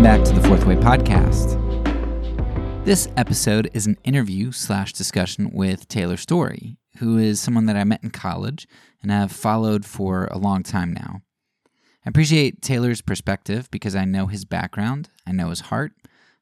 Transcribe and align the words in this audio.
Welcome 0.00 0.22
back 0.22 0.34
to 0.34 0.40
the 0.40 0.48
Fourth 0.48 0.64
Way 0.64 0.76
Podcast. 0.76 1.58
This 2.86 3.06
episode 3.18 3.68
is 3.74 3.86
an 3.86 3.98
interview 4.02 4.50
slash 4.50 4.94
discussion 4.94 5.50
with 5.52 5.88
Taylor 5.88 6.16
Storey, 6.16 6.78
who 6.96 7.18
is 7.18 7.38
someone 7.38 7.66
that 7.66 7.76
I 7.76 7.84
met 7.84 8.02
in 8.02 8.08
college 8.08 8.66
and 9.02 9.10
have 9.10 9.30
followed 9.30 9.84
for 9.84 10.24
a 10.30 10.38
long 10.38 10.62
time 10.62 10.94
now. 10.94 11.20
I 11.66 12.08
appreciate 12.08 12.62
Taylor's 12.62 13.02
perspective 13.02 13.70
because 13.70 13.94
I 13.94 14.06
know 14.06 14.26
his 14.26 14.46
background, 14.46 15.10
I 15.26 15.32
know 15.32 15.50
his 15.50 15.60
heart, 15.60 15.92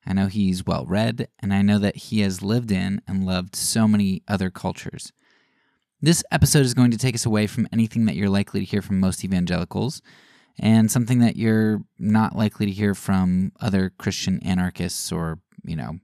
I 0.07 0.13
know 0.13 0.29
he's 0.29 0.65
well 0.65 0.87
read, 0.87 1.27
and 1.41 1.53
I 1.53 1.63
know 1.63 1.81
that 1.81 1.97
he 1.97 2.21
has 2.21 2.43
lived 2.43 2.71
in 2.71 3.03
and 3.09 3.27
loved 3.27 3.57
so 3.57 3.89
many 3.89 4.23
other 4.29 4.51
cultures. 4.51 5.13
This 6.01 6.23
episode 6.31 6.65
is 6.65 6.75
going 6.75 6.93
to 6.93 6.97
take 6.97 7.17
us 7.17 7.27
away 7.27 7.49
from 7.49 7.67
anything 7.73 8.05
that 8.05 8.15
you're 8.15 8.31
likely 8.31 8.61
to 8.61 8.67
hear 8.67 8.83
from 8.83 9.01
most 9.01 9.25
evangelicals 9.25 10.01
and 10.59 10.91
something 10.91 11.21
that 11.21 11.37
you're 11.37 11.81
not 11.99 12.37
likely 12.37 12.67
to 12.67 12.73
hear 12.73 12.95
from 12.95 13.53
other 13.61 13.93
Christian 13.99 14.41
anarchists 14.43 15.13
or, 15.13 15.39
you 15.65 15.77
know, 15.77 15.99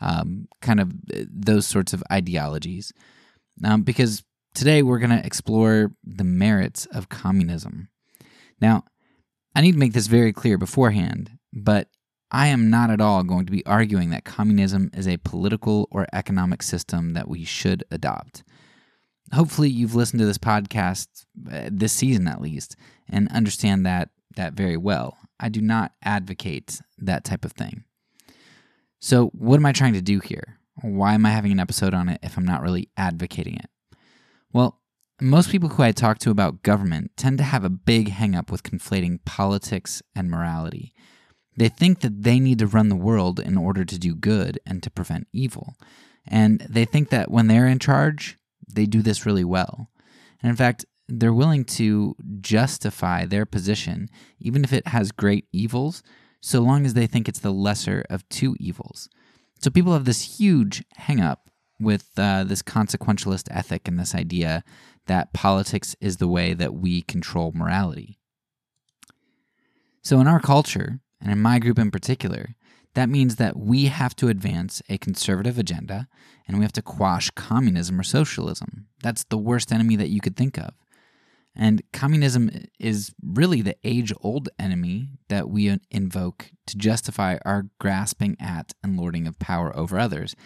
um, 0.00 0.48
kind 0.60 0.80
of 0.80 0.92
uh, 1.14 1.24
those 1.28 1.66
sorts 1.66 1.92
of 1.92 2.02
ideologies. 2.10 2.92
Um, 3.64 3.82
because 3.82 4.22
today 4.54 4.82
we're 4.82 4.98
going 4.98 5.10
to 5.10 5.26
explore 5.26 5.92
the 6.04 6.24
merits 6.24 6.86
of 6.86 7.08
communism. 7.08 7.88
Now, 8.60 8.84
I 9.54 9.60
need 9.60 9.72
to 9.72 9.78
make 9.78 9.92
this 9.92 10.06
very 10.06 10.32
clear 10.32 10.56
beforehand, 10.58 11.32
but 11.52 11.88
I 12.30 12.48
am 12.48 12.70
not 12.70 12.90
at 12.90 13.00
all 13.00 13.22
going 13.24 13.46
to 13.46 13.52
be 13.52 13.64
arguing 13.66 14.10
that 14.10 14.24
communism 14.24 14.90
is 14.94 15.08
a 15.08 15.16
political 15.18 15.88
or 15.90 16.06
economic 16.12 16.62
system 16.62 17.14
that 17.14 17.28
we 17.28 17.44
should 17.44 17.84
adopt. 17.90 18.44
Hopefully, 19.32 19.68
you've 19.68 19.94
listened 19.94 20.20
to 20.20 20.26
this 20.26 20.38
podcast 20.38 21.08
uh, 21.50 21.68
this 21.70 21.92
season 21.92 22.28
at 22.28 22.40
least 22.40 22.76
and 23.10 23.30
understand 23.30 23.86
that 23.86 24.10
that 24.36 24.54
very 24.54 24.76
well. 24.76 25.18
I 25.40 25.48
do 25.48 25.60
not 25.60 25.92
advocate 26.02 26.80
that 26.98 27.24
type 27.24 27.44
of 27.44 27.52
thing. 27.52 27.84
So, 29.00 29.28
what 29.28 29.56
am 29.56 29.66
I 29.66 29.72
trying 29.72 29.94
to 29.94 30.02
do 30.02 30.20
here? 30.20 30.58
Why 30.80 31.14
am 31.14 31.26
I 31.26 31.30
having 31.30 31.52
an 31.52 31.60
episode 31.60 31.94
on 31.94 32.08
it 32.08 32.20
if 32.22 32.36
I'm 32.36 32.44
not 32.44 32.62
really 32.62 32.88
advocating 32.96 33.56
it? 33.56 33.70
Well, 34.52 34.80
most 35.20 35.50
people 35.50 35.68
who 35.68 35.82
I 35.82 35.92
talk 35.92 36.18
to 36.20 36.30
about 36.30 36.62
government 36.62 37.12
tend 37.16 37.38
to 37.38 37.44
have 37.44 37.64
a 37.64 37.70
big 37.70 38.10
hangup 38.10 38.50
with 38.50 38.62
conflating 38.62 39.24
politics 39.24 40.02
and 40.14 40.30
morality. 40.30 40.94
They 41.56 41.68
think 41.68 42.00
that 42.00 42.22
they 42.22 42.38
need 42.38 42.60
to 42.60 42.68
run 42.68 42.88
the 42.88 42.96
world 42.96 43.40
in 43.40 43.56
order 43.56 43.84
to 43.84 43.98
do 43.98 44.14
good 44.14 44.60
and 44.64 44.80
to 44.84 44.90
prevent 44.90 45.26
evil. 45.32 45.74
And 46.26 46.60
they 46.68 46.84
think 46.84 47.08
that 47.10 47.30
when 47.30 47.48
they're 47.48 47.66
in 47.66 47.80
charge, 47.80 48.36
they 48.68 48.86
do 48.86 49.02
this 49.02 49.26
really 49.26 49.44
well. 49.44 49.90
And 50.40 50.50
in 50.50 50.56
fact, 50.56 50.84
they're 51.08 51.32
willing 51.32 51.64
to 51.64 52.14
justify 52.40 53.24
their 53.24 53.46
position, 53.46 54.08
even 54.38 54.64
if 54.64 54.72
it 54.72 54.88
has 54.88 55.12
great 55.12 55.46
evils, 55.52 56.02
so 56.40 56.60
long 56.60 56.84
as 56.84 56.94
they 56.94 57.06
think 57.06 57.28
it's 57.28 57.40
the 57.40 57.50
lesser 57.50 58.04
of 58.10 58.28
two 58.28 58.54
evils. 58.60 59.08
So 59.60 59.70
people 59.70 59.92
have 59.92 60.04
this 60.04 60.38
huge 60.38 60.84
hang 60.96 61.20
up 61.20 61.50
with 61.80 62.10
uh, 62.16 62.44
this 62.44 62.62
consequentialist 62.62 63.48
ethic 63.50 63.88
and 63.88 63.98
this 63.98 64.14
idea 64.14 64.62
that 65.06 65.32
politics 65.32 65.96
is 66.00 66.18
the 66.18 66.28
way 66.28 66.54
that 66.54 66.74
we 66.74 67.02
control 67.02 67.52
morality. 67.54 68.18
So, 70.02 70.20
in 70.20 70.26
our 70.26 70.40
culture, 70.40 71.00
and 71.20 71.32
in 71.32 71.40
my 71.40 71.58
group 71.58 71.78
in 71.78 71.90
particular, 71.90 72.54
that 72.94 73.08
means 73.08 73.36
that 73.36 73.56
we 73.56 73.86
have 73.86 74.14
to 74.16 74.28
advance 74.28 74.82
a 74.88 74.98
conservative 74.98 75.58
agenda 75.58 76.08
and 76.46 76.58
we 76.58 76.64
have 76.64 76.72
to 76.72 76.82
quash 76.82 77.30
communism 77.30 78.00
or 78.00 78.02
socialism. 78.02 78.86
That's 79.02 79.24
the 79.24 79.38
worst 79.38 79.72
enemy 79.72 79.96
that 79.96 80.08
you 80.08 80.20
could 80.20 80.36
think 80.36 80.56
of. 80.58 80.72
And 81.54 81.82
communism 81.92 82.50
is 82.78 83.12
really 83.22 83.62
the 83.62 83.76
age 83.82 84.12
old 84.20 84.48
enemy 84.58 85.08
that 85.28 85.48
we 85.48 85.76
invoke 85.90 86.52
to 86.66 86.76
justify 86.76 87.38
our 87.44 87.66
grasping 87.80 88.36
at 88.38 88.74
and 88.82 88.96
lording 88.96 89.26
of 89.26 89.38
power 89.38 89.76
over 89.76 89.98
others, 89.98 90.36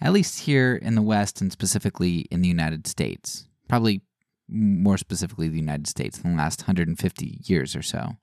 at 0.00 0.12
least 0.12 0.40
here 0.40 0.74
in 0.74 0.94
the 0.94 1.02
West 1.02 1.40
and 1.40 1.52
specifically 1.52 2.20
in 2.30 2.40
the 2.40 2.48
United 2.48 2.86
States. 2.86 3.46
Probably 3.68 4.02
more 4.48 4.98
specifically, 4.98 5.48
the 5.48 5.58
United 5.58 5.86
States 5.86 6.18
in 6.18 6.32
the 6.32 6.36
last 6.36 6.62
150 6.62 7.40
years 7.44 7.76
or 7.76 7.82
so. 7.82 8.16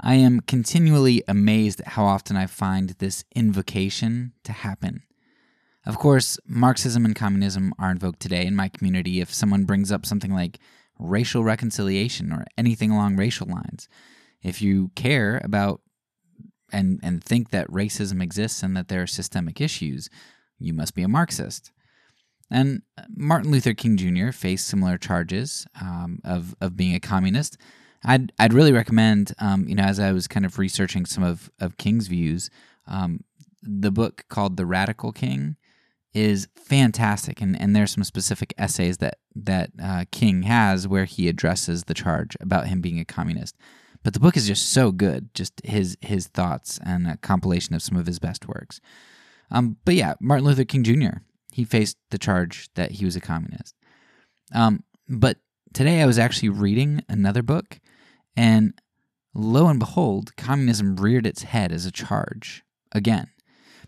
I 0.00 0.14
am 0.14 0.40
continually 0.40 1.22
amazed 1.28 1.80
at 1.80 1.88
how 1.88 2.04
often 2.04 2.36
I 2.36 2.46
find 2.46 2.90
this 2.98 3.24
invocation 3.34 4.32
to 4.42 4.52
happen. 4.52 5.02
Of 5.86 5.98
course, 5.98 6.38
Marxism 6.46 7.04
and 7.04 7.14
communism 7.14 7.74
are 7.78 7.90
invoked 7.90 8.20
today 8.20 8.46
in 8.46 8.56
my 8.56 8.68
community 8.68 9.20
if 9.20 9.32
someone 9.32 9.64
brings 9.64 9.92
up 9.92 10.04
something 10.04 10.32
like 10.32 10.58
racial 10.98 11.44
reconciliation 11.44 12.32
or 12.32 12.44
anything 12.56 12.90
along 12.90 13.16
racial 13.16 13.46
lines. 13.46 13.88
If 14.42 14.62
you 14.62 14.90
care 14.94 15.40
about 15.44 15.80
and, 16.72 17.00
and 17.02 17.22
think 17.22 17.50
that 17.50 17.68
racism 17.68 18.22
exists 18.22 18.62
and 18.62 18.76
that 18.76 18.88
there 18.88 19.02
are 19.02 19.06
systemic 19.06 19.60
issues, 19.60 20.08
you 20.58 20.72
must 20.72 20.94
be 20.94 21.02
a 21.02 21.08
Marxist. 21.08 21.70
And 22.50 22.82
Martin 23.08 23.50
Luther 23.50 23.74
King 23.74 23.96
Jr. 23.96 24.30
faced 24.30 24.66
similar 24.66 24.98
charges 24.98 25.66
um, 25.80 26.20
of, 26.24 26.54
of 26.60 26.76
being 26.76 26.94
a 26.94 27.00
communist. 27.00 27.56
I'd, 28.04 28.32
I'd 28.38 28.52
really 28.52 28.72
recommend, 28.72 29.32
um, 29.38 29.66
you 29.66 29.74
know, 29.74 29.84
as 29.84 29.98
I 29.98 30.12
was 30.12 30.28
kind 30.28 30.44
of 30.44 30.58
researching 30.58 31.06
some 31.06 31.24
of, 31.24 31.50
of 31.58 31.78
King's 31.78 32.06
views, 32.06 32.50
um, 32.86 33.24
the 33.62 33.90
book 33.90 34.26
called 34.28 34.56
The 34.56 34.66
Radical 34.66 35.10
King 35.10 35.56
is 36.14 36.48
fantastic, 36.54 37.40
and, 37.40 37.60
and 37.60 37.74
there's 37.74 37.92
some 37.92 38.04
specific 38.04 38.54
essays 38.56 38.98
that 38.98 39.18
that 39.34 39.70
uh, 39.82 40.04
King 40.12 40.42
has 40.44 40.86
where 40.86 41.04
he 41.04 41.28
addresses 41.28 41.84
the 41.84 41.94
charge 41.94 42.36
about 42.40 42.68
him 42.68 42.80
being 42.80 43.00
a 43.00 43.04
communist. 43.04 43.56
But 44.04 44.14
the 44.14 44.20
book 44.20 44.36
is 44.36 44.46
just 44.46 44.70
so 44.70 44.92
good, 44.92 45.34
just 45.34 45.60
his 45.64 45.98
his 46.00 46.28
thoughts 46.28 46.78
and 46.84 47.06
a 47.08 47.16
compilation 47.16 47.74
of 47.74 47.82
some 47.82 47.96
of 47.98 48.06
his 48.06 48.18
best 48.18 48.46
works. 48.46 48.80
Um, 49.50 49.76
but 49.84 49.94
yeah, 49.94 50.14
Martin 50.20 50.46
Luther 50.46 50.64
King 50.64 50.84
Jr. 50.84 51.18
he 51.52 51.64
faced 51.64 51.96
the 52.10 52.18
charge 52.18 52.68
that 52.74 52.92
he 52.92 53.04
was 53.04 53.16
a 53.16 53.20
communist. 53.20 53.74
Um, 54.54 54.84
but 55.08 55.38
today 55.72 56.00
I 56.00 56.06
was 56.06 56.18
actually 56.18 56.50
reading 56.50 57.02
another 57.08 57.42
book, 57.42 57.80
and 58.36 58.74
lo 59.34 59.66
and 59.66 59.80
behold, 59.80 60.36
communism 60.36 60.96
reared 60.96 61.26
its 61.26 61.42
head 61.42 61.72
as 61.72 61.86
a 61.86 61.90
charge 61.90 62.62
again. 62.92 63.28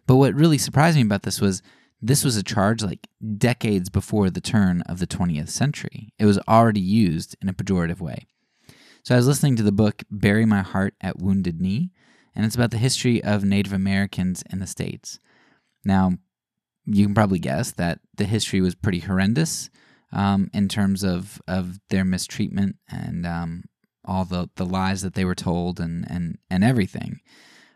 But 0.06 0.16
what 0.16 0.34
really 0.34 0.59
surprised 0.59 0.97
me 0.97 1.03
about 1.03 1.22
this 1.22 1.41
was 1.41 1.62
this 2.01 2.25
was 2.25 2.37
a 2.37 2.43
charge 2.43 2.83
like 2.83 3.09
decades 3.39 3.89
before 3.89 4.31
the 4.31 4.41
turn 4.41 4.83
of 4.83 4.99
the 4.99 5.07
20th 5.07 5.49
century. 5.49 6.12
It 6.19 6.27
was 6.27 6.39
already 6.49 6.81
used 6.81 7.37
in 7.41 7.49
a 7.49 7.55
pejorative 7.55 8.01
way. 8.01 8.27
So 9.03 9.15
I 9.15 9.19
was 9.19 9.27
listening 9.27 9.57
to 9.57 9.62
the 9.62 9.73
book 9.73 10.03
Bury 10.11 10.45
My 10.45 10.62
Heart 10.62 10.95
at 11.01 11.19
Wounded 11.19 11.61
Knee, 11.61 11.91
and 12.34 12.45
it's 12.45 12.57
about 12.57 12.71
the 12.71 12.79
history 12.79 13.23
of 13.23 13.45
Native 13.45 13.73
Americans 13.73 14.43
in 14.51 14.59
the 14.59 14.67
States. 14.67 15.21
Now, 15.84 16.19
you 16.84 17.07
can 17.07 17.15
probably 17.15 17.39
guess 17.39 17.71
that 17.73 18.01
the 18.17 18.25
history 18.25 18.61
was 18.61 18.75
pretty 18.75 19.01
horrendous 19.01 19.71
um, 20.13 20.51
in 20.53 20.69
terms 20.69 21.03
of, 21.03 21.41
of 21.49 21.78
their 21.89 22.05
mistreatment 22.05 22.77
and 22.89 23.27
um, 23.27 23.65
all 24.05 24.25
the, 24.25 24.51
the 24.57 24.67
lies 24.67 25.03
that 25.03 25.15
they 25.15 25.25
were 25.25 25.34
told 25.34 25.81
and, 25.81 26.05
and, 26.11 26.39
and 26.51 26.63
everything. 26.63 27.21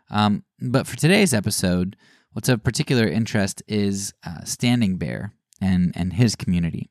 Um, 0.09 0.43
but 0.59 0.87
for 0.87 0.97
today's 0.97 1.33
episode, 1.33 1.95
What's 2.33 2.49
of 2.49 2.63
particular 2.63 3.07
interest 3.07 3.61
is 3.67 4.13
uh, 4.25 4.43
Standing 4.43 4.97
Bear 4.97 5.33
and, 5.59 5.91
and 5.95 6.13
his 6.13 6.35
community. 6.35 6.89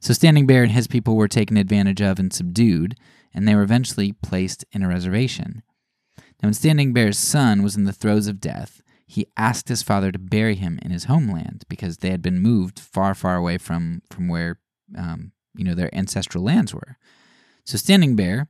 So, 0.00 0.12
Standing 0.12 0.46
Bear 0.46 0.62
and 0.62 0.72
his 0.72 0.86
people 0.86 1.16
were 1.16 1.28
taken 1.28 1.56
advantage 1.56 2.02
of 2.02 2.18
and 2.18 2.32
subdued, 2.32 2.96
and 3.32 3.48
they 3.48 3.54
were 3.54 3.62
eventually 3.62 4.12
placed 4.12 4.64
in 4.72 4.82
a 4.82 4.88
reservation. 4.88 5.62
Now, 6.16 6.48
when 6.48 6.54
Standing 6.54 6.92
Bear's 6.92 7.18
son 7.18 7.62
was 7.62 7.74
in 7.74 7.84
the 7.84 7.92
throes 7.92 8.26
of 8.26 8.40
death, 8.40 8.82
he 9.06 9.26
asked 9.36 9.68
his 9.68 9.82
father 9.82 10.12
to 10.12 10.18
bury 10.18 10.56
him 10.56 10.78
in 10.82 10.90
his 10.90 11.04
homeland 11.04 11.64
because 11.68 11.98
they 11.98 12.10
had 12.10 12.22
been 12.22 12.38
moved 12.38 12.78
far, 12.78 13.14
far 13.14 13.36
away 13.36 13.58
from, 13.58 14.02
from 14.10 14.28
where 14.28 14.58
um, 14.96 15.32
you 15.54 15.64
know 15.64 15.74
their 15.74 15.94
ancestral 15.94 16.44
lands 16.44 16.74
were. 16.74 16.98
So 17.64 17.78
Standing 17.78 18.16
Bear 18.16 18.48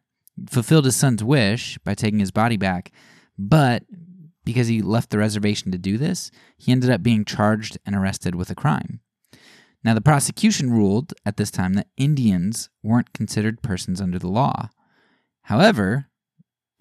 fulfilled 0.49 0.85
his 0.85 0.97
son's 0.97 1.23
wish 1.23 1.79
by 1.85 1.95
taking 1.95 2.19
his 2.19 2.31
body 2.31 2.57
back, 2.57 2.91
but 3.39 3.85
because 4.45 4.69
he 4.69 4.83
left 4.83 5.11
the 5.11 5.19
reservation 5.19 5.73
to 5.73 5.79
do 5.79 5.99
this, 5.99 6.31
he 6.57 6.73
ended 6.73 6.91
up 6.91 7.03
being 7.03 7.25
charged 7.25 7.79
and 7.85 7.95
arrested 7.95 8.35
with 8.35 8.51
a 8.51 8.55
crime. 8.55 9.01
Now, 9.83 9.95
the 9.95 10.01
prosecution 10.01 10.71
ruled 10.71 11.13
at 11.27 11.37
this 11.37 11.51
time 11.51 11.75
that 11.75 11.89
Indians 11.97 12.71
weren't 12.83 13.13
considered 13.13 13.63
persons 13.63 14.01
under 14.01 14.19
the 14.19 14.29
law. 14.29 14.71
However, 15.43 16.07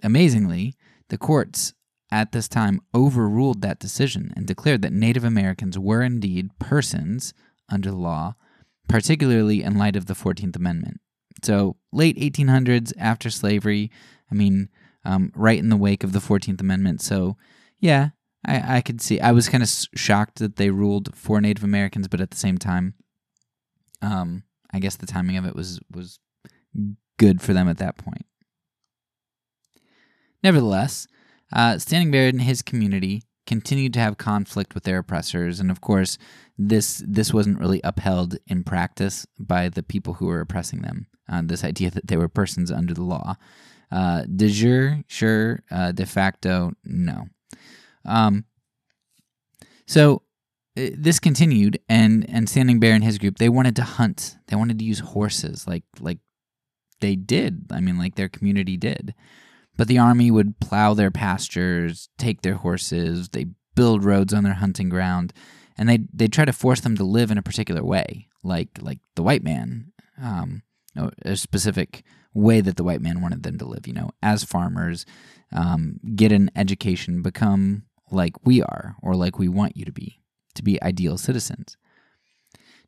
amazingly, 0.01 0.75
the 1.09 1.17
courts 1.17 1.73
at 2.11 2.31
this 2.31 2.47
time 2.47 2.79
overruled 2.93 3.61
that 3.61 3.79
decision 3.79 4.31
and 4.35 4.47
declared 4.47 4.81
that 4.83 4.93
Native 4.93 5.25
Americans 5.25 5.77
were 5.77 6.01
indeed 6.01 6.57
persons 6.59 7.33
under 7.69 7.89
the 7.89 7.97
law, 7.97 8.35
particularly 8.87 9.63
in 9.63 9.77
light 9.77 9.95
of 9.95 10.05
the 10.05 10.13
14th 10.13 10.55
Amendment. 10.55 11.01
So, 11.43 11.75
late 11.91 12.17
1800s, 12.17 12.93
after 12.97 13.29
slavery, 13.29 13.91
I 14.31 14.35
mean, 14.35 14.69
um, 15.05 15.31
right 15.35 15.59
in 15.59 15.69
the 15.69 15.77
wake 15.77 16.03
of 16.03 16.13
the 16.13 16.19
14th 16.19 16.61
Amendment. 16.61 17.01
So, 17.01 17.37
yeah, 17.79 18.09
I, 18.45 18.77
I 18.77 18.81
could 18.81 19.01
see. 19.01 19.19
I 19.19 19.31
was 19.31 19.49
kind 19.49 19.63
of 19.63 19.69
shocked 19.95 20.39
that 20.39 20.57
they 20.57 20.69
ruled 20.69 21.15
for 21.15 21.39
Native 21.39 21.63
Americans, 21.63 22.07
but 22.07 22.21
at 22.21 22.31
the 22.31 22.37
same 22.37 22.57
time, 22.57 22.95
um, 24.01 24.43
I 24.73 24.79
guess 24.79 24.95
the 24.95 25.05
timing 25.05 25.37
of 25.37 25.45
it 25.45 25.55
was 25.55 25.79
was 25.91 26.19
good 27.17 27.41
for 27.41 27.53
them 27.53 27.69
at 27.69 27.77
that 27.77 27.97
point. 27.97 28.25
Nevertheless, 30.43 31.07
uh, 31.53 31.77
Standing 31.77 32.11
Bear 32.11 32.27
and 32.27 32.41
his 32.41 32.61
community 32.61 33.23
continued 33.45 33.93
to 33.93 33.99
have 33.99 34.17
conflict 34.17 34.73
with 34.73 34.83
their 34.83 34.97
oppressors, 34.97 35.59
and 35.59 35.71
of 35.71 35.79
course, 35.79 36.17
this 36.57 37.01
this 37.07 37.33
wasn't 37.33 37.59
really 37.59 37.81
upheld 37.83 38.37
in 38.47 38.63
practice 38.63 39.25
by 39.39 39.69
the 39.69 39.83
people 39.83 40.15
who 40.15 40.25
were 40.25 40.41
oppressing 40.41 40.81
them. 40.81 41.07
Uh, 41.29 41.41
this 41.43 41.63
idea 41.63 41.89
that 41.89 42.07
they 42.07 42.17
were 42.17 42.27
persons 42.27 42.69
under 42.69 42.93
the 42.93 43.03
law, 43.03 43.37
uh, 43.93 44.23
de 44.23 44.49
jure, 44.49 45.03
sure, 45.07 45.63
uh, 45.69 45.91
de 45.91 46.05
facto, 46.05 46.73
no. 46.83 47.27
Um, 48.05 48.45
so 49.85 50.23
uh, 50.75 50.89
this 50.97 51.19
continued, 51.19 51.79
and 51.87 52.27
and 52.27 52.49
Standing 52.49 52.79
Bear 52.79 52.95
and 52.95 53.03
his 53.03 53.19
group 53.19 53.37
they 53.37 53.49
wanted 53.49 53.75
to 53.75 53.83
hunt. 53.83 54.37
They 54.47 54.55
wanted 54.55 54.79
to 54.79 54.85
use 54.85 54.99
horses, 54.99 55.67
like 55.67 55.83
like 55.99 56.17
they 57.01 57.15
did. 57.15 57.67
I 57.71 57.81
mean, 57.81 57.99
like 57.99 58.15
their 58.15 58.29
community 58.29 58.77
did. 58.77 59.13
But 59.77 59.87
the 59.87 59.99
army 59.99 60.31
would 60.31 60.59
plow 60.59 60.95
their 60.95 61.11
pastures, 61.11 62.09
take 62.17 62.41
their 62.41 62.55
horses, 62.55 63.29
they 63.29 63.47
build 63.75 64.03
roads 64.03 64.33
on 64.33 64.43
their 64.43 64.53
hunting 64.53 64.89
ground, 64.89 65.33
and 65.77 65.87
they 65.87 65.99
they 66.11 66.27
try 66.27 66.45
to 66.45 66.53
force 66.53 66.81
them 66.81 66.97
to 66.97 67.03
live 67.03 67.29
in 67.29 67.37
a 67.37 67.43
particular 67.43 67.83
way, 67.83 68.27
like 68.43 68.69
like 68.81 68.99
the 69.15 69.23
white 69.23 69.43
man, 69.43 69.91
um, 70.19 70.63
a 71.23 71.35
specific 71.35 72.03
way 72.33 72.61
that 72.61 72.77
the 72.77 72.83
white 72.83 73.01
man 73.01 73.21
wanted 73.21 73.43
them 73.43 73.57
to 73.57 73.65
live. 73.65 73.87
You 73.87 73.93
know, 73.93 74.11
as 74.21 74.43
farmers, 74.43 75.05
um, 75.51 75.99
get 76.15 76.31
an 76.31 76.49
education, 76.55 77.21
become 77.21 77.83
like 78.11 78.45
we 78.45 78.61
are, 78.61 78.95
or 79.01 79.15
like 79.15 79.39
we 79.39 79.47
want 79.47 79.77
you 79.77 79.85
to 79.85 79.91
be, 79.91 80.21
to 80.55 80.63
be 80.63 80.81
ideal 80.81 81.17
citizens. 81.17 81.77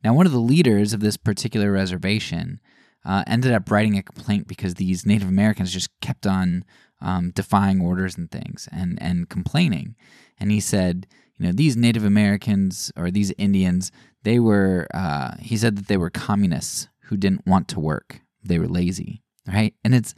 Now, 0.04 0.14
one 0.14 0.26
of 0.26 0.32
the 0.32 0.40
leaders 0.40 0.94
of 0.94 1.00
this 1.00 1.18
particular 1.18 1.72
reservation 1.72 2.60
uh, 3.04 3.24
ended 3.28 3.54
up 3.54 3.70
writing 3.72 3.98
a 3.98 4.04
complaint 4.04 4.48
because 4.48 4.76
these 4.76 5.06
Native 5.06 5.28
Americans 5.28 5.72
just 5.72 5.90
kept 6.02 6.28
on 6.28 6.64
um, 7.02 7.32
defying 7.32 7.82
orders 7.82 8.18
and 8.18 8.30
things 8.30 8.70
and, 8.72 9.02
and 9.02 9.30
complaining. 9.30 9.96
And 10.40 10.52
he 10.52 10.60
said, 10.60 11.08
you 11.38 11.46
know, 11.46 11.52
these 11.52 11.76
Native 11.76 12.06
Americans 12.06 12.92
or 12.96 13.12
these 13.12 13.32
Indians, 13.38 13.92
they 14.24 14.40
were, 14.40 14.88
uh, 14.94 15.36
he 15.40 15.58
said 15.58 15.76
that 15.78 15.88
they 15.88 15.98
were 15.98 16.10
communists 16.10 16.88
who 17.06 17.18
didn't 17.18 17.46
want 17.46 17.68
to 17.70 17.80
work. 17.80 18.22
They 18.44 18.60
were 18.60 18.68
lazy, 18.68 19.24
right? 19.48 19.74
And 19.84 19.94
it's, 19.94 20.16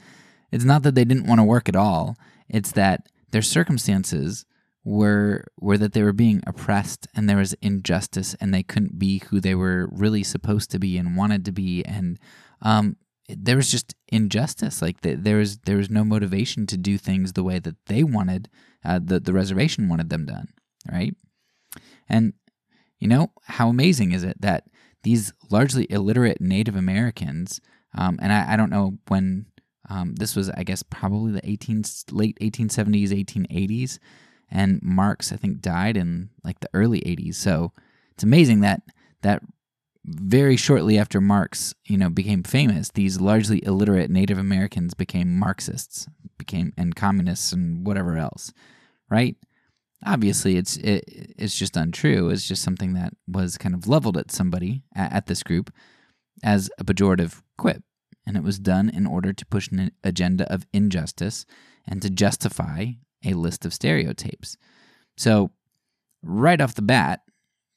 it's 0.52 0.64
not 0.64 0.84
that 0.84 0.96
they 0.96 1.06
didn't 1.06 1.28
want 1.28 1.40
to 1.40 1.46
work 1.46 1.68
at 1.68 1.76
all. 1.76 2.16
It's 2.50 2.72
that 2.74 3.08
their 3.32 3.42
circumstances 3.42 4.46
were 4.84 5.44
were 5.60 5.78
that 5.78 5.92
they 5.92 6.02
were 6.02 6.14
being 6.14 6.42
oppressed 6.48 7.08
and 7.14 7.30
there 7.30 7.36
was 7.36 7.54
injustice 7.62 8.38
and 8.40 8.54
they 8.54 8.64
couldn't 8.64 8.98
be 8.98 9.22
who 9.28 9.42
they 9.42 9.54
were 9.54 9.90
really 9.92 10.24
supposed 10.24 10.72
to 10.72 10.80
be 10.80 10.98
and 10.98 11.18
wanted 11.18 11.44
to 11.44 11.52
be 11.52 11.84
and 11.84 12.18
um, 12.62 12.96
there 13.28 13.58
was 13.58 13.70
just 13.70 13.96
injustice. 14.08 14.82
Like 14.82 15.02
the, 15.02 15.16
there 15.16 15.38
was 15.38 15.60
there 15.60 15.78
was 15.78 15.90
no 15.90 16.04
motivation 16.04 16.66
to 16.68 16.78
do 16.78 16.98
things 16.98 17.34
the 17.34 17.44
way 17.44 17.60
that 17.60 17.76
they 17.88 18.04
wanted, 18.04 18.50
uh, 18.86 19.00
the 19.04 19.20
the 19.20 19.34
reservation 19.34 19.90
wanted 19.90 20.10
them 20.10 20.26
done, 20.26 20.48
right? 20.90 21.16
And 22.08 22.34
you 23.00 23.08
know 23.08 23.32
how 23.44 23.70
amazing 23.70 24.14
is 24.14 24.24
it 24.24 24.42
that 24.42 24.66
these 25.04 25.34
largely 25.50 25.88
illiterate 25.90 26.42
Native 26.42 26.76
Americans, 26.76 27.60
um, 27.96 28.20
and 28.22 28.32
I, 28.32 28.54
I, 28.54 28.56
don't 28.58 28.70
know 28.70 28.98
when 29.08 29.46
um, 29.90 30.16
this 30.16 30.36
was, 30.36 30.50
I 30.50 30.64
guess 30.64 30.84
probably 30.84 31.32
the 31.32 31.50
18 31.50 31.84
late 32.12 32.38
1870s, 32.42 33.10
1880s, 33.10 34.00
and 34.50 34.80
Marx 34.82 35.32
I 35.32 35.38
think 35.38 35.62
died 35.62 35.98
in 35.98 36.30
like 36.44 36.60
the 36.60 36.70
early 36.74 37.02
80s. 37.02 37.36
So 37.36 37.72
it's 38.12 38.24
amazing 38.24 38.62
that 38.62 38.82
that 39.22 39.42
very 40.06 40.56
shortly 40.56 40.98
after 40.98 41.20
Marx, 41.20 41.74
you 41.86 41.98
know, 41.98 42.10
became 42.10 42.44
famous, 42.44 42.90
these 42.92 43.20
largely 43.20 43.64
illiterate 43.66 44.10
Native 44.10 44.38
Americans 44.38 44.94
became 44.94 45.38
Marxists, 45.38 46.08
became 46.38 46.74
and 46.78 46.96
communists 46.96 47.52
and 47.52 47.86
whatever 47.86 48.18
else, 48.18 48.54
right? 49.10 49.36
Obviously, 50.06 50.56
it's 50.58 50.78
it, 50.78 51.04
it's 51.38 51.58
just 51.58 51.76
untrue. 51.76 52.30
It's 52.30 52.48
just 52.48 52.64
something 52.64 52.94
that 52.94 53.14
was 53.28 53.58
kind 53.58 53.76
of 53.76 53.88
leveled 53.88 54.18
at 54.18 54.32
somebody 54.32 54.84
at, 54.96 55.12
at 55.12 55.26
this 55.26 55.44
group 55.44 55.74
as 56.44 56.70
a 56.78 56.86
pejorative 56.86 57.42
quip, 57.58 57.84
and 58.26 58.38
it 58.38 58.44
was 58.44 58.60
done 58.60 58.90
in 58.90 59.06
order 59.06 59.34
to 59.34 59.46
push 59.46 59.70
an 59.70 59.92
agenda 60.04 60.52
of 60.52 60.66
injustice 60.74 61.46
and 61.88 62.02
to 62.02 62.10
justify 62.10 62.88
a 63.26 63.34
list 63.34 63.66
of 63.66 63.74
stereotypes. 63.74 64.58
So, 65.18 65.52
right 66.22 66.62
off 66.62 66.76
the 66.76 66.82
bat, 66.82 67.22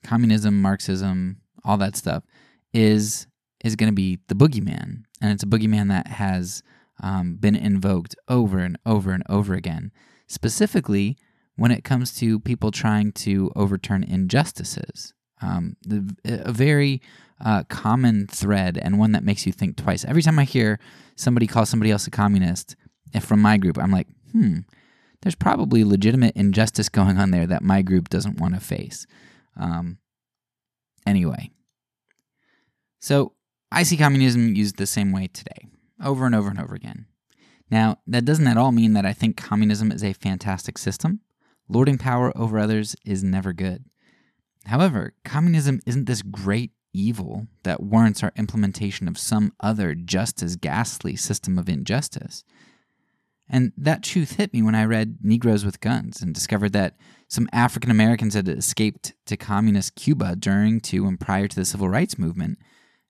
communism, 0.05 0.61
Marxism, 0.61 1.39
all 1.65 1.77
that 1.79 1.97
stuff 1.97 2.25
is 2.73 3.27
is 3.63 3.77
going 3.77 3.91
to 3.91 3.95
be 3.95 4.19
the 4.29 4.35
boogeyman, 4.35 5.03
and 5.21 5.33
it's 5.33 5.43
a 5.43 5.47
boogeyman 5.47 5.89
that 5.89 6.07
has 6.07 6.63
um, 7.03 7.37
been 7.37 7.57
invoked 7.57 8.17
over 8.29 8.59
and 8.59 8.79
over 8.87 9.13
and 9.13 9.23
over 9.29 9.55
again, 9.55 9.93
specifically 10.27 11.17
when 11.57 11.71
it 11.71 11.85
comes 11.85 12.15
to 12.17 12.41
people 12.41 12.71
trying 12.71 13.13
to 13.13 13.51
overturn 13.55 14.03
injustices. 14.03 15.13
Um, 15.43 15.77
the, 15.83 16.15
a 16.25 16.53
very 16.53 17.01
uh, 17.43 17.65
common 17.65 18.27
thread 18.27 18.79
and 18.79 18.99
one 18.99 19.13
that 19.13 19.25
makes 19.25 19.47
you 19.47 19.53
think 19.53 19.77
twice. 19.77 20.05
Every 20.05 20.23
time 20.23 20.39
I 20.39 20.45
hear 20.45 20.79
somebody 21.17 21.47
call 21.47 21.67
somebody 21.67 21.91
else 21.91 22.07
a 22.07 22.11
communist, 22.11 22.77
from 23.21 23.41
my 23.41 23.57
group, 23.57 23.79
I'm 23.79 23.91
like, 23.91 24.07
hmm, 24.33 24.59
there's 25.23 25.35
probably 25.35 25.83
legitimate 25.83 26.37
injustice 26.37 26.89
going 26.89 27.19
on 27.19 27.31
there 27.31 27.47
that 27.47 27.63
my 27.63 27.83
group 27.83 28.09
doesn't 28.09 28.39
want 28.39 28.55
to 28.55 28.61
face. 28.61 29.07
Um, 29.57 29.99
Anyway, 31.07 31.51
so 33.01 33.33
I 33.73 33.83
see 33.83 33.97
communism 33.97 34.55
used 34.55 34.77
the 34.77 34.87
same 34.87 35.13
way 35.13 35.29
today, 35.29 35.67
over 36.03 36.27
and 36.27 36.35
over 36.35 36.51
and 36.51 36.61
over 36.61 36.75
again. 36.75 37.07
Now, 37.71 37.99
that 38.07 38.25
doesn't 38.25 38.47
at 38.47 38.57
all 38.57 38.73
mean 38.73 38.93
that 38.95 39.07
I 39.07 39.13
think 39.13 39.37
communism 39.37 39.93
is 39.93 40.05
a 40.05 40.13
fantastic 40.13 40.77
system. 40.77 41.21
Lording 41.69 41.99
power 41.99 42.33
over 42.37 42.59
others 42.59 42.97
is 43.05 43.23
never 43.23 43.53
good. 43.53 43.85
However, 44.67 45.15
communism 45.25 45.81
isn't 45.87 46.07
this 46.07 46.23
great 46.23 46.73
evil 46.93 47.47
that 47.63 47.83
warrants 47.83 48.23
our 48.23 48.33
implementation 48.37 49.09
of 49.09 49.19
some 49.19 49.53
other 49.61 49.95
just 49.95 50.43
as 50.43 50.57
ghastly 50.57 51.17
system 51.17 51.59
of 51.59 51.69
injustice. 51.69 52.45
And 53.49 53.73
that 53.77 54.03
truth 54.03 54.37
hit 54.37 54.53
me 54.53 54.63
when 54.63 54.75
I 54.75 54.85
read 54.85 55.19
Negroes 55.23 55.65
with 55.65 55.81
Guns 55.81 56.23
and 56.23 56.33
discovered 56.33 56.73
that 56.73 56.97
some 57.27 57.49
African 57.53 57.91
Americans 57.91 58.35
had 58.35 58.49
escaped 58.49 59.13
to 59.27 59.37
communist 59.37 59.97
Cuba 59.97 60.37
during 60.37 60.81
to 60.83 61.07
and 61.07 61.19
prior 61.19 61.49
to 61.49 61.57
the 61.57 61.65
civil 61.65 61.89
rights 61.89 62.19
movement 62.19 62.59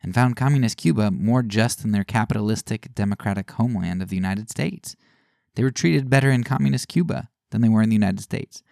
and 0.03 0.15
found 0.15 0.37
communist 0.37 0.79
Cuba 0.79 1.11
more 1.11 1.43
just 1.43 1.83
than 1.83 1.93
their 1.93 2.05
capitalistic 2.05 2.95
democratic 2.95 3.51
homeland 3.51 4.01
of 4.01 4.09
the 4.09 4.17
United 4.17 4.49
States. 4.49 4.97
They 5.57 5.63
were 5.63 5.71
treated 5.71 6.09
better 6.09 6.31
in 6.31 6.45
communist 6.45 6.89
Cuba 6.89 7.29
than 7.51 7.61
they 7.61 7.69
were 7.69 7.83
in 7.83 7.91
the 7.91 7.97
United 7.97 8.21
States. 8.21 8.63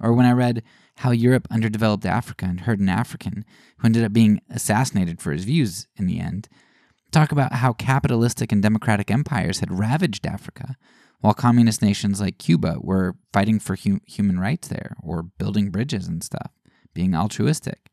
Or 0.00 0.12
when 0.12 0.26
I 0.26 0.32
read 0.32 0.62
how 1.00 1.10
Europe 1.10 1.48
underdeveloped 1.50 2.04
Africa 2.04 2.46
and 2.46 2.60
hurt 2.60 2.78
an 2.78 2.88
African 2.88 3.44
who 3.78 3.86
ended 3.86 4.04
up 4.04 4.12
being 4.12 4.40
assassinated 4.50 5.20
for 5.20 5.32
his 5.32 5.44
views 5.44 5.86
in 5.96 6.06
the 6.06 6.20
end 6.20 6.48
talk 7.10 7.32
about 7.32 7.54
how 7.54 7.72
capitalistic 7.72 8.52
and 8.52 8.62
democratic 8.62 9.10
empires 9.10 9.60
had 9.60 9.76
ravaged 9.76 10.26
Africa, 10.26 10.76
while 11.20 11.34
communist 11.34 11.82
nations 11.82 12.20
like 12.20 12.38
Cuba 12.38 12.76
were 12.80 13.16
fighting 13.32 13.58
for 13.58 13.76
hu- 13.76 14.00
human 14.06 14.38
rights 14.38 14.68
there 14.68 14.96
or 15.02 15.22
building 15.22 15.70
bridges 15.70 16.06
and 16.06 16.22
stuff, 16.22 16.52
being 16.94 17.14
altruistic. 17.14 17.90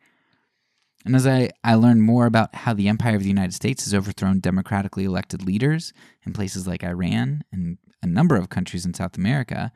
And 1.05 1.15
as 1.15 1.25
I, 1.25 1.49
I 1.63 1.75
learned 1.75 2.03
more 2.03 2.25
about 2.25 2.53
how 2.55 2.73
the 2.73 2.87
empire 2.87 3.15
of 3.15 3.23
the 3.23 3.29
United 3.29 3.53
States 3.53 3.85
has 3.85 3.93
overthrown 3.93 4.39
democratically 4.39 5.05
elected 5.05 5.43
leaders 5.43 5.93
in 6.25 6.33
places 6.33 6.67
like 6.67 6.83
Iran 6.83 7.43
and 7.51 7.77
a 8.03 8.07
number 8.07 8.35
of 8.35 8.49
countries 8.49 8.85
in 8.85 8.93
South 8.93 9.17
America, 9.17 9.71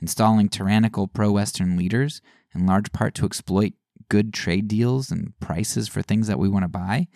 installing 0.00 0.48
tyrannical 0.48 1.06
pro 1.06 1.30
Western 1.30 1.76
leaders 1.76 2.20
in 2.54 2.66
large 2.66 2.92
part 2.92 3.14
to 3.16 3.26
exploit 3.26 3.72
good 4.08 4.32
trade 4.32 4.68
deals 4.68 5.10
and 5.10 5.38
prices 5.40 5.88
for 5.88 6.02
things 6.02 6.26
that 6.26 6.38
we 6.38 6.48
want 6.48 6.64
to 6.64 6.68
buy, 6.68 7.08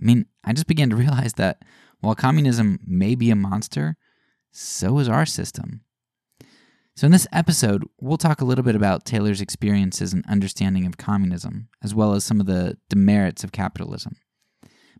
I 0.00 0.04
mean, 0.04 0.26
I 0.44 0.52
just 0.52 0.66
began 0.66 0.90
to 0.90 0.96
realize 0.96 1.34
that 1.34 1.62
while 2.00 2.14
communism 2.14 2.80
may 2.86 3.14
be 3.14 3.30
a 3.30 3.36
monster, 3.36 3.96
so 4.50 4.98
is 4.98 5.08
our 5.08 5.26
system. 5.26 5.82
So, 6.96 7.06
in 7.06 7.12
this 7.12 7.26
episode, 7.32 7.84
we'll 8.00 8.18
talk 8.18 8.40
a 8.40 8.44
little 8.44 8.64
bit 8.64 8.74
about 8.74 9.04
Taylor's 9.04 9.40
experiences 9.40 10.12
and 10.12 10.24
understanding 10.26 10.86
of 10.86 10.98
communism, 10.98 11.68
as 11.82 11.94
well 11.94 12.14
as 12.14 12.24
some 12.24 12.40
of 12.40 12.46
the 12.46 12.76
demerits 12.88 13.44
of 13.44 13.52
capitalism. 13.52 14.16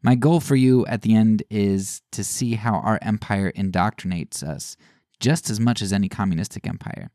My 0.02 0.14
goal 0.14 0.40
for 0.40 0.56
you 0.56 0.86
at 0.86 1.02
the 1.02 1.14
end 1.14 1.42
is 1.50 2.00
to 2.12 2.24
see 2.24 2.54
how 2.54 2.76
our 2.76 2.98
empire 3.02 3.52
indoctrinates 3.52 4.42
us 4.42 4.76
just 5.18 5.50
as 5.50 5.60
much 5.60 5.82
as 5.82 5.92
any 5.92 6.08
communistic 6.08 6.66
empire. 6.66 7.10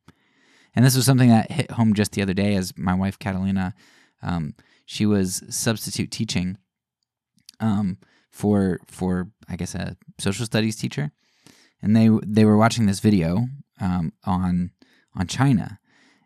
And 0.76 0.86
this 0.86 0.96
was 0.96 1.06
something 1.06 1.30
that 1.30 1.52
hit 1.52 1.72
home 1.72 1.94
just 1.94 2.12
the 2.12 2.22
other 2.22 2.34
day 2.34 2.56
as 2.56 2.78
my 2.78 2.94
wife 2.94 3.18
Catalina, 3.18 3.74
um, 4.22 4.56
she 4.86 5.06
was 5.06 5.44
substitute 5.50 6.12
teaching 6.12 6.58
um, 7.60 7.98
for 8.32 8.80
for 8.88 9.30
I 9.48 9.56
guess 9.56 9.76
a 9.76 9.96
social 10.20 10.46
studies 10.46 10.76
teacher, 10.76 11.12
and 11.82 11.96
they 11.96 12.10
they 12.26 12.46
were 12.46 12.58
watching 12.58 12.86
this 12.86 13.00
video 13.00 13.48
um, 13.80 14.14
on 14.26 14.72
on 15.16 15.28
China, 15.28 15.80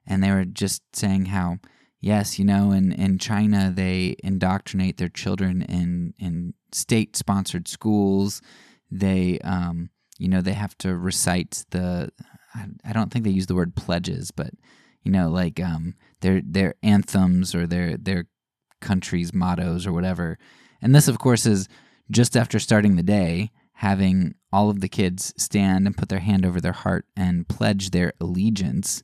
and 0.07 0.23
they 0.23 0.31
were 0.31 0.45
just 0.45 0.83
saying 0.95 1.27
how 1.27 1.59
yes, 2.01 2.39
you 2.39 2.45
know, 2.45 2.71
in 2.71 2.91
in 2.91 3.19
China 3.19 3.71
they 3.73 4.15
indoctrinate 4.23 4.97
their 4.97 5.09
children 5.09 5.61
in 5.61 6.13
in 6.17 6.53
state 6.71 7.15
sponsored 7.15 7.67
schools. 7.67 8.41
They 8.89 9.39
um, 9.39 9.89
you 10.17 10.27
know 10.27 10.41
they 10.41 10.53
have 10.53 10.77
to 10.79 10.95
recite 10.95 11.65
the 11.69 12.11
I, 12.55 12.93
don't 12.93 13.11
think 13.11 13.25
they 13.25 13.31
use 13.31 13.45
the 13.45 13.55
word 13.55 13.75
pledges, 13.75 14.31
but 14.31 14.51
you 15.03 15.11
know, 15.11 15.29
like 15.29 15.59
um, 15.59 15.95
their 16.21 16.41
their 16.43 16.75
anthems 16.83 17.53
or 17.55 17.67
their 17.67 17.97
their 17.97 18.25
country's 18.81 19.33
mottos 19.33 19.85
or 19.85 19.93
whatever. 19.93 20.37
And 20.81 20.95
this, 20.95 21.07
of 21.07 21.19
course, 21.19 21.45
is 21.45 21.67
just 22.09 22.35
after 22.35 22.59
starting 22.59 22.95
the 22.95 23.03
day, 23.03 23.51
having 23.73 24.35
all 24.51 24.69
of 24.69 24.81
the 24.81 24.89
kids 24.89 25.33
stand 25.37 25.85
and 25.85 25.97
put 25.97 26.09
their 26.09 26.19
hand 26.19 26.45
over 26.45 26.59
their 26.59 26.73
heart 26.73 27.05
and 27.15 27.47
pledge 27.47 27.91
their 27.91 28.13
allegiance. 28.19 29.03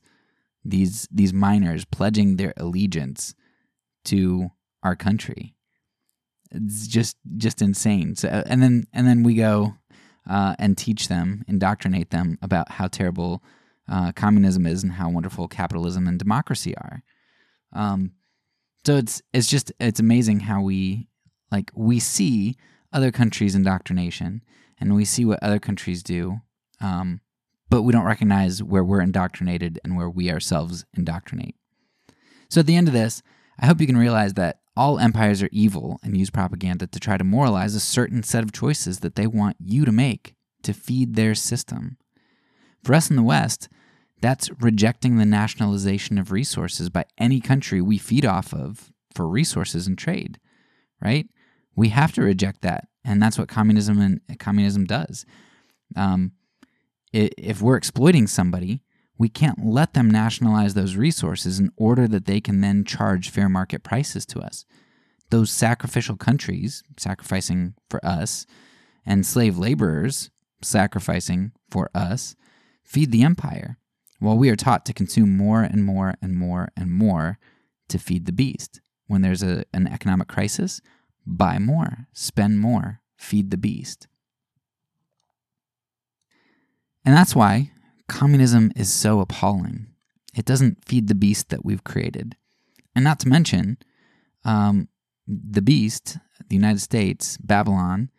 These 0.64 1.08
these 1.10 1.32
minors 1.32 1.84
pledging 1.84 2.36
their 2.36 2.52
allegiance 2.56 3.34
to 4.06 4.50
our 4.82 4.96
country. 4.96 5.54
It's 6.50 6.86
just 6.86 7.16
just 7.36 7.62
insane. 7.62 8.16
So 8.16 8.42
and 8.46 8.62
then 8.62 8.86
and 8.92 9.06
then 9.06 9.22
we 9.22 9.34
go 9.34 9.74
uh, 10.28 10.54
and 10.58 10.76
teach 10.76 11.08
them, 11.08 11.44
indoctrinate 11.46 12.10
them 12.10 12.38
about 12.42 12.72
how 12.72 12.88
terrible 12.88 13.42
uh, 13.88 14.12
communism 14.12 14.66
is 14.66 14.82
and 14.82 14.92
how 14.92 15.08
wonderful 15.08 15.48
capitalism 15.48 16.06
and 16.06 16.18
democracy 16.18 16.76
are. 16.76 17.02
Um, 17.72 18.12
so 18.84 18.96
it's 18.96 19.22
it's 19.32 19.48
just 19.48 19.72
it's 19.80 20.00
amazing 20.00 20.40
how 20.40 20.62
we 20.62 21.08
like 21.50 21.70
we 21.74 21.98
see 21.98 22.56
other 22.92 23.10
countries' 23.10 23.54
indoctrination 23.54 24.42
and 24.78 24.94
we 24.94 25.04
see 25.04 25.24
what 25.24 25.42
other 25.42 25.58
countries 25.58 26.02
do, 26.02 26.40
um, 26.80 27.20
but 27.68 27.82
we 27.82 27.92
don't 27.92 28.04
recognize 28.04 28.62
where 28.62 28.84
we're 28.84 29.00
indoctrinated 29.00 29.80
and 29.82 29.96
where 29.96 30.08
we 30.08 30.30
ourselves 30.30 30.84
indoctrinate. 30.96 31.56
So 32.48 32.60
at 32.60 32.66
the 32.66 32.76
end 32.76 32.88
of 32.88 32.94
this, 32.94 33.22
I 33.58 33.66
hope 33.66 33.80
you 33.80 33.86
can 33.86 33.96
realize 33.96 34.34
that 34.34 34.60
all 34.76 34.98
empires 34.98 35.42
are 35.42 35.48
evil 35.52 35.98
and 36.02 36.16
use 36.16 36.30
propaganda 36.30 36.86
to 36.86 37.00
try 37.00 37.16
to 37.16 37.24
moralize 37.24 37.74
a 37.74 37.80
certain 37.80 38.22
set 38.22 38.44
of 38.44 38.52
choices 38.52 39.00
that 39.00 39.14
they 39.14 39.26
want 39.26 39.56
you 39.58 39.84
to 39.84 39.92
make 39.92 40.34
to 40.62 40.74
feed 40.74 41.14
their 41.14 41.34
system. 41.34 41.96
For 42.84 42.94
us 42.94 43.08
in 43.08 43.16
the 43.16 43.22
West, 43.22 43.68
that's 44.20 44.50
rejecting 44.60 45.16
the 45.16 45.24
nationalization 45.24 46.18
of 46.18 46.32
resources 46.32 46.90
by 46.90 47.04
any 47.18 47.40
country 47.40 47.80
we 47.80 47.98
feed 47.98 48.24
off 48.24 48.52
of 48.52 48.92
for 49.14 49.28
resources 49.28 49.86
and 49.86 49.96
trade, 49.96 50.38
right? 51.00 51.28
We 51.74 51.90
have 51.90 52.12
to 52.12 52.22
reject 52.22 52.62
that, 52.62 52.88
and 53.04 53.22
that's 53.22 53.38
what 53.38 53.48
communism 53.48 54.00
and 54.00 54.20
communism 54.38 54.84
does. 54.84 55.26
Um, 55.94 56.32
if 57.12 57.62
we're 57.62 57.76
exploiting 57.76 58.26
somebody, 58.26 58.82
we 59.18 59.28
can't 59.28 59.64
let 59.64 59.94
them 59.94 60.10
nationalize 60.10 60.74
those 60.74 60.96
resources 60.96 61.58
in 61.58 61.70
order 61.76 62.06
that 62.08 62.26
they 62.26 62.40
can 62.40 62.60
then 62.60 62.84
charge 62.84 63.30
fair 63.30 63.48
market 63.48 63.82
prices 63.82 64.26
to 64.26 64.40
us. 64.40 64.64
Those 65.30 65.50
sacrificial 65.50 66.16
countries, 66.16 66.82
sacrificing 66.96 67.74
for 67.88 68.04
us, 68.04 68.46
and 69.04 69.24
slave 69.24 69.56
laborers, 69.56 70.30
sacrificing 70.62 71.52
for 71.70 71.90
us, 71.94 72.36
feed 72.84 73.10
the 73.10 73.22
empire, 73.22 73.78
while 74.18 74.36
we 74.36 74.50
are 74.50 74.56
taught 74.56 74.84
to 74.86 74.92
consume 74.92 75.36
more 75.36 75.62
and 75.62 75.84
more 75.84 76.14
and 76.20 76.34
more 76.34 76.70
and 76.76 76.90
more 76.90 77.38
to 77.88 77.98
feed 77.98 78.26
the 78.26 78.32
beast. 78.32 78.80
When 79.06 79.22
there's 79.22 79.42
a, 79.42 79.64
an 79.72 79.86
economic 79.86 80.28
crisis, 80.28 80.80
buy 81.24 81.58
more, 81.58 82.08
spend 82.12 82.60
more, 82.60 83.00
feed 83.16 83.50
the 83.50 83.56
beast. 83.56 84.08
And 87.04 87.14
that's 87.14 87.36
why 87.36 87.70
communism 88.08 88.72
is 88.76 88.92
so 88.92 89.20
appalling. 89.20 89.86
It 90.34 90.44
doesn't 90.44 90.84
feed 90.84 91.08
the 91.08 91.14
beast 91.14 91.48
that 91.48 91.64
we've 91.64 91.84
created. 91.84 92.36
And 92.94 93.04
not 93.04 93.20
to 93.20 93.28
mention, 93.28 93.78
um, 94.44 94.88
the 95.26 95.62
beast, 95.62 96.18
the 96.48 96.56
United 96.56 96.80
States, 96.80 97.36
Babylon, 97.38 98.10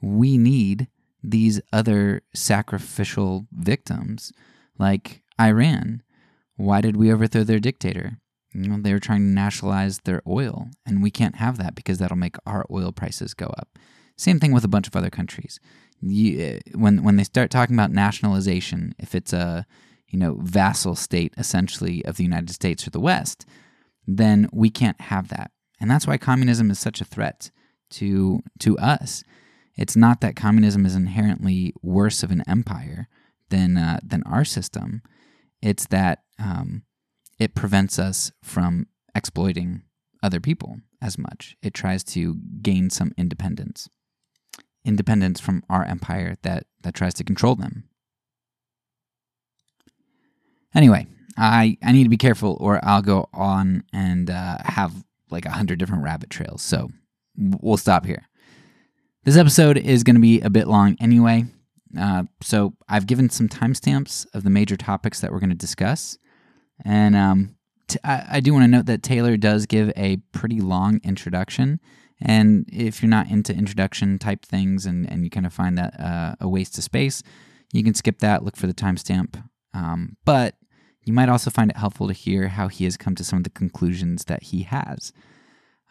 we 0.00 0.38
need 0.38 0.88
these 1.22 1.60
other 1.72 2.22
sacrificial 2.34 3.46
victims 3.52 4.32
like 4.78 5.22
Iran. 5.40 6.02
Why 6.56 6.80
did 6.80 6.96
we 6.96 7.12
overthrow 7.12 7.44
their 7.44 7.58
dictator? 7.58 8.18
You 8.52 8.70
know, 8.70 8.80
they 8.80 8.92
were 8.92 9.00
trying 9.00 9.20
to 9.20 9.34
nationalize 9.34 10.00
their 10.00 10.22
oil, 10.26 10.68
and 10.86 11.02
we 11.02 11.10
can't 11.10 11.36
have 11.36 11.58
that 11.58 11.74
because 11.74 11.98
that'll 11.98 12.16
make 12.16 12.36
our 12.46 12.64
oil 12.70 12.92
prices 12.92 13.34
go 13.34 13.46
up. 13.58 13.78
Same 14.16 14.40
thing 14.40 14.52
with 14.52 14.64
a 14.64 14.68
bunch 14.68 14.86
of 14.86 14.96
other 14.96 15.10
countries 15.10 15.60
you, 16.00 16.40
eh, 16.40 16.60
when 16.74 17.02
when 17.02 17.16
they 17.16 17.24
start 17.24 17.50
talking 17.50 17.74
about 17.74 17.90
nationalization, 17.92 18.94
if 18.98 19.14
it's 19.14 19.32
a 19.32 19.66
you 20.08 20.18
know 20.18 20.38
vassal 20.40 20.94
state 20.94 21.34
essentially 21.36 22.04
of 22.04 22.16
the 22.16 22.24
United 22.24 22.52
States 22.52 22.86
or 22.86 22.90
the 22.90 23.00
West, 23.00 23.46
then 24.06 24.48
we 24.52 24.70
can't 24.70 25.00
have 25.02 25.28
that, 25.28 25.50
and 25.80 25.90
that's 25.90 26.06
why 26.06 26.16
communism 26.16 26.70
is 26.70 26.78
such 26.78 27.00
a 27.00 27.04
threat 27.04 27.50
to 27.90 28.42
to 28.60 28.78
us. 28.78 29.24
It's 29.76 29.96
not 29.96 30.20
that 30.22 30.36
communism 30.36 30.86
is 30.86 30.94
inherently 30.94 31.74
worse 31.82 32.22
of 32.22 32.30
an 32.30 32.42
empire 32.48 33.08
than 33.50 33.76
uh, 33.76 34.00
than 34.02 34.22
our 34.24 34.44
system. 34.44 35.02
It's 35.62 35.86
that 35.86 36.22
um, 36.38 36.82
it 37.38 37.54
prevents 37.54 37.98
us 37.98 38.30
from 38.42 38.86
exploiting 39.14 39.82
other 40.22 40.40
people 40.40 40.78
as 41.00 41.18
much. 41.18 41.56
It 41.62 41.74
tries 41.74 42.04
to 42.04 42.36
gain 42.62 42.90
some 42.90 43.12
independence 43.16 43.88
independence 44.86 45.40
from 45.40 45.62
our 45.68 45.84
empire 45.84 46.36
that, 46.42 46.66
that 46.82 46.94
tries 46.94 47.14
to 47.14 47.24
control 47.24 47.56
them. 47.56 47.84
Anyway, 50.74 51.06
I, 51.36 51.76
I 51.82 51.92
need 51.92 52.04
to 52.04 52.10
be 52.10 52.16
careful 52.16 52.56
or 52.60 52.80
I'll 52.82 53.02
go 53.02 53.28
on 53.32 53.84
and 53.92 54.30
uh, 54.30 54.58
have 54.64 55.04
like 55.30 55.46
a 55.46 55.50
hundred 55.50 55.78
different 55.78 56.04
rabbit 56.04 56.30
trails. 56.30 56.62
So 56.62 56.90
we'll 57.36 57.76
stop 57.76 58.06
here. 58.06 58.28
This 59.24 59.36
episode 59.36 59.76
is 59.76 60.04
going 60.04 60.16
to 60.16 60.22
be 60.22 60.40
a 60.40 60.50
bit 60.50 60.68
long 60.68 60.96
anyway. 61.00 61.46
Uh, 61.98 62.24
so 62.42 62.74
I've 62.88 63.06
given 63.06 63.30
some 63.30 63.48
timestamps 63.48 64.26
of 64.34 64.44
the 64.44 64.50
major 64.50 64.76
topics 64.76 65.20
that 65.20 65.32
we're 65.32 65.40
going 65.40 65.50
to 65.50 65.56
discuss. 65.56 66.18
And 66.84 67.16
um, 67.16 67.56
t- 67.88 67.98
I, 68.04 68.26
I 68.32 68.40
do 68.40 68.52
want 68.52 68.64
to 68.64 68.68
note 68.68 68.86
that 68.86 69.02
Taylor 69.02 69.36
does 69.36 69.66
give 69.66 69.92
a 69.96 70.18
pretty 70.32 70.60
long 70.60 71.00
introduction 71.02 71.80
and 72.20 72.68
if 72.72 73.02
you're 73.02 73.10
not 73.10 73.30
into 73.30 73.52
introduction 73.52 74.18
type 74.18 74.44
things 74.44 74.86
and, 74.86 75.10
and 75.10 75.24
you 75.24 75.30
kind 75.30 75.46
of 75.46 75.52
find 75.52 75.76
that 75.76 75.98
uh, 76.00 76.34
a 76.40 76.48
waste 76.48 76.78
of 76.78 76.84
space, 76.84 77.22
you 77.72 77.84
can 77.84 77.94
skip 77.94 78.20
that, 78.20 78.44
look 78.44 78.56
for 78.56 78.66
the 78.66 78.74
timestamp. 78.74 79.42
Um, 79.74 80.16
but 80.24 80.54
you 81.02 81.12
might 81.12 81.28
also 81.28 81.50
find 81.50 81.70
it 81.70 81.76
helpful 81.76 82.06
to 82.08 82.14
hear 82.14 82.48
how 82.48 82.68
he 82.68 82.84
has 82.84 82.96
come 82.96 83.14
to 83.16 83.24
some 83.24 83.38
of 83.38 83.44
the 83.44 83.50
conclusions 83.50 84.24
that 84.24 84.44
he 84.44 84.62
has. 84.62 85.12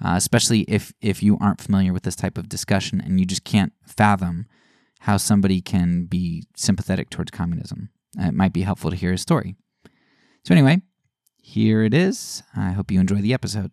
Uh, 0.04 0.16
especially 0.18 0.62
if, 0.62 0.92
if 1.00 1.24
you 1.24 1.38
aren't 1.40 1.62
familiar 1.62 1.94
with 1.94 2.04
this 2.04 2.18
type 2.18 2.38
of 2.38 2.50
discussion 2.50 3.00
and 3.00 3.18
you 3.18 3.26
just 3.26 3.46
can't 3.46 3.72
fathom 3.88 4.46
how 5.02 5.16
somebody 5.16 5.62
can 5.62 6.06
be 6.06 6.44
sympathetic 6.56 7.10
towards 7.10 7.32
communism. 7.32 7.90
It 8.18 8.34
might 8.34 8.52
be 8.52 8.64
helpful 8.64 8.90
to 8.90 8.98
hear 8.98 9.12
his 9.12 9.22
story. 9.22 9.56
So, 10.44 10.54
anyway, 10.54 10.82
here 11.42 11.84
it 11.84 11.94
is. 11.94 12.44
I 12.56 12.72
hope 12.72 12.92
you 12.92 13.00
enjoy 13.00 13.22
the 13.22 13.34
episode. 13.34 13.72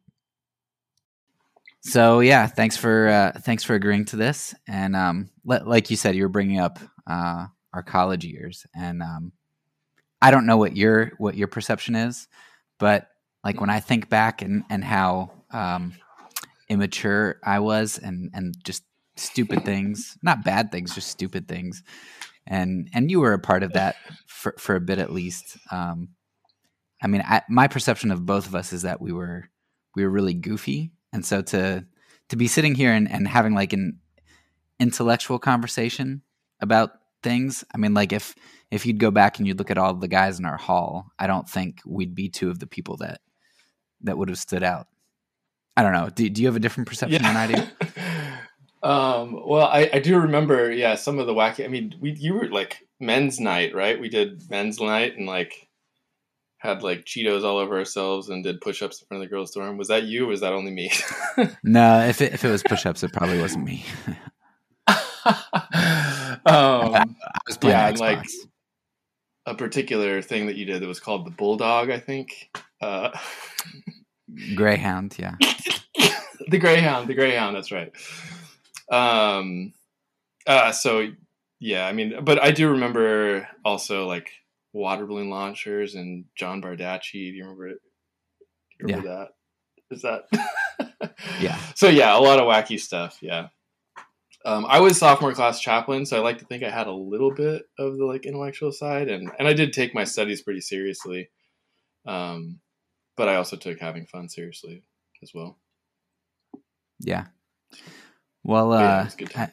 So 1.85 2.21
yeah, 2.21 2.47
thanks 2.47 2.77
for 2.77 3.09
uh, 3.09 3.33
thanks 3.41 3.65
for 3.65 3.75
agreeing 3.75 4.05
to 4.07 4.17
this. 4.17 4.55
And 4.69 4.95
um, 4.95 5.31
le- 5.45 5.65
like 5.65 5.91
you 5.91 5.97
said, 5.97 6.15
you 6.15 6.23
were 6.23 6.29
bringing 6.29 6.61
up 6.61 6.79
uh, 7.09 7.47
our 7.73 7.83
college 7.83 8.25
years, 8.25 8.65
and 8.75 9.03
um, 9.03 9.33
I 10.21 10.31
don't 10.31 10.47
know 10.47 10.57
what 10.57 10.77
your 10.77 11.13
what 11.19 11.37
your 11.37 11.49
perception 11.49 11.97
is, 11.97 12.29
but 12.79 13.09
like 13.45 13.61
when 13.61 13.69
I 13.71 13.81
think 13.81 14.09
back 14.09 14.43
and 14.43 14.63
and 14.71 14.85
how 14.85 15.33
um, 15.51 15.95
immature 16.69 17.41
I 17.43 17.59
was, 17.59 17.99
and 17.99 18.31
and 18.33 18.55
just 18.63 18.85
stupid 19.17 19.65
things, 19.65 20.17
not 20.23 20.45
bad 20.45 20.71
things, 20.71 20.95
just 20.95 21.09
stupid 21.09 21.49
things, 21.49 21.83
and 22.47 22.89
and 22.95 23.11
you 23.11 23.19
were 23.19 23.33
a 23.33 23.41
part 23.41 23.65
of 23.65 23.73
that 23.73 23.97
for 24.29 24.55
for 24.57 24.77
a 24.77 24.81
bit 24.81 25.01
at 25.01 25.13
least. 25.13 25.57
Um, 25.73 26.11
I 27.03 27.09
mean, 27.09 27.25
I, 27.27 27.43
my 27.49 27.67
perception 27.67 28.13
of 28.13 28.25
both 28.25 28.47
of 28.47 28.55
us 28.55 28.73
is 28.73 28.83
that 28.83 29.01
we 29.01 29.13
were 29.13 29.49
we 29.97 30.05
were 30.05 30.11
really 30.11 30.35
goofy 30.35 30.93
and 31.13 31.25
so 31.25 31.43
to 31.43 31.87
to 32.29 32.37
be 32.37 32.47
sitting 32.47 32.75
here 32.75 32.93
and, 32.93 33.11
and 33.11 33.29
having 33.29 33.55
like 33.55 33.73
an 33.73 33.99
intellectual 34.81 35.39
conversation 35.39 36.23
about 36.61 36.93
things, 37.23 37.65
I 37.75 37.79
mean 37.79 37.95
like 37.95 38.13
if 38.13 38.35
if 38.71 38.87
you'd 38.87 38.99
go 38.99 39.11
back 39.11 39.39
and 39.39 39.47
you'd 39.47 39.59
look 39.59 39.71
at 39.71 39.79
all 39.79 39.95
the 39.95 40.09
guys 40.09 40.39
in 40.39 40.47
our 40.47 40.57
hall, 40.57 41.13
I 41.19 41.27
don't 41.27 41.49
think 41.49 41.81
we'd 41.87 42.15
be 42.15 42.29
two 42.29 42.51
of 42.51 42.59
the 42.59 42.67
people 42.67 42.97
that 42.99 43.21
that 44.03 44.19
would 44.19 44.29
have 44.29 44.39
stood 44.39 44.63
out. 44.63 44.87
I 45.77 45.83
don't 45.83 45.93
know. 45.93 46.11
Do, 46.11 46.29
do 46.29 46.43
you 46.43 46.49
have 46.49 46.57
a 46.57 46.61
different 46.61 46.89
perception 46.89 47.23
yeah. 47.23 47.33
than 47.33 47.37
I 47.37 47.55
do? 47.55 47.63
um, 48.89 49.43
well, 49.47 49.67
I, 49.67 49.89
I 49.93 49.99
do 50.01 50.19
remember, 50.19 50.71
yeah, 50.71 50.97
some 50.97 51.19
of 51.19 51.27
the 51.27 51.35
wacky. 51.35 51.65
I 51.65 51.69
mean, 51.69 51.95
we 52.01 52.13
you 52.13 52.35
were 52.35 52.49
like 52.49 52.87
men's 53.01 53.41
night, 53.41 53.75
right? 53.75 54.01
We 54.01 54.09
did 54.09 54.49
men's 54.51 54.81
night, 54.81 55.17
and 55.17 55.27
like 55.27 55.69
had 56.63 56.85
like 56.85 57.05
Cheetos 57.05 57.43
all 57.43 57.59
over 57.59 57.77
ourselves 57.77 58.29
and 58.29 58.45
did 58.45 58.61
push 58.61 58.83
ups 58.83 59.01
in 59.03 59.09
front 59.09 59.21
of 59.23 59.29
the 59.29 59.35
girls' 59.35 59.51
dorm. 59.51 59.77
Was 59.77 59.89
that 59.89 60.05
you 60.05 60.27
or 60.27 60.29
was 60.29 60.41
that 60.43 60.53
only 60.53 60.71
me? 60.71 60.93
no, 61.65 62.01
if 62.07 62.21
it, 62.21 62.33
if 62.33 62.45
it 62.45 62.51
was 62.51 62.63
push 62.63 62.87
ups, 62.87 63.03
it 63.03 63.13
probably 63.13 63.41
wasn't 63.41 63.65
me. 63.65 63.85
um, 64.89 64.97
I 66.47 67.05
was 67.49 67.57
playing 67.57 67.77
yeah, 67.77 67.93
Xbox. 67.93 67.99
like 67.99 68.27
a 69.47 69.55
particular 69.57 70.23
thing 70.23 70.47
that 70.47 70.55
you 70.55 70.65
did 70.65 70.81
that 70.83 70.87
was 70.87 71.01
called 71.01 71.27
the 71.27 71.33
Bulldog, 71.33 71.91
I 71.91 71.99
think. 71.99 72.57
Uh, 72.81 73.11
Greyhound, 74.55 75.17
yeah. 75.19 75.35
the 76.47 76.59
Greyhound, 76.59 77.09
the 77.09 77.15
Greyhound, 77.15 77.57
that's 77.57 77.73
right. 77.73 77.93
Um, 78.89 79.73
uh, 80.47 80.71
so 80.71 81.09
yeah, 81.59 81.89
I 81.89 81.93
mean, 81.93 82.25
but 82.25 82.41
I 82.41 82.53
do 82.53 82.71
remember 82.71 83.49
also 83.65 84.07
like 84.07 84.31
water 84.73 85.07
balloon 85.07 85.31
launchers 85.31 85.95
and 85.95 86.25
John 86.37 86.63
Bardacci. 86.63 87.13
Do 87.13 87.19
you 87.19 87.45
remember 87.45 87.69
it? 87.69 87.79
Do 87.81 88.77
you 88.81 88.87
remember 88.87 89.09
yeah. 89.09 89.15
that? 89.15 89.29
Is 89.91 90.03
that? 90.03 91.15
yeah. 91.41 91.59
So 91.75 91.89
yeah, 91.89 92.17
a 92.17 92.21
lot 92.21 92.41
of 92.41 92.47
wacky 92.47 92.81
stuff. 92.81 93.19
Yeah. 93.21 93.49
Um, 94.45 94.67
I 94.69 94.81
was 94.81 94.99
sophomore 94.99 95.35
class 95.35 95.61
chaplain, 95.61 96.05
so 96.05 96.17
I 96.17 96.21
like 96.21 96.39
to 96.39 96.45
think 96.45 96.65
I 96.65 96.71
had 96.71 96.89
a 96.89 96.93
little 96.93 97.33
bit 97.33 97.63
of 97.79 97.97
the 97.97 98.05
like 98.05 98.27
intellectual 98.27 98.73
side, 98.73 99.09
and 99.09 99.31
and 99.39 99.47
I 99.47 99.53
did 99.53 99.73
take 99.73 99.95
my 99.95 100.05
studies 100.05 100.43
pretty 100.43 100.61
seriously. 100.61 101.31
Um, 102.07 102.61
but 103.17 103.29
I 103.29 103.37
also 103.37 103.57
took 103.57 103.79
having 103.79 104.07
fun 104.07 104.29
seriously 104.29 104.83
as 105.23 105.33
well. 105.35 105.59
Yeah. 106.99 107.27
Well, 108.43 108.73
uh, 108.73 109.09
yeah, 109.19 109.51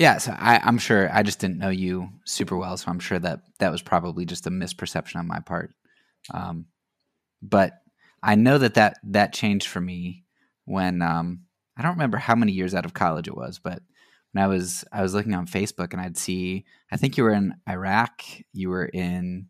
yeah, 0.00 0.16
so 0.16 0.32
I, 0.32 0.58
I'm 0.64 0.78
sure 0.78 1.14
I 1.14 1.22
just 1.22 1.40
didn't 1.40 1.58
know 1.58 1.68
you 1.68 2.08
super 2.24 2.56
well, 2.56 2.74
so 2.78 2.90
I'm 2.90 3.00
sure 3.00 3.18
that 3.18 3.42
that 3.58 3.70
was 3.70 3.82
probably 3.82 4.24
just 4.24 4.46
a 4.46 4.50
misperception 4.50 5.16
on 5.16 5.26
my 5.26 5.40
part. 5.40 5.74
Um, 6.32 6.64
but 7.42 7.74
I 8.22 8.34
know 8.34 8.56
that 8.56 8.74
that 8.74 8.96
that 9.04 9.34
changed 9.34 9.68
for 9.68 9.78
me 9.78 10.24
when 10.64 11.02
um, 11.02 11.42
I 11.76 11.82
don't 11.82 11.92
remember 11.92 12.16
how 12.16 12.34
many 12.34 12.52
years 12.52 12.74
out 12.74 12.86
of 12.86 12.94
college 12.94 13.28
it 13.28 13.36
was, 13.36 13.58
but 13.58 13.82
when 14.32 14.42
I 14.42 14.46
was 14.46 14.86
I 14.90 15.02
was 15.02 15.12
looking 15.12 15.34
on 15.34 15.46
Facebook 15.46 15.92
and 15.92 16.00
I'd 16.00 16.16
see 16.16 16.64
I 16.90 16.96
think 16.96 17.18
you 17.18 17.24
were 17.24 17.34
in 17.34 17.56
Iraq, 17.68 18.22
you 18.54 18.70
were 18.70 18.86
in 18.86 19.48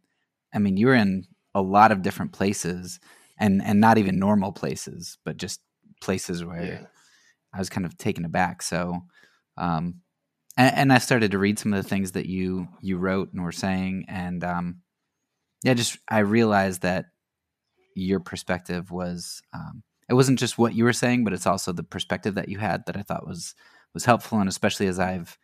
I 0.52 0.59
mean 0.59 0.76
you 0.76 0.88
were 0.88 0.97
in 0.97 1.28
a 1.54 1.62
lot 1.62 1.92
of 1.92 2.02
different 2.02 2.33
places 2.33 2.99
and 3.38 3.62
and 3.62 3.80
not 3.80 3.99
even 3.99 4.19
normal 4.19 4.50
places, 4.50 5.16
but 5.25 5.37
just 5.37 5.61
places 6.02 6.45
where 6.45 6.64
yeah. 6.64 6.87
I 7.54 7.61
was 7.61 7.71
kind 7.71 7.87
of 7.87 7.97
taken 7.97 8.25
aback. 8.25 8.62
So 8.62 9.02
um 9.57 10.00
and, 10.57 10.76
and, 10.76 10.92
I 10.92 10.99
started 10.99 11.30
to 11.30 11.38
read 11.38 11.59
some 11.59 11.73
of 11.73 11.83
the 11.83 11.88
things 11.88 12.12
that 12.12 12.26
you 12.26 12.69
you 12.80 12.99
wrote 12.99 13.33
and 13.33 13.42
were 13.42 13.52
saying 13.52 14.07
and 14.09 14.42
um 14.45 14.80
yeah, 15.62 15.75
just 15.75 15.99
I 16.09 16.21
realized 16.21 16.83
that 16.83 17.07
your 17.95 18.21
perspective 18.21 18.90
was 18.90 19.42
um 19.52 19.83
it 20.11 20.14
wasn't 20.14 20.40
just 20.40 20.59
what 20.59 20.75
you 20.75 20.85
were 20.85 20.92
saying, 20.92 21.23
but 21.23 21.33
it's 21.33 21.47
also 21.47 21.73
the 21.73 21.85
perspective 21.85 22.35
that 22.35 22.49
you 22.49 22.59
had 22.59 22.85
that 22.87 22.97
I 22.97 23.02
thought 23.02 23.26
was 23.26 23.54
was 23.95 24.04
helpful, 24.04 24.40
and 24.40 24.49
especially 24.49 24.88
as 24.88 24.99
I've 24.99 25.38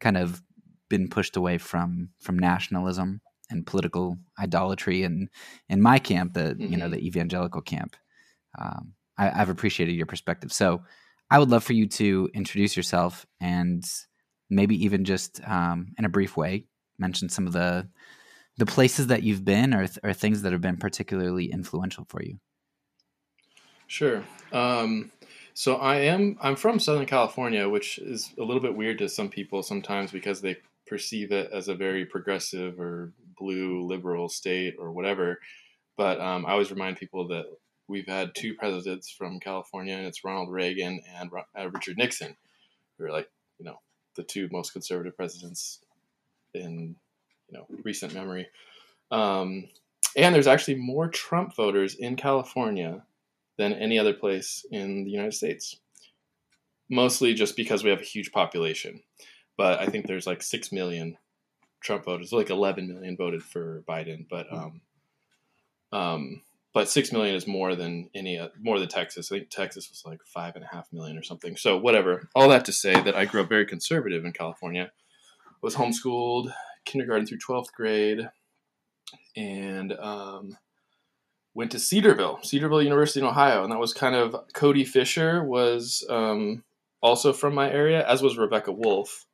kind 0.00 0.16
of 0.16 0.42
been 0.88 1.08
pushed 1.08 1.36
away 1.36 1.58
from 1.58 2.10
from 2.20 2.38
nationalism 2.38 3.20
and 3.50 3.66
political 3.66 4.18
idolatry, 4.38 5.02
and 5.02 5.28
in 5.68 5.82
my 5.82 5.98
camp, 5.98 6.34
the 6.34 6.54
mm-hmm. 6.54 6.72
you 6.72 6.76
know 6.76 6.88
the 6.88 6.96
mm-hmm. 6.96 7.06
evangelical 7.06 7.60
camp, 7.60 7.96
um, 8.58 8.94
I, 9.18 9.30
I've 9.30 9.48
appreciated 9.48 9.96
your 9.96 10.06
perspective. 10.06 10.52
So 10.52 10.82
I 11.28 11.40
would 11.40 11.50
love 11.50 11.64
for 11.64 11.72
you 11.72 11.88
to 11.88 12.30
introduce 12.34 12.76
yourself 12.76 13.26
and 13.40 13.84
maybe 14.50 14.84
even 14.84 15.04
just 15.04 15.40
um, 15.46 15.94
in 15.98 16.04
a 16.04 16.08
brief 16.08 16.36
way 16.36 16.66
mention 16.98 17.28
some 17.28 17.46
of 17.46 17.52
the 17.52 17.88
the 18.56 18.66
places 18.66 19.08
that 19.08 19.24
you've 19.24 19.44
been 19.44 19.74
or, 19.74 19.88
or 20.04 20.12
things 20.12 20.42
that 20.42 20.52
have 20.52 20.60
been 20.60 20.76
particularly 20.76 21.50
influential 21.50 22.04
for 22.08 22.22
you. 22.22 22.38
Sure. 23.88 24.22
Um, 24.52 25.10
so 25.54 25.76
I 25.76 25.96
am 25.96 26.38
I'm 26.40 26.56
from 26.56 26.78
Southern 26.78 27.06
California, 27.06 27.68
which 27.68 27.98
is 27.98 28.32
a 28.38 28.42
little 28.42 28.62
bit 28.62 28.76
weird 28.76 28.98
to 28.98 29.08
some 29.08 29.28
people 29.28 29.62
sometimes 29.62 30.12
because 30.12 30.40
they 30.40 30.56
perceive 30.86 31.32
it 31.32 31.50
as 31.52 31.68
a 31.68 31.74
very 31.74 32.04
progressive 32.04 32.78
or 32.78 33.12
blue 33.38 33.84
liberal 33.86 34.28
state 34.28 34.76
or 34.78 34.92
whatever. 34.92 35.40
But 35.96 36.20
um, 36.20 36.46
I 36.46 36.52
always 36.52 36.70
remind 36.70 36.96
people 36.96 37.28
that 37.28 37.46
we've 37.88 38.06
had 38.06 38.34
two 38.34 38.54
presidents 38.54 39.10
from 39.10 39.40
California, 39.40 39.94
and 39.96 40.06
it's 40.06 40.24
Ronald 40.24 40.50
Reagan 40.50 41.00
and 41.18 41.30
uh, 41.58 41.70
Richard 41.70 41.98
Nixon, 41.98 42.36
who 42.98 43.04
are 43.04 43.12
like 43.12 43.28
you 43.58 43.64
know 43.64 43.80
the 44.14 44.22
two 44.22 44.48
most 44.50 44.72
conservative 44.72 45.16
presidents 45.16 45.80
in 46.54 46.96
you 47.48 47.58
know 47.58 47.66
recent 47.82 48.14
memory. 48.14 48.48
Um, 49.10 49.68
and 50.16 50.34
there's 50.34 50.46
actually 50.46 50.76
more 50.76 51.08
Trump 51.08 51.54
voters 51.56 51.94
in 51.94 52.16
California 52.16 53.02
than 53.58 53.72
any 53.72 53.98
other 53.98 54.14
place 54.14 54.64
in 54.70 55.04
the 55.04 55.10
United 55.10 55.34
States. 55.34 55.76
Mostly 56.88 57.34
just 57.34 57.56
because 57.56 57.82
we 57.82 57.90
have 57.90 58.00
a 58.00 58.04
huge 58.04 58.32
population. 58.32 59.00
But 59.56 59.80
I 59.80 59.86
think 59.86 60.06
there's 60.06 60.26
like 60.26 60.42
6 60.42 60.72
million 60.72 61.16
Trump 61.80 62.04
voters, 62.04 62.32
like 62.32 62.50
11 62.50 62.88
million 62.88 63.16
voted 63.16 63.42
for 63.42 63.82
Biden. 63.88 64.26
But, 64.28 64.46
hmm. 64.48 64.56
um, 64.56 64.80
um, 65.92 66.42
but 66.74 66.90
6 66.90 67.12
million 67.12 67.34
is 67.34 67.46
more 67.46 67.74
than 67.74 68.10
any, 68.14 68.38
uh, 68.38 68.48
more 68.60 68.78
than 68.78 68.88
Texas. 68.88 69.30
I 69.30 69.38
think 69.38 69.50
Texas 69.50 69.88
was 69.88 70.02
like 70.04 70.20
five 70.26 70.56
and 70.56 70.64
a 70.64 70.68
half 70.70 70.92
million 70.92 71.16
or 71.16 71.22
something. 71.22 71.56
So 71.56 71.78
whatever. 71.78 72.28
All 72.34 72.48
that 72.48 72.64
to 72.66 72.72
say 72.72 73.00
that 73.00 73.14
I 73.14 73.24
grew 73.24 73.40
up 73.40 73.48
very 73.48 73.64
conservative 73.64 74.24
in 74.24 74.32
California, 74.32 74.90
was 75.62 75.76
homeschooled 75.76 76.52
kindergarten 76.84 77.26
through 77.26 77.38
12th 77.38 77.72
grade. 77.72 78.28
And, 79.36 79.92
um, 79.92 80.58
went 81.54 81.70
to 81.70 81.78
Cedarville, 81.78 82.40
Cedarville 82.42 82.82
University 82.82 83.20
in 83.20 83.26
Ohio, 83.26 83.62
and 83.62 83.72
that 83.72 83.78
was 83.78 83.92
kind 83.92 84.16
of 84.16 84.36
Cody 84.52 84.84
Fisher 84.84 85.44
was 85.44 86.04
um, 86.10 86.64
also 87.00 87.32
from 87.32 87.54
my 87.54 87.70
area, 87.70 88.06
as 88.06 88.22
was 88.22 88.36
Rebecca 88.36 88.72
Wolf. 88.72 89.26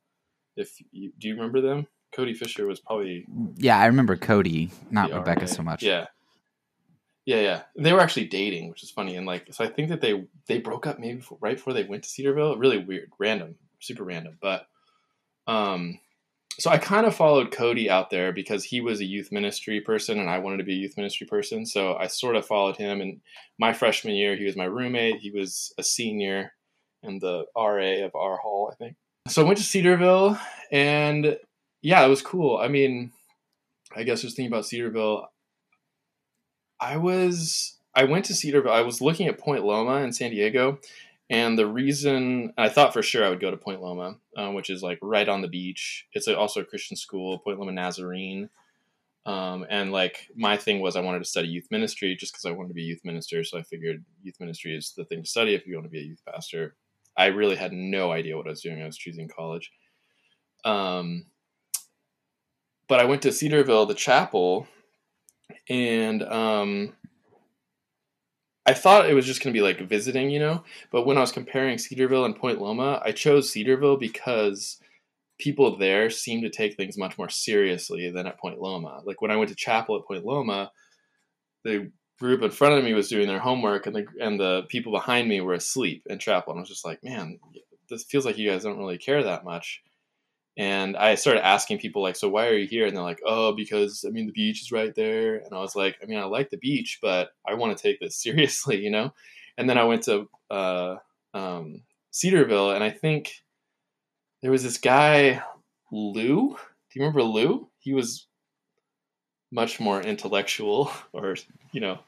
If 0.55 0.71
you, 0.91 1.11
do 1.17 1.27
you 1.27 1.33
remember 1.33 1.61
them? 1.61 1.87
Cody 2.13 2.33
Fisher 2.33 2.67
was 2.67 2.79
probably 2.79 3.25
yeah, 3.55 3.79
I 3.79 3.87
remember 3.87 4.15
Cody, 4.17 4.69
not 4.91 5.11
Rebecca 5.11 5.47
so 5.47 5.63
much. 5.63 5.81
Yeah, 5.81 6.07
yeah, 7.25 7.39
yeah. 7.39 7.61
They 7.77 7.93
were 7.93 7.99
actually 7.99 8.27
dating, 8.27 8.69
which 8.69 8.83
is 8.83 8.91
funny, 8.91 9.15
and 9.15 9.25
like 9.25 9.47
so, 9.51 9.63
I 9.63 9.67
think 9.67 9.89
that 9.89 10.01
they 10.01 10.25
they 10.47 10.59
broke 10.59 10.87
up 10.87 10.99
maybe 10.99 11.23
right 11.39 11.55
before 11.55 11.73
they 11.73 11.83
went 11.83 12.03
to 12.03 12.09
Cedarville. 12.09 12.57
Really 12.57 12.79
weird, 12.79 13.11
random, 13.19 13.55
super 13.79 14.03
random, 14.03 14.37
but 14.41 14.67
um, 15.47 15.99
so 16.59 16.69
I 16.69 16.77
kind 16.77 17.05
of 17.05 17.15
followed 17.15 17.51
Cody 17.51 17.89
out 17.89 18.09
there 18.09 18.31
because 18.31 18.63
he 18.63 18.81
was 18.81 18.99
a 18.99 19.05
youth 19.05 19.31
ministry 19.31 19.81
person 19.81 20.19
and 20.19 20.29
I 20.29 20.39
wanted 20.39 20.57
to 20.57 20.63
be 20.63 20.73
a 20.73 20.77
youth 20.77 20.97
ministry 20.97 21.25
person. 21.25 21.65
So 21.65 21.95
I 21.95 22.07
sort 22.07 22.35
of 22.35 22.45
followed 22.45 22.77
him. 22.77 23.01
And 23.01 23.21
my 23.57 23.73
freshman 23.73 24.15
year, 24.15 24.35
he 24.35 24.45
was 24.45 24.55
my 24.55 24.65
roommate. 24.65 25.21
He 25.21 25.31
was 25.31 25.73
a 25.77 25.83
senior 25.83 26.53
in 27.03 27.19
the 27.19 27.45
RA 27.55 28.05
of 28.05 28.15
our 28.15 28.37
hall, 28.37 28.69
I 28.71 28.75
think. 28.75 28.95
So 29.27 29.41
I 29.41 29.45
went 29.45 29.57
to 29.57 29.63
Cedarville 29.63 30.37
and 30.71 31.37
yeah, 31.81 32.05
it 32.05 32.09
was 32.09 32.21
cool. 32.21 32.57
I 32.57 32.67
mean, 32.67 33.11
I 33.95 34.03
guess 34.03 34.21
just 34.21 34.35
thinking 34.35 34.51
about 34.51 34.65
Cedarville, 34.65 35.30
I 36.81 36.97
was 36.97 37.77
I 37.95 38.05
went 38.05 38.25
to 38.25 38.33
Cedarville. 38.33 38.71
I 38.71 38.81
was 38.81 39.01
looking 39.01 39.27
at 39.27 39.37
Point 39.37 39.63
Loma 39.63 39.97
in 39.97 40.11
San 40.11 40.31
Diego, 40.31 40.79
and 41.29 41.57
the 41.57 41.67
reason 41.67 42.53
I 42.57 42.69
thought 42.69 42.93
for 42.93 43.03
sure 43.03 43.23
I 43.23 43.29
would 43.29 43.39
go 43.39 43.51
to 43.51 43.57
Point 43.57 43.81
Loma, 43.81 44.17
um, 44.35 44.55
which 44.55 44.69
is 44.69 44.81
like 44.81 44.97
right 45.01 45.29
on 45.29 45.41
the 45.41 45.47
beach. 45.47 46.07
It's 46.13 46.27
also 46.27 46.61
a 46.61 46.65
Christian 46.65 46.97
school, 46.97 47.39
Point 47.39 47.59
Loma 47.59 47.71
Nazarene. 47.71 48.49
Um, 49.23 49.67
and 49.69 49.91
like 49.91 50.27
my 50.35 50.57
thing 50.57 50.79
was 50.79 50.95
I 50.95 51.01
wanted 51.01 51.19
to 51.19 51.25
study 51.25 51.47
youth 51.47 51.67
ministry 51.69 52.15
just 52.15 52.33
because 52.33 52.45
I 52.45 52.51
wanted 52.51 52.69
to 52.69 52.73
be 52.73 52.81
a 52.81 52.87
youth 52.87 53.05
minister. 53.05 53.43
So 53.43 53.59
I 53.59 53.61
figured 53.61 54.03
youth 54.23 54.39
ministry 54.39 54.75
is 54.75 54.93
the 54.97 55.05
thing 55.05 55.21
to 55.21 55.29
study 55.29 55.53
if 55.53 55.67
you 55.67 55.75
want 55.75 55.85
to 55.85 55.91
be 55.91 55.99
a 55.99 56.05
youth 56.05 56.23
pastor. 56.27 56.75
I 57.15 57.27
really 57.27 57.55
had 57.55 57.71
no 57.71 58.11
idea 58.11 58.35
what 58.35 58.47
I 58.47 58.49
was 58.49 58.61
doing. 58.61 58.81
I 58.81 58.87
was 58.87 58.97
choosing 58.97 59.27
college. 59.27 59.71
Um, 60.65 61.25
but 62.87 62.99
I 62.99 63.05
went 63.05 63.21
to 63.21 63.31
Cedarville, 63.31 63.85
the 63.85 63.93
chapel, 63.93 64.67
and 65.69 66.23
um, 66.23 66.93
I 68.65 68.73
thought 68.73 69.09
it 69.09 69.13
was 69.13 69.25
just 69.25 69.43
going 69.43 69.53
to 69.53 69.57
be 69.57 69.63
like 69.63 69.79
visiting, 69.81 70.29
you 70.29 70.39
know. 70.39 70.63
But 70.91 71.05
when 71.05 71.17
I 71.17 71.21
was 71.21 71.31
comparing 71.31 71.77
Cedarville 71.77 72.25
and 72.25 72.35
Point 72.35 72.61
Loma, 72.61 73.01
I 73.03 73.11
chose 73.11 73.51
Cedarville 73.51 73.97
because 73.97 74.79
people 75.39 75.77
there 75.77 76.09
seem 76.09 76.41
to 76.41 76.49
take 76.49 76.77
things 76.77 76.97
much 76.97 77.17
more 77.17 77.29
seriously 77.29 78.11
than 78.11 78.27
at 78.27 78.39
Point 78.39 78.59
Loma. 78.59 79.01
Like 79.03 79.21
when 79.21 79.31
I 79.31 79.35
went 79.35 79.49
to 79.49 79.55
chapel 79.55 79.97
at 79.97 80.05
Point 80.05 80.25
Loma, 80.25 80.71
the 81.63 81.91
group 82.19 82.43
in 82.43 82.51
front 82.51 82.77
of 82.77 82.83
me 82.83 82.93
was 82.93 83.09
doing 83.09 83.27
their 83.27 83.39
homework, 83.39 83.87
and 83.87 83.95
the 83.95 84.05
and 84.19 84.39
the 84.39 84.63
people 84.69 84.91
behind 84.91 85.27
me 85.27 85.41
were 85.41 85.53
asleep 85.53 86.03
in 86.09 86.19
chapel. 86.19 86.53
And 86.53 86.59
I 86.59 86.61
was 86.61 86.69
just 86.69 86.85
like, 86.85 87.03
man, 87.03 87.39
this 87.89 88.03
feels 88.03 88.25
like 88.25 88.37
you 88.37 88.49
guys 88.49 88.63
don't 88.63 88.77
really 88.77 88.99
care 88.99 89.23
that 89.23 89.43
much. 89.43 89.81
And 90.57 90.97
I 90.97 91.15
started 91.15 91.45
asking 91.45 91.79
people 91.79 92.01
like, 92.01 92.15
so 92.15 92.27
why 92.27 92.47
are 92.47 92.57
you 92.57 92.67
here? 92.67 92.85
And 92.85 92.95
they're 92.95 93.03
like, 93.03 93.21
oh, 93.25 93.53
because 93.53 94.03
I 94.05 94.11
mean 94.11 94.25
the 94.25 94.33
beach 94.33 94.61
is 94.61 94.71
right 94.71 94.93
there. 94.93 95.37
And 95.37 95.53
I 95.53 95.59
was 95.59 95.75
like, 95.75 95.97
I 96.03 96.05
mean 96.05 96.19
I 96.19 96.25
like 96.25 96.49
the 96.49 96.57
beach, 96.57 96.99
but 97.01 97.31
I 97.47 97.53
want 97.53 97.75
to 97.75 97.81
take 97.81 97.99
this 97.99 98.15
seriously, 98.21 98.79
you 98.79 98.89
know. 98.89 99.13
And 99.57 99.69
then 99.69 99.77
I 99.77 99.83
went 99.83 100.03
to 100.03 100.29
uh, 100.49 100.95
um, 101.33 101.83
Cedarville, 102.11 102.71
and 102.71 102.83
I 102.83 102.89
think 102.89 103.33
there 104.41 104.51
was 104.51 104.63
this 104.63 104.77
guy 104.77 105.41
Lou. 105.91 106.49
Do 106.49 106.99
you 106.99 107.01
remember 107.01 107.23
Lou? 107.23 107.69
He 107.79 107.93
was 107.93 108.27
much 109.51 109.79
more 109.79 110.01
intellectual, 110.01 110.91
or 111.13 111.35
you 111.71 111.81
know, 111.81 111.99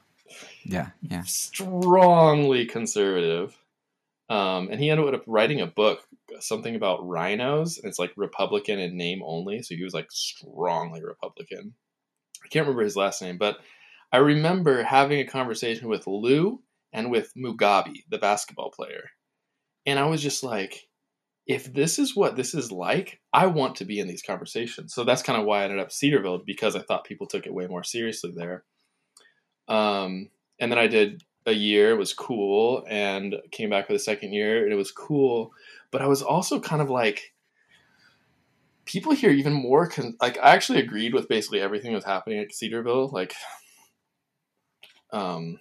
yeah, 0.64 0.90
yeah, 1.02 1.24
strongly 1.24 2.66
conservative. 2.66 3.58
Um, 4.30 4.70
and 4.72 4.80
he 4.80 4.90
ended 4.90 5.14
up 5.14 5.24
writing 5.28 5.62
a 5.62 5.68
book, 5.68 6.08
something 6.40 6.76
about 6.76 7.08
rhinos. 7.08 7.80
It's 7.84 8.00
like 8.00 8.14
Republican 8.16 8.80
in 8.80 8.98
name 8.98 9.22
only. 9.24 9.62
So 9.62 9.76
he 9.76 9.84
was 9.84 9.94
like 9.94 10.12
strongly 10.12 11.04
Republican. 11.04 11.74
I 12.44 12.48
can't 12.50 12.66
remember 12.66 12.84
his 12.84 12.96
last 12.96 13.22
name, 13.22 13.38
but 13.38 13.58
I 14.12 14.18
remember 14.18 14.84
having 14.84 15.20
a 15.20 15.26
conversation 15.26 15.88
with 15.88 16.08
Lou 16.08 16.62
and 16.92 17.10
with 17.10 17.34
Mugabe, 17.36 18.04
the 18.10 18.18
basketball 18.18 18.72
player. 18.72 19.10
And 19.86 20.00
I 20.00 20.06
was 20.06 20.22
just 20.22 20.44
like, 20.44 20.88
if 21.46 21.74
this 21.74 22.00
is 22.00 22.16
what 22.16 22.36
this 22.36 22.54
is 22.54 22.72
like, 22.72 23.20
I 23.34 23.48
want 23.48 23.76
to 23.78 23.86
be 23.86 24.00
in 24.00 24.08
these 24.08 24.22
conversations. 24.22 24.94
So 24.94 25.04
that's 25.04 25.24
kind 25.24 25.40
of 25.40 25.46
why 25.46 25.62
I 25.62 25.64
ended 25.64 25.80
up 25.80 25.92
Cedarville 25.92 26.44
because 26.46 26.76
I 26.76 26.82
thought 26.82 27.04
people 27.04 27.28
took 27.28 27.46
it 27.46 27.54
way 27.54 27.68
more 27.68 27.84
seriously 27.84 28.32
there. 28.36 28.64
Um, 29.68 30.30
and 30.60 30.72
then 30.72 30.80
I 30.80 30.88
did 30.88 31.24
a 31.46 31.52
year. 31.52 31.92
It 31.92 31.98
was 31.98 32.14
cool, 32.14 32.86
and 32.88 33.36
came 33.52 33.70
back 33.70 33.88
for 33.88 33.94
the 33.94 34.00
second 34.00 34.34
year, 34.34 34.64
and 34.64 34.72
it 34.72 34.78
was 34.78 34.92
cool. 34.92 35.54
But 35.92 36.02
I 36.02 36.08
was 36.08 36.22
also 36.22 36.60
kind 36.60 36.82
of 36.82 36.90
like, 36.90 37.34
people 38.86 39.14
here 39.14 39.32
even 39.32 39.54
more 39.54 39.88
con- 39.88 40.18
like 40.22 40.38
I 40.40 40.54
actually 40.54 40.80
agreed 40.80 41.14
with 41.14 41.30
basically 41.30 41.62
everything 41.62 41.92
that 41.92 41.98
was 41.98 42.06
happening 42.06 42.40
at 42.40 42.54
Cedarville. 42.54 43.10
Like, 43.10 43.34
um, 45.12 45.60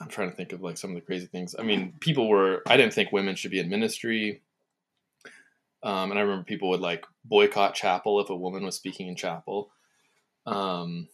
I'm 0.00 0.08
trying 0.08 0.30
to 0.30 0.36
think 0.36 0.52
of 0.52 0.60
like 0.60 0.76
some 0.76 0.90
of 0.90 0.96
the 0.96 1.02
crazy 1.02 1.26
things. 1.26 1.54
I 1.58 1.62
mean, 1.62 1.94
people 2.00 2.28
were. 2.28 2.62
I 2.66 2.76
didn't 2.76 2.92
think 2.92 3.12
women 3.12 3.34
should 3.34 3.50
be 3.50 3.60
in 3.60 3.68
ministry. 3.68 4.42
Um, 5.80 6.10
and 6.10 6.18
I 6.18 6.22
remember 6.22 6.44
people 6.44 6.70
would 6.70 6.80
like 6.80 7.06
boycott 7.24 7.74
chapel 7.74 8.20
if 8.20 8.30
a 8.30 8.36
woman 8.36 8.64
was 8.64 8.74
speaking 8.74 9.06
in 9.06 9.14
chapel. 9.14 9.70
Um, 10.44 11.08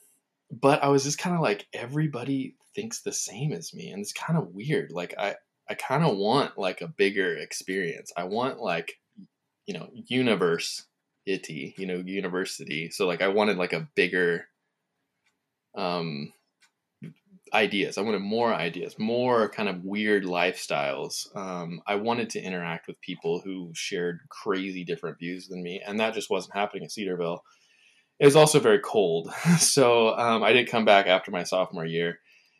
but 0.50 0.82
I 0.82 0.88
was 0.88 1.04
just 1.04 1.18
kind 1.18 1.37
of 1.37 1.42
like, 1.42 1.66
everybody 1.74 2.56
thinks 2.74 3.00
the 3.00 3.12
same 3.12 3.52
as 3.52 3.74
me. 3.74 3.90
And 3.90 4.00
it's 4.00 4.12
kind 4.12 4.38
of 4.38 4.54
weird. 4.54 4.92
Like, 4.92 5.14
I, 5.18 5.37
I 5.68 5.74
kind 5.74 6.04
of 6.04 6.16
want 6.16 6.58
like 6.58 6.80
a 6.80 6.88
bigger 6.88 7.37
experience. 7.37 8.12
I 8.16 8.24
want 8.24 8.60
like, 8.60 8.98
you 9.66 9.74
know, 9.74 9.88
universe 9.92 10.84
itty, 11.26 11.74
you 11.78 11.87
know, 11.87 12.02
university. 12.04 12.90
So 12.90 13.06
like, 13.06 13.22
I 13.22 13.28
wanted 13.28 13.56
like 13.56 13.72
a 13.72 13.88
bigger, 13.94 14.46
um, 15.74 16.32
ideas. 17.54 17.96
I 17.96 18.02
wanted 18.02 18.20
more 18.20 18.52
ideas, 18.52 18.98
more 18.98 19.48
kind 19.48 19.68
of 19.68 19.84
weird 19.84 20.24
lifestyles. 20.24 21.34
Um, 21.37 21.80
I 21.87 21.94
wanted 21.94 22.30
to 22.30 22.42
interact 22.42 22.87
with 22.87 23.00
people 23.00 23.40
who 23.40 23.70
shared 23.74 24.20
crazy 24.28 24.84
different 24.84 25.18
views 25.18 25.48
than 25.48 25.62
me, 25.62 25.80
and 25.87 26.00
that 26.00 26.14
just 26.14 26.30
wasn't 26.30 26.54
happening 26.54 26.84
at 26.84 26.92
Cedarville. 26.92 27.44
It 28.18 28.26
was 28.26 28.37
also 28.37 28.60
very 28.60 28.80
cold, 28.80 29.32
so 29.58 30.16
um, 30.16 30.42
I 30.42 30.52
did 30.52 30.68
come 30.68 30.84
back 30.84 31.06
after 31.06 31.30
my 31.30 31.44
sophomore 31.44 31.87
year, 31.87 32.18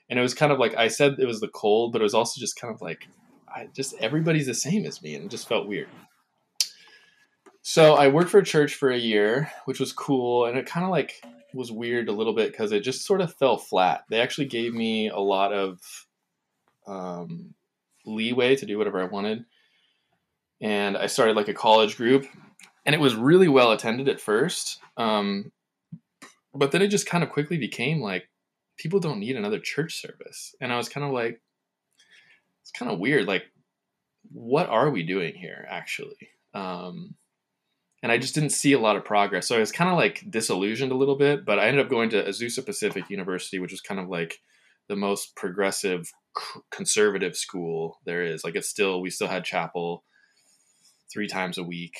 and 0.09 0.19
it 0.19 0.23
was 0.23 0.35
kind 0.35 0.53
of 0.53 0.59
like 0.59 0.77
I 0.77 0.89
said 0.89 1.17
it 1.19 1.27
was 1.27 1.41
the 1.41 1.49
cold, 1.49 1.93
but 1.93 2.01
it 2.01 2.05
was 2.05 2.15
also 2.15 2.41
just 2.41 2.61
kind 2.61 2.75
of 2.75 2.81
like 2.81 3.09
I 3.49 3.69
just 3.75 3.95
everybody's 4.01 4.47
the 4.47 4.55
same 4.55 4.85
as 4.85 5.03
me, 5.03 5.15
and 5.15 5.25
it 5.25 5.31
just 5.31 5.49
felt 5.49 5.69
weird. 5.69 5.89
So 7.63 7.95
I 7.95 8.09
worked 8.09 8.31
for 8.31 8.39
a 8.39 8.45
church 8.45 8.75
for 8.75 8.91
a 8.91 8.99
year, 8.99 9.51
which 9.65 9.81
was 9.81 9.93
cool, 9.93 10.45
and 10.45 10.59
it 10.59 10.67
kind 10.67 10.85
of 10.85 10.91
like 10.91 11.15
was 11.55 11.73
weird 11.73 12.09
a 12.09 12.13
little 12.13 12.35
bit 12.35 12.51
because 12.51 12.73
it 12.73 12.81
just 12.81 13.07
sort 13.07 13.21
of 13.21 13.35
fell 13.35 13.57
flat. 13.57 14.05
They 14.11 14.21
actually 14.21 14.47
gave 14.47 14.75
me 14.75 15.09
a 15.09 15.19
lot 15.19 15.53
of 15.53 15.81
um, 16.87 17.55
leeway 18.05 18.57
to 18.57 18.67
do 18.67 18.77
whatever 18.77 19.01
I 19.01 19.07
wanted. 19.07 19.45
And 20.61 20.97
I 20.97 21.07
started 21.07 21.37
like 21.37 21.49
a 21.49 21.55
college 21.55 21.97
group, 21.97 22.27
and 22.85 22.95
it 22.95 23.01
was 23.01 23.15
really 23.15 23.49
well 23.49 23.73
attended 23.73 24.09
at 24.09 24.21
first. 24.21 24.79
Um, 24.97 25.53
but 26.55 26.71
then 26.71 26.83
it 26.83 26.89
just 26.89 27.07
kind 27.07 27.25
of 27.25 27.31
quickly 27.31 27.57
became 27.57 28.01
like 28.01 28.29
people 28.77 29.01
don't 29.01 29.21
need 29.21 29.37
another 29.37 29.59
church 29.59 30.01
service. 30.01 30.55
And 30.61 30.73
I 30.73 30.77
was 30.77 30.89
kind 30.89 31.07
of 31.07 31.13
like, 31.13 31.41
it's 32.63 32.73
kind 32.73 32.91
of 32.91 32.99
weird. 32.99 33.27
Like, 33.27 33.45
what 34.33 34.69
are 34.69 34.91
we 34.91 35.03
doing 35.03 35.35
here 35.35 35.67
actually? 35.71 36.31
Um, 36.55 37.15
and 38.03 38.13
I 38.13 38.19
just 38.19 38.35
didn't 38.35 38.51
see 38.51 38.73
a 38.73 38.79
lot 38.79 38.97
of 38.97 39.05
progress. 39.05 39.49
So 39.49 39.57
I 39.57 39.61
was 39.61 39.73
kind 39.73 39.91
of 39.91 39.97
like 39.97 40.25
disillusioned 40.29 40.93
a 40.93 40.97
little 40.97 41.17
bit, 41.17 41.45
but 41.45 41.59
I 41.59 41.67
ended 41.69 41.85
up 41.85 41.91
going 41.91 42.11
to 42.11 42.23
Azusa 42.23 42.65
Pacific 42.65 43.09
University, 43.09 43.59
which 43.59 43.73
was 43.73 43.81
kind 43.81 44.01
of 44.01 44.09
like 44.09 44.41
the 44.89 44.97
most 44.97 45.35
progressive 45.37 46.11
conservative 46.71 47.37
school 47.37 48.01
there 48.05 48.23
is. 48.23 48.45
Like 48.45 48.57
it's 48.57 48.69
still, 48.69 49.01
we 49.01 49.11
still 49.11 49.29
had 49.29 49.45
chapel 49.45 50.05
three 51.13 51.29
times 51.29 51.59
a 51.59 51.63
week. 51.63 51.95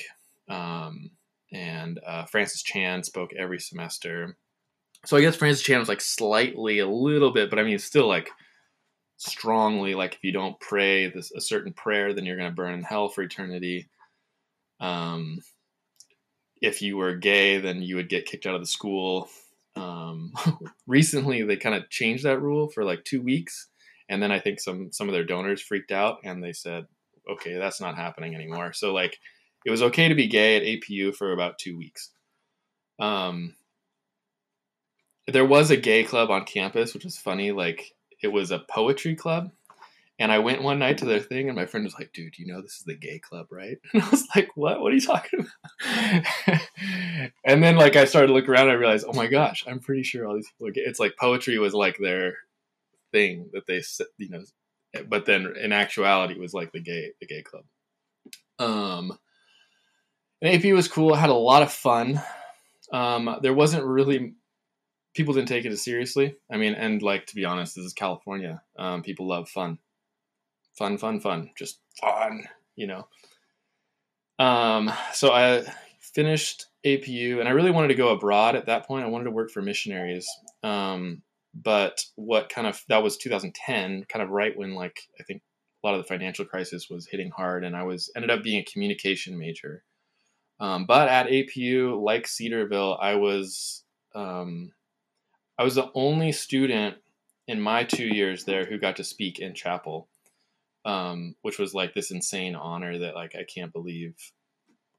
Um, 0.49 1.11
and 1.53 2.01
uh, 2.07 2.25
Francis 2.27 2.63
Chan 2.63 3.05
spoke 3.05 3.31
every 3.39 3.61
semester. 3.61 4.37
So 5.05 5.17
I 5.17 5.21
guess 5.21 5.37
Francis 5.37 5.65
Chan 5.65 5.79
was 5.79 5.89
like 5.89 6.01
slightly 6.01 6.79
a 6.79 6.89
little 6.89 7.33
bit, 7.33 7.51
but 7.51 7.59
I 7.59 7.63
mean, 7.63 7.79
still 7.79 8.09
like 8.09 8.31
strongly 9.17 9.95
like 9.95 10.15
if 10.15 10.25
you 10.25 10.33
don't 10.33 10.59
pray 10.61 11.09
this 11.09 11.33
a 11.33 11.41
certain 11.41 11.73
prayer, 11.73 12.13
then 12.13 12.25
you're 12.25 12.37
going 12.37 12.51
to 12.51 12.55
burn 12.55 12.75
in 12.75 12.83
hell 12.83 13.09
for 13.09 13.23
eternity. 13.23 13.89
Um, 14.81 15.41
if 16.61 16.83
you 16.83 16.97
were 16.97 17.15
gay, 17.15 17.59
then 17.59 17.83
you 17.83 17.97
would 17.97 18.09
get 18.09 18.27
kicked 18.27 18.47
out 18.47 18.55
of 18.55 18.61
the 18.61 18.67
school. 18.67 19.29
Um, 19.77 20.33
recently, 20.87 21.43
they 21.43 21.57
kind 21.57 21.75
of 21.75 21.91
changed 21.91 22.25
that 22.25 22.41
rule 22.41 22.69
for 22.69 22.85
like 22.85 23.05
two 23.05 23.23
weeks, 23.23 23.69
and 24.09 24.23
then 24.23 24.33
I 24.33 24.41
think 24.41 24.61
some 24.61 24.93
some 24.93 25.09
of 25.09 25.13
their 25.13 25.25
donors 25.25 25.61
freaked 25.61 25.93
out 25.93 26.19
and 26.25 26.43
they 26.43 26.53
said, 26.53 26.87
"Okay, 27.31 27.55
that's 27.55 27.81
not 27.81 27.97
happening 27.97 28.35
anymore." 28.35 28.73
So 28.73 28.93
like, 28.93 29.19
it 29.65 29.71
was 29.71 29.83
okay 29.83 30.09
to 30.09 30.15
be 30.15 30.27
gay 30.27 30.57
at 30.57 30.63
APU 30.63 31.15
for 31.15 31.33
about 31.33 31.59
two 31.59 31.77
weeks. 31.77 32.11
Um, 32.99 33.55
there 35.27 35.45
was 35.45 35.71
a 35.71 35.77
gay 35.77 36.05
club 36.05 36.31
on 36.31 36.45
campus, 36.45 36.95
which 36.95 37.05
was 37.05 37.17
funny. 37.17 37.53
Like, 37.53 37.93
it 38.23 38.29
was 38.29 38.51
a 38.51 38.65
poetry 38.71 39.15
club, 39.15 39.51
and 40.19 40.31
I 40.31 40.39
went 40.39 40.63
one 40.63 40.79
night 40.79 40.99
to 40.99 41.05
their 41.05 41.21
thing, 41.21 41.49
and 41.49 41.57
my 41.57 41.67
friend 41.67 41.85
was 41.85 41.95
like, 41.95 42.13
"Dude, 42.13 42.39
you 42.39 42.47
know 42.47 42.61
this 42.61 42.77
is 42.77 42.85
the 42.85 42.95
gay 42.95 43.19
club, 43.19 43.47
right?" 43.51 43.79
And 43.93 44.03
I 44.03 44.11
was 44.11 44.27
like, 44.35 44.51
"What? 44.57 44.81
What 44.81 44.93
are 44.93 44.95
you 44.95 45.01
talking 45.01 45.41
about?" 45.41 46.63
and 47.45 47.63
then 47.63 47.77
like 47.77 47.97
I 47.97 48.05
started 48.05 48.29
to 48.29 48.33
look 48.33 48.49
around, 48.49 48.69
and 48.69 48.73
I 48.73 48.75
realized, 48.75 49.07
"Oh 49.09 49.15
my 49.15 49.27
gosh, 49.27 49.65
I'm 49.67 49.81
pretty 49.81 50.03
sure 50.03 50.27
all 50.27 50.35
these 50.35 50.49
people 50.49 50.69
are 50.69 50.73
gay." 50.73 50.83
It's 50.83 51.01
like 51.01 51.17
poetry 51.19 51.59
was 51.59 51.75
like 51.75 51.99
their 51.99 52.35
thing 53.13 53.51
that 53.53 53.67
they, 53.67 53.83
you 54.19 54.29
know, 54.31 54.45
but 55.09 55.27
then 55.27 55.55
in 55.61 55.73
actuality, 55.73 56.35
it 56.35 56.41
was 56.41 56.55
like 56.55 56.73
the 56.73 56.81
gay 56.81 57.13
the 57.21 57.27
gay 57.27 57.43
club. 57.43 57.65
Um, 58.59 59.19
and 60.41 60.55
AP 60.55 60.73
was 60.75 60.89
cool. 60.89 61.15
I 61.15 61.19
had 61.19 61.31
a 61.31 61.35
lot 61.35 61.63
of 61.63 61.73
fun. 61.73 62.21
Um, 62.93 63.39
there 63.43 63.55
wasn't 63.55 63.85
really 63.85 64.35
people 65.15 65.35
didn't 65.35 65.49
take 65.49 65.65
it 65.65 65.73
as 65.73 65.83
seriously. 65.83 66.37
I 66.51 66.57
mean, 66.57 66.75
and 66.75 67.03
like 67.03 67.27
to 67.27 67.35
be 67.35 67.45
honest, 67.45 67.77
this 67.77 67.85
is 67.85 67.93
California. 67.93 68.63
Um, 68.79 69.03
people 69.03 69.27
love 69.27 69.49
fun 69.49 69.79
fun, 70.75 70.99
fun, 70.99 71.21
fun, 71.21 71.51
just 71.57 71.81
fun, 72.01 72.45
you 72.77 72.87
know. 72.87 73.07
Um, 74.39 74.93
so 75.13 75.33
I 75.33 75.65
finished 76.01 76.67
APU, 76.85 77.41
and 77.41 77.49
I 77.49 77.53
really 77.53 77.71
wanted 77.71 77.89
to 77.89 77.95
go 77.95 78.11
abroad 78.11 78.57
at 78.57 78.67
that 78.67 78.87
point. 78.87 79.05
I 79.05 79.09
wanted 79.09 79.25
to 79.25 79.31
work 79.31 79.51
for 79.51 79.63
missionaries. 79.63 80.29
Um, 80.63 81.23
but 81.55 82.05
what 82.17 82.49
kind 82.49 82.67
of 82.67 82.83
that 82.89 83.03
was 83.03 83.17
2010, 83.17 84.07
kind 84.09 84.23
of 84.23 84.31
right 84.31 84.57
when 84.57 84.75
like 84.75 85.01
I 85.21 85.23
think 85.23 85.43
a 85.83 85.87
lot 85.87 85.95
of 85.95 86.03
the 86.03 86.09
financial 86.09 86.45
crisis 86.45 86.91
was 86.91 87.07
hitting 87.07 87.31
hard, 87.31 87.65
and 87.65 87.77
I 87.77 87.85
was 87.85 88.11
ended 88.17 88.31
up 88.31 88.43
being 88.43 88.61
a 88.61 88.71
communication 88.71 89.39
major. 89.39 89.85
Um, 90.61 90.87
but 90.87 91.09
at 91.09 91.29
APU, 91.29 92.01
like 92.03 92.27
Cedarville, 92.27 92.97
I 93.01 93.17
was 93.17 93.85
um, 94.15 94.73
I 95.59 95.65
was 95.65 95.75
the 95.75 95.91
only 95.95 96.33
student 96.33 96.97
in 97.47 97.61
my 97.61 97.85
two 97.85 98.07
years 98.07 98.45
there 98.45 98.65
who 98.65 98.79
got 98.79 98.97
to 98.97 99.05
speak 99.05 99.39
in 99.39 99.55
chapel 99.55 100.09
um, 100.85 101.35
which 101.43 101.59
was 101.59 101.75
like 101.75 101.95
this 101.95 102.11
insane 102.11 102.55
honor 102.55 102.99
that 102.99 103.15
like 103.15 103.35
I 103.35 103.45
can't 103.45 103.73
believe 103.73 104.15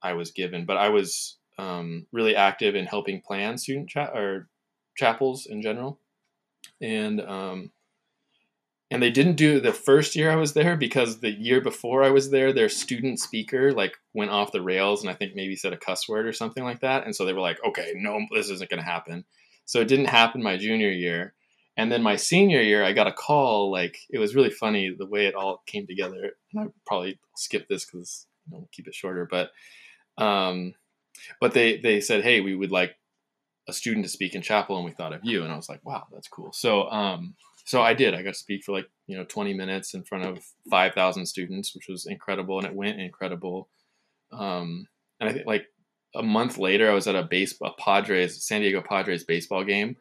I 0.02 0.14
was 0.14 0.32
given. 0.32 0.66
But 0.66 0.78
I 0.78 0.90
was 0.90 1.38
um, 1.58 2.08
really 2.12 2.36
active 2.36 2.76
in 2.76 2.86
helping 2.86 3.22
plan 3.22 3.58
student 3.58 3.90
cha- 3.90 4.14
or 4.14 4.50
chapels 4.98 5.46
in 5.46 5.62
general, 5.62 6.00
and 6.82 7.22
um, 7.22 7.72
and 8.90 9.02
they 9.02 9.12
didn't 9.12 9.36
do 9.36 9.60
the 9.60 9.74
first 9.74 10.16
year 10.16 10.32
I 10.32 10.36
was 10.36 10.54
there 10.54 10.76
because 10.76 11.20
the 11.20 11.32
year 11.32 11.62
before 11.62 12.04
I 12.04 12.10
was 12.10 12.32
there, 12.32 12.52
their 12.52 12.70
student 12.70 13.20
speaker 13.20 13.72
like 13.72 13.98
went 14.14 14.32
off 14.32 14.52
the 14.52 14.62
rails 14.62 15.02
and 15.02 15.10
I 15.10 15.14
think 15.14 15.36
maybe 15.36 15.56
said 15.56 15.74
a 15.74 15.78
cuss 15.78 16.10
word 16.10 16.26
or 16.26 16.34
something 16.34 16.64
like 16.64 16.82
that, 16.82 17.06
and 17.06 17.16
so 17.16 17.26
they 17.26 17.34
were 17.34 17.42
like, 17.42 17.64
okay, 17.64 17.94
no, 17.96 18.20
this 18.34 18.50
isn't 18.50 18.70
going 18.70 18.82
to 18.82 18.90
happen. 18.90 19.26
So 19.66 19.82
it 19.82 19.88
didn't 19.88 20.06
happen 20.06 20.42
my 20.42 20.58
junior 20.58 20.92
year 20.92 21.36
and 21.78 21.92
then 21.92 22.02
my 22.02 22.16
senior 22.16 22.62
year, 22.62 22.84
I 22.84 22.94
got 22.94 23.08
a 23.08 23.12
call. 23.12 23.72
Like 23.72 23.98
it 24.10 24.20
was 24.20 24.36
really 24.36 24.50
funny 24.50 24.96
the 24.98 25.06
way 25.06 25.26
it 25.26 25.36
all 25.36 25.62
came 25.66 25.86
together. 25.86 26.32
And 26.54 26.62
I 26.62 26.72
probably 26.86 27.20
skip 27.36 27.68
this 27.68 27.86
because 27.86 28.28
you 28.46 28.54
know, 28.54 28.60
we'll 28.60 28.70
keep 28.72 28.88
it 28.88 28.96
shorter. 28.96 29.28
But 29.30 29.52
um, 30.18 30.74
but 31.42 31.54
they 31.54 31.78
they 31.78 32.00
said, 32.00 32.24
hey, 32.24 32.42
we 32.42 32.56
would 32.56 32.72
like 32.72 32.96
a 33.68 33.74
student 33.74 34.06
to 34.06 34.12
speak 34.12 34.36
in 34.36 34.42
chapel, 34.42 34.78
and 34.78 34.86
we 34.86 34.92
thought 34.92 35.14
of 35.14 35.22
you. 35.24 35.44
And 35.44 35.52
I 35.52 35.56
was 35.56 35.68
like, 35.68 35.84
wow, 35.84 36.08
that's 36.14 36.30
cool. 36.30 36.54
So 36.54 36.90
um, 36.90 37.36
so 37.66 37.82
I 37.82 37.94
did. 37.94 38.14
I 38.14 38.22
got 38.22 38.34
to 38.34 38.40
speak 38.40 38.64
for 38.64 38.72
like 38.72 38.88
you 39.08 39.18
know 39.18 39.26
20 39.26 39.54
minutes 39.54 39.94
in 39.94 40.04
front 40.04 40.26
of 40.26 40.40
5,000 40.70 41.26
students, 41.26 41.76
which 41.76 41.88
was 41.90 42.06
incredible, 42.06 42.58
and 42.58 42.68
it 42.68 42.76
went 42.76 43.02
incredible. 43.02 43.68
Um, 44.32 44.88
and 45.20 45.30
I 45.30 45.34
think 45.34 45.46
like 45.46 45.66
a 46.16 46.24
month 46.24 46.58
later, 46.58 46.90
I 46.90 46.94
was 46.94 47.08
at 47.08 47.16
a 47.16 47.24
base 47.24 47.56
a 47.64 47.72
Padres 47.78 48.44
San 48.44 48.62
Diego 48.62 48.82
Padres 48.82 49.24
baseball 49.24 49.64
game 49.64 49.98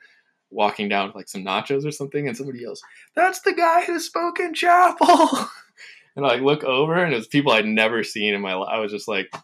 walking 0.51 0.89
down 0.89 1.09
with 1.09 1.17
like 1.17 1.29
some 1.29 1.45
nachos 1.45 1.87
or 1.87 1.91
something, 1.91 2.29
and 2.29 2.37
somebody 2.37 2.61
yells, 2.61 2.83
"That's 3.15 3.41
the 3.41 3.53
guy 3.53 3.85
who 3.85 3.99
spoke 3.99 4.41
in 4.41 4.55
chapel!" 4.55 5.09
and 6.17 6.25
I 6.25 6.31
like 6.31 6.43
look 6.43 6.65
over, 6.65 6.95
and 6.95 7.13
it 7.13 7.17
was 7.17 7.27
people 7.27 7.53
I'd 7.53 7.67
never 7.67 8.03
seen 8.03 8.35
in 8.35 8.41
my 8.41 8.55
life. 8.55 8.71
I 8.71 8.79
was 8.79 8.93
just 8.93 9.09
like 9.09 9.35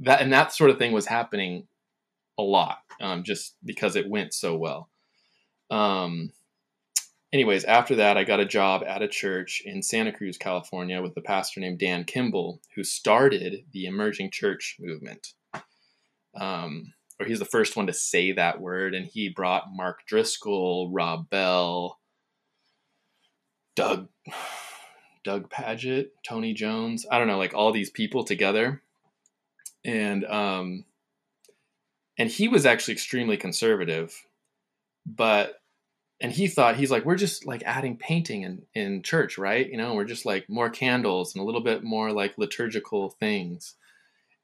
that, 0.00 0.20
and 0.20 0.32
that 0.32 0.52
sort 0.52 0.70
of 0.70 0.78
thing 0.78 0.92
was 0.92 1.06
happening 1.06 1.66
a 2.38 2.42
lot, 2.42 2.78
um, 3.00 3.22
just 3.22 3.56
because 3.64 3.96
it 3.96 4.08
went 4.08 4.34
so 4.34 4.56
well. 4.56 4.88
Um, 5.70 6.32
anyways, 7.32 7.64
after 7.64 7.96
that, 7.96 8.16
I 8.16 8.24
got 8.24 8.40
a 8.40 8.44
job 8.44 8.82
at 8.86 9.02
a 9.02 9.08
church 9.08 9.62
in 9.64 9.82
Santa 9.82 10.12
Cruz, 10.12 10.36
California, 10.36 11.00
with 11.00 11.16
a 11.16 11.22
pastor 11.22 11.60
named 11.60 11.78
Dan 11.78 12.04
Kimball, 12.04 12.60
who 12.74 12.84
started 12.84 13.64
the 13.72 13.86
emerging 13.86 14.30
church 14.30 14.76
movement. 14.80 15.34
Um, 16.34 16.94
or 17.20 17.26
he's 17.26 17.38
the 17.38 17.44
first 17.44 17.76
one 17.76 17.86
to 17.86 17.92
say 17.92 18.32
that 18.32 18.60
word, 18.60 18.94
and 18.94 19.06
he 19.06 19.28
brought 19.28 19.72
Mark 19.72 20.06
Driscoll, 20.06 20.90
Rob 20.90 21.28
Bell, 21.30 21.98
Doug, 23.76 24.08
Doug 25.24 25.50
Pagitt, 25.50 26.10
Tony 26.26 26.54
Jones. 26.54 27.06
I 27.10 27.18
don't 27.18 27.28
know, 27.28 27.38
like 27.38 27.54
all 27.54 27.72
these 27.72 27.90
people 27.90 28.24
together, 28.24 28.82
and 29.84 30.24
um, 30.24 30.84
and 32.18 32.30
he 32.30 32.48
was 32.48 32.66
actually 32.66 32.94
extremely 32.94 33.36
conservative, 33.36 34.26
but 35.06 35.62
and 36.22 36.30
he 36.30 36.46
thought 36.46 36.76
he's 36.76 36.90
like 36.90 37.04
we're 37.04 37.16
just 37.16 37.46
like 37.46 37.62
adding 37.66 37.96
painting 37.96 38.42
in 38.42 38.62
in 38.74 39.02
church 39.02 39.36
right 39.36 39.68
you 39.68 39.76
know 39.76 39.94
we're 39.94 40.04
just 40.04 40.24
like 40.24 40.48
more 40.48 40.70
candles 40.70 41.34
and 41.34 41.42
a 41.42 41.44
little 41.44 41.60
bit 41.60 41.82
more 41.82 42.12
like 42.12 42.38
liturgical 42.38 43.10
things 43.10 43.74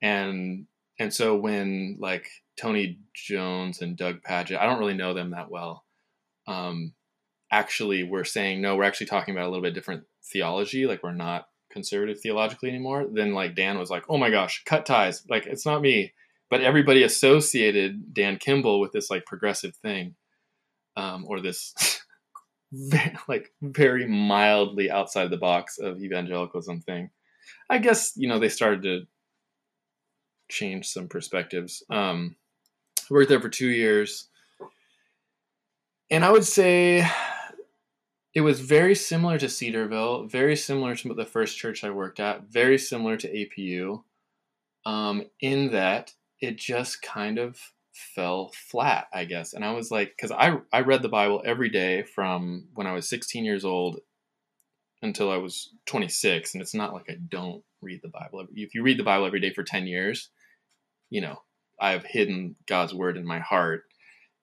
and 0.02 0.66
and 0.98 1.12
so 1.12 1.36
when 1.36 1.96
like 1.98 2.28
tony 2.58 2.98
jones 3.14 3.80
and 3.80 3.96
doug 3.96 4.22
pagitt 4.22 4.58
i 4.58 4.66
don't 4.66 4.78
really 4.78 4.94
know 4.94 5.14
them 5.14 5.30
that 5.30 5.50
well 5.50 5.84
um 6.46 6.92
actually 7.50 8.02
we're 8.02 8.24
saying 8.24 8.60
no 8.60 8.76
we're 8.76 8.84
actually 8.84 9.06
talking 9.06 9.34
about 9.34 9.46
a 9.46 9.50
little 9.50 9.62
bit 9.62 9.74
different 9.74 10.04
theology 10.24 10.86
like 10.86 11.02
we're 11.02 11.12
not 11.12 11.48
conservative 11.70 12.20
theologically 12.20 12.68
anymore 12.68 13.06
then 13.12 13.32
like 13.32 13.54
dan 13.54 13.78
was 13.78 13.90
like 13.90 14.04
oh 14.08 14.16
my 14.16 14.30
gosh 14.30 14.62
cut 14.64 14.86
ties 14.86 15.22
like 15.28 15.46
it's 15.46 15.66
not 15.66 15.82
me 15.82 16.12
but 16.50 16.62
everybody 16.62 17.02
associated 17.02 18.14
dan 18.14 18.36
kimball 18.36 18.80
with 18.80 18.92
this 18.92 19.10
like 19.10 19.24
progressive 19.26 19.74
thing 19.76 20.14
um, 20.98 21.24
or 21.28 21.40
this 21.40 21.74
like 23.28 23.50
very 23.62 24.06
mildly 24.06 24.90
outside 24.90 25.30
the 25.30 25.36
box 25.36 25.78
of 25.78 26.02
evangelicalism 26.02 26.82
thing. 26.82 27.10
I 27.70 27.78
guess 27.78 28.12
you 28.16 28.28
know 28.28 28.38
they 28.38 28.48
started 28.48 28.82
to 28.82 29.06
change 30.48 30.88
some 30.88 31.08
perspectives. 31.08 31.82
Um, 31.90 32.36
I 32.98 33.14
worked 33.14 33.28
there 33.28 33.40
for 33.40 33.48
two 33.48 33.68
years, 33.68 34.28
and 36.10 36.24
I 36.24 36.30
would 36.30 36.44
say 36.44 37.06
it 38.34 38.40
was 38.42 38.60
very 38.60 38.94
similar 38.94 39.38
to 39.38 39.48
Cedarville, 39.48 40.26
very 40.26 40.56
similar 40.56 40.94
to 40.96 41.14
the 41.14 41.24
first 41.24 41.56
church 41.56 41.84
I 41.84 41.90
worked 41.90 42.20
at, 42.20 42.44
very 42.44 42.78
similar 42.78 43.16
to 43.16 43.28
APU, 43.28 44.02
um, 44.86 45.24
in 45.40 45.72
that 45.72 46.12
it 46.40 46.56
just 46.56 47.02
kind 47.02 47.38
of 47.38 47.58
fell 48.14 48.52
flat, 48.54 49.08
I 49.12 49.24
guess. 49.24 49.54
And 49.54 49.64
I 49.64 49.72
was 49.72 49.90
like, 49.90 50.14
because 50.16 50.30
I 50.30 50.58
I 50.72 50.80
read 50.80 51.02
the 51.02 51.08
Bible 51.08 51.42
every 51.44 51.68
day 51.68 52.02
from 52.02 52.68
when 52.74 52.86
I 52.86 52.92
was 52.92 53.08
16 53.08 53.44
years 53.44 53.64
old 53.64 54.00
until 55.02 55.30
I 55.30 55.36
was 55.36 55.72
26, 55.86 56.54
and 56.54 56.62
it's 56.62 56.74
not 56.74 56.92
like 56.92 57.06
I 57.08 57.16
don't 57.28 57.62
read 57.80 58.00
the 58.02 58.08
Bible. 58.08 58.46
If 58.54 58.74
you 58.74 58.82
read 58.82 58.98
the 58.98 59.04
Bible 59.04 59.26
every 59.26 59.40
day 59.40 59.52
for 59.52 59.62
10 59.62 59.86
years, 59.86 60.30
you 61.10 61.20
know 61.20 61.42
I 61.80 61.92
have 61.92 62.04
hidden 62.04 62.56
God's 62.66 62.94
word 62.94 63.16
in 63.16 63.26
my 63.26 63.38
heart, 63.38 63.84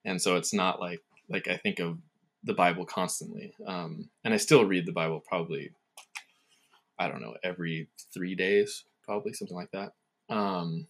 and 0.04 0.20
so 0.20 0.36
it's 0.36 0.52
not 0.52 0.80
like 0.80 1.00
like 1.28 1.48
I 1.48 1.56
think 1.56 1.80
of 1.80 1.98
the 2.44 2.54
Bible 2.54 2.84
constantly, 2.84 3.54
um, 3.66 4.08
and 4.24 4.32
I 4.32 4.36
still 4.36 4.64
read 4.64 4.86
the 4.86 4.92
Bible 4.92 5.22
probably. 5.26 5.70
I 6.98 7.08
don't 7.08 7.20
know 7.20 7.36
every 7.44 7.88
three 8.14 8.34
days, 8.34 8.84
probably 9.04 9.34
something 9.34 9.56
like 9.56 9.70
that. 9.72 9.92
Um, 10.34 10.86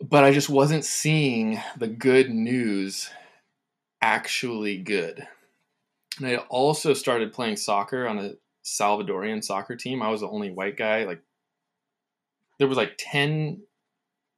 but 0.00 0.24
I 0.24 0.30
just 0.30 0.48
wasn't 0.48 0.84
seeing 0.84 1.60
the 1.76 1.88
good 1.88 2.30
news 2.30 3.10
actually 4.00 4.78
good. 4.78 5.26
And 6.18 6.26
I 6.26 6.36
also 6.36 6.94
started 6.94 7.32
playing 7.32 7.56
soccer 7.56 8.06
on 8.06 8.18
a 8.18 8.32
Salvadorian 8.64 9.42
soccer 9.42 9.76
team. 9.76 10.02
I 10.02 10.10
was 10.10 10.20
the 10.20 10.28
only 10.28 10.50
white 10.50 10.76
guy. 10.76 11.04
Like 11.04 11.22
there 12.58 12.68
was 12.68 12.76
like 12.76 12.94
ten 12.98 13.62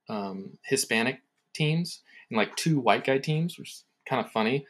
um, 0.09 0.59
Hispanic 0.63 1.23
teams 1.55 2.01
and 2.31 2.37
like 2.37 2.57
two 2.57 2.79
white 2.79 3.05
guy 3.05 3.19
teams, 3.19 3.59
which 3.59 3.71
is 3.71 3.85
kind 4.09 4.25
of 4.25 4.33
funny. 4.33 4.67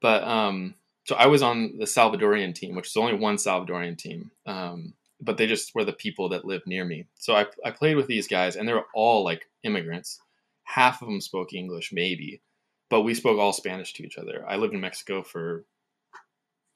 But 0.00 0.24
um, 0.24 0.74
so 1.04 1.16
I 1.16 1.26
was 1.26 1.42
on 1.42 1.78
the 1.78 1.86
Salvadorian 1.86 2.54
team, 2.54 2.74
which 2.74 2.88
is 2.88 2.96
only 2.96 3.14
one 3.14 3.36
Salvadorian 3.36 3.96
team. 3.96 4.30
Um, 4.46 4.94
but 5.20 5.38
they 5.38 5.46
just 5.46 5.74
were 5.74 5.84
the 5.84 5.92
people 5.92 6.28
that 6.30 6.44
lived 6.44 6.66
near 6.66 6.84
me. 6.84 7.06
So 7.18 7.34
I, 7.34 7.46
I 7.64 7.70
played 7.70 7.96
with 7.96 8.06
these 8.06 8.28
guys, 8.28 8.56
and 8.56 8.68
they 8.68 8.74
were 8.74 8.86
all 8.94 9.24
like 9.24 9.48
immigrants 9.62 10.20
half 10.64 11.02
of 11.02 11.08
them 11.08 11.20
spoke 11.20 11.52
English, 11.52 11.92
maybe, 11.92 12.42
but 12.90 13.02
we 13.02 13.14
spoke 13.14 13.38
all 13.38 13.52
Spanish 13.52 13.92
to 13.94 14.04
each 14.04 14.18
other. 14.18 14.44
I 14.48 14.56
lived 14.56 14.74
in 14.74 14.80
Mexico 14.80 15.22
for 15.22 15.64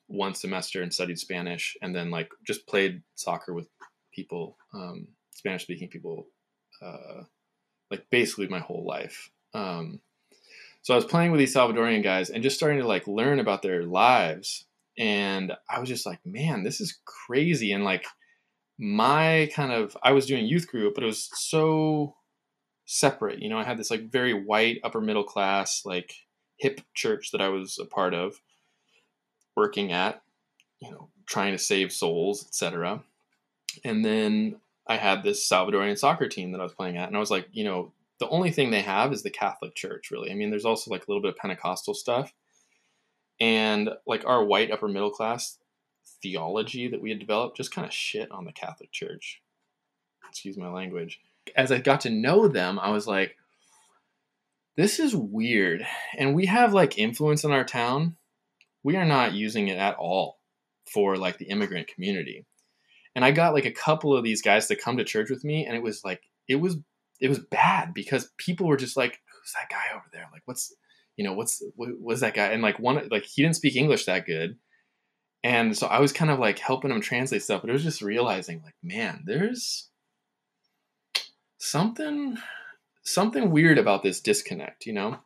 one 0.07 0.35
semester 0.35 0.83
and 0.83 0.93
studied 0.93 1.19
Spanish, 1.19 1.77
and 1.83 1.95
then 1.95 2.11
like 2.11 2.31
just 2.47 2.67
played 2.67 3.03
soccer 3.15 3.53
with 3.53 3.69
people, 4.13 4.57
um, 4.73 5.09
Spanish 5.39 5.63
speaking 5.63 5.89
people, 5.89 6.27
uh, 6.83 7.23
like 7.91 8.05
basically 8.11 8.49
my 8.49 8.59
whole 8.59 8.85
life. 8.85 9.31
Um, 9.55 10.01
so 10.83 10.95
I 10.95 10.97
was 10.97 11.05
playing 11.05 11.31
with 11.31 11.39
these 11.39 11.55
Salvadorian 11.55 12.03
guys 12.03 12.31
and 12.31 12.43
just 12.43 12.57
starting 12.57 12.81
to 12.81 12.87
like 12.87 13.07
learn 13.07 13.39
about 13.39 13.63
their 13.63 13.85
lives, 13.85 14.67
and 14.99 15.53
I 15.71 15.79
was 15.79 15.89
just 15.89 16.07
like, 16.07 16.19
man, 16.25 16.65
this 16.65 16.81
is 16.81 16.99
crazy, 17.05 17.73
and 17.73 17.85
like 17.85 18.05
my 18.79 19.51
kind 19.55 19.73
of 19.73 19.97
I 20.03 20.13
was 20.13 20.27
doing 20.27 20.47
youth 20.47 20.69
group, 20.69 20.95
but 20.95 21.05
it 21.05 21.09
was 21.09 21.31
so 21.35 22.17
separate. 22.85 23.41
You 23.41 23.49
know, 23.49 23.59
I 23.59 23.65
had 23.65 23.79
this 23.79 23.91
like 23.91 24.11
very 24.11 24.33
white 24.33 24.81
upper 24.83 25.01
middle 25.01 25.25
class 25.25 25.83
like 25.85 26.15
hip 26.59 26.81
church 26.95 27.31
that 27.31 27.41
I 27.41 27.49
was 27.49 27.79
a 27.79 27.85
part 27.85 28.15
of, 28.15 28.41
working 29.57 29.93
at, 29.93 30.23
you 30.81 30.91
know, 30.91 31.11
trying 31.27 31.53
to 31.53 31.59
save 31.59 31.93
souls, 31.93 32.45
etc. 32.47 33.03
And 33.85 34.05
then 34.05 34.57
I 34.89 34.97
had 34.97 35.23
this 35.23 35.49
Salvadorian 35.49 35.99
soccer 35.99 36.29
team 36.29 36.53
that 36.53 36.61
I 36.61 36.65
was 36.65 36.73
playing 36.73 36.97
at, 36.97 37.09
and 37.09 37.17
I 37.17 37.21
was 37.21 37.31
like, 37.31 37.49
you 37.53 37.65
know, 37.65 37.93
the 38.21 38.29
only 38.29 38.51
thing 38.51 38.71
they 38.71 38.83
have 38.83 39.13
is 39.13 39.23
the 39.23 39.31
Catholic 39.31 39.75
Church, 39.75 40.11
really. 40.11 40.31
I 40.31 40.35
mean, 40.35 40.51
there's 40.51 40.65
also 40.65 40.91
like 40.91 41.07
a 41.07 41.11
little 41.11 41.23
bit 41.23 41.33
of 41.33 41.37
Pentecostal 41.37 41.95
stuff, 41.95 42.33
and 43.41 43.91
like 44.07 44.25
our 44.27 44.45
white 44.45 44.71
upper 44.71 44.89
middle 44.89 45.11
class 45.11 45.59
theology 46.23 46.89
that 46.89 47.01
we 47.01 47.11
had 47.11 47.19
developed 47.19 47.57
just 47.57 47.71
kind 47.71 47.87
of 47.87 47.93
shit 47.93 48.31
on 48.33 48.45
the 48.45 48.53
Catholic 48.53 48.91
Church. 48.91 49.41
Excuse 50.29 50.57
my 50.57 50.69
language 50.69 51.21
as 51.57 51.73
I 51.73 51.79
got 51.79 52.03
to 52.03 52.11
know 52.11 52.49
them, 52.49 52.79
I 52.79 52.91
was 52.91 53.07
like, 53.07 53.37
this 54.77 54.99
is 54.99 55.15
weird. 55.15 55.87
And 56.17 56.35
we 56.35 56.47
have 56.47 56.73
like 56.73 56.99
influence 56.99 57.45
in 57.45 57.53
our 57.53 57.65
town. 57.65 58.17
We 58.83 58.97
are 58.97 59.05
not 59.05 59.33
using 59.33 59.69
it 59.69 59.79
at 59.79 59.97
all 59.97 60.39
for 60.93 61.17
like 61.17 61.39
the 61.39 61.47
immigrant 61.47 61.89
community. 61.89 62.47
And 63.19 63.25
I 63.25 63.33
got 63.33 63.53
like 63.53 63.65
a 63.65 63.73
couple 63.73 64.17
of 64.17 64.23
these 64.23 64.43
guys 64.43 64.69
to 64.69 64.77
come 64.77 64.97
to 64.99 65.05
church 65.05 65.29
with 65.29 65.43
me, 65.43 65.67
and 65.67 65.75
it 65.75 65.83
was 65.83 66.05
like, 66.05 66.23
it 66.47 66.55
was, 66.55 66.77
it 67.21 67.29
was 67.29 67.41
bad 67.41 67.93
because 67.93 68.31
people 68.37 68.69
were 68.69 68.77
just 68.77 68.97
like, 68.97 69.21
who's 69.27 69.53
that 69.55 69.69
guy 69.69 69.93
over 69.93 70.05
there? 70.13 70.29
Like, 70.33 70.43
what's, 70.45 70.73
you 71.17 71.25
know, 71.25 71.33
what's, 71.33 71.61
what, 71.75 71.89
what's 71.99 72.21
that 72.21 72.35
guy? 72.35 72.53
And 72.53 72.63
like 72.63 72.79
one, 72.79 73.09
like 73.11 73.25
he 73.25 73.43
didn't 73.43 73.57
speak 73.57 73.75
English 73.75 74.05
that 74.05 74.25
good. 74.25 74.57
And 75.43 75.77
so 75.77 75.89
I 75.89 75.99
was 75.99 76.13
kind 76.13 76.31
of 76.31 76.39
like 76.39 76.61
helping 76.61 76.93
him 76.93 77.01
translate 77.01 77.43
stuff, 77.43 77.61
but 77.61 77.71
it 77.71 77.73
was 77.73 77.83
just 77.83 78.03
realizing 78.03 78.63
like, 78.65 78.77
man, 78.85 79.25
there's, 79.27 79.89
something 81.59 82.39
something 83.03 83.51
weird 83.51 83.79
about 83.79 84.05
this 84.05 84.21
disconnect, 84.21 84.87
you 84.87 84.93
know? 84.93 85.19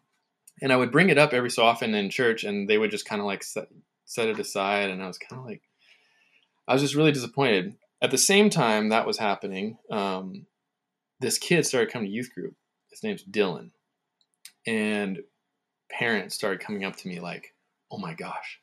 And 0.62 0.72
I 0.72 0.76
would 0.76 0.92
bring 0.92 1.10
it 1.10 1.18
up 1.18 1.34
every 1.34 1.50
so 1.50 1.62
often 1.62 1.94
in 1.94 2.08
church 2.08 2.42
and 2.42 2.66
they 2.70 2.78
would 2.78 2.90
just 2.90 3.04
kind 3.04 3.20
of 3.20 3.26
like 3.26 3.42
set, 3.42 3.68
set 4.06 4.28
it 4.28 4.38
aside 4.38 4.88
and 4.88 5.02
I 5.02 5.08
was 5.08 5.18
kind 5.18 5.38
of 5.38 5.44
like 5.44 5.60
I 6.66 6.72
was 6.72 6.82
just 6.82 6.94
really 6.94 7.12
disappointed. 7.12 7.76
At 8.00 8.10
the 8.10 8.18
same 8.18 8.50
time 8.50 8.88
that 8.88 9.06
was 9.06 9.18
happening, 9.18 9.78
um, 9.90 10.46
this 11.20 11.38
kid 11.38 11.66
started 11.66 11.92
coming 11.92 12.08
to 12.08 12.14
youth 12.14 12.34
group. 12.34 12.54
His 12.90 13.02
name's 13.02 13.24
Dylan. 13.24 13.70
And 14.66 15.20
parents 15.90 16.34
started 16.34 16.60
coming 16.60 16.84
up 16.84 16.96
to 16.96 17.08
me 17.08 17.20
like, 17.20 17.54
"Oh 17.90 17.98
my 17.98 18.14
gosh, 18.14 18.60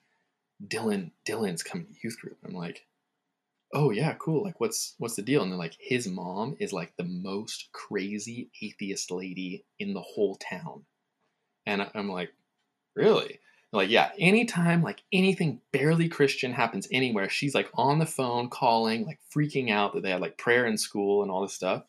Dylan 0.65 1.12
Dylan's 1.25 1.63
coming 1.63 1.88
to 1.88 1.99
youth 2.01 2.19
group." 2.19 2.38
I'm 2.45 2.53
like, 2.53 2.85
oh 3.73 3.91
yeah 3.91 4.13
cool 4.13 4.43
like 4.43 4.59
what's 4.59 4.95
what's 4.97 5.15
the 5.15 5.21
deal 5.21 5.43
and 5.43 5.51
they're 5.51 5.59
like 5.59 5.75
his 5.79 6.07
mom 6.07 6.55
is 6.59 6.73
like 6.73 6.93
the 6.97 7.03
most 7.03 7.69
crazy 7.71 8.49
atheist 8.62 9.12
lady 9.12 9.63
in 9.77 9.93
the 9.93 10.01
whole 10.01 10.35
town 10.35 10.83
and 11.65 11.88
i'm 11.93 12.09
like 12.09 12.31
really 12.95 13.39
like 13.71 13.89
yeah 13.89 14.12
anytime 14.17 14.82
like 14.82 15.03
anything 15.12 15.62
barely 15.71 16.08
christian 16.08 16.53
happens 16.53 16.88
anywhere 16.91 17.29
she's 17.29 17.53
like 17.55 17.69
on 17.75 17.99
the 17.99 18.05
phone 18.05 18.49
calling 18.49 19.05
like 19.05 19.19
freaking 19.36 19.69
out 19.69 19.93
that 19.93 20.03
they 20.03 20.12
had 20.12 20.21
like 20.21 20.38
prayer 20.38 20.65
in 20.65 20.77
school 20.77 21.21
and 21.21 21.32
all 21.32 21.41
this 21.41 21.53
stuff 21.53 21.84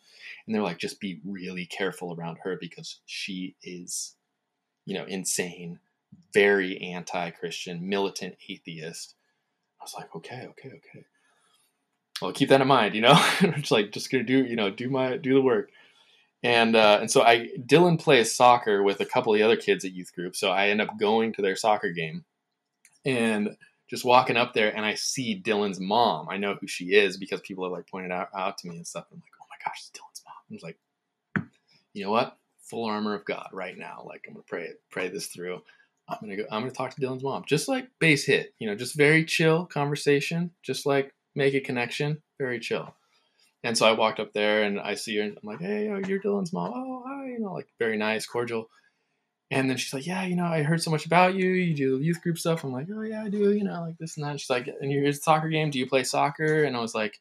and 0.47 0.55
they're 0.55 0.63
like 0.63 0.79
just 0.79 1.01
be 1.01 1.21
really 1.25 1.67
careful 1.67 2.15
around 2.15 2.39
her 2.43 2.57
because 2.61 3.01
she 3.07 3.57
is 3.63 4.15
you 4.85 4.95
know 4.95 5.05
insane 5.05 5.79
very 6.35 6.79
anti-christian 6.79 7.89
militant 7.89 8.37
atheist 8.49 9.15
i 9.81 9.85
was 9.85 9.95
like 9.95 10.15
okay 10.15 10.47
okay 10.49 10.69
okay 10.69 11.05
well, 12.21 12.33
keep 12.33 12.51
that 12.51 12.61
in 12.61 12.69
mind, 12.69 12.95
you 12.95 13.01
know. 13.01 13.15
it's 13.41 13.71
like 13.71 13.93
just 13.93 14.11
gonna 14.11 14.25
do, 14.25 14.45
you 14.45 14.57
know, 14.57 14.71
do 14.71 14.91
my 14.91 15.17
do 15.17 15.35
the 15.35 15.41
work. 15.41 15.71
And 16.43 16.75
uh, 16.75 16.99
and 17.01 17.11
so 17.11 17.23
I 17.23 17.49
Dylan 17.59 17.99
plays 17.99 18.35
soccer 18.35 18.83
with 18.83 19.01
a 19.01 19.07
couple 19.07 19.33
of 19.33 19.39
the 19.39 19.45
other 19.45 19.57
kids 19.57 19.85
at 19.85 19.93
youth 19.93 20.15
group, 20.15 20.35
so 20.37 20.51
I 20.51 20.69
end 20.69 20.81
up 20.81 20.99
going 20.99 21.33
to 21.35 21.43
their 21.43 21.57
soccer 21.57 21.91
game, 21.91 22.25
and 23.05 23.57
just 23.89 24.05
walking 24.05 24.37
up 24.37 24.55
there, 24.55 24.75
and 24.75 24.87
I 24.87 24.95
see 24.95 25.41
Dylan's 25.41 25.81
mom. 25.81 26.29
I 26.31 26.37
know 26.37 26.57
who 26.61 26.67
she 26.67 26.95
is 26.95 27.17
because 27.17 27.41
people 27.41 27.65
have 27.65 27.73
like 27.73 27.89
pointed 27.91 28.13
out, 28.13 28.29
out 28.35 28.57
to 28.59 28.69
me 28.69 28.77
and 28.77 28.87
stuff. 28.87 29.07
I'm 29.11 29.19
like, 29.19 29.33
oh 29.43 29.47
my 29.51 29.57
gosh, 29.65 29.81
it's 29.81 29.91
Dylan's 29.91 30.23
mom. 30.25 30.35
I 30.51 30.55
was 30.55 30.63
like, 30.63 30.79
you 31.93 32.05
know 32.05 32.11
what? 32.13 32.37
Full 32.63 32.85
armor 32.85 33.15
of 33.15 33.25
God 33.25 33.49
right 33.53 33.77
now. 33.77 34.05
Like 34.07 34.25
I'm 34.29 34.35
gonna 34.35 34.45
pray 34.47 34.69
pray 34.91 35.09
this 35.09 35.27
through. 35.27 35.61
I'm 36.09 36.19
gonna 36.21 36.37
go. 36.37 36.45
I'm 36.51 36.63
gonna 36.63 36.71
talk 36.71 36.95
to 36.95 37.01
Dylan's 37.01 37.25
mom. 37.25 37.45
Just 37.47 37.69
like 37.69 37.89
base 37.99 38.25
hit, 38.25 38.55
you 38.59 38.67
know, 38.67 38.77
just 38.77 38.97
very 38.97 39.25
chill 39.25 39.67
conversation. 39.67 40.53
Just 40.63 40.87
like 40.87 41.13
make 41.35 41.55
a 41.55 41.61
connection. 41.61 42.23
Very 42.39 42.61
chill. 42.61 42.95
And 43.63 43.77
so 43.77 43.87
I 43.87 43.93
walked 43.93 44.21
up 44.21 44.33
there 44.33 44.63
and 44.63 44.81
I 44.81 44.95
see 44.95 45.17
her 45.17 45.23
and 45.23 45.37
I'm 45.37 45.47
like, 45.47 45.61
hey, 45.61 45.85
you're 46.07 46.21
Dylan's 46.21 46.53
mom. 46.53 46.73
Oh, 46.75 47.03
hi, 47.07 47.27
you 47.27 47.41
know, 47.41 47.53
like 47.53 47.69
very 47.79 47.97
nice, 47.99 48.27
cordial. 48.27 48.71
And 49.51 49.69
then 49.69 49.77
she's 49.77 49.93
like, 49.93 50.07
yeah, 50.07 50.23
you 50.23 50.37
know, 50.37 50.47
I 50.47 50.63
heard 50.63 50.81
so 50.81 50.91
much 50.91 51.07
about 51.07 51.35
you. 51.35 51.49
You 51.51 51.75
do 51.75 52.01
youth 52.01 52.23
group 52.23 52.39
stuff. 52.39 52.63
I'm 52.63 52.73
like, 52.73 52.87
oh 52.95 53.03
yeah, 53.03 53.25
I 53.25 53.29
do. 53.29 53.53
You 53.53 53.65
know, 53.65 53.83
like 53.83 53.99
this 53.99 54.17
and 54.17 54.25
that. 54.25 54.39
She's 54.41 54.49
like, 54.49 54.69
and 54.69 55.07
a 55.07 55.13
soccer 55.13 55.49
game. 55.49 55.71
Do 55.71 55.79
you 55.79 55.87
play 55.87 56.05
soccer? 56.05 56.65
And 56.65 56.77
I 56.77 56.81
was 56.81 56.95
like, 56.95 57.21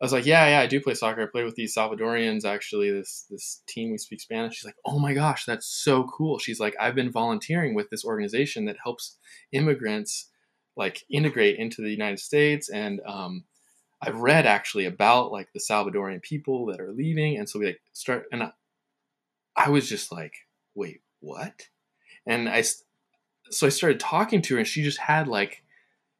I 0.00 0.04
was 0.04 0.12
like, 0.12 0.26
yeah, 0.26 0.46
yeah, 0.48 0.60
I 0.60 0.66
do 0.66 0.80
play 0.82 0.92
soccer. 0.92 1.22
I 1.22 1.26
play 1.26 1.44
with 1.44 1.54
these 1.54 1.74
Salvadorians. 1.74 2.44
Actually, 2.44 2.90
this 2.90 3.24
this 3.30 3.62
team 3.66 3.90
we 3.90 3.96
speak 3.96 4.20
Spanish. 4.20 4.56
She's 4.56 4.66
like, 4.66 4.76
oh 4.84 4.98
my 4.98 5.14
gosh, 5.14 5.46
that's 5.46 5.66
so 5.66 6.04
cool. 6.04 6.38
She's 6.38 6.60
like, 6.60 6.76
I've 6.78 6.94
been 6.94 7.10
volunteering 7.10 7.74
with 7.74 7.88
this 7.88 8.04
organization 8.04 8.66
that 8.66 8.76
helps 8.82 9.16
immigrants 9.52 10.28
like 10.76 11.04
integrate 11.10 11.58
into 11.58 11.80
the 11.80 11.90
United 11.90 12.18
States 12.18 12.68
and 12.68 13.00
um, 13.06 13.44
I've 14.02 14.20
read 14.20 14.46
actually 14.46 14.84
about 14.84 15.32
like 15.32 15.52
the 15.52 15.60
Salvadorian 15.60 16.22
people 16.22 16.66
that 16.66 16.80
are 16.80 16.92
leaving, 16.92 17.38
and 17.38 17.48
so 17.48 17.58
we 17.58 17.66
like 17.66 17.80
start, 17.92 18.26
and 18.30 18.42
I, 18.42 18.52
I 19.56 19.70
was 19.70 19.88
just 19.88 20.12
like, 20.12 20.34
wait, 20.74 21.00
what? 21.20 21.68
And 22.26 22.48
I, 22.48 22.62
so 23.50 23.66
I 23.66 23.70
started 23.70 24.00
talking 24.00 24.42
to 24.42 24.54
her, 24.54 24.58
and 24.58 24.68
she 24.68 24.82
just 24.82 24.98
had 24.98 25.28
like, 25.28 25.62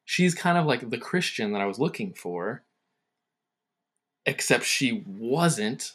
she's 0.05 0.35
kind 0.35 0.57
of 0.57 0.67
like 0.67 0.89
the 0.89 0.99
Christian 0.99 1.53
that 1.53 1.61
I 1.61 1.67
was 1.67 1.79
looking 1.79 2.15
for, 2.15 2.63
except 4.25 4.65
she 4.65 5.05
wasn't 5.07 5.93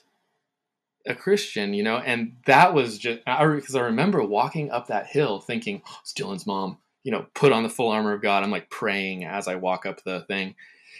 a 1.08 1.16
Christian, 1.16 1.74
you 1.74 1.82
know, 1.82 1.98
and 1.98 2.38
that 2.46 2.76
was 2.76 3.00
just 3.00 3.22
because 3.26 3.76
I, 3.76 3.80
I 3.80 3.86
remember 3.86 4.24
walking 4.24 4.70
up 4.70 4.88
that 4.88 5.08
hill 5.08 5.40
thinking, 5.40 5.82
oh, 5.88 5.98
it's 6.02 6.14
Dylan's 6.14 6.46
mom, 6.46 6.78
you 7.04 7.12
know, 7.12 7.26
put 7.34 7.52
on 7.52 7.64
the 7.64 7.70
full 7.70 7.90
armor 7.90 8.14
of 8.14 8.22
God. 8.22 8.44
I'm 8.44 8.52
like 8.52 8.70
praying 8.70 9.26
as 9.26 9.48
I 9.48 9.56
walk 9.56 9.88
up 9.88 10.04
the 10.04 10.22
thing 10.22 10.54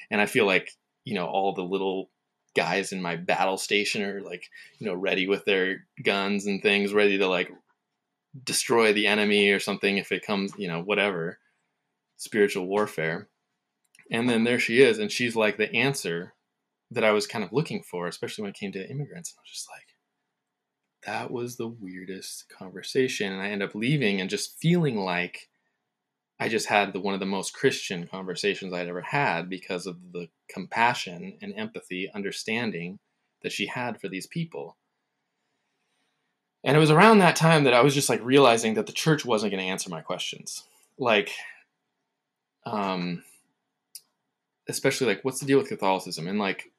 and 0.10 0.22
I 0.22 0.26
feel 0.26 0.46
like 0.46 0.72
you 1.04 1.16
know 1.16 1.26
all 1.26 1.54
the 1.54 1.64
little 1.64 2.10
guys 2.56 2.92
in 2.92 3.02
my 3.02 3.16
battle 3.16 3.58
station 3.58 4.04
are 4.04 4.22
like 4.22 4.44
you 4.80 4.88
know 4.88 4.94
ready 4.94 5.28
with 5.28 5.46
their 5.46 5.86
guns 6.04 6.46
and 6.46 6.62
things, 6.62 6.94
ready 6.94 7.18
to 7.18 7.28
like 7.28 7.52
destroy 8.44 8.94
the 8.94 9.08
enemy 9.08 9.50
or 9.50 9.60
something 9.60 9.98
if 9.98 10.12
it 10.12 10.26
comes, 10.26 10.54
you 10.58 10.68
know, 10.68 10.82
whatever 10.82 11.40
spiritual 12.18 12.68
warfare. 12.68 13.28
And 14.12 14.30
then 14.30 14.44
there 14.44 14.60
she 14.60 14.82
is, 14.82 15.00
and 15.00 15.12
she's 15.12 15.36
like 15.36 15.58
the 15.58 15.74
answer 15.74 16.34
that 16.92 17.04
I 17.04 17.12
was 17.12 17.28
kind 17.28 17.44
of 17.44 17.54
looking 17.54 17.82
for, 17.82 18.08
especially 18.08 18.44
when 18.44 18.52
it 18.52 18.60
came 18.60 18.72
to 18.74 18.90
immigrants. 18.90 19.32
And 19.32 19.38
I 19.40 19.44
was 19.44 19.52
just 19.52 19.70
like, 19.70 19.88
that 21.06 21.32
was 21.32 21.56
the 21.56 21.70
weirdest 21.70 22.50
conversation. 22.50 23.32
And 23.32 23.42
I 23.42 23.48
end 23.48 23.64
up 23.64 23.74
leaving 23.74 24.20
and 24.20 24.30
just 24.30 24.58
feeling 24.60 24.98
like 24.98 25.50
I 26.42 26.50
just 26.50 26.66
had 26.66 26.92
the, 26.92 27.00
one 27.00 27.14
of 27.14 27.20
the 27.20 27.28
most 27.28 27.54
Christian 27.54 28.08
conversations 28.08 28.74
I'd 28.74 28.88
ever 28.88 29.02
had 29.02 29.48
because 29.48 29.86
of 29.86 29.98
the 30.12 30.28
compassion 30.50 31.38
and 31.40 31.54
empathy, 31.56 32.10
understanding 32.16 32.98
that 33.44 33.52
she 33.52 33.68
had 33.68 34.02
for 34.02 34.08
these 34.08 34.26
people. 34.26 34.76
And 36.64 36.76
it 36.76 36.80
was 36.80 36.90
around 36.90 37.20
that 37.20 37.36
time 37.36 37.66
that 37.66 37.76
I 37.76 37.82
was 37.82 37.94
just 37.94 38.10
like 38.10 38.24
realizing 38.24 38.74
that 38.74 38.88
the 38.88 38.92
church 38.92 39.24
wasn't 39.24 39.52
going 39.52 39.64
to 39.64 39.70
answer 39.70 39.92
my 39.92 40.02
questions. 40.02 40.64
Like, 40.98 41.30
um, 42.66 43.24
especially 44.68 45.06
like, 45.06 45.24
what's 45.24 45.42
the 45.42 45.46
deal 45.46 45.60
with 45.60 45.70
Catholicism? 45.70 46.28
And 46.28 46.40
like, 46.40 46.72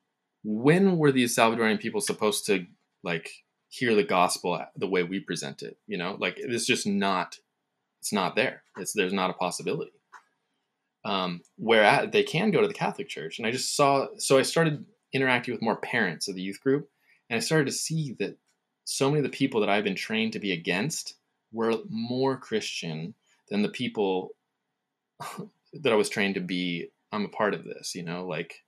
when 0.43 0.99
were 0.99 1.13
these 1.13 1.37
Salvadorian 1.37 1.79
people 1.79 2.01
supposed 2.01 2.47
to 2.47 2.67
like 3.05 3.45
hear 3.69 3.95
the 3.95 4.03
gospel 4.03 4.61
the 4.77 4.89
way 4.89 5.05
we 5.05 5.21
present 5.21 5.63
it? 5.63 5.79
You 5.87 5.99
know, 5.99 6.17
like 6.19 6.35
it's 6.37 6.67
just 6.67 6.85
not 6.85 7.39
it's 8.03 8.13
not 8.13 8.35
there. 8.35 8.65
It's 8.79 8.93
there's 8.93 9.13
not 9.13 9.31
a 9.31 9.35
possibility. 9.35 9.93
Um, 11.05 11.43
where 11.57 12.05
they 12.09 12.25
can 12.25 12.51
go 12.51 12.61
to 12.61 12.67
the 12.67 12.75
Catholic 12.75 13.09
Church, 13.09 13.39
and 13.39 13.47
I 13.47 13.53
just 13.53 13.77
saw. 13.77 14.09
So 14.19 14.39
I 14.39 14.43
started 14.43 14.85
interacting 15.13 15.55
with 15.55 15.63
more 15.63 15.77
parents 15.77 16.27
of 16.27 16.35
the 16.35 16.43
youth 16.43 16.61
group, 16.61 16.91
and 17.31 17.37
I 17.37 17.41
started 17.41 17.67
to 17.67 17.73
see 17.73 18.17
that 18.19 18.37
so 18.85 19.09
many 19.09 19.21
of 19.21 19.23
the 19.25 19.37
people 19.37 19.61
that 19.61 19.71
I've 19.71 19.85
been 19.85 19.95
trained 19.95 20.33
to 20.33 20.41
be 20.41 20.51
against 20.51 21.15
were 21.53 21.77
more 21.89 22.37
Christian 22.37 23.15
than 23.51 23.63
the 23.63 23.69
people 23.69 24.31
that 25.73 25.93
I 25.93 25.97
was 25.97 26.09
trained 26.09 26.35
to 26.35 26.41
be. 26.41 26.89
I'm 27.13 27.25
a 27.25 27.29
part 27.29 27.55
of 27.55 27.63
this, 27.63 27.95
you 27.95 28.03
know, 28.03 28.27
like. 28.27 28.65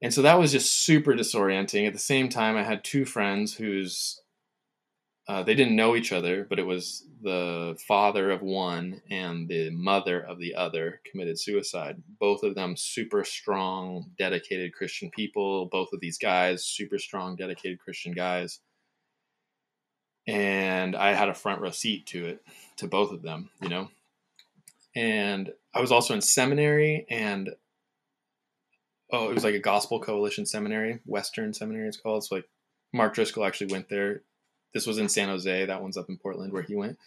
And 0.00 0.14
so 0.14 0.22
that 0.22 0.38
was 0.38 0.52
just 0.52 0.72
super 0.72 1.12
disorienting. 1.12 1.86
At 1.86 1.92
the 1.92 1.98
same 1.98 2.30
time, 2.30 2.56
I 2.56 2.62
had 2.62 2.82
two 2.82 3.04
friends 3.04 3.56
whose 3.56 4.22
uh, 5.30 5.44
they 5.44 5.54
didn't 5.54 5.76
know 5.76 5.94
each 5.94 6.10
other, 6.10 6.44
but 6.50 6.58
it 6.58 6.66
was 6.66 7.06
the 7.22 7.78
father 7.86 8.32
of 8.32 8.42
one 8.42 9.00
and 9.12 9.46
the 9.46 9.70
mother 9.70 10.20
of 10.20 10.40
the 10.40 10.56
other 10.56 11.00
committed 11.08 11.38
suicide. 11.38 12.02
Both 12.18 12.42
of 12.42 12.56
them 12.56 12.74
super 12.76 13.22
strong, 13.22 14.10
dedicated 14.18 14.74
Christian 14.74 15.08
people. 15.08 15.66
Both 15.66 15.92
of 15.92 16.00
these 16.00 16.18
guys, 16.18 16.64
super 16.64 16.98
strong, 16.98 17.36
dedicated 17.36 17.78
Christian 17.78 18.10
guys. 18.10 18.58
And 20.26 20.96
I 20.96 21.14
had 21.14 21.28
a 21.28 21.34
front 21.34 21.60
row 21.60 21.70
seat 21.70 22.06
to 22.06 22.26
it, 22.26 22.40
to 22.78 22.88
both 22.88 23.12
of 23.12 23.22
them, 23.22 23.50
you 23.62 23.68
know. 23.68 23.88
And 24.96 25.52
I 25.72 25.80
was 25.80 25.92
also 25.92 26.12
in 26.12 26.22
seminary, 26.22 27.06
and 27.08 27.50
oh, 29.12 29.30
it 29.30 29.34
was 29.34 29.44
like 29.44 29.54
a 29.54 29.60
gospel 29.60 30.00
coalition 30.00 30.44
seminary, 30.44 30.98
Western 31.04 31.54
seminary, 31.54 31.86
it's 31.86 32.00
called. 32.00 32.24
So, 32.24 32.34
like, 32.34 32.48
Mark 32.92 33.14
Driscoll 33.14 33.44
actually 33.44 33.72
went 33.72 33.88
there 33.88 34.24
this 34.72 34.86
was 34.86 34.98
in 34.98 35.08
San 35.08 35.28
Jose. 35.28 35.66
That 35.66 35.82
one's 35.82 35.96
up 35.96 36.08
in 36.08 36.16
Portland 36.16 36.52
where 36.52 36.62
he 36.62 36.74
went. 36.74 36.98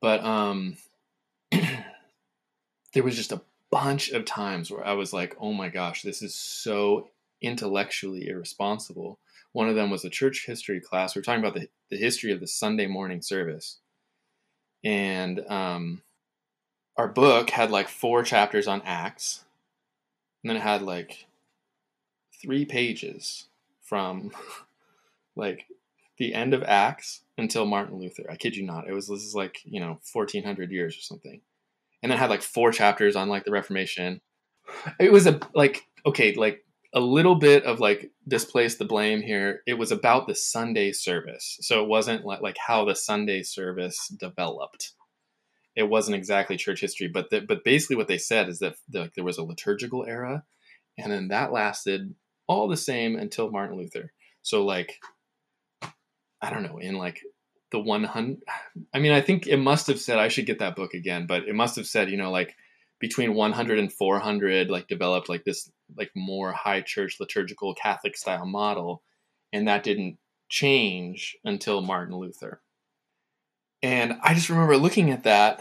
But 0.00 0.24
um, 0.24 0.76
there 1.50 3.02
was 3.02 3.16
just 3.16 3.32
a 3.32 3.42
bunch 3.70 4.10
of 4.10 4.24
times 4.24 4.70
where 4.70 4.86
I 4.86 4.92
was 4.92 5.12
like, 5.12 5.36
oh 5.40 5.52
my 5.52 5.68
gosh, 5.68 6.02
this 6.02 6.22
is 6.22 6.34
so 6.34 7.08
intellectually 7.40 8.28
irresponsible. 8.28 9.18
One 9.52 9.68
of 9.68 9.74
them 9.74 9.90
was 9.90 10.04
a 10.04 10.10
church 10.10 10.44
history 10.46 10.80
class. 10.80 11.14
We 11.14 11.20
are 11.20 11.22
talking 11.22 11.42
about 11.42 11.54
the, 11.54 11.68
the 11.90 11.96
history 11.96 12.32
of 12.32 12.40
the 12.40 12.46
Sunday 12.46 12.86
morning 12.86 13.22
service. 13.22 13.78
And 14.84 15.40
um, 15.48 16.02
our 16.96 17.08
book 17.08 17.50
had 17.50 17.70
like 17.70 17.88
four 17.88 18.22
chapters 18.22 18.66
on 18.66 18.82
Acts. 18.84 19.44
And 20.42 20.50
then 20.50 20.56
it 20.56 20.62
had 20.62 20.82
like 20.82 21.26
three 22.40 22.64
pages 22.64 23.46
from 23.82 24.32
like 25.36 25.66
the 26.18 26.34
end 26.34 26.54
of 26.54 26.62
Acts 26.62 27.22
until 27.38 27.66
Martin 27.66 27.98
Luther. 27.98 28.24
I 28.30 28.36
kid 28.36 28.56
you 28.56 28.64
not. 28.64 28.88
It 28.88 28.92
was 28.92 29.08
this 29.08 29.22
is 29.22 29.34
like 29.34 29.58
you 29.64 29.80
know 29.80 29.98
1400 30.12 30.70
years 30.70 30.96
or 30.96 31.00
something, 31.00 31.40
and 32.02 32.10
then 32.10 32.18
had 32.18 32.30
like 32.30 32.42
four 32.42 32.72
chapters 32.72 33.16
on 33.16 33.28
like 33.28 33.44
the 33.44 33.52
Reformation. 33.52 34.20
It 35.00 35.12
was 35.12 35.26
a 35.26 35.40
like 35.54 35.82
okay 36.06 36.34
like 36.34 36.64
a 36.94 37.00
little 37.00 37.36
bit 37.36 37.64
of 37.64 37.80
like 37.80 38.10
displace 38.28 38.76
the 38.76 38.84
blame 38.84 39.22
here. 39.22 39.62
It 39.66 39.74
was 39.74 39.90
about 39.90 40.26
the 40.26 40.34
Sunday 40.34 40.92
service, 40.92 41.58
so 41.60 41.82
it 41.82 41.88
wasn't 41.88 42.24
like 42.24 42.42
like 42.42 42.56
how 42.58 42.84
the 42.84 42.94
Sunday 42.94 43.42
service 43.42 44.08
developed. 44.08 44.92
It 45.74 45.84
wasn't 45.84 46.16
exactly 46.16 46.58
church 46.58 46.82
history, 46.82 47.08
but 47.08 47.30
the, 47.30 47.40
but 47.40 47.64
basically 47.64 47.96
what 47.96 48.06
they 48.06 48.18
said 48.18 48.50
is 48.50 48.58
that 48.58 48.74
the, 48.90 49.10
there 49.14 49.24
was 49.24 49.38
a 49.38 49.42
liturgical 49.42 50.04
era, 50.04 50.44
and 50.98 51.10
then 51.10 51.28
that 51.28 51.50
lasted 51.50 52.14
all 52.46 52.68
the 52.68 52.76
same 52.76 53.16
until 53.16 53.50
Martin 53.50 53.78
Luther. 53.78 54.12
So 54.42 54.64
like 54.64 55.00
I 56.42 56.50
don't 56.50 56.64
know, 56.64 56.78
in 56.78 56.96
like 56.96 57.22
the 57.70 57.78
100 57.78 58.38
I 58.92 58.98
mean, 58.98 59.12
I 59.12 59.20
think 59.20 59.46
it 59.46 59.56
must 59.56 59.86
have 59.86 60.00
said 60.00 60.18
I 60.18 60.28
should 60.28 60.46
get 60.46 60.58
that 60.58 60.76
book 60.76 60.92
again, 60.92 61.26
but 61.26 61.48
it 61.48 61.54
must 61.54 61.76
have 61.76 61.86
said, 61.86 62.10
you 62.10 62.16
know, 62.16 62.30
like 62.30 62.56
between 62.98 63.34
100 63.34 63.78
and 63.78 63.92
400 63.92 64.70
like 64.70 64.86
developed 64.86 65.28
like 65.28 65.44
this 65.44 65.70
like 65.96 66.10
more 66.14 66.52
high 66.52 66.80
church 66.80 67.16
liturgical 67.18 67.74
Catholic 67.74 68.16
style 68.16 68.46
model 68.46 69.02
and 69.52 69.66
that 69.66 69.82
didn't 69.82 70.18
change 70.48 71.36
until 71.44 71.80
Martin 71.80 72.16
Luther. 72.16 72.60
And 73.82 74.18
I 74.22 74.34
just 74.34 74.50
remember 74.50 74.76
looking 74.76 75.10
at 75.10 75.24
that 75.24 75.60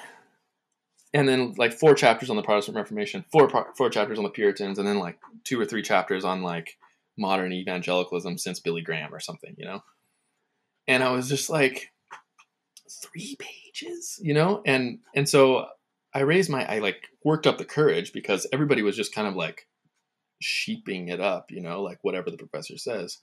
and 1.13 1.27
then 1.27 1.55
like 1.57 1.73
four 1.73 1.95
chapters 1.95 2.29
on 2.29 2.35
the 2.35 2.43
Protestant 2.43 2.77
Reformation, 2.77 3.25
four 3.31 3.49
four 3.75 3.89
chapters 3.89 4.17
on 4.17 4.23
the 4.23 4.29
Puritans, 4.29 4.77
and 4.77 4.87
then 4.87 4.99
like 4.99 5.19
two 5.43 5.59
or 5.59 5.65
three 5.65 5.81
chapters 5.81 6.23
on 6.23 6.43
like 6.43 6.77
modern 7.17 7.51
evangelicalism 7.51 8.37
since 8.37 8.59
Billy 8.59 8.81
Graham 8.81 9.13
or 9.13 9.19
something, 9.19 9.55
you 9.57 9.65
know 9.65 9.81
and 10.91 11.03
I 11.03 11.11
was 11.11 11.29
just 11.29 11.49
like, 11.49 11.91
three 13.01 13.37
pages, 13.39 14.19
you 14.21 14.33
know, 14.33 14.61
and 14.65 14.99
and 15.15 15.27
so 15.27 15.65
I 16.13 16.21
raised 16.21 16.49
my, 16.49 16.65
I 16.65 16.79
like 16.79 17.07
worked 17.23 17.47
up 17.47 17.57
the 17.57 17.65
courage 17.65 18.11
because 18.13 18.45
everybody 18.51 18.81
was 18.81 18.95
just 18.95 19.15
kind 19.15 19.27
of 19.27 19.35
like 19.35 19.67
sheeping 20.41 21.07
it 21.07 21.21
up, 21.21 21.51
you 21.51 21.61
know, 21.61 21.81
like 21.81 21.99
whatever 22.01 22.29
the 22.29 22.37
professor 22.37 22.77
says, 22.77 23.19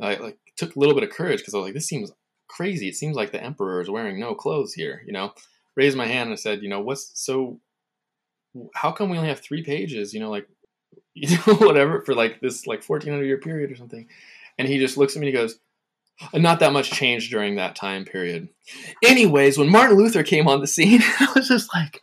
I 0.00 0.16
like 0.16 0.38
took 0.56 0.74
a 0.74 0.78
little 0.78 0.94
bit 0.94 1.04
of 1.04 1.10
courage 1.10 1.38
because 1.38 1.54
I 1.54 1.58
was 1.58 1.66
like, 1.66 1.74
this 1.74 1.86
seems 1.86 2.10
crazy. 2.48 2.88
It 2.88 2.96
seems 2.96 3.16
like 3.16 3.32
the 3.32 3.42
emperor 3.42 3.80
is 3.80 3.90
wearing 3.90 4.18
no 4.18 4.34
clothes 4.34 4.74
here. 4.74 5.02
You 5.06 5.12
know, 5.12 5.32
raised 5.76 5.96
my 5.96 6.06
hand 6.06 6.30
and 6.30 6.38
said, 6.38 6.62
you 6.62 6.68
know, 6.68 6.80
what's 6.80 7.10
so? 7.14 7.60
How 8.74 8.92
come 8.92 9.10
we 9.10 9.16
only 9.16 9.28
have 9.28 9.40
three 9.40 9.62
pages? 9.62 10.12
You 10.12 10.20
know, 10.20 10.30
like 10.30 10.48
you 11.14 11.36
know, 11.46 11.54
whatever 11.54 12.02
for 12.02 12.14
like 12.14 12.40
this 12.40 12.66
like 12.66 12.82
1400 12.82 13.24
year 13.24 13.38
period 13.38 13.70
or 13.70 13.76
something. 13.76 14.08
And 14.58 14.68
he 14.68 14.78
just 14.78 14.96
looks 14.96 15.16
at 15.16 15.20
me 15.20 15.28
and 15.28 15.36
he 15.36 15.40
goes, 15.40 15.58
Uh, 16.32 16.38
not 16.38 16.60
that 16.60 16.72
much 16.72 16.90
changed 16.90 17.30
during 17.30 17.56
that 17.56 17.74
time 17.74 18.04
period. 18.04 18.48
Anyways, 19.02 19.58
when 19.58 19.68
Martin 19.68 19.96
Luther 19.96 20.22
came 20.22 20.46
on 20.46 20.60
the 20.60 20.66
scene, 20.66 21.00
I 21.20 21.32
was 21.34 21.48
just 21.48 21.74
like, 21.74 22.00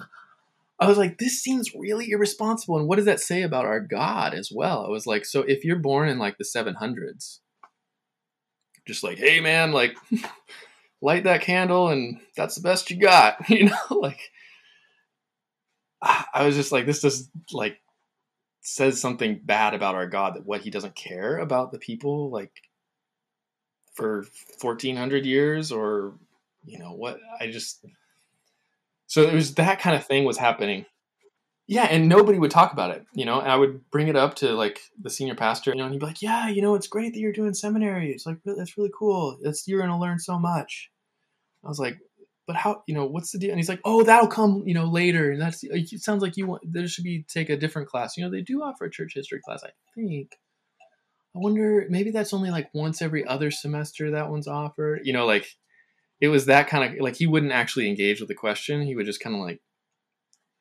I 0.80 0.88
was 0.88 0.98
like, 0.98 1.18
this 1.18 1.42
seems 1.42 1.74
really 1.76 2.12
irresponsible. 2.12 2.78
And 2.78 2.88
what 2.88 2.98
does 2.98 3.06
that 3.06 3.20
say 3.20 3.44
about 3.44 3.66
our 3.66 3.80
God 3.80 4.34
as 4.34 4.52
well? 4.54 4.86
I 4.86 4.90
was 4.90 5.08
like, 5.08 5.26
so 5.26 5.42
if 5.42 5.64
you're 5.64 5.78
born 5.78 6.10
in 6.10 6.20
like 6.20 6.38
the 6.38 6.44
700s, 6.44 7.40
just 8.88 9.04
like, 9.04 9.18
hey 9.18 9.40
man, 9.40 9.72
like, 9.72 9.96
light 11.02 11.24
that 11.24 11.42
candle 11.42 11.90
and 11.90 12.20
that's 12.36 12.56
the 12.56 12.62
best 12.62 12.92
you 12.92 13.00
got, 13.00 13.50
you 13.50 13.66
know? 13.66 13.76
Like, 13.92 14.20
I 16.02 16.46
was 16.46 16.56
just 16.56 16.72
like, 16.72 16.86
this 16.86 17.02
just 17.02 17.30
like 17.54 17.78
says 18.62 19.00
something 19.00 19.40
bad 19.44 19.74
about 19.74 19.96
our 19.96 20.08
God 20.08 20.36
that 20.36 20.46
what 20.46 20.62
he 20.62 20.70
doesn't 20.70 20.96
care 20.96 21.38
about 21.38 21.72
the 21.72 21.80
people 21.80 22.30
like 22.30 22.52
for 23.94 24.26
1400 24.60 25.26
years 25.26 25.72
or 25.72 26.14
you 26.66 26.80
know 26.80 26.94
what 26.94 27.20
I 27.40 27.48
just 27.50 27.86
so 29.08 29.24
it 29.24 29.34
was 29.34 29.56
that 29.56 29.80
kind 29.80 29.96
of 29.96 30.06
thing 30.06 30.24
was 30.24 30.38
happening. 30.38 30.86
Yeah, 31.68 31.84
and 31.84 32.10
nobody 32.10 32.40
would 32.40 32.52
talk 32.52 32.74
about 32.74 32.92
it, 32.92 33.06
you 33.14 33.26
know. 33.26 33.40
And 33.40 33.52
I 33.52 33.56
would 33.56 33.90
bring 33.92 34.08
it 34.08 34.16
up 34.16 34.36
to 34.36 34.54
like 34.54 34.80
the 35.02 35.10
senior 35.10 35.36
pastor, 35.36 35.72
you 35.72 35.78
know, 35.78 35.86
and 35.86 35.94
he'd 35.94 36.00
be 36.00 36.06
like, 36.06 36.22
"Yeah, 36.22 36.50
you 36.50 36.62
know, 36.62 36.76
it's 36.76 36.88
great 36.88 37.14
that 37.14 37.20
you're 37.20 37.32
doing 37.32 37.54
seminary. 37.54 38.12
It's 38.12 38.26
like 38.26 38.38
that's 38.46 38.78
really 38.78 38.92
cool. 38.98 39.38
It's 39.42 39.68
you're 39.68 39.82
gonna 39.82 40.00
learn 40.00 40.20
so 40.20 40.40
much." 40.40 40.90
I 41.64 41.68
was 41.70 41.80
like, 41.80 41.98
"But 42.48 42.56
how? 42.58 42.84
You 42.88 42.96
know, 42.96 43.06
what's 43.06 43.32
the 43.32 43.40
deal?" 43.40 43.52
And 43.52 43.60
he's 43.60 43.70
like, 43.70 43.82
"Oh, 43.86 44.04
that'll 44.04 44.28
come, 44.28 44.64
you 44.66 44.74
know, 44.74 44.86
later." 44.86 45.32
And 45.32 45.42
that's 45.42 45.64
it 45.64 46.02
sounds 46.02 46.22
like 46.22 46.38
you 46.38 46.48
want 46.48 46.64
there 46.66 46.88
should 46.88 47.04
be 47.04 47.24
take 47.24 47.50
a 47.50 47.58
different 47.58 47.90
class. 47.90 48.18
You 48.18 48.24
know, 48.26 48.32
they 48.32 48.42
do 48.42 48.64
offer 48.64 48.86
a 48.86 48.92
church 48.92 49.14
history 49.16 49.40
class, 49.46 49.64
I 49.64 49.72
think. 49.96 50.32
I 51.36 51.40
wonder 51.40 51.86
maybe 51.90 52.12
that's 52.12 52.34
only 52.34 52.52
like 52.52 52.70
once 52.74 53.02
every 53.02 53.26
other 53.26 53.52
semester 53.52 54.12
that 54.12 54.30
one's 54.30 54.48
offered. 54.48 55.02
You 55.04 55.14
know, 55.14 55.26
like 55.26 55.56
it 56.20 56.28
was 56.28 56.46
that 56.46 56.68
kind 56.68 56.94
of 56.94 57.02
like 57.02 57.16
he 57.16 57.28
wouldn't 57.28 57.52
actually 57.52 57.88
engage 57.88 58.20
with 58.20 58.30
the 58.30 58.36
question. 58.36 58.82
He 58.82 58.96
would 58.96 59.06
just 59.06 59.22
kind 59.22 59.36
of 59.36 59.42
like 59.42 59.62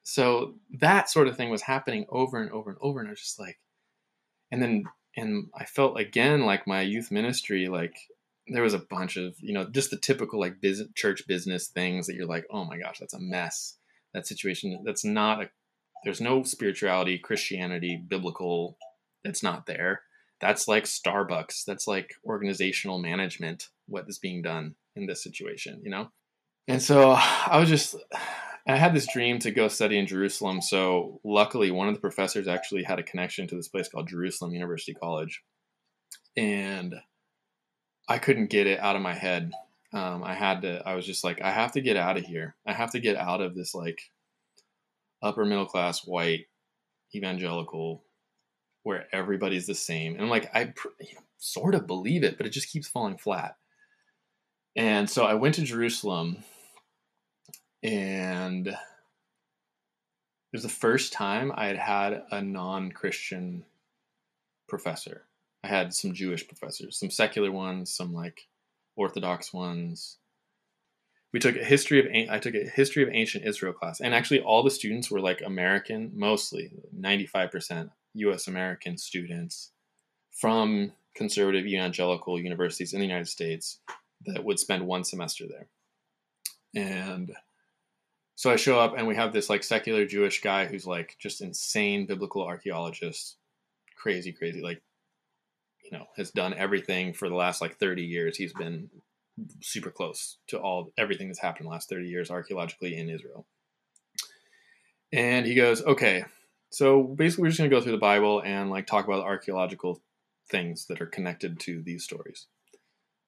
so 0.03 0.55
that 0.81 1.11
sort 1.11 1.29
of 1.29 1.37
thing 1.37 1.51
was 1.51 1.63
happening 1.63 2.07
over 2.09 2.41
and 2.41 2.51
over 2.51 2.71
and 2.71 2.79
over 2.81 3.01
and 3.01 3.09
I 3.09 3.13
was 3.13 3.21
just 3.21 3.39
like 3.39 3.59
and 4.51 4.63
then 4.63 4.85
and 5.17 5.49
I 5.55 5.65
felt 5.65 6.01
again 6.01 6.47
like 6.47 6.67
my 6.67 6.81
youth 6.81 7.11
ministry 7.11 7.69
like 7.69 7.95
there 8.49 8.63
was 8.63 8.75
a 8.75 8.79
bunch 8.79 9.17
of 9.17 9.37
you 9.41 9.53
know 9.53 9.69
just 9.71 9.91
the 9.91 9.97
typical 9.97 10.41
like 10.41 10.61
business 10.61 10.89
church 10.97 11.27
business 11.29 11.69
things 11.69 12.07
that 12.07 12.15
you're 12.15 12.27
like 12.27 12.45
oh 12.51 12.65
my 12.65 12.79
gosh 12.79 12.99
that's 12.99 13.15
a 13.15 13.21
mess 13.21 13.77
that 14.15 14.27
situation 14.27 14.83
that's 14.85 15.05
not 15.05 15.43
a 15.43 15.51
there's 16.05 16.21
no 16.21 16.43
spirituality 16.43 17.19
christianity 17.19 18.03
biblical 18.09 18.77
that's 19.23 19.43
not 19.43 19.67
there 19.67 20.03
that's 20.41 20.69
like 20.69 20.85
starbucks 20.85 21.65
that's 21.65 21.87
like 21.87 22.15
organizational 22.25 22.99
management 22.99 23.69
what 23.87 24.09
is 24.09 24.19
being 24.19 24.43
done 24.43 24.75
in 24.97 25.07
this 25.07 25.23
situation 25.23 25.81
you 25.83 25.91
know 25.91 26.11
and 26.69 26.83
so 26.83 27.11
i 27.47 27.59
was 27.59 27.69
just 27.69 27.97
I 28.67 28.77
had 28.77 28.95
this 28.95 29.11
dream 29.13 29.39
to 29.41 29.51
go 29.51 29.69
study 29.69 29.99
in 29.99 30.07
Jerusalem. 30.07 30.61
So 30.61 31.21
luckily, 31.25 31.71
one 31.71 31.89
of 31.89 31.95
the 31.95 32.01
professors 32.01 32.47
actually 32.47 32.83
had 32.83 32.99
a 32.99 33.03
connection 33.03 33.47
to 33.49 33.57
this 33.57 33.69
place 33.69 33.89
called 33.89 34.09
Jerusalem 34.09 34.53
University 34.53 34.95
College, 34.95 35.43
and 36.37 36.95
I 38.09 38.19
couldn't 38.19 38.51
get 38.51 38.67
it 38.67 38.79
out 38.79 38.97
of 38.97 39.03
my 39.03 39.15
head. 39.15 39.53
Um, 39.93 40.23
I 40.23 40.35
had 40.35 40.63
to. 40.63 40.87
I 40.87 40.95
was 40.95 41.07
just 41.07 41.25
like, 41.25 41.41
I 41.43 41.51
have 41.51 41.73
to 41.73 41.81
get 41.81 41.97
out 41.97 42.17
of 42.17 42.25
here. 42.25 42.55
I 42.67 42.73
have 42.73 42.93
to 42.93 43.01
get 43.01 43.17
out 43.17 43.41
of 43.41 43.55
this 43.55 43.75
like 43.75 44.01
upper 45.23 45.45
middle 45.45 45.67
class 45.67 46.07
white 46.07 46.47
evangelical 47.15 48.05
where 48.83 49.07
everybody's 49.13 49.67
the 49.67 49.75
same. 49.75 50.15
And 50.15 50.23
I'm 50.23 50.31
like, 50.31 50.51
I 50.55 50.73
you 51.01 51.15
know, 51.15 51.21
sort 51.39 51.75
of 51.75 51.87
believe 51.87 52.25
it, 52.25 52.37
but 52.37 52.47
it 52.47 52.51
just 52.51 52.71
keeps 52.71 52.89
falling 52.89 53.19
flat. 53.19 53.57
And 54.77 55.09
so 55.09 55.25
I 55.25 55.35
went 55.35 55.57
to 55.57 55.63
Jerusalem 55.63 56.45
and 57.83 58.69
it 58.69 58.77
was 60.53 60.63
the 60.63 60.69
first 60.69 61.13
time 61.13 61.53
I 61.55 61.67
had 61.67 61.79
had 61.79 62.23
a 62.31 62.43
non-Christian 62.43 63.65
professor. 64.69 65.27
I 65.63 65.69
had 65.69 65.95
some 65.95 66.13
Jewish 66.13 66.47
professors, 66.47 66.99
some 66.99 67.11
secular 67.11 67.53
ones, 67.53 67.95
some 67.95 68.13
like 68.13 68.49
Orthodox 68.97 69.53
ones. 69.53 70.19
We 71.33 71.39
took 71.39 71.57
a 71.57 71.65
history 71.65 72.01
of 72.01 72.31
I 72.31 72.39
took 72.39 72.55
a 72.55 72.69
history 72.69 73.03
of 73.03 73.11
ancient 73.13 73.45
Israel 73.45 73.73
class, 73.73 74.01
and 74.01 74.15
actually 74.15 74.41
all 74.41 74.63
the 74.65 74.71
students 74.71 75.11
were 75.11 75.21
like 75.21 75.43
American, 75.45 76.11
mostly 76.15 76.73
ninety 76.93 77.27
five 77.27 77.53
percent 77.53 77.91
U.S. 78.15 78.49
American 78.49 78.97
students 78.99 79.73
from 80.33 80.93
conservative 81.15 81.67
evangelical 81.67 82.41
universities 82.41 82.93
in 82.93 83.01
the 83.01 83.07
United 83.07 83.29
States 83.29 83.81
that 84.27 84.45
would 84.45 84.59
spend 84.59 84.87
one 84.87 85.05
semester 85.05 85.45
there, 85.49 85.69
and 86.75 87.33
so 88.41 88.51
I 88.51 88.57
show 88.57 88.81
up 88.81 88.97
and 88.97 89.07
we 89.07 89.17
have 89.17 89.35
this 89.35 89.51
like 89.51 89.63
secular 89.63 90.07
Jewish 90.07 90.41
guy 90.41 90.65
who's 90.65 90.87
like 90.87 91.15
just 91.19 91.43
insane 91.43 92.07
biblical 92.07 92.43
archaeologist, 92.43 93.37
crazy, 93.99 94.33
crazy, 94.33 94.63
like, 94.63 94.81
you 95.85 95.91
know, 95.91 96.07
has 96.17 96.31
done 96.31 96.55
everything 96.55 97.13
for 97.13 97.29
the 97.29 97.35
last 97.35 97.61
like 97.61 97.77
30 97.77 98.03
years. 98.03 98.39
He's 98.39 98.55
been 98.55 98.89
super 99.61 99.91
close 99.91 100.39
to 100.47 100.59
all 100.59 100.91
everything 100.97 101.29
that's 101.29 101.39
happened 101.39 101.67
in 101.67 101.67
the 101.67 101.73
last 101.73 101.91
30 101.91 102.09
years 102.09 102.31
archaeologically 102.31 102.97
in 102.97 103.11
Israel. 103.11 103.45
And 105.13 105.45
he 105.45 105.55
goes, 105.55 105.83
okay, 105.83 106.25
so 106.71 107.03
basically 107.03 107.43
we're 107.43 107.49
just 107.49 107.59
gonna 107.59 107.71
go 107.71 107.81
through 107.81 107.93
the 107.93 107.99
Bible 107.99 108.43
and 108.45 108.71
like 108.71 108.87
talk 108.87 109.05
about 109.05 109.25
archaeological 109.25 110.01
things 110.51 110.87
that 110.87 111.01
are 111.01 111.07
connected 111.07 111.61
to 111.61 111.83
these 111.83 112.05
stories. 112.05 112.47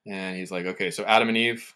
And 0.07 0.36
he's 0.36 0.51
like, 0.51 0.66
okay, 0.66 0.90
so 0.90 1.05
Adam 1.05 1.28
and 1.28 1.38
Eve, 1.38 1.74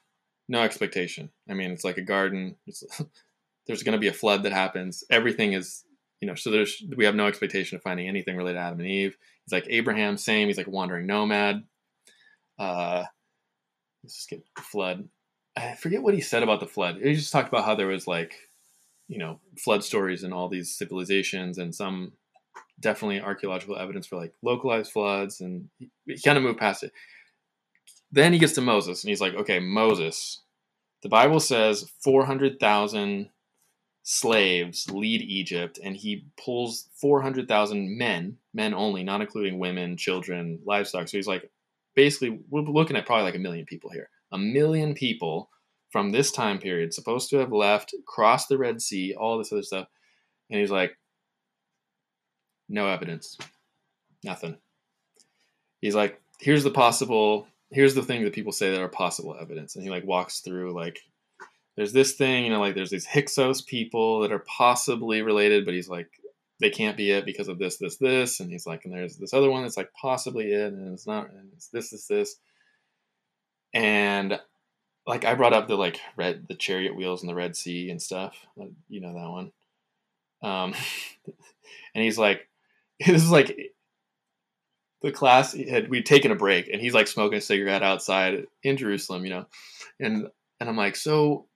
no 0.48 0.62
expectation. 0.62 1.30
I 1.48 1.54
mean, 1.54 1.70
it's 1.70 1.84
like 1.84 1.98
a 1.98 2.02
garden. 2.02 2.56
There's 3.66 3.82
going 3.82 3.94
to 3.94 4.00
be 4.00 4.08
a 4.08 4.12
flood 4.12 4.42
that 4.42 4.52
happens. 4.52 5.04
Everything 5.10 5.52
is, 5.52 5.84
you 6.20 6.28
know, 6.28 6.34
so 6.34 6.50
there's 6.50 6.82
we 6.96 7.04
have 7.04 7.16
no 7.16 7.26
expectation 7.26 7.76
of 7.76 7.82
finding 7.82 8.06
anything 8.06 8.36
related 8.36 8.58
to 8.58 8.64
Adam 8.64 8.78
and 8.78 8.88
Eve. 8.88 9.16
He's 9.44 9.52
like 9.52 9.66
Abraham, 9.68 10.16
same. 10.16 10.46
He's 10.46 10.56
like 10.56 10.68
a 10.68 10.70
wandering 10.70 11.06
nomad. 11.06 11.64
Uh, 12.60 13.04
let's 14.02 14.14
just 14.14 14.30
get 14.30 14.44
the 14.54 14.62
flood. 14.62 15.08
I 15.56 15.74
forget 15.74 16.02
what 16.02 16.14
he 16.14 16.20
said 16.20 16.44
about 16.44 16.60
the 16.60 16.66
flood. 16.66 16.98
He 17.02 17.14
just 17.14 17.32
talked 17.32 17.48
about 17.48 17.64
how 17.64 17.74
there 17.74 17.88
was 17.88 18.06
like, 18.06 18.45
you 19.08 19.18
know, 19.18 19.40
flood 19.58 19.84
stories 19.84 20.24
in 20.24 20.32
all 20.32 20.48
these 20.48 20.76
civilizations 20.76 21.58
and 21.58 21.74
some 21.74 22.12
definitely 22.80 23.20
archaeological 23.20 23.76
evidence 23.76 24.06
for 24.06 24.16
like 24.16 24.34
localized 24.42 24.92
floods, 24.92 25.40
and 25.40 25.68
he, 25.78 25.90
kind 26.24 26.36
of 26.36 26.44
moved 26.44 26.58
past 26.58 26.82
it. 26.82 26.92
Then 28.12 28.32
he 28.32 28.38
gets 28.38 28.54
to 28.54 28.60
Moses, 28.60 29.02
and 29.02 29.08
he's 29.08 29.20
like, 29.20 29.34
okay, 29.34 29.58
Moses. 29.58 30.42
The 31.02 31.08
Bible 31.08 31.40
says 31.40 31.90
400,000 32.02 33.28
slaves 34.02 34.90
lead 34.90 35.22
Egypt, 35.22 35.78
and 35.82 35.96
he 35.96 36.26
pulls 36.42 36.88
400,000 37.00 37.98
men, 37.98 38.38
men 38.54 38.74
only, 38.74 39.02
not 39.04 39.20
including 39.20 39.58
women, 39.58 39.96
children, 39.96 40.60
livestock. 40.64 41.08
So 41.08 41.18
he's 41.18 41.26
like, 41.26 41.50
basically, 41.94 42.40
we're 42.48 42.62
looking 42.62 42.96
at 42.96 43.06
probably 43.06 43.24
like 43.24 43.34
a 43.34 43.40
million 43.40 43.66
people 43.66 43.90
here. 43.90 44.08
A 44.32 44.38
million 44.38 44.94
people 44.94 45.50
from 45.90 46.10
this 46.10 46.30
time 46.30 46.58
period 46.58 46.92
supposed 46.92 47.30
to 47.30 47.38
have 47.38 47.52
left, 47.52 47.94
crossed 48.06 48.48
the 48.48 48.58
Red 48.58 48.82
Sea, 48.82 49.14
all 49.14 49.38
this 49.38 49.52
other 49.52 49.62
stuff. 49.62 49.88
And 50.50 50.60
he's 50.60 50.70
like, 50.70 50.96
no 52.68 52.88
evidence, 52.88 53.38
nothing. 54.24 54.56
He's 55.80 55.94
like, 55.94 56.20
here's 56.40 56.64
the 56.64 56.70
possible, 56.70 57.46
here's 57.70 57.94
the 57.94 58.02
thing 58.02 58.24
that 58.24 58.32
people 58.32 58.52
say 58.52 58.70
that 58.70 58.80
are 58.80 58.88
possible 58.88 59.36
evidence. 59.40 59.76
And 59.76 59.84
he 59.84 59.90
like 59.90 60.04
walks 60.04 60.40
through 60.40 60.74
like 60.74 61.00
there's 61.76 61.92
this 61.92 62.14
thing, 62.14 62.44
you 62.44 62.50
know, 62.50 62.60
like 62.60 62.74
there's 62.74 62.90
these 62.90 63.06
Hyksos 63.06 63.62
people 63.62 64.20
that 64.20 64.32
are 64.32 64.44
possibly 64.46 65.22
related, 65.22 65.64
but 65.64 65.74
he's 65.74 65.88
like, 65.88 66.08
they 66.58 66.70
can't 66.70 66.96
be 66.96 67.10
it 67.10 67.26
because 67.26 67.48
of 67.48 67.58
this, 67.58 67.76
this, 67.76 67.98
this. 67.98 68.40
And 68.40 68.50
he's 68.50 68.66
like, 68.66 68.84
and 68.84 68.94
there's 68.94 69.18
this 69.18 69.34
other 69.34 69.50
one 69.50 69.62
that's 69.62 69.76
like 69.76 69.92
possibly 69.92 70.52
it, 70.52 70.72
and 70.72 70.94
it's 70.94 71.06
not, 71.06 71.28
and 71.30 71.50
it's 71.52 71.68
this, 71.68 71.90
this, 71.90 72.06
this. 72.06 72.36
And 73.74 74.40
like 75.06 75.24
I 75.24 75.34
brought 75.34 75.52
up 75.52 75.68
the 75.68 75.76
like 75.76 76.00
red, 76.16 76.46
the 76.48 76.54
chariot 76.54 76.96
wheels 76.96 77.22
in 77.22 77.28
the 77.28 77.34
Red 77.34 77.56
Sea 77.56 77.90
and 77.90 78.02
stuff. 78.02 78.36
You 78.88 79.00
know 79.00 79.14
that 79.14 79.30
one. 79.30 79.52
Um, 80.42 80.74
and 81.94 82.04
he's 82.04 82.18
like, 82.18 82.48
this 83.06 83.22
is 83.22 83.30
like 83.30 83.56
the 85.02 85.12
class 85.12 85.54
had 85.54 85.88
we'd 85.88 86.06
taken 86.06 86.32
a 86.32 86.36
break, 86.36 86.68
and 86.68 86.80
he's 86.80 86.94
like 86.94 87.06
smoking 87.06 87.38
a 87.38 87.42
cigarette 87.42 87.82
outside 87.82 88.46
in 88.62 88.76
Jerusalem, 88.76 89.24
you 89.24 89.30
know, 89.30 89.46
and 90.00 90.28
and 90.60 90.68
I'm 90.68 90.76
like, 90.76 90.96
so 90.96 91.46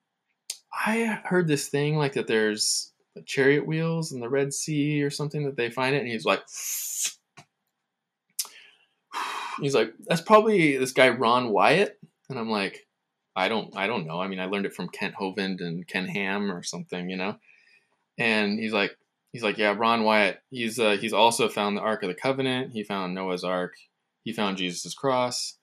I 0.72 1.20
heard 1.24 1.48
this 1.48 1.68
thing 1.68 1.96
like 1.96 2.12
that 2.12 2.26
there's 2.26 2.92
chariot 3.26 3.66
wheels 3.66 4.12
in 4.12 4.20
the 4.20 4.28
Red 4.28 4.55
Sea 4.55 5.03
or 5.03 5.11
something 5.11 5.44
that 5.44 5.57
they 5.57 5.70
find 5.70 5.96
it, 5.96 6.01
and 6.01 6.09
he's 6.09 6.24
like, 6.24 6.42
He's 9.61 9.74
like, 9.74 9.92
that's 10.07 10.22
probably 10.22 10.78
this 10.78 10.92
guy 10.92 11.11
Ron 11.11 11.51
Wyatt, 11.51 11.98
and 12.30 12.38
I'm 12.38 12.48
like, 12.51 12.86
I 13.37 13.49
don't, 13.49 13.74
I 13.76 13.87
don't 13.87 14.07
know. 14.07 14.20
I 14.20 14.28
mean, 14.28 14.41
I 14.41 14.47
learned 14.47 14.66
it 14.66 14.74
from 14.74 14.89
Kent 14.89 15.14
Hovind 15.14 15.61
and 15.61 15.87
Ken 15.87 16.07
Ham 16.07 16.51
or 16.51 16.62
something, 16.62 17.09
you 17.09 17.16
know. 17.16 17.37
And 18.18 18.59
he's 18.59 18.72
like, 18.72 18.97
he's 19.33 19.43
like, 19.43 19.59
yeah, 19.59 19.74
Ron 19.76 20.05
Wyatt. 20.05 20.43
He's 20.51 20.78
uh, 20.78 20.97
he's 21.01 21.12
also 21.12 21.49
found 21.49 21.76
the 21.76 21.83
Ark 21.83 22.03
of 22.03 22.09
the 22.09 22.14
Covenant. 22.14 22.72
He 22.72 22.83
found 22.83 23.14
Noah's 23.14 23.45
Ark. 23.45 23.74
He 24.24 24.33
found 24.33 24.59
Jesus' 24.59 24.95
cross. 24.95 25.57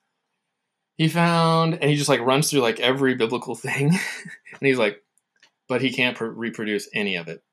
He 0.97 1.07
found, 1.07 1.75
and 1.75 1.89
he 1.89 1.95
just 1.95 2.09
like 2.09 2.21
runs 2.21 2.49
through 2.49 2.61
like 2.61 2.79
every 2.79 3.15
biblical 3.15 3.55
thing, 3.55 3.89
and 3.89 4.61
he's 4.61 4.79
like, 4.79 5.03
but 5.67 5.81
he 5.81 5.91
can't 5.91 6.17
pr- 6.17 6.25
reproduce 6.25 6.89
any 6.93 7.15
of 7.15 7.27
it. 7.27 7.43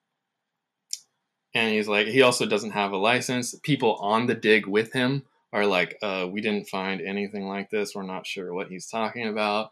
And 1.55 1.73
he's 1.73 1.87
like, 1.87 2.09
he 2.09 2.23
also 2.23 2.47
doesn't 2.47 2.73
have 2.73 2.93
a 2.93 2.97
license. 2.97 3.55
People 3.63 3.95
on 3.97 4.27
the 4.27 4.35
dig 4.35 4.67
with 4.67 4.93
him 4.93 5.25
are 5.53 5.67
like, 5.67 5.97
uh, 6.03 6.27
we 6.29 6.41
didn't 6.41 6.69
find 6.69 7.01
anything 7.01 7.47
like 7.47 7.71
this. 7.71 7.95
We're 7.95 8.03
not 8.03 8.27
sure 8.27 8.53
what 8.53 8.69
he's 8.69 8.89
talking 8.89 9.29
about. 9.29 9.71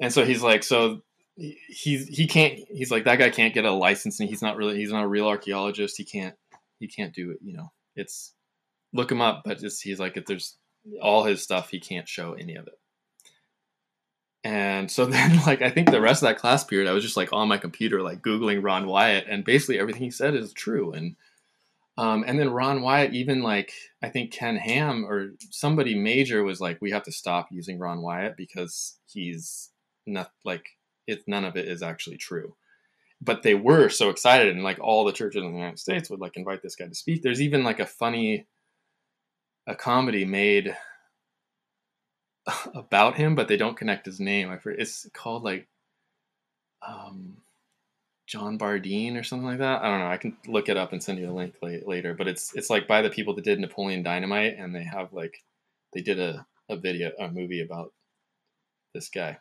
And 0.00 0.12
so 0.12 0.24
he's 0.24 0.42
like, 0.42 0.62
so 0.62 1.02
he's 1.36 2.08
he 2.08 2.26
can't. 2.26 2.58
He's 2.70 2.90
like 2.90 3.04
that 3.04 3.18
guy 3.18 3.30
can't 3.30 3.54
get 3.54 3.64
a 3.64 3.72
license, 3.72 4.20
and 4.20 4.28
he's 4.28 4.42
not 4.42 4.56
really 4.56 4.76
he's 4.76 4.92
not 4.92 5.04
a 5.04 5.08
real 5.08 5.26
archaeologist. 5.26 5.96
He 5.96 6.04
can't 6.04 6.34
he 6.80 6.88
can't 6.88 7.14
do 7.14 7.30
it. 7.30 7.38
You 7.42 7.56
know, 7.56 7.72
it's 7.96 8.32
look 8.92 9.10
him 9.10 9.20
up, 9.20 9.42
but 9.44 9.58
just 9.58 9.82
he's 9.82 10.00
like 10.00 10.16
if 10.16 10.26
there's 10.26 10.56
all 11.00 11.24
his 11.24 11.42
stuff, 11.42 11.70
he 11.70 11.80
can't 11.80 12.08
show 12.08 12.34
any 12.34 12.56
of 12.56 12.66
it. 12.66 12.78
And 14.44 14.90
so 14.90 15.06
then, 15.06 15.40
like, 15.46 15.62
I 15.62 15.70
think 15.70 15.90
the 15.90 16.00
rest 16.00 16.22
of 16.22 16.28
that 16.28 16.38
class 16.38 16.64
period, 16.64 16.88
I 16.88 16.92
was 16.92 17.02
just 17.02 17.16
like 17.16 17.32
on 17.32 17.48
my 17.48 17.58
computer, 17.58 18.02
like 18.02 18.22
Googling 18.22 18.62
Ron 18.62 18.86
Wyatt, 18.86 19.26
and 19.28 19.44
basically 19.44 19.78
everything 19.78 20.02
he 20.02 20.10
said 20.10 20.34
is 20.34 20.52
true. 20.52 20.92
And, 20.92 21.16
um, 21.96 22.24
and 22.26 22.38
then 22.38 22.50
Ron 22.50 22.82
Wyatt, 22.82 23.14
even 23.14 23.42
like, 23.42 23.72
I 24.02 24.10
think 24.10 24.32
Ken 24.32 24.56
Ham 24.56 25.06
or 25.06 25.30
somebody 25.50 25.94
major 25.94 26.44
was 26.44 26.60
like, 26.60 26.80
we 26.80 26.90
have 26.90 27.04
to 27.04 27.12
stop 27.12 27.48
using 27.50 27.78
Ron 27.78 28.02
Wyatt 28.02 28.36
because 28.36 28.98
he's 29.06 29.70
not 30.06 30.30
like, 30.44 30.66
it, 31.06 31.22
none 31.26 31.44
of 31.44 31.56
it 31.56 31.68
is 31.68 31.82
actually 31.82 32.16
true. 32.16 32.54
But 33.20 33.42
they 33.42 33.54
were 33.54 33.88
so 33.88 34.10
excited, 34.10 34.54
and 34.54 34.64
like 34.64 34.78
all 34.80 35.04
the 35.04 35.12
churches 35.12 35.42
in 35.42 35.50
the 35.50 35.58
United 35.58 35.78
States 35.78 36.10
would 36.10 36.20
like 36.20 36.36
invite 36.36 36.62
this 36.62 36.76
guy 36.76 36.86
to 36.86 36.94
speak. 36.94 37.22
There's 37.22 37.40
even 37.40 37.64
like 37.64 37.80
a 37.80 37.86
funny, 37.86 38.46
a 39.66 39.74
comedy 39.74 40.24
made 40.24 40.76
about 42.74 43.16
him, 43.16 43.34
but 43.34 43.48
they 43.48 43.56
don't 43.56 43.76
connect 43.76 44.06
his 44.06 44.20
name. 44.20 44.50
I 44.50 44.58
forget, 44.58 44.80
it's 44.80 45.08
called 45.14 45.44
like 45.44 45.68
um, 46.86 47.38
Don 48.30 48.58
Verdean 48.58 49.18
or 49.18 49.22
something 49.22 49.46
like 49.46 49.58
that. 49.58 49.82
I 49.82 49.90
don't 49.90 50.00
know. 50.00 50.10
I 50.10 50.16
can 50.16 50.36
look 50.46 50.68
it 50.68 50.76
up 50.76 50.92
and 50.92 51.02
send 51.02 51.18
you 51.18 51.30
a 51.30 51.32
link 51.32 51.54
later. 51.62 52.14
But 52.14 52.28
it's 52.28 52.54
it's 52.54 52.70
like 52.70 52.88
by 52.88 53.02
the 53.02 53.10
people 53.10 53.34
that 53.34 53.44
did 53.44 53.60
Napoleon 53.60 54.02
Dynamite, 54.02 54.56
and 54.58 54.74
they 54.74 54.84
have 54.84 55.12
like 55.12 55.42
they 55.92 56.00
did 56.00 56.18
a 56.18 56.46
a 56.68 56.76
video 56.76 57.12
a 57.18 57.28
movie 57.28 57.60
about 57.60 57.92
this 58.94 59.08
guy. 59.08 59.38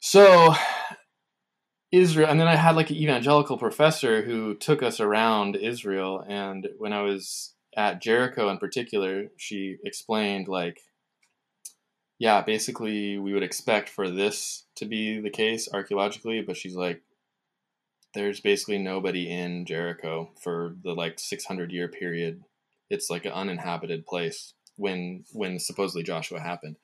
So 0.00 0.54
Israel, 1.92 2.28
and 2.28 2.38
then 2.38 2.48
I 2.48 2.56
had 2.56 2.76
like 2.76 2.90
an 2.90 2.96
evangelical 2.96 3.58
professor 3.58 4.22
who 4.22 4.54
took 4.54 4.82
us 4.82 5.00
around 5.00 5.56
Israel, 5.56 6.24
and 6.26 6.68
when 6.78 6.92
I 6.92 7.02
was 7.02 7.54
at 7.76 8.00
Jericho 8.02 8.48
in 8.48 8.58
particular, 8.58 9.26
she 9.36 9.76
explained 9.84 10.48
like 10.48 10.80
yeah, 12.18 12.40
basically 12.42 13.18
we 13.18 13.34
would 13.34 13.42
expect 13.42 13.88
for 13.88 14.08
this 14.10 14.64
to 14.76 14.86
be 14.86 15.20
the 15.20 15.30
case 15.30 15.68
archaeologically, 15.72 16.40
but 16.40 16.56
she's 16.56 16.74
like, 16.74 17.02
there's 18.14 18.40
basically 18.40 18.78
nobody 18.78 19.30
in 19.30 19.66
Jericho 19.66 20.30
for 20.42 20.74
the 20.82 20.94
like 20.94 21.18
600 21.18 21.70
year 21.70 21.88
period. 21.88 22.42
It's 22.88 23.10
like 23.10 23.26
an 23.26 23.32
uninhabited 23.32 24.06
place 24.06 24.54
when 24.76 25.24
when 25.32 25.58
supposedly 25.58 26.02
Joshua 26.02 26.40
happened. 26.40 26.76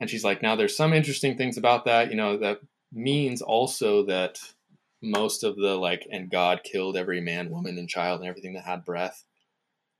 And 0.00 0.08
she's 0.08 0.24
like, 0.24 0.42
now 0.42 0.56
there's 0.56 0.76
some 0.76 0.92
interesting 0.92 1.36
things 1.36 1.56
about 1.56 1.84
that. 1.86 2.10
You 2.10 2.16
know, 2.16 2.36
that 2.38 2.60
means 2.92 3.42
also 3.42 4.04
that 4.06 4.38
most 5.02 5.44
of 5.44 5.56
the 5.56 5.76
like, 5.76 6.06
and 6.10 6.30
God 6.30 6.62
killed 6.64 6.96
every 6.96 7.20
man, 7.20 7.50
woman, 7.50 7.78
and 7.78 7.88
child 7.88 8.20
and 8.20 8.28
everything 8.28 8.54
that 8.54 8.64
had 8.64 8.84
breath. 8.84 9.24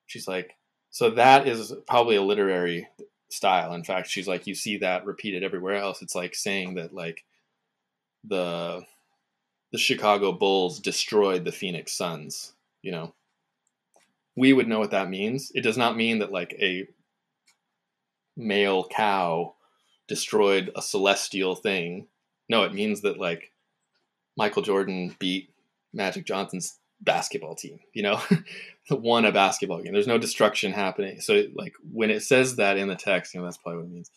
She's 0.06 0.28
like, 0.28 0.56
so 0.90 1.10
that 1.10 1.46
is 1.46 1.72
probably 1.86 2.16
a 2.16 2.22
literary 2.22 2.88
style. 3.30 3.74
In 3.74 3.84
fact, 3.84 4.08
she's 4.08 4.28
like, 4.28 4.46
you 4.46 4.54
see 4.54 4.78
that 4.78 5.04
repeated 5.04 5.42
everywhere 5.42 5.76
else. 5.76 6.02
It's 6.02 6.14
like 6.14 6.34
saying 6.34 6.74
that 6.74 6.94
like 6.94 7.24
the 8.24 8.82
the 9.70 9.78
Chicago 9.78 10.32
Bulls 10.32 10.80
destroyed 10.80 11.44
the 11.44 11.52
Phoenix 11.52 11.92
Suns. 11.92 12.54
You 12.82 12.92
know, 12.92 13.14
we 14.34 14.52
would 14.52 14.68
know 14.68 14.78
what 14.78 14.92
that 14.92 15.10
means. 15.10 15.52
It 15.54 15.60
does 15.62 15.76
not 15.76 15.96
mean 15.96 16.20
that 16.20 16.32
like 16.32 16.54
a 16.58 16.88
male 18.36 18.86
cow 18.88 19.54
destroyed 20.08 20.70
a 20.74 20.82
celestial 20.82 21.54
thing. 21.54 22.08
No, 22.48 22.64
it 22.64 22.74
means 22.74 23.02
that 23.02 23.18
like 23.18 23.52
Michael 24.36 24.62
Jordan 24.62 25.14
beat 25.18 25.50
Magic 25.92 26.26
Johnson's 26.26 26.78
basketball 27.00 27.54
team, 27.54 27.78
you 27.92 28.02
know, 28.02 28.20
won 28.90 29.24
a 29.24 29.32
basketball 29.32 29.82
game. 29.82 29.92
There's 29.92 30.06
no 30.06 30.18
destruction 30.18 30.72
happening. 30.72 31.20
So 31.20 31.44
like 31.54 31.74
when 31.92 32.10
it 32.10 32.22
says 32.22 32.56
that 32.56 32.76
in 32.76 32.88
the 32.88 32.96
text, 32.96 33.34
you 33.34 33.40
know, 33.40 33.46
that's 33.46 33.58
probably 33.58 33.82
what 33.82 33.86
it 33.86 33.92
means. 33.92 34.10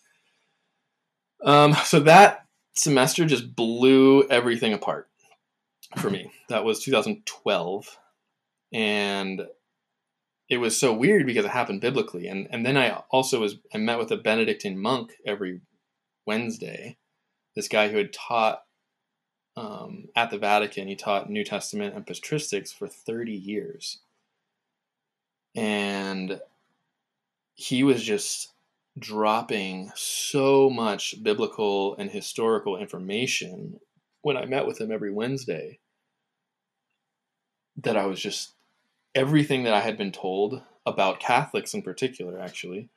Um, 1.44 1.74
so 1.86 2.00
that 2.02 2.46
semester 2.76 3.26
just 3.26 3.56
blew 3.56 4.28
everything 4.28 4.74
apart 4.74 5.10
for 5.98 6.10
me. 6.10 6.32
That 6.50 6.66
was 6.66 6.84
2012. 6.84 7.98
And 8.74 9.44
it 10.50 10.58
was 10.58 10.78
so 10.78 10.94
weird 10.94 11.26
because 11.26 11.46
it 11.46 11.52
happened 11.52 11.80
biblically. 11.80 12.28
And 12.28 12.50
and 12.52 12.66
then 12.66 12.76
I 12.76 13.04
also 13.10 13.40
was 13.40 13.56
I 13.74 13.78
met 13.78 13.98
with 13.98 14.12
a 14.12 14.18
Benedictine 14.18 14.78
monk 14.78 15.14
every 15.26 15.62
Wednesday. 16.26 16.98
This 17.56 17.68
guy 17.68 17.90
who 17.90 17.98
had 17.98 18.14
taught 18.14 18.64
um, 19.56 20.08
at 20.16 20.32
the 20.32 20.38
Vatican. 20.38 20.88
He 20.88 20.96
taught 20.96 21.30
New 21.30 21.44
Testament 21.44 21.96
and 21.96 22.06
patristics 22.06 22.74
for 22.74 22.88
30 22.88 23.34
years. 23.34 24.00
And 25.56 26.40
he 27.56 27.84
was 27.84 28.04
just 28.04 28.54
dropping 28.98 29.92
so 29.96 30.70
much 30.70 31.22
biblical 31.22 31.96
and 31.98 32.10
historical 32.10 32.78
information 32.78 33.80
when 34.22 34.38
I 34.38 34.46
met 34.46 34.66
with 34.66 34.80
him 34.80 34.92
every 34.92 35.12
Wednesday 35.12 35.80
that 37.78 37.98
I 37.98 38.06
was 38.06 38.20
just 38.20 38.54
everything 39.16 39.64
that 39.64 39.74
I 39.74 39.80
had 39.82 39.98
been 39.98 40.12
told 40.12 40.62
about 40.86 41.20
Catholics 41.20 41.74
in 41.74 41.82
particular, 41.82 42.40
actually. 42.40 42.90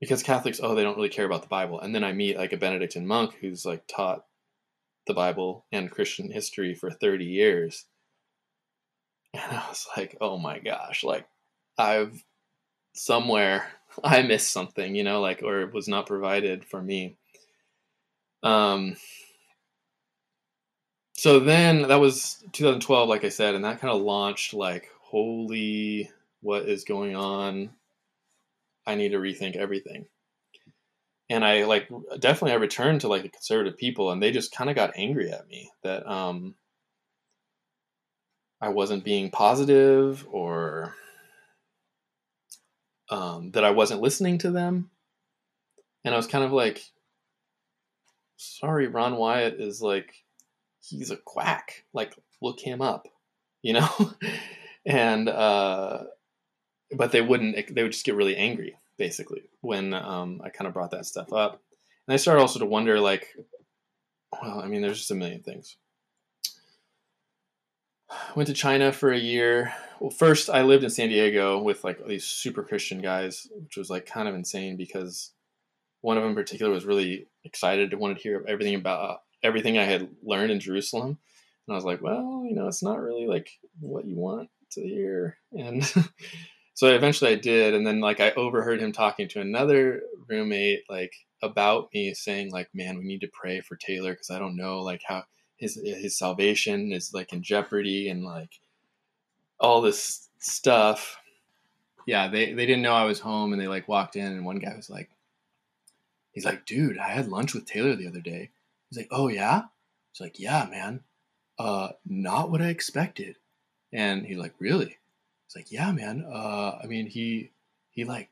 Because 0.00 0.22
Catholics, 0.22 0.60
oh, 0.62 0.74
they 0.74 0.82
don't 0.82 0.96
really 0.96 1.10
care 1.10 1.26
about 1.26 1.42
the 1.42 1.48
Bible. 1.48 1.80
And 1.80 1.94
then 1.94 2.04
I 2.04 2.12
meet 2.12 2.38
like 2.38 2.52
a 2.52 2.56
Benedictine 2.56 3.06
monk 3.06 3.34
who's 3.40 3.66
like 3.66 3.86
taught 3.86 4.24
the 5.06 5.14
Bible 5.14 5.66
and 5.72 5.90
Christian 5.90 6.30
history 6.30 6.74
for 6.74 6.90
30 6.90 7.24
years. 7.24 7.84
And 9.34 9.42
I 9.56 9.68
was 9.68 9.86
like, 9.96 10.16
oh 10.20 10.38
my 10.38 10.58
gosh, 10.58 11.04
like 11.04 11.26
I've 11.78 12.24
somewhere 12.94 13.66
I 14.04 14.22
missed 14.22 14.52
something, 14.52 14.94
you 14.94 15.04
know, 15.04 15.20
like 15.20 15.42
or 15.42 15.62
it 15.62 15.74
was 15.74 15.88
not 15.88 16.06
provided 16.06 16.64
for 16.64 16.80
me. 16.82 17.16
Um 18.42 18.96
so 21.14 21.40
then 21.40 21.82
that 21.82 22.00
was 22.00 22.42
2012 22.52 23.08
like 23.08 23.24
I 23.24 23.28
said 23.28 23.54
and 23.54 23.64
that 23.64 23.80
kind 23.80 23.92
of 23.92 24.00
launched 24.00 24.54
like 24.54 24.88
holy 25.02 26.10
what 26.40 26.68
is 26.68 26.84
going 26.84 27.14
on? 27.14 27.70
I 28.90 28.94
need 28.96 29.12
to 29.12 29.18
rethink 29.18 29.56
everything 29.56 30.06
and 31.30 31.44
I 31.44 31.64
like 31.64 31.88
definitely 32.18 32.52
I 32.52 32.56
returned 32.56 33.02
to 33.02 33.08
like 33.08 33.22
the 33.22 33.28
conservative 33.28 33.78
people, 33.78 34.10
and 34.10 34.20
they 34.20 34.32
just 34.32 34.52
kind 34.52 34.68
of 34.68 34.76
got 34.76 34.92
angry 34.96 35.30
at 35.30 35.46
me 35.46 35.70
that 35.84 36.06
um, 36.10 36.56
I 38.60 38.70
wasn't 38.70 39.04
being 39.04 39.30
positive 39.30 40.26
or 40.28 40.96
um, 43.10 43.52
that 43.52 43.64
I 43.64 43.70
wasn't 43.70 44.02
listening 44.02 44.38
to 44.38 44.50
them, 44.50 44.90
and 46.04 46.12
I 46.12 46.16
was 46.16 46.26
kind 46.26 46.44
of 46.44 46.52
like, 46.52 46.82
sorry, 48.36 48.88
Ron 48.88 49.14
Wyatt 49.14 49.60
is 49.60 49.80
like 49.80 50.12
he's 50.80 51.12
a 51.12 51.16
quack. 51.16 51.84
Like 51.92 52.16
look 52.42 52.58
him 52.58 52.82
up, 52.82 53.06
you 53.62 53.74
know, 53.74 54.12
and 54.84 55.28
uh, 55.28 56.02
but 56.96 57.12
they 57.12 57.22
wouldn't. 57.22 57.72
They 57.72 57.84
would 57.84 57.92
just 57.92 58.04
get 58.04 58.16
really 58.16 58.36
angry 58.36 58.74
basically 59.00 59.42
when 59.62 59.94
um, 59.94 60.42
I 60.44 60.50
kind 60.50 60.68
of 60.68 60.74
brought 60.74 60.90
that 60.90 61.06
stuff 61.06 61.32
up. 61.32 61.62
And 62.06 62.12
I 62.12 62.18
started 62.18 62.42
also 62.42 62.58
to 62.58 62.66
wonder, 62.66 63.00
like, 63.00 63.34
well, 64.30 64.60
I 64.60 64.68
mean, 64.68 64.82
there's 64.82 64.98
just 64.98 65.10
a 65.10 65.14
million 65.14 65.42
things. 65.42 65.76
Went 68.36 68.48
to 68.48 68.54
China 68.54 68.92
for 68.92 69.10
a 69.10 69.18
year. 69.18 69.72
Well, 70.00 70.10
first 70.10 70.50
I 70.50 70.62
lived 70.62 70.84
in 70.84 70.90
San 70.90 71.08
Diego 71.08 71.62
with 71.62 71.82
like 71.82 72.06
these 72.06 72.24
super 72.24 72.62
Christian 72.62 73.00
guys, 73.00 73.48
which 73.54 73.78
was 73.78 73.88
like 73.88 74.04
kind 74.04 74.28
of 74.28 74.34
insane 74.34 74.76
because 74.76 75.32
one 76.02 76.18
of 76.18 76.22
them 76.22 76.30
in 76.30 76.36
particular 76.36 76.70
was 76.70 76.84
really 76.84 77.26
excited 77.44 77.92
and 77.92 78.00
wanted 78.00 78.18
to 78.18 78.22
hear 78.22 78.44
everything 78.46 78.74
about 78.74 79.22
everything 79.42 79.78
I 79.78 79.84
had 79.84 80.08
learned 80.22 80.50
in 80.50 80.60
Jerusalem. 80.60 81.18
And 81.66 81.74
I 81.74 81.74
was 81.74 81.84
like, 81.84 82.02
well, 82.02 82.44
you 82.46 82.54
know, 82.54 82.66
it's 82.66 82.82
not 82.82 83.00
really 83.00 83.26
like 83.26 83.50
what 83.78 84.04
you 84.04 84.16
want 84.16 84.50
to 84.72 84.82
hear. 84.82 85.38
And 85.52 85.82
so 86.80 86.86
eventually 86.86 87.32
I 87.32 87.34
did, 87.34 87.74
and 87.74 87.86
then 87.86 88.00
like 88.00 88.20
I 88.20 88.30
overheard 88.30 88.80
him 88.80 88.90
talking 88.90 89.28
to 89.28 89.40
another 89.42 90.00
roommate 90.26 90.84
like 90.88 91.12
about 91.42 91.90
me, 91.92 92.14
saying 92.14 92.52
like, 92.52 92.70
"Man, 92.72 92.96
we 92.96 93.04
need 93.04 93.20
to 93.20 93.28
pray 93.30 93.60
for 93.60 93.76
Taylor 93.76 94.12
because 94.12 94.30
I 94.30 94.38
don't 94.38 94.56
know 94.56 94.80
like 94.80 95.02
how 95.06 95.24
his 95.58 95.74
his 95.74 96.16
salvation 96.16 96.90
is 96.90 97.12
like 97.12 97.34
in 97.34 97.42
jeopardy 97.42 98.08
and 98.08 98.24
like 98.24 98.60
all 99.58 99.82
this 99.82 100.30
stuff." 100.38 101.18
Yeah, 102.06 102.28
they 102.28 102.54
they 102.54 102.64
didn't 102.64 102.80
know 102.80 102.94
I 102.94 103.04
was 103.04 103.20
home, 103.20 103.52
and 103.52 103.60
they 103.60 103.68
like 103.68 103.86
walked 103.86 104.16
in, 104.16 104.32
and 104.32 104.46
one 104.46 104.58
guy 104.58 104.74
was 104.74 104.88
like, 104.88 105.10
"He's 106.32 106.46
like, 106.46 106.64
dude, 106.64 106.96
I 106.96 107.08
had 107.08 107.28
lunch 107.28 107.52
with 107.52 107.66
Taylor 107.66 107.94
the 107.94 108.08
other 108.08 108.22
day." 108.22 108.52
He's 108.88 108.96
like, 108.96 109.08
"Oh 109.10 109.28
yeah," 109.28 109.64
he's 110.12 110.20
like, 110.22 110.40
"Yeah, 110.40 110.66
man, 110.70 111.02
uh, 111.58 111.90
not 112.06 112.50
what 112.50 112.62
I 112.62 112.68
expected," 112.68 113.36
and 113.92 114.24
he's 114.24 114.38
like, 114.38 114.54
"Really?" 114.58 114.96
It's 115.50 115.56
like, 115.56 115.72
yeah, 115.72 115.90
man. 115.90 116.24
Uh, 116.32 116.78
I 116.80 116.86
mean, 116.86 117.06
he 117.06 117.50
he 117.90 118.04
like 118.04 118.28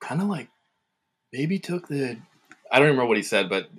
kind 0.00 0.20
of 0.20 0.28
like 0.28 0.50
maybe 1.32 1.58
took 1.58 1.88
the. 1.88 2.18
I 2.70 2.78
don't 2.78 2.88
remember 2.88 3.06
what 3.06 3.16
he 3.16 3.22
said, 3.22 3.48
but 3.48 3.70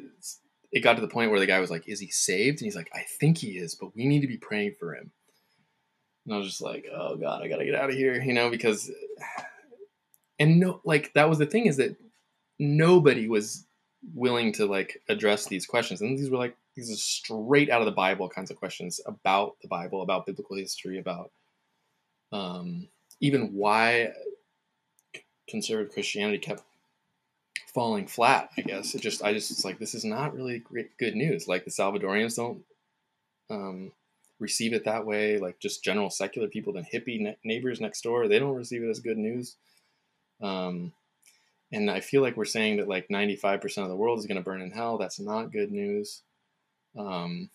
it 0.72 0.80
got 0.80 0.96
to 0.96 1.02
the 1.02 1.08
point 1.08 1.30
where 1.30 1.40
the 1.40 1.46
guy 1.46 1.60
was 1.60 1.70
like, 1.70 1.88
"Is 1.88 2.00
he 2.00 2.08
saved?" 2.08 2.60
And 2.60 2.66
he's 2.66 2.76
like, 2.76 2.90
"I 2.96 3.04
think 3.20 3.38
he 3.38 3.60
is, 3.60 3.76
but 3.76 3.96
we 3.96 4.08
need 4.08 4.22
to 4.22 4.28
be 4.28 4.38
praying 4.38 4.74
for 4.80 4.96
him." 4.96 5.12
And 6.26 6.34
I 6.34 6.40
was 6.40 6.48
just 6.48 6.62
like, 6.62 6.88
"Oh 6.92 7.16
God, 7.16 7.44
I 7.44 7.48
gotta 7.48 7.64
get 7.64 7.76
out 7.76 7.92
of 7.92 7.96
here," 7.96 8.20
you 8.20 8.34
know, 8.34 8.50
because 8.50 8.90
and 10.40 10.60
no, 10.60 10.82
like 10.84 11.14
that 11.14 11.30
was 11.30 11.38
the 11.38 11.46
thing 11.46 11.68
is 11.68 11.78
that 11.78 11.96
nobody 12.58 13.28
was 13.28 13.68
willing 14.16 14.52
to 14.54 14.66
like 14.66 15.00
address 15.10 15.46
these 15.46 15.68
questions, 15.68 16.02
and 16.02 16.18
these 16.18 16.32
were 16.32 16.40
like 16.40 16.58
these 16.76 16.92
are 16.92 16.96
straight 16.96 17.70
out 17.70 17.82
of 17.82 17.86
the 17.86 17.92
Bible 17.92 18.28
kinds 18.30 18.50
of 18.50 18.58
questions 18.58 19.00
about 19.06 19.58
the 19.62 19.68
Bible, 19.68 20.02
about 20.02 20.26
biblical 20.26 20.56
history, 20.56 20.98
about 20.98 21.30
um, 22.32 22.88
even 23.20 23.54
why 23.54 24.14
conservative 25.50 25.94
Christianity 25.94 26.38
kept 26.38 26.64
falling 27.74 28.08
flat. 28.08 28.50
I 28.58 28.62
guess 28.62 28.96
it 28.96 29.02
just 29.02 29.24
I 29.24 29.34
just 29.34 29.52
it's 29.52 29.66
like 29.66 29.80
this 29.80 29.96
is 29.96 30.06
not 30.06 30.36
really 30.36 30.60
great 30.60 30.98
good 30.98 31.16
news. 31.16 31.48
Like 31.48 31.66
the 31.66 31.72
Salvadorians 31.72 32.36
don't 32.36 32.64
um, 33.50 33.92
receive 34.40 34.74
it 34.74 34.86
that 34.86 35.06
way. 35.06 35.38
Like 35.38 35.60
just 35.60 35.84
general 35.84 36.10
secular 36.10 36.48
people, 36.48 36.74
the 36.74 36.82
hippie 36.82 37.20
ne- 37.20 37.38
neighbors 37.44 37.82
next 37.82 38.02
door, 38.02 38.28
they 38.28 38.40
don't 38.40 38.56
receive 38.56 38.84
it 38.84 38.90
as 38.90 39.00
good 39.00 39.18
news. 39.18 39.56
Um, 40.42 40.94
and 41.72 41.92
I 41.92 42.00
feel 42.00 42.22
like 42.22 42.38
we're 42.38 42.46
saying 42.46 42.78
that 42.78 42.88
like 42.88 43.10
95% 43.10 43.84
of 43.84 43.90
the 43.90 43.96
world 43.96 44.20
is 44.20 44.26
going 44.26 44.38
to 44.38 44.44
burn 44.44 44.62
in 44.62 44.72
hell. 44.72 44.98
That's 44.98 45.20
not 45.20 45.52
good 45.52 45.72
news. 45.72 46.22
Um, 46.98 47.50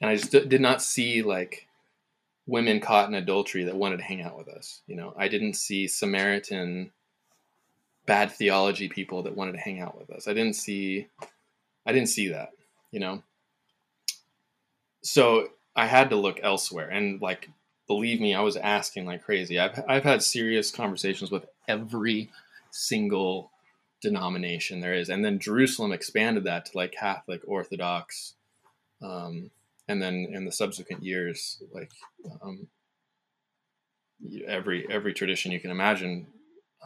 and 0.00 0.10
I 0.10 0.16
just 0.16 0.32
d- 0.32 0.46
did 0.46 0.60
not 0.60 0.82
see 0.82 1.22
like 1.22 1.68
women 2.46 2.80
caught 2.80 3.08
in 3.08 3.14
adultery 3.14 3.64
that 3.64 3.76
wanted 3.76 3.98
to 3.98 4.04
hang 4.04 4.22
out 4.22 4.36
with 4.36 4.48
us. 4.48 4.82
You 4.86 4.96
know, 4.96 5.14
I 5.16 5.28
didn't 5.28 5.54
see 5.54 5.86
Samaritan 5.88 6.90
bad 8.06 8.30
theology 8.30 8.88
people 8.88 9.22
that 9.22 9.36
wanted 9.36 9.52
to 9.52 9.58
hang 9.58 9.80
out 9.80 9.98
with 9.98 10.10
us. 10.10 10.28
I 10.28 10.34
didn't 10.34 10.56
see 10.56 11.08
I 11.86 11.92
didn't 11.92 12.08
see 12.08 12.28
that, 12.28 12.50
you 12.90 13.00
know. 13.00 13.22
So 15.02 15.48
I 15.76 15.86
had 15.86 16.10
to 16.10 16.16
look 16.16 16.40
elsewhere 16.42 16.88
and 16.88 17.20
like 17.20 17.48
believe 17.86 18.20
me, 18.20 18.34
I 18.34 18.40
was 18.40 18.56
asking 18.56 19.06
like 19.06 19.22
crazy. 19.22 19.58
I've 19.58 19.82
I've 19.88 20.04
had 20.04 20.22
serious 20.22 20.70
conversations 20.70 21.30
with 21.30 21.46
every 21.66 22.30
single 22.70 23.50
denomination 24.02 24.80
there 24.80 24.94
is. 24.94 25.08
And 25.08 25.24
then 25.24 25.38
Jerusalem 25.38 25.92
expanded 25.92 26.44
that 26.44 26.66
to 26.66 26.76
like 26.76 26.92
Catholic, 26.92 27.40
Orthodox, 27.46 28.34
um, 29.02 29.50
and 29.88 30.00
then 30.00 30.26
in 30.32 30.44
the 30.44 30.52
subsequent 30.52 31.02
years, 31.02 31.62
like 31.72 31.90
um, 32.42 32.68
every 34.46 34.86
every 34.90 35.12
tradition 35.12 35.52
you 35.52 35.60
can 35.60 35.70
imagine, 35.70 36.26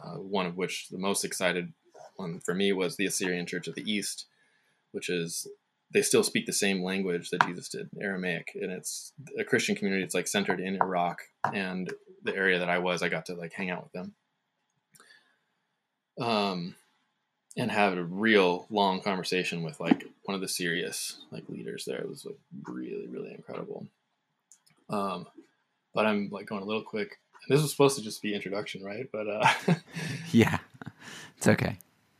uh, 0.01 0.15
one 0.15 0.45
of 0.45 0.57
which 0.57 0.87
the 0.89 0.97
most 0.97 1.23
excited 1.23 1.73
one 2.15 2.39
for 2.39 2.53
me 2.53 2.73
was 2.73 2.95
the 2.95 3.05
Assyrian 3.05 3.45
Church 3.45 3.67
of 3.67 3.75
the 3.75 3.89
East, 3.89 4.25
which 4.91 5.09
is 5.09 5.47
they 5.91 6.01
still 6.01 6.23
speak 6.23 6.45
the 6.45 6.53
same 6.53 6.83
language 6.83 7.29
that 7.29 7.45
Jesus 7.47 7.69
did, 7.69 7.89
Aramaic, 7.99 8.51
and 8.55 8.71
it's 8.71 9.13
a 9.39 9.43
Christian 9.43 9.75
community. 9.75 10.03
It's 10.03 10.13
like 10.13 10.27
centered 10.27 10.59
in 10.59 10.81
Iraq, 10.81 11.19
and 11.53 11.91
the 12.23 12.35
area 12.35 12.59
that 12.59 12.69
I 12.69 12.79
was, 12.79 13.01
I 13.01 13.09
got 13.09 13.25
to 13.27 13.35
like 13.35 13.53
hang 13.53 13.69
out 13.69 13.83
with 13.83 13.93
them. 13.93 14.13
Um, 16.19 16.75
and 17.59 17.69
have 17.71 17.97
a 17.97 18.03
real 18.03 18.65
long 18.69 19.01
conversation 19.01 19.63
with 19.63 19.79
like 19.79 20.05
one 20.23 20.33
of 20.33 20.41
the 20.41 20.47
serious 20.47 21.17
like 21.29 21.43
leaders 21.49 21.83
there. 21.85 21.97
It 21.97 22.09
was 22.09 22.25
like 22.25 22.37
really, 22.63 23.07
really 23.07 23.33
incredible. 23.33 23.85
Um, 24.89 25.27
but 25.93 26.05
I'm 26.05 26.29
like 26.31 26.45
going 26.45 26.61
a 26.61 26.65
little 26.65 26.83
quick. 26.83 27.19
This 27.49 27.61
was 27.61 27.71
supposed 27.71 27.97
to 27.97 28.03
just 28.03 28.21
be 28.21 28.33
introduction, 28.33 28.83
right? 28.83 29.09
But 29.11 29.27
uh, 29.27 29.53
yeah, 30.31 30.59
it's 31.37 31.47
okay. 31.47 31.77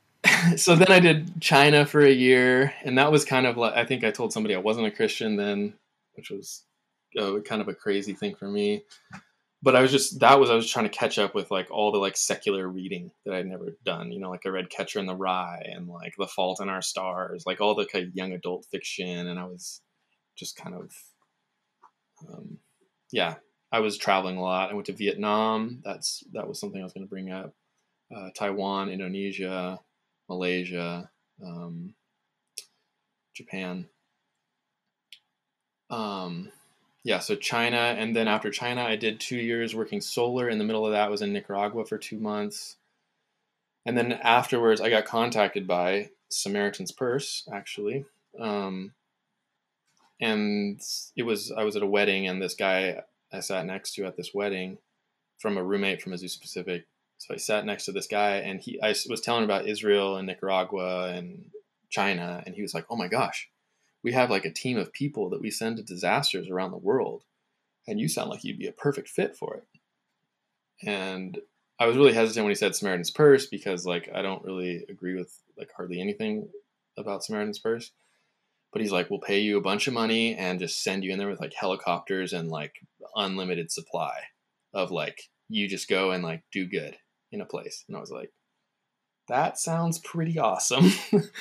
so 0.58 0.76
then 0.76 0.92
I 0.92 1.00
did 1.00 1.42
China 1.42 1.86
for 1.86 2.02
a 2.02 2.12
year, 2.12 2.74
and 2.84 2.98
that 2.98 3.12
was 3.12 3.24
kind 3.24 3.48
of 3.48 3.56
like 3.58 3.74
I 3.74 3.86
think 3.86 4.04
I 4.04 4.12
told 4.12 4.34
somebody 4.34 4.56
I 4.56 4.60
wasn't 4.60 4.88
a 4.88 4.92
Christian 4.92 5.38
then, 5.38 5.74
which 6.16 6.30
was 6.30 6.64
uh, 7.18 7.40
kind 7.40 7.62
of 7.62 7.70
a 7.70 7.74
crazy 7.74 8.14
thing 8.14 8.36
for 8.36 8.50
me 8.50 8.84
but 9.62 9.76
I 9.76 9.82
was 9.82 9.92
just 9.92 10.20
that 10.22 10.40
was 10.40 10.50
I 10.50 10.56
was 10.56 10.70
trying 10.70 10.90
to 10.90 10.98
catch 10.98 11.18
up 11.18 11.36
with 11.36 11.52
like 11.52 11.70
all 11.70 11.92
the 11.92 11.98
like 11.98 12.16
secular 12.16 12.68
reading 12.68 13.12
that 13.26 13.36
I'd 13.36 13.46
never 13.46 13.78
done. 13.84 14.12
You 14.12 14.20
know, 14.20 14.30
like 14.30 14.46
I 14.46 14.50
read 14.50 14.70
Catcher 14.70 15.00
in 15.00 15.06
the 15.06 15.16
Rye 15.16 15.64
and 15.66 15.88
like 15.88 16.14
The 16.18 16.28
Fault 16.28 16.62
in 16.62 16.70
Our 16.70 16.82
Stars, 16.82 17.44
like 17.46 17.60
all 17.60 17.76
the 17.76 17.86
kind 17.86 18.08
of 18.08 18.16
young 18.16 18.32
adult 18.32 18.66
fiction, 18.72 19.28
and 19.28 19.40
I 19.40 19.46
was 19.46 19.82
just 20.38 20.56
kind 20.56 20.76
of, 20.76 20.92
um, 22.30 22.58
yeah, 23.12 23.36
I 23.72 23.80
was 23.82 23.98
traveling 23.98 24.38
a 24.38 24.42
lot. 24.42 24.72
I 24.72 24.74
went 24.74 24.86
to 24.88 24.94
Vietnam. 24.94 25.82
That's 25.84 26.24
that 26.34 26.48
was 26.48 26.60
something 26.60 26.80
I 26.80 26.86
was 26.86 26.94
going 26.94 27.06
to 27.06 27.10
bring 27.10 27.32
up. 27.32 27.54
Uh, 28.16 28.30
Taiwan, 28.36 28.90
Indonesia, 28.90 29.80
Malaysia, 30.30 31.10
um, 31.46 31.94
Japan. 33.36 33.88
Um, 35.90 36.52
yeah, 37.04 37.20
so 37.20 37.36
China, 37.36 37.78
and 37.78 38.16
then 38.16 38.28
after 38.28 38.52
China, 38.52 38.84
I 38.84 38.96
did 38.96 39.20
two 39.20 39.38
years 39.38 39.76
working 39.76 40.02
solar. 40.02 40.50
In 40.50 40.58
the 40.58 40.66
middle 40.66 40.86
of 40.86 40.92
that, 40.92 41.10
was 41.10 41.22
in 41.22 41.32
Nicaragua 41.32 41.86
for 41.86 41.98
two 41.98 42.20
months, 42.20 42.76
and 43.86 43.98
then 43.98 44.12
afterwards, 44.14 44.82
I 44.82 44.90
got 44.90 45.06
contacted 45.06 45.66
by 45.66 46.10
Samaritan's 46.30 46.92
Purse, 46.92 47.48
actually, 47.52 48.06
um, 48.40 48.94
and 50.20 50.82
it 51.16 51.24
was 51.24 51.52
I 51.52 51.64
was 51.64 51.76
at 51.76 51.84
a 51.84 51.88
wedding, 51.88 52.28
and 52.28 52.42
this 52.42 52.56
guy 52.56 53.02
I 53.32 53.40
sat 53.40 53.66
next 53.66 53.94
to 53.96 54.06
at 54.06 54.18
this 54.18 54.34
wedding, 54.34 54.78
from 55.40 55.58
a 55.58 55.64
roommate 55.64 56.02
from 56.02 56.12
Azusa 56.12 56.40
Pacific. 56.42 56.86
So 57.18 57.34
I 57.34 57.38
sat 57.38 57.66
next 57.66 57.86
to 57.86 57.92
this 57.92 58.08
guy, 58.08 58.38
and 58.38 58.60
he 58.60 58.82
I 58.82 58.90
was 59.10 59.22
telling 59.22 59.46
about 59.46 59.68
Israel 59.68 60.18
and 60.18 60.28
Nicaragua 60.28 61.10
and 61.14 61.52
China, 61.90 62.44
and 62.46 62.56
he 62.56 62.62
was 62.62 62.74
like, 62.74 62.86
"Oh 62.90 62.98
my 62.98 63.08
gosh." 63.08 63.50
We 64.04 64.14
have 64.14 64.30
like 64.30 64.46
a 64.46 64.52
team 64.52 64.78
of 64.78 64.94
people 64.94 65.30
that 65.30 65.42
we 65.42 65.52
send 65.52 65.78
to 65.78 65.84
disasters 65.84 66.50
around 66.50 66.72
the 66.72 66.78
world 66.78 67.24
and 67.88 68.00
you 68.00 68.08
sound 68.08 68.30
like 68.30 68.44
you'd 68.44 68.60
be 68.60 68.68
a 68.68 68.72
perfect 68.72 69.10
fit 69.10 69.36
for 69.36 69.56
it. 69.56 70.88
And 70.88 71.40
i 71.80 71.86
was 71.86 71.96
really 71.96 72.14
hesitant 72.14 72.44
when 72.44 72.52
he 72.52 72.56
said 72.56 72.76
samaritan's 72.76 73.12
purse 73.12 73.46
because 73.46 73.86
like 73.86 74.10
i 74.14 74.22
don't 74.22 74.44
really 74.44 74.86
agree 74.90 75.16
with 75.16 75.34
like 75.58 75.70
hardly 75.76 76.02
anything 76.02 76.50
about 76.98 77.24
samaritan's 77.24 77.60
purse. 77.60 77.92
But 78.72 78.82
he's 78.82 78.92
like 78.92 79.10
we'll 79.10 79.20
pay 79.20 79.40
you 79.40 79.58
a 79.58 79.62
bunch 79.62 79.88
of 79.88 79.94
money 79.94 80.36
and 80.36 80.60
just 80.60 80.84
send 80.84 81.04
you 81.04 81.12
in 81.12 81.18
there 81.18 81.30
with 81.30 81.42
like 81.42 81.54
helicopters 81.54 82.34
and 82.34 82.50
like 82.50 82.76
unlimited 83.16 83.72
supply 83.72 84.20
of 84.74 84.92
like 84.92 85.30
you 85.50 85.68
just 85.68 85.90
go 85.90 86.12
and 86.12 86.24
like 86.24 86.44
do 86.52 86.68
good 86.68 86.96
in 87.32 87.42
a 87.42 87.46
place. 87.46 87.84
And 87.88 87.98
i 87.98 88.00
was 88.00 88.12
like 88.12 88.32
that 89.30 89.58
sounds 89.58 90.00
pretty 90.00 90.38
awesome. 90.38 90.92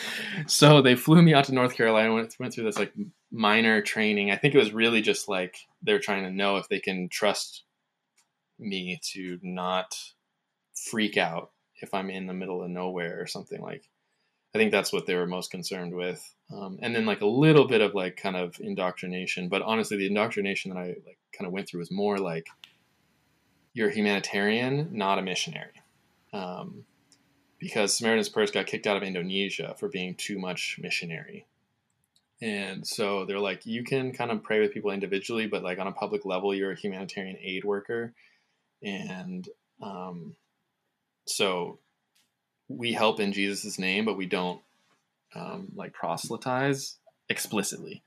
so 0.46 0.80
they 0.80 0.94
flew 0.94 1.20
me 1.20 1.34
out 1.34 1.44
to 1.44 1.54
North 1.54 1.74
Carolina, 1.74 2.14
went, 2.14 2.34
went 2.38 2.54
through 2.54 2.64
this 2.64 2.78
like 2.78 2.92
minor 3.30 3.82
training. 3.82 4.30
I 4.30 4.36
think 4.36 4.54
it 4.54 4.58
was 4.58 4.72
really 4.72 5.02
just 5.02 5.28
like 5.28 5.56
they're 5.82 5.98
trying 5.98 6.24
to 6.24 6.30
know 6.30 6.56
if 6.56 6.68
they 6.68 6.78
can 6.78 7.08
trust 7.08 7.64
me 8.58 9.00
to 9.12 9.38
not 9.42 9.98
freak 10.74 11.16
out 11.16 11.50
if 11.80 11.92
I'm 11.94 12.10
in 12.10 12.26
the 12.26 12.34
middle 12.34 12.62
of 12.62 12.70
nowhere 12.70 13.20
or 13.20 13.26
something 13.26 13.60
like. 13.60 13.88
I 14.54 14.58
think 14.58 14.72
that's 14.72 14.92
what 14.92 15.06
they 15.06 15.14
were 15.14 15.26
most 15.26 15.50
concerned 15.50 15.94
with. 15.94 16.22
Um, 16.50 16.78
and 16.80 16.94
then 16.94 17.04
like 17.04 17.20
a 17.20 17.26
little 17.26 17.66
bit 17.66 17.82
of 17.82 17.94
like 17.94 18.16
kind 18.16 18.34
of 18.34 18.58
indoctrination, 18.60 19.48
but 19.48 19.60
honestly, 19.60 19.98
the 19.98 20.06
indoctrination 20.06 20.72
that 20.72 20.80
I 20.80 20.86
like 21.06 21.18
kind 21.36 21.46
of 21.46 21.52
went 21.52 21.68
through 21.68 21.80
was 21.80 21.90
more 21.90 22.18
like 22.18 22.46
you're 23.74 23.90
a 23.90 23.94
humanitarian, 23.94 24.88
not 24.92 25.18
a 25.18 25.22
missionary. 25.22 25.82
Um, 26.32 26.84
because 27.58 27.96
Samaritan's 27.96 28.28
Purse 28.28 28.50
got 28.50 28.66
kicked 28.66 28.86
out 28.86 28.96
of 28.96 29.02
Indonesia 29.02 29.74
for 29.78 29.88
being 29.88 30.14
too 30.14 30.38
much 30.38 30.78
missionary. 30.80 31.46
And 32.40 32.86
so 32.86 33.24
they're 33.24 33.40
like, 33.40 33.66
you 33.66 33.82
can 33.82 34.12
kind 34.12 34.30
of 34.30 34.42
pray 34.44 34.60
with 34.60 34.72
people 34.72 34.92
individually, 34.92 35.46
but 35.46 35.64
like 35.64 35.78
on 35.78 35.88
a 35.88 35.92
public 35.92 36.24
level, 36.24 36.54
you're 36.54 36.70
a 36.70 36.76
humanitarian 36.76 37.36
aid 37.42 37.64
worker. 37.64 38.12
And 38.82 39.48
um, 39.82 40.36
so 41.26 41.78
we 42.68 42.92
help 42.92 43.18
in 43.18 43.32
Jesus' 43.32 43.78
name, 43.78 44.04
but 44.04 44.16
we 44.16 44.26
don't 44.26 44.60
um, 45.34 45.68
like 45.74 45.92
proselytize 45.92 46.96
explicitly. 47.28 48.02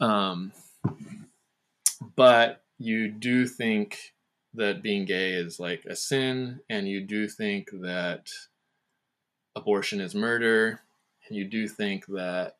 Um, 0.00 0.52
but 2.16 2.62
you 2.78 3.08
do 3.08 3.46
think 3.46 4.14
that 4.54 4.82
being 4.82 5.04
gay 5.04 5.32
is 5.32 5.58
like 5.58 5.84
a 5.84 5.96
sin, 5.96 6.60
and 6.70 6.88
you 6.88 7.00
do 7.00 7.28
think 7.28 7.70
that 7.72 8.30
abortion 9.56 10.00
is 10.00 10.14
murder, 10.14 10.80
and 11.28 11.36
you 11.36 11.44
do 11.44 11.68
think 11.68 12.06
that 12.06 12.56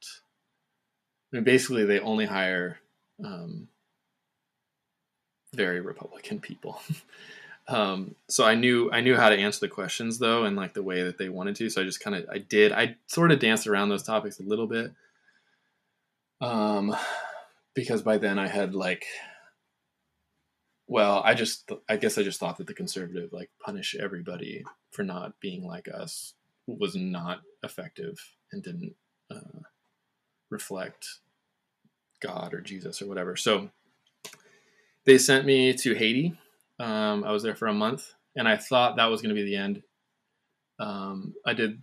I 1.32 1.36
mean, 1.36 1.44
basically 1.44 1.84
they 1.84 2.00
only 2.00 2.26
hire 2.26 2.78
um, 3.24 3.68
very 5.54 5.80
Republican 5.80 6.40
people. 6.40 6.80
um, 7.68 8.14
so 8.28 8.44
I 8.44 8.54
knew 8.54 8.90
I 8.92 9.00
knew 9.00 9.16
how 9.16 9.28
to 9.28 9.36
answer 9.36 9.60
the 9.60 9.68
questions 9.68 10.18
though, 10.18 10.44
and 10.44 10.56
like 10.56 10.74
the 10.74 10.82
way 10.82 11.02
that 11.02 11.18
they 11.18 11.28
wanted 11.28 11.56
to. 11.56 11.70
So 11.70 11.82
I 11.82 11.84
just 11.84 12.00
kind 12.00 12.16
of 12.16 12.26
I 12.30 12.38
did 12.38 12.72
I 12.72 12.96
sort 13.06 13.32
of 13.32 13.38
danced 13.40 13.66
around 13.66 13.88
those 13.88 14.02
topics 14.02 14.38
a 14.38 14.44
little 14.44 14.66
bit, 14.66 14.92
um, 16.40 16.94
because 17.74 18.02
by 18.02 18.18
then 18.18 18.38
I 18.38 18.48
had 18.48 18.74
like 18.74 19.04
well, 20.86 21.22
I 21.24 21.34
just 21.34 21.70
I 21.88 21.96
guess 21.96 22.18
I 22.18 22.22
just 22.22 22.38
thought 22.38 22.58
that 22.58 22.66
the 22.66 22.74
conservative 22.74 23.32
like 23.32 23.50
punish 23.60 23.96
everybody 23.98 24.64
for 24.90 25.02
not 25.02 25.40
being 25.40 25.66
like 25.66 25.88
us 25.88 26.34
was 26.66 26.94
not 26.94 27.40
effective 27.62 28.18
and 28.52 28.62
didn't 28.62 28.94
uh, 29.30 29.60
reflect 30.50 31.06
God 32.20 32.54
or 32.54 32.60
Jesus 32.60 33.02
or 33.02 33.06
whatever. 33.06 33.36
So 33.36 33.70
they 35.04 35.18
sent 35.18 35.46
me 35.46 35.74
to 35.74 35.94
Haiti. 35.94 36.38
Um, 36.78 37.24
I 37.24 37.32
was 37.32 37.42
there 37.42 37.54
for 37.54 37.68
a 37.68 37.74
month, 37.74 38.12
and 38.36 38.48
I 38.48 38.56
thought 38.56 38.96
that 38.96 39.06
was 39.06 39.20
going 39.20 39.34
to 39.34 39.40
be 39.40 39.48
the 39.48 39.56
end. 39.56 39.82
Um, 40.78 41.34
I 41.46 41.54
did. 41.54 41.80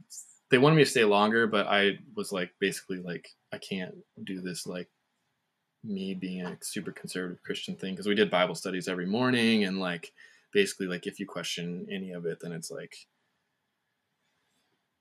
They 0.50 0.58
wanted 0.58 0.76
me 0.76 0.84
to 0.84 0.90
stay 0.90 1.06
longer, 1.06 1.48
but 1.48 1.68
I 1.68 2.00
was 2.16 2.32
like, 2.34 2.52
basically, 2.60 2.98
like, 2.98 3.30
I 3.54 3.58
can't 3.58 3.96
do 4.26 4.42
this 4.42 4.68
like 4.68 4.90
me 5.84 6.14
being 6.14 6.46
a 6.46 6.58
super 6.62 6.92
conservative 6.92 7.42
Christian 7.44 7.76
thing 7.76 7.94
because 7.94 8.08
we 8.08 8.16
did 8.16 8.30
Bible 8.30 8.56
studies 8.56 8.88
every 8.88 9.08
morning 9.08 9.64
and 9.64 9.80
like 9.80 10.12
basically 10.54 10.88
like 10.88 11.08
if 11.08 11.20
you 11.20 11.26
question 11.26 11.88
any 11.90 12.12
of 12.12 12.26
it 12.26 12.40
then 12.40 12.52
it's 12.52 12.70
like 12.70 12.96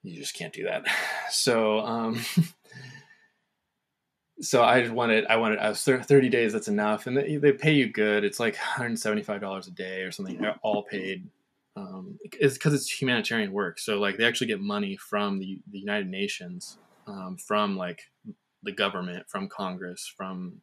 you 0.03 0.17
just 0.17 0.35
can't 0.35 0.53
do 0.53 0.65
that. 0.65 0.85
So 1.31 1.79
um 1.81 2.21
so 4.41 4.65
I 4.65 4.83
just 4.83 4.93
wanted 4.93 5.27
I 5.27 5.37
wanted 5.37 5.59
I 5.59 5.69
was 5.69 5.85
30 5.85 6.29
days 6.29 6.53
that's 6.53 6.67
enough 6.67 7.07
and 7.07 7.17
they, 7.17 7.37
they 7.37 7.53
pay 7.53 7.73
you 7.73 7.89
good. 7.89 8.25
It's 8.25 8.41
like 8.41 8.57
$175 8.57 9.67
a 9.67 9.71
day 9.71 10.03
or 10.03 10.11
something 10.11 10.39
They're 10.39 10.59
all 10.63 10.83
paid. 10.83 11.29
Um, 11.77 12.19
it's 12.33 12.55
because 12.55 12.75
it's 12.75 13.01
humanitarian 13.01 13.53
work. 13.53 13.79
So 13.79 14.01
like 14.01 14.17
they 14.17 14.25
actually 14.25 14.49
get 14.49 14.61
money 14.61 14.97
from 14.97 15.39
the, 15.39 15.61
the 15.71 15.79
United 15.79 16.09
Nations, 16.09 16.79
um, 17.07 17.37
from 17.37 17.77
like 17.77 18.03
the 18.65 18.73
government, 18.73 19.29
from 19.29 19.49
Congress, 19.49 20.13
from 20.17 20.61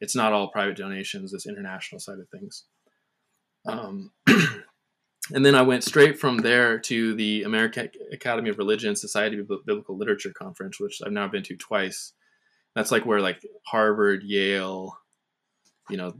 it's 0.00 0.16
not 0.16 0.32
all 0.32 0.50
private 0.50 0.76
donations, 0.76 1.32
this 1.32 1.46
international 1.46 2.00
side 2.00 2.18
of 2.18 2.28
things. 2.28 2.64
Um, 3.66 4.10
and 5.34 5.44
then 5.44 5.54
I 5.54 5.62
went 5.62 5.84
straight 5.84 6.18
from 6.18 6.38
there 6.38 6.78
to 6.80 7.14
the 7.14 7.42
American 7.42 7.90
Academy 8.12 8.50
of 8.50 8.58
Religion 8.58 8.96
Society 8.96 9.38
of 9.38 9.48
Biblical 9.66 9.96
Literature 9.96 10.32
Conference, 10.32 10.80
which 10.80 11.00
I've 11.04 11.12
now 11.12 11.28
been 11.28 11.42
to 11.44 11.56
twice. 11.56 12.12
That's 12.74 12.90
like 12.90 13.04
where 13.04 13.20
like 13.20 13.44
Harvard, 13.66 14.22
Yale, 14.22 14.98
you 15.90 15.96
know, 15.96 16.14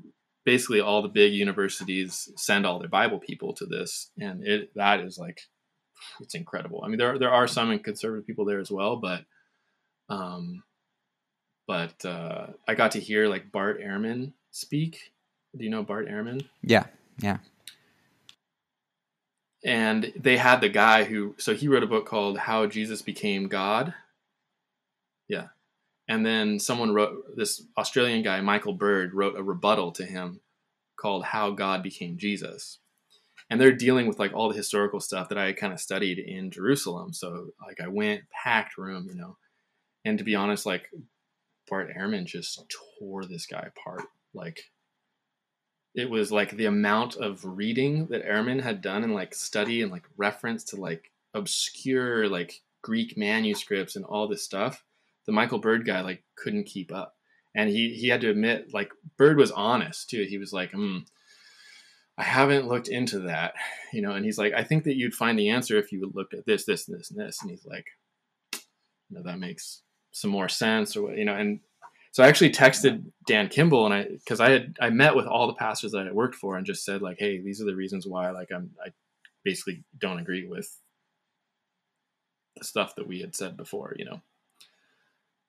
basically 0.45 0.81
all 0.81 1.03
the 1.03 1.09
big 1.09 1.33
universities 1.33 2.31
send 2.37 2.67
all 2.67 2.79
their 2.79 2.89
Bible 2.89 3.19
people 3.19 3.53
to 3.55 3.67
this, 3.67 4.11
and 4.19 4.47
it 4.47 4.71
that 4.75 5.01
is 5.01 5.19
like 5.19 5.43
it's 6.21 6.35
incredible. 6.35 6.83
I 6.85 6.89
mean, 6.89 6.99
there 6.99 7.19
there 7.19 7.33
are 7.33 7.47
some 7.47 7.79
conservative 7.79 8.27
people 8.27 8.45
there 8.45 8.61
as 8.61 8.71
well, 8.71 8.97
but 8.97 9.25
um, 10.09 10.63
but 11.67 12.05
uh, 12.05 12.49
I 12.67 12.75
got 12.75 12.93
to 12.93 13.01
hear 13.01 13.29
like 13.29 13.53
Bart 13.53 13.81
Ehrman 13.81 14.33
speak. 14.51 15.13
Do 15.57 15.65
you 15.65 15.71
know 15.71 15.83
Bart 15.83 16.09
Ehrman? 16.09 16.47
Yeah, 16.63 16.87
yeah. 17.19 17.39
And 19.65 20.13
they 20.17 20.37
had 20.37 20.61
the 20.61 20.69
guy 20.69 21.05
who, 21.05 21.35
so 21.39 21.55
he 21.55 21.69
wrote 21.69 21.83
a 21.83 21.89
book 21.89 22.07
called 22.07 22.39
How 22.39 22.67
Jesus 22.67 23.03
Became 23.03 23.49
God. 23.49 23.95
Yeah. 25.29 25.49
And 26.09 26.25
then 26.25 26.59
someone 26.59 26.95
wrote, 26.95 27.37
this 27.37 27.63
Australian 27.77 28.23
guy, 28.23 28.41
Michael 28.41 28.73
Bird, 28.73 29.15
wrote 29.15 29.37
a 29.37 29.43
rebuttal 29.43 29.93
to 29.93 30.05
him 30.05 30.41
called 30.97 31.25
How 31.25 31.51
God 31.51 31.83
Became 31.83 32.19
Jesus. 32.19 32.79
And 33.51 33.61
they're 33.61 33.73
dealing 33.73 34.07
with 34.07 34.19
like 34.19 34.33
all 34.33 34.49
the 34.49 34.57
historical 34.57 35.01
stuff 35.01 35.29
that 35.31 35.39
I 35.39 35.53
kind 35.53 35.73
of 35.73 35.81
studied 35.81 36.19
in 36.19 36.51
Jerusalem. 36.51 37.13
So 37.13 37.49
like 37.67 37.81
I 37.81 37.89
went 37.89 38.23
packed 38.31 38.79
room, 38.79 39.07
you 39.09 39.17
know. 39.17 39.37
And 40.05 40.19
to 40.19 40.25
be 40.25 40.35
honest, 40.35 40.67
like 40.67 40.91
Bart 41.69 41.91
Ehrman 41.99 42.27
just 42.27 42.63
tore 42.99 43.25
this 43.25 43.47
guy 43.47 43.69
apart. 43.77 44.03
Like 44.35 44.71
it 45.95 46.11
was 46.11 46.31
like 46.31 46.53
the 46.53 46.67
amount 46.67 47.17
of 47.17 47.45
reading 47.45 48.07
that 48.07 48.25
Ehrman 48.25 48.63
had 48.63 48.83
done 48.83 49.05
and 49.05 49.15
like 49.15 49.35
study 49.35 49.83
and 49.83 49.91
like 49.91 50.05
reference 50.17 50.65
to 50.65 50.77
like 50.77 51.11
obscure 51.35 52.29
like 52.29 52.61
Greek 52.83 53.17
manuscripts 53.17 53.97
and 53.97 54.05
all 54.05 54.29
this 54.29 54.45
stuff. 54.45 54.85
The 55.27 55.33
Michael 55.33 55.59
Bird 55.59 55.87
guy 55.87 56.01
like 56.01 56.23
couldn't 56.37 56.65
keep 56.65 56.93
up. 56.93 57.17
And 57.55 57.69
he 57.71 57.95
he 57.95 58.09
had 58.09 58.21
to 58.21 58.31
admit 58.31 58.73
like 58.73 58.93
Bird 59.17 59.37
was 59.37 59.51
honest 59.51 60.11
too. 60.11 60.25
He 60.29 60.39
was 60.39 60.53
like, 60.53 60.73
hmm, 60.73 60.99
I 62.17 62.23
haven't 62.23 62.69
looked 62.69 62.89
into 62.89 63.21
that, 63.21 63.55
you 63.93 64.03
know, 64.03 64.13
and 64.13 64.25
he's 64.25 64.39
like, 64.39 64.53
I 64.53 64.65
think 64.65 64.85
that 64.85 64.97
you'd 64.97 65.15
find 65.15 65.39
the 65.39 65.51
answer 65.51 65.79
if 65.79 65.93
you 65.93 66.11
looked 66.15 66.35
at 66.35 66.47
this, 66.47 66.65
this, 66.65 66.89
and 66.89 66.99
this, 66.99 67.11
and 67.11 67.19
this. 67.19 67.41
And 67.41 67.51
he's 67.51 67.67
like, 67.67 67.87
you 68.53 69.17
know, 69.17 69.23
that 69.23 69.39
makes 69.39 69.83
some 70.13 70.31
more 70.31 70.49
sense 70.49 70.97
or 70.97 71.03
what, 71.03 71.17
you 71.17 71.25
know 71.25 71.35
and 71.35 71.61
so 72.13 72.23
I 72.23 72.29
actually 72.29 72.51
texted 72.51 73.05
Dan 73.27 73.49
Kimball 73.49 73.87
and 73.87 73.95
I 73.95 74.05
because 74.05 74.41
I 74.41 74.51
had 74.51 74.77
I 74.81 74.91
met 74.91 75.17
with 75.17 75.27
all 75.27 75.47
the 75.47 75.55
pastors 75.55 75.93
that 75.93 76.07
I 76.07 76.13
worked 76.13 76.35
for 76.35 76.57
and 76.57 76.67
just 76.67 76.85
said 76.85 77.03
like 77.03 77.19
hey 77.19 77.41
these 77.41 77.61
are 77.61 77.65
the 77.65 77.75
reasons 77.75 78.07
why 78.07 78.31
like 78.31 78.49
I'm 78.55 78.71
I 78.85 78.91
basically 79.45 79.85
don't 79.99 80.19
agree 80.19 80.47
with 80.47 80.79
the 82.57 82.65
stuff 82.65 82.97
that 82.97 83.07
we 83.07 83.21
had 83.21 83.35
said 83.37 83.57
before 83.57 83.95
you 83.97 84.05
know 84.05 84.21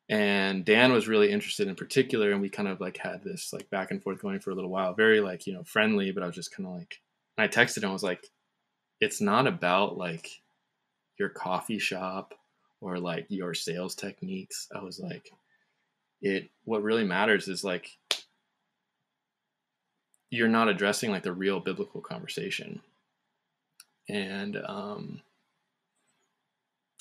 and 0.09 0.65
Dan 0.65 0.91
was 0.91 1.07
really 1.07 1.31
interested 1.31 1.67
in 1.67 1.75
particular 1.75 2.31
and 2.31 2.41
we 2.41 2.49
kind 2.49 2.67
of 2.67 2.81
like 2.81 2.97
had 2.97 3.23
this 3.23 3.51
like 3.53 3.69
back 3.69 3.91
and 3.91 4.01
forth 4.01 4.21
going 4.21 4.39
for 4.39 4.51
a 4.51 4.55
little 4.55 4.69
while 4.69 4.93
very 4.93 5.21
like 5.21 5.47
you 5.47 5.53
know 5.53 5.63
friendly 5.63 6.11
but 6.11 6.23
I 6.23 6.27
was 6.27 6.35
just 6.35 6.55
kind 6.55 6.67
of 6.67 6.75
like 6.75 6.99
I 7.37 7.47
texted 7.47 7.83
him 7.83 7.89
I 7.89 7.93
was 7.93 8.03
like 8.03 8.25
it's 8.99 9.21
not 9.21 9.47
about 9.47 9.97
like 9.97 10.41
your 11.17 11.29
coffee 11.29 11.79
shop 11.79 12.33
or 12.81 12.97
like 12.97 13.25
your 13.29 13.53
sales 13.53 13.93
techniques. 13.93 14.67
I 14.73 14.81
was 14.81 14.99
like, 14.99 15.31
it, 16.21 16.49
what 16.65 16.83
really 16.83 17.03
matters 17.03 17.47
is 17.47 17.63
like, 17.63 17.97
you're 20.29 20.47
not 20.47 20.69
addressing 20.69 21.11
like 21.11 21.23
the 21.23 21.33
real 21.33 21.59
biblical 21.59 22.01
conversation. 22.01 22.81
And, 24.07 24.57
um, 24.65 25.21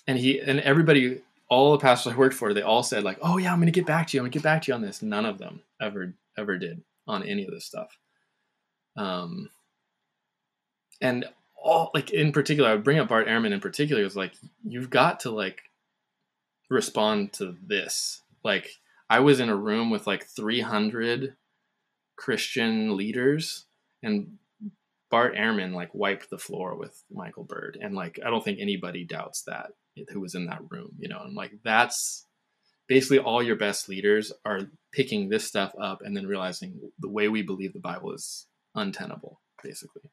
and 0.06 0.18
he, 0.18 0.40
and 0.40 0.60
everybody, 0.60 1.20
all 1.50 1.72
the 1.72 1.78
pastors 1.78 2.12
I 2.12 2.16
worked 2.16 2.34
for, 2.34 2.54
they 2.54 2.62
all 2.62 2.82
said 2.82 3.04
like, 3.04 3.18
oh 3.22 3.38
yeah, 3.38 3.52
I'm 3.52 3.60
to 3.60 3.70
get 3.70 3.86
back 3.86 4.06
to 4.08 4.16
you. 4.16 4.20
I'm 4.20 4.24
gonna 4.24 4.32
get 4.32 4.42
back 4.42 4.62
to 4.62 4.70
you 4.70 4.74
on 4.74 4.82
this. 4.82 5.02
None 5.02 5.26
of 5.26 5.38
them 5.38 5.62
ever, 5.80 6.14
ever 6.36 6.58
did 6.58 6.82
on 7.06 7.22
any 7.22 7.44
of 7.44 7.50
this 7.50 7.64
stuff. 7.64 7.98
Um, 8.96 9.50
and 11.00 11.24
all 11.62 11.90
like 11.94 12.10
in 12.10 12.32
particular, 12.32 12.70
I 12.70 12.74
would 12.74 12.84
bring 12.84 12.98
up 12.98 13.08
Bart 13.08 13.26
Ehrman 13.26 13.52
in 13.52 13.60
particular. 13.60 14.02
Was 14.02 14.16
like, 14.16 14.32
you've 14.64 14.90
got 14.90 15.20
to 15.20 15.30
like 15.30 15.62
respond 16.70 17.32
to 17.34 17.56
this. 17.66 18.22
Like 18.44 18.76
I 19.10 19.20
was 19.20 19.40
in 19.40 19.48
a 19.48 19.56
room 19.56 19.90
with 19.90 20.06
like 20.06 20.26
300 20.26 21.36
Christian 22.16 22.96
leaders 22.96 23.66
and 24.02 24.38
Bart 25.10 25.34
Ehrman 25.34 25.72
like 25.72 25.94
wiped 25.94 26.30
the 26.30 26.38
floor 26.38 26.76
with 26.76 27.02
Michael 27.10 27.44
Bird 27.44 27.78
and 27.80 27.94
like 27.94 28.18
I 28.24 28.28
don't 28.28 28.44
think 28.44 28.58
anybody 28.60 29.04
doubts 29.04 29.42
that 29.46 29.70
who 30.10 30.20
was 30.20 30.34
in 30.34 30.46
that 30.46 30.60
room, 30.70 30.90
you 30.98 31.08
know. 31.08 31.20
And 31.22 31.34
like 31.34 31.52
that's 31.64 32.26
basically 32.88 33.18
all 33.18 33.42
your 33.42 33.56
best 33.56 33.88
leaders 33.88 34.32
are 34.44 34.60
picking 34.92 35.28
this 35.28 35.46
stuff 35.46 35.72
up 35.80 36.00
and 36.02 36.16
then 36.16 36.26
realizing 36.26 36.78
the 36.98 37.08
way 37.08 37.28
we 37.28 37.42
believe 37.42 37.72
the 37.72 37.80
Bible 37.80 38.12
is 38.12 38.46
untenable 38.74 39.40
basically. 39.62 40.10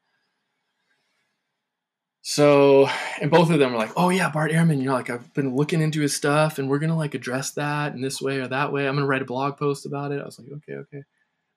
So, 2.28 2.88
and 3.20 3.30
both 3.30 3.50
of 3.50 3.60
them 3.60 3.70
were 3.70 3.78
like, 3.78 3.92
"Oh 3.96 4.08
yeah, 4.08 4.28
Bart 4.28 4.50
Ehrman, 4.50 4.78
you 4.78 4.86
know, 4.86 4.94
like 4.94 5.10
I've 5.10 5.32
been 5.32 5.54
looking 5.54 5.80
into 5.80 6.00
his 6.00 6.12
stuff, 6.12 6.58
and 6.58 6.68
we're 6.68 6.80
gonna 6.80 6.96
like 6.96 7.14
address 7.14 7.52
that 7.52 7.94
in 7.94 8.00
this 8.00 8.20
way 8.20 8.40
or 8.40 8.48
that 8.48 8.72
way. 8.72 8.88
I'm 8.88 8.96
gonna 8.96 9.06
write 9.06 9.22
a 9.22 9.26
blog 9.26 9.56
post 9.56 9.86
about 9.86 10.10
it." 10.10 10.20
I 10.20 10.24
was 10.24 10.36
like, 10.36 10.48
"Okay, 10.50 10.72
okay," 10.72 11.04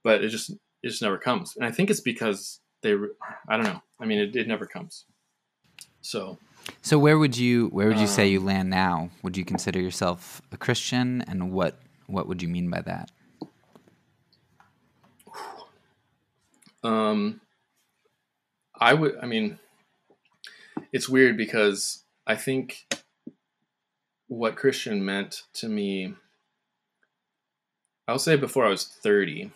but 0.03 0.23
it 0.23 0.29
just 0.29 0.51
it 0.51 0.59
just 0.83 1.01
never 1.01 1.17
comes, 1.17 1.55
and 1.55 1.65
I 1.65 1.71
think 1.71 1.89
it's 1.89 2.01
because 2.01 2.59
they, 2.83 2.93
I 3.47 3.57
don't 3.57 3.65
know. 3.65 3.81
I 3.99 4.05
mean, 4.05 4.19
it, 4.19 4.35
it 4.35 4.47
never 4.47 4.67
comes. 4.67 5.05
So, 6.01 6.37
so 6.83 6.99
where 6.99 7.17
would 7.17 7.35
you 7.35 7.69
where 7.69 7.87
would 7.87 7.97
you 7.97 8.03
um, 8.03 8.07
say 8.07 8.27
you 8.27 8.39
land 8.39 8.69
now? 8.69 9.09
Would 9.23 9.37
you 9.37 9.45
consider 9.45 9.81
yourself 9.81 10.39
a 10.51 10.57
Christian, 10.57 11.23
and 11.23 11.51
what 11.51 11.79
what 12.05 12.27
would 12.27 12.43
you 12.43 12.47
mean 12.47 12.69
by 12.69 12.81
that? 12.81 13.09
Um, 16.83 17.41
I 18.79 18.93
would. 18.93 19.17
I 19.19 19.25
mean 19.25 19.57
it's 20.91 21.09
weird 21.09 21.37
because 21.37 22.03
I 22.25 22.35
think 22.35 22.87
what 24.27 24.55
Christian 24.55 25.03
meant 25.03 25.43
to 25.53 25.67
me, 25.67 26.13
I'll 28.07 28.19
say 28.19 28.35
before 28.35 28.65
I 28.65 28.69
was 28.69 28.85
30, 28.85 29.51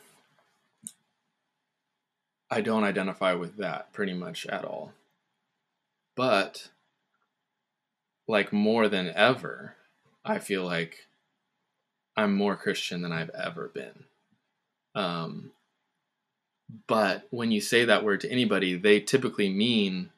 I 2.50 2.62
don't 2.62 2.84
identify 2.84 3.34
with 3.34 3.58
that 3.58 3.94
pretty 3.94 4.14
much 4.14 4.46
at 4.46 4.66
all. 4.66 4.94
But 6.16 6.70
like 8.28 8.54
more 8.54 8.88
than 8.88 9.12
ever, 9.16 9.76
I 10.24 10.40
feel 10.40 10.64
like 10.64 11.08
I'm 12.16 12.36
more 12.36 12.56
Christian 12.56 13.02
than 13.02 13.12
I've 13.12 13.32
ever 13.32 13.70
been. 13.74 14.06
Um, 14.96 15.52
but 16.88 17.28
when 17.32 17.52
you 17.52 17.60
say 17.62 17.86
that 17.86 18.04
word 18.04 18.22
to 18.22 18.32
anybody, 18.32 18.76
they 18.76 19.00
typically 19.00 19.50
mean 19.50 20.12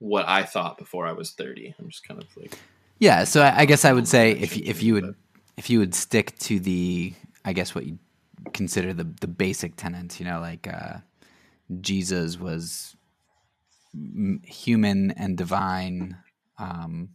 what 0.00 0.28
I 0.28 0.42
thought 0.42 0.76
before 0.76 1.06
I 1.06 1.12
was 1.12 1.30
30. 1.30 1.76
I'm 1.78 1.88
just 1.88 2.06
kind 2.06 2.20
of 2.20 2.28
like 2.36 2.58
yeah. 2.98 3.24
So 3.24 3.42
I, 3.42 3.60
I 3.60 3.64
guess 3.64 3.84
I 3.84 3.92
would 3.92 4.08
say 4.08 4.32
if 4.32 4.56
if 4.56 4.82
you 4.82 4.94
would 4.94 5.14
if 5.56 5.70
you 5.70 5.78
would 5.78 5.94
stick 5.94 6.36
to 6.40 6.58
the 6.58 7.14
I 7.44 7.52
guess 7.52 7.74
what 7.74 7.86
you 7.86 7.98
consider 8.52 8.92
the 8.92 9.04
the 9.20 9.28
basic 9.28 9.76
tenets, 9.76 10.18
you 10.18 10.26
know, 10.26 10.40
like 10.40 10.66
uh, 10.66 10.98
Jesus 11.80 12.38
was 12.38 12.96
human 14.44 15.12
and 15.12 15.36
divine. 15.36 16.18
Um, 16.58 17.10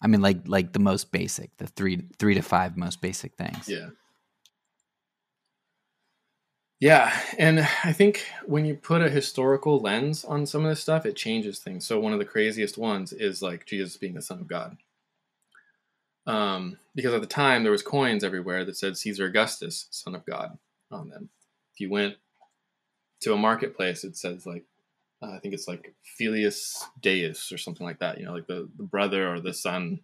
I 0.00 0.06
mean, 0.06 0.20
like 0.20 0.46
like 0.46 0.72
the 0.72 0.78
most 0.78 1.12
basic, 1.12 1.56
the 1.58 1.66
three 1.66 2.06
three 2.18 2.34
to 2.34 2.42
five 2.42 2.76
most 2.76 3.00
basic 3.00 3.34
things. 3.36 3.68
Yeah. 3.68 3.88
Yeah, 6.80 7.12
and 7.38 7.60
I 7.82 7.92
think 7.92 8.24
when 8.46 8.64
you 8.64 8.74
put 8.74 9.02
a 9.02 9.10
historical 9.10 9.80
lens 9.80 10.24
on 10.24 10.46
some 10.46 10.64
of 10.64 10.70
this 10.70 10.80
stuff, 10.80 11.06
it 11.06 11.16
changes 11.16 11.58
things. 11.58 11.84
So 11.84 11.98
one 11.98 12.12
of 12.12 12.20
the 12.20 12.24
craziest 12.24 12.78
ones 12.78 13.12
is 13.12 13.42
like 13.42 13.66
Jesus 13.66 13.96
being 13.96 14.14
the 14.14 14.22
Son 14.22 14.38
of 14.38 14.46
God. 14.46 14.76
Um, 16.26 16.78
because 16.94 17.14
at 17.14 17.20
the 17.20 17.26
time 17.26 17.62
there 17.62 17.72
was 17.72 17.82
coins 17.82 18.22
everywhere 18.22 18.64
that 18.64 18.76
said 18.76 18.96
Caesar 18.96 19.26
Augustus, 19.26 19.88
Son 19.90 20.14
of 20.14 20.24
God, 20.24 20.58
on 20.90 21.08
them. 21.08 21.30
If 21.74 21.80
you 21.80 21.90
went 21.90 22.16
to 23.22 23.32
a 23.32 23.36
marketplace, 23.36 24.04
it 24.04 24.16
says 24.16 24.46
like 24.46 24.64
uh, 25.20 25.32
I 25.32 25.38
think 25.40 25.54
it's 25.54 25.66
like 25.66 25.94
Filius 26.04 26.84
Deus 27.00 27.50
or 27.50 27.58
something 27.58 27.84
like 27.84 27.98
that. 27.98 28.18
You 28.18 28.26
know, 28.26 28.34
like 28.34 28.46
the, 28.46 28.68
the 28.76 28.84
brother 28.84 29.32
or 29.32 29.40
the 29.40 29.54
son 29.54 30.00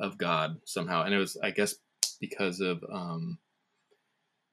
of 0.00 0.18
God 0.18 0.60
somehow. 0.64 1.02
And 1.04 1.14
it 1.14 1.18
was, 1.18 1.36
I 1.40 1.50
guess, 1.50 1.76
because 2.20 2.60
of 2.60 2.84
um, 2.90 3.38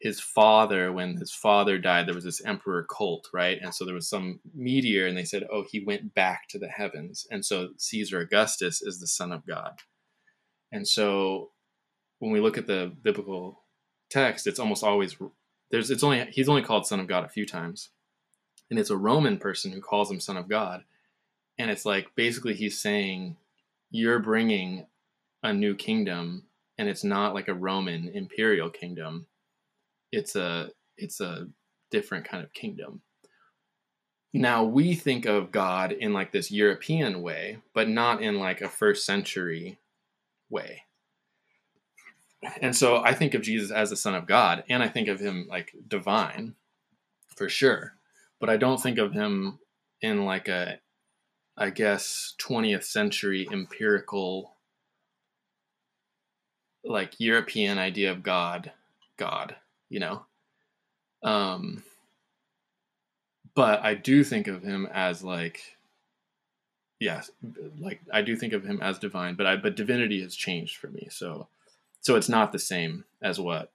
his 0.03 0.19
father. 0.19 0.91
When 0.91 1.17
his 1.17 1.33
father 1.33 1.79
died, 1.79 2.07
there 2.07 2.15
was 2.15 2.25
this 2.25 2.45
emperor 2.45 2.85
cult, 2.85 3.29
right? 3.33 3.57
And 3.61 3.73
so 3.73 3.85
there 3.85 3.95
was 3.95 4.07
some 4.09 4.39
meteor, 4.53 5.07
and 5.07 5.17
they 5.17 5.25
said, 5.25 5.47
"Oh, 5.51 5.65
he 5.69 5.79
went 5.79 6.13
back 6.13 6.47
to 6.49 6.59
the 6.59 6.67
heavens." 6.67 7.25
And 7.31 7.45
so 7.45 7.69
Caesar 7.77 8.19
Augustus 8.19 8.81
is 8.81 8.99
the 8.99 9.07
son 9.07 9.31
of 9.31 9.47
God. 9.47 9.79
And 10.71 10.87
so 10.87 11.51
when 12.19 12.31
we 12.31 12.39
look 12.39 12.57
at 12.57 12.67
the 12.67 12.91
biblical 13.01 13.63
text, 14.09 14.47
it's 14.47 14.59
almost 14.59 14.83
always 14.83 15.15
there's 15.71 15.89
it's 15.89 16.03
only 16.03 16.25
he's 16.31 16.49
only 16.49 16.61
called 16.61 16.85
son 16.85 16.99
of 16.99 17.07
God 17.07 17.25
a 17.25 17.29
few 17.29 17.45
times 17.45 17.89
and 18.73 18.79
it's 18.79 18.89
a 18.89 18.97
Roman 18.97 19.37
person 19.37 19.71
who 19.71 19.81
calls 19.81 20.09
him 20.09 20.19
son 20.19 20.35
of 20.35 20.49
God. 20.49 20.83
And 21.59 21.69
it's 21.69 21.85
like 21.85 22.15
basically 22.15 22.55
he's 22.55 22.81
saying, 22.81 23.37
You're 23.91 24.17
bringing 24.17 24.87
a 25.43 25.53
new 25.53 25.75
kingdom, 25.75 26.45
and 26.79 26.89
it's 26.89 27.03
not 27.03 27.35
like 27.35 27.47
a 27.47 27.53
Roman 27.53 28.09
imperial 28.09 28.71
kingdom. 28.71 29.27
It's 30.13 30.35
a 30.35 30.69
it's 30.97 31.19
a 31.19 31.47
different 31.91 32.27
kind 32.27 32.43
of 32.43 32.53
kingdom. 32.53 33.01
Now 34.33 34.63
we 34.63 34.95
think 34.95 35.25
of 35.25 35.51
God 35.51 35.91
in 35.91 36.13
like 36.13 36.31
this 36.31 36.51
European 36.51 37.21
way, 37.21 37.59
but 37.73 37.89
not 37.89 38.21
in 38.21 38.39
like 38.39 38.61
a 38.61 38.69
first 38.69 39.05
century 39.05 39.79
way. 40.49 40.83
And 42.61 42.75
so 42.75 42.97
I 42.97 43.13
think 43.13 43.33
of 43.33 43.41
Jesus 43.41 43.71
as 43.71 43.89
the 43.89 43.95
Son 43.95 44.15
of 44.15 44.25
God, 44.25 44.63
and 44.69 44.81
I 44.83 44.87
think 44.87 45.07
of 45.07 45.19
him 45.19 45.47
like 45.49 45.73
divine 45.87 46.55
for 47.35 47.49
sure 47.49 47.95
but 48.43 48.49
I 48.49 48.57
don't 48.57 48.81
think 48.81 48.97
of 48.97 49.13
him 49.13 49.59
in 50.01 50.25
like 50.25 50.49
a, 50.49 50.79
I 51.55 51.69
guess, 51.69 52.35
20th 52.41 52.83
century 52.83 53.47
empirical, 53.49 54.57
like 56.83 57.21
European 57.21 57.77
idea 57.77 58.11
of 58.11 58.21
God, 58.21 58.73
God, 59.15 59.55
you 59.93 59.99
know? 59.99 60.25
Um, 61.21 61.83
but 63.53 63.83
I 63.83 63.93
do 63.93 64.23
think 64.23 64.47
of 64.47 64.63
him 64.63 64.87
as 64.91 65.23
like, 65.23 65.61
yes, 66.99 67.29
like 67.79 68.01
I 68.11 68.23
do 68.23 68.35
think 68.35 68.53
of 68.53 68.65
him 68.65 68.81
as 68.81 68.97
divine, 68.97 69.35
but 69.35 69.45
I, 69.45 69.55
but 69.55 69.75
divinity 69.75 70.21
has 70.23 70.35
changed 70.35 70.77
for 70.77 70.87
me. 70.87 71.07
So, 71.11 71.47
so 72.01 72.15
it's 72.15 72.27
not 72.27 72.51
the 72.51 72.59
same 72.59 73.05
as 73.21 73.39
what 73.39 73.71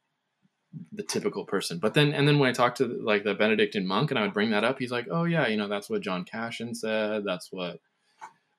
the 0.93 1.05
typical 1.05 1.45
person. 1.45 1.79
But 1.79 1.95
then, 1.95 2.13
and 2.13 2.27
then 2.27 2.41
when 2.41 2.51
I 2.51 2.53
talked 2.53 2.79
to 2.79 2.87
like 2.87 3.23
the 3.23 3.35
Benedictine 3.35 3.87
monk 3.87 4.11
and 4.11 4.19
I 4.19 4.23
would 4.23 4.35
bring 4.35 4.51
that 4.51 4.65
up, 4.65 4.81
he's 4.81 4.91
like, 4.91 5.07
oh 5.11 5.25
yeah, 5.25 5.47
you 5.47 5.57
know, 5.57 5.69
that's 5.69 5.89
what 5.89 6.03
John 6.03 6.25
Cassian 6.25 6.75
said. 6.75 7.23
That's 7.25 7.53
what 7.53 7.79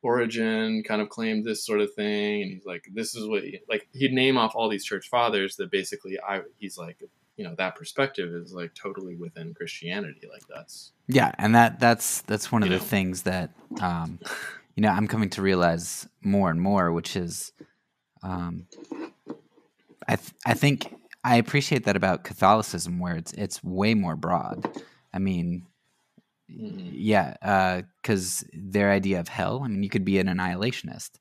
Origen 0.01 0.81
kind 0.83 1.01
of 1.01 1.09
claimed 1.09 1.43
this 1.43 1.65
sort 1.65 1.81
of 1.81 1.93
thing. 1.93 2.41
And 2.41 2.51
he's 2.51 2.65
like, 2.65 2.85
this 2.93 3.13
is 3.13 3.27
what, 3.27 3.43
he, 3.43 3.59
like, 3.67 3.89
he'd 3.91 4.13
name 4.13 4.37
off 4.37 4.55
all 4.55 4.69
these 4.69 4.85
church 4.85 5.09
fathers 5.09 5.57
that 5.57 5.69
basically 5.69 6.17
I, 6.19 6.43
he's 6.57 6.77
like, 6.77 7.03
you 7.39 7.45
know, 7.45 7.55
that 7.55 7.75
perspective 7.75 8.33
is 8.35 8.53
like 8.53 8.75
totally 8.75 9.15
within 9.15 9.53
Christianity. 9.53 10.27
Like 10.29 10.43
that's, 10.53 10.91
yeah. 11.07 11.31
And 11.37 11.55
that, 11.55 11.79
that's, 11.79 12.21
that's 12.23 12.51
one 12.51 12.63
of 12.63 12.69
the 12.69 12.75
know? 12.75 12.81
things 12.81 13.23
that, 13.23 13.51
um, 13.79 14.19
you 14.75 14.81
know, 14.83 14.89
I'm 14.89 15.07
coming 15.07 15.29
to 15.31 15.41
realize 15.41 16.07
more 16.21 16.51
and 16.51 16.61
more, 16.61 16.91
which 16.91 17.15
is, 17.15 17.53
um, 18.23 18.67
I, 20.07 20.17
th- 20.17 20.33
I 20.45 20.53
think 20.53 20.93
I 21.23 21.37
appreciate 21.37 21.85
that 21.85 21.95
about 21.95 22.23
Catholicism, 22.23 22.99
where 22.99 23.15
it's 23.15 23.31
it's 23.33 23.63
way 23.63 23.93
more 23.93 24.15
broad. 24.15 24.67
I 25.13 25.19
mean, 25.19 25.67
mm-hmm. 26.51 26.89
yeah, 26.91 27.81
because 28.01 28.43
uh, 28.43 28.47
their 28.53 28.91
idea 28.91 29.19
of 29.19 29.27
hell. 29.27 29.61
I 29.63 29.67
mean, 29.67 29.83
you 29.83 29.89
could 29.89 30.05
be 30.05 30.19
an 30.19 30.27
annihilationist. 30.27 31.11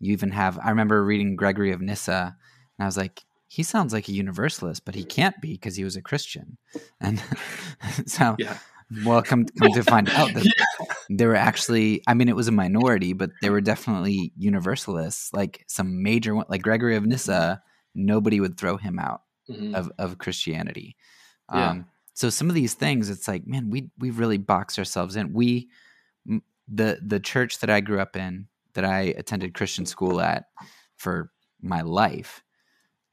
You 0.00 0.12
even 0.12 0.30
have. 0.30 0.58
I 0.62 0.70
remember 0.70 1.04
reading 1.04 1.36
Gregory 1.36 1.72
of 1.72 1.80
Nyssa, 1.80 2.36
and 2.78 2.84
I 2.84 2.86
was 2.86 2.96
like, 2.96 3.22
he 3.48 3.62
sounds 3.62 3.92
like 3.92 4.08
a 4.08 4.12
universalist, 4.12 4.84
but 4.84 4.94
he 4.94 5.04
can't 5.04 5.40
be 5.40 5.52
because 5.52 5.74
he 5.74 5.84
was 5.84 5.96
a 5.96 6.02
Christian. 6.02 6.58
And 7.00 7.22
so, 8.06 8.36
yeah. 8.38 8.58
well, 9.04 9.22
come, 9.22 9.46
come 9.46 9.72
to 9.72 9.82
find 9.82 10.08
out 10.10 10.32
that 10.34 10.44
yeah. 10.44 10.86
there 11.08 11.28
were 11.28 11.34
actually, 11.34 12.02
I 12.06 12.14
mean, 12.14 12.28
it 12.28 12.36
was 12.36 12.48
a 12.48 12.52
minority, 12.52 13.14
but 13.14 13.30
there 13.40 13.52
were 13.52 13.62
definitely 13.62 14.32
universalists, 14.36 15.32
like 15.32 15.64
some 15.66 16.02
major 16.02 16.34
one, 16.34 16.46
like 16.48 16.62
Gregory 16.62 16.96
of 16.96 17.06
Nyssa. 17.06 17.62
Nobody 17.94 18.38
would 18.38 18.58
throw 18.58 18.76
him 18.76 18.98
out 18.98 19.22
mm-hmm. 19.50 19.74
of 19.74 19.90
of 19.98 20.18
Christianity. 20.18 20.96
Yeah. 21.52 21.70
Um, 21.70 21.86
so 22.14 22.30
some 22.30 22.48
of 22.48 22.54
these 22.54 22.74
things, 22.74 23.10
it's 23.10 23.28
like, 23.28 23.46
man, 23.46 23.70
we 23.70 23.90
we 23.98 24.10
really 24.10 24.38
box 24.38 24.78
ourselves 24.78 25.16
in. 25.16 25.32
We 25.32 25.68
the 26.68 26.98
the 27.02 27.20
church 27.20 27.60
that 27.60 27.70
I 27.70 27.80
grew 27.80 28.00
up 28.00 28.16
in, 28.16 28.48
that 28.74 28.84
I 28.84 29.14
attended 29.16 29.54
Christian 29.54 29.86
school 29.86 30.20
at 30.20 30.46
for 30.96 31.30
my 31.60 31.80
life, 31.80 32.42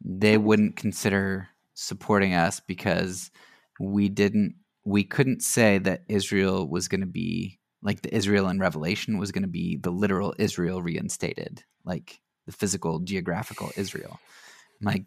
they 0.07 0.37
wouldn't 0.37 0.75
consider 0.75 1.49
supporting 1.73 2.33
us 2.33 2.59
because 2.59 3.31
we 3.79 4.07
didn't 4.07 4.55
we 4.85 5.03
couldn't 5.03 5.41
say 5.41 5.79
that 5.79 6.03
Israel 6.07 6.67
was 6.69 6.87
going 6.87 7.01
to 7.01 7.07
be 7.07 7.59
like 7.81 8.01
the 8.01 8.15
Israel 8.15 8.47
in 8.49 8.59
Revelation 8.59 9.17
was 9.17 9.31
going 9.31 9.41
to 9.41 9.49
be 9.49 9.77
the 9.77 9.89
literal 9.89 10.35
Israel 10.37 10.81
reinstated, 10.81 11.63
like 11.83 12.19
the 12.45 12.51
physical 12.51 12.99
geographical 12.99 13.71
Israel. 13.75 14.19
Like 14.81 15.05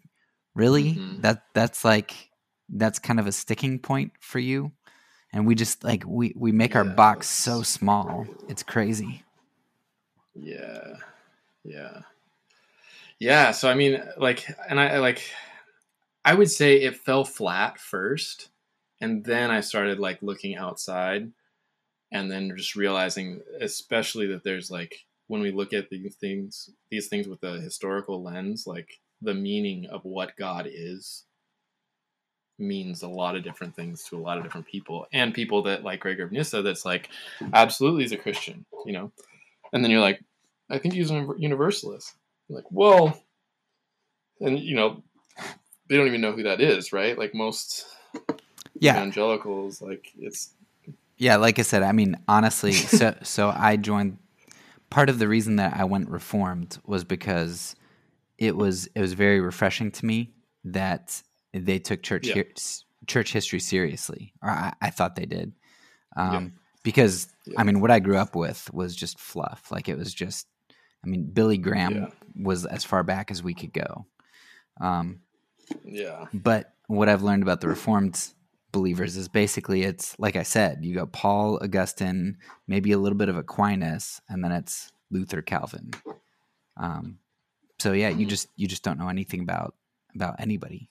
really? 0.53 0.95
Mm-hmm. 0.95 1.21
that 1.21 1.43
that's 1.53 1.85
like 1.85 2.29
that's 2.67 2.99
kind 2.99 3.19
of 3.19 3.27
a 3.27 3.31
sticking 3.31 3.79
point 3.79 4.11
for 4.19 4.39
you? 4.39 4.73
And 5.31 5.47
we 5.47 5.55
just 5.55 5.83
like 5.83 6.03
we 6.05 6.33
we 6.35 6.51
make 6.51 6.73
yeah, 6.73 6.79
our 6.79 6.85
box 6.85 7.29
so 7.29 7.61
small. 7.61 8.27
It's 8.49 8.63
crazy. 8.63 9.23
Yeah 10.35 10.95
yeah 11.63 12.01
yeah 13.19 13.51
so 13.51 13.69
i 13.69 13.73
mean 13.73 14.01
like 14.17 14.45
and 14.69 14.79
i 14.79 14.99
like 14.99 15.21
i 16.25 16.33
would 16.33 16.49
say 16.49 16.81
it 16.81 16.97
fell 16.97 17.23
flat 17.23 17.79
first 17.79 18.49
and 19.01 19.23
then 19.23 19.51
i 19.51 19.59
started 19.59 19.99
like 19.99 20.21
looking 20.21 20.55
outside 20.55 21.31
and 22.11 22.31
then 22.31 22.51
just 22.55 22.75
realizing 22.75 23.41
especially 23.61 24.27
that 24.27 24.43
there's 24.43 24.71
like 24.71 25.05
when 25.27 25.41
we 25.41 25.51
look 25.51 25.73
at 25.73 25.89
these 25.89 26.15
things 26.15 26.69
these 26.89 27.07
things 27.07 27.27
with 27.27 27.43
a 27.43 27.59
historical 27.59 28.23
lens 28.23 28.65
like 28.65 28.99
the 29.21 29.33
meaning 29.33 29.85
of 29.87 30.03
what 30.05 30.35
God 30.37 30.67
is 30.71 31.25
means 32.57 33.03
a 33.03 33.07
lot 33.07 33.35
of 33.35 33.43
different 33.43 33.75
things 33.75 34.03
to 34.03 34.17
a 34.17 34.19
lot 34.19 34.37
of 34.37 34.43
different 34.43 34.67
people 34.67 35.07
and 35.13 35.33
people 35.33 35.61
that 35.63 35.83
like 35.83 36.01
Gregory 36.01 36.25
of 36.25 36.31
Nyssa 36.31 36.61
that's 36.61 36.85
like 36.85 37.09
absolutely 37.53 38.03
he's 38.03 38.11
a 38.11 38.17
Christian, 38.17 38.65
you 38.85 38.93
know. 38.93 39.11
And 39.71 39.83
then 39.83 39.91
you're 39.91 40.01
like, 40.01 40.21
I 40.69 40.77
think 40.77 40.93
he's 40.93 41.11
a 41.11 41.27
universalist. 41.37 42.15
You're 42.49 42.57
like, 42.57 42.71
well, 42.71 43.21
and 44.41 44.59
you 44.59 44.75
know, 44.75 45.03
they 45.87 45.95
don't 45.95 46.07
even 46.07 46.21
know 46.21 46.31
who 46.33 46.43
that 46.43 46.59
is, 46.59 46.91
right? 46.91 47.17
Like 47.17 47.33
most 47.33 47.85
yeah. 48.79 48.97
evangelicals, 48.97 49.81
like 49.81 50.11
it's 50.17 50.53
yeah, 51.19 51.35
like 51.35 51.59
I 51.59 51.63
said, 51.63 51.83
I 51.83 51.91
mean, 51.91 52.17
honestly, 52.27 52.71
so 52.73 53.15
so 53.23 53.53
I 53.55 53.77
joined. 53.77 54.17
Part 54.89 55.09
of 55.09 55.19
the 55.19 55.27
reason 55.27 55.57
that 55.57 55.77
I 55.77 55.83
went 55.83 56.09
reformed 56.09 56.79
was 56.83 57.03
because 57.03 57.75
it 58.39 58.55
was 58.55 58.87
it 58.95 59.01
was 59.01 59.13
very 59.13 59.39
refreshing 59.39 59.91
to 59.91 60.05
me 60.05 60.31
that 60.63 61.21
they 61.53 61.77
took 61.77 62.01
church 62.01 62.27
yeah. 62.27 62.41
church 63.05 63.31
history 63.31 63.59
seriously, 63.59 64.33
or 64.41 64.49
I, 64.49 64.73
I, 64.81 64.89
thought 64.89 65.15
they 65.15 65.25
did. 65.25 65.53
Um, 66.15 66.33
Yeah. 66.33 66.49
Because 66.81 67.27
Yeah. 67.45 67.59
I 67.59 67.63
mean, 67.65 67.81
what 67.81 67.91
I 67.91 67.99
grew 67.99 68.17
up 68.17 68.35
with 68.35 68.73
was 68.73 68.95
just 68.95 69.19
fluff. 69.19 69.71
Like 69.71 69.89
it 69.89 69.97
was 69.97 70.13
just, 70.13 70.47
I 71.03 71.07
mean, 71.07 71.25
Billy 71.25 71.57
Graham. 71.57 72.11
Was 72.39 72.65
as 72.65 72.83
far 72.83 73.03
back 73.03 73.31
as 73.31 73.43
we 73.43 73.53
could 73.53 73.73
go. 73.73 74.05
Um, 74.79 75.21
Yeah. 75.83 76.25
but 76.33 76.73
what 76.87 77.09
I've 77.09 77.21
learned 77.23 77.43
about 77.43 77.61
the 77.61 77.67
Reformed 77.67 78.33
believers 78.71 79.17
is 79.17 79.27
basically 79.27 79.83
it's 79.83 80.17
like 80.19 80.35
I 80.35 80.43
said, 80.43 80.83
you 80.85 80.95
got 80.95 81.11
Paul, 81.11 81.59
Augustine, 81.61 82.37
maybe 82.67 82.91
a 82.91 82.97
little 82.97 83.17
bit 83.17 83.29
of 83.29 83.37
Aquinas, 83.37 84.21
and 84.29 84.43
then 84.43 84.51
it's 84.51 84.91
Luther, 85.11 85.41
Calvin. 85.41 85.91
Um, 86.77 87.19
so 87.79 87.91
yeah, 87.93 88.09
you 88.09 88.25
Mhm. 88.25 88.29
just 88.29 88.47
you 88.55 88.67
just 88.67 88.83
don't 88.83 88.97
know 88.99 89.09
anything 89.09 89.41
about 89.41 89.75
about 90.15 90.35
anybody 90.39 90.89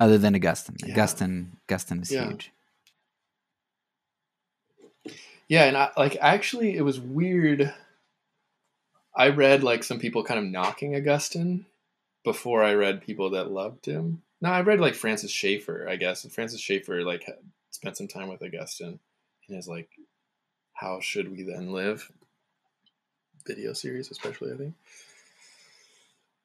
other 0.00 0.18
than 0.18 0.34
Augustine. 0.34 0.76
Yeah. 0.84 0.92
Augustine, 0.92 1.56
Augustine 1.68 2.00
is 2.02 2.10
Yeah. 2.10 2.28
huge. 2.28 2.52
Yeah, 5.48 5.64
and 5.64 5.76
I, 5.76 5.90
like 5.96 6.16
actually, 6.20 6.76
it 6.76 6.82
was 6.82 6.98
weird. 7.00 7.74
I 9.14 9.28
read 9.28 9.62
like 9.62 9.84
some 9.84 9.98
people 9.98 10.24
kind 10.24 10.40
of 10.40 10.50
knocking 10.50 10.96
Augustine 10.96 11.66
before 12.24 12.62
I 12.62 12.74
read 12.74 13.02
people 13.02 13.30
that 13.30 13.50
loved 13.50 13.86
him. 13.86 14.22
No, 14.40 14.50
I 14.50 14.62
read 14.62 14.80
like 14.80 14.94
Francis 14.94 15.30
Schaeffer, 15.30 15.88
I 15.88 15.96
guess. 15.96 16.24
And 16.24 16.32
Francis 16.32 16.60
Schaeffer 16.60 17.02
like 17.02 17.28
spent 17.70 17.96
some 17.96 18.08
time 18.08 18.28
with 18.28 18.42
Augustine 18.42 18.98
in 19.48 19.56
his 19.56 19.68
like 19.68 19.88
"How 20.72 21.00
Should 21.00 21.30
We 21.30 21.42
Then 21.42 21.72
Live" 21.72 22.10
video 23.46 23.72
series, 23.72 24.10
especially 24.10 24.52
I 24.52 24.56
think. 24.56 24.74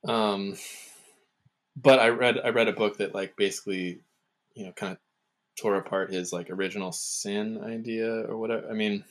Um, 0.08 0.58
but 1.76 2.00
I 2.00 2.10
read 2.10 2.40
I 2.44 2.50
read 2.50 2.68
a 2.68 2.74
book 2.74 2.98
that 2.98 3.16
like 3.16 3.36
basically, 3.36 4.02
you 4.54 4.66
know, 4.66 4.72
kind 4.74 4.94
of 4.94 5.00
tore 5.60 5.76
apart 5.76 6.14
his 6.14 6.32
like 6.32 6.50
original 6.50 6.92
sin 6.92 7.62
idea 7.64 8.12
or 8.28 8.38
whatever. 8.38 8.70
I 8.70 8.74
mean, 8.74 9.04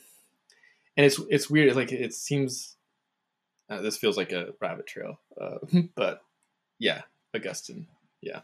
and 0.95 1.05
it's 1.05 1.19
it's 1.29 1.49
weird. 1.49 1.75
Like 1.75 1.91
it 1.91 2.13
seems 2.13 2.76
uh, 3.69 3.81
this 3.81 3.97
feels 3.97 4.17
like 4.17 4.31
a 4.31 4.53
rabbit 4.61 4.87
trail, 4.87 5.19
uh, 5.39 5.57
but 5.95 6.21
yeah, 6.79 7.01
Augustine. 7.35 7.87
Yeah. 8.21 8.41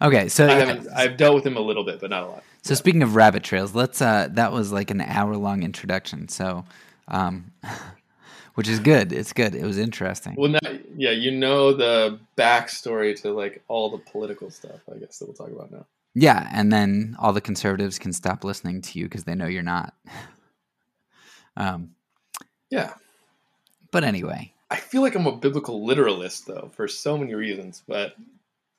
Okay, 0.00 0.28
so 0.28 0.48
I 0.48 0.52
haven't. 0.52 0.88
I've 0.94 1.16
dealt 1.16 1.34
with 1.34 1.46
him 1.46 1.56
a 1.56 1.60
little 1.60 1.84
bit, 1.84 2.00
but 2.00 2.10
not 2.10 2.22
a 2.22 2.26
lot. 2.26 2.44
So 2.62 2.74
speaking 2.74 3.02
of 3.02 3.16
rabbit 3.16 3.42
trails, 3.42 3.74
let's 3.74 4.00
uh 4.00 4.28
that 4.32 4.52
was 4.52 4.72
like 4.72 4.90
an 4.90 5.00
hour 5.00 5.36
long 5.36 5.62
introduction. 5.62 6.28
So 6.28 6.64
um 7.08 7.52
which 8.54 8.68
is 8.68 8.80
good. 8.80 9.12
It's 9.12 9.32
good. 9.32 9.54
It 9.54 9.64
was 9.64 9.78
interesting. 9.78 10.34
Well, 10.36 10.50
now, 10.50 10.70
yeah, 10.96 11.10
you 11.10 11.30
know 11.30 11.72
the 11.72 12.18
backstory 12.36 13.20
to 13.22 13.32
like 13.32 13.62
all 13.68 13.90
the 13.90 13.98
political 13.98 14.50
stuff. 14.50 14.80
I 14.92 14.98
guess 14.98 15.18
that 15.18 15.26
we'll 15.26 15.34
talk 15.34 15.50
about 15.50 15.70
now. 15.70 15.86
Yeah, 16.14 16.48
and 16.52 16.72
then 16.72 17.16
all 17.18 17.32
the 17.32 17.40
conservatives 17.40 17.98
can 17.98 18.12
stop 18.12 18.42
listening 18.42 18.82
to 18.82 18.98
you 18.98 19.04
because 19.04 19.24
they 19.24 19.34
know 19.34 19.46
you're 19.46 19.62
not. 19.62 19.94
um 21.56 21.94
Yeah, 22.70 22.94
but 23.90 24.02
anyway. 24.02 24.52
I 24.70 24.76
feel 24.76 25.02
like 25.02 25.14
I'm 25.14 25.26
a 25.26 25.36
biblical 25.36 25.84
literalist 25.84 26.46
though, 26.46 26.70
for 26.74 26.86
so 26.86 27.18
many 27.18 27.34
reasons, 27.34 27.82
but 27.86 28.14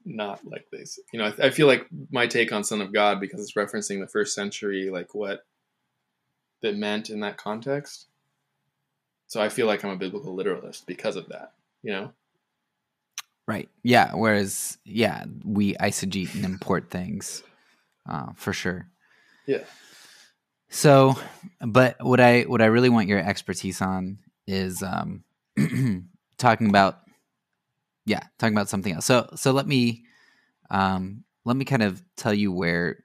not 0.06 0.46
like 0.46 0.68
this. 0.72 1.00
You 1.12 1.20
know, 1.20 1.26
I, 1.26 1.48
I 1.48 1.50
feel 1.50 1.68
like 1.68 1.88
my 2.12 2.28
take 2.28 2.52
on 2.52 2.64
Son 2.64 2.82
of 2.82 2.94
God 2.94 3.20
because 3.20 3.42
it's 3.42 3.54
referencing 3.54 4.00
the 4.00 4.08
first 4.08 4.34
century, 4.34 4.90
like 4.90 5.14
what 5.14 5.46
that 6.62 6.76
meant 6.76 7.10
in 7.10 7.20
that 7.22 7.38
context. 7.38 8.08
So 9.28 9.42
I 9.42 9.50
feel 9.50 9.68
like 9.68 9.84
I'm 9.84 9.92
a 9.92 9.98
biblical 9.98 10.34
literalist 10.36 10.88
because 10.88 11.16
of 11.16 11.28
that. 11.30 11.54
You 11.84 11.92
know. 11.92 12.12
Right. 13.48 13.70
Yeah, 13.84 14.14
whereas 14.14 14.78
yeah, 14.86 15.26
we 15.44 15.74
eisegete 15.76 16.36
and 16.36 16.46
import 16.46 16.90
things. 16.90 17.44
Uh 18.08 18.32
for 18.36 18.54
sure. 18.54 18.88
Yeah. 19.46 19.64
So, 20.74 21.16
but 21.60 21.98
what 22.00 22.22
I 22.22 22.44
what 22.44 22.62
I 22.62 22.68
really 22.68 22.90
want 22.90 23.10
your 23.10 23.20
expertise 23.20 23.82
on 23.82 24.20
is 24.48 24.82
um, 24.82 25.24
talking 26.38 26.70
about, 26.70 27.00
yeah, 28.06 28.22
talking 28.40 28.56
about 28.56 28.70
something 28.70 28.94
else. 28.94 29.06
So, 29.06 29.30
so 29.36 29.52
let 29.52 29.68
me 29.68 30.04
um, 30.70 31.24
let 31.46 31.58
me 31.58 31.66
kind 31.66 31.84
of 31.84 32.04
tell 32.18 32.34
you 32.34 32.52
where, 32.52 32.98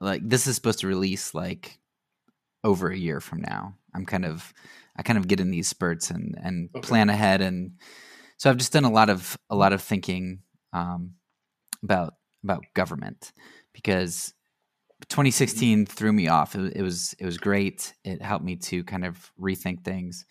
like, 0.00 0.22
this 0.28 0.46
is 0.46 0.56
supposed 0.56 0.80
to 0.80 0.88
release 0.88 1.34
like 1.34 1.78
over 2.64 2.90
a 2.90 2.96
year 2.98 3.20
from 3.20 3.40
now. 3.42 3.74
I'm 3.94 4.06
kind 4.06 4.24
of 4.24 4.52
I 4.96 5.02
kind 5.02 5.18
of 5.18 5.28
get 5.28 5.40
in 5.40 5.50
these 5.50 5.68
spurts 5.68 6.10
and 6.10 6.36
and 6.42 6.70
Okay. 6.74 6.82
plan 6.82 7.10
ahead, 7.10 7.40
and 7.40 7.72
so 8.38 8.50
I've 8.50 8.58
just 8.58 8.72
done 8.72 8.84
a 8.84 8.92
lot 8.92 9.10
of 9.10 9.38
a 9.50 9.56
lot 9.56 9.72
of 9.72 9.82
thinking 9.82 10.40
um, 10.72 11.14
about 11.82 12.14
about 12.44 12.64
government 12.74 13.32
because 13.72 14.34
2016 15.08 15.86
threw 15.86 16.12
me 16.12 16.28
off. 16.28 16.54
It, 16.56 16.76
it 16.76 16.82
was 16.82 17.14
it 17.18 17.24
was 17.26 17.38
great. 17.38 17.94
It 18.04 18.22
helped 18.22 18.44
me 18.44 18.56
to 18.56 18.84
kind 18.84 19.04
of 19.04 19.32
rethink 19.40 19.84
things. 19.84 20.26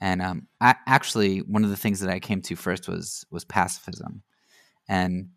And 0.00 0.22
um, 0.22 0.46
I, 0.60 0.76
actually, 0.86 1.38
one 1.40 1.64
of 1.64 1.70
the 1.70 1.76
things 1.76 2.00
that 2.00 2.10
I 2.10 2.20
came 2.20 2.40
to 2.42 2.56
first 2.56 2.88
was 2.88 3.24
was 3.30 3.44
pacifism, 3.44 4.22
and 4.88 5.30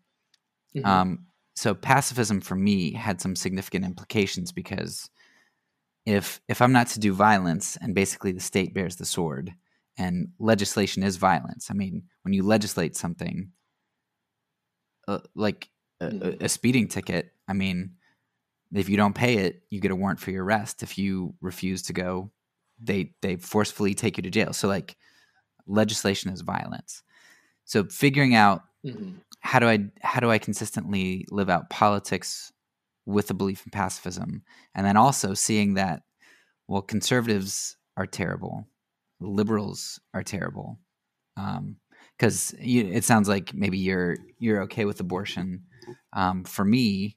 Mhm. 0.74 0.84
um, 0.86 1.26
so 1.56 1.74
pacifism 1.74 2.40
for 2.40 2.56
me 2.56 2.92
had 2.92 3.20
some 3.20 3.36
significant 3.36 3.84
implications 3.84 4.52
because 4.52 5.10
if 6.06 6.40
if 6.48 6.60
I'm 6.62 6.72
not 6.72 6.88
to 6.88 7.00
do 7.00 7.12
violence 7.14 7.76
and 7.80 7.94
basically 7.94 8.32
the 8.32 8.40
state 8.40 8.74
bears 8.74 8.96
the 8.96 9.04
sword 9.06 9.54
and 9.98 10.28
legislation 10.38 11.02
is 11.02 11.16
violence. 11.16 11.70
I 11.70 11.74
mean, 11.74 12.04
when 12.22 12.34
you 12.34 12.42
legislate 12.42 12.96
something 12.96 13.52
uh, 15.08 15.18
like 15.34 15.70
a, 16.00 16.06
a- 16.06 16.10
Mhm. 16.10 16.42
a 16.42 16.48
speeding 16.48 16.88
ticket, 16.88 17.32
I 17.48 17.52
mean, 17.52 17.92
if 18.74 18.88
you 18.88 18.96
don't 18.96 19.14
pay 19.14 19.36
it, 19.38 19.62
you 19.70 19.80
get 19.80 19.92
a 19.92 19.96
warrant 19.96 20.20
for 20.20 20.30
your 20.32 20.44
arrest. 20.44 20.82
If 20.82 20.98
you 20.98 21.34
refuse 21.40 21.82
to 21.84 21.92
go, 21.94 22.30
they 22.80 23.14
they 23.22 23.36
forcefully 23.36 23.94
take 23.94 24.16
you 24.16 24.22
to 24.22 24.30
jail. 24.30 24.52
So 24.52 24.68
like 24.68 24.96
legislation 25.66 26.32
is 26.32 26.42
violence. 26.42 27.02
So 27.64 27.84
figuring 27.84 28.34
out 28.34 28.62
Mhm. 28.84 29.24
how 29.40 29.58
do 29.58 29.68
I 29.68 29.90
how 30.02 30.20
do 30.20 30.30
I 30.30 30.38
consistently 30.38 31.26
live 31.30 31.50
out 31.50 31.70
politics 31.70 32.52
with 33.06 33.30
a 33.30 33.34
belief 33.34 33.64
in 33.66 33.70
pacifism, 33.70 34.42
and 34.74 34.86
then 34.86 34.96
also 34.96 35.34
seeing 35.34 35.74
that 35.74 36.02
well, 36.68 36.82
conservatives 36.82 37.76
are 37.96 38.06
terrible, 38.06 38.68
liberals 39.20 40.00
are 40.14 40.22
terrible, 40.24 40.78
because 42.18 42.54
it 42.58 43.04
sounds 43.04 43.28
like 43.28 43.54
maybe 43.54 43.78
you're 43.78 44.18
you're 44.38 44.62
okay 44.62 44.84
with 44.84 45.00
abortion. 45.00 45.64
Um, 46.14 46.44
for 46.44 46.64
me, 46.64 47.16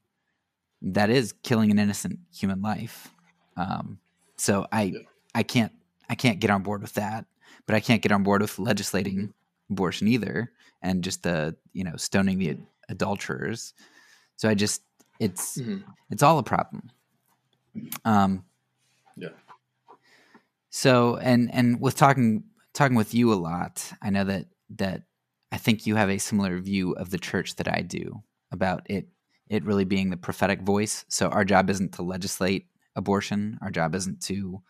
that 0.82 1.10
is 1.10 1.32
killing 1.44 1.70
an 1.70 1.78
innocent 1.78 2.20
human 2.34 2.62
life. 2.62 3.14
Um, 3.56 4.00
so 4.38 4.66
I 4.72 4.82
Yeah. 4.92 5.07
I 5.34 5.42
can't 5.42 5.72
I 6.10 6.14
can't 6.14 6.40
get 6.40 6.50
on 6.50 6.62
board 6.62 6.80
with 6.82 6.94
that, 6.94 7.26
but 7.66 7.76
I 7.76 7.80
can't 7.80 8.02
get 8.02 8.12
on 8.12 8.22
board 8.22 8.40
with 8.42 8.58
legislating 8.58 9.32
abortion 9.70 10.08
either, 10.08 10.52
and 10.82 11.04
just 11.04 11.22
the 11.22 11.56
you 11.72 11.84
know 11.84 11.96
stoning 11.96 12.38
the 12.38 12.50
ad- 12.50 12.66
adulterers. 12.88 13.74
So 14.36 14.48
I 14.48 14.54
just 14.54 14.82
it's 15.20 15.58
Mhm. 15.58 15.82
it's 16.10 16.22
all 16.22 16.38
a 16.38 16.42
problem. 16.42 16.90
Um, 18.04 18.44
Yeah. 19.16 19.28
so 20.70 21.16
and 21.16 21.52
and 21.52 21.80
with 21.80 21.96
talking 21.96 22.44
talking 22.72 22.96
with 22.96 23.14
you 23.14 23.32
a 23.32 23.34
lot, 23.36 23.92
I 24.02 24.10
know 24.10 24.24
that 24.24 24.46
that 24.76 25.02
I 25.52 25.56
think 25.58 25.86
you 25.86 25.96
have 25.96 26.10
a 26.10 26.18
similar 26.18 26.58
view 26.60 26.92
of 26.92 27.10
the 27.10 27.18
church 27.18 27.56
that 27.56 27.68
I 27.68 27.80
do 27.82 28.22
about 28.52 28.82
it 28.90 29.08
it 29.48 29.64
really 29.64 29.84
being 29.84 30.10
the 30.10 30.16
prophetic 30.16 30.60
voice. 30.60 31.04
So 31.08 31.28
our 31.28 31.44
job 31.44 31.70
isn't 31.70 31.92
to 31.94 32.02
legislate 32.02 32.68
abortion. 32.96 33.58
Our 33.62 33.70
job 33.70 33.94
isn't 33.94 34.20
to 34.24 34.62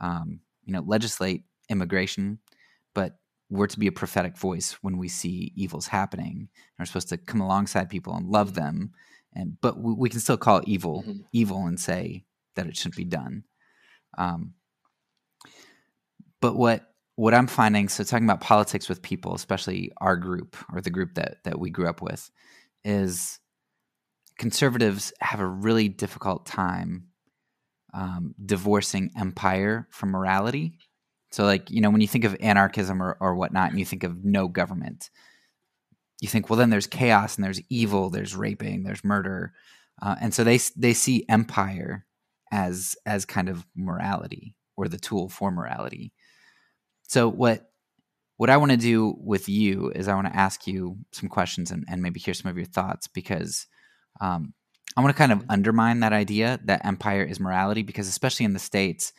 um, 0.00 0.40
you 0.64 0.72
know 0.72 0.80
legislate 0.80 1.44
immigration, 1.68 2.38
but 2.94 3.18
we're 3.50 3.66
to 3.68 3.78
be 3.78 3.86
a 3.86 3.92
prophetic 3.92 4.36
voice 4.36 4.72
when 4.82 4.98
we 4.98 5.08
see 5.08 5.52
evils 5.54 5.86
happening. 5.86 6.48
And 6.50 6.78
we're 6.78 6.86
supposed 6.86 7.08
to 7.10 7.16
come 7.16 7.40
alongside 7.40 7.88
people 7.90 8.14
and 8.14 8.26
love 8.28 8.54
them, 8.54 8.92
and 9.34 9.60
but 9.60 9.78
we, 9.78 9.92
we 9.94 10.08
can 10.10 10.20
still 10.20 10.36
call 10.36 10.62
evil 10.66 11.04
Mhm. 11.06 11.24
evil 11.32 11.66
and 11.66 11.78
say 11.80 12.24
that 12.56 12.66
it 12.66 12.76
shouldn't 12.76 12.96
be 12.96 13.04
done. 13.04 13.44
Um, 14.18 14.54
but 16.40 16.56
what 16.56 16.92
what 17.16 17.32
I'm 17.32 17.46
finding, 17.46 17.88
so 17.88 18.04
talking 18.04 18.26
about 18.26 18.42
politics 18.42 18.88
with 18.90 19.00
people, 19.00 19.34
especially 19.34 19.90
our 19.98 20.16
group 20.16 20.54
or 20.72 20.80
the 20.82 20.90
group 20.90 21.14
that 21.14 21.42
that 21.44 21.58
we 21.58 21.70
grew 21.70 21.88
up 21.88 22.02
with, 22.02 22.30
is 22.84 23.38
conservatives 24.38 25.12
have 25.20 25.40
a 25.40 25.46
really 25.46 25.88
difficult 25.88 26.44
time 26.46 27.04
um, 27.96 28.34
divorcing 28.44 29.10
empire 29.18 29.88
from 29.90 30.10
morality. 30.10 30.78
So, 31.32 31.44
like 31.44 31.70
you 31.70 31.80
know, 31.80 31.90
when 31.90 32.02
you 32.02 32.06
think 32.06 32.24
of 32.24 32.36
anarchism 32.40 33.02
or, 33.02 33.16
or 33.20 33.34
whatnot, 33.34 33.70
and 33.70 33.78
you 33.78 33.86
think 33.86 34.04
of 34.04 34.24
no 34.24 34.46
government, 34.46 35.10
you 36.20 36.28
think, 36.28 36.48
well, 36.48 36.58
then 36.58 36.70
there's 36.70 36.86
chaos 36.86 37.36
and 37.36 37.44
there's 37.44 37.60
evil, 37.70 38.10
there's 38.10 38.36
raping, 38.36 38.84
there's 38.84 39.02
murder, 39.02 39.54
uh, 40.02 40.14
and 40.20 40.34
so 40.34 40.44
they 40.44 40.58
they 40.76 40.92
see 40.92 41.24
empire 41.28 42.04
as 42.52 42.96
as 43.06 43.24
kind 43.24 43.48
of 43.48 43.66
morality 43.74 44.54
or 44.76 44.88
the 44.88 44.98
tool 44.98 45.28
for 45.30 45.50
morality. 45.50 46.12
So 47.08 47.28
what 47.28 47.70
what 48.36 48.50
I 48.50 48.58
want 48.58 48.72
to 48.72 48.76
do 48.76 49.16
with 49.18 49.48
you 49.48 49.90
is 49.94 50.06
I 50.06 50.14
want 50.14 50.26
to 50.26 50.36
ask 50.36 50.66
you 50.66 50.98
some 51.12 51.30
questions 51.30 51.70
and, 51.70 51.86
and 51.88 52.02
maybe 52.02 52.20
hear 52.20 52.34
some 52.34 52.50
of 52.50 52.58
your 52.58 52.66
thoughts 52.66 53.08
because 53.08 53.66
um, 54.20 54.52
I 54.96 55.02
want 55.02 55.14
to 55.14 55.18
kind 55.18 55.32
of 55.32 55.44
undermine 55.48 56.00
that 56.00 56.12
idea 56.12 56.58
that 56.64 56.86
empire 56.86 57.22
is 57.22 57.38
morality 57.38 57.82
because, 57.82 58.08
especially 58.08 58.46
in 58.46 58.54
the 58.54 58.58
States, 58.58 59.12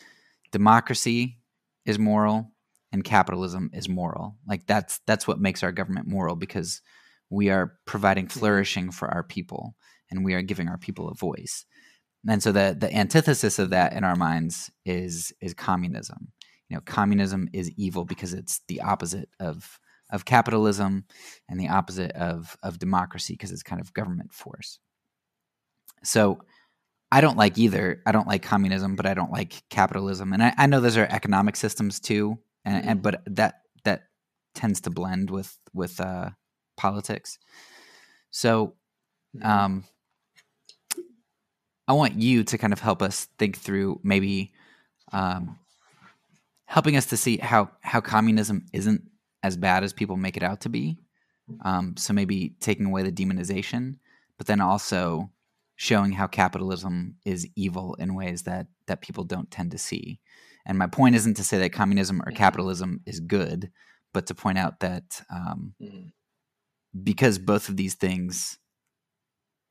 democracy 0.52 1.40
is 1.86 2.00
moral 2.00 2.52
and 2.92 3.04
capitalism 3.04 3.70
is 3.74 3.88
moral. 3.88 4.38
Like 4.48 4.66
that's 4.66 5.00
that's 5.06 5.28
what 5.28 5.40
makes 5.40 5.64
our 5.64 5.72
government 5.72 6.08
moral 6.08 6.36
because 6.36 6.82
we 7.30 7.50
are 7.50 7.74
providing 7.86 8.26
mm-hmm. 8.26 8.40
flourishing 8.40 8.92
for 8.92 9.08
our 9.10 9.24
people 9.24 9.76
and 10.10 10.24
we 10.24 10.34
are 10.34 10.42
giving 10.42 10.68
our 10.68 10.78
people 10.78 11.10
a 11.10 11.14
voice. 11.14 11.66
And 12.28 12.42
so 12.42 12.52
the 12.52 12.76
the 12.78 12.94
antithesis 12.94 13.60
of 13.60 13.70
that 13.70 13.94
in 13.94 14.04
our 14.04 14.16
minds 14.16 14.72
is 14.86 15.34
is 15.42 15.54
communism. 15.54 16.32
You 16.70 16.78
know, 16.78 16.82
communism 16.86 17.50
is 17.54 17.72
evil 17.78 18.04
because 18.04 18.34
it's 18.34 18.62
the 18.68 18.82
opposite 18.82 19.30
of 19.40 19.80
of 20.12 20.26
capitalism 20.26 21.06
and 21.50 21.60
the 21.60 21.70
opposite 21.70 22.12
of 22.14 22.58
of 22.64 22.80
democracy 22.80 23.34
because 23.34 23.52
it's 23.52 23.64
kind 23.64 23.82
of 23.82 23.94
government 23.94 24.34
force. 24.34 24.80
So 26.04 26.40
I 27.12 27.22
don't 27.22 27.38
like 27.38 27.58
either. 27.58 28.02
I 28.06 28.12
don't 28.12 28.28
like 28.28 28.44
communism, 28.44 28.96
but 28.96 29.06
I 29.06 29.14
don't 29.14 29.32
like 29.32 29.64
capitalism. 29.70 30.34
And 30.34 30.44
I, 30.44 30.54
I 30.58 30.66
know 30.68 30.82
those 30.82 30.98
are 30.98 31.08
economic 31.10 31.56
systems 31.56 32.00
too, 32.00 32.38
and, 32.66 32.82
mm-hmm. 32.82 32.90
and 32.90 33.02
but 33.02 33.22
that 33.28 33.62
that 33.84 34.08
tends 34.54 34.82
to 34.82 34.90
blend 34.90 35.30
with 35.30 35.58
with 35.74 36.00
uh, 36.02 36.32
politics. 36.76 37.40
So, 38.30 38.74
mm-hmm. 39.36 39.48
um, 39.48 39.84
I 41.88 41.94
want 41.94 42.16
you 42.16 42.44
to 42.44 42.58
kind 42.58 42.74
of 42.74 42.80
help 42.82 43.02
us 43.02 43.28
think 43.40 43.58
through 43.58 44.02
maybe 44.04 44.52
um, 45.14 45.58
helping 46.66 46.98
us 46.98 47.06
to 47.08 47.18
see 47.18 47.38
how 47.38 47.72
how 47.82 48.02
communism 48.02 48.66
isn't 48.74 49.04
as 49.44 49.56
bad 49.56 49.86
as 49.86 49.94
people 49.94 50.18
make 50.18 50.36
it 50.36 50.44
out 50.44 50.62
to 50.62 50.70
be. 50.70 50.98
Um, 51.62 51.96
so 51.96 52.12
maybe 52.12 52.56
taking 52.60 52.86
away 52.86 53.04
the 53.04 53.12
demonization, 53.12 54.00
but 54.38 54.48
then 54.48 54.60
also 54.60 55.32
showing 55.78 56.12
how 56.12 56.28
capitalism 56.28 57.16
is 57.24 57.48
evil 57.56 57.96
in 58.00 58.16
ways 58.16 58.44
that 58.44 58.68
that 58.88 59.02
people 59.02 59.24
don't 59.24 59.50
tend 59.50 59.72
to 59.72 59.78
see. 59.78 60.20
And 60.66 60.78
my 60.78 60.88
point 60.88 61.16
isn't 61.16 61.36
to 61.36 61.44
say 61.44 61.60
that 61.60 61.72
communism 61.72 62.22
or 62.26 62.32
capitalism 62.32 63.00
is 63.06 63.22
good, 63.22 63.72
but 64.14 64.28
to 64.28 64.36
point 64.36 64.58
out 64.58 64.82
that 64.82 65.22
um, 65.32 65.76
mm-hmm. 65.82 66.08
because 67.02 67.40
both 67.40 67.70
of 67.70 67.78
these 67.78 67.94
things 67.94 68.58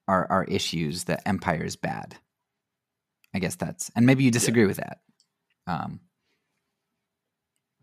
are 0.09 0.27
are 0.31 0.45
issues, 0.45 1.05
that 1.05 1.23
empire 1.27 1.65
is 1.65 1.77
bad. 1.77 2.17
I 3.35 3.41
guess 3.41 3.57
that's 3.57 3.91
and 3.95 4.07
maybe 4.07 4.25
you 4.25 4.31
disagree 4.31 4.63
yeah. 4.63 4.69
with 4.69 4.77
that. 4.79 4.99
Um, 5.67 6.01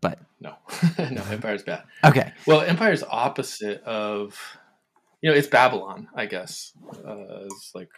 but 0.00 0.18
no, 0.40 0.54
no, 0.98 1.22
empire 1.30 1.54
is 1.54 1.62
bad. 1.62 1.84
Okay. 2.02 2.32
Well, 2.46 2.62
empire 2.62 2.92
is 2.92 3.04
opposite 3.08 3.82
of, 3.84 4.38
you 5.20 5.30
know, 5.30 5.36
it's 5.36 5.46
Babylon, 5.46 6.08
I 6.14 6.26
guess. 6.26 6.72
Uh, 6.90 7.44
it's 7.46 7.72
like 7.74 7.88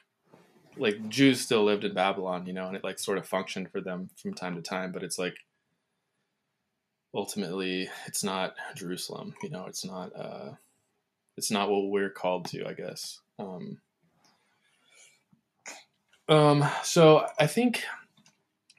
like 0.77 1.09
Jews 1.09 1.41
still 1.41 1.65
lived 1.65 1.85
in 1.85 1.95
Babylon, 1.95 2.47
you 2.47 2.53
know, 2.53 2.67
and 2.67 2.77
it 2.77 2.85
like 2.85 2.99
sort 2.99 3.19
of 3.19 3.27
functioned 3.27 3.71
for 3.71 3.81
them 3.81 4.11
from 4.17 4.35
time 4.35 4.57
to 4.57 4.63
time, 4.63 4.93
but 4.93 5.03
it's 5.03 5.19
like 5.19 5.37
ultimately 7.15 7.89
it's 8.07 8.23
not 8.23 8.55
Jerusalem, 8.75 9.35
you 9.43 9.51
know, 9.51 9.67
it's 9.67 9.85
not 9.85 10.15
uh 10.15 10.51
it's 11.37 11.51
not 11.51 11.71
what 11.71 11.89
we're 11.89 12.11
called 12.11 12.47
to, 12.47 12.67
I 12.67 12.73
guess. 12.73 13.21
Um 13.39 13.79
um 16.29 16.65
so 16.83 17.27
I 17.39 17.47
think 17.47 17.85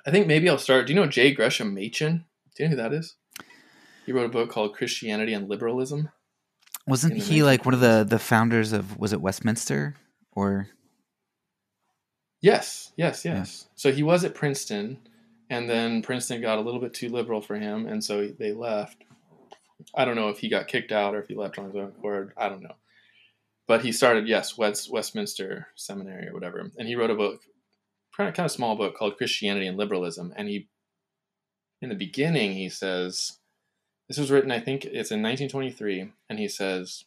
I 0.05 0.11
think 0.11 0.27
maybe 0.27 0.49
I'll 0.49 0.57
start. 0.57 0.87
Do 0.87 0.93
you 0.93 0.99
know 0.99 1.07
J. 1.07 1.33
Gresham 1.33 1.73
Machen? 1.73 2.25
Do 2.55 2.63
you 2.63 2.69
know 2.69 2.75
who 2.75 2.81
that 2.81 2.93
is? 2.93 3.15
He 4.05 4.13
wrote 4.13 4.25
a 4.25 4.29
book 4.29 4.49
called 4.49 4.73
Christianity 4.73 5.33
and 5.33 5.49
Liberalism. 5.49 6.09
Wasn't 6.87 7.17
he 7.17 7.43
like 7.43 7.65
one 7.65 7.73
of 7.73 7.81
the 7.81 8.05
the 8.07 8.19
founders 8.19 8.71
of 8.71 8.97
was 8.97 9.11
it 9.11 9.19
Westminster 9.19 9.95
or 10.31 10.69
Yes, 12.41 12.91
yes, 12.95 13.25
yes. 13.25 13.65
Yeah. 13.65 13.71
So 13.75 13.91
he 13.91 14.03
was 14.03 14.23
at 14.23 14.35
Princeton, 14.35 14.99
and 15.49 15.69
then 15.69 16.01
Princeton 16.01 16.41
got 16.41 16.59
a 16.59 16.61
little 16.61 16.79
bit 16.79 16.93
too 16.93 17.09
liberal 17.09 17.41
for 17.41 17.55
him, 17.55 17.87
and 17.87 18.03
so 18.03 18.27
they 18.27 18.51
left. 18.51 19.03
I 19.95 20.05
don't 20.05 20.15
know 20.15 20.29
if 20.29 20.39
he 20.39 20.49
got 20.49 20.67
kicked 20.67 20.91
out 20.91 21.15
or 21.15 21.19
if 21.19 21.27
he 21.27 21.35
left 21.35 21.57
on 21.57 21.65
his 21.65 21.75
own 21.75 21.93
accord. 21.97 22.33
I 22.37 22.49
don't 22.49 22.63
know. 22.63 22.75
But 23.67 23.83
he 23.83 23.91
started, 23.91 24.27
yes, 24.27 24.57
West, 24.57 24.91
Westminster 24.91 25.67
Seminary 25.75 26.29
or 26.29 26.33
whatever, 26.33 26.71
and 26.77 26.87
he 26.87 26.95
wrote 26.95 27.11
a 27.11 27.15
book, 27.15 27.41
kind 28.15 28.29
of, 28.29 28.35
kind 28.35 28.45
of 28.45 28.51
small 28.51 28.75
book 28.75 28.95
called 28.95 29.17
Christianity 29.17 29.67
and 29.67 29.77
Liberalism. 29.77 30.33
And 30.35 30.47
he, 30.47 30.69
in 31.81 31.89
the 31.89 31.95
beginning, 31.95 32.53
he 32.53 32.69
says, 32.69 33.39
this 34.07 34.17
was 34.17 34.31
written, 34.31 34.51
I 34.51 34.59
think 34.59 34.85
it's 34.85 35.11
in 35.11 35.21
1923, 35.21 36.11
and 36.29 36.39
he 36.39 36.47
says, 36.47 37.03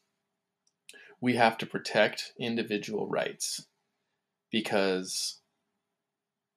we 1.21 1.37
have 1.37 1.57
to 1.59 1.67
protect 1.67 2.33
individual 2.39 3.07
rights 3.09 3.67
because 4.51 5.39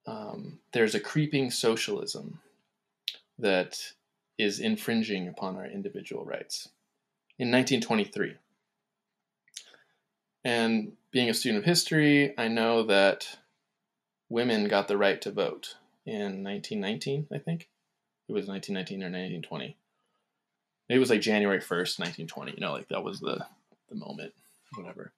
um, 0.06 0.60
there's 0.74 0.96
a 0.96 1.00
creeping 1.00 1.52
socialism 1.52 2.40
that 3.40 3.94
is 4.38 4.60
infringing 4.60 5.28
upon 5.28 5.56
our 5.56 5.66
individual 5.66 6.26
rights 6.26 6.70
in 7.38 7.52
1923. 7.52 8.36
And 10.44 10.94
being 11.12 11.30
a 11.30 11.34
student 11.34 11.60
of 11.60 11.66
history, 11.66 12.38
I 12.38 12.48
know 12.48 12.84
that 12.84 13.38
women 14.30 14.68
got 14.68 14.88
the 14.88 14.98
right 14.98 15.22
to 15.22 15.32
vote 15.32 15.76
in 16.06 16.44
1919, 16.44 17.28
I 17.34 17.38
think. 17.38 17.70
It 18.28 18.34
was 18.34 18.48
1919 18.48 19.04
or 19.04 19.08
1920. 19.08 19.78
It 20.90 21.00
was 21.00 21.10
like 21.10 21.22
January 21.22 21.60
1st, 21.60 22.00
1920. 22.00 22.54
You 22.54 22.60
know, 22.60 22.74
like 22.74 22.90
that 22.90 23.04
was 23.04 23.20
the, 23.20 23.46
the 23.90 23.96
moment, 23.96 24.34
whatever. 24.76 25.14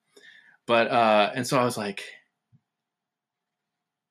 But, 0.68 0.92
uh, 0.92 1.32
and 1.34 1.48
so 1.48 1.60
I 1.60 1.66
was 1.66 1.78
like, 1.78 2.04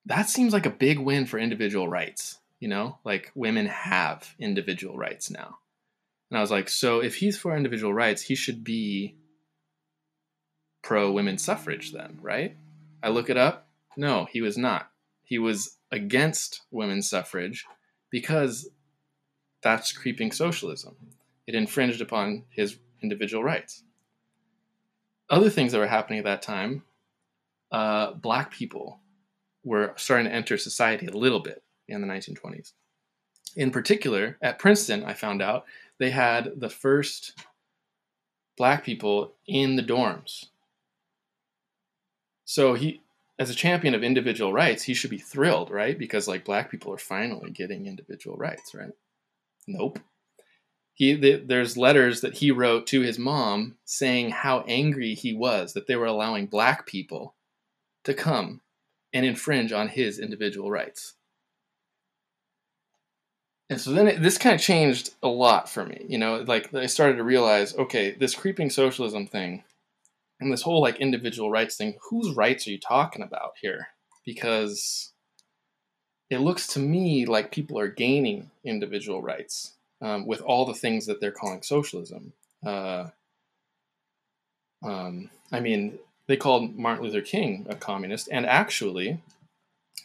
that 0.06 0.28
seems 0.28 0.52
like 0.52 0.66
a 0.66 0.70
big 0.70 0.98
win 0.98 1.26
for 1.26 1.38
individual 1.38 1.88
rights. 1.88 2.38
You 2.60 2.68
know, 2.68 2.98
like 3.04 3.30
women 3.34 3.66
have 3.66 4.34
individual 4.38 4.96
rights 4.96 5.30
now. 5.30 5.58
And 6.30 6.38
I 6.38 6.40
was 6.40 6.50
like, 6.50 6.68
so 6.68 7.00
if 7.00 7.16
he's 7.16 7.38
for 7.38 7.56
individual 7.56 7.92
rights, 7.92 8.22
he 8.22 8.34
should 8.34 8.64
be 8.64 9.16
pro 10.82 11.12
women's 11.12 11.44
suffrage 11.44 11.92
then, 11.92 12.18
right? 12.22 12.56
I 13.02 13.08
look 13.10 13.28
it 13.28 13.36
up. 13.36 13.68
No, 13.96 14.26
he 14.30 14.40
was 14.40 14.56
not. 14.56 14.90
He 15.22 15.38
was 15.38 15.76
against 15.90 16.62
women's 16.70 17.08
suffrage 17.08 17.66
because 18.10 18.68
that's 19.62 19.92
creeping 19.92 20.32
socialism. 20.32 20.96
It 21.46 21.54
infringed 21.54 22.00
upon 22.00 22.44
his 22.48 22.78
individual 23.02 23.44
rights. 23.44 23.82
Other 25.28 25.50
things 25.50 25.72
that 25.72 25.78
were 25.78 25.86
happening 25.86 26.18
at 26.18 26.24
that 26.24 26.42
time 26.42 26.82
uh, 27.72 28.12
black 28.12 28.52
people 28.52 29.00
were 29.64 29.94
starting 29.96 30.26
to 30.26 30.34
enter 30.34 30.56
society 30.58 31.06
a 31.06 31.16
little 31.16 31.40
bit 31.40 31.62
in 31.88 32.00
the 32.00 32.06
1920s. 32.06 32.72
In 33.56 33.70
particular, 33.70 34.36
at 34.42 34.58
Princeton, 34.58 35.04
I 35.04 35.14
found 35.14 35.40
out 35.42 35.64
they 35.98 36.10
had 36.10 36.60
the 36.60 36.68
first 36.68 37.32
black 38.56 38.84
people 38.84 39.34
in 39.46 39.76
the 39.76 39.82
dorms. 39.82 40.46
So 42.44 42.74
he, 42.74 43.02
as 43.38 43.50
a 43.50 43.54
champion 43.54 43.94
of 43.94 44.04
individual 44.04 44.52
rights, 44.52 44.82
he 44.82 44.94
should 44.94 45.10
be 45.10 45.18
thrilled, 45.18 45.70
right? 45.70 45.98
Because 45.98 46.28
like 46.28 46.44
black 46.44 46.70
people 46.70 46.92
are 46.92 46.98
finally 46.98 47.50
getting 47.50 47.86
individual 47.86 48.36
rights, 48.36 48.74
right? 48.74 48.92
Nope. 49.66 49.98
He, 50.92 51.14
the, 51.14 51.36
there's 51.44 51.76
letters 51.76 52.20
that 52.20 52.34
he 52.34 52.52
wrote 52.52 52.86
to 52.88 53.00
his 53.00 53.18
mom 53.18 53.76
saying 53.84 54.30
how 54.30 54.60
angry 54.68 55.14
he 55.14 55.34
was 55.34 55.72
that 55.72 55.88
they 55.88 55.96
were 55.96 56.06
allowing 56.06 56.46
black 56.46 56.86
people 56.86 57.34
to 58.04 58.14
come 58.14 58.60
and 59.14 59.24
infringe 59.24 59.72
on 59.72 59.88
his 59.88 60.18
individual 60.18 60.70
rights. 60.70 61.14
And 63.70 63.80
so 63.80 63.92
then 63.92 64.08
it, 64.08 64.22
this 64.22 64.36
kind 64.36 64.54
of 64.54 64.60
changed 64.60 65.14
a 65.22 65.28
lot 65.28 65.70
for 65.70 65.86
me. 65.86 66.04
You 66.06 66.18
know, 66.18 66.44
like 66.46 66.74
I 66.74 66.86
started 66.86 67.16
to 67.16 67.24
realize, 67.24 67.74
okay, 67.76 68.10
this 68.10 68.34
creeping 68.34 68.68
socialism 68.68 69.26
thing 69.26 69.64
and 70.40 70.52
this 70.52 70.62
whole 70.62 70.82
like 70.82 71.00
individual 71.00 71.50
rights 71.50 71.76
thing, 71.76 71.96
whose 72.10 72.36
rights 72.36 72.66
are 72.66 72.70
you 72.70 72.78
talking 72.78 73.22
about 73.22 73.52
here? 73.62 73.88
Because 74.26 75.12
it 76.28 76.38
looks 76.38 76.66
to 76.68 76.78
me 76.78 77.24
like 77.24 77.52
people 77.52 77.78
are 77.78 77.88
gaining 77.88 78.50
individual 78.64 79.22
rights 79.22 79.74
um, 80.02 80.26
with 80.26 80.40
all 80.42 80.66
the 80.66 80.74
things 80.74 81.06
that 81.06 81.20
they're 81.20 81.30
calling 81.32 81.62
socialism. 81.62 82.32
Uh, 82.66 83.06
um, 84.82 85.30
I 85.52 85.60
mean, 85.60 85.98
they 86.26 86.36
called 86.36 86.76
Martin 86.76 87.04
Luther 87.04 87.20
King 87.20 87.66
a 87.68 87.74
communist, 87.74 88.28
and 88.30 88.46
actually, 88.46 89.20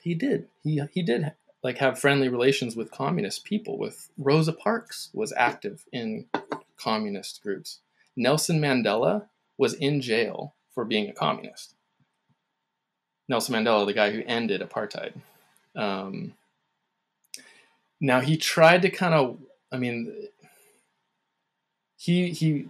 he 0.02 0.14
did. 0.14 0.48
He 0.64 0.82
he 0.92 1.02
did 1.02 1.34
like 1.64 1.78
have 1.78 2.00
friendly 2.00 2.30
relations 2.30 2.76
with 2.76 2.92
communist 2.92 3.44
people. 3.44 3.78
With 3.78 4.10
Rosa 4.18 4.54
Parks 4.54 5.10
was 5.14 5.34
active 5.36 5.86
in 5.92 6.26
communist 6.78 7.42
groups. 7.44 7.80
Nelson 8.16 8.60
Mandela 8.60 9.28
was 9.58 9.74
in 9.74 10.02
jail 10.02 10.54
for 10.74 10.86
being 10.86 11.10
a 11.10 11.14
communist. 11.14 11.76
Nelson 13.28 13.56
Mandela, 13.56 13.86
the 13.86 13.94
guy 13.94 14.12
who 14.12 14.24
ended 14.26 14.62
apartheid. 14.62 15.14
Um, 15.76 16.34
now 18.02 18.22
he 18.22 18.38
tried 18.38 18.82
to 18.82 18.90
kind 18.90 19.14
of, 19.14 19.38
I 19.72 19.78
mean, 19.78 20.14
he 21.98 22.32
he 22.32 22.70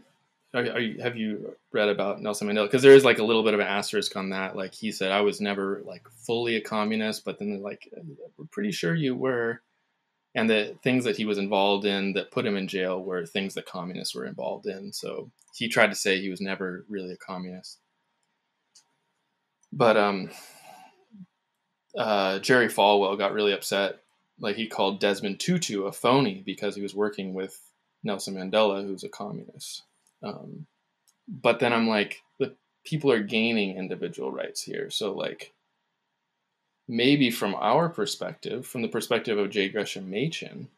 are, 0.54 0.62
are 0.62 0.80
you, 0.80 1.02
have 1.02 1.16
you 1.16 1.56
read 1.72 1.90
about 1.90 2.22
Nelson 2.22 2.48
Mandela? 2.48 2.66
Because 2.66 2.82
there 2.82 2.96
is 2.96 3.06
like 3.06 3.20
a 3.20 3.24
little 3.24 3.44
bit 3.44 3.54
of 3.54 3.60
an 3.60 3.68
asterisk 3.68 4.16
on 4.16 4.30
that. 4.32 4.56
Like 4.56 4.74
he 4.74 4.92
said, 4.92 5.12
I 5.12 5.22
was 5.22 5.40
never 5.40 5.82
like 5.86 6.08
fully 6.10 6.56
a 6.56 6.62
communist, 6.62 7.24
but 7.24 7.40
then 7.40 7.62
like 7.62 7.92
we're 8.38 8.46
pretty 8.52 8.72
sure 8.72 8.96
you 8.96 9.16
were. 9.16 9.62
And 10.36 10.50
the 10.50 10.76
things 10.84 11.06
that 11.06 11.18
he 11.18 11.26
was 11.26 11.38
involved 11.38 11.86
in 11.86 12.14
that 12.14 12.32
put 12.32 12.46
him 12.46 12.56
in 12.56 12.68
jail 12.68 13.04
were 13.04 13.26
things 13.26 13.56
that 13.56 13.66
communists 13.66 14.16
were 14.16 14.26
involved 14.26 14.68
in. 14.68 14.94
So 14.94 15.32
he 15.56 15.68
tried 15.68 15.90
to 15.90 15.96
say 15.96 16.20
he 16.20 16.30
was 16.30 16.42
never 16.42 16.86
really 16.88 17.14
a 17.14 17.18
communist. 17.18 17.80
But 19.72 19.98
um, 19.98 20.32
uh, 21.98 22.40
Jerry 22.40 22.68
Falwell 22.68 23.18
got 23.18 23.34
really 23.34 23.54
upset. 23.54 24.00
Like 24.40 24.56
he 24.56 24.68
called 24.68 25.00
Desmond 25.00 25.40
Tutu 25.40 25.84
a 25.84 25.92
phony 25.92 26.42
because 26.46 26.76
he 26.76 26.82
was 26.82 26.96
working 26.96 27.34
with 27.34 27.60
Nelson 28.04 28.36
Mandela, 28.36 28.84
who's 28.84 29.04
a 29.04 29.10
communist. 29.10 29.84
Um, 30.24 30.66
but 31.28 31.60
then 31.60 31.74
I'm 31.74 31.88
like, 31.88 32.24
the 32.40 32.56
people 32.84 33.12
are 33.12 33.24
gaining 33.24 33.78
individual 33.78 34.32
rights 34.32 34.62
here. 34.62 34.90
So 34.90 35.14
like, 35.14 35.54
maybe 36.88 37.30
from 37.30 37.56
our 37.56 37.88
perspective, 37.88 38.66
from 38.66 38.82
the 38.82 38.88
perspective 38.88 39.38
of 39.38 39.52
J. 39.52 39.70
Gresham 39.70 40.10
Machen, 40.10 40.70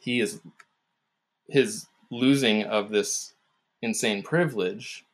he 0.00 0.20
is 0.20 0.40
his 1.48 1.86
losing 2.10 2.64
of 2.64 2.90
this 2.90 3.34
insane 3.82 4.22
privilege 4.22 5.04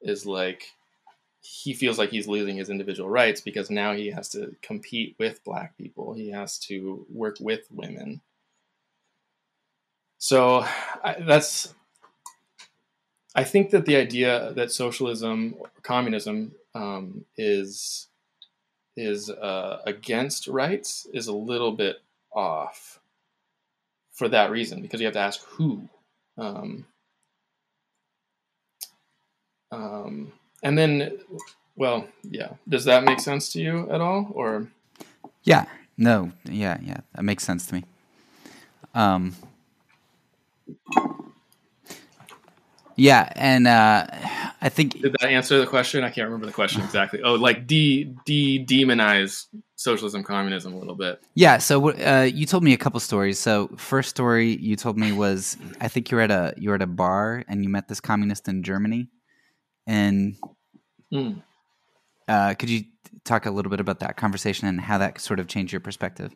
is 0.00 0.26
like 0.26 0.72
he 1.40 1.74
feels 1.74 1.98
like 1.98 2.10
he's 2.10 2.28
losing 2.28 2.56
his 2.56 2.70
individual 2.70 3.10
rights 3.10 3.40
because 3.40 3.70
now 3.70 3.92
he 3.92 4.10
has 4.10 4.28
to 4.28 4.54
compete 4.62 5.16
with 5.18 5.42
black 5.42 5.76
people. 5.76 6.14
He 6.14 6.30
has 6.30 6.58
to 6.60 7.04
work 7.10 7.36
with 7.40 7.66
women. 7.70 8.20
So 10.18 10.64
I, 11.02 11.16
that's 11.26 11.74
I 13.34 13.44
think 13.44 13.70
that 13.70 13.86
the 13.86 13.96
idea 13.96 14.52
that 14.54 14.70
socialism 14.70 15.54
communism 15.82 16.52
um, 16.74 17.24
is 17.36 18.08
is 18.96 19.30
uh, 19.30 19.80
against 19.86 20.48
rights 20.48 21.06
is 21.12 21.26
a 21.26 21.32
little 21.32 21.72
bit 21.72 21.96
off 22.34 23.00
for 24.12 24.28
that 24.28 24.50
reason 24.50 24.82
because 24.82 25.00
you 25.00 25.06
have 25.06 25.14
to 25.14 25.20
ask 25.20 25.42
who. 25.44 25.88
Um, 26.36 26.86
um, 29.70 30.32
and 30.62 30.76
then, 30.76 31.18
well, 31.76 32.06
yeah. 32.22 32.50
Does 32.68 32.84
that 32.84 33.04
make 33.04 33.20
sense 33.20 33.52
to 33.52 33.60
you 33.60 33.90
at 33.90 34.00
all, 34.00 34.30
or? 34.34 34.68
Yeah. 35.42 35.64
No. 35.96 36.32
Yeah. 36.44 36.78
Yeah. 36.82 37.00
That 37.14 37.24
makes 37.24 37.44
sense 37.44 37.66
to 37.66 37.74
me. 37.76 37.84
Um, 38.94 39.34
yeah, 42.96 43.32
and 43.36 43.66
uh, 43.66 44.06
I 44.60 44.68
think 44.68 45.00
did 45.00 45.16
that 45.20 45.28
answer 45.28 45.58
the 45.58 45.66
question? 45.66 46.04
I 46.04 46.10
can't 46.10 46.26
remember 46.26 46.46
the 46.46 46.52
question 46.52 46.80
exactly. 46.84 47.22
Oh, 47.22 47.34
like 47.34 47.66
de 47.66 48.14
de 48.24 48.64
demonize 48.64 49.46
socialism, 49.76 50.22
communism 50.22 50.72
a 50.74 50.78
little 50.78 50.94
bit. 50.94 51.22
Yeah. 51.34 51.58
So 51.58 51.90
uh, 51.90 52.22
you 52.32 52.46
told 52.46 52.62
me 52.62 52.72
a 52.72 52.76
couple 52.76 53.00
stories. 53.00 53.38
So 53.38 53.68
first 53.76 54.10
story 54.10 54.56
you 54.56 54.76
told 54.76 54.96
me 54.96 55.12
was 55.12 55.56
I 55.80 55.88
think 55.88 56.10
you 56.10 56.16
were 56.16 56.22
at 56.22 56.30
a 56.30 56.54
you 56.56 56.70
were 56.70 56.76
at 56.76 56.82
a 56.82 56.86
bar 56.86 57.44
and 57.48 57.62
you 57.62 57.68
met 57.68 57.88
this 57.88 58.00
communist 58.00 58.48
in 58.48 58.62
Germany, 58.62 59.08
and 59.86 60.36
mm. 61.12 61.42
uh, 62.28 62.54
could 62.54 62.70
you 62.70 62.84
talk 63.24 63.46
a 63.46 63.50
little 63.50 63.70
bit 63.70 63.80
about 63.80 64.00
that 64.00 64.16
conversation 64.16 64.68
and 64.68 64.80
how 64.80 64.98
that 64.98 65.20
sort 65.20 65.40
of 65.40 65.46
changed 65.46 65.72
your 65.72 65.80
perspective? 65.80 66.34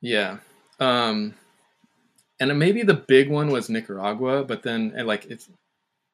Yeah. 0.00 0.38
Um, 0.78 1.34
and 2.40 2.58
maybe 2.58 2.82
the 2.82 2.94
big 2.94 3.30
one 3.30 3.50
was 3.50 3.68
Nicaragua, 3.68 4.44
but 4.44 4.62
then 4.62 4.92
like 5.04 5.26
it's 5.26 5.48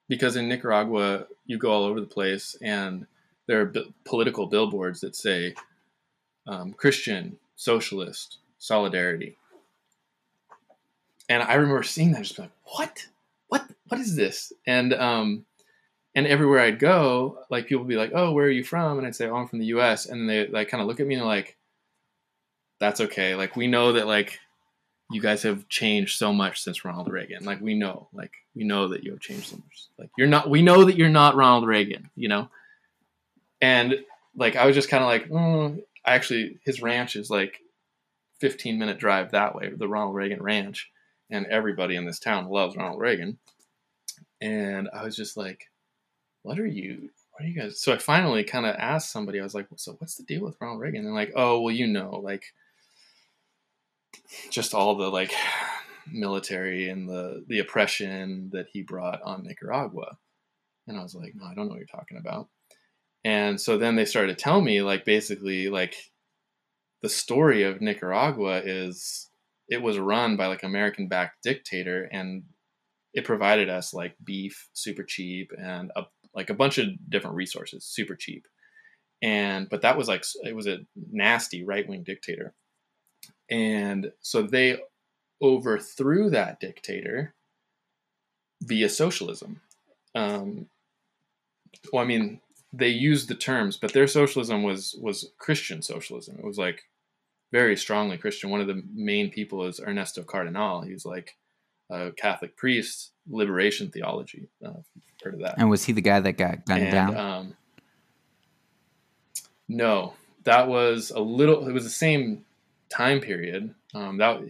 because 0.09 0.37
in 0.37 0.49
Nicaragua 0.49 1.27
you 1.47 1.59
go 1.59 1.71
all 1.71 1.85
over 1.85 2.01
the 2.01 2.07
place 2.07 2.57
and 2.63 3.07
there 3.47 3.61
are 3.61 3.67
b- 3.67 3.95
political 4.05 4.47
billboards 4.47 5.01
that 5.01 5.15
say 5.15 5.55
um, 6.47 6.73
Christian, 6.73 7.37
socialist, 7.57 8.39
solidarity. 8.59 9.37
And 11.29 11.43
I 11.43 11.55
remember 11.55 11.83
seeing 11.83 12.13
that, 12.13 12.23
just 12.23 12.39
like, 12.39 12.51
what, 12.65 13.07
what, 13.49 13.67
what 13.89 14.01
is 14.01 14.17
this? 14.17 14.53
And 14.67 14.93
um, 14.93 15.47
and 16.15 16.27
everywhere 16.27 16.61
I'd 16.61 16.79
go, 16.79 17.39
like 17.51 17.67
people 17.67 17.85
would 17.85 17.89
be 17.89 17.97
like, 17.97 18.13
"Oh, 18.15 18.33
where 18.33 18.47
are 18.47 18.51
you 18.51 18.63
from?" 18.63 18.99
And 18.99 19.07
I'd 19.07 19.17
say, 19.17 19.29
"Oh, 19.29 19.37
I'm 19.37 19.49
from 19.49 19.59
the 19.59 19.67
U.S." 19.67 20.07
And 20.07 20.29
they 20.29 20.47
like 20.47 20.69
kind 20.69 20.81
of 20.81 20.87
look 20.87 21.01
at 21.01 21.07
me 21.07 21.17
and 21.17 21.25
like, 21.25 21.57
"That's 22.79 23.01
okay. 23.01 23.35
Like 23.35 23.57
we 23.57 23.67
know 23.67 23.95
that 23.95 24.07
like 24.07 24.39
you 25.11 25.21
guys 25.21 25.43
have 25.43 25.69
changed 25.69 26.19
so 26.19 26.33
much 26.33 26.63
since 26.63 26.85
Ronald 26.85 27.11
Reagan. 27.11 27.45
Like 27.45 27.61
we 27.61 27.75
know, 27.75 28.09
like 28.13 28.33
we 28.55 28.65
know 28.65 28.89
that 28.89 29.05
you 29.05 29.13
have 29.13 29.21
changed 29.21 29.49
so 29.49 29.57
much. 29.57 29.87
Like 29.99 30.11
you're 30.17 30.29
not, 30.29 30.49
we 30.49 30.63
know 30.63 30.85
that 30.85 30.97
you're 30.97 31.09
not 31.09 31.37
Ronald 31.37 31.67
Reagan, 31.67 32.11
you 32.17 32.29
know. 32.29 32.49
And 33.61 33.97
like 34.37 34.57
I 34.57 34.67
was 34.67 34.75
just 34.75 34.89
kind 34.89 35.03
of 35.03 35.09
like, 35.09 35.29
mm. 35.29 35.83
I 36.05 36.15
actually 36.15 36.59
his 36.65 36.83
ranch 36.83 37.17
is 37.17 37.31
like 37.31 37.61
15 38.41 38.79
minute 38.79 38.99
drive 38.99 39.31
that 39.31 39.55
way, 39.55 39.71
the 39.71 39.89
Ronald 39.89 40.15
Reagan 40.15 40.43
Ranch, 40.43 40.91
and 41.31 41.47
everybody 41.47 41.97
in 41.97 42.05
this 42.05 42.19
town 42.19 42.49
loves 42.49 42.77
Ronald 42.77 43.01
Reagan. 43.01 43.39
And 44.41 44.89
I 44.93 45.05
was 45.05 45.17
just 45.17 45.37
like, 45.37 45.71
what 46.43 46.59
are 46.59 46.67
you? 46.67 47.11
What 47.33 47.45
are 47.45 47.49
you 47.49 47.61
guys? 47.61 47.81
So 47.81 47.93
I 47.93 47.99
finally 47.99 48.45
kind 48.45 48.67
of 48.67 48.77
asked 48.77 49.11
somebody. 49.11 49.41
I 49.41 49.43
was 49.43 49.55
like, 49.55 49.67
so 49.77 49.93
what's 49.99 50.17
the 50.17 50.25
deal 50.25 50.43
with 50.43 50.57
Ronald 50.61 50.81
Reagan? 50.81 51.05
And 51.05 51.15
like, 51.15 51.33
oh 51.35 51.61
well, 51.61 51.75
you 51.75 51.87
know, 51.87 52.21
like 52.23 52.45
just 54.51 54.75
all 54.75 54.97
the 54.97 55.09
like 55.09 55.33
military 56.11 56.89
and 56.89 57.09
the 57.09 57.45
the 57.49 57.59
oppression 57.59 58.51
that 58.53 58.67
he 58.73 58.83
brought 58.83 59.23
on 59.23 59.43
Nicaragua. 59.43 60.19
And 60.87 60.99
I 60.99 61.03
was 61.03 61.15
like, 61.15 61.33
no, 61.35 61.47
I 61.47 61.55
don't 61.55 61.67
know 61.67 61.73
what 61.73 61.79
you're 61.79 61.87
talking 61.87 62.19
about. 62.19 62.49
And 63.25 63.59
so 63.59 63.79
then 63.79 63.97
they 63.97 64.05
started 64.05 64.37
to 64.37 64.43
tell 64.43 64.61
me 64.61 64.83
like 64.83 65.05
basically 65.05 65.69
like 65.69 65.95
the 67.03 67.09
story 67.09 67.63
of 67.63 67.81
Nicaragua 67.81 68.61
is 68.65 69.31
it 69.69 69.83
was 69.83 69.99
run 69.99 70.37
by 70.37 70.47
like 70.47 70.63
American 70.63 71.09
backed 71.09 71.43
dictator 71.43 72.09
and 72.13 72.43
it 73.15 73.25
provided 73.25 73.71
us 73.71 73.95
like 73.95 74.15
beef 74.23 74.69
super 74.75 75.05
cheap 75.05 75.53
and 75.59 75.91
a, 75.97 76.03
like 76.35 76.51
a 76.51 76.55
bunch 76.55 76.79
of 76.79 76.89
different 77.09 77.37
resources 77.37 77.85
super 77.85 78.15
cheap. 78.15 78.47
And 79.23 79.69
but 79.71 79.83
that 79.83 79.97
was 79.97 80.07
like 80.07 80.25
it 80.43 80.55
was 80.55 80.67
a 80.67 80.81
nasty 81.11 81.65
right 81.65 81.89
wing 81.89 82.03
dictator 82.05 82.55
and 83.51 84.13
so 84.21 84.43
they 84.43 84.79
overthrew 85.43 86.31
that 86.31 86.61
dictator 86.61 87.35
via 88.63 88.89
socialism. 88.89 89.61
Um, 90.15 90.67
well, 91.93 92.03
I 92.03 92.07
mean, 92.07 92.41
they 92.73 92.89
used 92.89 93.29
the 93.29 93.35
terms, 93.35 93.77
but 93.77 93.93
their 93.93 94.07
socialism 94.07 94.63
was 94.63 94.97
was 95.01 95.31
Christian 95.39 95.83
socialism. 95.83 96.37
It 96.39 96.45
was 96.45 96.59
like 96.59 96.85
very 97.53 97.77
strongly 97.77 98.19
Christian. 98.19 98.51
One 98.51 98.61
of 98.61 98.67
the 98.67 98.83
main 98.93 99.31
people 99.31 99.65
is 99.67 99.81
Ernesto 99.81 100.23
Cardenal. 100.23 100.83
He 100.83 100.93
was 100.93 101.07
like 101.07 101.37
a 101.91 102.11
Catholic 102.13 102.57
priest, 102.57 103.13
liberation 103.29 103.91
theology. 103.91 104.49
Uh, 104.65 104.81
heard 105.23 105.35
of 105.35 105.41
that? 105.41 105.55
And 105.59 105.71
was 105.71 105.85
he 105.85 105.93
the 105.93 106.01
guy 106.01 106.21
that 106.21 106.33
got 106.33 106.65
gunned 106.67 106.85
and, 106.85 106.93
down? 106.93 107.17
Um, 107.17 107.57
no, 109.69 110.15
that 110.45 110.69
was 110.69 111.11
a 111.11 111.21
little. 111.21 111.67
It 111.69 111.73
was 111.73 111.85
the 111.85 111.91
same 111.91 112.45
time 112.89 113.21
period. 113.21 113.75
Um, 113.95 114.19
that 114.19 114.43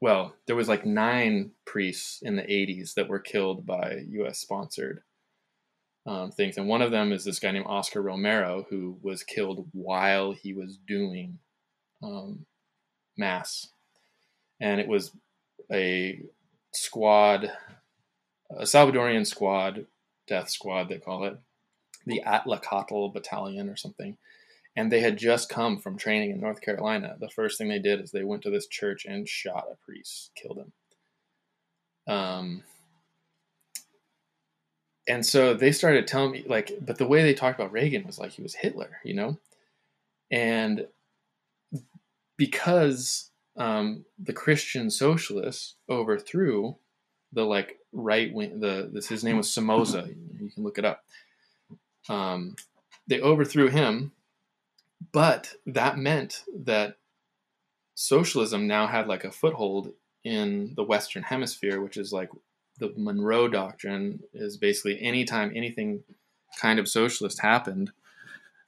well, 0.00 0.34
there 0.46 0.56
was 0.56 0.68
like 0.68 0.86
nine 0.86 1.50
priests 1.64 2.22
in 2.22 2.36
the 2.36 2.42
80s 2.42 2.94
that 2.94 3.08
were 3.08 3.18
killed 3.18 3.66
by 3.66 4.04
U.S. 4.10 4.38
sponsored 4.38 5.02
um, 6.06 6.30
things, 6.30 6.56
and 6.56 6.68
one 6.68 6.82
of 6.82 6.90
them 6.90 7.12
is 7.12 7.24
this 7.24 7.40
guy 7.40 7.50
named 7.50 7.66
Oscar 7.68 8.00
Romero 8.00 8.66
who 8.70 8.98
was 9.02 9.22
killed 9.22 9.66
while 9.72 10.32
he 10.32 10.52
was 10.52 10.78
doing 10.86 11.38
um, 12.02 12.46
mass, 13.16 13.68
and 14.60 14.80
it 14.80 14.88
was 14.88 15.10
a 15.70 16.22
squad, 16.72 17.50
a 18.50 18.62
Salvadorian 18.62 19.26
squad, 19.26 19.86
death 20.26 20.48
squad 20.48 20.88
they 20.88 20.98
call 20.98 21.24
it, 21.24 21.38
the 22.06 22.22
Atlacatl 22.24 23.12
Battalion 23.12 23.68
or 23.68 23.76
something 23.76 24.16
and 24.78 24.92
they 24.92 25.00
had 25.00 25.16
just 25.16 25.48
come 25.48 25.76
from 25.76 25.98
training 25.98 26.30
in 26.30 26.40
North 26.40 26.60
Carolina. 26.60 27.16
The 27.18 27.28
first 27.28 27.58
thing 27.58 27.68
they 27.68 27.80
did 27.80 28.00
is 28.00 28.12
they 28.12 28.22
went 28.22 28.42
to 28.42 28.50
this 28.50 28.68
church 28.68 29.06
and 29.06 29.28
shot 29.28 29.66
a 29.72 29.74
priest, 29.84 30.30
killed 30.36 30.58
him. 30.58 32.14
Um, 32.14 32.62
and 35.08 35.26
so 35.26 35.52
they 35.52 35.72
started 35.72 36.06
telling 36.06 36.30
me 36.30 36.44
like, 36.46 36.70
but 36.80 36.96
the 36.96 37.08
way 37.08 37.24
they 37.24 37.34
talked 37.34 37.58
about 37.58 37.72
Reagan 37.72 38.06
was 38.06 38.20
like 38.20 38.30
he 38.30 38.42
was 38.42 38.54
Hitler, 38.54 39.00
you 39.02 39.14
know, 39.14 39.36
and 40.30 40.86
because 42.36 43.32
um, 43.56 44.04
the 44.16 44.32
Christian 44.32 44.92
socialists 44.92 45.74
overthrew 45.90 46.76
the 47.32 47.42
like 47.42 47.80
right 47.90 48.32
wing, 48.32 48.60
the 48.60 48.88
this 48.92 49.08
his 49.08 49.24
name 49.24 49.38
was 49.38 49.50
Somoza. 49.52 50.08
You 50.38 50.50
can 50.50 50.62
look 50.62 50.78
it 50.78 50.84
up. 50.84 51.02
Um, 52.08 52.54
they 53.08 53.20
overthrew 53.20 53.70
him 53.70 54.12
but 55.12 55.54
that 55.66 55.98
meant 55.98 56.44
that 56.64 56.96
socialism 57.94 58.66
now 58.66 58.86
had 58.86 59.08
like 59.08 59.24
a 59.24 59.32
foothold 59.32 59.92
in 60.24 60.72
the 60.76 60.84
Western 60.84 61.22
Hemisphere, 61.22 61.80
which 61.80 61.96
is 61.96 62.12
like 62.12 62.30
the 62.78 62.92
Monroe 62.96 63.48
Doctrine 63.48 64.20
is 64.32 64.56
basically 64.56 65.00
anytime 65.00 65.52
anything 65.54 66.04
kind 66.60 66.78
of 66.78 66.88
socialist 66.88 67.40
happened, 67.40 67.90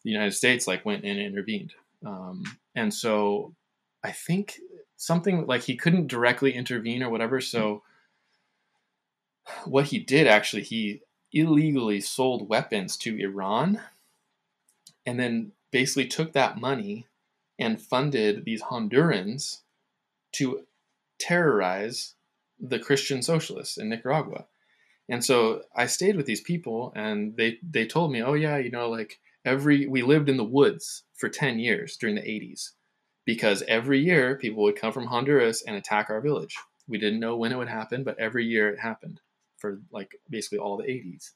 the 0.05 0.11
United 0.11 0.33
States 0.33 0.67
like 0.67 0.85
went 0.85 1.05
in 1.05 1.19
and 1.19 1.27
intervened. 1.27 1.75
Um, 2.05 2.45
and 2.75 2.93
so 2.93 3.55
I 4.03 4.13
think 4.13 4.59
something 4.97 5.47
like 5.47 5.63
he 5.63 5.77
couldn't 5.77 6.09
directly 6.09 6.53
intervene 6.53 7.03
or 7.03 7.11
whatever. 7.11 7.41
So 7.41 7.83
what 9.65 9.87
he 9.87 9.99
did 9.99 10.27
actually, 10.27 10.63
he 10.63 11.03
illegally 11.33 12.01
sold 12.01 12.49
weapons 12.49 12.97
to 12.99 13.19
Iran 13.19 13.81
and 15.07 15.19
then 15.19 15.53
basically 15.71 16.07
took 16.07 16.33
that 16.33 16.59
money 16.59 17.07
and 17.59 17.81
funded 17.81 18.45
these 18.45 18.63
Hondurans 18.63 19.59
to 20.33 20.67
terrorize 21.19 22.15
the 22.59 22.79
Christian 22.79 23.23
socialists 23.23 23.77
in 23.79 23.89
Nicaragua. 23.89 24.47
And 25.09 25.25
so 25.25 25.63
I 25.75 25.87
stayed 25.87 26.17
with 26.17 26.27
these 26.27 26.41
people 26.41 26.93
and 26.95 27.37
they 27.37 27.59
they 27.63 27.87
told 27.87 28.13
me, 28.13 28.23
"Oh 28.23 28.35
yeah, 28.35 28.59
you 28.59 28.71
know 28.71 28.89
like 28.89 29.19
every 29.45 29.87
we 29.87 30.03
lived 30.03 30.29
in 30.29 30.37
the 30.37 30.45
woods 30.45 31.05
for 31.15 31.29
10 31.29 31.59
years 31.59 31.97
during 31.97 32.15
the 32.15 32.23
80s 32.23 32.73
because 33.25 33.63
every 33.69 34.01
year 34.01 34.37
people 34.37 34.63
would 34.63 34.77
come 34.77 34.93
from 34.93 35.07
Honduras 35.07 35.63
and 35.63 35.77
attack 35.77 36.11
our 36.11 36.21
village. 36.21 36.57
We 36.89 36.99
didn't 36.99 37.21
know 37.21 37.37
when 37.37 37.53
it 37.53 37.59
would 37.59 37.69
happen, 37.69 38.05
but 38.05 38.19
every 38.19 38.45
year 38.45 38.71
it 38.71 38.81
happened 38.81 39.21
for 39.59 39.81
like 39.93 40.17
basically 40.29 40.59
all 40.59 40.77
the 40.77 40.85
80s. 40.85 41.31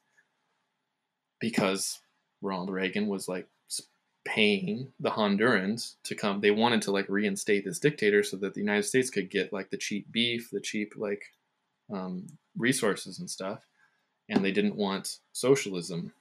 Because 1.39 1.99
Ronald 2.41 2.69
Reagan 2.69 3.07
was 3.07 3.27
like 3.27 3.47
paying 4.25 4.91
the 4.99 5.11
Hondurans 5.11 5.95
to 6.03 6.15
come. 6.15 6.41
They 6.41 6.51
wanted 6.51 6.81
to 6.83 6.91
like 6.91 7.07
reinstate 7.07 7.63
this 7.63 7.79
dictator 7.79 8.23
so 8.23 8.37
that 8.37 8.55
the 8.55 8.59
United 8.59 8.83
States 8.83 9.09
could 9.09 9.29
get 9.29 9.53
like 9.53 9.69
the 9.69 9.77
cheap 9.77 10.11
beef, 10.11 10.49
the 10.51 10.59
cheap 10.59 10.93
like 10.97 11.23
um, 11.93 12.27
resources 12.57 13.19
and 13.19 13.29
stuff, 13.29 13.65
and 14.27 14.43
they 14.43 14.51
didn't 14.51 14.75
want 14.75 15.19
socialism. 15.31 16.11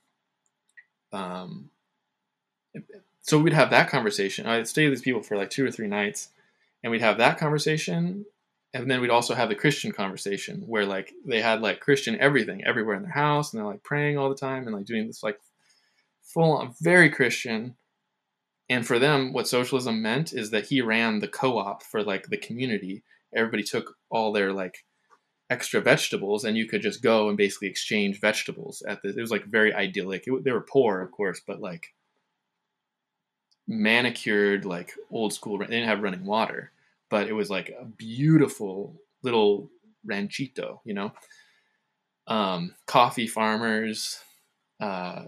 Um, 1.12 1.70
so 3.22 3.38
we'd 3.38 3.54
have 3.54 3.70
that 3.70 3.88
conversation. 3.88 4.46
I'd 4.46 4.68
stay 4.68 4.84
with 4.84 4.98
these 4.98 5.04
people 5.04 5.22
for 5.22 5.36
like 5.36 5.50
two 5.50 5.64
or 5.64 5.70
three 5.70 5.88
nights, 5.88 6.28
and 6.82 6.90
we'd 6.90 7.00
have 7.00 7.18
that 7.18 7.38
conversation, 7.38 8.26
and 8.74 8.90
then 8.90 9.00
we'd 9.00 9.10
also 9.10 9.34
have 9.34 9.48
the 9.48 9.54
Christian 9.54 9.92
conversation 9.92 10.64
where 10.66 10.84
like 10.84 11.14
they 11.24 11.40
had 11.40 11.62
like 11.62 11.80
Christian 11.80 12.20
everything 12.20 12.64
everywhere 12.64 12.96
in 12.96 13.02
their 13.02 13.12
house, 13.12 13.52
and 13.52 13.60
they're 13.60 13.70
like 13.70 13.82
praying 13.82 14.18
all 14.18 14.28
the 14.28 14.34
time 14.34 14.66
and 14.66 14.76
like 14.76 14.84
doing 14.84 15.06
this 15.06 15.22
like 15.22 15.40
full 16.22 16.58
on 16.58 16.74
very 16.82 17.08
Christian 17.08 17.76
and 18.68 18.86
for 18.86 18.98
them, 18.98 19.32
what 19.32 19.48
socialism 19.48 20.00
meant 20.00 20.32
is 20.32 20.50
that 20.50 20.66
he 20.66 20.80
ran 20.80 21.20
the 21.20 21.28
co-op 21.28 21.82
for 21.82 22.02
like 22.02 22.28
the 22.28 22.38
community. 22.38 23.02
Everybody 23.34 23.62
took 23.62 23.96
all 24.10 24.32
their 24.32 24.52
like 24.52 24.84
extra 25.50 25.80
vegetables, 25.80 26.44
and 26.44 26.56
you 26.56 26.66
could 26.66 26.82
just 26.82 27.02
go 27.02 27.28
and 27.28 27.36
basically 27.36 27.68
exchange 27.68 28.20
vegetables 28.20 28.82
at 28.88 29.02
this. 29.02 29.16
It 29.16 29.20
was 29.20 29.30
like 29.30 29.44
very 29.44 29.74
idyllic. 29.74 30.24
It, 30.26 30.44
they 30.44 30.52
were 30.52 30.62
poor, 30.62 31.00
of 31.00 31.10
course, 31.10 31.40
but 31.46 31.60
like 31.60 31.94
manicured, 33.66 34.64
like 34.64 34.92
old 35.10 35.32
school. 35.32 35.58
They 35.58 35.66
didn't 35.66 35.88
have 35.88 36.02
running 36.02 36.24
water, 36.24 36.72
but 37.10 37.28
it 37.28 37.32
was 37.34 37.50
like 37.50 37.68
a 37.78 37.84
beautiful 37.84 38.96
little 39.22 39.70
ranchito, 40.04 40.80
you 40.84 40.94
know. 40.94 41.12
Um, 42.26 42.74
coffee 42.86 43.26
farmers, 43.26 44.18
uh, 44.80 45.24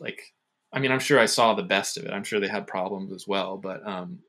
like 0.00 0.32
I 0.72 0.80
mean, 0.80 0.90
I'm 0.90 1.00
sure 1.00 1.18
I 1.18 1.26
saw 1.26 1.54
the 1.54 1.62
best 1.62 1.96
of 1.96 2.04
it. 2.04 2.12
I'm 2.12 2.24
sure 2.24 2.40
they 2.40 2.48
had 2.48 2.66
problems 2.66 3.12
as 3.12 3.28
well, 3.28 3.56
but 3.56 3.86
um, 3.86 4.20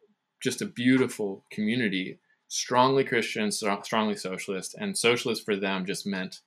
just 0.42 0.62
a 0.62 0.66
beautiful 0.66 1.44
community, 1.50 2.20
strongly 2.50 3.04
Christian, 3.04 3.52
strongly 3.52 4.16
socialist, 4.16 4.76
and 4.78 4.98
socialist 4.98 5.46
for 5.46 5.56
them 5.56 5.86
just 5.86 6.06
meant 6.06 6.42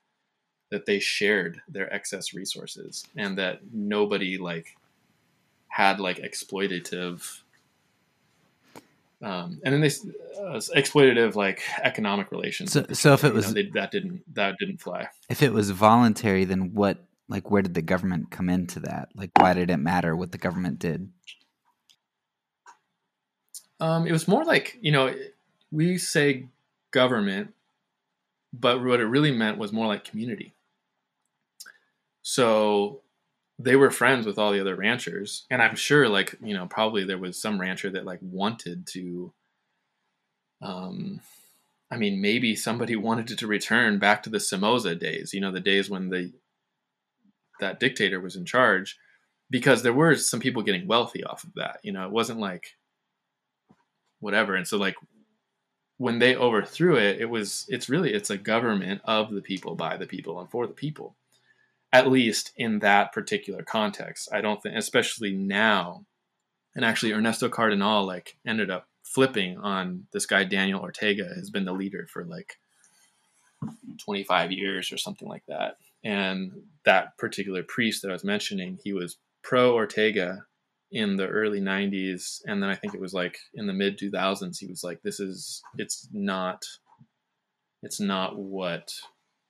that 0.71 0.85
they 0.85 0.99
shared 0.99 1.63
their 1.69 1.93
excess 1.93 2.35
resources 2.35 3.07
and 3.17 3.39
that 3.39 3.61
nobody 3.73 4.37
like 4.37 4.77
had 5.69 6.01
like 6.01 6.19
exploitative 6.19 7.41
um, 9.23 9.61
and 9.65 9.73
then 9.73 9.81
they 9.81 9.89
uh, 9.89 10.61
exploitative 10.77 11.37
like 11.37 11.63
economic 11.83 12.31
relations. 12.31 12.73
So, 12.73 12.85
so 12.93 13.15
if 13.15 13.25
it 13.25 13.33
was 13.33 13.49
know, 13.49 13.55
they, 13.55 13.71
that 13.71 13.91
didn't 13.91 14.23
that 14.35 14.57
didn't 14.59 14.79
fly. 14.79 15.09
If 15.31 15.43
it 15.43 15.53
was 15.53 15.71
voluntary, 15.71 16.45
then 16.45 16.75
what 16.75 17.03
like 17.29 17.51
where 17.51 17.63
did 17.63 17.75
the 17.75 17.83
government 17.83 18.31
come 18.31 18.49
into 18.49 18.81
that? 18.81 19.09
Like 19.15 19.31
why 19.39 19.55
did 19.55 19.71
it 19.71 19.79
matter 19.79 20.15
what 20.15 20.33
the 20.33 20.39
government 20.39 20.79
did? 20.79 21.11
Um, 23.81 24.07
it 24.07 24.13
was 24.13 24.27
more 24.27 24.45
like 24.45 24.79
you 24.81 24.93
know 24.93 25.15
we 25.71 25.99
say 25.99 26.47
government 26.93 27.53
but 28.53 28.83
what 28.83 29.01
it 29.01 29.07
really 29.07 29.33
meant 29.33 29.59
was 29.59 29.73
more 29.73 29.87
like 29.87 30.05
community. 30.05 30.55
So 32.23 33.03
they 33.59 33.77
were 33.77 33.91
friends 33.91 34.27
with 34.27 34.39
all 34.39 34.53
the 34.53 34.61
other 34.61 34.77
ranchers 34.77 35.47
and 35.51 35.63
i'm 35.63 35.75
sure 35.75 36.09
like 36.09 36.37
you 36.43 36.53
know 36.53 36.67
probably 36.67 37.05
there 37.05 37.19
was 37.19 37.41
some 37.41 37.59
rancher 37.59 37.89
that 37.89 38.05
like 38.05 38.19
wanted 38.21 38.87
to 38.87 39.33
um 40.61 41.21
i 41.91 41.97
mean 41.97 42.21
maybe 42.21 42.55
somebody 42.55 42.95
wanted 42.97 43.39
to 43.39 43.47
return 43.47 43.99
back 43.99 44.23
to 44.23 44.31
the 44.31 44.41
somoza 44.41 44.95
days 44.95 45.33
you 45.33 45.41
know 45.41 45.51
the 45.51 45.61
days 45.61 45.89
when 45.89 46.11
the 46.11 46.31
that 47.61 47.81
dictator 47.81 48.21
was 48.21 48.37
in 48.37 48.45
charge 48.45 48.99
because 49.51 49.83
there 49.83 49.93
were 49.93 50.17
some 50.17 50.41
people 50.41 50.63
getting 50.63 50.87
wealthy 50.87 51.25
off 51.25 51.45
of 51.45 51.55
that. 51.55 51.79
You 51.83 51.93
know, 51.93 52.05
it 52.05 52.13
wasn't 52.13 52.41
like 52.41 52.77
whatever. 54.21 54.55
And 54.55 54.67
so 54.67 54.77
like 54.77 54.97
when 55.99 56.19
they 56.19 56.37
overthrew 56.37 56.97
it, 56.97 57.21
it 57.21 57.31
was 57.31 57.65
it's 57.69 57.89
really 57.89 58.13
it's 58.13 58.31
a 58.31 58.37
government 58.37 59.01
of 59.05 59.33
the 59.33 59.43
people, 59.43 59.75
by 59.75 59.97
the 59.97 60.07
people, 60.07 60.41
and 60.41 60.51
for 60.51 60.67
the 60.67 60.75
people. 60.75 61.17
At 61.93 62.11
least 62.11 62.53
in 62.57 62.81
that 62.81 63.13
particular 63.13 63.63
context. 63.63 64.29
I 64.33 64.41
don't 64.41 64.63
think 64.63 64.77
especially 64.77 65.33
now. 65.33 66.05
And 66.75 66.85
actually 66.85 67.13
Ernesto 67.13 67.49
Cardenal 67.49 68.05
like 68.05 68.37
ended 68.47 68.71
up 68.71 68.89
flipping 69.03 69.57
on 69.59 70.07
this 70.13 70.27
guy 70.27 70.45
Daniel 70.45 70.81
Ortega 70.81 71.33
has 71.37 71.49
been 71.49 71.65
the 71.65 71.73
leader 71.73 72.07
for 72.13 72.25
like 72.25 72.59
25 73.99 74.53
years 74.53 74.93
or 74.93 74.99
something 74.99 75.29
like 75.29 75.45
that. 75.47 75.79
And 76.07 76.53
that 76.85 77.19
particular 77.19 77.65
priest 77.65 78.03
that 78.03 78.11
I 78.11 78.13
was 78.13 78.23
mentioning, 78.23 78.79
he 78.85 78.93
was 78.93 79.17
pro 79.43 79.75
Ortega 79.75 80.45
in 80.93 81.17
the 81.17 81.27
early 81.27 81.61
90s. 81.61 82.43
And 82.47 82.63
then 82.63 82.71
I 82.71 82.77
think 82.77 82.95
it 82.95 83.01
was 83.01 83.13
like 83.13 83.37
in 83.55 83.67
the 83.67 83.73
mid 83.73 83.99
2000s, 83.99 84.57
he 84.57 84.69
was 84.69 84.85
like, 84.85 85.03
this 85.03 85.19
is, 85.19 85.65
it's 85.77 86.09
not, 86.13 86.65
it's 87.83 87.99
not 87.99 88.39
what, 88.39 88.93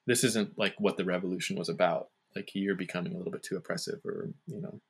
this 0.07 0.24
isn't 0.24 0.59
like 0.59 0.74
what 0.78 0.97
the 0.97 1.05
revolution 1.05 1.59
was 1.59 1.69
about. 1.69 2.09
Like 2.35 2.49
you're 2.55 2.74
becoming 2.74 3.12
a 3.12 3.19
little 3.19 3.33
bit 3.33 3.43
too 3.43 3.59
oppressive 3.59 4.01
or, 4.07 4.31
you 4.47 4.62
know. 4.62 4.81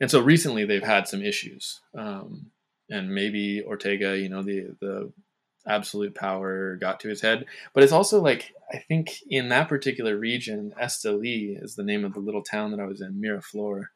And 0.00 0.08
so 0.08 0.20
recently 0.20 0.64
they've 0.64 0.80
had 0.80 1.08
some 1.08 1.22
issues. 1.22 1.80
Um, 1.98 2.52
and 2.88 3.12
maybe 3.12 3.64
Ortega, 3.64 4.16
you 4.16 4.28
know, 4.28 4.44
the, 4.44 4.76
the 4.80 5.12
absolute 5.66 6.14
power 6.14 6.76
got 6.76 7.00
to 7.00 7.08
his 7.08 7.22
head. 7.22 7.46
But 7.72 7.82
it's 7.82 7.92
also 7.92 8.20
like 8.20 8.52
I 8.72 8.78
think 8.78 9.22
in 9.28 9.48
that 9.50 9.68
particular 9.68 10.16
region, 10.16 10.72
Esteli 10.80 11.62
is 11.62 11.74
the 11.74 11.84
name 11.84 12.04
of 12.04 12.14
the 12.14 12.20
little 12.20 12.42
town 12.42 12.70
that 12.70 12.80
I 12.80 12.86
was 12.86 13.00
in, 13.00 13.20
Miraflor. 13.20 13.86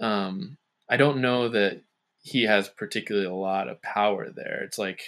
Um, 0.00 0.56
I 0.88 0.96
don't 0.96 1.20
know 1.20 1.48
that 1.48 1.82
he 2.22 2.44
has 2.44 2.68
particularly 2.68 3.26
a 3.26 3.34
lot 3.34 3.68
of 3.68 3.82
power 3.82 4.30
there. 4.30 4.62
It's 4.64 4.78
like 4.78 5.02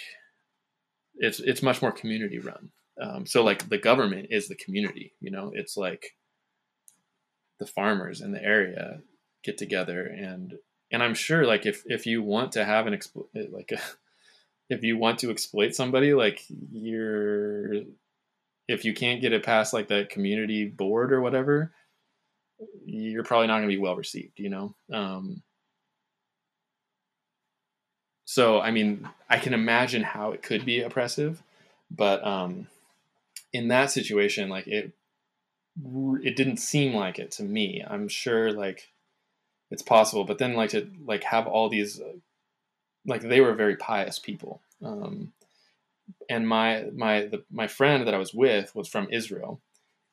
it's 1.15 1.39
it's 1.39 1.61
much 1.61 1.81
more 1.81 1.91
community 1.91 2.39
run. 2.39 2.71
Um, 3.01 3.25
so 3.25 3.43
like 3.43 3.69
the 3.69 3.77
government 3.77 4.27
is 4.29 4.47
the 4.47 4.55
community. 4.55 5.13
You 5.19 5.31
know, 5.31 5.51
it's 5.53 5.77
like 5.77 6.15
the 7.59 7.65
farmers 7.65 8.21
in 8.21 8.31
the 8.31 8.43
area 8.43 9.01
get 9.43 9.57
together 9.57 10.05
and 10.05 10.55
and 10.91 11.01
I'm 11.01 11.13
sure 11.13 11.45
like 11.45 11.65
if 11.65 11.83
if 11.85 12.05
you 12.05 12.21
want 12.21 12.51
to 12.53 12.65
have 12.65 12.87
an 12.87 12.93
expl- 12.93 13.27
like 13.33 13.71
a 13.71 13.79
if 14.71 14.83
you 14.83 14.97
want 14.97 15.19
to 15.19 15.29
exploit 15.29 15.75
somebody, 15.75 16.13
like 16.13 16.41
you're, 16.71 17.73
if 18.69 18.85
you 18.85 18.93
can't 18.93 19.19
get 19.19 19.33
it 19.33 19.43
past 19.43 19.73
like 19.73 19.89
the 19.89 20.07
community 20.09 20.65
board 20.65 21.11
or 21.11 21.19
whatever, 21.19 21.73
you're 22.85 23.25
probably 23.25 23.47
not 23.47 23.57
going 23.57 23.69
to 23.69 23.75
be 23.75 23.81
well 23.81 23.97
received, 23.97 24.39
you 24.39 24.49
know? 24.49 24.73
Um, 24.93 25.43
so, 28.23 28.61
I 28.61 28.71
mean, 28.71 29.09
I 29.29 29.39
can 29.39 29.53
imagine 29.53 30.03
how 30.03 30.31
it 30.31 30.41
could 30.41 30.63
be 30.63 30.79
oppressive, 30.79 31.43
but 31.89 32.25
um, 32.25 32.67
in 33.51 33.67
that 33.67 33.91
situation, 33.91 34.47
like 34.47 34.67
it, 34.67 34.93
it 36.23 36.37
didn't 36.37 36.57
seem 36.57 36.93
like 36.93 37.19
it 37.19 37.31
to 37.31 37.43
me. 37.43 37.83
I'm 37.85 38.07
sure 38.07 38.53
like 38.53 38.87
it's 39.69 39.81
possible, 39.81 40.23
but 40.23 40.37
then 40.37 40.53
like 40.53 40.69
to 40.69 40.89
like 41.05 41.23
have 41.25 41.45
all 41.45 41.67
these 41.67 41.99
like 43.05 43.21
they 43.21 43.41
were 43.41 43.53
very 43.53 43.75
pious 43.75 44.19
people. 44.19 44.61
Um, 44.83 45.33
and 46.29 46.47
my 46.47 46.85
my 46.95 47.25
the, 47.25 47.43
my 47.51 47.67
friend 47.67 48.07
that 48.07 48.13
I 48.13 48.17
was 48.17 48.33
with 48.33 48.75
was 48.75 48.87
from 48.87 49.07
Israel, 49.11 49.61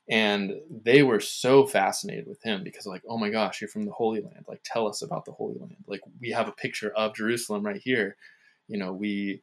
and 0.08 0.54
they 0.70 1.02
were 1.02 1.20
so 1.20 1.66
fascinated 1.66 2.26
with 2.26 2.42
him 2.42 2.64
because 2.64 2.86
like, 2.86 3.02
oh 3.08 3.18
my 3.18 3.30
gosh, 3.30 3.60
you're 3.60 3.68
from 3.68 3.84
the 3.84 3.92
Holy 3.92 4.20
Land. 4.20 4.44
Like, 4.48 4.60
tell 4.64 4.88
us 4.88 5.02
about 5.02 5.24
the 5.24 5.32
Holy 5.32 5.58
Land. 5.58 5.76
Like, 5.86 6.00
we 6.20 6.30
have 6.30 6.48
a 6.48 6.52
picture 6.52 6.92
of 6.96 7.14
Jerusalem 7.14 7.64
right 7.64 7.80
here. 7.80 8.16
You 8.68 8.78
know, 8.78 8.92
we 8.92 9.42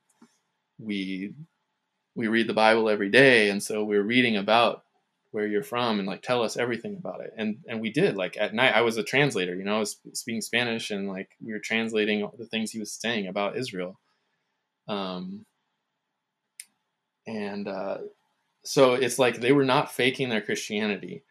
we 0.80 1.34
we 2.16 2.28
read 2.28 2.48
the 2.48 2.54
Bible 2.54 2.90
every 2.90 3.10
day, 3.10 3.50
and 3.50 3.62
so 3.62 3.84
we're 3.84 4.04
reading 4.04 4.38
about 4.38 4.85
where 5.36 5.46
you're 5.46 5.64
from 5.64 6.00
and 6.00 6.08
like 6.08 6.22
tell 6.22 6.42
us 6.42 6.56
everything 6.56 6.96
about 6.96 7.20
it. 7.20 7.34
And 7.38 7.58
and 7.68 7.82
we 7.82 7.92
did 7.92 8.16
like 8.16 8.38
at 8.38 8.54
night. 8.54 8.74
I 8.74 8.82
was 8.82 8.98
a 8.98 9.04
translator, 9.04 9.54
you 9.54 9.66
know, 9.66 9.76
I 9.76 9.80
was 9.80 9.98
speaking 10.14 10.42
Spanish 10.42 10.92
and 10.92 11.10
like 11.10 11.30
we 11.44 11.52
were 11.52 11.60
translating 11.60 12.28
the 12.38 12.46
things 12.46 12.72
he 12.72 12.80
was 12.80 12.94
saying 12.94 13.28
about 13.28 13.58
Israel. 13.58 14.00
Um, 14.88 15.46
and 17.28 17.68
uh, 17.68 17.98
so 18.64 18.94
it's 18.94 19.20
like 19.20 19.42
they 19.42 19.52
were 19.52 19.66
not 19.66 19.92
faking 19.92 20.30
their 20.30 20.42
Christianity 20.42 21.24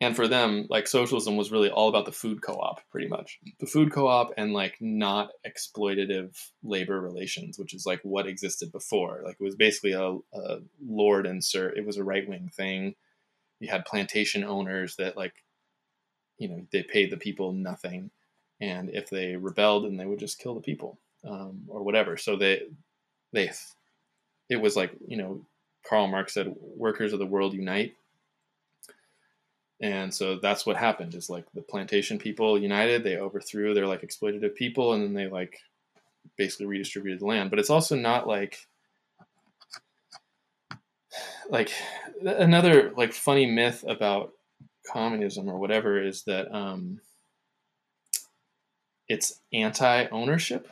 and 0.00 0.14
for 0.14 0.28
them 0.28 0.66
like 0.68 0.86
socialism 0.86 1.36
was 1.36 1.50
really 1.50 1.70
all 1.70 1.88
about 1.88 2.04
the 2.04 2.12
food 2.12 2.42
co-op 2.42 2.80
pretty 2.90 3.08
much 3.08 3.38
the 3.60 3.66
food 3.66 3.92
co-op 3.92 4.32
and 4.36 4.52
like 4.52 4.76
not 4.80 5.30
exploitative 5.46 6.36
labor 6.62 7.00
relations 7.00 7.58
which 7.58 7.74
is 7.74 7.86
like 7.86 8.00
what 8.02 8.26
existed 8.26 8.70
before 8.72 9.20
like 9.24 9.36
it 9.40 9.44
was 9.44 9.56
basically 9.56 9.92
a, 9.92 10.16
a 10.38 10.58
lord 10.86 11.26
and 11.26 11.44
sir 11.44 11.68
it 11.68 11.86
was 11.86 11.96
a 11.96 12.04
right-wing 12.04 12.50
thing 12.54 12.94
you 13.64 13.70
had 13.70 13.84
plantation 13.84 14.44
owners 14.44 14.96
that 14.96 15.16
like 15.16 15.34
you 16.38 16.48
know 16.48 16.66
they 16.70 16.82
paid 16.82 17.10
the 17.10 17.16
people 17.16 17.52
nothing 17.52 18.10
and 18.60 18.90
if 18.90 19.10
they 19.10 19.36
rebelled 19.36 19.84
then 19.84 19.96
they 19.96 20.06
would 20.06 20.18
just 20.18 20.38
kill 20.38 20.54
the 20.54 20.60
people 20.60 20.98
um, 21.28 21.62
or 21.68 21.82
whatever. 21.82 22.16
So 22.16 22.36
they 22.36 22.62
they 23.32 23.50
it 24.48 24.56
was 24.56 24.76
like 24.76 24.92
you 25.06 25.16
know 25.16 25.44
karl 25.86 26.06
marx 26.06 26.34
said 26.34 26.54
workers 26.76 27.12
of 27.12 27.18
the 27.18 27.26
world 27.26 27.54
unite. 27.54 27.94
And 29.80 30.14
so 30.14 30.36
that's 30.36 30.64
what 30.64 30.76
happened 30.76 31.14
is 31.14 31.28
like 31.28 31.44
the 31.52 31.60
plantation 31.60 32.18
people 32.18 32.58
united 32.58 33.02
they 33.02 33.16
overthrew 33.16 33.74
their 33.74 33.86
like 33.86 34.02
exploitative 34.02 34.54
people 34.54 34.92
and 34.92 35.02
then 35.02 35.14
they 35.14 35.28
like 35.28 35.58
basically 36.36 36.66
redistributed 36.66 37.20
the 37.20 37.26
land. 37.26 37.50
But 37.50 37.58
it's 37.58 37.70
also 37.70 37.96
not 37.96 38.26
like 38.26 38.66
like 41.48 41.70
another 42.22 42.92
like 42.96 43.12
funny 43.12 43.46
myth 43.46 43.84
about 43.86 44.32
communism 44.86 45.48
or 45.48 45.58
whatever 45.58 46.02
is 46.02 46.22
that 46.24 46.54
um 46.54 47.00
it's 49.08 49.40
anti-ownership 49.52 50.70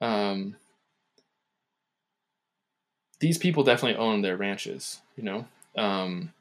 um 0.00 0.56
these 3.20 3.38
people 3.38 3.64
definitely 3.64 3.98
own 3.98 4.22
their 4.22 4.36
ranches 4.36 5.00
you 5.16 5.22
know 5.22 5.46
um 5.76 6.32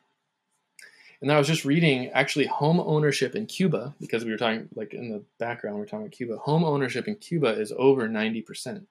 and 1.24 1.32
I 1.32 1.38
was 1.38 1.48
just 1.48 1.64
reading 1.64 2.10
actually 2.10 2.48
home 2.48 2.82
ownership 2.82 3.34
in 3.34 3.46
Cuba 3.46 3.96
because 4.02 4.26
we 4.26 4.32
were 4.32 4.38
talking 4.38 4.68
like 4.76 4.94
in 4.94 5.10
the 5.10 5.24
background 5.40 5.78
we 5.78 5.84
are 5.84 5.86
talking 5.86 6.02
about 6.02 6.12
Cuba. 6.12 6.36
Home 6.40 6.66
ownership 6.66 7.08
in 7.08 7.16
Cuba 7.16 7.48
is 7.48 7.72
over 7.78 8.10
ninety 8.10 8.42
percent. 8.42 8.86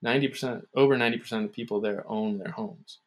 Ninety 0.00 0.28
percent, 0.28 0.68
over 0.76 0.96
ninety 0.96 1.18
percent 1.18 1.44
of 1.44 1.50
the 1.50 1.54
people 1.54 1.80
there 1.80 2.04
own 2.06 2.38
their 2.38 2.52
homes. 2.52 2.98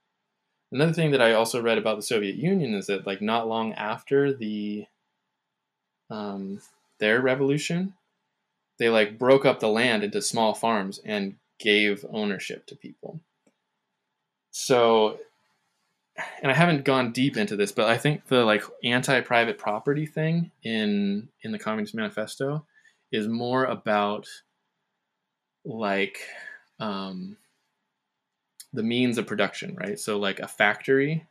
Another 0.71 0.93
thing 0.93 1.11
that 1.11 1.21
I 1.21 1.33
also 1.33 1.61
read 1.61 1.77
about 1.77 1.95
the 1.95 2.03
Soviet 2.03 2.35
Union 2.35 2.73
is 2.73 2.87
that 2.87 3.07
like 3.07 3.21
not 3.21 3.47
long 3.47 3.73
after 3.73 4.33
the 4.33 4.85
um, 6.09 6.61
their 6.99 7.21
revolution, 7.21 7.93
they 8.79 8.89
like 8.89 9.17
broke 9.17 9.45
up 9.45 9.59
the 9.59 9.69
land 9.69 10.03
into 10.03 10.21
small 10.21 10.53
farms 10.53 10.99
and 11.05 11.35
gave 11.59 12.05
ownership 12.11 12.65
to 12.67 12.75
people. 12.75 13.19
So 14.51 15.19
and 16.41 16.51
I 16.51 16.55
haven't 16.55 16.83
gone 16.83 17.11
deep 17.11 17.37
into 17.37 17.55
this, 17.55 17.71
but 17.71 17.87
I 17.87 17.97
think 17.97 18.27
the 18.27 18.43
like 18.43 18.63
anti-private 18.83 19.57
property 19.57 20.05
thing 20.05 20.51
in 20.63 21.29
in 21.43 21.51
the 21.51 21.59
Communist 21.59 21.95
Manifesto 21.95 22.65
is 23.11 23.27
more 23.27 23.65
about 23.65 24.27
like 25.63 26.19
um, 26.79 27.37
the 28.77 28.83
means 28.83 29.17
of 29.17 29.27
production, 29.27 29.75
right? 29.75 29.99
So 29.99 30.17
like 30.17 30.39
a 30.39 30.47
factory 30.47 31.25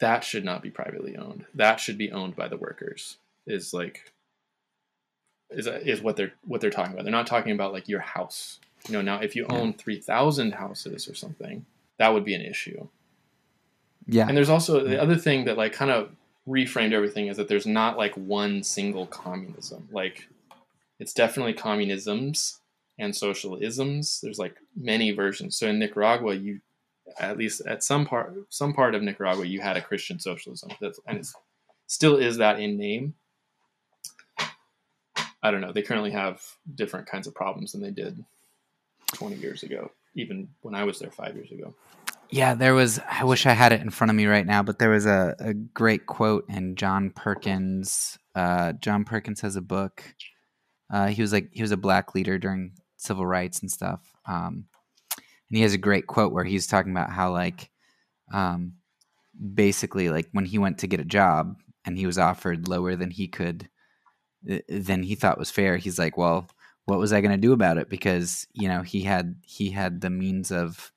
that 0.00 0.24
should 0.24 0.44
not 0.44 0.62
be 0.62 0.70
privately 0.70 1.16
owned. 1.16 1.46
That 1.54 1.78
should 1.78 1.98
be 1.98 2.12
owned 2.12 2.36
by 2.36 2.48
the 2.48 2.56
workers. 2.56 3.18
Is 3.46 3.74
like 3.74 4.12
is 5.50 5.66
is 5.66 6.00
what 6.00 6.16
they're 6.16 6.32
what 6.44 6.60
they're 6.60 6.70
talking 6.70 6.92
about. 6.92 7.04
They're 7.04 7.12
not 7.12 7.26
talking 7.26 7.52
about 7.52 7.72
like 7.72 7.88
your 7.88 8.00
house. 8.00 8.60
You 8.88 8.94
know, 8.94 9.02
now 9.02 9.20
if 9.20 9.36
you 9.36 9.46
own 9.48 9.74
3000 9.74 10.54
houses 10.54 11.08
or 11.08 11.14
something, 11.14 11.66
that 11.98 12.12
would 12.12 12.24
be 12.24 12.34
an 12.34 12.42
issue 12.42 12.88
yeah. 14.06 14.26
And 14.26 14.36
there's 14.36 14.50
also 14.50 14.84
the 14.84 15.00
other 15.00 15.16
thing 15.16 15.44
that 15.44 15.56
like 15.56 15.72
kind 15.72 15.90
of 15.90 16.10
reframed 16.48 16.92
everything 16.92 17.28
is 17.28 17.36
that 17.36 17.48
there's 17.48 17.66
not 17.66 17.96
like 17.96 18.14
one 18.14 18.62
single 18.62 19.06
communism. 19.06 19.88
Like 19.92 20.28
it's 20.98 21.12
definitely 21.12 21.54
communisms 21.54 22.58
and 22.98 23.12
socialisms. 23.12 24.20
There's 24.20 24.38
like 24.38 24.56
many 24.76 25.10
versions. 25.10 25.56
So 25.56 25.68
in 25.68 25.78
Nicaragua, 25.78 26.34
you 26.34 26.60
at 27.18 27.36
least 27.36 27.62
at 27.66 27.82
some 27.82 28.06
part 28.06 28.34
some 28.48 28.72
part 28.72 28.94
of 28.94 29.02
Nicaragua, 29.02 29.44
you 29.44 29.60
had 29.60 29.76
a 29.76 29.82
Christian 29.82 30.18
socialism. 30.18 30.70
That's 30.80 31.00
and 31.06 31.18
it 31.18 31.26
still 31.86 32.16
is 32.16 32.38
that 32.38 32.60
in 32.60 32.76
name. 32.76 33.14
I 35.44 35.50
don't 35.50 35.60
know. 35.60 35.72
They 35.72 35.82
currently 35.82 36.12
have 36.12 36.40
different 36.72 37.08
kinds 37.08 37.26
of 37.26 37.34
problems 37.34 37.72
than 37.72 37.82
they 37.82 37.90
did 37.90 38.24
20 39.14 39.36
years 39.36 39.64
ago, 39.64 39.90
even 40.14 40.48
when 40.60 40.76
I 40.76 40.84
was 40.84 41.00
there 41.00 41.10
five 41.10 41.34
years 41.34 41.50
ago. 41.50 41.74
Yeah, 42.30 42.54
there 42.54 42.74
was. 42.74 42.98
I 43.06 43.24
wish 43.24 43.44
I 43.44 43.52
had 43.52 43.72
it 43.72 43.82
in 43.82 43.90
front 43.90 44.10
of 44.10 44.16
me 44.16 44.24
right 44.26 44.46
now, 44.46 44.62
but 44.62 44.78
there 44.78 44.88
was 44.88 45.04
a, 45.04 45.34
a 45.38 45.52
great 45.52 46.06
quote 46.06 46.46
in 46.48 46.76
John 46.76 47.10
Perkins. 47.10 48.18
Uh, 48.34 48.72
John 48.72 49.04
Perkins 49.04 49.42
has 49.42 49.56
a 49.56 49.60
book. 49.60 50.02
Uh, 50.90 51.08
he 51.08 51.20
was 51.20 51.32
like 51.32 51.50
he 51.52 51.60
was 51.60 51.72
a 51.72 51.76
black 51.76 52.14
leader 52.14 52.38
during 52.38 52.72
civil 53.02 53.26
rights 53.26 53.60
and 53.60 53.70
stuff. 53.70 54.00
Um, 54.26 54.66
and 55.16 55.56
he 55.56 55.62
has 55.62 55.74
a 55.74 55.78
great 55.78 56.06
quote 56.06 56.32
where 56.32 56.44
he's 56.44 56.66
talking 56.66 56.92
about 56.92 57.10
how 57.10 57.32
like, 57.32 57.70
um, 58.32 58.74
basically 59.54 60.08
like 60.08 60.28
when 60.32 60.44
he 60.44 60.58
went 60.58 60.78
to 60.78 60.86
get 60.86 61.00
a 61.00 61.04
job 61.04 61.56
and 61.84 61.98
he 61.98 62.06
was 62.06 62.18
offered 62.18 62.68
lower 62.68 62.96
than 62.96 63.10
he 63.10 63.28
could, 63.28 63.68
uh, 64.50 64.58
than 64.68 65.02
he 65.02 65.14
thought 65.14 65.38
was 65.38 65.50
fair. 65.50 65.76
He's 65.76 65.98
like, 65.98 66.16
well, 66.16 66.48
what 66.84 66.98
was 66.98 67.12
I 67.12 67.20
going 67.20 67.32
to 67.32 67.36
do 67.36 67.52
about 67.52 67.78
it? 67.78 67.88
Because 67.88 68.46
you 68.52 68.68
know 68.68 68.82
he 68.82 69.02
had 69.02 69.36
he 69.44 69.70
had 69.70 70.00
the 70.00 70.10
means 70.10 70.50
of 70.50 70.92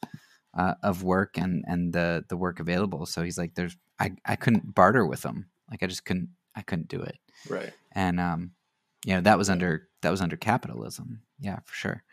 uh, 0.57 0.76
of 0.84 1.03
work 1.03 1.38
and 1.38 1.64
and 1.68 1.94
the 1.94 2.26
the 2.30 2.38
work 2.38 2.60
available. 2.60 3.06
So 3.06 3.23
he's 3.23 3.38
like, 3.38 3.56
there's 3.56 3.77
I 3.99 4.14
I 4.26 4.36
couldn't 4.36 4.73
barter 4.73 5.06
with 5.06 5.22
them. 5.22 5.48
Like 5.69 5.84
I 5.84 5.88
just 5.88 6.06
couldn't 6.06 6.30
I 6.56 6.61
couldn't 6.61 6.88
do 6.88 7.02
it. 7.02 7.18
Right. 7.49 7.72
And 7.91 8.19
um, 8.19 8.52
you 9.06 9.14
know 9.14 9.22
that 9.22 9.38
was 9.38 9.49
under 9.49 9.88
that 10.02 10.10
was 10.10 10.22
under 10.22 10.38
capitalism. 10.38 11.22
Yeah, 11.40 11.60
for 11.66 11.76
sure. 11.76 12.03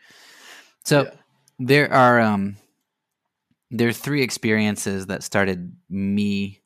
So 0.83 1.03
yeah. 1.03 1.11
there 1.59 1.93
are 1.93 2.19
um 2.19 2.57
there 3.71 3.87
are 3.87 3.93
three 3.93 4.21
experiences 4.21 5.07
that 5.07 5.23
started 5.23 5.75
me 5.89 6.61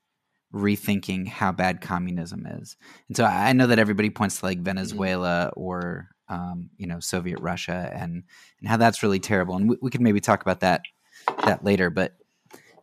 rethinking 0.53 1.27
how 1.27 1.51
bad 1.51 1.81
communism 1.81 2.45
is. 2.45 2.75
And 3.07 3.17
so 3.17 3.25
I 3.25 3.53
know 3.53 3.67
that 3.67 3.79
everybody 3.79 4.09
points 4.09 4.39
to 4.39 4.45
like 4.45 4.59
Venezuela 4.59 5.51
mm-hmm. 5.51 5.61
or 5.61 6.09
um, 6.29 6.69
you 6.77 6.87
know 6.87 6.99
Soviet 6.99 7.39
Russia 7.39 7.91
and 7.93 8.23
and 8.59 8.67
how 8.67 8.77
that's 8.77 9.03
really 9.03 9.19
terrible. 9.19 9.55
And 9.55 9.69
we, 9.69 9.77
we 9.81 9.89
could 9.89 10.01
maybe 10.01 10.19
talk 10.19 10.41
about 10.41 10.61
that 10.61 10.81
that 11.45 11.63
later. 11.63 11.89
But 11.89 12.17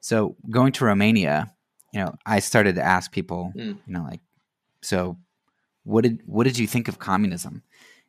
so 0.01 0.37
going 0.51 0.73
to 0.73 0.85
Romania, 0.85 1.53
you 1.93 2.01
know, 2.01 2.15
I 2.27 2.41
started 2.41 2.77
to 2.77 2.83
ask 2.83 3.13
people, 3.13 3.53
mm. 3.57 3.79
you 3.87 3.93
know, 3.93 4.03
like, 4.03 4.21
so 4.83 5.19
what 5.85 6.03
did 6.03 6.21
what 6.27 6.45
did 6.45 6.59
you 6.59 6.67
think 6.67 6.89
of 6.89 6.99
communism? 6.99 7.63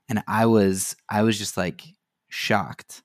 And 0.09 0.23
I 0.27 0.45
was 0.45 0.95
I 1.09 1.23
was 1.23 1.37
just 1.37 1.57
like 1.57 1.83
shocked 2.29 3.01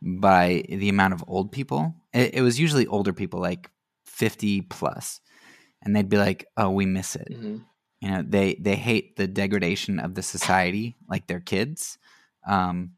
by 0.00 0.64
the 0.68 0.88
amount 0.88 1.14
of 1.14 1.24
old 1.26 1.52
people. 1.52 1.94
It, 2.12 2.34
it 2.34 2.42
was 2.42 2.60
usually 2.60 2.86
older 2.86 3.12
people, 3.12 3.40
like 3.40 3.70
fifty 4.04 4.60
plus, 4.60 5.20
and 5.82 5.94
they'd 5.94 6.08
be 6.08 6.18
like, 6.18 6.46
"Oh, 6.56 6.70
we 6.70 6.86
miss 6.86 7.16
it." 7.16 7.28
Mm-hmm. 7.30 7.58
You 8.00 8.10
know, 8.10 8.24
they 8.26 8.56
they 8.60 8.76
hate 8.76 9.16
the 9.16 9.26
degradation 9.26 9.98
of 9.98 10.14
the 10.14 10.22
society, 10.22 10.96
like 11.08 11.26
their 11.26 11.40
kids. 11.40 11.98
Um, 12.46 12.92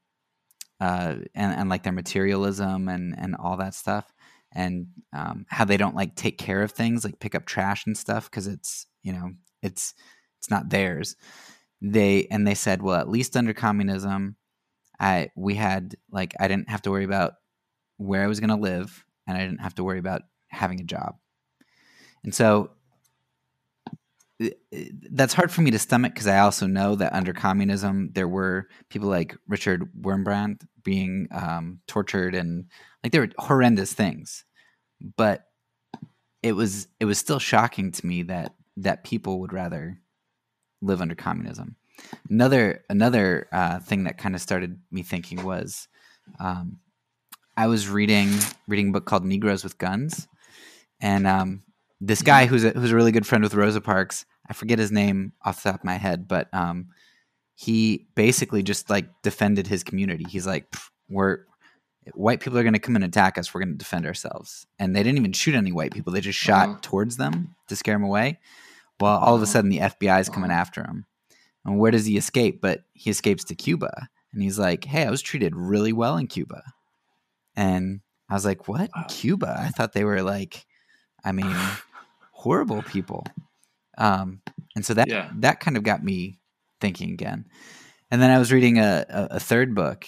uh, 0.80 1.16
and, 1.34 1.54
and 1.54 1.68
like 1.68 1.82
their 1.84 1.92
materialism 1.92 2.88
and 2.88 3.14
and 3.16 3.36
all 3.36 3.56
that 3.58 3.74
stuff 3.74 4.12
and 4.52 4.86
um, 5.12 5.46
how 5.48 5.64
they 5.64 5.76
don't 5.76 5.96
like 5.96 6.14
take 6.14 6.38
care 6.38 6.62
of 6.62 6.72
things 6.72 7.04
like 7.04 7.18
pick 7.18 7.34
up 7.34 7.44
trash 7.44 7.86
and 7.86 7.96
stuff 7.96 8.30
because 8.30 8.46
it's 8.46 8.86
you 9.02 9.12
know 9.12 9.32
it's 9.62 9.94
it's 10.38 10.50
not 10.50 10.70
theirs 10.70 11.16
they 11.92 12.26
and 12.30 12.46
they 12.46 12.54
said 12.54 12.82
well 12.82 12.98
at 12.98 13.08
least 13.08 13.36
under 13.36 13.52
communism 13.52 14.36
i 15.00 15.28
we 15.36 15.54
had 15.54 15.94
like 16.10 16.34
i 16.40 16.48
didn't 16.48 16.68
have 16.70 16.82
to 16.82 16.90
worry 16.90 17.04
about 17.04 17.34
where 17.98 18.22
i 18.22 18.26
was 18.26 18.40
going 18.40 18.50
to 18.50 18.56
live 18.56 19.04
and 19.26 19.36
i 19.36 19.40
didn't 19.40 19.60
have 19.60 19.74
to 19.74 19.84
worry 19.84 19.98
about 19.98 20.22
having 20.54 20.80
a 20.80 20.84
job. 20.84 21.16
And 22.22 22.34
so 22.34 22.70
that's 25.10 25.34
hard 25.34 25.52
for 25.52 25.60
me 25.60 25.70
to 25.70 25.78
stomach 25.78 26.12
because 26.12 26.26
I 26.26 26.38
also 26.38 26.66
know 26.66 26.96
that 26.96 27.12
under 27.12 27.32
communism 27.32 28.10
there 28.14 28.26
were 28.26 28.68
people 28.88 29.08
like 29.08 29.36
Richard 29.46 29.88
Wurmbrand 30.00 30.62
being 30.82 31.28
um, 31.30 31.80
tortured 31.86 32.34
and 32.34 32.66
like 33.02 33.12
there 33.12 33.20
were 33.20 33.30
horrendous 33.38 33.92
things, 33.92 34.44
but 35.16 35.44
it 36.42 36.52
was 36.52 36.88
it 36.98 37.04
was 37.04 37.18
still 37.18 37.38
shocking 37.38 37.92
to 37.92 38.06
me 38.06 38.22
that 38.24 38.54
that 38.78 39.04
people 39.04 39.40
would 39.40 39.52
rather 39.52 40.00
live 40.84 41.00
under 41.00 41.14
communism. 41.14 41.76
Another 42.28 42.84
another 42.88 43.48
uh, 43.52 43.78
thing 43.78 44.04
that 44.04 44.18
kind 44.18 44.34
of 44.34 44.40
started 44.40 44.78
me 44.90 45.02
thinking 45.02 45.42
was 45.42 45.88
um, 46.40 46.80
I 47.56 47.66
was 47.66 47.88
reading 47.88 48.30
reading 48.66 48.88
a 48.88 48.92
book 48.92 49.04
called 49.06 49.24
Negroes 49.24 49.64
with 49.64 49.78
Guns, 49.78 50.28
and 51.00 51.26
um, 51.26 51.62
this 52.00 52.22
guy 52.22 52.46
who's 52.46 52.64
a, 52.64 52.70
who's 52.70 52.92
a 52.92 52.96
really 52.96 53.12
good 53.12 53.26
friend 53.26 53.42
with 53.42 53.54
Rosa 53.54 53.80
Parks. 53.80 54.26
I 54.48 54.52
forget 54.52 54.78
his 54.78 54.92
name 54.92 55.32
off 55.42 55.62
the 55.62 55.70
top 55.70 55.80
of 55.80 55.84
my 55.84 55.94
head, 55.94 56.28
but 56.28 56.52
um, 56.52 56.88
he 57.54 58.06
basically 58.14 58.62
just 58.62 58.90
like 58.90 59.06
defended 59.22 59.66
his 59.66 59.82
community. 59.82 60.24
He's 60.28 60.46
like, 60.46 60.66
we're 61.08 61.44
white 62.12 62.40
people 62.40 62.58
are 62.58 62.62
going 62.62 62.74
to 62.74 62.78
come 62.78 62.96
and 62.96 63.04
attack 63.04 63.38
us. 63.38 63.54
We're 63.54 63.62
going 63.62 63.72
to 63.72 63.78
defend 63.78 64.06
ourselves. 64.06 64.66
And 64.78 64.94
they 64.94 65.02
didn't 65.02 65.18
even 65.18 65.32
shoot 65.32 65.54
any 65.54 65.72
white 65.72 65.92
people. 65.92 66.12
They 66.12 66.20
just 66.20 66.38
shot 66.38 66.68
uh-huh. 66.68 66.78
towards 66.82 67.16
them 67.16 67.54
to 67.68 67.76
scare 67.76 67.94
them 67.94 68.04
away. 68.04 68.38
Well, 69.00 69.18
all 69.18 69.34
of 69.34 69.42
a 69.42 69.46
sudden 69.46 69.70
the 69.70 69.78
FBI 69.78 70.20
is 70.20 70.28
coming 70.28 70.50
after 70.50 70.82
him. 70.82 71.06
And 71.64 71.78
where 71.78 71.90
does 71.90 72.06
he 72.06 72.16
escape? 72.16 72.60
But 72.60 72.84
he 72.92 73.10
escapes 73.10 73.44
to 73.44 73.54
Cuba. 73.54 74.08
And 74.32 74.42
he's 74.42 74.58
like, 74.58 74.84
hey, 74.84 75.06
I 75.06 75.10
was 75.10 75.22
treated 75.22 75.56
really 75.56 75.92
well 75.92 76.16
in 76.16 76.26
Cuba. 76.26 76.62
And 77.56 78.00
I 78.28 78.34
was 78.34 78.44
like, 78.44 78.68
what? 78.68 78.90
Wow. 78.94 79.06
Cuba? 79.08 79.56
I 79.58 79.68
thought 79.68 79.92
they 79.92 80.04
were 80.04 80.22
like, 80.22 80.66
I 81.24 81.32
mean, 81.32 81.54
horrible 82.32 82.82
people. 82.82 83.26
Um, 83.96 84.40
and 84.74 84.84
so 84.84 84.94
that 84.94 85.08
yeah. 85.08 85.30
that 85.36 85.60
kind 85.60 85.76
of 85.76 85.84
got 85.84 86.02
me 86.02 86.38
thinking 86.80 87.12
again. 87.12 87.46
And 88.10 88.20
then 88.20 88.30
I 88.30 88.38
was 88.38 88.52
reading 88.52 88.78
a, 88.78 89.06
a, 89.08 89.36
a 89.36 89.40
third 89.40 89.74
book 89.74 90.06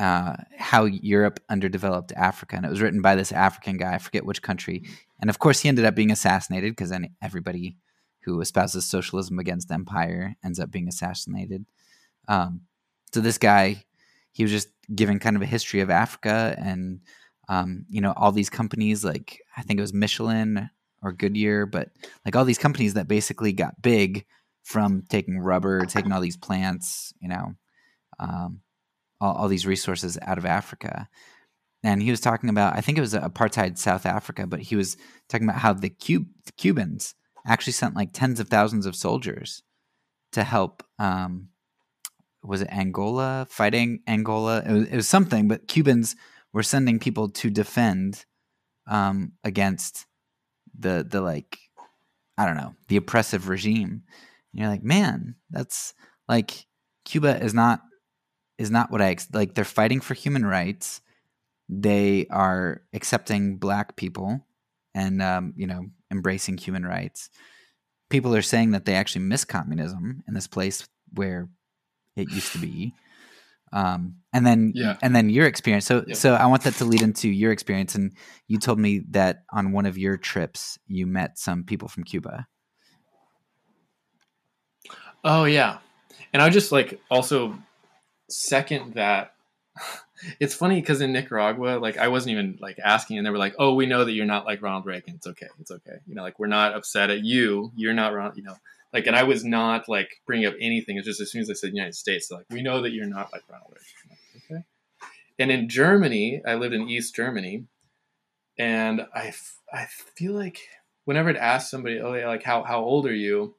uh, 0.00 0.34
how 0.56 0.86
Europe 0.86 1.40
underdeveloped 1.50 2.12
Africa, 2.16 2.56
and 2.56 2.64
it 2.64 2.70
was 2.70 2.80
written 2.80 3.02
by 3.02 3.14
this 3.14 3.32
African 3.32 3.76
guy. 3.76 3.94
I 3.94 3.98
forget 3.98 4.24
which 4.24 4.40
country, 4.42 4.84
and 5.20 5.28
of 5.28 5.38
course 5.38 5.60
he 5.60 5.68
ended 5.68 5.84
up 5.84 5.94
being 5.94 6.10
assassinated 6.10 6.72
because 6.72 6.88
then 6.88 7.10
everybody 7.20 7.76
who 8.24 8.40
espouses 8.40 8.84
socialism 8.84 9.38
against 9.38 9.70
empire 9.70 10.36
ends 10.44 10.60
up 10.60 10.70
being 10.70 10.88
assassinated. 10.88 11.64
Um, 12.28 12.62
so 13.12 13.20
this 13.20 13.38
guy, 13.38 13.84
he 14.32 14.42
was 14.42 14.52
just 14.52 14.68
giving 14.94 15.18
kind 15.18 15.36
of 15.36 15.42
a 15.42 15.46
history 15.46 15.80
of 15.80 15.90
Africa, 15.90 16.54
and 16.58 17.00
um, 17.48 17.86
you 17.88 18.00
know 18.00 18.12
all 18.16 18.32
these 18.32 18.50
companies 18.50 19.04
like 19.04 19.40
I 19.56 19.62
think 19.62 19.78
it 19.78 19.82
was 19.82 19.92
Michelin 19.92 20.70
or 21.02 21.12
Goodyear, 21.12 21.66
but 21.66 21.90
like 22.24 22.36
all 22.36 22.44
these 22.44 22.58
companies 22.58 22.94
that 22.94 23.08
basically 23.08 23.52
got 23.52 23.82
big 23.82 24.26
from 24.62 25.02
taking 25.08 25.38
rubber, 25.38 25.86
taking 25.86 26.12
all 26.12 26.20
these 26.20 26.36
plants, 26.36 27.12
you 27.20 27.28
know. 27.28 27.54
Um, 28.18 28.60
all, 29.20 29.34
all 29.34 29.48
these 29.48 29.66
resources 29.66 30.18
out 30.22 30.38
of 30.38 30.46
Africa. 30.46 31.08
And 31.82 32.02
he 32.02 32.10
was 32.10 32.20
talking 32.20 32.50
about, 32.50 32.76
I 32.76 32.80
think 32.80 32.98
it 32.98 33.02
was 33.02 33.14
apartheid 33.14 33.78
South 33.78 34.06
Africa, 34.06 34.46
but 34.46 34.60
he 34.60 34.76
was 34.76 34.96
talking 35.28 35.48
about 35.48 35.60
how 35.60 35.72
the, 35.72 35.90
Cub- 35.90 36.26
the 36.44 36.52
Cubans 36.56 37.14
actually 37.46 37.72
sent 37.72 37.96
like 37.96 38.12
tens 38.12 38.40
of 38.40 38.48
thousands 38.48 38.86
of 38.86 38.96
soldiers 38.96 39.62
to 40.32 40.44
help. 40.44 40.82
Um, 40.98 41.48
was 42.42 42.62
it 42.62 42.68
Angola 42.72 43.46
fighting 43.50 44.00
Angola? 44.06 44.62
It 44.66 44.72
was, 44.72 44.88
it 44.88 44.96
was, 44.96 45.08
something, 45.08 45.48
but 45.48 45.68
Cubans 45.68 46.16
were 46.52 46.62
sending 46.62 46.98
people 46.98 47.28
to 47.28 47.50
defend 47.50 48.24
um, 48.86 49.32
against 49.44 50.06
the 50.78 51.06
the 51.08 51.20
like 51.20 51.58
I 52.38 52.46
don't 52.46 52.56
know 52.56 52.74
the 52.88 52.96
oppressive 52.96 53.48
regime. 53.48 54.02
And 54.52 54.60
you're 54.60 54.68
like, 54.68 54.82
man, 54.82 55.36
that's 55.50 55.94
like 56.28 56.66
Cuba 57.04 57.42
is 57.42 57.54
not 57.54 57.80
is 58.58 58.70
not 58.70 58.90
what 58.90 59.02
I 59.02 59.10
ex- 59.10 59.28
like. 59.32 59.54
They're 59.54 59.64
fighting 59.64 60.00
for 60.00 60.14
human 60.14 60.46
rights. 60.46 61.00
They 61.68 62.26
are 62.30 62.82
accepting 62.92 63.58
black 63.58 63.96
people 63.96 64.46
and 64.94 65.22
um, 65.22 65.52
you 65.56 65.66
know 65.66 65.86
embracing 66.10 66.58
human 66.58 66.84
rights. 66.84 67.30
People 68.08 68.34
are 68.34 68.42
saying 68.42 68.72
that 68.72 68.84
they 68.84 68.94
actually 68.94 69.24
miss 69.24 69.44
communism 69.44 70.22
in 70.26 70.34
this 70.34 70.46
place 70.46 70.88
where 71.12 71.48
it 72.16 72.30
used 72.30 72.52
to 72.52 72.58
be. 72.58 72.94
Um, 73.72 74.16
and 74.32 74.44
then 74.44 74.72
yeah. 74.74 74.96
and 75.00 75.14
then 75.14 75.30
your 75.30 75.46
experience. 75.46 75.86
So 75.86 76.04
yeah. 76.06 76.14
so 76.14 76.34
I 76.34 76.46
want 76.46 76.64
that 76.64 76.74
to 76.74 76.84
lead 76.84 77.02
into 77.02 77.28
your 77.28 77.52
experience. 77.52 77.94
And 77.94 78.12
you 78.48 78.58
told 78.58 78.80
me 78.80 79.02
that 79.10 79.44
on 79.52 79.72
one 79.72 79.86
of 79.86 79.96
your 79.96 80.16
trips 80.16 80.78
you 80.88 81.06
met 81.06 81.38
some 81.38 81.64
people 81.64 81.88
from 81.88 82.04
Cuba. 82.04 82.48
Oh 85.22 85.44
yeah, 85.44 85.78
and 86.32 86.42
I 86.42 86.50
just 86.50 86.72
like 86.72 87.00
also 87.10 87.56
second 88.28 88.94
that 88.94 89.34
it's 90.38 90.54
funny 90.54 90.80
because 90.80 91.00
in 91.00 91.12
Nicaragua, 91.12 91.78
like 91.78 91.98
I 91.98 92.08
wasn't 92.08 92.32
even 92.32 92.58
like 92.60 92.78
asking, 92.82 93.18
and 93.18 93.26
they 93.26 93.30
were 93.30 93.38
like, 93.38 93.54
"Oh, 93.58 93.74
we 93.74 93.86
know 93.86 94.04
that 94.04 94.12
you're 94.12 94.26
not 94.26 94.46
like 94.46 94.62
Ronald 94.62 94.86
Reagan. 94.86 95.14
It's 95.16 95.26
okay. 95.26 95.48
It's 95.60 95.70
okay. 95.70 95.96
You 96.06 96.14
know, 96.14 96.22
like 96.22 96.38
we're 96.38 96.46
not 96.46 96.74
upset 96.74 97.10
at 97.10 97.24
you. 97.24 97.72
You're 97.74 97.94
not 97.94 98.12
Ronald. 98.12 98.36
You 98.36 98.44
know, 98.44 98.56
like." 98.92 99.06
And 99.06 99.16
I 99.16 99.22
was 99.24 99.44
not 99.44 99.88
like 99.88 100.08
bringing 100.26 100.46
up 100.46 100.54
anything. 100.60 100.96
It's 100.96 101.06
just 101.06 101.20
as 101.20 101.30
soon 101.30 101.42
as 101.42 101.50
I 101.50 101.54
said 101.54 101.72
United 101.72 101.94
States, 101.94 102.30
like, 102.30 102.46
"We 102.50 102.62
know 102.62 102.82
that 102.82 102.92
you're 102.92 103.06
not 103.06 103.32
like 103.32 103.42
Ronald 103.48 103.72
Reagan." 103.72 104.18
Like, 104.34 104.50
okay. 104.50 104.64
And 105.38 105.50
in 105.50 105.68
Germany, 105.68 106.42
I 106.46 106.54
lived 106.54 106.74
in 106.74 106.88
East 106.88 107.14
Germany, 107.14 107.66
and 108.58 109.06
I 109.14 109.32
I 109.72 109.86
feel 110.16 110.32
like 110.32 110.58
whenever 111.04 111.30
I'd 111.30 111.36
ask 111.36 111.70
somebody, 111.70 112.00
"Oh, 112.00 112.14
yeah, 112.14 112.28
like 112.28 112.42
how 112.42 112.62
how 112.62 112.80
old 112.80 113.06
are 113.06 113.14
you?" 113.14 113.54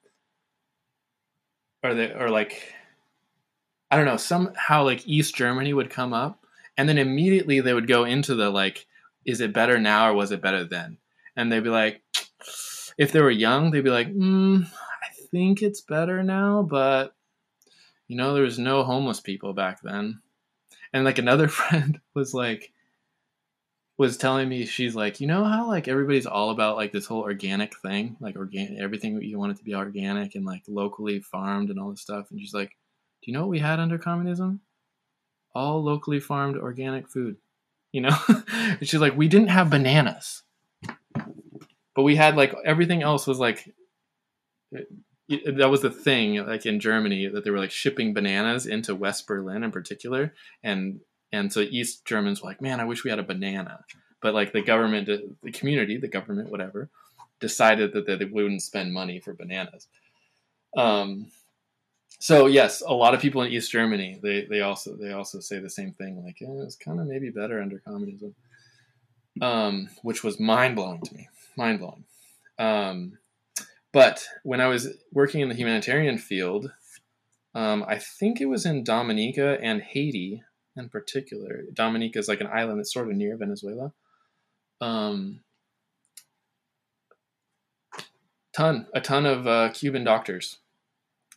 Or 1.83 1.95
they 1.95 2.11
or 2.11 2.29
like 2.29 2.75
I 3.91 3.97
don't 3.97 4.05
know, 4.05 4.17
somehow 4.17 4.85
like 4.85 5.05
East 5.05 5.35
Germany 5.35 5.73
would 5.73 5.89
come 5.89 6.13
up 6.13 6.40
and 6.77 6.87
then 6.87 6.97
immediately 6.97 7.59
they 7.59 7.73
would 7.73 7.87
go 7.87 8.03
into 8.05 8.35
the 8.35 8.49
like, 8.49 8.87
is 9.25 9.41
it 9.41 9.53
better 9.53 9.79
now 9.79 10.09
or 10.09 10.13
was 10.13 10.31
it 10.31 10.41
better 10.41 10.63
then? 10.63 10.97
And 11.35 11.51
they'd 11.51 11.63
be 11.63 11.69
like, 11.69 12.01
if 12.97 13.11
they 13.11 13.21
were 13.21 13.31
young, 13.31 13.71
they'd 13.71 13.83
be 13.83 13.89
like, 13.89 14.13
mm, 14.13 14.65
I 14.65 15.25
think 15.31 15.61
it's 15.61 15.81
better 15.81 16.23
now, 16.23 16.63
but 16.63 17.15
you 18.07 18.17
know, 18.17 18.33
there 18.33 18.43
was 18.43 18.59
no 18.59 18.83
homeless 18.83 19.21
people 19.21 19.53
back 19.53 19.81
then. 19.81 20.21
And 20.93 21.05
like 21.05 21.17
another 21.17 21.47
friend 21.59 21.99
was 22.13 22.33
like, 22.33 22.73
was 23.97 24.17
telling 24.17 24.49
me 24.49 24.65
she's 24.65 24.95
like, 24.95 25.21
you 25.21 25.27
know 25.27 25.43
how 25.43 25.67
like 25.67 25.87
everybody's 25.87 26.25
all 26.25 26.49
about 26.49 26.75
like 26.75 26.91
this 26.91 27.05
whole 27.05 27.21
organic 27.21 27.77
thing, 27.77 28.17
like 28.19 28.35
organic 28.35 28.79
everything 28.79 29.21
you 29.21 29.37
want 29.37 29.51
it 29.51 29.57
to 29.59 29.63
be 29.63 29.75
organic 29.75 30.33
and 30.35 30.45
like 30.45 30.63
locally 30.67 31.19
farmed 31.19 31.69
and 31.69 31.79
all 31.79 31.91
this 31.91 32.01
stuff. 32.01 32.31
And 32.31 32.39
she's 32.39 32.53
like, 32.53 32.69
do 33.21 33.31
you 33.31 33.33
know 33.33 33.41
what 33.41 33.49
we 33.49 33.59
had 33.59 33.79
under 33.79 33.99
communism? 33.99 34.59
All 35.53 35.83
locally 35.83 36.19
farmed 36.19 36.57
organic 36.57 37.09
food. 37.09 37.37
You 37.91 38.01
know? 38.01 38.17
and 38.47 38.87
she's 38.87 39.01
like, 39.01 39.17
we 39.17 39.27
didn't 39.27 39.49
have 39.49 39.69
bananas. 39.69 40.43
But 41.95 42.03
we 42.03 42.15
had 42.15 42.37
like 42.37 42.55
everything 42.65 43.03
else 43.03 43.27
was 43.27 43.39
like 43.39 43.73
that 44.71 45.69
was 45.69 45.81
the 45.81 45.91
thing 45.91 46.45
like 46.45 46.65
in 46.65 46.79
Germany 46.79 47.27
that 47.27 47.43
they 47.43 47.51
were 47.51 47.59
like 47.59 47.71
shipping 47.71 48.13
bananas 48.13 48.65
into 48.65 48.95
West 48.95 49.27
Berlin 49.27 49.63
in 49.63 49.71
particular 49.71 50.33
and 50.63 51.01
and 51.31 51.51
so 51.51 51.61
East 51.61 52.05
Germans 52.05 52.41
were 52.41 52.49
like, 52.49 52.61
"Man, 52.61 52.79
I 52.79 52.85
wish 52.85 53.03
we 53.03 53.09
had 53.09 53.19
a 53.19 53.23
banana." 53.23 53.85
But 54.21 54.33
like 54.33 54.51
the 54.51 54.61
government, 54.61 55.07
the 55.07 55.51
community, 55.51 55.97
the 55.97 56.07
government, 56.07 56.51
whatever, 56.51 56.89
decided 57.39 57.93
that 57.93 58.05
they 58.05 58.25
wouldn't 58.25 58.61
spend 58.61 58.93
money 58.93 59.19
for 59.19 59.33
bananas. 59.33 59.87
Um, 60.75 61.27
so 62.21 62.45
yes, 62.45 62.81
a 62.81 62.93
lot 62.93 63.15
of 63.15 63.19
people 63.19 63.41
in 63.41 63.51
East 63.51 63.71
Germany 63.71 64.19
they 64.21 64.45
they 64.45 64.61
also 64.61 64.95
they 64.95 65.11
also 65.11 65.39
say 65.39 65.57
the 65.57 65.71
same 65.71 65.91
thing. 65.93 66.23
Like 66.23 66.39
yeah, 66.39 66.49
it 66.49 66.65
was 66.65 66.75
kind 66.75 66.99
of 66.99 67.07
maybe 67.07 67.31
better 67.31 67.59
under 67.59 67.79
communism, 67.79 68.35
um, 69.41 69.89
which 70.03 70.23
was 70.23 70.39
mind 70.39 70.75
blowing 70.75 71.01
to 71.01 71.15
me. 71.15 71.29
Mind 71.57 71.79
blowing. 71.79 72.03
Um, 72.59 73.17
but 73.91 74.23
when 74.43 74.61
I 74.61 74.67
was 74.67 74.89
working 75.11 75.41
in 75.41 75.49
the 75.49 75.55
humanitarian 75.55 76.19
field, 76.19 76.71
um, 77.55 77.83
I 77.87 77.97
think 77.97 78.39
it 78.39 78.45
was 78.45 78.67
in 78.67 78.83
Dominica 78.83 79.57
and 79.59 79.81
Haiti 79.81 80.43
in 80.77 80.89
particular. 80.89 81.63
Dominica 81.73 82.19
is 82.19 82.27
like 82.27 82.39
an 82.39 82.47
island 82.53 82.77
that's 82.77 82.93
sort 82.93 83.09
of 83.09 83.15
near 83.15 83.35
Venezuela. 83.35 83.93
Um, 84.79 85.39
ton 88.53 88.85
a 88.93 89.01
ton 89.01 89.25
of 89.25 89.47
uh, 89.47 89.69
Cuban 89.73 90.03
doctors 90.03 90.59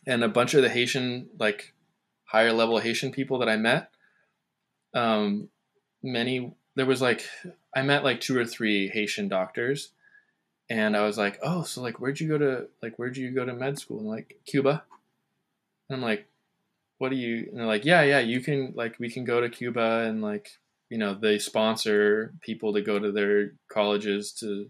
and 0.07 0.23
a 0.23 0.29
bunch 0.29 0.53
of 0.53 0.61
the 0.61 0.69
Haitian 0.69 1.29
like 1.39 1.73
higher 2.25 2.53
level 2.53 2.79
Haitian 2.79 3.11
people 3.11 3.39
that 3.39 3.49
I 3.49 3.57
met. 3.57 3.91
Um, 4.93 5.49
many 6.03 6.53
there 6.75 6.85
was 6.85 7.01
like 7.01 7.27
I 7.75 7.81
met 7.81 8.03
like 8.03 8.21
two 8.21 8.37
or 8.37 8.45
three 8.45 8.87
Haitian 8.87 9.27
doctors, 9.27 9.91
and 10.69 10.95
I 10.95 11.05
was 11.05 11.17
like, 11.17 11.39
oh, 11.41 11.63
so 11.63 11.81
like 11.81 11.99
where'd 11.99 12.19
you 12.19 12.27
go 12.27 12.37
to 12.37 12.67
like 12.81 12.97
where'd 12.97 13.17
you 13.17 13.31
go 13.31 13.45
to 13.45 13.53
med 13.53 13.79
school? 13.79 13.99
And 13.99 14.07
like 14.07 14.39
Cuba. 14.45 14.83
And 15.89 15.97
I'm 15.97 16.01
like, 16.01 16.27
what 16.97 17.09
do 17.09 17.15
you? 17.15 17.47
And 17.49 17.59
they're 17.59 17.67
like, 17.67 17.85
yeah, 17.85 18.01
yeah, 18.01 18.19
you 18.19 18.41
can 18.41 18.73
like 18.75 18.99
we 18.99 19.09
can 19.09 19.23
go 19.23 19.41
to 19.41 19.49
Cuba 19.49 20.03
and 20.07 20.21
like 20.21 20.51
you 20.89 20.97
know 20.97 21.13
they 21.13 21.39
sponsor 21.39 22.33
people 22.41 22.73
to 22.73 22.81
go 22.81 22.99
to 22.99 23.11
their 23.11 23.53
colleges 23.67 24.31
to 24.33 24.69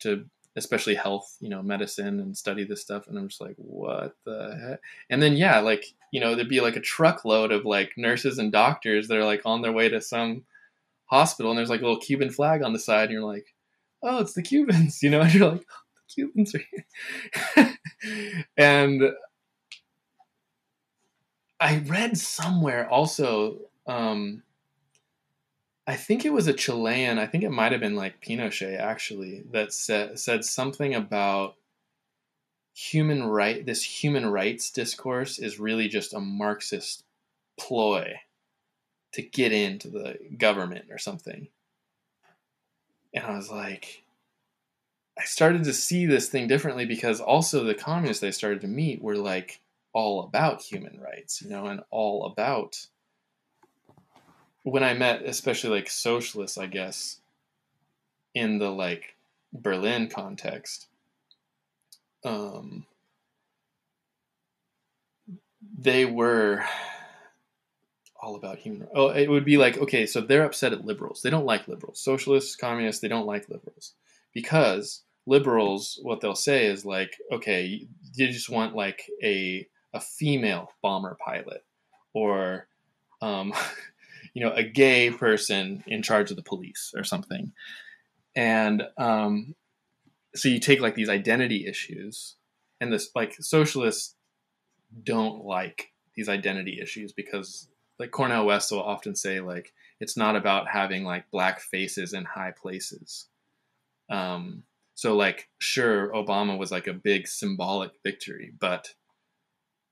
to 0.00 0.26
especially 0.58 0.94
health, 0.94 1.36
you 1.40 1.48
know, 1.48 1.62
medicine 1.62 2.20
and 2.20 2.36
study 2.36 2.64
this 2.64 2.82
stuff. 2.82 3.08
And 3.08 3.16
I'm 3.16 3.28
just 3.28 3.40
like, 3.40 3.54
what 3.56 4.14
the 4.24 4.58
heck? 4.60 4.80
And 5.08 5.22
then, 5.22 5.36
yeah, 5.36 5.60
like, 5.60 5.84
you 6.12 6.20
know, 6.20 6.34
there'd 6.34 6.48
be 6.48 6.60
like 6.60 6.76
a 6.76 6.80
truckload 6.80 7.52
of 7.52 7.64
like 7.64 7.92
nurses 7.96 8.38
and 8.38 8.52
doctors 8.52 9.08
that 9.08 9.16
are 9.16 9.24
like 9.24 9.42
on 9.44 9.62
their 9.62 9.72
way 9.72 9.88
to 9.88 10.00
some 10.00 10.44
hospital 11.06 11.50
and 11.50 11.58
there's 11.58 11.70
like 11.70 11.80
a 11.80 11.84
little 11.84 12.00
Cuban 12.00 12.30
flag 12.30 12.62
on 12.62 12.72
the 12.72 12.78
side. 12.78 13.04
And 13.04 13.12
you're 13.12 13.22
like, 13.22 13.54
oh, 14.02 14.20
it's 14.20 14.34
the 14.34 14.42
Cubans, 14.42 15.02
you 15.02 15.10
know? 15.10 15.20
And 15.20 15.32
you're 15.32 15.50
like, 15.50 15.64
oh, 15.70 15.82
the 15.94 16.14
Cubans 16.14 16.54
are 16.54 16.64
here. 17.56 17.78
and 18.56 19.02
I 21.60 21.78
read 21.78 22.18
somewhere 22.18 22.88
also, 22.88 23.58
um, 23.86 24.42
I 25.88 25.96
think 25.96 26.26
it 26.26 26.34
was 26.34 26.46
a 26.46 26.52
Chilean. 26.52 27.18
I 27.18 27.26
think 27.26 27.44
it 27.44 27.50
might 27.50 27.72
have 27.72 27.80
been 27.80 27.96
like 27.96 28.20
Pinochet 28.20 28.78
actually 28.78 29.42
that 29.52 29.72
said 29.72 30.18
said 30.18 30.44
something 30.44 30.94
about 30.94 31.54
human 32.74 33.24
right. 33.24 33.64
This 33.64 33.82
human 33.82 34.26
rights 34.26 34.70
discourse 34.70 35.38
is 35.38 35.58
really 35.58 35.88
just 35.88 36.12
a 36.12 36.20
Marxist 36.20 37.04
ploy 37.58 38.20
to 39.14 39.22
get 39.22 39.50
into 39.50 39.88
the 39.88 40.18
government 40.36 40.90
or 40.90 40.98
something. 40.98 41.48
And 43.14 43.24
I 43.24 43.34
was 43.34 43.50
like, 43.50 44.02
I 45.18 45.24
started 45.24 45.64
to 45.64 45.72
see 45.72 46.04
this 46.04 46.28
thing 46.28 46.48
differently 46.48 46.84
because 46.84 47.18
also 47.18 47.64
the 47.64 47.74
communists 47.74 48.20
they 48.20 48.30
started 48.30 48.60
to 48.60 48.68
meet 48.68 49.00
were 49.00 49.16
like 49.16 49.62
all 49.94 50.24
about 50.24 50.60
human 50.60 51.00
rights, 51.00 51.40
you 51.40 51.48
know, 51.48 51.64
and 51.64 51.80
all 51.90 52.26
about 52.26 52.76
when 54.62 54.82
I 54.82 54.94
met 54.94 55.22
especially 55.22 55.70
like 55.70 55.90
socialists, 55.90 56.58
I 56.58 56.66
guess, 56.66 57.20
in 58.34 58.58
the 58.58 58.70
like 58.70 59.16
Berlin 59.52 60.08
context, 60.08 60.86
um, 62.24 62.86
they 65.78 66.04
were 66.04 66.64
all 68.20 68.34
about 68.34 68.58
human. 68.58 68.88
Oh, 68.94 69.08
it 69.08 69.28
would 69.28 69.44
be 69.44 69.56
like 69.56 69.78
okay, 69.78 70.06
so 70.06 70.20
they're 70.20 70.44
upset 70.44 70.72
at 70.72 70.84
liberals. 70.84 71.22
They 71.22 71.30
don't 71.30 71.46
like 71.46 71.68
liberals. 71.68 72.00
Socialists, 72.00 72.56
communists, 72.56 73.00
they 73.00 73.08
don't 73.08 73.26
like 73.26 73.48
liberals 73.48 73.94
because 74.32 75.02
liberals, 75.26 75.98
what 76.02 76.20
they'll 76.20 76.34
say 76.34 76.66
is 76.66 76.84
like, 76.84 77.16
okay, 77.30 77.86
you 78.14 78.26
just 78.28 78.50
want 78.50 78.74
like 78.74 79.08
a 79.22 79.66
a 79.94 80.00
female 80.00 80.72
bomber 80.82 81.16
pilot, 81.24 81.64
or 82.12 82.66
um, 83.22 83.52
you 84.34 84.44
know, 84.44 84.52
a 84.52 84.62
gay 84.62 85.10
person 85.10 85.84
in 85.86 86.02
charge 86.02 86.30
of 86.30 86.36
the 86.36 86.42
police 86.42 86.92
or 86.96 87.04
something, 87.04 87.52
and 88.34 88.82
um, 88.96 89.54
so 90.34 90.48
you 90.48 90.60
take 90.60 90.80
like 90.80 90.94
these 90.94 91.08
identity 91.08 91.66
issues, 91.66 92.36
and 92.80 92.92
this 92.92 93.10
like 93.14 93.34
socialists 93.40 94.14
don't 95.02 95.44
like 95.44 95.92
these 96.14 96.28
identity 96.28 96.78
issues 96.80 97.12
because 97.12 97.68
like 97.98 98.10
Cornel 98.10 98.46
West 98.46 98.72
will 98.72 98.82
often 98.82 99.14
say 99.14 99.40
like 99.40 99.72
it's 100.00 100.16
not 100.16 100.36
about 100.36 100.68
having 100.68 101.04
like 101.04 101.30
black 101.30 101.60
faces 101.60 102.12
in 102.12 102.24
high 102.24 102.52
places. 102.52 103.26
Um, 104.10 104.62
so 104.94 105.16
like 105.16 105.48
sure 105.58 106.12
Obama 106.12 106.58
was 106.58 106.70
like 106.70 106.86
a 106.86 106.92
big 106.92 107.26
symbolic 107.26 107.92
victory, 108.02 108.52
but 108.58 108.94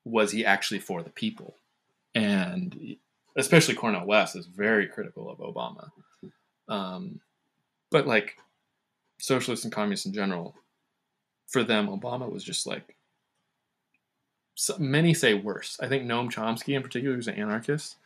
was 0.05 0.33
he 0.33 0.45
actually 0.45 0.81
for 0.81 1.03
the 1.03 1.11
people? 1.11 1.57
And 2.15 2.97
especially 3.37 3.75
Cornel 3.75 4.07
West 4.07 4.37
is 4.37 4.47
very 4.47 4.87
critical 4.87 5.31
of 5.31 5.39
Obama. 5.39 5.91
Um, 6.69 7.21
but 7.91 8.07
like 8.07 8.37
socialists 9.19 9.65
and 9.65 9.73
communists 9.73 10.07
in 10.07 10.13
general, 10.13 10.55
for 11.47 11.63
them, 11.63 11.89
Obama 11.89 12.31
was 12.31 12.43
just 12.43 12.67
like 12.67 12.97
so 14.55 14.77
many 14.79 15.15
say 15.15 15.35
worse. 15.35 15.79
I 15.81 15.87
think 15.89 16.05
Noam 16.05 16.33
Chomsky, 16.33 16.75
in 16.75 16.83
particular, 16.83 17.15
who's 17.15 17.29
an 17.29 17.35
anarchist, 17.35 17.97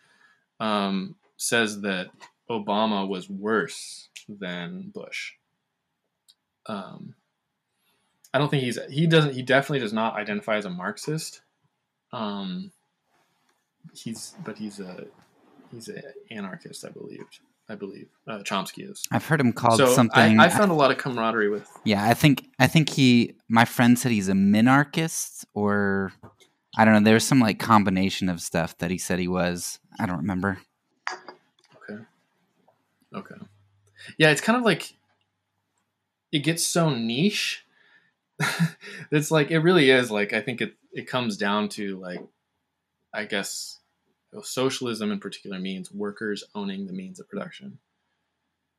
um, 0.59 1.15
says 1.37 1.81
that 1.83 2.11
Obama 2.51 3.09
was 3.09 3.31
worse 3.31 4.09
than 4.29 4.91
Bush. 4.93 5.33
Um, 6.67 7.15
I 8.35 8.39
don't 8.39 8.51
think 8.51 8.63
he's 8.63 8.79
he 8.91 9.07
doesn't 9.07 9.35
he 9.35 9.43
definitely 9.43 9.81
does 9.81 9.93
not 9.93 10.17
identify 10.17 10.57
as 10.57 10.65
a 10.65 10.71
Marxist. 10.71 11.41
Um, 12.13 12.73
he's 13.95 14.35
but 14.45 14.59
he's 14.59 14.81
a 14.81 15.07
he's 15.73 15.89
an 15.89 16.03
anarchist, 16.31 16.85
I 16.85 16.91
believe. 16.91 17.25
I 17.69 17.77
believe 17.77 18.09
uh, 18.27 18.39
Chomsky 18.39 18.91
is. 18.91 19.05
I've 19.13 19.25
heard 19.25 19.41
him 19.41 19.53
called 19.53 19.77
So 19.77 19.87
something. 19.87 20.41
I, 20.41 20.47
I 20.47 20.49
found 20.49 20.73
a 20.73 20.75
lot 20.75 20.91
of 20.91 20.99
camaraderie 20.99 21.49
with. 21.49 21.69
yeah, 21.85 22.05
I 22.05 22.15
think 22.15 22.47
I 22.59 22.67
think 22.67 22.91
he. 22.91 23.35
My 23.49 23.65
friend 23.65 23.97
said 23.99 24.11
he's 24.11 24.29
a 24.29 24.33
minarchist, 24.33 25.45
or 25.55 26.13
I 26.77 26.85
don't 26.85 26.95
know. 26.95 27.01
There's 27.01 27.25
some 27.25 27.39
like 27.39 27.61
combination 27.61 28.29
of 28.29 28.41
stuff 28.41 28.77
that 28.79 28.91
he 28.91 28.99
said 28.99 29.21
he 29.21 29.29
was. 29.29 29.79
I 30.01 30.07
don't 30.07 30.19
remember. 30.19 30.59
Okay. 31.89 32.03
Okay. 33.15 33.35
Yeah, 34.19 34.31
it's 34.31 34.41
kind 34.41 34.59
of 34.59 34.65
like 34.65 34.95
it 36.33 36.41
gets 36.41 36.67
so 36.67 36.91
niche. 36.91 37.65
it's 39.11 39.31
like 39.31 39.51
it 39.51 39.59
really 39.61 39.91
is 39.91 40.11
like 40.11 40.33
I 40.33 40.41
think 40.41 40.61
it 40.61 40.75
it 40.93 41.07
comes 41.07 41.37
down 41.37 41.69
to 41.71 41.99
like 42.01 42.25
I 43.15 43.27
guess 43.27 43.79
socialism 44.43 45.11
in 45.11 45.19
particular 45.19 45.59
means 45.59 45.93
workers 45.93 46.45
owning 46.55 46.87
the 46.87 46.93
means 46.93 47.19
of 47.19 47.29
production. 47.29 47.79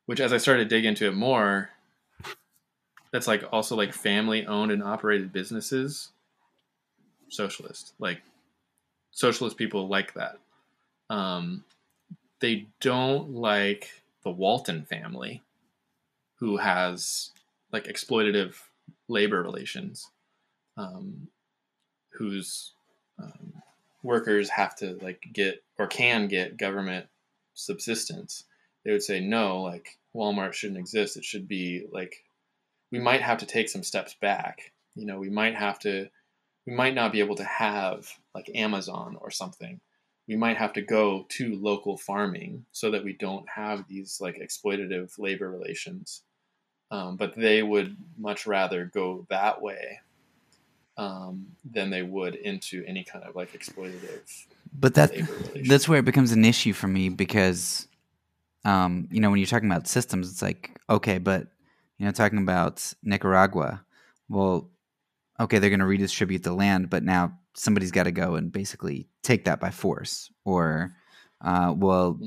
Which 0.05 0.19
as 0.19 0.33
I 0.33 0.37
started 0.37 0.69
to 0.69 0.75
dig 0.75 0.85
into 0.85 1.07
it 1.07 1.13
more, 1.13 1.69
that's 3.11 3.27
like 3.27 3.43
also 3.51 3.75
like 3.75 3.93
family 3.93 4.45
owned 4.45 4.71
and 4.71 4.83
operated 4.83 5.33
businesses. 5.33 6.09
Socialist. 7.29 7.93
Like 7.99 8.21
socialist 9.11 9.57
people 9.57 9.87
like 9.87 10.13
that. 10.13 10.39
Um, 11.09 11.63
they 12.39 12.67
don't 12.79 13.31
like 13.31 14.01
the 14.23 14.31
Walton 14.31 14.83
family, 14.83 15.41
who 16.39 16.57
has 16.57 17.31
like 17.71 17.85
exploitative 17.85 18.55
labor 19.07 19.43
relations, 19.43 20.09
um, 20.77 21.27
whose 22.11 22.73
um, 23.19 23.53
workers 24.03 24.49
have 24.49 24.75
to 24.77 24.97
like 25.01 25.27
get 25.31 25.63
or 25.77 25.87
can 25.87 26.27
get 26.27 26.57
government 26.57 27.07
subsistence. 27.53 28.45
They 28.83 28.91
would 28.91 29.03
say 29.03 29.19
no, 29.19 29.61
like 29.61 29.97
Walmart 30.15 30.53
shouldn't 30.53 30.79
exist. 30.79 31.17
It 31.17 31.25
should 31.25 31.47
be 31.47 31.85
like 31.91 32.23
we 32.91 32.99
might 32.99 33.21
have 33.21 33.39
to 33.39 33.45
take 33.45 33.69
some 33.69 33.83
steps 33.83 34.15
back. 34.15 34.71
You 34.95 35.05
know, 35.05 35.19
we 35.19 35.29
might 35.29 35.55
have 35.55 35.79
to 35.79 36.09
we 36.65 36.73
might 36.73 36.95
not 36.95 37.11
be 37.11 37.19
able 37.19 37.35
to 37.35 37.43
have 37.43 38.09
like 38.35 38.49
Amazon 38.53 39.17
or 39.19 39.31
something. 39.31 39.79
We 40.27 40.35
might 40.35 40.57
have 40.57 40.73
to 40.73 40.81
go 40.81 41.25
to 41.29 41.55
local 41.55 41.97
farming 41.97 42.65
so 42.71 42.91
that 42.91 43.03
we 43.03 43.13
don't 43.13 43.47
have 43.49 43.87
these 43.87 44.19
like 44.21 44.39
exploitative 44.39 45.17
labor 45.19 45.49
relations. 45.49 46.21
Um, 46.91 47.15
but 47.15 47.35
they 47.35 47.63
would 47.63 47.95
much 48.17 48.45
rather 48.45 48.85
go 48.85 49.25
that 49.29 49.61
way 49.61 49.99
um, 50.97 51.47
than 51.63 51.89
they 51.89 52.03
would 52.03 52.35
into 52.35 52.83
any 52.85 53.03
kind 53.03 53.23
of 53.23 53.35
like 53.35 53.53
exploitative 53.53 54.45
But 54.73 54.95
that 54.95 55.11
that's 55.67 55.87
where 55.87 55.99
it 55.99 56.05
becomes 56.05 56.31
an 56.31 56.45
issue 56.45 56.73
for 56.73 56.87
me 56.87 57.09
because, 57.09 57.87
um, 58.65 59.07
you 59.11 59.19
know, 59.19 59.29
when 59.29 59.39
you're 59.39 59.47
talking 59.47 59.69
about 59.69 59.87
systems, 59.87 60.29
it's 60.29 60.41
like 60.41 60.79
okay, 60.89 61.17
but 61.17 61.47
you 61.97 62.05
know, 62.05 62.11
talking 62.11 62.39
about 62.39 62.93
Nicaragua, 63.03 63.83
well, 64.27 64.69
okay, 65.39 65.59
they're 65.59 65.69
going 65.69 65.79
to 65.79 65.85
redistribute 65.85 66.43
the 66.43 66.53
land, 66.53 66.89
but 66.89 67.03
now 67.03 67.37
somebody's 67.53 67.91
got 67.91 68.03
to 68.03 68.11
go 68.11 68.35
and 68.35 68.51
basically 68.51 69.07
take 69.23 69.45
that 69.45 69.59
by 69.59 69.69
force, 69.69 70.31
or 70.45 70.93
uh, 71.41 71.73
well, 71.75 72.19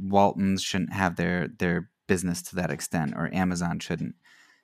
Waltons 0.00 0.62
shouldn't 0.62 0.92
have 0.92 1.16
their 1.16 1.48
their 1.58 1.90
business 2.06 2.42
to 2.42 2.56
that 2.56 2.70
extent, 2.70 3.14
or 3.16 3.32
Amazon 3.34 3.78
shouldn't. 3.78 4.14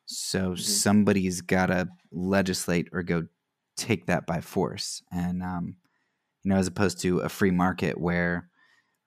So 0.06 0.54
somebody's 0.54 1.42
got 1.42 1.66
to 1.66 1.88
legislate 2.10 2.88
or 2.92 3.02
go 3.02 3.26
take 3.78 4.06
that 4.06 4.26
by 4.26 4.40
force, 4.40 5.02
and 5.10 5.42
um, 5.42 5.76
you 6.42 6.50
know, 6.50 6.56
as 6.56 6.66
opposed 6.66 7.00
to 7.02 7.20
a 7.20 7.28
free 7.28 7.50
market 7.50 7.98
where, 7.98 8.48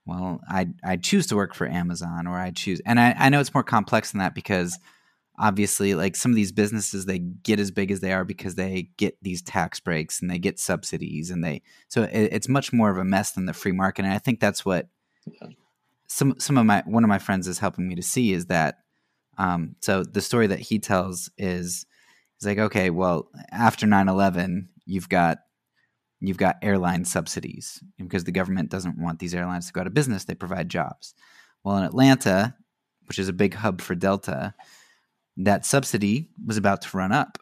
well, 0.06 0.42
I 0.50 0.70
I 0.84 0.98
choose 0.98 1.28
to 1.28 1.36
work 1.36 1.54
for 1.54 1.68
Amazon 1.68 2.28
or 2.28 2.38
I 2.38 2.52
choose, 2.52 2.82
and 2.86 3.00
I, 3.00 3.16
I 3.18 3.30
know 3.30 3.40
it's 3.40 3.54
more 3.54 3.64
complex 3.64 4.12
than 4.12 4.20
that 4.20 4.36
because 4.36 4.78
obviously, 5.38 5.96
like 5.96 6.16
some 6.16 6.32
of 6.32 6.36
these 6.36 6.52
businesses, 6.52 7.06
they 7.06 7.20
get 7.20 7.60
as 7.60 7.72
big 7.72 7.92
as 7.92 8.00
they 8.00 8.14
are 8.14 8.24
because 8.24 8.56
they 8.56 8.90
get 8.98 9.18
these 9.22 9.42
tax 9.42 9.80
breaks 9.80 10.22
and 10.22 10.30
they 10.30 10.40
get 10.40 10.60
subsidies, 10.60 11.32
and 11.32 11.44
they 11.44 11.62
so 11.88 12.04
it, 12.04 12.30
it's 12.32 12.48
much 12.48 12.72
more 12.72 12.92
of 12.92 12.98
a 12.98 13.06
mess 13.06 13.32
than 13.32 13.46
the 13.46 13.54
free 13.54 13.72
market, 13.74 14.06
and 14.06 14.14
I 14.14 14.20
think 14.20 14.40
that's 14.40 14.66
what 14.66 14.88
some 16.08 16.36
some 16.40 16.58
of 16.58 16.66
my 16.66 16.84
one 16.86 17.04
of 17.04 17.10
my 17.10 17.20
friends 17.20 17.48
is 17.48 17.60
helping 17.60 17.88
me 17.88 17.96
to 17.96 18.04
see 18.04 18.34
is 18.34 18.48
that. 18.48 18.80
Um, 19.38 19.76
so 19.82 20.04
the 20.04 20.22
story 20.22 20.46
that 20.48 20.60
he 20.60 20.78
tells 20.78 21.32
is, 21.38 21.86
he's 22.42 22.48
like, 22.48 22.58
okay, 22.58 22.90
well, 22.90 23.30
after 23.52 23.86
9-11, 23.86 24.68
you've 24.86 25.10
got 25.10 25.40
you've 26.24 26.38
got 26.38 26.58
airline 26.62 27.04
subsidies 27.04 27.84
because 27.98 28.26
the 28.26 28.32
government 28.32 28.70
doesn't 28.70 29.02
want 29.02 29.18
these 29.18 29.34
airlines 29.34 29.66
to 29.66 29.74
go 29.74 29.82
out 29.82 29.88
of 29.88 29.94
business. 29.94 30.26
They 30.26 30.36
provide 30.36 30.70
jobs. 30.70 31.16
Well, 31.64 31.78
in 31.78 31.84
Atlanta, 31.84 32.56
which 33.08 33.18
is 33.18 33.28
a 33.28 33.34
big 33.34 33.56
hub 33.56 33.82
for 33.82 33.96
Delta, 33.96 34.54
that 35.38 35.66
subsidy 35.66 36.30
was 36.46 36.58
about 36.58 36.84
to 36.84 36.96
run 36.96 37.12
up 37.12 37.40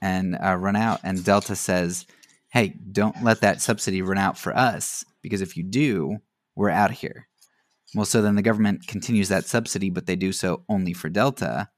and 0.00 0.36
uh, 0.42 0.56
run 0.56 0.76
out. 0.76 1.00
And 1.04 1.22
Delta 1.22 1.54
says, 1.54 2.06
hey, 2.48 2.74
don't 2.90 3.22
let 3.22 3.42
that 3.42 3.60
subsidy 3.60 4.00
run 4.00 4.18
out 4.18 4.38
for 4.38 4.56
us 4.56 5.04
because 5.20 5.42
if 5.42 5.56
you 5.56 5.62
do, 5.62 6.16
we're 6.54 6.70
out 6.70 6.90
of 6.90 6.98
here. 6.98 7.28
Well, 7.94 8.06
so 8.06 8.22
then 8.22 8.34
the 8.34 8.42
government 8.42 8.86
continues 8.86 9.28
that 9.28 9.44
subsidy, 9.44 9.90
but 9.90 10.06
they 10.06 10.16
do 10.16 10.32
so 10.32 10.64
only 10.70 10.94
for 10.94 11.10
Delta. 11.10 11.68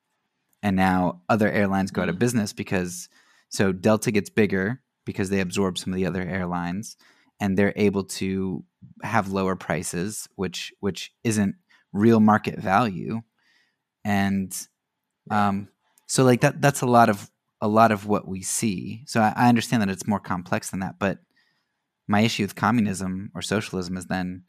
And 0.63 0.77
now 0.77 1.23
other 1.29 1.49
airlines 1.49 1.91
go 1.91 2.03
out 2.03 2.09
of 2.09 2.19
business 2.19 2.53
because 2.53 3.09
so 3.49 3.73
Delta 3.73 4.11
gets 4.11 4.31
bigger 4.31 4.83
because 5.05 5.31
they 5.31 5.41
absorb 5.41 5.79
some 5.79 5.93
of 5.93 5.97
the 5.97 6.07
other 6.07 6.23
airlines 6.23 6.97
and 7.41 7.57
they're 7.57 7.73
able 7.77 8.05
to 8.05 8.65
have 9.03 9.31
lower 9.31 9.57
prices, 9.57 10.29
which 10.35 10.73
which 10.81 11.13
isn't 11.25 11.55
real 11.93 12.21
market 12.21 12.59
value. 12.59 13.23
And 14.05 14.55
um 15.31 15.69
so 16.07 16.25
like 16.25 16.41
that 16.41 16.61
that's 16.61 16.81
a 16.81 16.87
lot 16.87 17.09
of 17.09 17.31
a 17.61 17.69
lot 17.69 17.93
of 17.93 18.07
what 18.07 18.27
we 18.29 18.43
see. 18.43 19.03
So 19.07 19.21
I, 19.21 19.33
I 19.37 19.49
understand 19.49 19.83
that 19.83 19.91
it's 19.91 20.07
more 20.07 20.21
complex 20.21 20.71
than 20.71 20.81
that 20.81 20.99
but 20.99 21.19
my 22.09 22.21
issue 22.21 22.43
with 22.43 22.57
communism 22.57 23.31
or 23.35 23.43
socialism 23.43 23.97
is 23.97 24.07
then 24.07 24.45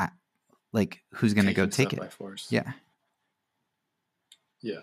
I, 0.00 0.08
like 0.72 1.02
who's 1.12 1.34
going 1.34 1.46
to 1.46 1.52
go 1.52 1.66
take 1.66 1.92
it? 1.92 1.98
by 1.98 2.08
force. 2.08 2.48
yeah 2.50 2.72
Yeah. 4.62 4.80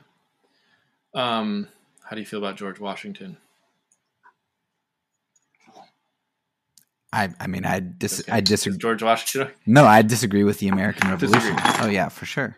Um, 1.13 1.67
how 2.03 2.15
do 2.15 2.19
you 2.21 2.25
feel 2.25 2.39
about 2.39 2.57
George 2.57 2.79
Washington? 2.79 3.37
i 7.13 7.29
i 7.39 7.47
mean 7.47 7.65
i 7.65 7.79
dis 7.79 8.21
Okay. 8.21 8.31
i 8.31 8.41
disagree 8.41 8.77
George 8.77 9.03
Washington. 9.03 9.53
no 9.65 9.85
i 9.85 10.01
disagree 10.01 10.43
with 10.43 10.59
the 10.59 10.67
american 10.67 11.09
revolution 11.09 11.55
oh 11.79 11.87
yeah 11.87 12.09
for 12.09 12.25
sure 12.25 12.57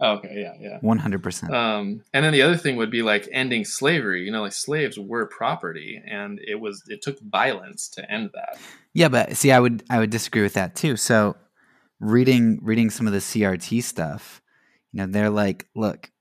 Oh, 0.00 0.12
okay, 0.18 0.32
yeah, 0.36 0.52
yeah. 0.60 0.78
100% 0.80 1.50
Um, 1.52 2.04
and 2.14 2.24
then 2.24 2.32
the 2.32 2.40
other 2.42 2.56
thing 2.56 2.76
would 2.76 2.88
be 2.88 3.02
like 3.02 3.28
ending 3.32 3.64
slavery. 3.64 4.22
You 4.24 4.30
know, 4.30 4.42
like 4.42 4.52
slaves 4.52 4.96
were 4.96 5.26
property, 5.26 6.00
and 6.06 6.38
it 6.46 6.54
was 6.60 6.84
it 6.86 7.02
took 7.02 7.18
violence 7.20 7.88
to 7.96 8.08
end 8.08 8.30
that. 8.32 8.58
Yeah, 8.94 9.08
but 9.08 9.36
see, 9.36 9.50
I 9.50 9.58
would 9.58 9.82
I 9.90 9.98
would 9.98 10.10
disagree 10.10 10.42
with 10.42 10.52
that 10.54 10.76
too. 10.76 10.96
So, 10.96 11.34
reading 11.98 12.60
reading 12.62 12.90
some 12.90 13.08
of 13.08 13.12
the 13.12 13.18
CRT 13.18 13.82
stuff, 13.82 14.40
you 14.92 14.98
know, 15.00 15.08
they're 15.10 15.30
like, 15.30 15.66
look, 15.74 16.12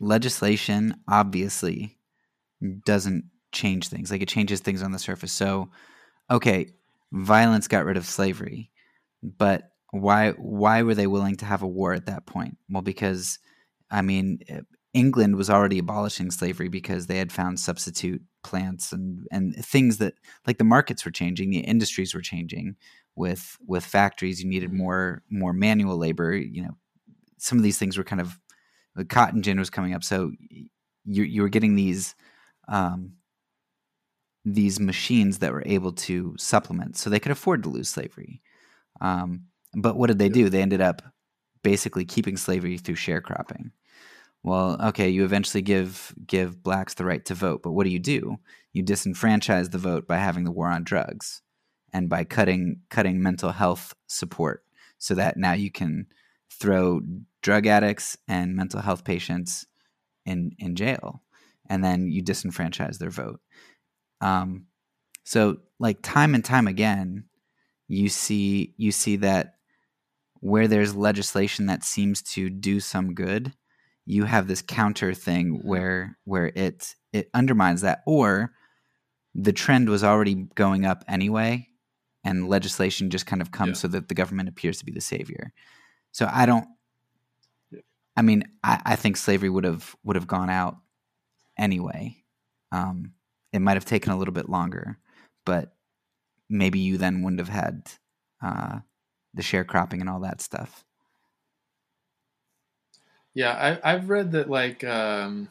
legislation 0.00 0.96
obviously 1.08 1.98
doesn't 2.84 3.24
change 3.52 3.88
things. 3.88 4.10
Like 4.10 4.22
it 4.22 4.28
changes 4.28 4.60
things 4.60 4.82
on 4.82 4.92
the 4.92 4.98
surface. 4.98 5.32
So, 5.32 5.70
okay, 6.30 6.68
violence 7.12 7.68
got 7.68 7.84
rid 7.84 7.96
of 7.96 8.06
slavery, 8.06 8.70
but 9.22 9.70
why 9.90 10.32
why 10.32 10.82
were 10.82 10.94
they 10.94 11.06
willing 11.06 11.36
to 11.36 11.44
have 11.44 11.62
a 11.62 11.68
war 11.68 11.92
at 11.92 12.06
that 12.06 12.26
point? 12.26 12.58
Well, 12.68 12.82
because 12.82 13.38
I 13.90 14.02
mean, 14.02 14.40
eh, 14.48 14.60
England 14.92 15.36
was 15.36 15.50
already 15.50 15.78
abolishing 15.78 16.30
slavery 16.30 16.68
because 16.68 17.06
they 17.06 17.18
had 17.18 17.32
found 17.32 17.60
substitute 17.60 18.22
plants 18.42 18.92
and 18.92 19.26
and 19.30 19.54
things 19.54 19.98
that 19.98 20.14
like 20.46 20.58
the 20.58 20.64
markets 20.64 21.04
were 21.04 21.10
changing, 21.10 21.50
the 21.50 21.58
industries 21.58 22.14
were 22.14 22.20
changing. 22.20 22.76
With 23.16 23.56
with 23.64 23.84
factories, 23.84 24.42
you 24.42 24.48
needed 24.48 24.72
more 24.72 25.22
more 25.30 25.52
manual 25.52 25.96
labor. 25.96 26.34
You 26.36 26.62
know, 26.64 26.76
some 27.38 27.58
of 27.58 27.64
these 27.64 27.78
things 27.78 27.96
were 27.96 28.04
kind 28.04 28.20
of 28.20 28.38
the 28.94 29.04
cotton 29.04 29.42
gin 29.42 29.58
was 29.58 29.70
coming 29.70 29.94
up, 29.94 30.04
so 30.04 30.32
you 31.04 31.22
you 31.22 31.42
were 31.42 31.48
getting 31.48 31.74
these 31.74 32.14
um, 32.68 33.14
these 34.44 34.78
machines 34.78 35.38
that 35.38 35.52
were 35.52 35.62
able 35.66 35.92
to 35.92 36.34
supplement, 36.38 36.96
so 36.96 37.10
they 37.10 37.20
could 37.20 37.32
afford 37.32 37.62
to 37.62 37.68
lose 37.68 37.88
slavery. 37.88 38.42
Um, 39.00 39.44
but 39.74 39.96
what 39.96 40.08
did 40.08 40.18
they 40.18 40.28
do? 40.28 40.48
They 40.48 40.62
ended 40.62 40.80
up 40.80 41.02
basically 41.62 42.04
keeping 42.04 42.36
slavery 42.36 42.78
through 42.78 42.96
sharecropping. 42.96 43.70
Well, 44.42 44.76
okay, 44.88 45.08
you 45.08 45.24
eventually 45.24 45.62
give 45.62 46.14
give 46.26 46.62
blacks 46.62 46.94
the 46.94 47.04
right 47.04 47.24
to 47.24 47.34
vote, 47.34 47.62
but 47.62 47.72
what 47.72 47.84
do 47.84 47.90
you 47.90 47.98
do? 47.98 48.36
You 48.72 48.84
disenfranchise 48.84 49.70
the 49.70 49.78
vote 49.78 50.06
by 50.06 50.18
having 50.18 50.44
the 50.44 50.52
war 50.52 50.68
on 50.68 50.84
drugs 50.84 51.40
and 51.92 52.08
by 52.08 52.24
cutting 52.24 52.80
cutting 52.90 53.22
mental 53.22 53.52
health 53.52 53.94
support 54.06 54.62
so 54.98 55.14
that 55.14 55.38
now 55.38 55.52
you 55.52 55.70
can 55.70 56.06
throw 56.60 57.00
drug 57.42 57.66
addicts 57.66 58.16
and 58.28 58.54
mental 58.56 58.80
health 58.80 59.04
patients 59.04 59.66
in 60.24 60.52
in 60.58 60.74
jail 60.74 61.22
and 61.68 61.82
then 61.84 62.08
you 62.08 62.22
disenfranchise 62.22 62.98
their 62.98 63.10
vote. 63.10 63.40
Um, 64.20 64.66
so 65.24 65.58
like 65.78 65.98
time 66.02 66.34
and 66.34 66.44
time 66.44 66.66
again, 66.66 67.24
you 67.88 68.08
see 68.08 68.74
you 68.76 68.92
see 68.92 69.16
that 69.16 69.54
where 70.40 70.68
there's 70.68 70.94
legislation 70.94 71.66
that 71.66 71.84
seems 71.84 72.20
to 72.20 72.50
do 72.50 72.80
some 72.80 73.14
good, 73.14 73.52
you 74.04 74.24
have 74.24 74.46
this 74.46 74.62
counter 74.62 75.14
thing 75.14 75.60
where 75.64 76.18
where 76.24 76.46
it 76.54 76.94
it 77.12 77.30
undermines 77.34 77.80
that 77.82 78.02
or 78.06 78.52
the 79.34 79.52
trend 79.52 79.88
was 79.88 80.04
already 80.04 80.34
going 80.54 80.84
up 80.84 81.04
anyway 81.08 81.66
and 82.22 82.48
legislation 82.48 83.10
just 83.10 83.26
kind 83.26 83.42
of 83.42 83.50
comes 83.50 83.70
Yeah. 83.78 83.82
so 83.82 83.88
that 83.88 84.08
the 84.08 84.14
government 84.14 84.48
appears 84.48 84.78
to 84.78 84.84
be 84.84 84.92
the 84.92 85.00
savior. 85.00 85.52
So 86.14 86.30
I 86.32 86.46
don't 86.46 86.68
I 88.16 88.22
mean, 88.22 88.44
I, 88.62 88.80
I 88.84 88.96
think 88.96 89.16
slavery 89.16 89.50
would 89.50 89.64
have 89.64 89.96
would 90.04 90.16
have 90.16 90.26
gone 90.26 90.50
out 90.50 90.76
anyway. 91.58 92.16
Um, 92.72 93.12
it 93.52 93.60
might 93.60 93.74
have 93.74 93.84
taken 93.84 94.12
a 94.12 94.16
little 94.16 94.34
bit 94.34 94.48
longer, 94.48 94.98
but 95.44 95.74
maybe 96.48 96.78
you 96.78 96.98
then 96.98 97.22
wouldn't 97.22 97.40
have 97.40 97.48
had 97.48 97.90
uh, 98.42 98.80
the 99.32 99.42
sharecropping 99.42 100.00
and 100.00 100.08
all 100.08 100.20
that 100.20 100.40
stuff. 100.40 100.84
Yeah, 103.32 103.78
I, 103.82 103.94
I've 103.94 104.08
read 104.08 104.30
that 104.32 104.48
like 104.48 104.84
um, 104.84 105.48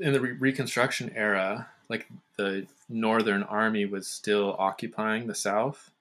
in 0.00 0.12
the 0.12 0.20
re- 0.20 0.32
Reconstruction 0.32 1.12
era, 1.14 1.68
like 1.88 2.08
the 2.36 2.66
Northern 2.88 3.44
Army 3.44 3.86
was 3.86 4.08
still 4.08 4.56
occupying 4.58 5.28
the 5.28 5.36
South, 5.36 5.92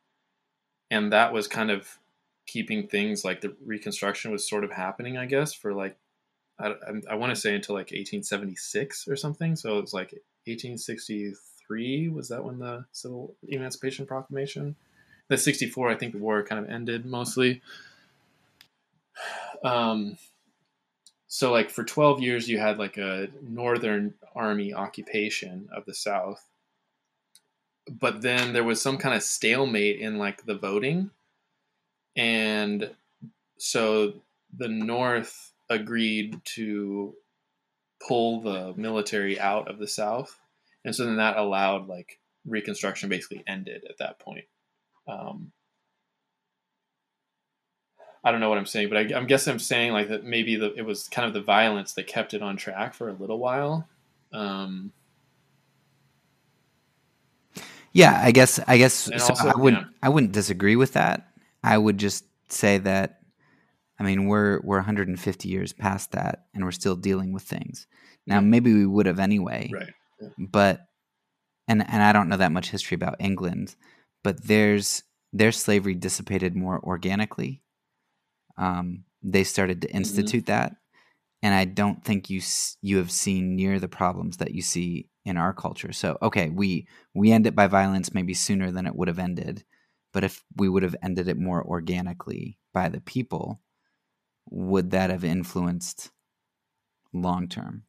and 0.89 1.11
that 1.13 1.31
was 1.31 1.47
kind 1.47 1.69
of 1.69 1.99
keeping 2.45 2.87
things 2.87 3.25
like 3.25 3.41
the 3.41 3.55
Reconstruction 3.65 4.31
was 4.31 4.47
sort 4.47 4.63
of 4.63 4.71
happening, 4.71 5.17
I 5.17 5.25
guess, 5.25 5.53
for 5.53 5.73
like 5.73 5.97
I, 6.59 6.73
I, 7.09 7.15
want 7.15 7.35
to 7.35 7.39
say 7.39 7.53
until 7.53 7.75
like 7.75 7.87
1876 7.87 9.09
or 9.09 9.17
something. 9.17 9.57
So 9.57 9.77
it 9.77 9.81
was 9.81 9.93
like 9.93 10.13
1863 10.45 12.09
was 12.09 12.29
that 12.29 12.45
when 12.45 12.59
the 12.59 12.85
Civil 12.93 13.35
Emancipation 13.47 14.05
Proclamation? 14.05 14.75
The 15.27 15.37
64, 15.37 15.89
I 15.89 15.95
think 15.95 16.13
the 16.13 16.19
war 16.19 16.43
kind 16.43 16.63
of 16.63 16.71
ended 16.71 17.05
mostly. 17.05 17.61
Um, 19.63 20.17
so 21.27 21.51
like 21.51 21.69
for 21.69 21.83
12 21.83 22.21
years 22.21 22.47
you 22.47 22.59
had 22.59 22.77
like 22.77 22.97
a 22.97 23.27
northern 23.41 24.13
army 24.33 24.73
occupation 24.73 25.67
of 25.75 25.85
the 25.85 25.93
south 25.93 26.47
but 27.89 28.21
then 28.21 28.53
there 28.53 28.63
was 28.63 28.81
some 28.81 28.97
kind 28.97 29.13
of 29.13 29.21
stalemate 29.21 29.99
in 29.99 30.17
like 30.17 30.45
the 30.45 30.55
voting 30.55 31.11
and 32.15 32.89
so 33.57 34.13
the 34.57 34.67
north 34.67 35.51
agreed 35.69 36.39
to 36.45 37.13
pull 38.07 38.41
the 38.41 38.73
military 38.75 39.39
out 39.39 39.69
of 39.69 39.79
the 39.79 39.87
south 39.87 40.39
and 40.83 40.95
so 40.95 41.05
then 41.05 41.17
that 41.17 41.37
allowed 41.37 41.87
like 41.87 42.19
reconstruction 42.45 43.09
basically 43.09 43.43
ended 43.47 43.83
at 43.89 43.97
that 43.97 44.19
point 44.19 44.45
um, 45.07 45.51
I 48.25 48.31
don't 48.31 48.39
know 48.39 48.49
what 48.49 48.57
I'm 48.57 48.65
saying, 48.65 48.89
but 48.89 48.97
I, 48.97 49.01
am 49.15 49.27
guessing 49.27 49.53
I'm 49.53 49.59
saying 49.59 49.93
like 49.93 50.09
that 50.09 50.23
maybe 50.23 50.55
the, 50.55 50.73
it 50.73 50.81
was 50.81 51.07
kind 51.07 51.27
of 51.27 51.33
the 51.33 51.41
violence 51.41 51.93
that 51.93 52.07
kept 52.07 52.33
it 52.33 52.41
on 52.41 52.57
track 52.57 52.95
for 52.95 53.07
a 53.07 53.13
little 53.13 53.37
while. 53.37 53.87
Um, 54.33 54.91
yeah, 57.93 58.19
I 58.21 58.31
guess 58.31 58.59
I 58.67 58.79
guess 58.79 58.93
so 58.93 59.13
also- 59.13 59.47
I 59.47 59.55
wouldn't 59.55 59.83
yeah. 59.83 59.97
I 60.01 60.09
wouldn't 60.09 60.33
disagree 60.33 60.75
with 60.75 60.93
that. 60.93 61.31
I 61.65 61.77
would 61.77 61.97
just 61.97 62.25
say 62.49 62.77
that 62.77 63.19
I 63.99 64.03
mean 64.03 64.27
we're 64.27 64.61
we're 64.63 64.77
150 64.77 65.49
years 65.49 65.73
past 65.73 66.11
that 66.11 66.45
and 66.53 66.63
we're 66.63 66.71
still 66.71 66.95
dealing 66.95 67.33
with 67.33 67.43
things. 67.43 67.87
Now 68.27 68.39
maybe 68.39 68.73
we 68.73 68.85
would 68.85 69.07
have 69.07 69.19
anyway. 69.19 69.71
right. 69.73 69.93
but 70.37 70.85
and 71.67 71.83
and 71.87 72.03
I 72.03 72.13
don't 72.13 72.29
know 72.29 72.37
that 72.37 72.51
much 72.51 72.69
history 72.69 72.95
about 72.95 73.15
England, 73.19 73.75
but 74.23 74.43
there's 74.43 75.03
their 75.33 75.51
slavery 75.51 75.95
dissipated 75.95 76.55
more 76.55 76.79
organically. 76.83 77.61
Um, 78.57 79.03
they 79.23 79.43
started 79.43 79.81
to 79.81 79.91
institute 79.91 80.45
that, 80.45 80.75
and 81.41 81.53
I 81.53 81.65
don't 81.65 82.03
think 82.03 82.29
you 82.29 82.41
you 82.81 82.97
have 82.97 83.11
seen 83.11 83.55
near 83.55 83.79
the 83.79 83.87
problems 83.87 84.37
that 84.37 84.53
you 84.53 84.61
see 84.61 85.09
in 85.25 85.35
our 85.35 85.53
culture. 85.53 85.91
So 85.93 86.17
okay, 86.21 86.49
we 86.49 86.87
we 87.15 87.31
end 87.31 87.47
it 87.47 87.55
by 87.55 87.67
violence 87.67 88.13
maybe 88.13 88.35
sooner 88.35 88.71
than 88.71 88.85
it 88.85 88.95
would 88.95 89.07
have 89.07 89.19
ended, 89.19 89.63
but 90.15 90.23
if 90.23 90.45
we 90.55 90.69
would 90.69 90.83
have 90.83 90.95
ended 91.03 91.27
it 91.27 91.37
more 91.37 91.61
organically 91.61 92.57
by 92.73 92.87
the 92.87 93.01
people, 93.01 93.59
would 94.49 94.91
that 94.91 95.09
have 95.09 95.25
influenced 95.25 96.09
long 97.11 97.49
term? 97.49 97.83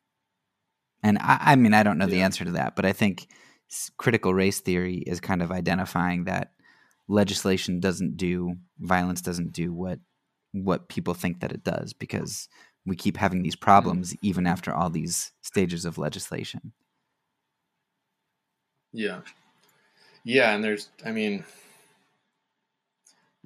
And 1.05 1.19
I, 1.20 1.39
I 1.40 1.55
mean, 1.55 1.73
I 1.73 1.85
don't 1.85 1.98
know 1.98 2.09
the 2.09 2.23
answer 2.23 2.44
to 2.44 2.51
that, 2.53 2.74
but 2.74 2.85
I 2.85 2.93
think 2.93 3.28
critical 3.97 4.35
race 4.35 4.59
theory 4.59 4.97
is 5.07 5.20
kind 5.20 5.40
of 5.40 5.53
identifying 5.53 6.24
that 6.24 6.51
legislation 7.07 7.78
doesn't 7.78 8.16
do 8.16 8.57
violence 8.81 9.20
doesn't 9.20 9.53
do 9.53 9.73
what 9.73 10.01
what 10.51 10.89
people 10.89 11.15
think 11.15 11.39
that 11.39 11.53
it 11.53 11.62
does 11.62 11.93
because 11.93 12.48
we 12.85 12.97
keep 12.97 13.16
having 13.16 13.44
these 13.44 13.55
problems 13.55 14.16
even 14.20 14.48
after 14.48 14.74
all 14.74 14.90
these 14.90 15.31
stages 15.43 15.85
of 15.85 15.97
legislation. 15.97 16.73
Yeah. 18.93 19.20
Yeah. 20.24 20.57
And 20.57 20.65
there's, 20.65 20.89
I 21.05 21.12
mean, 21.12 21.44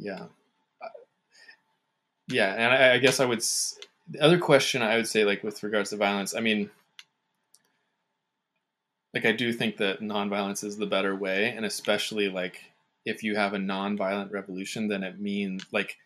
yeah. 0.01 0.27
Yeah. 2.29 2.55
And 2.55 2.73
I, 2.73 2.95
I 2.95 2.99
guess 2.99 3.21
I 3.21 3.27
would, 3.27 3.43
the 4.09 4.21
other 4.21 4.39
question 4.39 4.83
I 4.83 4.97
would 4.97 5.07
say, 5.07 5.25
like 5.25 5.45
with 5.45 5.63
regards 5.63 5.91
to 5.91 5.97
violence, 5.97 6.35
I 6.35 6.41
mean, 6.41 6.71
like 9.13 9.27
I 9.27 9.33
do 9.33 9.53
think 9.53 9.77
that 9.79 10.01
nonviolence 10.01 10.65
is 10.65 10.77
the 10.77 10.87
better 10.87 11.15
way, 11.15 11.53
and 11.57 11.65
especially 11.67 12.29
like 12.29 12.61
if 13.05 13.23
you 13.23 13.37
have 13.37 13.55
a 13.55 13.59
non-violent 13.59 14.33
revolution, 14.33 14.89
then 14.89 15.03
it 15.03 15.21
means 15.21 15.65
like 15.73 15.97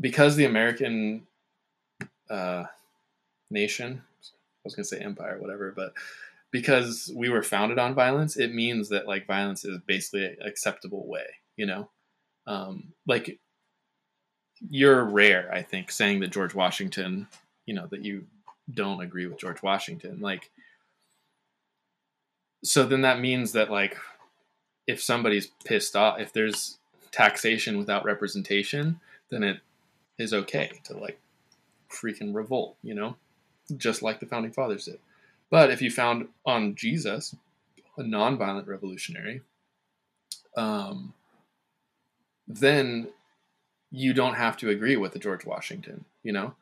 because 0.00 0.36
the 0.36 0.46
American 0.46 1.26
uh, 2.30 2.64
nation, 3.50 4.02
I 4.24 4.60
was 4.64 4.74
gonna 4.74 4.84
say 4.84 5.00
empire, 5.00 5.38
whatever, 5.38 5.72
but 5.76 5.92
because 6.50 7.10
we 7.14 7.28
were 7.28 7.42
founded 7.42 7.78
on 7.78 7.94
violence, 7.94 8.36
it 8.36 8.54
means 8.54 8.88
that 8.88 9.06
like 9.06 9.26
violence 9.26 9.64
is 9.64 9.78
basically 9.86 10.24
an 10.26 10.36
acceptable 10.44 11.06
way, 11.06 11.26
you 11.56 11.66
know? 11.66 11.90
Um, 12.46 12.92
like 13.06 13.38
you're 14.70 15.04
rare, 15.04 15.52
I 15.52 15.62
think, 15.62 15.90
saying 15.90 16.20
that 16.20 16.30
George 16.30 16.54
Washington, 16.54 17.26
you 17.66 17.74
know, 17.74 17.86
that 17.88 18.04
you 18.04 18.26
don't 18.72 19.00
agree 19.00 19.26
with 19.26 19.38
George 19.38 19.62
Washington. 19.62 20.20
Like, 20.20 20.50
so 22.64 22.84
then 22.84 23.02
that 23.02 23.20
means 23.20 23.52
that 23.52 23.70
like 23.70 23.96
if 24.86 25.02
somebody's 25.02 25.48
pissed 25.64 25.96
off, 25.96 26.20
if 26.20 26.32
there's 26.32 26.78
taxation 27.10 27.78
without 27.78 28.04
representation, 28.04 29.00
then 29.30 29.42
it 29.42 29.60
is 30.18 30.32
okay 30.32 30.70
to 30.84 30.96
like 30.96 31.18
freaking 31.90 32.34
revolt, 32.34 32.76
you 32.82 32.94
know, 32.94 33.16
just 33.76 34.02
like 34.02 34.20
the 34.20 34.26
founding 34.26 34.52
fathers 34.52 34.86
did. 34.86 34.98
But 35.50 35.70
if 35.70 35.82
you 35.82 35.90
found 35.90 36.28
on 36.46 36.74
Jesus, 36.74 37.36
a 37.98 38.02
nonviolent 38.02 38.66
revolutionary, 38.66 39.42
um, 40.56 41.12
then 42.60 43.08
you 43.90 44.14
don't 44.14 44.34
have 44.34 44.56
to 44.58 44.70
agree 44.70 44.96
with 44.96 45.12
the 45.12 45.18
George 45.18 45.44
Washington, 45.44 46.04
you 46.22 46.32
know? 46.32 46.54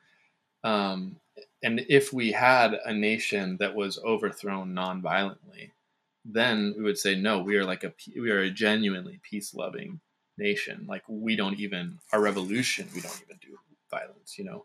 Um, 0.64 1.16
and 1.62 1.84
if 1.88 2.12
we 2.12 2.32
had 2.32 2.74
a 2.84 2.92
nation 2.92 3.56
that 3.58 3.74
was 3.74 3.98
overthrown 4.04 4.74
nonviolently, 4.74 5.70
then 6.24 6.74
we 6.76 6.82
would 6.82 6.98
say 6.98 7.14
no 7.14 7.40
we 7.40 7.56
are 7.56 7.64
like 7.64 7.84
a 7.84 7.92
we 8.16 8.30
are 8.30 8.40
a 8.40 8.50
genuinely 8.50 9.18
peace 9.22 9.54
loving 9.54 10.00
nation 10.36 10.84
like 10.88 11.02
we 11.08 11.36
don't 11.36 11.58
even 11.58 11.98
our 12.12 12.20
revolution 12.20 12.86
we 12.94 13.00
don't 13.00 13.22
even 13.24 13.36
do 13.40 13.58
violence 13.90 14.38
you 14.38 14.44
know 14.44 14.64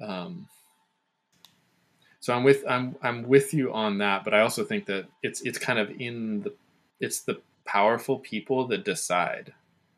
um 0.00 0.48
so 2.20 2.32
i'm 2.32 2.42
with 2.42 2.64
i'm 2.68 2.96
i'm 3.02 3.22
with 3.24 3.52
you 3.52 3.72
on 3.72 3.98
that 3.98 4.24
but 4.24 4.34
i 4.34 4.40
also 4.40 4.64
think 4.64 4.86
that 4.86 5.06
it's 5.22 5.40
it's 5.42 5.58
kind 5.58 5.78
of 5.78 5.90
in 6.00 6.40
the 6.42 6.52
it's 7.00 7.20
the 7.20 7.40
powerful 7.64 8.18
people 8.18 8.66
that 8.66 8.84
decide 8.84 9.52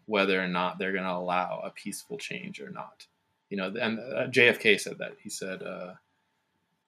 whether 0.06 0.42
or 0.42 0.48
not 0.48 0.78
they're 0.78 0.92
going 0.92 1.04
to 1.04 1.12
allow 1.12 1.60
a 1.64 1.70
peaceful 1.70 2.16
change 2.18 2.60
or 2.60 2.70
not 2.70 3.06
you 3.50 3.56
know 3.56 3.72
and 3.80 3.98
uh, 3.98 4.26
jfk 4.28 4.80
said 4.80 4.98
that 4.98 5.14
he 5.22 5.28
said 5.28 5.62
uh, 5.62 5.92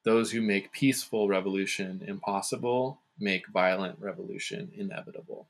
those 0.05 0.31
who 0.33 0.41
make 0.41 0.73
peaceful 0.73 1.29
revolution 1.29 2.03
impossible 2.07 3.01
make 3.19 3.49
violent 3.49 3.99
revolution 4.01 4.71
inevitable. 4.75 5.49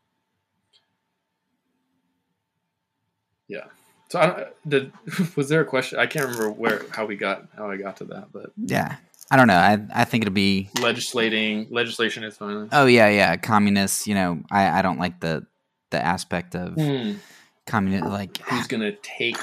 Yeah. 3.47 3.65
So 4.09 4.21
I 4.21 4.47
did. 4.67 4.93
Was 5.37 5.49
there 5.49 5.61
a 5.61 5.65
question? 5.65 5.99
I 5.99 6.07
can't 6.07 6.27
remember 6.27 6.51
where 6.51 6.85
how 6.91 7.07
we 7.07 7.17
got 7.17 7.47
how 7.57 7.71
I 7.71 7.77
got 7.77 7.99
to 7.99 8.05
that, 8.07 8.33
but 8.33 8.53
yeah, 8.57 8.97
I 9.31 9.37
don't 9.37 9.49
know. 9.49 9.57
I 9.57 9.79
I 9.95 10.05
think 10.05 10.23
it'll 10.23 10.33
be 10.33 10.71
legislating 10.81 11.67
legislation 11.71 12.25
is 12.25 12.37
violence. 12.37 12.71
Oh 12.73 12.87
yeah, 12.87 13.09
yeah. 13.09 13.37
Communists. 13.37 14.07
You 14.07 14.15
know, 14.15 14.43
I 14.51 14.79
I 14.79 14.83
don't 14.83 14.99
like 14.99 15.21
the 15.21 15.47
the 15.91 16.03
aspect 16.03 16.55
of 16.55 16.75
hmm. 16.75 17.13
Communist 17.69 18.07
like 18.07 18.39
who's 18.39 18.67
gonna 18.67 18.93
take 18.93 19.37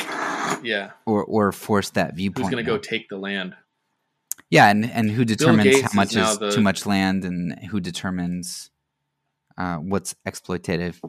yeah 0.64 0.92
or 1.06 1.24
or 1.24 1.52
force 1.52 1.92
that 1.92 2.16
viewpoint. 2.16 2.46
Who's 2.46 2.52
gonna 2.52 2.64
go 2.64 2.78
take 2.78 3.08
the 3.10 3.18
land? 3.18 3.56
Yeah, 4.50 4.70
and, 4.70 4.90
and 4.90 5.10
who 5.10 5.26
determines 5.26 5.82
how 5.82 5.90
much 5.94 6.16
is, 6.16 6.30
is 6.30 6.38
the, 6.38 6.52
too 6.52 6.62
much 6.62 6.86
land 6.86 7.26
and 7.26 7.58
who 7.72 7.80
determines 7.80 8.70
uh, 9.58 9.78
what's 9.78 10.16
exploitative? 10.26 11.02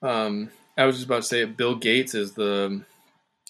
Um, 0.00 0.50
I 0.76 0.86
was 0.86 0.96
just 0.96 1.06
about 1.06 1.22
to 1.22 1.28
say 1.28 1.44
Bill 1.44 1.74
Gates 1.74 2.14
is 2.14 2.32
the 2.32 2.82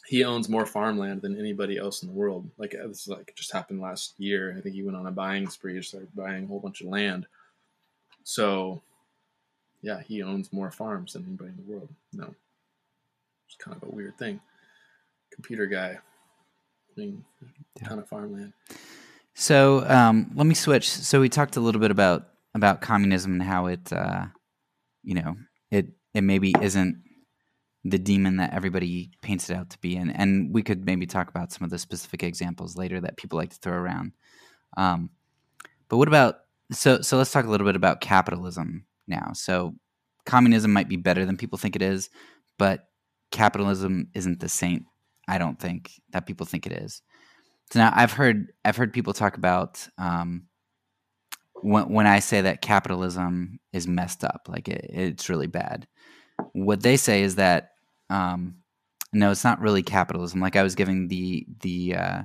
he 0.07 0.25
owns 0.25 0.49
more 0.49 0.65
farmland 0.65 1.21
than 1.21 1.39
anybody 1.39 1.77
else 1.77 2.03
in 2.03 2.09
the 2.09 2.15
world. 2.15 2.51
Like 2.57 2.75
uh, 2.75 2.89
this 2.89 3.03
is 3.03 3.09
like 3.09 3.35
just 3.37 3.53
happened 3.53 3.81
last 3.81 4.15
year. 4.19 4.55
I 4.57 4.63
think 4.63 4.75
he 4.75 4.83
went 4.83 4.97
on 4.97 5.07
a 5.07 5.13
buying 5.13 5.49
spree, 5.49 5.81
started 5.83 6.09
buying 6.15 6.45
a 6.45 6.47
whole 6.47 6.61
bunch 6.61 6.81
of 6.81 6.89
land. 6.89 7.27
So, 8.25 8.83
yeah, 9.83 10.01
he 10.01 10.23
owns 10.23 10.53
more 10.53 10.71
farms 10.71 11.13
than 11.13 11.25
anybody 11.27 11.51
in 11.51 11.57
the 11.57 11.73
world. 11.73 11.89
No, 12.13 12.35
it's 13.47 13.57
kind 13.57 13.77
of 13.77 13.89
a 13.89 13.95
weird 13.95 14.19
thing 14.19 14.41
computer 15.39 15.67
guy. 15.67 15.99
I 16.97 17.01
mean, 17.01 17.25
a 17.81 17.85
ton 17.85 17.99
of 17.99 18.09
farmland. 18.09 18.53
So 19.35 19.89
um, 19.89 20.33
let 20.35 20.47
me 20.47 20.55
switch. 20.55 20.89
So 20.89 21.21
we 21.21 21.29
talked 21.29 21.57
a 21.57 21.61
little 21.61 21.81
bit 21.81 21.93
about 21.93 22.29
about 22.55 22.81
communism 22.81 23.35
and 23.35 23.43
how 23.43 23.67
it, 23.67 23.93
uh, 23.93 24.27
you 25.05 25.15
know, 25.15 25.37
it 25.71 25.91
it 26.13 26.23
maybe 26.23 26.55
isn't 26.61 27.05
the 27.85 27.99
demon 27.99 28.39
that 28.39 28.53
everybody 28.53 29.13
paints 29.23 29.49
it 29.49 29.55
out 29.55 29.71
to 29.71 29.79
be, 29.79 29.97
and 29.97 30.15
and 30.15 30.53
we 30.53 30.63
could 30.63 30.85
maybe 30.85 31.07
talk 31.07 31.29
about 31.29 31.53
some 31.53 31.65
of 31.65 31.71
the 31.71 31.79
specific 31.79 32.25
examples 32.25 32.77
later 32.77 33.01
that 33.01 33.17
people 33.17 33.39
like 33.39 33.51
to 33.51 33.59
throw 33.59 33.77
around. 33.77 34.13
Um, 34.77 35.11
but 35.89 35.99
what 35.99 36.09
about 36.09 36.41
so 36.73 37.01
so? 37.01 37.17
Let's 37.17 37.31
talk 37.31 37.45
a 37.45 37.51
little 37.51 37.67
bit 37.67 37.77
about 37.77 38.01
capitalism 38.01 38.87
now. 39.09 39.31
So 39.35 39.75
communism 40.27 40.73
might 40.73 40.89
be 40.89 40.97
better 40.97 41.25
than 41.25 41.37
people 41.37 41.59
think 41.59 41.77
it 41.77 41.83
is, 41.83 42.11
but 42.59 42.85
capitalism 43.31 44.09
isn't 44.15 44.41
the 44.41 44.49
saint 44.49 44.85
I 45.29 45.37
don't 45.37 45.61
think 45.61 45.93
that 46.13 46.27
people 46.27 46.47
think 46.47 46.67
it 46.67 46.73
is. 46.73 47.03
So 47.71 47.79
now 47.81 47.93
I've 47.95 48.13
heard 48.13 48.51
I've 48.65 48.77
heard 48.77 48.95
people 48.95 49.13
talk 49.13 49.37
about 49.37 49.87
um, 49.99 50.47
when 51.61 51.93
when 51.93 52.07
I 52.07 52.21
say 52.21 52.41
that 52.41 52.63
capitalism 52.63 53.61
is 53.73 53.87
messed 53.87 54.25
up, 54.25 54.49
like 54.49 54.69
it, 54.69 54.87
it's 54.89 55.29
really 55.29 55.47
bad. 55.47 55.87
What 56.53 56.83
they 56.83 56.97
say 56.97 57.23
is 57.23 57.35
that 57.35 57.73
um, 58.09 58.57
no, 59.13 59.31
it's 59.31 59.45
not 59.45 59.61
really 59.61 59.83
capitalism. 59.83 60.41
Like 60.41 60.57
I 60.57 60.63
was 60.63 60.75
giving 60.75 61.09
the 61.09 61.47
the 61.61 61.95
uh, 61.95 62.23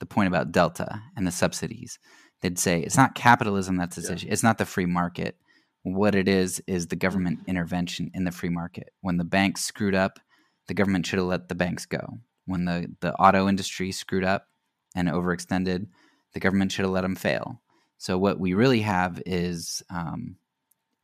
the 0.00 0.06
point 0.06 0.28
about 0.28 0.52
Delta 0.52 1.00
and 1.16 1.26
the 1.26 1.32
subsidies. 1.32 1.98
They'd 2.42 2.58
say 2.58 2.80
it's 2.80 2.98
not 2.98 3.14
capitalism 3.14 3.76
that's 3.76 3.96
its 3.96 4.10
yeah. 4.10 4.16
issue. 4.16 4.28
It's 4.30 4.42
not 4.42 4.58
the 4.58 4.66
free 4.66 4.86
market. 4.86 5.38
What 5.84 6.14
it 6.14 6.28
is 6.28 6.60
is 6.66 6.88
the 6.88 6.96
government 6.96 7.40
intervention 7.46 8.10
in 8.12 8.24
the 8.24 8.32
free 8.32 8.48
market. 8.48 8.92
When 9.00 9.16
the 9.16 9.24
banks 9.24 9.64
screwed 9.64 9.94
up, 9.94 10.18
the 10.66 10.74
government 10.74 11.06
should 11.06 11.18
have 11.18 11.28
let 11.28 11.48
the 11.48 11.54
banks 11.54 11.86
go 11.86 12.18
when 12.46 12.64
the, 12.64 12.90
the 13.00 13.14
auto 13.14 13.48
industry 13.48 13.92
screwed 13.92 14.24
up 14.24 14.48
and 14.94 15.08
overextended, 15.08 15.86
the 16.32 16.40
government 16.40 16.72
should 16.72 16.84
have 16.84 16.92
let 16.92 17.02
them 17.02 17.16
fail. 17.16 17.60
So 17.98 18.18
what 18.18 18.38
we 18.38 18.54
really 18.54 18.82
have 18.82 19.22
is 19.24 19.82
um, 19.88 20.36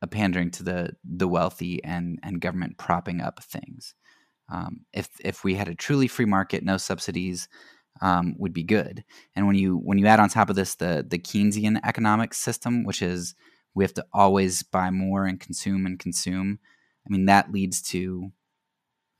a 0.01 0.07
pandering 0.07 0.51
to 0.51 0.63
the 0.63 0.95
the 1.03 1.27
wealthy 1.27 1.83
and 1.83 2.19
and 2.21 2.41
government 2.41 2.77
propping 2.77 3.21
up 3.21 3.41
things. 3.43 3.95
Um, 4.49 4.81
if 4.93 5.09
if 5.23 5.43
we 5.43 5.55
had 5.55 5.67
a 5.67 5.75
truly 5.75 6.07
free 6.07 6.25
market, 6.25 6.63
no 6.63 6.77
subsidies, 6.77 7.47
um, 8.01 8.35
would 8.37 8.53
be 8.53 8.63
good. 8.63 9.03
And 9.35 9.47
when 9.47 9.55
you 9.55 9.77
when 9.77 9.97
you 9.97 10.05
add 10.05 10.19
on 10.19 10.29
top 10.29 10.49
of 10.49 10.55
this 10.55 10.75
the 10.75 11.05
the 11.07 11.17
Keynesian 11.17 11.79
economic 11.83 12.33
system, 12.33 12.83
which 12.83 13.01
is 13.01 13.35
we 13.73 13.83
have 13.83 13.93
to 13.95 14.05
always 14.13 14.63
buy 14.63 14.89
more 14.89 15.25
and 15.25 15.39
consume 15.39 15.85
and 15.85 15.99
consume. 15.99 16.59
I 17.05 17.09
mean 17.09 17.25
that 17.25 17.51
leads 17.51 17.81
to 17.83 18.31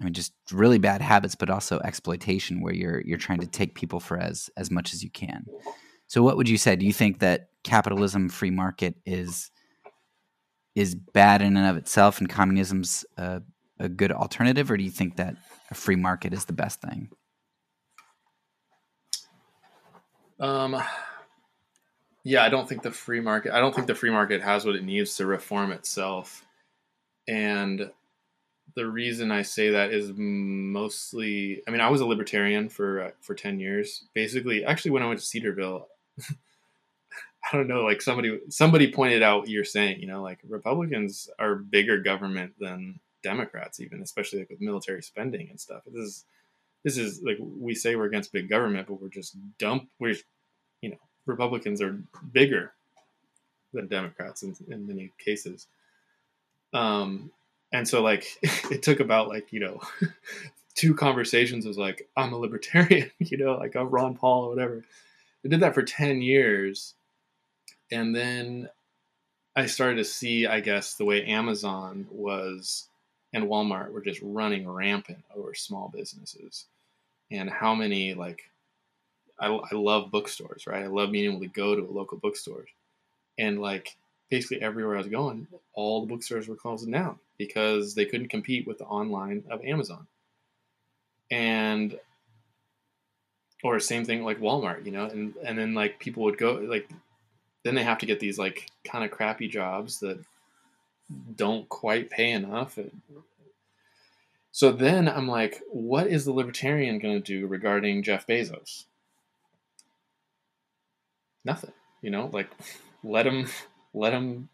I 0.01 0.03
mean, 0.03 0.13
just 0.13 0.33
really 0.51 0.79
bad 0.79 1.01
habits, 1.01 1.35
but 1.35 1.51
also 1.51 1.79
exploitation, 1.79 2.61
where 2.61 2.73
you're 2.73 3.01
you're 3.01 3.19
trying 3.19 3.39
to 3.39 3.47
take 3.47 3.75
people 3.75 3.99
for 3.99 4.17
as 4.17 4.49
as 4.57 4.71
much 4.71 4.93
as 4.93 5.03
you 5.03 5.11
can. 5.11 5.45
So, 6.07 6.23
what 6.23 6.37
would 6.37 6.49
you 6.49 6.57
say? 6.57 6.75
Do 6.75 6.87
you 6.87 6.93
think 6.93 7.19
that 7.19 7.49
capitalism, 7.63 8.27
free 8.27 8.49
market, 8.49 8.95
is 9.05 9.51
is 10.73 10.95
bad 10.95 11.43
in 11.43 11.55
and 11.55 11.67
of 11.67 11.77
itself, 11.77 12.19
and 12.19 12.27
communism's 12.27 13.05
a, 13.17 13.43
a 13.79 13.89
good 13.89 14.11
alternative, 14.11 14.71
or 14.71 14.77
do 14.77 14.83
you 14.83 14.89
think 14.89 15.17
that 15.17 15.35
a 15.69 15.75
free 15.75 15.95
market 15.95 16.33
is 16.33 16.45
the 16.45 16.53
best 16.53 16.81
thing? 16.81 17.09
Um, 20.39 20.81
yeah, 22.23 22.43
I 22.43 22.49
don't 22.49 22.67
think 22.67 22.83
the 22.83 22.91
free 22.91 23.19
market. 23.19 23.53
I 23.53 23.59
don't 23.59 23.73
think 23.73 23.87
the 23.87 23.95
free 23.95 24.11
market 24.11 24.41
has 24.41 24.65
what 24.65 24.75
it 24.75 24.83
needs 24.83 25.15
to 25.17 25.25
reform 25.25 25.71
itself, 25.71 26.45
and 27.27 27.91
the 28.75 28.87
reason 28.87 29.31
I 29.31 29.41
say 29.41 29.71
that 29.71 29.91
is 29.91 30.11
mostly, 30.15 31.61
I 31.67 31.71
mean, 31.71 31.81
I 31.81 31.89
was 31.89 32.01
a 32.01 32.05
libertarian 32.05 32.69
for 32.69 33.01
uh, 33.01 33.11
for 33.21 33.35
ten 33.35 33.59
years. 33.59 34.05
Basically, 34.13 34.63
actually, 34.63 34.91
when 34.91 35.03
I 35.03 35.07
went 35.07 35.19
to 35.19 35.25
Cedarville, 35.25 35.87
I 37.51 37.57
don't 37.57 37.67
know, 37.67 37.81
like 37.81 38.01
somebody 38.01 38.39
somebody 38.49 38.91
pointed 38.91 39.23
out 39.23 39.49
you're 39.49 39.63
saying, 39.63 39.99
you 39.99 40.07
know, 40.07 40.21
like 40.21 40.39
Republicans 40.47 41.29
are 41.39 41.55
bigger 41.55 41.99
government 41.99 42.53
than 42.59 42.99
Democrats, 43.23 43.79
even 43.79 44.01
especially 44.01 44.39
like 44.39 44.49
with 44.49 44.61
military 44.61 45.01
spending 45.01 45.49
and 45.49 45.59
stuff. 45.59 45.81
This 45.87 46.03
is 46.03 46.25
this 46.83 46.97
is 46.97 47.21
like 47.23 47.37
we 47.39 47.75
say 47.75 47.95
we're 47.95 48.05
against 48.05 48.31
big 48.31 48.49
government, 48.49 48.87
but 48.87 49.01
we're 49.01 49.09
just 49.09 49.35
dump. 49.57 49.89
We're 49.99 50.15
Republicans 51.25 51.81
are 51.81 52.01
bigger 52.31 52.73
than 53.73 53.87
Democrats 53.87 54.43
in, 54.43 54.55
in 54.69 54.87
many 54.87 55.11
cases. 55.17 55.67
Um, 56.73 57.31
and 57.71 57.87
so 57.87 58.01
like 58.01 58.25
it 58.71 58.83
took 58.83 58.99
about 58.99 59.27
like 59.27 59.51
you 59.53 59.59
know 59.59 59.81
two 60.75 60.93
conversations. 60.93 61.65
Was 61.65 61.77
like 61.77 62.07
i'm 62.15 62.33
a 62.33 62.37
libertarian 62.37 63.11
you 63.19 63.37
know 63.37 63.55
like 63.55 63.75
i'm 63.75 63.89
ron 63.89 64.15
paul 64.15 64.45
or 64.45 64.49
whatever. 64.49 64.83
I 65.43 65.47
did 65.47 65.61
that 65.61 65.73
for 65.73 65.81
10 65.81 66.21
years. 66.21 66.93
And 67.91 68.15
then 68.15 68.69
I 69.55 69.65
started 69.65 69.97
to 69.97 70.05
see, 70.05 70.45
I 70.45 70.59
guess, 70.59 70.93
the 70.93 71.03
way 71.03 71.25
Amazon 71.25 72.07
was 72.11 72.87
and 73.33 73.45
Walmart 73.45 73.91
were 73.91 74.01
just 74.01 74.19
running 74.21 74.69
rampant 74.69 75.23
over 75.35 75.53
small 75.53 75.89
businesses, 75.89 76.65
and 77.29 77.49
how 77.49 77.73
many 77.73 78.13
like 78.13 78.50
I, 79.41 79.47
I 79.47 79.75
love 79.75 80.11
bookstores, 80.11 80.67
right? 80.67 80.83
I 80.83 80.87
love 80.87 81.11
being 81.11 81.29
able 81.29 81.41
to 81.41 81.47
go 81.47 81.75
to 81.75 81.81
a 81.81 81.91
local 81.91 82.17
bookstore, 82.19 82.65
and 83.37 83.59
like 83.59 83.97
basically 84.29 84.61
everywhere 84.61 84.95
I 84.95 84.99
was 84.99 85.07
going, 85.07 85.47
all 85.73 86.01
the 86.01 86.07
bookstores 86.07 86.47
were 86.47 86.55
closing 86.55 86.91
down 86.91 87.19
because 87.37 87.95
they 87.95 88.05
couldn't 88.05 88.29
compete 88.29 88.67
with 88.67 88.77
the 88.77 88.85
online 88.85 89.43
of 89.49 89.65
Amazon, 89.65 90.07
and 91.31 91.99
or 93.63 93.79
same 93.79 94.05
thing 94.05 94.23
like 94.23 94.39
Walmart, 94.39 94.85
you 94.85 94.91
know, 94.91 95.05
and 95.05 95.33
and 95.43 95.57
then 95.57 95.73
like 95.73 95.99
people 95.99 96.23
would 96.23 96.37
go 96.37 96.53
like 96.53 96.89
then 97.63 97.75
they 97.75 97.83
have 97.83 97.99
to 97.99 98.05
get 98.05 98.19
these 98.19 98.37
like 98.37 98.69
kind 98.83 99.03
of 99.03 99.11
crappy 99.11 99.47
jobs 99.47 99.99
that 99.99 100.23
don't 101.35 101.67
quite 101.69 102.09
pay 102.09 102.31
enough. 102.31 102.77
So 104.51 104.71
then 104.71 105.07
I'm 105.07 105.27
like, 105.27 105.61
what 105.71 106.07
is 106.07 106.25
the 106.25 106.33
libertarian 106.33 106.99
going 106.99 107.21
to 107.21 107.39
do 107.39 107.47
regarding 107.47 108.03
Jeff 108.03 108.27
Bezos? 108.27 108.85
Nothing, 111.43 111.73
you 112.01 112.09
know, 112.09 112.29
like 112.31 112.49
let 113.03 113.25
him 113.25 113.47
let 113.93 114.13
him 114.13 114.49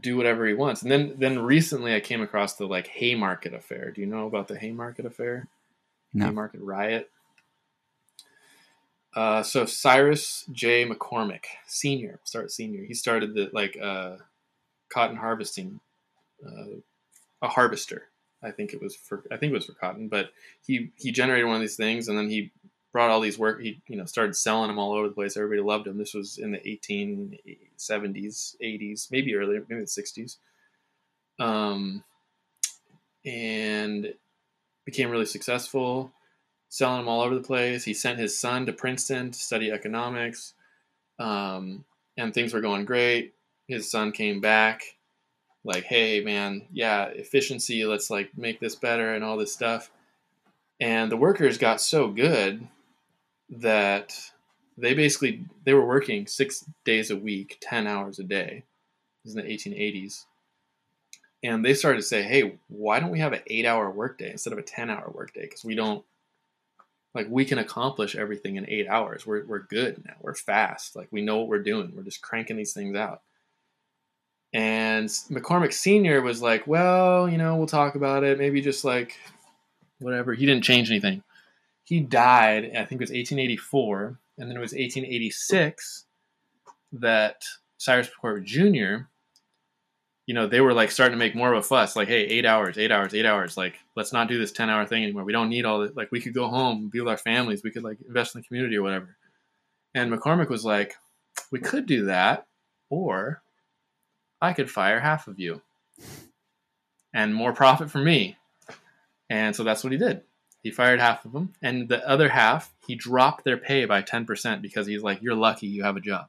do 0.00 0.16
whatever 0.16 0.46
he 0.46 0.54
wants. 0.54 0.82
And 0.82 0.90
then 0.90 1.14
then 1.18 1.38
recently 1.38 1.94
I 1.94 2.00
came 2.00 2.22
across 2.22 2.54
the 2.54 2.66
like 2.66 2.88
Haymarket 2.88 3.54
affair. 3.54 3.90
Do 3.90 4.00
you 4.00 4.06
know 4.06 4.26
about 4.26 4.48
the 4.48 4.58
Haymarket 4.58 5.06
affair? 5.06 5.48
No. 6.12 6.26
Haymarket 6.26 6.60
riot. 6.60 7.10
Uh, 9.14 9.42
so 9.44 9.64
Cyrus 9.64 10.44
J. 10.50 10.88
McCormick, 10.88 11.44
senior, 11.66 12.18
start 12.24 12.50
senior. 12.50 12.84
He 12.84 12.94
started 12.94 13.34
the 13.34 13.48
like 13.52 13.78
uh, 13.80 14.16
cotton 14.92 15.16
harvesting, 15.16 15.78
uh, 16.44 16.80
a 17.40 17.48
harvester. 17.48 18.08
I 18.42 18.50
think 18.50 18.72
it 18.72 18.82
was 18.82 18.96
for 18.96 19.22
I 19.30 19.36
think 19.36 19.52
it 19.52 19.54
was 19.54 19.66
for 19.66 19.74
cotton, 19.74 20.08
but 20.08 20.30
he 20.66 20.90
he 20.96 21.12
generated 21.12 21.46
one 21.46 21.56
of 21.56 21.60
these 21.60 21.76
things, 21.76 22.08
and 22.08 22.18
then 22.18 22.28
he 22.28 22.50
brought 22.94 23.10
all 23.10 23.20
these 23.20 23.36
work. 23.36 23.60
He 23.60 23.82
you 23.88 23.96
know 23.96 24.06
started 24.06 24.36
selling 24.36 24.68
them 24.68 24.78
all 24.78 24.92
over 24.92 25.08
the 25.08 25.14
place. 25.14 25.36
Everybody 25.36 25.60
loved 25.60 25.88
him. 25.88 25.98
This 25.98 26.14
was 26.14 26.38
in 26.38 26.52
the 26.52 26.58
1870s, 26.58 28.56
80s, 28.62 29.10
maybe 29.10 29.34
earlier, 29.34 29.66
maybe 29.68 29.80
the 29.80 29.86
60s. 29.86 30.36
Um, 31.40 32.04
and 33.26 34.14
became 34.84 35.10
really 35.10 35.26
successful 35.26 36.12
selling 36.68 36.98
them 36.98 37.08
all 37.08 37.22
over 37.22 37.34
the 37.34 37.40
place. 37.40 37.84
He 37.84 37.94
sent 37.94 38.18
his 38.18 38.38
son 38.38 38.66
to 38.66 38.72
Princeton 38.72 39.32
to 39.32 39.38
study 39.38 39.72
economics, 39.72 40.54
um, 41.18 41.84
and 42.16 42.32
things 42.32 42.54
were 42.54 42.60
going 42.60 42.84
great. 42.84 43.34
His 43.66 43.90
son 43.90 44.12
came 44.12 44.40
back, 44.40 44.82
like, 45.64 45.82
"Hey, 45.84 46.20
man, 46.20 46.66
yeah, 46.72 47.06
efficiency. 47.06 47.84
Let's 47.84 48.08
like 48.08 48.38
make 48.38 48.60
this 48.60 48.76
better 48.76 49.14
and 49.14 49.24
all 49.24 49.36
this 49.36 49.52
stuff." 49.52 49.90
And 50.80 51.10
the 51.10 51.16
workers 51.16 51.58
got 51.58 51.80
so 51.80 52.08
good 52.08 52.68
that 53.50 54.14
they 54.76 54.94
basically 54.94 55.44
they 55.64 55.74
were 55.74 55.86
working 55.86 56.26
six 56.26 56.64
days 56.84 57.10
a 57.10 57.16
week, 57.16 57.58
ten 57.60 57.86
hours 57.86 58.18
a 58.18 58.24
day. 58.24 58.64
This 59.24 59.32
is 59.32 59.36
in 59.36 59.46
the 59.46 59.54
1880s. 59.54 60.24
And 61.42 61.62
they 61.62 61.74
started 61.74 61.98
to 61.98 62.06
say, 62.06 62.22
hey, 62.22 62.58
why 62.68 63.00
don't 63.00 63.10
we 63.10 63.20
have 63.20 63.34
an 63.34 63.42
eight 63.48 63.66
hour 63.66 63.90
workday 63.90 64.30
instead 64.30 64.54
of 64.54 64.58
a 64.58 64.62
10 64.62 64.88
hour 64.88 65.10
workday? 65.14 65.42
Because 65.42 65.64
we 65.64 65.74
don't 65.74 66.04
like 67.14 67.26
we 67.30 67.44
can 67.44 67.58
accomplish 67.58 68.16
everything 68.16 68.56
in 68.56 68.68
eight 68.68 68.88
hours. 68.88 69.26
We're, 69.26 69.44
we're 69.44 69.60
good 69.60 70.02
now. 70.04 70.14
We're 70.20 70.34
fast. 70.34 70.96
Like 70.96 71.08
we 71.10 71.22
know 71.22 71.38
what 71.38 71.48
we're 71.48 71.62
doing. 71.62 71.92
We're 71.94 72.02
just 72.02 72.22
cranking 72.22 72.56
these 72.56 72.72
things 72.72 72.96
out. 72.96 73.20
And 74.52 75.08
McCormick 75.08 75.72
Sr. 75.72 76.22
was 76.22 76.40
like, 76.40 76.66
well, 76.66 77.28
you 77.28 77.38
know, 77.38 77.56
we'll 77.56 77.66
talk 77.66 77.94
about 77.94 78.24
it. 78.24 78.38
Maybe 78.38 78.60
just 78.60 78.84
like 78.84 79.16
whatever. 79.98 80.32
He 80.32 80.46
didn't 80.46 80.64
change 80.64 80.90
anything. 80.90 81.22
He 81.84 82.00
died, 82.00 82.64
I 82.76 82.84
think 82.84 83.00
it 83.00 83.04
was 83.04 83.10
1884. 83.10 84.18
And 84.38 84.50
then 84.50 84.56
it 84.56 84.60
was 84.60 84.72
1886 84.72 86.06
that 86.92 87.44
Cyrus 87.78 88.10
McCormick 88.22 88.44
Jr 88.44 89.06
you 90.26 90.34
know, 90.34 90.46
they 90.46 90.60
were 90.60 90.72
like 90.72 90.90
starting 90.90 91.12
to 91.12 91.22
make 91.22 91.34
more 91.34 91.52
of 91.52 91.58
a 91.58 91.62
fuss, 91.62 91.96
like, 91.96 92.08
hey, 92.08 92.22
eight 92.22 92.46
hours, 92.46 92.78
eight 92.78 92.90
hours, 92.90 93.14
eight 93.14 93.26
hours. 93.26 93.56
Like, 93.56 93.74
let's 93.94 94.12
not 94.12 94.28
do 94.28 94.38
this 94.38 94.52
10 94.52 94.70
hour 94.70 94.86
thing 94.86 95.02
anymore. 95.02 95.24
We 95.24 95.32
don't 95.32 95.50
need 95.50 95.66
all 95.66 95.80
this. 95.80 95.94
Like, 95.94 96.10
we 96.10 96.20
could 96.20 96.32
go 96.32 96.48
home, 96.48 96.88
be 96.88 97.00
with 97.00 97.10
our 97.10 97.18
families. 97.18 97.62
We 97.62 97.70
could 97.70 97.84
like 97.84 97.98
invest 98.06 98.34
in 98.34 98.40
the 98.40 98.46
community 98.46 98.76
or 98.76 98.82
whatever. 98.82 99.16
And 99.94 100.10
McCormick 100.10 100.48
was 100.48 100.64
like, 100.64 100.94
we 101.50 101.60
could 101.60 101.86
do 101.86 102.06
that, 102.06 102.46
or 102.88 103.42
I 104.40 104.52
could 104.52 104.70
fire 104.70 105.00
half 105.00 105.28
of 105.28 105.38
you 105.38 105.60
and 107.12 107.34
more 107.34 107.52
profit 107.52 107.90
for 107.90 107.98
me. 107.98 108.38
And 109.28 109.54
so 109.54 109.62
that's 109.62 109.84
what 109.84 109.92
he 109.92 109.98
did. 109.98 110.22
He 110.64 110.72
fired 110.72 110.98
half 110.98 111.24
of 111.24 111.32
them, 111.32 111.52
and 111.62 111.88
the 111.88 112.06
other 112.08 112.30
half, 112.30 112.74
he 112.86 112.96
dropped 112.96 113.44
their 113.44 113.56
pay 113.56 113.84
by 113.84 114.02
10% 114.02 114.60
because 114.60 114.88
he's 114.88 115.02
like, 115.02 115.22
you're 115.22 115.36
lucky 115.36 115.68
you 115.68 115.84
have 115.84 115.96
a 115.96 116.00
job. 116.00 116.26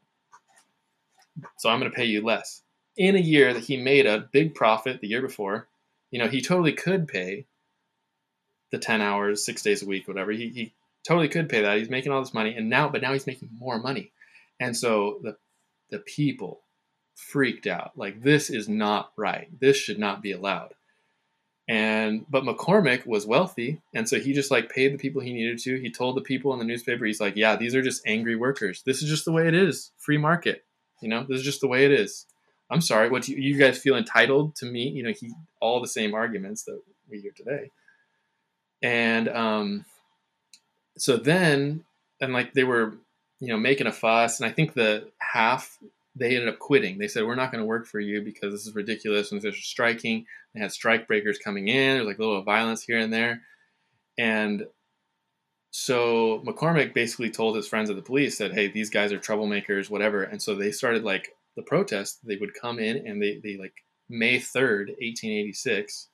So 1.57 1.69
I'm 1.69 1.79
going 1.79 1.91
to 1.91 1.95
pay 1.95 2.05
you 2.05 2.23
less 2.23 2.61
in 2.97 3.15
a 3.15 3.19
year 3.19 3.53
that 3.53 3.63
he 3.63 3.77
made 3.77 4.05
a 4.05 4.29
big 4.31 4.55
profit 4.55 5.01
the 5.01 5.07
year 5.07 5.21
before, 5.21 5.67
you 6.11 6.19
know, 6.19 6.27
he 6.27 6.41
totally 6.41 6.73
could 6.73 7.07
pay 7.07 7.45
the 8.71 8.77
10 8.77 9.01
hours, 9.01 9.45
six 9.45 9.61
days 9.61 9.83
a 9.83 9.85
week, 9.85 10.07
whatever. 10.07 10.31
He, 10.31 10.49
he 10.49 10.73
totally 11.05 11.27
could 11.27 11.49
pay 11.49 11.61
that. 11.61 11.77
He's 11.77 11.89
making 11.89 12.11
all 12.11 12.21
this 12.21 12.33
money. 12.33 12.55
And 12.55 12.69
now, 12.69 12.89
but 12.89 13.01
now 13.01 13.13
he's 13.13 13.27
making 13.27 13.49
more 13.59 13.79
money. 13.79 14.11
And 14.59 14.75
so 14.75 15.19
the, 15.21 15.35
the 15.89 15.99
people 15.99 16.61
freaked 17.15 17.67
out. 17.67 17.91
Like, 17.95 18.23
this 18.23 18.49
is 18.49 18.69
not 18.69 19.11
right. 19.17 19.47
This 19.59 19.77
should 19.77 19.99
not 19.99 20.21
be 20.21 20.31
allowed. 20.31 20.73
And, 21.67 22.25
but 22.29 22.43
McCormick 22.43 23.07
was 23.07 23.25
wealthy. 23.25 23.81
And 23.93 24.07
so 24.07 24.19
he 24.19 24.33
just 24.33 24.51
like 24.51 24.69
paid 24.69 24.93
the 24.93 24.99
people 24.99 25.21
he 25.21 25.33
needed 25.33 25.57
to. 25.59 25.79
He 25.79 25.91
told 25.91 26.15
the 26.15 26.21
people 26.21 26.53
in 26.53 26.59
the 26.59 26.65
newspaper, 26.65 27.05
he's 27.05 27.19
like, 27.19 27.35
yeah, 27.35 27.55
these 27.55 27.73
are 27.73 27.81
just 27.81 28.03
angry 28.05 28.35
workers. 28.35 28.83
This 28.85 29.01
is 29.01 29.09
just 29.09 29.25
the 29.25 29.31
way 29.31 29.47
it 29.47 29.55
is. 29.55 29.91
Free 29.97 30.17
market. 30.17 30.63
You 31.01 31.09
know, 31.09 31.25
this 31.27 31.39
is 31.39 31.43
just 31.43 31.61
the 31.61 31.67
way 31.67 31.85
it 31.85 31.91
is. 31.91 32.25
I'm 32.69 32.81
sorry, 32.81 33.09
what 33.09 33.27
you, 33.27 33.37
you 33.37 33.57
guys 33.57 33.77
feel 33.77 33.95
entitled 33.95 34.55
to 34.57 34.65
me? 34.65 34.89
You 34.89 35.03
know, 35.03 35.11
he 35.11 35.31
all 35.59 35.81
the 35.81 35.87
same 35.87 36.13
arguments 36.13 36.63
that 36.63 36.81
we 37.09 37.19
hear 37.19 37.31
today. 37.31 37.69
And 38.81 39.29
um, 39.29 39.85
so 40.97 41.17
then, 41.17 41.83
and 42.19 42.33
like 42.33 42.53
they 42.53 42.63
were, 42.63 42.95
you 43.39 43.49
know, 43.49 43.57
making 43.57 43.87
a 43.87 43.91
fuss, 43.91 44.39
and 44.39 44.49
I 44.49 44.51
think 44.51 44.73
the 44.73 45.09
half 45.19 45.77
they 46.15 46.35
ended 46.35 46.49
up 46.49 46.59
quitting. 46.59 46.97
They 46.97 47.07
said, 47.07 47.25
"We're 47.25 47.35
not 47.35 47.51
going 47.51 47.61
to 47.61 47.67
work 47.67 47.87
for 47.87 47.99
you 47.99 48.21
because 48.21 48.53
this 48.53 48.65
is 48.65 48.75
ridiculous." 48.75 49.31
And 49.31 49.41
there's 49.41 49.63
striking. 49.63 50.25
They 50.53 50.61
had 50.61 50.71
strike 50.71 51.07
breakers 51.07 51.37
coming 51.37 51.67
in. 51.67 51.97
There's 51.97 52.07
like 52.07 52.17
a 52.17 52.21
little 52.21 52.43
violence 52.43 52.83
here 52.83 52.99
and 52.99 53.11
there, 53.11 53.41
and 54.17 54.65
so 55.71 56.41
McCormick 56.45 56.93
basically 56.93 57.29
told 57.29 57.55
his 57.55 57.67
friends 57.67 57.89
at 57.89 57.95
the 57.95 58.01
police 58.01 58.37
that, 58.37 58.53
"Hey, 58.53 58.67
these 58.67 58.89
guys 58.89 59.11
are 59.11 59.19
troublemakers, 59.19 59.89
whatever." 59.89 60.23
And 60.23 60.41
so 60.41 60.55
they 60.55 60.71
started 60.71 61.03
like 61.03 61.35
the 61.55 61.61
protest, 61.61 62.19
they 62.25 62.35
would 62.37 62.53
come 62.53 62.79
in 62.79 63.07
and 63.07 63.21
they, 63.21 63.39
they 63.43 63.57
like 63.57 63.73
May 64.09 64.37
3rd, 64.37 64.89
1886. 64.99 66.09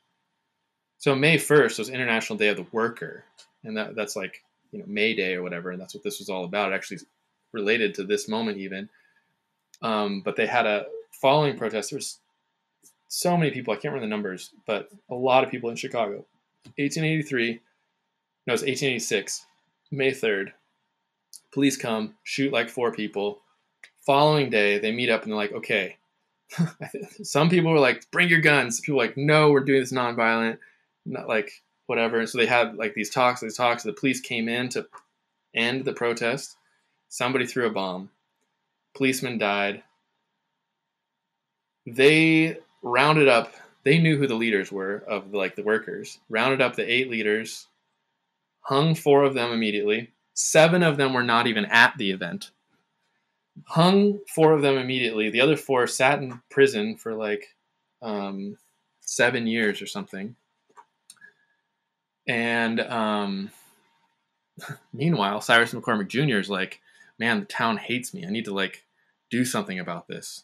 So 1.00 1.16
May 1.16 1.38
1st 1.38 1.80
was 1.80 1.90
International 1.90 2.38
Day 2.38 2.50
of 2.50 2.58
the 2.58 2.68
Worker. 2.72 3.26
And 3.64 3.78
that, 3.78 3.96
that's 3.96 4.16
like, 4.16 4.44
you 4.72 4.80
know, 4.80 4.86
May 4.88 5.16
Day 5.16 5.36
or 5.36 5.44
whatever. 5.44 5.72
And 5.72 5.82
that's 5.82 5.94
what 5.94 6.04
this 6.04 6.20
was 6.20 6.30
all 6.30 6.46
about. 6.46 6.72
It 6.72 6.76
actually 6.76 7.00
related 7.52 7.96
to 7.96 8.04
this 8.04 8.28
moment 8.28 8.60
even. 8.60 8.90
Um, 9.82 10.22
but 10.22 10.36
they 10.36 10.48
had 10.48 10.66
a 10.66 10.86
following 11.22 11.58
protest. 11.58 11.90
There 11.90 11.98
was 11.98 12.20
so 13.08 13.36
many 13.36 13.52
people. 13.52 13.74
I 13.74 13.78
can't 13.78 13.94
remember 13.94 14.06
the 14.06 14.10
numbers, 14.10 14.52
but 14.66 14.90
a 15.10 15.16
lot 15.16 15.44
of 15.44 15.52
people 15.52 15.70
in 15.70 15.76
Chicago. 15.76 16.26
1883. 16.78 17.60
No, 18.48 18.54
it's 18.54 18.64
1886. 18.64 19.46
May 19.92 20.12
3rd. 20.12 20.52
Police 21.54 21.76
come, 21.78 22.16
shoot 22.24 22.54
like 22.54 22.70
four 22.70 22.94
people 22.94 23.42
Following 24.06 24.50
day, 24.50 24.80
they 24.80 24.92
meet 24.92 25.10
up 25.10 25.24
and 25.24 25.32
they're 25.32 25.38
like, 25.38 25.52
okay. 25.52 25.98
Some 27.24 27.50
people 27.50 27.72
were 27.72 27.80
like, 27.80 28.10
bring 28.10 28.30
your 28.30 28.42
guns. 28.42 28.82
People 28.82 28.98
were 28.98 29.06
like, 29.06 29.16
no, 29.16 29.52
we're 29.52 29.64
doing 29.64 29.80
this 29.80 29.94
nonviolent, 29.94 30.58
not 31.06 31.28
like 31.28 31.52
whatever. 31.86 32.26
So 32.26 32.40
they 32.40 32.48
had 32.48 32.76
like 32.76 32.96
these 32.96 33.12
talks, 33.12 33.42
these 33.42 33.56
talks. 33.56 33.84
The 33.84 33.94
police 33.94 34.20
came 34.20 34.50
in 34.50 34.70
to 34.70 34.88
end 35.54 35.86
the 35.86 35.94
protest. 35.94 36.58
Somebody 37.10 37.46
threw 37.46 37.68
a 37.68 37.72
bomb. 37.72 38.10
Policeman 38.96 39.38
died. 39.38 39.84
They 41.86 42.58
rounded 42.82 43.28
up. 43.28 43.54
They 43.84 43.98
knew 43.98 44.18
who 44.18 44.28
the 44.28 44.36
leaders 44.36 44.72
were 44.72 45.04
of 45.08 45.34
like 45.34 45.56
the 45.56 45.64
workers. 45.64 46.20
Rounded 46.30 46.62
up 46.62 46.76
the 46.76 46.92
eight 46.92 47.10
leaders. 47.10 47.68
Hung 48.62 48.94
four 48.94 49.24
of 49.24 49.34
them 49.34 49.52
immediately. 49.52 50.12
Seven 50.34 50.84
of 50.84 50.98
them 50.98 51.14
were 51.14 51.24
not 51.24 51.48
even 51.48 51.66
at 51.66 51.98
the 51.98 52.12
event 52.12 52.52
hung 53.66 54.20
four 54.28 54.54
of 54.54 54.62
them 54.62 54.78
immediately. 54.78 55.30
The 55.30 55.42
other 55.42 55.58
four 55.58 55.88
sat 55.88 56.20
in 56.20 56.42
prison 56.50 56.96
for 56.96 57.14
like 57.14 57.48
um, 58.02 58.58
seven 59.02 59.48
years 59.48 59.82
or 59.82 59.88
something. 59.88 60.36
And 62.28 62.80
um, 62.80 63.52
meanwhile, 64.94 65.42
Cyrus 65.42 65.74
McCormick 65.74 66.08
Jr. 66.08 66.38
is 66.38 66.50
like, 66.50 66.82
man, 67.22 67.40
the 67.40 67.46
town 67.46 67.78
hates 67.78 68.16
me. 68.16 68.26
I 68.26 68.32
need 68.32 68.46
to 68.46 68.54
like 68.54 68.84
do 69.30 69.46
something 69.46 69.80
about 69.80 70.08
this. 70.08 70.44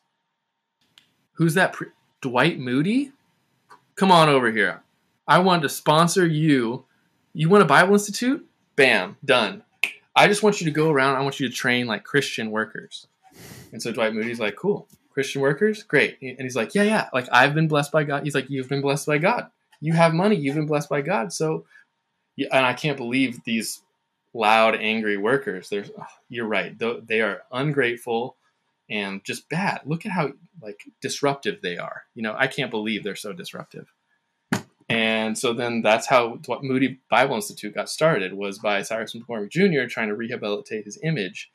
Who's 1.33 1.55
that? 1.55 1.73
Pre- 1.73 1.87
Dwight 2.21 2.59
Moody? 2.59 3.11
Come 3.95 4.11
on 4.11 4.29
over 4.29 4.51
here. 4.51 4.83
I 5.27 5.39
want 5.39 5.63
to 5.63 5.69
sponsor 5.69 6.25
you. 6.25 6.85
You 7.33 7.49
want 7.49 7.63
a 7.63 7.65
Bible 7.65 7.93
Institute? 7.93 8.47
Bam, 8.75 9.17
done. 9.25 9.63
I 10.15 10.27
just 10.27 10.43
want 10.43 10.61
you 10.61 10.65
to 10.65 10.71
go 10.71 10.91
around. 10.91 11.15
I 11.15 11.21
want 11.21 11.39
you 11.39 11.49
to 11.49 11.53
train 11.53 11.87
like 11.87 12.03
Christian 12.03 12.51
workers. 12.51 13.07
And 13.71 13.81
so 13.81 13.91
Dwight 13.91 14.13
Moody's 14.13 14.39
like, 14.39 14.55
cool. 14.55 14.87
Christian 15.09 15.41
workers? 15.41 15.81
Great. 15.81 16.19
And 16.21 16.39
he's 16.39 16.55
like, 16.55 16.75
yeah, 16.75 16.83
yeah. 16.83 17.09
Like, 17.11 17.27
I've 17.31 17.55
been 17.55 17.67
blessed 17.67 17.91
by 17.91 18.03
God. 18.03 18.23
He's 18.23 18.35
like, 18.35 18.51
you've 18.51 18.69
been 18.69 18.81
blessed 18.81 19.07
by 19.07 19.17
God. 19.17 19.49
You 19.81 19.93
have 19.93 20.13
money. 20.13 20.35
You've 20.35 20.55
been 20.55 20.67
blessed 20.67 20.89
by 20.89 21.01
God. 21.01 21.33
So, 21.33 21.65
and 22.37 22.65
I 22.65 22.73
can't 22.73 22.97
believe 22.97 23.43
these 23.43 23.81
loud, 24.37 24.75
angry 24.75 25.17
workers. 25.17 25.73
You're 26.29 26.47
right. 26.47 26.77
They 26.79 27.21
are 27.21 27.41
ungrateful 27.51 28.37
and 28.89 29.23
just 29.25 29.49
bad. 29.49 29.81
Look 29.85 30.05
at 30.05 30.11
how 30.11 30.31
like 30.61 30.81
disruptive 31.01 31.61
they 31.61 31.77
are. 31.77 32.03
You 32.15 32.23
know, 32.23 32.35
I 32.37 32.47
can't 32.47 32.71
believe 32.71 33.03
they're 33.03 33.15
so 33.15 33.33
disruptive. 33.33 33.91
And 34.89 35.37
so 35.37 35.53
then 35.53 35.81
that's 35.81 36.07
how 36.07 36.39
what 36.45 36.63
Moody 36.63 36.99
Bible 37.09 37.35
Institute 37.35 37.75
got 37.75 37.89
started 37.89 38.33
was 38.33 38.59
by 38.59 38.81
Cyrus 38.83 39.13
McCormick 39.13 39.51
Jr. 39.51 39.89
trying 39.89 40.07
to 40.07 40.15
rehabilitate 40.15 40.85
his 40.85 40.97
image. 41.03 41.51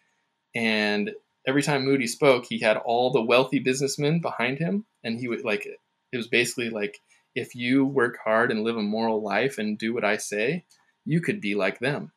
And 0.55 1.13
every 1.47 1.63
time 1.63 1.85
Moody 1.85 2.07
spoke, 2.07 2.45
he 2.45 2.61
had 2.61 2.77
all 2.77 3.11
the 3.11 3.23
wealthy 3.23 3.59
businessmen 3.59 4.21
behind 4.21 4.59
him, 4.59 4.85
and 5.03 5.19
he 5.19 5.29
would 5.29 5.45
like 5.45 5.67
it 5.67 6.17
was 6.17 6.29
basically 6.29 6.69
like 6.69 6.99
if 7.35 7.55
you 7.55 7.87
work 7.87 8.19
hard 8.23 8.51
and 8.51 8.65
live 8.65 8.77
a 8.77 8.83
moral 8.83 9.23
life 9.23 9.57
and 9.57 9.79
do 9.79 9.95
what 9.95 10.05
I 10.05 10.19
say, 10.19 10.67
you 11.07 11.23
could 11.23 11.41
be 11.41 11.55
like 11.55 11.79
them 11.79 12.13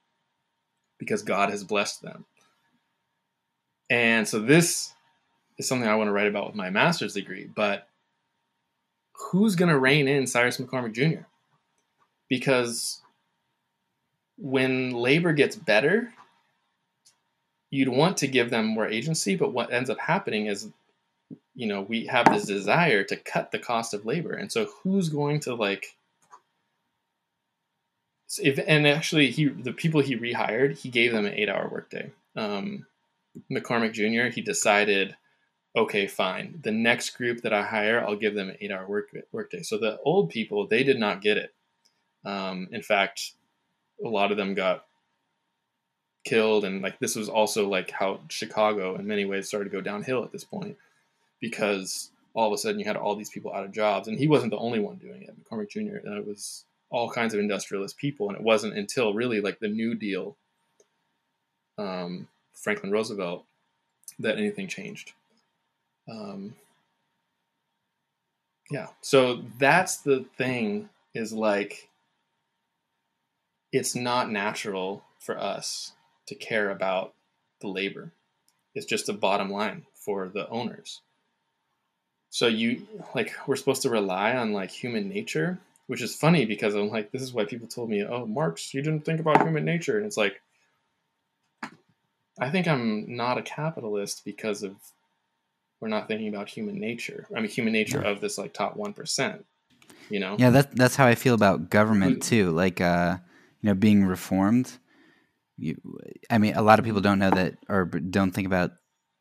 because 0.97 1.23
God 1.23 1.49
has 1.49 1.63
blessed 1.63 2.01
them. 2.01 2.26
And 3.89 4.27
so 4.27 4.39
this 4.39 4.93
is 5.57 5.67
something 5.67 5.88
I 5.88 5.95
want 5.95 6.07
to 6.07 6.11
write 6.11 6.27
about 6.27 6.47
with 6.47 6.55
my 6.55 6.69
master's 6.69 7.13
degree, 7.13 7.47
but 7.53 7.88
who's 9.13 9.55
going 9.55 9.69
to 9.69 9.77
rein 9.77 10.07
in 10.07 10.27
Cyrus 10.27 10.57
McCormick 10.57 10.93
Jr.? 10.93 11.23
Because 12.30 13.01
when 14.38 14.91
labor 14.91 15.34
gets 15.34 15.55
better, 15.55 16.11
you'd 17.69 17.89
want 17.89 18.17
to 18.17 18.27
give 18.27 18.49
them 18.49 18.65
more 18.65 18.88
agency, 18.88 19.35
but 19.35 19.53
what 19.53 19.72
ends 19.72 19.89
up 19.89 19.99
happening 19.99 20.47
is, 20.47 20.69
you 21.53 21.67
know, 21.67 21.81
we 21.81 22.07
have 22.07 22.31
this 22.31 22.45
desire 22.45 23.03
to 23.03 23.15
cut 23.15 23.51
the 23.51 23.59
cost 23.59 23.93
of 23.93 24.05
labor. 24.05 24.34
And 24.34 24.51
so 24.51 24.65
who's 24.84 25.09
going 25.09 25.39
to 25.41 25.55
like 25.55 25.95
if 28.41 28.60
and 28.65 28.88
actually 28.88 29.31
he 29.31 29.45
the 29.45 29.73
people 29.73 30.02
he 30.02 30.18
rehired, 30.18 30.77
he 30.77 30.89
gave 30.89 31.11
them 31.11 31.26
an 31.26 31.34
eight 31.34 31.49
hour 31.49 31.69
workday. 31.72 32.11
Um, 32.35 32.85
McCormick 33.52 33.93
Jr. 33.93 34.34
he 34.34 34.41
decided 34.41 35.15
okay, 35.76 36.07
fine. 36.07 36.60
The 36.64 36.72
next 36.72 37.11
group 37.11 37.41
that 37.41 37.53
I 37.53 37.64
hire, 37.64 37.99
I'll 37.99 38.15
give 38.15 38.34
them 38.34 38.49
an 38.49 38.57
eight 38.61 38.72
hour 38.72 38.88
work 38.88 39.10
workday. 39.31 39.61
So 39.61 39.77
the 39.77 39.99
old 40.06 40.30
people, 40.30 40.68
they 40.68 40.84
did 40.84 40.97
not 40.97 41.22
get 41.22 41.38
it. 41.38 41.53
Um, 42.23 42.69
in 42.72 42.81
fact, 42.81 43.34
a 44.03 44.07
lot 44.07 44.31
of 44.31 44.38
them 44.38 44.53
got 44.53 44.85
killed, 46.23 46.65
and 46.65 46.81
like 46.81 46.99
this 46.99 47.15
was 47.15 47.30
also 47.30 47.68
like 47.68 47.91
how 47.91 48.22
Chicago, 48.30 48.95
in 48.95 49.06
many 49.06 49.26
ways, 49.26 49.47
started 49.47 49.65
to 49.65 49.76
go 49.76 49.81
downhill 49.81 50.23
at 50.23 50.31
this 50.31 50.43
point 50.43 50.77
because 51.39 52.10
all 52.34 52.47
of 52.47 52.53
a 52.53 52.57
sudden 52.57 52.80
you 52.80 52.85
had 52.85 52.97
all 52.97 53.15
these 53.15 53.30
people 53.30 53.53
out 53.53 53.65
of 53.65 53.72
jobs, 53.72 54.07
and 54.07 54.18
he 54.18 54.27
wasn't 54.27 54.52
the 54.52 54.57
only 54.57 54.80
one 54.80 54.95
doing 54.95 55.23
it. 55.23 55.35
McCormick 55.43 55.69
Jr. 55.69 55.97
And 56.03 56.18
it 56.18 56.26
was 56.26 56.65
all 56.95 57.09
kinds 57.09 57.34
of 57.34 57.41
industrialist 57.41 57.97
people, 57.97 58.30
and 58.30 58.38
it 58.38 58.43
wasn't 58.43 58.77
until 58.77 59.13
really 59.13 59.41
like 59.41 59.59
the 59.59 59.67
New 59.67 59.95
Deal, 59.95 60.38
um, 61.77 62.30
Franklin 62.53 62.89
Roosevelt, 62.89 63.43
that 64.19 64.38
anything 64.38 64.69
changed. 64.69 65.11
Um, 66.09 66.55
yeah, 68.72 68.88
so 69.01 69.43
that's 69.59 69.97
the 69.97 70.23
thing 70.38 70.88
is 71.13 71.34
like 71.34 71.89
it's 73.73 73.93
not 73.93 74.31
natural 74.31 75.03
for 75.19 75.38
us 75.38 75.91
to 76.27 76.35
care 76.35 76.69
about 76.69 77.13
the 77.59 77.67
labor. 77.67 78.13
It's 78.73 78.85
just 78.85 79.09
a 79.09 79.13
bottom 79.13 79.49
line 79.49 79.84
for 79.93 80.30
the 80.30 80.47
owners. 80.47 81.01
So 82.30 82.47
you 82.47 82.88
like 83.13 83.34
we're 83.47 83.57
supposed 83.57 83.81
to 83.81 83.89
rely 83.89 84.34
on 84.34 84.53
like 84.53 84.72
human 84.72 85.09
nature, 85.09 85.59
which 85.88 86.02
is 86.02 86.16
funny 86.16 86.45
because 86.45 86.76
I'm 86.76 86.90
like 86.90 87.12
this 87.12 87.22
is 87.22 87.34
why 87.34 87.45
people 87.45 87.68
told 87.68 87.90
me, 87.90 88.03
"Oh, 88.03 88.26
Marx, 88.26 88.74
you 88.74 88.82
didn't 88.82 89.06
think 89.06 89.20
about 89.20 89.44
human 89.44 89.66
nature." 89.66 89.98
And 89.98 90.06
it's 90.06 90.18
like 90.18 90.41
I 92.40 92.49
think 92.49 92.68
I'm 92.68 93.16
not 93.16 93.38
a 93.38 93.41
capitalist 93.41 94.24
because 94.26 94.64
of 94.64 94.76
we're 95.80 95.88
not 95.88 96.07
thinking 96.07 96.28
about 96.28 96.49
human 96.49 96.80
nature. 96.80 97.28
I 97.36 97.40
mean, 97.40 97.49
human 97.49 97.74
nature 97.74 98.02
yeah. 98.03 98.12
of 98.12 98.22
this 98.22 98.38
like 98.38 98.53
top 98.53 98.76
one 98.76 98.94
percent. 98.94 99.45
You 100.10 100.20
know. 100.20 100.36
Yeah, 100.38 100.49
that's 100.49 100.74
that's 100.76 100.95
how 100.95 101.06
I 101.06 101.16
feel 101.16 101.34
about 101.34 101.70
government 101.70 102.24
too. 102.24 102.52
Like, 102.52 102.82
uh, 102.82 103.18
you 103.62 103.68
know, 103.68 103.74
being 103.74 104.06
reformed. 104.06 104.72
You, 105.57 105.76
I 106.30 106.38
mean, 106.38 106.56
a 106.56 106.62
lot 106.62 106.80
of 106.80 106.86
people 106.86 107.02
don't 107.02 107.20
know 107.20 107.30
that 107.30 107.56
or 107.70 107.86
don't 107.86 108.32
think 108.32 108.48
about 108.48 108.72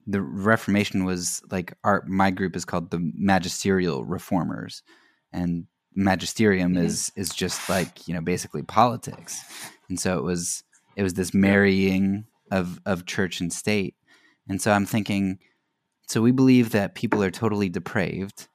the 0.06 0.20
Reformation 0.20 1.04
was 1.04 1.42
like 1.50 1.74
our 1.84 2.04
my 2.06 2.30
group 2.30 2.56
is 2.56 2.64
called 2.64 2.90
the 2.90 3.12
magisterial 3.14 4.04
reformers, 4.04 4.82
and 5.32 5.66
magisterium 5.94 6.74
mm-hmm. 6.74 6.86
is 6.86 7.12
is 7.16 7.30
just 7.30 7.68
like 7.68 8.06
you 8.08 8.14
know 8.14 8.20
basically 8.20 8.62
politics, 8.62 9.42
and 9.88 9.98
so 9.98 10.18
it 10.18 10.24
was 10.24 10.64
it 10.96 11.02
was 11.02 11.14
this 11.14 11.34
marrying 11.34 12.24
of 12.50 12.80
of 12.86 13.06
church 13.06 13.40
and 13.40 13.52
state, 13.52 13.94
and 14.48 14.60
so 14.60 14.72
I'm 14.72 14.86
thinking 14.86 15.38
so 16.06 16.20
we 16.20 16.32
believe 16.32 16.70
that 16.70 16.94
people 16.94 17.22
are 17.22 17.30
totally 17.30 17.68
depraved. 17.68 18.48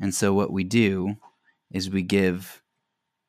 And 0.00 0.14
so 0.14 0.32
what 0.32 0.52
we 0.52 0.64
do 0.64 1.16
is 1.70 1.90
we 1.90 2.02
give 2.02 2.62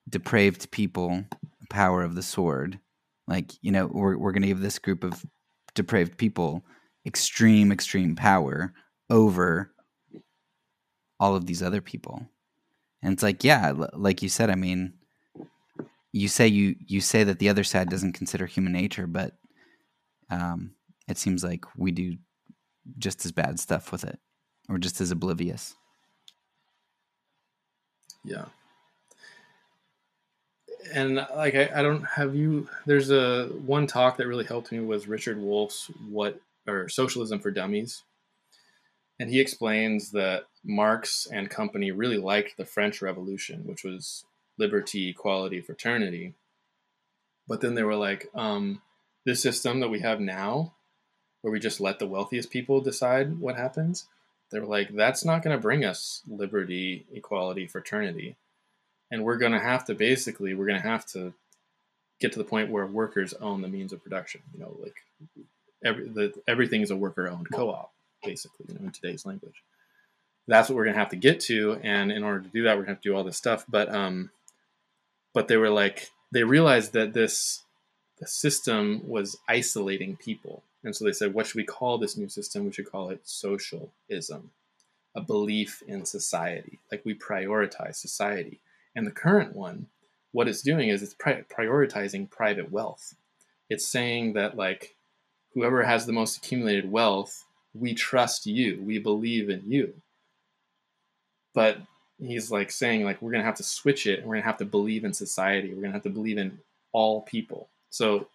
depraved 0.08 0.72
people 0.72 1.26
the 1.60 1.68
power 1.70 2.04
of 2.04 2.16
the 2.16 2.24
sword. 2.24 2.80
Like, 3.28 3.52
you 3.62 3.72
know, 3.72 3.88
we're, 3.88 4.18
we're 4.18 4.32
going 4.32 4.44
to 4.44 4.48
give 4.48 4.62
this 4.62 4.80
group 4.80 5.04
of 5.04 5.26
depraved 5.76 6.18
people 6.18 6.64
extreme, 7.06 7.72
extreme 7.72 8.16
power 8.16 8.74
over 9.10 9.74
all 11.20 11.36
of 11.36 11.46
these 11.46 11.62
other 11.62 11.82
people. 11.82 12.28
And 13.02 13.14
it's 13.14 13.24
like, 13.24 13.44
yeah, 13.44 13.74
like 13.94 14.22
you 14.22 14.30
said, 14.30 14.50
I 14.50 14.56
mean, 14.56 14.94
you 16.12 16.28
say 16.28 16.48
you 16.48 16.76
you 16.86 17.00
say 17.02 17.24
that 17.24 17.40
the 17.40 17.50
other 17.50 17.64
side 17.64 17.90
doesn't 17.90 18.14
consider 18.14 18.46
human 18.46 18.74
nature, 18.74 19.08
but 19.08 19.38
um, 20.30 20.72
it 21.08 21.18
seems 21.18 21.44
like 21.44 21.66
we 21.78 21.92
do 21.92 22.18
just 22.98 23.26
as 23.26 23.32
bad 23.32 23.60
stuff 23.60 23.92
with 23.92 24.04
it 24.04 24.20
or 24.70 24.78
just 24.78 25.00
as 25.02 25.12
oblivious. 25.12 25.76
Yeah. 28.24 28.46
And 30.94 31.16
like 31.36 31.56
I, 31.56 31.70
I 31.76 31.82
don't 31.82 32.04
have 32.04 32.36
you 32.36 32.70
there's 32.86 33.12
a 33.12 33.48
one 33.66 33.88
talk 33.88 34.18
that 34.18 34.28
really 34.28 34.46
helped 34.46 34.72
me 34.72 34.80
was 34.80 35.08
Richard 35.08 35.38
Wolff's 35.38 35.92
what 36.10 36.40
or 36.66 36.90
socialism 36.90 37.40
for 37.40 37.52
dummies. 37.52 38.04
And 39.20 39.30
he 39.30 39.40
explains 39.40 40.12
that 40.12 40.46
Marx 40.64 41.28
and 41.32 41.50
company 41.50 41.92
really 41.92 42.18
liked 42.18 42.58
the 42.58 42.66
French 42.66 43.02
Revolution, 43.02 43.64
which 43.66 43.84
was 43.84 44.26
liberty, 44.58 45.10
equality, 45.10 45.62
fraternity. 45.62 46.34
But 47.48 47.62
then 47.62 47.76
they 47.76 47.84
were 47.84 47.96
like, 47.96 48.30
um, 48.36 48.82
this 49.26 49.42
system 49.42 49.80
that 49.80 49.90
we 49.90 50.00
have 50.02 50.20
now 50.20 50.74
where 51.42 51.52
we 51.52 51.60
just 51.60 51.80
let 51.80 52.00
the 52.00 52.08
wealthiest 52.08 52.50
people 52.50 52.82
decide 52.82 53.40
what 53.40 53.56
happens, 53.56 54.08
they're 54.52 54.66
like, 54.66 54.96
that's 54.96 55.26
not 55.26 55.44
going 55.44 55.56
to 55.56 55.62
bring 55.62 55.86
us 55.86 56.22
liberty, 56.28 57.06
equality, 57.14 57.68
fraternity. 57.68 58.36
And 59.12 59.24
we're 59.24 59.38
going 59.38 59.52
to 59.52 59.60
have 59.60 59.86
to 59.86 59.94
basically, 59.94 60.54
we're 60.54 60.66
going 60.66 60.82
to 60.82 60.88
have 60.88 61.06
to 61.08 61.34
get 62.20 62.34
to 62.34 62.40
the 62.40 62.46
point 62.46 62.72
where 62.72 62.86
workers 62.86 63.34
own 63.36 63.62
the 63.62 63.68
means 63.68 63.94
of 63.94 64.04
production. 64.04 64.42
You 64.54 64.60
know, 64.60 64.78
like 64.82 64.96
every, 65.84 66.10
the, 66.10 66.34
everything 66.48 66.82
is 66.82 66.92
a 66.92 66.96
worker 66.96 67.30
owned 67.30 67.48
co 67.52 67.70
op, 67.70 67.94
basically, 68.24 68.66
you 68.70 68.76
know, 68.76 68.86
in 68.86 68.92
today's 68.92 69.26
language. 69.26 69.64
That's 70.48 70.70
what 70.70 70.76
we're 70.76 70.86
going 70.86 70.96
to 70.96 71.00
have 71.00 71.10
to 71.10 71.18
get 71.18 71.40
to. 71.42 71.80
And 71.84 72.12
in 72.12 72.24
order 72.24 72.42
to 72.42 72.50
do 72.50 72.64
that, 72.64 72.78
we're 72.78 72.84
to 72.84 72.90
have 72.92 73.02
to 73.02 73.10
do 73.10 73.16
all 73.16 73.24
this 73.24 73.38
stuff. 73.38 73.66
But, 73.68 73.94
um, 73.94 74.32
but 75.34 75.48
they 75.48 75.58
were 75.58 75.70
like, 75.70 76.12
they 76.32 76.44
realized 76.44 76.94
that 76.94 77.14
this, 77.14 77.64
the 78.20 78.28
system 78.28 79.02
was 79.06 79.38
isolating 79.48 80.16
people 80.16 80.64
and 80.88 80.96
so 80.96 81.04
they 81.04 81.12
said, 81.12 81.34
what 81.34 81.48
should 81.48 81.58
we 81.58 81.66
call 81.66 81.98
this 81.98 82.16
new 82.16 82.30
system? 82.30 82.66
We 82.66 82.72
should 82.72 82.90
call 82.90 83.10
it 83.10 83.22
socialism, 83.26 84.52
a 85.14 85.22
belief 85.22 85.84
in 85.86 86.06
society. 86.06 86.80
Like 86.90 87.02
we 87.04 87.14
prioritize 87.14 87.96
society. 87.96 88.62
And 88.96 89.06
the 89.06 89.12
current 89.12 89.54
one, 89.54 89.88
what 90.32 90.48
it's 90.48 90.62
doing 90.62 90.88
is 90.88 91.04
it's 91.04 91.14
pri- 91.14 91.44
prioritizing 91.54 92.30
private 92.30 92.72
wealth. 92.72 93.16
It's 93.70 93.86
saying 93.86 94.34
that, 94.34 94.56
like, 94.56 94.96
whoever 95.54 95.84
has 95.84 96.06
the 96.06 96.14
most 96.14 96.38
accumulated 96.38 96.90
wealth, 96.90 97.44
we 97.80 97.94
trust 97.94 98.46
you, 98.46 98.82
we 98.84 99.00
believe 99.00 99.50
in 99.50 99.64
you. 99.66 99.94
But 101.54 101.78
he's 102.20 102.52
like 102.52 102.72
saying, 102.72 103.04
like, 103.04 103.22
we're 103.22 103.32
going 103.32 103.42
to 103.42 103.48
have 103.48 103.58
to 103.58 103.64
switch 103.64 104.06
it 104.08 104.20
and 104.20 104.28
we're 104.28 104.36
going 104.36 104.44
to 104.44 104.50
have 104.50 104.58
to 104.58 104.66
believe 104.66 105.04
in 105.06 105.14
society. 105.14 105.70
We're 105.70 105.82
going 105.82 105.92
to 105.92 105.98
have 105.98 106.04
to 106.04 106.10
believe 106.10 106.38
in 106.38 106.60
all 106.92 107.22
people. 107.22 107.70
So 107.90 108.28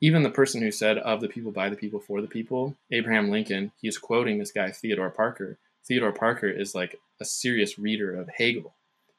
even 0.00 0.22
the 0.22 0.30
person 0.30 0.60
who 0.60 0.70
said 0.70 0.98
of 0.98 1.20
the 1.20 1.28
people 1.28 1.52
by 1.52 1.68
the 1.68 1.76
people 1.76 1.98
for 1.98 2.20
the 2.20 2.26
people 2.26 2.76
abraham 2.90 3.30
lincoln 3.30 3.72
he's 3.80 3.96
quoting 3.96 4.38
this 4.38 4.52
guy 4.52 4.70
theodore 4.70 5.08
parker 5.08 5.56
Theodore 5.86 6.12
Parker 6.12 6.48
is 6.48 6.74
like 6.74 6.98
a 7.20 7.24
serious 7.24 7.78
reader 7.78 8.14
of 8.14 8.28
Hegel, 8.28 8.74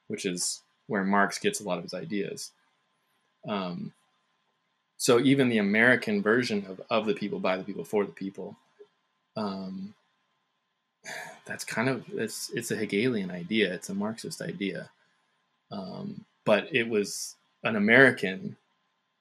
which 0.08 0.26
is 0.26 0.62
where 0.88 1.04
Marx 1.04 1.40
gets 1.40 1.62
a 1.62 1.64
lot 1.64 1.78
of 1.78 1.84
his 1.84 1.94
ideas. 1.94 2.52
Um, 3.48 3.94
so 4.98 5.20
even 5.20 5.48
the 5.48 5.60
American 5.60 6.22
version 6.22 6.66
of 6.68 6.82
of 6.90 7.06
the 7.06 7.14
people, 7.14 7.40
by 7.40 7.56
the 7.56 7.64
people, 7.64 7.86
for 7.86 8.04
the 8.04 8.12
people, 8.12 8.58
um, 9.38 9.94
that's 11.46 11.64
kind 11.64 11.88
of 11.88 12.04
it's 12.14 12.50
it's 12.50 12.72
a 12.72 12.76
Hegelian 12.76 13.32
idea. 13.32 13.74
It's 13.74 13.90
a 13.90 13.94
Marxist 13.94 14.42
idea, 14.42 14.90
um, 15.72 16.26
but 16.44 16.68
it 16.72 16.90
was 16.90 17.36
an 17.64 17.76
American, 17.76 18.58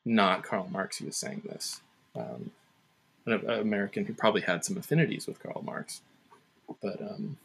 not 0.05 0.43
Karl 0.43 0.69
Marx, 0.71 0.99
who 0.99 1.07
was 1.07 1.17
saying 1.17 1.43
this. 1.45 1.81
Um, 2.17 2.51
an 3.27 3.45
American 3.49 4.05
who 4.05 4.15
probably 4.15 4.41
had 4.41 4.65
some 4.65 4.77
affinities 4.77 5.27
with 5.27 5.41
Karl 5.43 5.63
Marx, 5.63 6.01
but 6.81 7.01
um, 7.01 7.37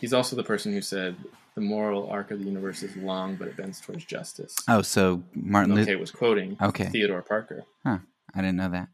he's 0.00 0.12
also 0.12 0.36
the 0.36 0.44
person 0.44 0.72
who 0.72 0.82
said 0.82 1.16
the 1.54 1.60
moral 1.60 2.08
arc 2.10 2.30
of 2.30 2.40
the 2.40 2.44
universe 2.44 2.82
is 2.82 2.94
long, 2.96 3.36
but 3.36 3.48
it 3.48 3.56
bends 3.56 3.80
towards 3.80 4.04
justice. 4.04 4.54
Oh, 4.68 4.82
so 4.82 5.22
Martin 5.34 5.74
Luther 5.74 5.98
was 5.98 6.10
quoting 6.10 6.56
okay. 6.60 6.86
Theodore 6.86 7.22
Parker. 7.22 7.64
Huh. 7.84 7.98
I 8.34 8.40
didn't 8.40 8.56
know 8.56 8.68
that. 8.70 8.88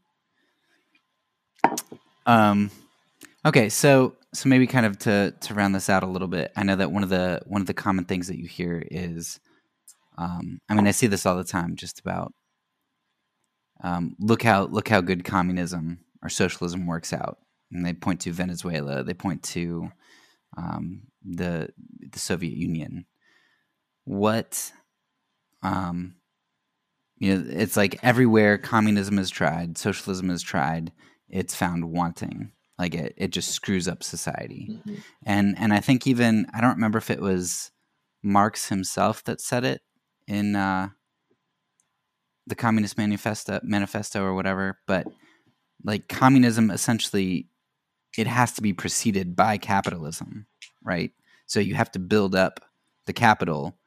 Um, 2.27 2.71
okay, 3.45 3.69
so 3.69 4.15
so 4.33 4.49
maybe 4.49 4.67
kind 4.67 4.85
of 4.85 4.99
to 4.99 5.33
to 5.41 5.53
round 5.55 5.73
this 5.75 5.89
out 5.89 6.03
a 6.03 6.07
little 6.07 6.27
bit. 6.27 6.51
I 6.55 6.63
know 6.63 6.75
that 6.75 6.91
one 6.91 7.03
of 7.03 7.09
the 7.09 7.41
one 7.47 7.61
of 7.61 7.67
the 7.67 7.73
common 7.73 8.05
things 8.05 8.27
that 8.27 8.37
you 8.37 8.47
hear 8.47 8.83
is, 8.91 9.39
um, 10.17 10.59
I 10.69 10.75
mean, 10.75 10.87
I 10.87 10.91
see 10.91 11.07
this 11.07 11.25
all 11.25 11.37
the 11.37 11.43
time, 11.45 11.75
just 11.77 11.99
about. 11.99 12.33
Um, 13.83 14.15
look 14.19 14.43
how 14.43 14.65
look 14.65 14.89
how 14.89 15.01
good 15.01 15.23
communism 15.23 15.99
or 16.23 16.29
socialism 16.29 16.87
works 16.87 17.13
out, 17.13 17.39
and 17.71 17.85
they 17.85 17.93
point 17.93 18.21
to 18.21 18.31
Venezuela. 18.33 19.03
They 19.03 19.13
point 19.13 19.43
to 19.43 19.91
um, 20.57 21.03
the 21.23 21.69
the 22.11 22.19
Soviet 22.19 22.55
Union. 22.57 23.05
What, 24.05 24.71
um, 25.63 26.15
you 27.17 27.35
know, 27.35 27.45
it's 27.49 27.77
like 27.77 27.99
everywhere 28.03 28.57
communism 28.57 29.19
is 29.19 29.29
tried, 29.29 29.77
socialism 29.77 30.29
is 30.29 30.41
tried, 30.41 30.91
it's 31.29 31.55
found 31.55 31.85
wanting. 31.85 32.51
Like 32.77 32.93
it, 32.93 33.13
it 33.17 33.31
just 33.31 33.49
screws 33.51 33.87
up 33.87 34.03
society. 34.03 34.67
Mm-hmm. 34.69 34.95
And 35.25 35.57
and 35.57 35.73
I 35.73 35.79
think 35.79 36.05
even 36.05 36.47
I 36.53 36.61
don't 36.61 36.75
remember 36.75 36.97
if 36.97 37.09
it 37.09 37.21
was 37.21 37.71
Marx 38.23 38.69
himself 38.69 39.23
that 39.23 39.41
said 39.41 39.63
it 39.63 39.81
in 40.27 40.55
uh, 40.55 40.89
the 42.45 42.55
Communist 42.55 42.97
Manifesto 42.97 43.59
manifesto 43.63 44.23
or 44.23 44.35
whatever, 44.35 44.79
but 44.87 45.07
like 45.83 46.07
communism 46.07 46.69
essentially 46.71 47.47
it 48.17 48.27
has 48.27 48.51
to 48.53 48.61
be 48.61 48.73
preceded 48.73 49.35
by 49.35 49.57
capitalism, 49.57 50.47
right? 50.83 51.11
So 51.45 51.59
you 51.59 51.75
have 51.75 51.91
to 51.91 51.99
build 51.99 52.35
up 52.35 52.59
the 53.05 53.13
capital 53.13 53.77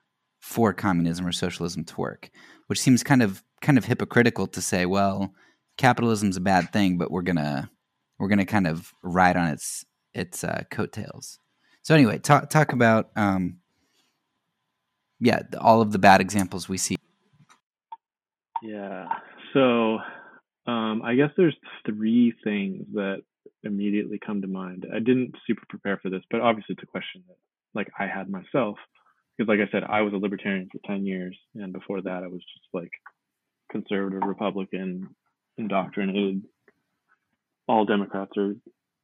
for 0.41 0.73
communism 0.73 1.27
or 1.27 1.33
socialism 1.33 1.85
to 1.85 2.01
work, 2.01 2.31
which 2.69 2.81
seems 2.81 3.03
kind 3.03 3.23
of 3.23 3.43
kind 3.61 3.77
of 3.77 3.85
hypocritical 3.85 4.47
to 4.47 4.61
say, 4.61 4.87
well, 4.87 5.35
capitalism's 5.81 6.37
a 6.37 6.41
bad 6.41 6.73
thing, 6.73 6.99
but 6.99 7.11
we're 7.11 7.23
gonna 7.23 7.71
we're 8.19 8.29
gonna 8.29 8.47
kind 8.47 8.67
of 8.67 8.93
ride 9.03 9.37
on 9.37 9.49
its 9.49 9.85
its 10.13 10.45
uh, 10.45 10.63
coattails. 10.71 11.39
So 11.83 11.95
anyway, 11.95 12.19
talk 12.19 12.51
talk 12.51 12.73
about 12.73 13.11
um, 13.17 13.57
yeah, 15.19 15.41
all 15.59 15.81
of 15.81 15.93
the 15.93 15.99
bad 15.99 16.21
examples 16.21 16.69
we 16.69 16.77
see. 16.77 16.97
Yeah. 18.63 19.09
So 19.55 19.99
um, 20.67 21.03
I 21.03 21.15
guess 21.15 21.31
there's 21.37 21.57
three 21.87 22.35
things 22.45 22.85
that 22.93 23.23
immediately 23.63 24.19
come 24.25 24.43
to 24.43 24.49
mind. 24.49 24.87
I 24.95 24.99
didn't 24.99 25.35
super 25.47 25.63
prepare 25.69 25.99
for 26.03 26.11
this, 26.11 26.23
but 26.31 26.41
obviously 26.43 26.75
it's 26.75 26.83
a 26.83 26.87
question 26.87 27.25
that 27.27 27.37
like 27.75 27.89
I 27.99 28.07
had 28.07 28.29
myself 28.29 28.77
because 29.37 29.49
like 29.49 29.67
I 29.67 29.71
said, 29.73 29.85
I 29.85 30.03
was 30.03 30.13
a 30.13 30.19
libertarian 30.19 30.69
for 30.71 30.79
10 30.87 31.07
years 31.07 31.37
and 31.55 31.73
before 31.73 32.03
that 32.03 32.23
I 32.23 32.27
was 32.27 32.41
just 32.41 32.69
like 32.75 32.91
conservative 33.73 34.23
Republican 34.27 35.15
indoctrinated 35.61 36.43
all 37.69 37.85
Democrats 37.85 38.33
are 38.37 38.55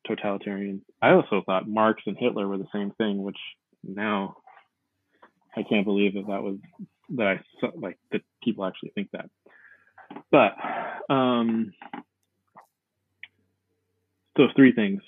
totalitarian. 0.07 0.83
I 1.01 1.11
also 1.11 1.43
thought 1.45 1.69
Marx 1.69 2.03
and 2.07 2.17
Hitler 2.19 2.49
were 2.49 2.59
the 2.59 2.67
same 2.73 2.91
thing, 2.99 3.23
which 3.23 3.39
now 3.85 4.37
I 5.57 5.63
can't 5.63 5.85
believe 5.85 6.15
that 6.15 6.27
that 6.27 6.43
was 6.43 6.59
that 7.11 7.27
I 7.27 7.67
like 7.77 7.99
that 8.11 8.23
people 8.43 8.65
actually 8.65 8.91
think 8.95 9.11
that. 9.13 9.31
But 10.31 11.15
um, 11.15 11.73
so 14.37 14.49
three 14.57 14.73
things. 14.73 15.03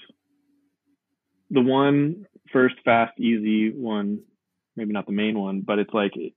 The 1.50 1.62
one 1.62 2.26
first, 2.52 2.76
fast, 2.84 3.18
easy 3.18 3.70
one, 3.70 4.20
maybe 4.76 4.92
not 4.92 5.06
the 5.06 5.12
main 5.12 5.38
one, 5.38 5.62
but 5.62 5.78
it's 5.78 5.92
like 5.92 6.12
these 6.14 6.32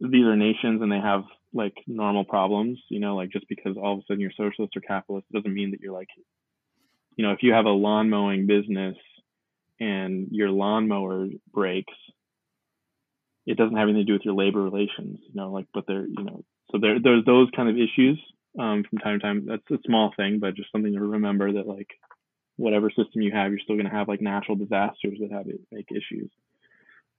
are 0.00 0.36
nations 0.36 0.80
and 0.80 0.90
they 0.90 1.00
have 1.00 1.24
like 1.52 1.74
normal 1.86 2.24
problems. 2.24 2.78
You 2.88 3.00
know, 3.00 3.16
like 3.16 3.30
just 3.30 3.48
because 3.48 3.76
all 3.76 3.94
of 3.94 3.98
a 4.00 4.02
sudden 4.06 4.20
you're 4.20 4.32
socialist 4.36 4.76
or 4.76 4.80
capitalist 4.80 5.30
doesn't 5.32 5.52
mean 5.52 5.72
that 5.72 5.80
you're 5.80 5.92
like, 5.92 6.08
you 7.16 7.24
know, 7.24 7.32
if 7.32 7.42
you 7.42 7.52
have 7.52 7.66
a 7.66 7.70
lawn 7.70 8.10
mowing 8.10 8.46
business 8.46 8.96
and 9.80 10.28
your 10.30 10.50
lawnmower 10.50 11.26
breaks, 11.52 11.94
it 13.46 13.56
doesn't 13.56 13.76
have 13.76 13.88
anything 13.88 14.06
to 14.06 14.12
do 14.12 14.12
with 14.12 14.24
your 14.24 14.34
labor 14.34 14.62
relations. 14.62 15.18
You 15.22 15.34
know, 15.34 15.50
like 15.50 15.66
but 15.74 15.86
there, 15.86 16.06
you 16.06 16.24
know, 16.24 16.44
so 16.70 16.78
there 16.78 17.00
there's 17.00 17.24
those 17.24 17.48
kind 17.54 17.68
of 17.68 17.76
issues 17.76 18.20
um, 18.58 18.84
from 18.88 18.98
time 18.98 19.18
to 19.18 19.24
time. 19.24 19.46
That's 19.46 19.70
a 19.70 19.82
small 19.86 20.12
thing, 20.16 20.38
but 20.38 20.54
just 20.54 20.70
something 20.72 20.92
to 20.92 21.00
remember 21.00 21.52
that 21.52 21.66
like 21.66 21.88
whatever 22.56 22.90
system 22.90 23.22
you 23.22 23.32
have, 23.32 23.50
you're 23.50 23.60
still 23.60 23.76
going 23.76 23.88
to 23.88 23.94
have 23.94 24.08
like 24.08 24.20
natural 24.20 24.56
disasters 24.56 25.18
that 25.20 25.32
have 25.32 25.46
make 25.70 25.88
issues. 25.90 26.30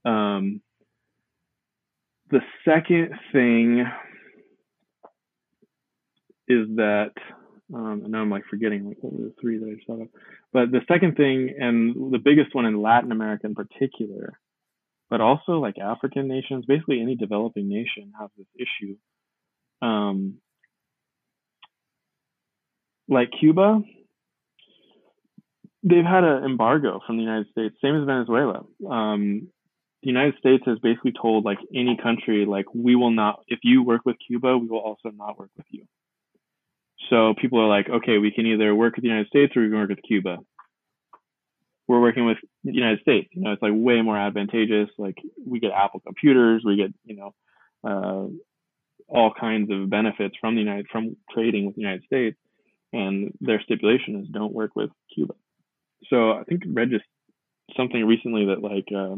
Um, 0.05 0.61
the 2.29 2.41
second 2.65 3.11
thing 3.31 3.85
is 6.47 6.67
that 6.75 7.11
um, 7.73 8.03
I 8.05 8.09
know 8.09 8.19
I'm 8.19 8.29
like 8.29 8.45
forgetting 8.49 8.85
like 8.85 8.97
what 9.01 9.13
were 9.13 9.25
the 9.25 9.33
three 9.39 9.57
that 9.57 9.67
I 9.69 9.75
just 9.75 9.87
thought 9.87 10.01
of, 10.01 10.09
but 10.51 10.71
the 10.71 10.81
second 10.87 11.15
thing 11.15 11.55
and 11.59 12.13
the 12.13 12.19
biggest 12.19 12.53
one 12.53 12.65
in 12.65 12.81
Latin 12.81 13.11
America 13.11 13.47
in 13.47 13.55
particular, 13.55 14.39
but 15.09 15.21
also 15.21 15.53
like 15.53 15.77
African 15.79 16.27
nations, 16.27 16.65
basically 16.67 17.01
any 17.01 17.15
developing 17.15 17.69
nation 17.69 18.11
has 18.19 18.29
this 18.37 18.47
issue. 18.55 18.95
Um, 19.81 20.35
like 23.07 23.29
Cuba, 23.39 23.81
they've 25.83 26.05
had 26.05 26.23
an 26.23 26.43
embargo 26.43 26.99
from 27.05 27.17
the 27.17 27.23
United 27.23 27.47
States, 27.51 27.75
same 27.81 27.95
as 27.95 28.05
Venezuela. 28.05 28.65
Um, 28.89 29.49
the 30.01 30.09
United 30.09 30.35
States 30.37 30.63
has 30.65 30.79
basically 30.79 31.13
told 31.19 31.45
like 31.45 31.59
any 31.73 31.97
country, 32.01 32.45
like 32.45 32.65
we 32.73 32.95
will 32.95 33.11
not, 33.11 33.43
if 33.47 33.59
you 33.63 33.83
work 33.83 34.01
with 34.05 34.17
Cuba, 34.25 34.57
we 34.57 34.67
will 34.67 34.79
also 34.79 35.09
not 35.15 35.39
work 35.39 35.49
with 35.55 35.65
you. 35.69 35.85
So 37.09 37.33
people 37.39 37.59
are 37.59 37.67
like, 37.67 37.89
okay, 37.89 38.17
we 38.17 38.31
can 38.31 38.45
either 38.45 38.73
work 38.73 38.95
with 38.95 39.03
the 39.03 39.09
United 39.09 39.27
States 39.27 39.55
or 39.55 39.61
we 39.61 39.69
can 39.69 39.77
work 39.77 39.89
with 39.89 40.03
Cuba. 40.07 40.37
We're 41.87 42.01
working 42.01 42.25
with 42.25 42.37
the 42.63 42.73
United 42.73 43.01
States. 43.01 43.29
You 43.33 43.41
know, 43.41 43.51
it's 43.51 43.61
like 43.61 43.73
way 43.75 44.01
more 44.01 44.17
advantageous. 44.17 44.89
Like 44.97 45.17
we 45.45 45.59
get 45.59 45.71
Apple 45.71 45.99
computers, 45.99 46.63
we 46.65 46.77
get, 46.77 46.93
you 47.03 47.17
know, 47.17 47.33
uh, 47.83 48.27
all 49.09 49.33
kinds 49.37 49.69
of 49.69 49.89
benefits 49.89 50.35
from 50.39 50.55
the 50.55 50.61
United 50.61 50.87
from 50.91 51.17
trading 51.31 51.65
with 51.65 51.75
the 51.75 51.81
United 51.81 52.03
States 52.05 52.37
and 52.93 53.33
their 53.41 53.59
stipulation 53.61 54.21
is 54.21 54.29
don't 54.29 54.53
work 54.53 54.75
with 54.75 54.91
Cuba. 55.13 55.33
So 56.09 56.31
I 56.31 56.43
think 56.43 56.63
I 56.65 56.69
read 56.69 56.91
just 56.91 57.03
something 57.75 58.05
recently 58.05 58.45
that 58.45 58.61
like 58.61 58.87
uh, 58.95 59.15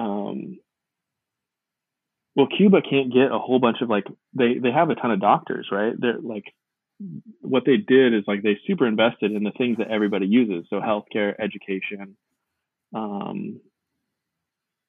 um, 0.00 0.58
well 2.34 2.46
Cuba 2.46 2.82
can't 2.82 3.12
get 3.12 3.32
a 3.32 3.38
whole 3.38 3.58
bunch 3.58 3.78
of 3.82 3.88
like 3.88 4.04
they 4.34 4.58
they 4.62 4.70
have 4.70 4.90
a 4.90 4.94
ton 4.94 5.10
of 5.10 5.20
doctors 5.20 5.68
right 5.70 5.94
they're 5.98 6.20
like 6.20 6.44
what 7.40 7.64
they 7.66 7.76
did 7.76 8.14
is 8.14 8.24
like 8.26 8.42
they 8.42 8.58
super 8.66 8.86
invested 8.86 9.32
in 9.32 9.42
the 9.42 9.50
things 9.56 9.78
that 9.78 9.90
everybody 9.90 10.26
uses 10.26 10.66
so 10.70 10.80
healthcare 10.80 11.34
education 11.40 12.16
um, 12.94 13.60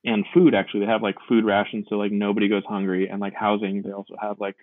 and 0.04 0.26
food 0.34 0.54
actually 0.54 0.82
they 0.82 0.92
have 0.92 1.02
like 1.02 1.16
food 1.28 1.46
rations 1.46 1.86
so 1.90 1.96
like 1.96 2.12
nobody 2.12 2.50
goes 2.50 2.64
hungry 2.68 3.08
and 3.10 3.20
like 3.20 3.34
housing 3.34 3.82
they 3.82 3.92
also 3.92 4.16
have 4.22 4.40
like 4.40 4.56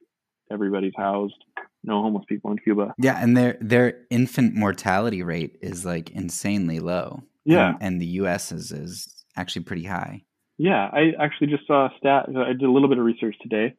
everybody's 0.50 0.92
housed. 0.96 1.34
No 1.82 2.02
homeless 2.02 2.24
people 2.28 2.50
in 2.50 2.58
Cuba. 2.58 2.94
Yeah, 2.98 3.18
and 3.22 3.36
their 3.36 3.56
their 3.60 3.94
infant 4.10 4.54
mortality 4.54 5.22
rate 5.22 5.56
is 5.62 5.86
like 5.86 6.10
insanely 6.10 6.78
low. 6.78 7.22
Yeah, 7.44 7.70
and, 7.70 7.78
and 7.80 8.02
the 8.02 8.06
U.S. 8.06 8.52
is 8.52 8.70
is 8.70 9.24
actually 9.36 9.64
pretty 9.64 9.84
high. 9.84 10.24
Yeah, 10.62 10.90
I 10.92 11.12
actually 11.18 11.46
just 11.46 11.66
saw 11.66 11.86
a 11.86 11.90
stat. 11.96 12.26
I 12.28 12.52
did 12.52 12.64
a 12.64 12.70
little 12.70 12.90
bit 12.90 12.98
of 12.98 13.04
research 13.06 13.34
today. 13.40 13.72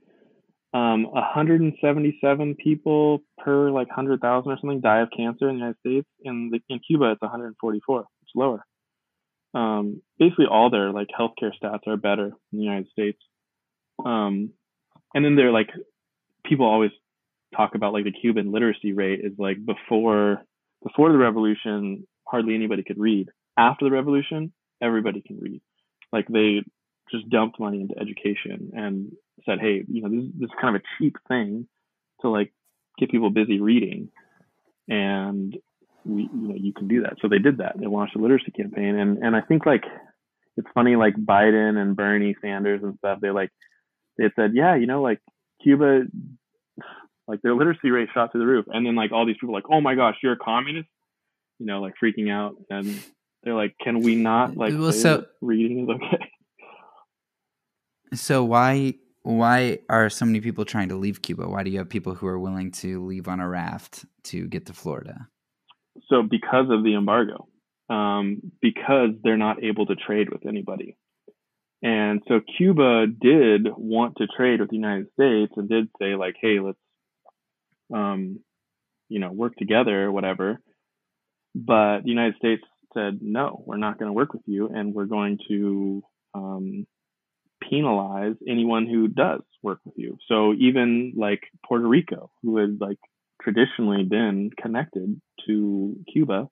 Um, 0.74 1.04
177 1.04 2.56
people 2.56 3.22
per 3.38 3.70
like 3.70 3.90
100,000 3.90 4.52
or 4.52 4.58
something 4.60 4.82
die 4.82 5.02
of 5.02 5.10
cancer 5.16 5.48
in 5.48 5.58
the 5.58 5.60
United 5.60 5.78
States. 5.86 6.08
In 6.24 6.50
the, 6.52 6.60
in 6.70 6.80
Cuba, 6.80 7.12
it's 7.12 7.22
144. 7.22 8.00
It's 8.24 8.32
lower. 8.34 8.66
Um, 9.54 10.02
basically, 10.18 10.48
all 10.50 10.72
their 10.72 10.92
like 10.92 11.10
healthcare 11.10 11.52
stats 11.64 11.86
are 11.86 11.98
better 11.98 12.32
in 12.52 12.58
the 12.58 12.64
United 12.64 12.88
States. 12.90 13.20
Um, 14.04 14.50
and 15.14 15.24
then 15.24 15.36
they're 15.36 15.52
like 15.52 15.70
people 16.44 16.66
always 16.66 16.92
talk 17.56 17.76
about 17.76 17.94
like 17.94 18.06
the 18.06 18.12
Cuban 18.12 18.52
literacy 18.52 18.94
rate 18.94 19.20
is 19.24 19.34
like 19.38 19.58
before 19.64 20.42
before 20.82 21.12
the 21.12 21.20
revolution, 21.20 22.08
hardly 22.28 22.56
anybody 22.56 22.82
could 22.82 22.98
read. 22.98 23.30
After 23.56 23.86
the 23.86 23.92
revolution, 23.92 24.52
everybody 24.82 25.22
can 25.22 25.38
read. 25.40 25.62
Like 26.12 26.28
they 26.28 26.64
just 27.12 27.30
dumped 27.30 27.60
money 27.60 27.82
into 27.82 27.98
education 28.00 28.72
and 28.74 29.12
said, 29.46 29.60
hey, 29.60 29.84
you 29.88 30.02
know, 30.02 30.10
this, 30.10 30.32
this 30.40 30.48
is 30.48 30.56
kind 30.62 30.76
of 30.76 30.82
a 30.82 30.86
cheap 30.98 31.18
thing 31.28 31.68
to 32.22 32.30
like 32.30 32.54
get 32.98 33.12
people 33.12 33.30
busy 33.30 33.60
reading. 33.60 34.10
And 34.88 35.58
we, 36.06 36.24
you 36.24 36.48
know, 36.48 36.56
you 36.56 36.74
can 36.74 36.88
do 36.88 37.04
that. 37.04 37.16
So 37.22 37.28
they 37.28 37.40
did 37.40 37.58
that. 37.58 37.80
They 37.80 37.88
launched 37.88 38.16
a 38.16 38.20
literacy 38.20 38.52
campaign. 38.52 38.96
And, 38.96 39.18
and 39.20 39.36
I 39.36 39.42
think 39.42 39.66
like, 39.66 39.84
it's 40.58 40.68
funny, 40.74 40.96
like 40.96 41.16
Biden 41.16 41.78
and 41.78 41.96
Bernie 41.96 42.36
Sanders 42.42 42.82
and 42.84 42.96
stuff, 42.98 43.20
they 43.22 43.30
like, 43.30 43.50
they 44.18 44.30
said, 44.36 44.52
yeah, 44.54 44.76
you 44.76 44.86
know, 44.86 45.02
like 45.02 45.20
Cuba, 45.64 46.02
like 47.28 47.42
their 47.42 47.56
literacy 47.56 47.90
rate 47.90 48.10
shot 48.14 48.32
through 48.32 48.42
the 48.42 48.48
roof. 48.48 48.66
And 48.68 48.86
then 48.86 48.96
like 48.96 49.12
all 49.12 49.26
these 49.26 49.38
people 49.40 49.54
like, 49.54 49.70
oh 49.72 49.80
my 49.80 49.96
gosh, 49.96 50.18
you're 50.22 50.34
a 50.34 50.38
communist, 50.38 50.90
you 51.60 51.66
know, 51.66 51.82
like 51.82 51.94
freaking 52.04 52.30
out. 52.30 52.56
And 52.70 53.02
they're 53.44 53.56
like, 53.56 53.76
can 53.82 54.02
we 54.02 54.16
not 54.16 54.56
like 54.56 54.74
well, 54.76 54.92
so 54.92 55.26
reading 55.42 55.84
is 55.84 55.90
okay? 55.90 56.26
So 58.14 58.44
why 58.44 58.96
why 59.24 59.80
are 59.90 60.10
so 60.10 60.26
many 60.26 60.42
people 60.42 60.66
trying 60.66 60.90
to 60.90 60.96
leave 60.96 61.22
Cuba? 61.22 61.48
Why 61.48 61.64
do 61.64 61.70
you 61.70 61.78
have 61.78 61.90
people 61.90 62.16
who 62.16 62.28
are 62.28 62.40
willing 62.40 62.72
to 62.72 63.06
leave 63.06 63.28
on 63.28 63.40
a 63.40 63.48
raft 63.48 64.06
to 64.24 64.48
get 64.48 64.66
to 64.68 64.74
Florida? 64.74 65.28
So 66.08 66.24
because 66.24 66.68
of 66.70 66.84
the 66.84 66.96
embargo, 66.96 67.48
um, 67.90 68.42
because 68.62 69.10
they're 69.24 69.38
not 69.38 69.64
able 69.64 69.86
to 69.88 69.96
trade 69.96 70.30
with 70.32 70.46
anybody. 70.48 70.98
And 71.84 72.22
so 72.28 72.40
Cuba 72.58 73.08
did 73.08 73.68
want 73.76 74.18
to 74.18 74.28
trade 74.28 74.62
with 74.62 74.70
the 74.70 74.76
United 74.76 75.08
States 75.14 75.52
and 75.56 75.68
did 75.68 75.90
say 76.00 76.16
like, 76.16 76.36
hey, 76.40 76.60
let's, 76.60 76.78
um, 77.94 78.40
you 79.10 79.20
know, 79.20 79.32
work 79.32 79.56
together 79.56 80.04
or 80.04 80.12
whatever. 80.12 80.60
But 81.54 82.02
the 82.04 82.10
United 82.10 82.36
States 82.38 82.64
said, 82.94 83.20
no, 83.22 83.64
we're 83.66 83.78
not 83.78 83.98
going 84.00 84.10
to 84.10 84.14
work 84.14 84.34
with 84.34 84.44
you, 84.46 84.68
and 84.68 84.94
we're 84.94 85.06
going 85.06 85.40
to 85.48 86.02
um, 86.34 86.88
penalize 87.62 88.36
anyone 88.48 88.88
who 88.88 89.08
does 89.08 89.42
work 89.62 89.80
with 89.86 89.96
you. 89.98 90.18
So 90.28 90.54
even 90.54 91.14
like 91.16 91.42
Puerto 91.66 91.88
Rico, 91.88 92.32
who 92.42 92.58
had 92.58 92.80
like 92.80 92.98
traditionally 93.42 94.04
been 94.04 94.52
connected 94.62 95.22
to 95.48 95.96
Cuba, 96.12 96.48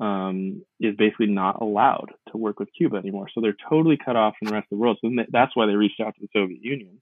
um, 0.00 0.62
is 0.80 0.96
basically 0.96 1.26
not 1.26 1.62
allowed 1.62 2.10
to 2.30 2.36
work 2.36 2.58
with 2.58 2.68
Cuba 2.76 2.96
anymore. 2.96 3.28
So 3.32 3.40
they're 3.40 3.56
totally 3.68 3.96
cut 3.96 4.16
off 4.16 4.34
from 4.38 4.48
the 4.48 4.54
rest 4.54 4.66
of 4.70 4.76
the 4.76 4.82
world. 4.82 4.98
So 5.00 5.10
that's 5.30 5.54
why 5.54 5.66
they 5.66 5.74
reached 5.74 6.00
out 6.00 6.14
to 6.16 6.20
the 6.20 6.28
Soviet 6.32 6.62
Union. 6.62 7.00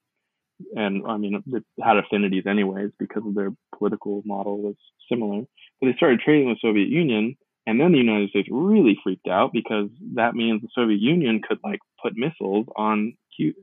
And 0.77 1.03
I 1.07 1.17
mean, 1.17 1.43
it 1.47 1.65
had 1.83 1.97
affinities 1.97 2.45
anyways 2.47 2.91
because 2.99 3.23
of 3.27 3.35
their 3.35 3.51
political 3.77 4.23
model 4.25 4.61
was 4.61 4.77
similar. 5.09 5.43
But 5.81 5.87
they 5.87 5.97
started 5.97 6.21
trading 6.21 6.49
with 6.49 6.59
the 6.63 6.69
Soviet 6.69 6.89
Union 6.89 7.37
and 7.67 7.81
then 7.81 7.93
the 7.93 7.99
United 7.99 8.31
States 8.31 8.49
really 8.51 8.99
freaked 9.03 9.29
out 9.29 9.53
because 9.53 9.89
that 10.15 10.35
means 10.35 10.63
the 10.63 10.69
Soviet 10.75 11.01
Union 11.01 11.41
could 11.47 11.59
like 11.63 11.81
put 12.03 12.17
missiles 12.17 12.67
on 12.77 13.15
the 13.39 13.55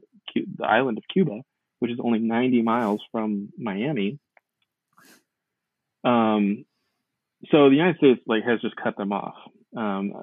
island 0.64 0.98
of 0.98 1.04
Cuba, 1.12 1.42
which 1.80 1.92
is 1.92 2.00
only 2.02 2.20
90 2.20 2.62
miles 2.62 3.02
from 3.12 3.50
Miami. 3.58 4.20
Um, 6.04 6.66
so 7.52 7.70
the 7.70 7.76
United 7.76 7.98
States 7.98 8.22
like 8.26 8.44
has 8.46 8.62
just 8.62 8.76
cut 8.76 8.96
them 8.96 9.12
off. 9.12 9.36
Um, 9.76 10.14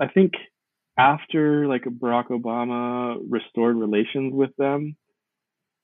I 0.00 0.08
think 0.08 0.32
after 0.98 1.66
like 1.66 1.82
Barack 1.84 2.28
Obama 2.28 3.16
restored 3.28 3.76
relations 3.76 4.32
with 4.34 4.54
them, 4.56 4.96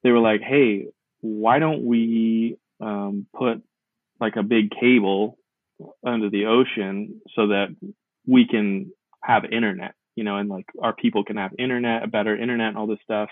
they 0.03 0.11
were 0.11 0.21
like, 0.21 0.41
"Hey, 0.41 0.87
why 1.21 1.59
don't 1.59 1.85
we 1.85 2.57
um, 2.81 3.27
put 3.37 3.63
like 4.21 4.37
a 4.37 4.43
big 4.43 4.71
cable 4.71 5.39
under 6.07 6.31
the 6.31 6.47
ocean 6.47 7.21
so 7.35 7.49
that 7.49 7.69
we 8.27 8.47
can 8.47 8.93
have 9.23 9.45
internet, 9.45 9.95
you 10.17 10.25
know, 10.25 10.37
and 10.37 10.49
like 10.49 10.67
our 10.83 10.95
people 10.95 11.25
can 11.25 11.37
have 11.37 11.53
internet, 11.59 12.03
a 12.03 12.09
better 12.09 12.37
internet, 12.37 12.69
and 12.69 12.79
all 12.79 12.87
this 12.87 12.99
stuff. 13.03 13.29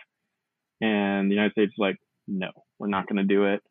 And 0.81 1.31
the 1.31 1.35
United 1.35 1.53
States 1.53 1.73
is 1.73 1.79
like, 1.79 1.97
no, 2.27 2.51
we're 2.79 2.89
not 2.89 3.09
going 3.09 3.17
to 3.17 3.35
do 3.35 3.45
it. 3.45 3.63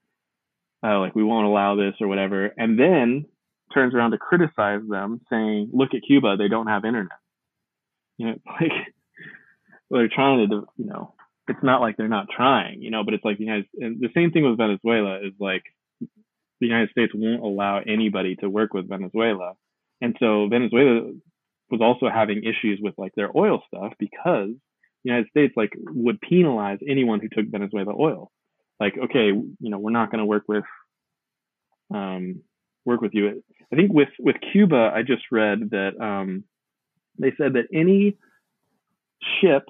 Uh, 0.84 1.00
like 1.00 1.16
we 1.16 1.24
won't 1.24 1.48
allow 1.48 1.76
this 1.76 1.96
or 2.00 2.08
whatever. 2.08 2.54
And 2.58 2.80
then 2.80 3.26
turns 3.74 3.94
around 3.94 4.12
to 4.12 4.18
criticize 4.18 4.82
them, 4.88 5.22
saying, 5.30 5.72
"Look 5.74 5.94
at 5.94 6.02
Cuba; 6.06 6.36
they 6.38 6.48
don't 6.48 6.68
have 6.68 6.86
internet." 6.86 7.18
You 8.18 8.28
know, 8.28 8.36
like 8.62 8.72
they're 9.90 10.10
trying 10.10 10.50
to, 10.50 10.68
you 10.78 10.86
know, 10.86 11.16
it's 11.48 11.64
not 11.64 11.82
like 11.82 11.98
they're 11.98 12.08
not 12.08 12.28
trying, 12.36 12.82
you 12.82 12.92
know, 12.92 13.04
but 13.04 13.14
it's 13.14 13.26
like 13.26 13.38
the 13.38 13.46
United. 13.46 13.68
And 13.80 14.00
the 14.00 14.10
same 14.14 14.32
thing 14.32 14.44
with 14.44 14.58
Venezuela 14.58 15.18
is 15.18 15.34
like 15.40 15.64
the 16.60 16.68
United 16.68 16.90
States 16.92 17.12
won't 17.16 17.44
allow 17.44 17.80
anybody 17.80 18.36
to 18.38 18.50
work 18.50 18.74
with 18.74 18.90
Venezuela. 18.90 19.54
And 20.02 20.16
so 20.20 20.48
Venezuela 20.48 21.12
was 21.70 21.82
also 21.82 22.10
having 22.10 22.44
issues 22.44 22.80
with 22.82 22.96
like 22.98 23.14
their 23.16 23.36
oil 23.36 23.62
stuff 23.68 23.94
because 24.00 24.50
the 25.04 25.12
United 25.12 25.30
States 25.30 25.54
like 25.56 25.74
would 25.78 26.22
penalize 26.22 26.80
anyone 26.88 27.20
who 27.20 27.30
took 27.30 27.52
Venezuela 27.52 27.94
oil. 27.98 28.32
Like, 28.80 28.96
okay, 28.98 29.28
you 29.28 29.56
know, 29.60 29.80
we're 29.80 29.92
not 29.92 30.12
going 30.12 30.20
to 30.20 30.26
work 30.26 30.44
with 30.48 30.64
um, 31.94 32.42
work 32.86 33.02
with 33.02 33.14
you. 33.14 33.44
I 33.72 33.76
think 33.76 33.92
with 33.92 34.10
with 34.20 34.36
Cuba, 34.52 34.92
I 34.94 35.02
just 35.02 35.24
read 35.32 35.72
that 35.72 36.00
um, 36.00 36.44
they 37.20 37.34
said 37.38 37.54
that 37.54 37.66
any 37.74 38.18
ship 39.42 39.64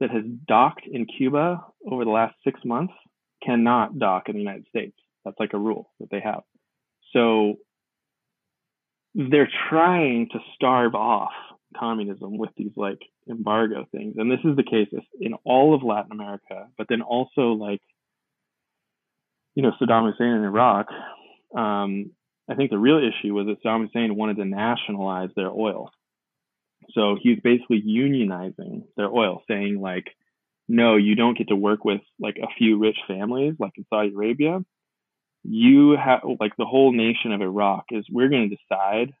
that 0.00 0.10
has 0.10 0.24
docked 0.46 0.86
in 0.90 1.06
Cuba 1.06 1.64
over 1.90 2.04
the 2.04 2.10
last 2.10 2.34
six 2.42 2.60
months 2.64 2.94
cannot 3.44 3.98
dock 3.98 4.28
in 4.28 4.34
the 4.34 4.40
United 4.40 4.66
States. 4.68 4.96
That's 5.24 5.38
like 5.38 5.54
a 5.54 5.58
rule 5.58 5.90
that 6.00 6.10
they 6.10 6.20
have. 6.20 6.42
So 7.12 7.54
they're 9.14 9.50
trying 9.70 10.28
to 10.32 10.38
starve 10.54 10.94
off 10.94 11.32
communism 11.76 12.36
with 12.38 12.50
these 12.56 12.72
like 12.76 12.98
embargo 13.28 13.86
things. 13.92 14.14
And 14.18 14.30
this 14.30 14.40
is 14.44 14.56
the 14.56 14.62
case 14.62 14.88
in 15.20 15.34
all 15.44 15.74
of 15.74 15.82
Latin 15.82 16.12
America, 16.12 16.68
but 16.76 16.86
then 16.88 17.02
also 17.02 17.52
like, 17.52 17.80
you 19.54 19.62
know, 19.62 19.72
Saddam 19.80 20.10
Hussein 20.10 20.34
in 20.34 20.44
Iraq. 20.44 20.88
Um, 21.56 22.10
I 22.48 22.54
think 22.54 22.70
the 22.70 22.78
real 22.78 22.98
issue 22.98 23.34
was 23.34 23.46
that 23.46 23.62
Saddam 23.62 23.86
Hussein 23.86 24.16
wanted 24.16 24.36
to 24.36 24.44
nationalize 24.44 25.30
their 25.36 25.50
oil. 25.50 25.90
So 26.92 27.16
he's 27.20 27.38
basically 27.40 27.82
unionizing 27.82 28.84
their 28.96 29.08
oil, 29.08 29.42
saying 29.48 29.80
like, 29.80 30.06
no, 30.68 30.96
you 30.96 31.14
don't 31.14 31.38
get 31.38 31.48
to 31.48 31.56
work 31.56 31.84
with 31.84 32.00
like 32.18 32.36
a 32.36 32.48
few 32.58 32.78
rich 32.78 32.98
families 33.06 33.54
like 33.58 33.72
in 33.76 33.86
Saudi 33.90 34.12
Arabia 34.12 34.60
you 35.44 35.96
have 35.96 36.20
like 36.40 36.56
the 36.56 36.64
whole 36.64 36.92
nation 36.92 37.32
of 37.32 37.42
Iraq 37.42 37.86
is 37.90 38.04
we're 38.10 38.28
going 38.28 38.50
to 38.50 38.56
decide 38.56 39.14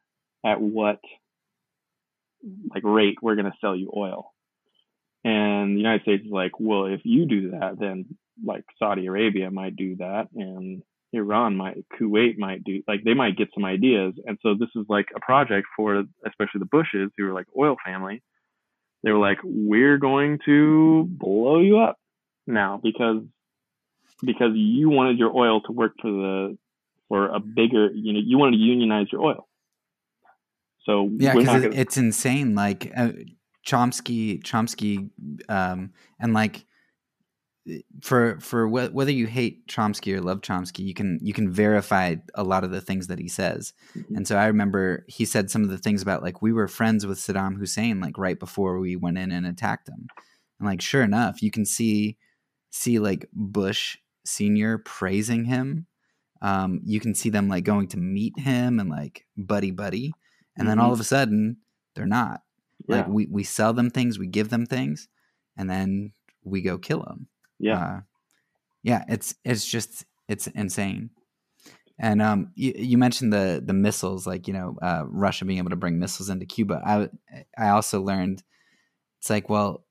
at 0.44 0.60
what 0.60 1.00
like 2.74 2.84
rate 2.84 3.18
we're 3.22 3.36
going 3.36 3.50
to 3.50 3.58
sell 3.60 3.76
you 3.76 3.92
oil. 3.94 4.32
And 5.24 5.74
the 5.74 5.80
United 5.80 6.02
States 6.02 6.26
is 6.26 6.32
like, 6.32 6.52
well, 6.58 6.86
if 6.86 7.00
you 7.04 7.26
do 7.26 7.52
that, 7.52 7.78
then 7.78 8.16
like 8.44 8.64
Saudi 8.78 9.06
Arabia 9.06 9.50
might 9.50 9.76
do 9.76 9.96
that 9.96 10.28
and 10.34 10.82
Iran 11.12 11.56
might, 11.56 11.84
Kuwait 11.98 12.36
might 12.36 12.64
do, 12.64 12.82
like 12.88 13.04
they 13.04 13.14
might 13.14 13.36
get 13.36 13.48
some 13.54 13.64
ideas. 13.64 14.14
And 14.26 14.38
so 14.42 14.54
this 14.54 14.68
is 14.74 14.84
like 14.88 15.06
a 15.14 15.20
project 15.20 15.66
for 15.76 16.04
especially 16.26 16.58
the 16.58 16.66
Bushes 16.66 17.10
who 17.16 17.28
are 17.28 17.32
like 17.32 17.46
oil 17.58 17.76
family. 17.84 18.22
They 19.02 19.12
were 19.12 19.18
like, 19.18 19.38
we're 19.44 19.98
going 19.98 20.40
to 20.46 21.06
blow 21.08 21.60
you 21.60 21.78
up 21.78 21.96
now 22.46 22.80
because 22.82 23.22
because 24.24 24.52
you 24.54 24.90
wanted 24.90 25.18
your 25.18 25.36
oil 25.36 25.60
to 25.62 25.72
work 25.72 25.92
for 26.00 26.10
the 26.10 26.58
for 27.08 27.28
a 27.28 27.40
bigger 27.40 27.90
you 27.92 28.12
know 28.12 28.20
you 28.24 28.38
wanted 28.38 28.56
to 28.56 28.62
unionize 28.62 29.06
your 29.12 29.22
oil. 29.22 29.48
So 30.84 31.10
yeah, 31.18 31.34
because 31.34 31.62
gonna... 31.62 31.74
it's 31.74 31.96
insane. 31.96 32.54
Like 32.54 32.92
uh, 32.96 33.12
Chomsky, 33.66 34.42
Chomsky, 34.42 35.10
um, 35.48 35.92
and 36.20 36.34
like 36.34 36.66
for 38.02 38.38
for 38.40 38.68
wh- 38.68 38.94
whether 38.94 39.10
you 39.10 39.26
hate 39.26 39.66
Chomsky 39.66 40.14
or 40.14 40.20
love 40.20 40.42
Chomsky, 40.42 40.80
you 40.80 40.92
can 40.92 41.18
you 41.22 41.32
can 41.32 41.50
verify 41.50 42.16
a 42.34 42.44
lot 42.44 42.64
of 42.64 42.70
the 42.70 42.80
things 42.80 43.06
that 43.06 43.18
he 43.18 43.28
says. 43.28 43.72
Mm-hmm. 43.96 44.16
And 44.16 44.28
so 44.28 44.36
I 44.36 44.46
remember 44.46 45.04
he 45.08 45.24
said 45.24 45.50
some 45.50 45.62
of 45.62 45.70
the 45.70 45.78
things 45.78 46.02
about 46.02 46.22
like 46.22 46.42
we 46.42 46.52
were 46.52 46.68
friends 46.68 47.06
with 47.06 47.18
Saddam 47.18 47.56
Hussein 47.56 48.00
like 48.00 48.18
right 48.18 48.38
before 48.38 48.78
we 48.78 48.96
went 48.96 49.18
in 49.18 49.32
and 49.32 49.46
attacked 49.46 49.88
him. 49.88 50.08
And 50.60 50.68
like 50.68 50.82
sure 50.82 51.02
enough, 51.02 51.42
you 51.42 51.50
can 51.50 51.64
see 51.64 52.18
see 52.70 52.98
like 52.98 53.26
Bush 53.32 53.96
senior 54.24 54.78
praising 54.78 55.44
him. 55.44 55.86
Um, 56.42 56.80
you 56.84 57.00
can 57.00 57.14
see 57.14 57.30
them 57.30 57.48
like 57.48 57.64
going 57.64 57.88
to 57.88 57.96
meet 57.96 58.38
him 58.38 58.78
and 58.78 58.90
like 58.90 59.24
buddy 59.36 59.70
buddy, 59.70 60.12
and 60.56 60.68
then 60.68 60.76
mm-hmm. 60.76 60.86
all 60.86 60.92
of 60.92 61.00
a 61.00 61.04
sudden 61.04 61.58
they're 61.94 62.06
not. 62.06 62.42
Yeah. 62.88 62.96
Like 62.96 63.08
we 63.08 63.26
we 63.30 63.44
sell 63.44 63.72
them 63.72 63.90
things, 63.90 64.18
we 64.18 64.26
give 64.26 64.50
them 64.50 64.66
things, 64.66 65.08
and 65.56 65.70
then 65.70 66.12
we 66.42 66.60
go 66.60 66.76
kill 66.76 67.02
them. 67.02 67.28
Yeah, 67.58 67.78
uh, 67.78 68.00
yeah. 68.82 69.04
It's 69.08 69.34
it's 69.44 69.64
just 69.64 70.04
it's 70.28 70.46
insane. 70.48 71.10
And 71.98 72.20
um, 72.20 72.50
you, 72.56 72.72
you, 72.76 72.98
mentioned 72.98 73.32
the 73.32 73.62
the 73.64 73.72
missiles, 73.72 74.26
like 74.26 74.48
you 74.48 74.52
know, 74.52 74.76
uh, 74.82 75.04
Russia 75.06 75.44
being 75.44 75.58
able 75.58 75.70
to 75.70 75.76
bring 75.76 75.98
missiles 75.98 76.28
into 76.28 76.44
Cuba. 76.44 76.82
I 76.84 77.08
I 77.56 77.68
also 77.70 78.02
learned 78.02 78.42
it's 79.20 79.30
like 79.30 79.48
well, 79.48 79.84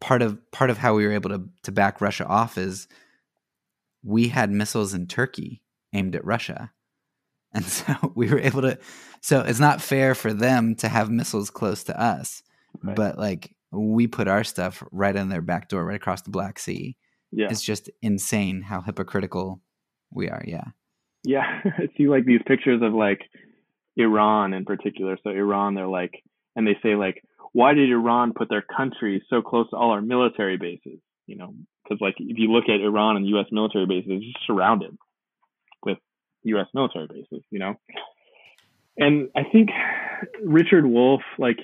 part 0.00 0.22
of 0.22 0.38
part 0.52 0.70
of 0.70 0.78
how 0.78 0.94
we 0.94 1.06
were 1.06 1.12
able 1.12 1.30
to 1.30 1.48
to 1.64 1.72
back 1.72 2.00
Russia 2.00 2.26
off 2.26 2.56
is 2.56 2.88
we 4.06 4.28
had 4.28 4.50
missiles 4.50 4.94
in 4.94 5.06
Turkey 5.06 5.62
aimed 5.92 6.14
at 6.14 6.24
Russia. 6.24 6.72
And 7.52 7.64
so 7.66 8.12
we 8.14 8.28
were 8.30 8.38
able 8.38 8.62
to 8.62 8.78
so 9.20 9.40
it's 9.40 9.60
not 9.60 9.82
fair 9.82 10.14
for 10.14 10.32
them 10.32 10.76
to 10.76 10.88
have 10.88 11.10
missiles 11.10 11.50
close 11.50 11.84
to 11.84 12.00
us. 12.00 12.42
Right. 12.82 12.94
But 12.94 13.18
like 13.18 13.54
we 13.72 14.06
put 14.06 14.28
our 14.28 14.44
stuff 14.44 14.82
right 14.92 15.14
in 15.14 15.28
their 15.28 15.42
back 15.42 15.68
door, 15.68 15.84
right 15.84 15.96
across 15.96 16.22
the 16.22 16.30
Black 16.30 16.58
Sea. 16.58 16.96
yeah, 17.32 17.48
It's 17.50 17.62
just 17.62 17.90
insane 18.00 18.62
how 18.62 18.80
hypocritical 18.80 19.60
we 20.12 20.30
are. 20.30 20.42
Yeah. 20.46 20.64
yeah. 21.24 21.60
I 21.64 21.88
see 21.96 22.06
like 22.06 22.24
these 22.24 22.40
pictures 22.46 22.80
of 22.82 22.94
like 22.94 23.22
Iran 23.96 24.54
in 24.54 24.64
particular. 24.64 25.18
So 25.24 25.30
Iran, 25.30 25.74
they're 25.74 25.88
like, 25.88 26.22
and 26.54 26.66
they 26.66 26.78
say 26.82 26.94
like, 26.94 27.22
why 27.52 27.74
did 27.74 27.90
Iran 27.90 28.32
put 28.36 28.48
their 28.48 28.62
country 28.62 29.24
so 29.28 29.42
close 29.42 29.68
to 29.70 29.76
all 29.76 29.90
our 29.90 30.02
military 30.02 30.58
bases? 30.58 31.00
You 31.26 31.36
know, 31.36 31.54
because 31.82 32.00
like 32.00 32.14
if 32.18 32.38
you 32.38 32.52
look 32.52 32.64
at 32.68 32.80
Iran 32.80 33.16
and 33.16 33.26
U.S. 33.28 33.46
military 33.50 33.86
bases, 33.86 34.10
it's 34.10 34.24
just 34.24 34.46
surrounded 34.46 34.96
with 35.82 35.98
U.S. 36.44 36.66
military 36.74 37.06
bases. 37.08 37.44
You 37.50 37.58
know, 37.58 37.74
and 38.96 39.28
I 39.36 39.42
think 39.44 39.70
Richard 40.42 40.86
Wolff, 40.86 41.22
like 41.38 41.58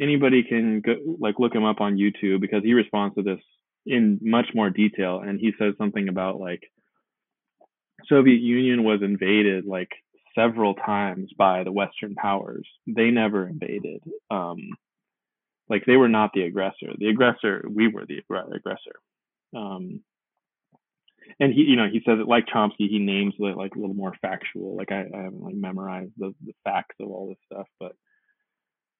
anybody 0.00 0.42
can 0.42 0.80
go 0.80 0.94
like 1.20 1.38
look 1.38 1.54
him 1.54 1.64
up 1.64 1.80
on 1.80 1.96
YouTube 1.96 2.40
because 2.40 2.62
he 2.62 2.74
responds 2.74 3.14
to 3.16 3.22
this 3.22 3.40
in 3.84 4.18
much 4.22 4.46
more 4.54 4.70
detail, 4.70 5.20
and 5.20 5.38
he 5.38 5.52
says 5.58 5.74
something 5.78 6.08
about 6.08 6.40
like 6.40 6.62
Soviet 8.08 8.40
Union 8.40 8.84
was 8.84 9.00
invaded 9.02 9.64
like 9.64 9.90
several 10.34 10.74
times 10.74 11.30
by 11.36 11.64
the 11.64 11.72
Western 11.72 12.14
powers. 12.14 12.68
They 12.86 13.10
never 13.10 13.48
invaded. 13.48 14.02
Um, 14.30 14.70
like 15.68 15.84
they 15.86 15.96
were 15.96 16.08
not 16.08 16.30
the 16.32 16.42
aggressor. 16.42 16.92
The 16.96 17.08
aggressor, 17.08 17.64
we 17.68 17.88
were 17.88 18.06
the 18.06 18.18
aggressor. 18.28 19.00
Um, 19.54 20.00
and 21.40 21.52
he, 21.52 21.62
you 21.62 21.76
know, 21.76 21.88
he 21.90 22.02
says 22.06 22.18
it 22.20 22.28
like 22.28 22.46
Chomsky. 22.46 22.88
He 22.88 22.98
names 22.98 23.34
it 23.38 23.56
like 23.56 23.74
a 23.74 23.78
little 23.78 23.94
more 23.94 24.14
factual. 24.22 24.76
Like 24.76 24.92
I, 24.92 25.06
I 25.12 25.22
haven't 25.24 25.42
like 25.42 25.54
memorized 25.54 26.12
the, 26.16 26.34
the 26.44 26.54
facts 26.64 26.96
of 27.00 27.08
all 27.08 27.28
this 27.28 27.38
stuff, 27.46 27.66
but 27.80 27.96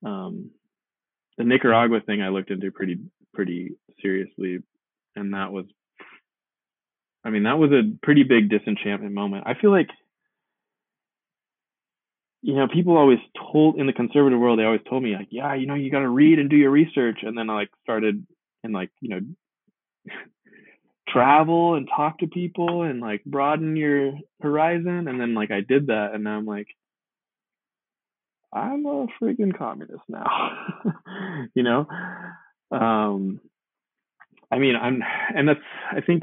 um, 0.07 0.51
the 1.39 1.45
Nicaragua 1.45 2.01
thing 2.01 2.23
I 2.23 2.29
looked 2.29 2.51
into 2.51 2.71
pretty 2.73 2.99
pretty 3.35 3.77
seriously, 4.01 4.59
and 5.15 5.35
that 5.35 5.53
was, 5.53 5.67
I 7.25 7.31
mean, 7.31 7.45
that 7.45 7.59
was 7.59 7.71
a 7.71 7.83
pretty 8.03 8.23
big 8.23 8.49
disenchantment 8.49 9.13
moment. 9.13 9.45
I 9.47 9.55
feel 9.55 9.71
like 9.71 9.91
you 12.47 12.55
know, 12.55 12.69
people 12.69 12.97
always 12.97 13.19
told 13.51 13.77
in 13.77 13.89
the 13.89 13.93
conservative 13.93 14.39
world, 14.39 14.61
they 14.61 14.65
always 14.65 14.81
told 14.89 15.03
me 15.03 15.17
like, 15.17 15.27
yeah, 15.31 15.55
you 15.55 15.67
know, 15.67 15.75
you 15.75 15.91
got 15.91 15.99
to 15.99 16.09
read 16.09 16.39
and 16.39 16.49
do 16.49 16.55
your 16.55 16.71
research. 16.71 17.19
And 17.23 17.37
then 17.37 17.51
I 17.51 17.55
like 17.55 17.71
started 17.83 18.25
and 18.63 18.73
like, 18.73 18.91
you 19.01 19.09
know, 19.09 19.21
travel 21.09 21.75
and 21.75 21.89
talk 21.89 22.21
to 22.21 22.29
people 22.29 22.83
and 22.83 23.01
like 23.01 23.25
broaden 23.25 23.75
your 23.75 24.13
horizon. 24.41 25.09
And 25.09 25.21
then 25.21 25.35
like 25.35 25.51
I 25.51 25.61
did 25.61 25.89
that, 25.89 26.15
and 26.15 26.23
now 26.23 26.39
I'm 26.39 26.47
like, 26.47 26.69
I'm 28.53 28.87
a 28.87 29.09
freaking 29.21 29.59
communist 29.59 30.05
now, 30.09 30.27
you 31.55 31.65
know. 31.65 31.89
Um, 32.71 33.41
I 34.53 34.59
mean, 34.59 34.77
I'm, 34.81 35.03
and 35.35 35.49
that's 35.49 35.59
I 35.91 36.01
think 36.01 36.23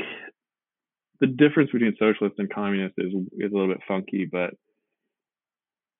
the 1.19 1.27
difference 1.27 1.71
between 1.71 1.97
socialist 1.99 2.35
and 2.37 2.49
communist 2.49 2.95
is 2.97 3.11
is 3.13 3.51
a 3.51 3.53
little 3.53 3.67
bit 3.67 3.81
funky, 3.85 4.23
but 4.23 4.53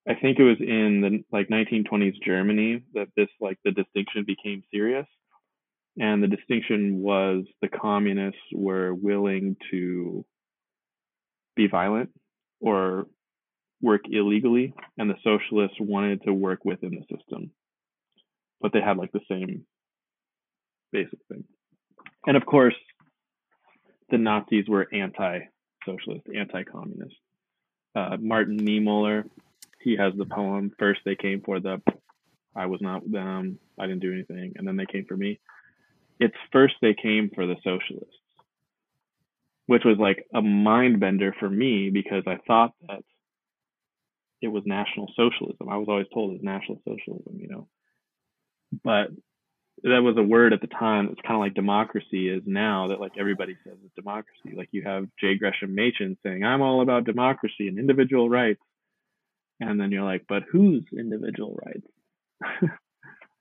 I 0.08 0.16
think 0.16 0.38
it 0.38 0.44
was 0.44 0.58
in 0.60 1.02
the 1.02 1.24
like 1.32 1.48
1920s 1.48 2.22
Germany 2.26 2.84
that 2.94 3.08
this 3.16 3.30
like 3.40 3.58
the 3.64 3.72
distinction 3.72 4.26
became 4.26 4.64
serious. 4.72 5.08
And 5.98 6.24
the 6.24 6.28
distinction 6.28 7.02
was 7.02 7.46
the 7.62 7.68
communists 7.68 8.42
were 8.52 8.94
willing 8.94 9.56
to 9.72 10.26
be 11.56 11.68
violent 11.68 12.10
or 12.60 13.06
work 13.82 14.02
illegally, 14.10 14.74
and 14.98 15.10
the 15.10 15.18
socialists 15.24 15.78
wanted 15.80 16.24
to 16.24 16.34
work 16.34 16.66
within 16.66 16.92
the 16.92 17.16
system. 17.16 17.52
But 18.60 18.74
they 18.74 18.82
had 18.82 18.98
like 18.98 19.12
the 19.12 19.20
same 19.30 19.66
basic 20.92 21.20
thing. 21.30 21.44
And 22.26 22.38
of 22.38 22.46
course, 22.46 22.76
the 24.10 24.18
Nazis 24.18 24.68
were 24.68 24.88
anti 24.92 25.42
socialist, 25.86 26.26
anti 26.34 26.64
communist. 26.64 27.16
Uh, 27.96 28.18
Martin 28.20 28.58
Niemöller, 28.58 29.26
he 29.84 29.98
has 29.98 30.14
the 30.18 30.26
poem. 30.26 30.72
First 30.80 31.02
they 31.06 31.16
came 31.16 31.42
for 31.42 31.60
the 31.60 31.82
i 32.56 32.68
was 32.68 32.82
not 32.82 33.10
them 33.12 33.58
i 33.80 33.88
didn't 33.88 34.02
do 34.02 34.14
anything 34.14 34.54
and 34.56 34.68
then 34.68 34.78
they 34.78 34.86
came 34.86 35.06
for 35.06 35.18
me. 35.18 35.40
It's 36.20 36.36
first 36.52 36.76
they 36.82 36.94
came 36.94 37.32
for 37.34 37.46
the 37.46 37.56
socialists 37.64 38.18
which 39.66 39.84
was 39.86 39.98
like 39.98 40.26
a 40.34 40.42
mind 40.42 41.00
bender 41.00 41.36
for 41.40 41.50
me 41.50 41.90
because 41.90 42.24
i 42.28 42.38
thought 42.48 42.74
that 42.88 43.04
it 44.42 44.50
was 44.50 44.64
national 44.66 45.10
socialism. 45.16 45.70
I 45.70 45.78
was 45.78 45.88
always 45.88 46.08
told 46.14 46.32
it 46.32 46.34
was 46.34 46.44
national 46.44 46.80
socialism 46.88 47.40
you 47.40 47.48
know? 47.48 47.68
But 48.84 49.10
that 49.84 50.04
was 50.04 50.16
a 50.18 50.24
word 50.24 50.54
at 50.54 50.62
the 50.62 50.68
time 50.68 51.10
it's 51.12 51.22
kind 51.22 51.36
of 51.36 51.42
like 51.42 51.56
democracy 51.56 52.30
is 52.30 52.44
now 52.46 52.88
that 52.90 53.00
like 53.00 53.14
everybody 53.18 53.58
says 53.64 53.78
it's 53.84 53.96
democracy. 53.96 54.56
Like 54.56 54.70
you 54.72 54.84
have 54.84 55.08
j. 55.20 55.36
Gresham 55.36 55.76
machen 55.76 56.18
saying 56.24 56.44
i'm 56.44 56.62
all 56.62 56.82
about 56.82 57.06
democracy 57.06 57.68
and 57.68 57.80
individual 57.80 58.30
rights 58.30 58.62
and 59.60 59.80
then 59.80 59.92
you're 59.92 60.04
like, 60.04 60.26
but 60.28 60.44
whose 60.52 60.86
individual 60.98 61.58
rights? 61.66 61.88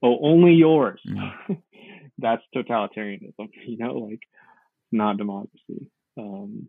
oh, 0.03 0.19
only 0.23 0.53
yours. 0.53 1.01
Mm. 1.09 1.63
That's 2.19 2.43
totalitarianism, 2.55 3.49
you 3.67 3.79
know, 3.79 3.95
like 3.95 4.21
not 4.91 5.17
democracy. 5.17 5.91
Um, 6.19 6.69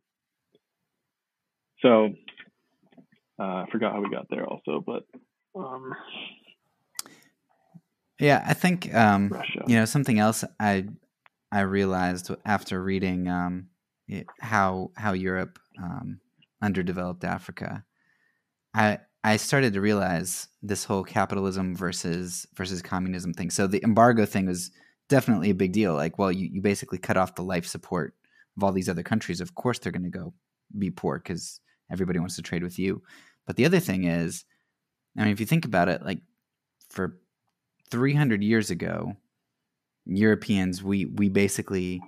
so 1.81 2.13
uh, 3.39 3.43
I 3.43 3.65
forgot 3.71 3.93
how 3.93 4.01
we 4.01 4.09
got 4.09 4.27
there, 4.29 4.45
also, 4.45 4.83
but 4.85 5.03
um, 5.55 5.93
Yeah, 8.19 8.43
I 8.45 8.53
think 8.53 8.93
um, 8.95 9.31
you 9.67 9.75
know 9.75 9.85
something 9.85 10.17
else 10.17 10.43
I 10.59 10.85
I 11.51 11.61
realized 11.61 12.31
after 12.45 12.81
reading 12.81 13.27
um, 13.27 13.67
it, 14.07 14.27
how 14.39 14.91
how 14.95 15.13
Europe 15.13 15.59
um, 15.81 16.19
underdeveloped 16.61 17.23
Africa. 17.23 17.83
I 18.73 18.99
I 19.23 19.37
started 19.37 19.73
to 19.73 19.81
realize 19.81 20.47
this 20.61 20.83
whole 20.83 21.03
capitalism 21.03 21.75
versus 21.75 22.45
versus 22.55 22.81
communism 22.81 23.33
thing. 23.33 23.49
So 23.49 23.67
the 23.67 23.83
embargo 23.83 24.25
thing 24.25 24.47
was 24.47 24.71
definitely 25.09 25.49
a 25.49 25.55
big 25.55 25.71
deal. 25.71 25.93
Like, 25.93 26.17
well, 26.17 26.31
you, 26.31 26.49
you 26.51 26.61
basically 26.61 26.97
cut 26.97 27.17
off 27.17 27.35
the 27.35 27.43
life 27.43 27.65
support 27.65 28.15
of 28.57 28.63
all 28.63 28.71
these 28.71 28.89
other 28.89 29.03
countries. 29.03 29.41
Of 29.41 29.55
course, 29.55 29.79
they're 29.79 29.91
going 29.91 30.03
to 30.03 30.09
go 30.09 30.33
be 30.77 30.91
poor 30.91 31.19
because 31.19 31.59
everybody 31.91 32.19
wants 32.19 32.35
to 32.35 32.41
trade 32.41 32.63
with 32.63 32.77
you. 32.77 33.01
But 33.45 33.55
the 33.55 33.65
other 33.65 33.79
thing 33.79 34.05
is, 34.05 34.45
I 35.17 35.21
mean, 35.23 35.31
if 35.31 35.39
you 35.39 35.45
think 35.45 35.65
about 35.65 35.89
it, 35.89 36.03
like 36.03 36.19
for 36.89 37.19
300 37.91 38.43
years 38.43 38.71
ago, 38.71 39.15
Europeans, 40.05 40.83
we 40.83 41.05
we 41.05 41.29
basically 41.29 42.01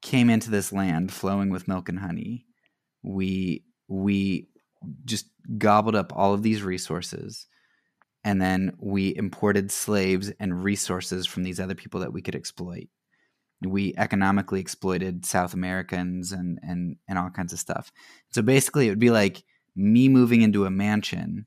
came 0.00 0.30
into 0.30 0.50
this 0.50 0.72
land 0.72 1.12
flowing 1.12 1.50
with 1.50 1.68
milk 1.68 1.88
and 1.88 1.98
honey. 1.98 2.46
We 3.02 3.64
we 3.88 4.48
just 5.04 5.26
gobbled 5.58 5.96
up 5.96 6.12
all 6.14 6.34
of 6.34 6.42
these 6.42 6.62
resources 6.62 7.46
and 8.24 8.40
then 8.40 8.74
we 8.78 9.14
imported 9.16 9.70
slaves 9.70 10.32
and 10.40 10.64
resources 10.64 11.26
from 11.26 11.42
these 11.42 11.60
other 11.60 11.74
people 11.74 12.00
that 12.00 12.12
we 12.12 12.22
could 12.22 12.34
exploit. 12.34 12.88
We 13.60 13.94
economically 13.96 14.60
exploited 14.60 15.24
south 15.26 15.54
americans 15.54 16.32
and 16.32 16.58
and 16.62 16.96
and 17.08 17.18
all 17.18 17.30
kinds 17.30 17.52
of 17.52 17.58
stuff. 17.58 17.92
So 18.30 18.42
basically 18.42 18.86
it 18.86 18.90
would 18.90 18.98
be 18.98 19.10
like 19.10 19.44
me 19.76 20.08
moving 20.08 20.42
into 20.42 20.64
a 20.64 20.70
mansion 20.70 21.46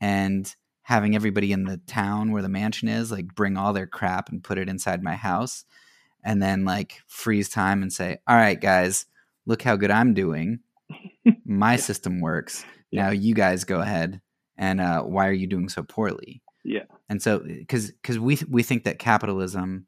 and 0.00 0.54
having 0.82 1.14
everybody 1.14 1.52
in 1.52 1.64
the 1.64 1.76
town 1.86 2.32
where 2.32 2.42
the 2.42 2.48
mansion 2.48 2.88
is 2.88 3.12
like 3.12 3.34
bring 3.34 3.56
all 3.56 3.72
their 3.72 3.86
crap 3.86 4.28
and 4.28 4.42
put 4.42 4.58
it 4.58 4.68
inside 4.68 5.02
my 5.02 5.14
house 5.14 5.64
and 6.24 6.42
then 6.42 6.64
like 6.64 7.00
freeze 7.06 7.48
time 7.48 7.82
and 7.82 7.92
say 7.92 8.18
all 8.26 8.36
right 8.36 8.60
guys 8.60 9.06
look 9.46 9.62
how 9.62 9.76
good 9.76 9.90
i'm 9.90 10.14
doing 10.14 10.58
my 11.44 11.76
system 11.76 12.20
works. 12.20 12.64
Yeah. 12.90 13.04
Now 13.04 13.10
you 13.10 13.34
guys 13.34 13.64
go 13.64 13.80
ahead 13.80 14.20
and 14.56 14.80
uh, 14.80 15.02
why 15.02 15.28
are 15.28 15.32
you 15.32 15.46
doing 15.46 15.68
so 15.68 15.82
poorly? 15.82 16.42
Yeah. 16.64 16.84
And 17.08 17.22
so 17.22 17.38
because 17.38 17.90
because 17.90 18.18
we 18.18 18.38
we 18.48 18.62
think 18.62 18.84
that 18.84 18.98
capitalism, 18.98 19.86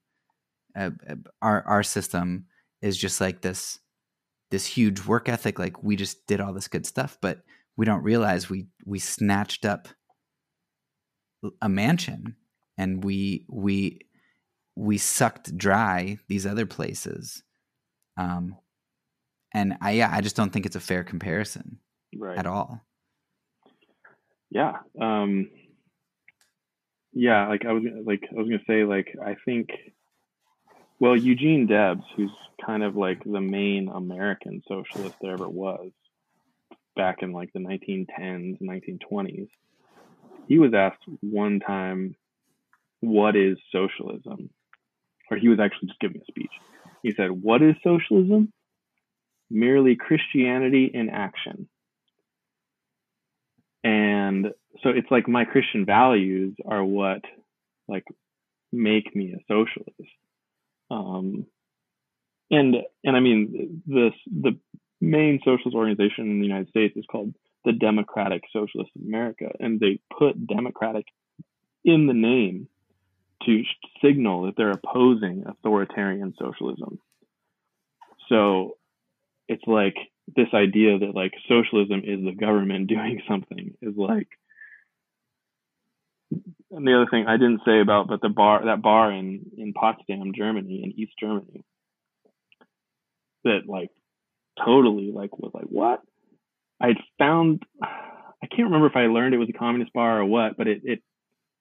uh, 0.76 0.90
uh, 1.08 1.16
our 1.40 1.62
our 1.66 1.82
system 1.82 2.46
is 2.80 2.96
just 2.96 3.20
like 3.20 3.42
this 3.42 3.78
this 4.50 4.66
huge 4.66 5.04
work 5.04 5.28
ethic. 5.28 5.58
Like 5.58 5.82
we 5.82 5.96
just 5.96 6.26
did 6.26 6.40
all 6.40 6.52
this 6.52 6.68
good 6.68 6.86
stuff, 6.86 7.18
but 7.20 7.42
we 7.76 7.86
don't 7.86 8.02
realize 8.02 8.48
we 8.48 8.66
we 8.84 8.98
snatched 8.98 9.64
up 9.64 9.88
a 11.60 11.68
mansion 11.68 12.36
and 12.78 13.04
we 13.04 13.46
we 13.48 14.00
we 14.76 14.98
sucked 14.98 15.56
dry 15.56 16.18
these 16.28 16.46
other 16.46 16.66
places. 16.66 17.42
Um, 18.16 18.56
and 19.54 19.74
I 19.80 19.92
yeah, 19.92 20.10
I 20.12 20.20
just 20.20 20.36
don't 20.36 20.50
think 20.52 20.66
it's 20.66 20.76
a 20.76 20.80
fair 20.80 21.04
comparison 21.04 21.78
Right. 22.16 22.38
at 22.38 22.46
all. 22.46 22.80
Yeah. 24.50 24.78
Um, 25.00 25.48
yeah. 27.12 27.48
Like 27.48 27.64
I 27.64 27.72
was 27.72 27.82
like 28.04 28.22
I 28.30 28.34
was 28.34 28.48
gonna 28.48 28.62
say 28.66 28.84
like 28.84 29.14
I 29.24 29.36
think. 29.44 29.70
Well, 31.00 31.16
Eugene 31.16 31.66
Debs, 31.66 32.04
who's 32.16 32.30
kind 32.64 32.84
of 32.84 32.96
like 32.96 33.24
the 33.24 33.40
main 33.40 33.88
American 33.88 34.62
socialist 34.68 35.16
there 35.20 35.32
ever 35.32 35.48
was, 35.48 35.90
back 36.94 37.22
in 37.22 37.32
like 37.32 37.52
the 37.52 37.58
1910s, 37.58 38.60
1920s. 38.62 39.48
He 40.46 40.60
was 40.60 40.74
asked 40.74 41.02
one 41.20 41.58
time, 41.58 42.14
"What 43.00 43.34
is 43.34 43.58
socialism?" 43.72 44.50
Or 45.28 45.36
he 45.38 45.48
was 45.48 45.58
actually 45.58 45.88
just 45.88 45.98
giving 45.98 46.20
a 46.20 46.24
speech. 46.26 46.52
He 47.02 47.10
said, 47.10 47.32
"What 47.32 47.62
is 47.62 47.74
socialism? 47.82 48.52
Merely 49.52 49.96
Christianity 49.96 50.90
in 50.92 51.10
action." 51.10 51.68
And 53.84 54.46
so 54.82 54.90
it's 54.90 55.10
like 55.10 55.28
my 55.28 55.44
Christian 55.44 55.84
values 55.84 56.54
are 56.64 56.84
what 56.84 57.22
like 57.88 58.04
make 58.72 59.14
me 59.14 59.34
a 59.34 59.42
socialist. 59.48 60.10
Um, 60.90 61.46
and 62.50 62.76
and 63.04 63.16
I 63.16 63.20
mean 63.20 63.82
this 63.86 64.12
the 64.26 64.58
main 65.00 65.40
socialist 65.44 65.74
organization 65.74 66.30
in 66.30 66.40
the 66.40 66.46
United 66.46 66.68
States 66.68 66.96
is 66.96 67.04
called 67.10 67.34
the 67.64 67.72
Democratic 67.72 68.42
Socialists 68.52 68.94
of 68.96 69.02
America, 69.06 69.50
and 69.60 69.80
they 69.80 70.00
put 70.16 70.46
democratic 70.46 71.06
in 71.84 72.06
the 72.06 72.14
name 72.14 72.68
to 73.44 73.62
signal 74.02 74.42
that 74.42 74.54
they're 74.56 74.70
opposing 74.70 75.44
authoritarian 75.46 76.34
socialism. 76.38 77.00
So 78.28 78.76
it's 79.48 79.64
like 79.66 79.96
this 80.36 80.48
idea 80.54 80.98
that 80.98 81.14
like 81.14 81.32
socialism 81.48 82.02
is 82.04 82.24
the 82.24 82.34
government 82.38 82.86
doing 82.88 83.22
something 83.28 83.74
is 83.82 83.94
like 83.96 84.28
and 86.70 86.86
the 86.86 86.94
other 86.94 87.06
thing 87.10 87.26
I 87.26 87.36
didn't 87.36 87.60
say 87.66 87.80
about 87.80 88.08
but 88.08 88.22
the 88.22 88.28
bar 88.28 88.64
that 88.64 88.82
bar 88.82 89.12
in 89.12 89.44
in 89.58 89.72
Potsdam, 89.72 90.32
Germany, 90.34 90.82
in 90.82 90.98
East 90.98 91.12
Germany, 91.20 91.64
that 93.44 93.60
like 93.66 93.90
totally 94.64 95.12
like 95.12 95.38
was 95.38 95.52
like 95.54 95.64
what 95.64 96.00
I 96.80 96.94
found 97.18 97.62
I 98.42 98.46
can't 98.46 98.64
remember 98.64 98.86
if 98.86 98.96
I 98.96 99.06
learned 99.06 99.34
it 99.34 99.38
was 99.38 99.50
a 99.50 99.58
communist 99.58 99.92
bar 99.92 100.20
or 100.20 100.24
what, 100.24 100.56
but 100.56 100.66
it 100.66 100.82
it 100.84 101.02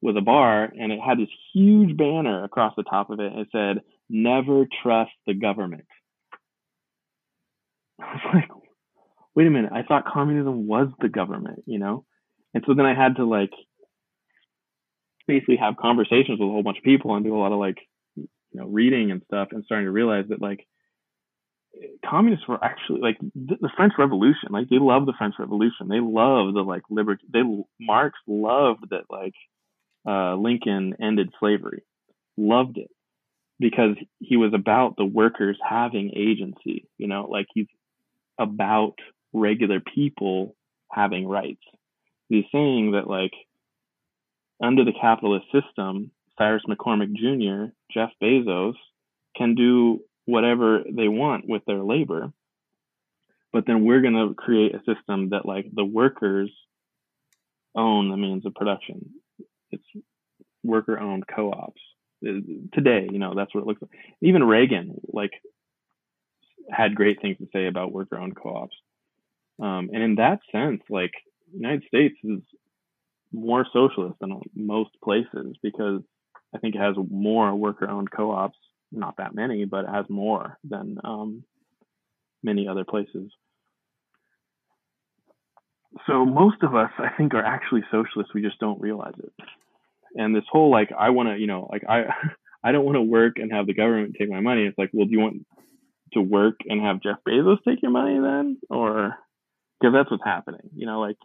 was 0.02 0.16
a 0.18 0.22
bar 0.22 0.64
and 0.64 0.92
it 0.92 1.00
had 1.00 1.20
this 1.20 1.30
huge 1.54 1.96
banner 1.96 2.44
across 2.44 2.74
the 2.76 2.84
top 2.84 3.10
of 3.10 3.20
it. 3.20 3.32
And 3.32 3.42
it 3.42 3.50
said, 3.52 3.84
"Never 4.10 4.68
trust 4.82 5.12
the 5.28 5.34
government." 5.34 5.86
I 8.06 8.14
was 8.14 8.22
like, 8.34 8.50
wait 9.36 9.48
a 9.48 9.50
minute, 9.50 9.72
I 9.74 9.84
thought 9.84 10.06
communism 10.06 10.68
was 10.68 10.88
the 11.00 11.10
government, 11.10 11.64
you 11.66 11.80
know? 11.80 12.06
And 12.54 12.64
so 12.68 12.74
then 12.74 12.86
I 12.86 12.94
had 12.94 13.16
to 13.18 13.26
like 13.26 13.52
basically 15.28 15.58
have 15.58 15.78
conversations 15.78 16.40
with 16.40 16.50
a 16.50 16.52
whole 16.52 16.64
bunch 16.64 16.78
of 16.78 16.84
people 16.84 17.16
and 17.16 17.24
do 17.24 17.36
a 17.36 17.40
lot 17.40 17.54
of 17.54 17.60
like, 17.60 17.78
you 18.16 18.28
know, 18.54 18.66
reading 18.66 19.12
and 19.12 19.22
stuff 19.26 19.50
and 19.52 19.64
starting 19.64 19.86
to 19.86 19.92
realize 19.92 20.26
that 20.30 20.42
like 20.42 20.68
communists 22.08 22.48
were 22.48 22.64
actually 22.64 23.02
like 23.02 23.18
the, 23.20 23.56
the 23.62 23.70
French 23.76 23.94
Revolution, 23.98 24.50
like 24.52 24.70
they 24.70 24.80
loved 24.80 25.08
the 25.08 25.14
French 25.18 25.36
Revolution. 25.40 25.88
They 25.88 26.00
loved 26.00 26.56
the 26.56 26.62
like 26.62 26.84
liberty. 26.90 27.24
They 27.32 27.42
Marx 27.80 28.18
loved 28.28 28.90
that 28.90 29.06
like 29.10 29.34
uh, 30.08 30.36
Lincoln 30.36 30.96
ended 31.02 31.30
slavery, 31.40 31.84
loved 32.38 32.78
it 32.78 32.90
because 33.60 33.96
he 34.20 34.38
was 34.38 34.54
about 34.54 34.96
the 34.98 35.06
workers 35.06 35.58
having 35.68 36.12
agency. 36.16 36.88
You 36.98 37.08
know, 37.08 37.28
like 37.30 37.48
he's 37.54 37.68
about 38.40 38.96
regular 39.34 39.80
people 39.80 40.56
having 40.92 41.28
rights. 41.28 41.64
He's 42.30 42.46
saying 42.52 42.92
that 42.92 43.08
like 43.08 43.34
under 44.62 44.86
the 44.86 44.94
capitalist 44.94 45.46
system, 45.52 46.12
Cyrus 46.38 46.64
McCormick 46.68 47.14
Jr., 47.14 47.74
Jeff 47.92 48.12
Bezos 48.22 48.76
can 49.36 49.56
do 49.56 50.02
whatever 50.26 50.84
they 50.90 51.08
want 51.08 51.48
with 51.48 51.64
their 51.66 51.84
labor. 51.84 52.32
But 53.54 53.66
then 53.66 53.84
we're 53.84 54.02
going 54.02 54.14
to 54.14 54.34
create 54.34 54.74
a 54.74 54.80
system 54.80 55.30
that 55.32 55.46
like 55.46 55.66
the 55.74 55.84
workers 55.84 56.52
own 57.76 58.10
the 58.10 58.18
means 58.18 58.46
of 58.46 58.56
production. 58.56 59.12
It's 59.72 59.84
worker 60.64 61.00
owned 61.00 61.26
co-ops. 61.28 61.82
Uh, 62.26 62.34
today, 62.74 63.08
you 63.12 63.20
know, 63.20 63.34
that's 63.36 63.54
what 63.54 63.62
it 63.62 63.68
looks 63.68 63.82
like. 63.82 63.92
Even 64.22 64.44
Reagan, 64.44 65.02
like, 65.12 65.32
had 66.70 66.96
great 66.96 67.22
things 67.22 67.38
to 67.38 67.48
say 67.54 67.68
about 67.68 67.92
worker 67.92 68.18
owned 68.18 68.36
co-ops. 68.36 68.76
Um, 69.62 69.90
and 69.94 70.04
in 70.04 70.16
that 70.16 70.40
sense, 70.52 70.82
like, 70.90 71.12
United 71.54 71.84
States 71.88 72.16
is 72.24 72.40
more 73.32 73.66
socialist 73.72 74.20
than 74.20 74.42
most 74.56 74.92
places 75.04 75.56
because 75.62 76.02
I 76.54 76.58
think 76.58 76.76
it 76.76 76.80
has 76.80 76.96
more 77.10 77.56
worker 77.56 77.90
owned 77.90 78.12
co 78.12 78.32
ops, 78.32 78.58
not 78.92 79.18
that 79.18 79.34
many, 79.34 79.66
but 79.66 79.86
it 79.86 79.90
has 79.90 80.06
more 80.10 80.58
than 80.64 80.98
um, 81.04 81.44
many 82.44 82.68
other 82.68 82.84
places. 82.84 83.32
So 86.08 86.26
most 86.26 86.64
of 86.64 86.76
us, 86.76 86.92
I 86.98 87.10
think, 87.18 87.34
are 87.34 87.44
actually 87.44 87.84
socialists. 87.92 88.34
We 88.34 88.42
just 88.42 88.60
don't 88.60 88.82
realize 88.82 89.14
it. 89.18 89.34
And 90.16 90.36
this 90.36 90.44
whole 90.50 90.72
like, 90.72 90.92
I 90.98 91.10
want 91.10 91.30
to, 91.30 91.38
you 91.38 91.48
know, 91.48 91.70
like 91.72 91.84
I, 91.88 92.06
I 92.64 92.72
don't 92.72 92.86
want 92.86 92.96
to 92.96 93.02
work 93.02 93.38
and 93.38 93.52
have 93.52 93.68
the 93.68 93.74
government 93.74 94.16
take 94.18 94.30
my 94.30 94.40
money. 94.40 94.66
It's 94.66 94.78
like, 94.78 94.90
well, 94.94 95.06
do 95.06 95.12
you 95.12 95.20
want 95.20 95.46
to 96.14 96.22
work 96.22 96.56
and 96.66 96.82
have 96.82 97.02
Jeff 97.02 97.18
Bezos 97.28 97.64
take 97.68 97.82
your 97.82 97.92
money 97.92 98.20
then, 98.20 98.58
or 98.70 99.16
because 99.80 99.94
that's 99.94 100.12
what's 100.12 100.24
happening. 100.24 100.70
You 100.76 100.86
know, 100.86 101.00
like 101.00 101.18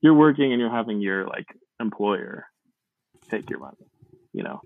you're 0.00 0.14
working 0.14 0.52
and 0.52 0.60
you're 0.60 0.70
having 0.70 1.00
your 1.00 1.26
like 1.26 1.46
employer 1.80 2.46
take 3.30 3.48
your 3.50 3.58
money. 3.58 3.86
You 4.32 4.42
know. 4.44 4.60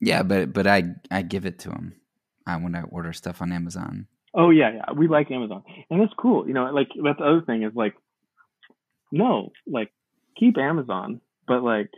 Yeah, 0.00 0.22
but 0.22 0.52
but 0.52 0.66
I 0.66 0.84
I 1.10 1.22
give 1.22 1.46
it 1.46 1.60
to 1.60 1.70
them. 1.70 1.94
I 2.46 2.56
when 2.56 2.74
I 2.74 2.82
order 2.82 3.12
stuff 3.12 3.40
on 3.40 3.52
Amazon. 3.52 4.08
Oh 4.34 4.50
yeah, 4.50 4.72
yeah, 4.74 4.92
we 4.96 5.08
like 5.08 5.30
Amazon, 5.30 5.62
and 5.90 6.02
it's 6.02 6.14
cool. 6.18 6.46
You 6.46 6.54
know, 6.54 6.64
like 6.72 6.88
that's 7.02 7.18
the 7.18 7.24
other 7.24 7.42
thing 7.42 7.62
is 7.62 7.72
like, 7.74 7.94
no, 9.10 9.52
like 9.66 9.92
keep 10.38 10.56
Amazon, 10.58 11.20
but 11.46 11.62
like 11.62 11.90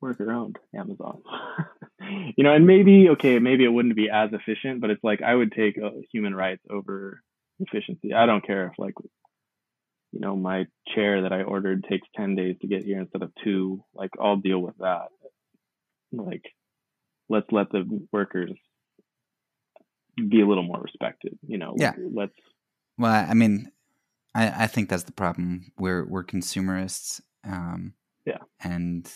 worker 0.00 0.30
owned 0.30 0.58
Amazon. 0.74 1.22
you 2.36 2.44
know, 2.44 2.52
and 2.52 2.66
maybe 2.66 3.08
okay, 3.10 3.38
maybe 3.38 3.64
it 3.64 3.72
wouldn't 3.72 3.96
be 3.96 4.08
as 4.10 4.30
efficient, 4.32 4.80
but 4.80 4.90
it's 4.90 5.04
like 5.04 5.22
I 5.22 5.34
would 5.34 5.52
take 5.52 5.78
uh, 5.78 5.90
human 6.12 6.34
rights 6.34 6.62
over 6.70 7.22
efficiency. 7.60 8.12
I 8.14 8.26
don't 8.26 8.46
care 8.46 8.66
if 8.66 8.78
like 8.78 8.94
you 10.12 10.20
know 10.20 10.36
my 10.36 10.66
chair 10.94 11.22
that 11.22 11.32
I 11.32 11.42
ordered 11.42 11.84
takes 11.88 12.06
10 12.16 12.34
days 12.36 12.56
to 12.60 12.66
get 12.66 12.84
here 12.84 13.00
instead 13.00 13.22
of 13.22 13.32
2. 13.44 13.82
Like 13.94 14.10
I'll 14.20 14.36
deal 14.36 14.58
with 14.58 14.76
that. 14.78 15.08
Like 16.12 16.44
let's 17.28 17.50
let 17.50 17.70
the 17.70 18.06
workers 18.12 18.52
be 20.16 20.42
a 20.42 20.46
little 20.46 20.64
more 20.64 20.80
respected, 20.80 21.38
you 21.46 21.58
know. 21.58 21.74
Yeah. 21.76 21.92
Let's 21.98 22.34
Well, 22.98 23.26
I 23.28 23.34
mean 23.34 23.70
I 24.34 24.64
I 24.64 24.66
think 24.66 24.88
that's 24.88 25.04
the 25.04 25.12
problem. 25.12 25.72
We're 25.78 26.04
we're 26.04 26.24
consumerists 26.24 27.20
um 27.44 27.94
yeah. 28.26 28.38
and 28.62 29.10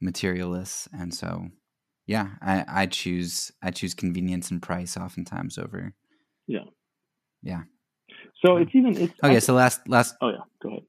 materialists 0.00 0.88
and 0.92 1.12
so 1.12 1.48
yeah, 2.06 2.30
I 2.40 2.64
I 2.68 2.86
choose 2.86 3.52
I 3.62 3.70
choose 3.70 3.94
convenience 3.94 4.50
and 4.50 4.62
price 4.62 4.96
oftentimes 4.96 5.58
over 5.58 5.94
yeah 6.46 6.64
yeah. 7.46 7.62
So 8.44 8.56
it's 8.56 8.70
even 8.74 8.96
it's 8.96 9.14
okay. 9.22 9.36
I, 9.36 9.38
so 9.38 9.54
last 9.54 9.88
last. 9.88 10.14
Oh 10.20 10.30
yeah, 10.30 10.44
go 10.62 10.68
ahead. 10.68 10.82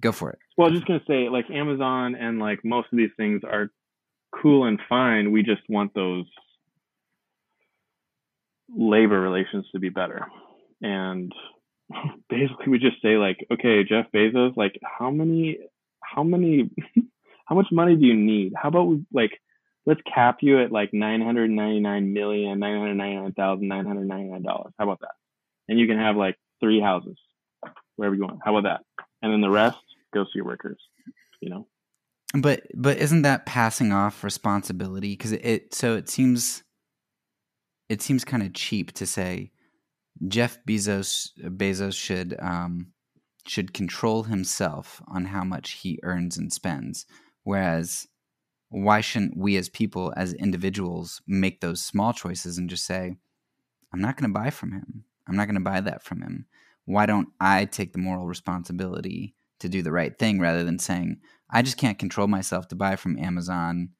Go 0.00 0.12
for 0.12 0.30
it. 0.30 0.38
Well, 0.56 0.66
I 0.66 0.70
was 0.70 0.80
just 0.80 0.88
gonna 0.88 1.02
say 1.06 1.28
like 1.28 1.50
Amazon 1.50 2.14
and 2.14 2.38
like 2.38 2.64
most 2.64 2.88
of 2.92 2.98
these 2.98 3.10
things 3.16 3.42
are 3.44 3.70
cool 4.42 4.64
and 4.64 4.78
fine. 4.88 5.32
We 5.32 5.42
just 5.42 5.62
want 5.68 5.94
those 5.94 6.26
labor 8.68 9.20
relations 9.20 9.66
to 9.72 9.78
be 9.78 9.88
better, 9.88 10.26
and 10.82 11.32
basically 12.28 12.68
we 12.68 12.78
just 12.78 13.00
say 13.00 13.16
like, 13.16 13.46
okay, 13.50 13.84
Jeff 13.84 14.06
Bezos, 14.14 14.56
like 14.56 14.78
how 14.82 15.10
many, 15.10 15.58
how 16.02 16.22
many, 16.24 16.70
how 17.46 17.54
much 17.54 17.68
money 17.70 17.96
do 17.96 18.06
you 18.06 18.16
need? 18.16 18.52
How 18.60 18.68
about 18.68 18.88
we 18.88 19.04
like 19.12 19.40
let's 19.86 20.00
cap 20.02 20.38
you 20.40 20.60
at 20.62 20.72
like 20.72 20.92
nine 20.92 21.20
hundred 21.20 21.50
ninety 21.50 21.80
nine 21.80 22.12
million 22.12 22.58
nine 22.58 22.78
hundred 22.78 22.94
ninety 22.94 23.16
nine 23.16 23.32
thousand 23.32 23.68
nine 23.68 23.86
hundred 23.86 24.06
ninety 24.06 24.30
nine 24.30 24.42
dollars. 24.42 24.72
How 24.78 24.84
about 24.84 25.00
that? 25.00 25.12
and 25.68 25.78
you 25.78 25.86
can 25.86 25.98
have 25.98 26.16
like 26.16 26.36
three 26.60 26.80
houses 26.80 27.16
wherever 27.96 28.14
you 28.14 28.22
want. 28.22 28.40
How 28.44 28.56
about 28.56 28.68
that? 28.68 29.04
And 29.22 29.32
then 29.32 29.40
the 29.40 29.50
rest 29.50 29.78
goes 30.12 30.30
to 30.32 30.36
your 30.36 30.44
workers. 30.44 30.78
You 31.40 31.50
know. 31.50 31.66
But 32.34 32.62
but 32.74 32.98
isn't 32.98 33.22
that 33.22 33.46
passing 33.46 33.92
off 33.92 34.24
responsibility? 34.24 35.12
Because 35.14 35.32
it, 35.32 35.44
it 35.44 35.74
so 35.74 35.96
it 35.96 36.08
seems 36.08 36.62
it 37.88 38.02
seems 38.02 38.24
kind 38.24 38.42
of 38.42 38.54
cheap 38.54 38.92
to 38.92 39.06
say 39.06 39.50
Jeff 40.28 40.58
Bezos 40.68 41.30
Bezos 41.40 41.94
should 41.94 42.36
um, 42.40 42.88
should 43.46 43.74
control 43.74 44.24
himself 44.24 45.02
on 45.08 45.26
how 45.26 45.44
much 45.44 45.72
he 45.72 45.98
earns 46.02 46.36
and 46.36 46.52
spends, 46.52 47.06
whereas 47.44 48.06
why 48.72 49.00
shouldn't 49.00 49.36
we 49.36 49.56
as 49.56 49.68
people 49.68 50.12
as 50.16 50.32
individuals 50.34 51.20
make 51.26 51.60
those 51.60 51.82
small 51.82 52.12
choices 52.12 52.58
and 52.58 52.70
just 52.70 52.84
say 52.84 53.16
i'm 53.92 54.00
not 54.00 54.16
going 54.16 54.28
to 54.28 54.38
buy 54.38 54.50
from 54.50 54.72
him 54.72 55.04
I'm 55.26 55.36
not 55.36 55.46
going 55.46 55.54
to 55.54 55.60
buy 55.60 55.80
that 55.80 56.02
from 56.02 56.22
him. 56.22 56.46
Why 56.84 57.06
don't 57.06 57.28
I 57.40 57.64
take 57.64 57.92
the 57.92 57.98
moral 57.98 58.26
responsibility 58.26 59.34
to 59.60 59.68
do 59.68 59.82
the 59.82 59.92
right 59.92 60.18
thing 60.18 60.40
rather 60.40 60.64
than 60.64 60.78
saying, 60.78 61.18
I 61.48 61.62
just 61.62 61.76
can't 61.76 61.98
control 61.98 62.26
myself 62.26 62.68
to 62.68 62.74
buy 62.74 62.96
from 62.96 63.18
Amazon. 63.18 63.90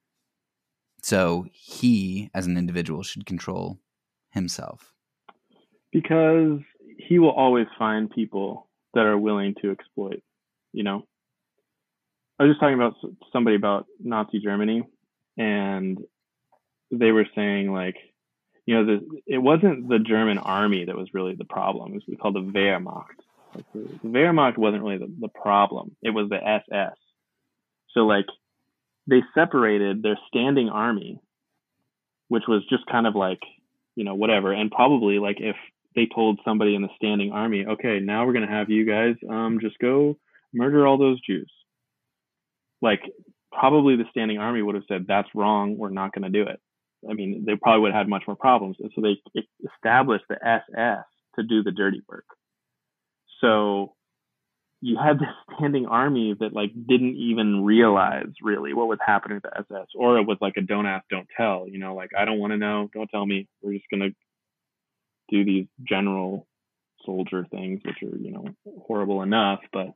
So 1.02 1.46
he, 1.52 2.30
as 2.34 2.46
an 2.46 2.56
individual, 2.56 3.02
should 3.02 3.26
control 3.26 3.80
himself. 4.30 4.92
Because 5.92 6.60
he 6.98 7.18
will 7.18 7.32
always 7.32 7.66
find 7.78 8.10
people 8.10 8.68
that 8.94 9.06
are 9.06 9.18
willing 9.18 9.54
to 9.62 9.70
exploit. 9.70 10.22
You 10.72 10.84
know, 10.84 11.06
I 12.42 12.46
was 12.46 12.54
just 12.54 12.60
talking 12.60 12.74
about 12.74 12.96
somebody 13.32 13.54
about 13.54 13.86
Nazi 14.00 14.40
Germany, 14.40 14.82
and 15.38 15.96
they 16.90 17.12
were 17.12 17.26
saying 17.36 17.72
like, 17.72 17.94
you 18.66 18.74
know, 18.74 18.84
the, 18.84 19.20
it 19.28 19.38
wasn't 19.38 19.88
the 19.88 20.00
German 20.00 20.38
army 20.38 20.86
that 20.86 20.96
was 20.96 21.14
really 21.14 21.36
the 21.36 21.44
problem. 21.44 21.94
It 21.94 22.02
was 22.08 22.18
called 22.20 22.34
the 22.34 22.40
Wehrmacht. 22.40 23.22
Like 23.54 23.64
the, 23.72 24.08
Wehrmacht 24.08 24.58
wasn't 24.58 24.82
really 24.82 24.98
the, 24.98 25.14
the 25.20 25.28
problem. 25.28 25.94
It 26.02 26.10
was 26.10 26.30
the 26.30 26.44
SS. 26.44 26.96
So 27.90 28.00
like, 28.00 28.26
they 29.06 29.22
separated 29.36 30.02
their 30.02 30.18
standing 30.26 30.68
army, 30.68 31.20
which 32.26 32.48
was 32.48 32.64
just 32.68 32.86
kind 32.86 33.06
of 33.06 33.14
like, 33.14 33.40
you 33.94 34.02
know, 34.02 34.16
whatever. 34.16 34.52
And 34.52 34.68
probably 34.68 35.20
like 35.20 35.36
if 35.38 35.56
they 35.94 36.08
told 36.12 36.40
somebody 36.44 36.74
in 36.74 36.82
the 36.82 36.88
standing 36.96 37.30
army, 37.30 37.66
okay, 37.66 38.00
now 38.00 38.26
we're 38.26 38.32
gonna 38.32 38.48
have 38.48 38.68
you 38.68 38.84
guys 38.84 39.14
um 39.30 39.60
just 39.60 39.78
go 39.78 40.16
murder 40.52 40.88
all 40.88 40.98
those 40.98 41.20
Jews. 41.20 41.48
Like 42.82 43.00
probably 43.52 43.96
the 43.96 44.04
standing 44.10 44.38
army 44.38 44.60
would 44.60 44.74
have 44.74 44.84
said 44.88 45.06
that's 45.06 45.28
wrong. 45.34 45.78
We're 45.78 45.90
not 45.90 46.12
gonna 46.12 46.30
do 46.30 46.42
it. 46.42 46.60
I 47.08 47.14
mean, 47.14 47.44
they 47.46 47.56
probably 47.56 47.82
would 47.82 47.92
have 47.92 48.00
had 48.00 48.08
much 48.08 48.24
more 48.26 48.36
problems. 48.36 48.76
And 48.80 48.90
so 48.94 49.00
they 49.00 49.16
established 49.74 50.24
the 50.28 50.36
SS 50.46 51.04
to 51.36 51.42
do 51.42 51.62
the 51.62 51.72
dirty 51.72 52.02
work. 52.08 52.26
So 53.40 53.94
you 54.80 54.98
had 54.98 55.18
this 55.18 55.28
standing 55.56 55.86
army 55.86 56.34
that 56.38 56.52
like 56.52 56.72
didn't 56.74 57.16
even 57.16 57.64
realize 57.64 58.28
really 58.42 58.74
what 58.74 58.88
was 58.88 58.98
happening 59.04 59.40
to 59.40 59.58
SS, 59.58 59.88
or 59.94 60.18
it 60.18 60.26
was 60.26 60.38
like 60.40 60.54
a 60.56 60.60
don't 60.60 60.86
ask, 60.86 61.04
don't 61.08 61.28
tell. 61.36 61.66
You 61.68 61.78
know, 61.78 61.94
like 61.94 62.10
I 62.18 62.24
don't 62.24 62.38
want 62.38 62.52
to 62.52 62.58
know, 62.58 62.90
don't 62.92 63.08
tell 63.08 63.24
me. 63.24 63.48
We're 63.62 63.74
just 63.74 63.90
gonna 63.90 64.10
do 65.30 65.44
these 65.44 65.66
general 65.88 66.46
soldier 67.06 67.46
things, 67.50 67.80
which 67.84 68.02
are 68.02 68.16
you 68.16 68.32
know 68.32 68.44
horrible 68.86 69.22
enough, 69.22 69.60
but 69.72 69.94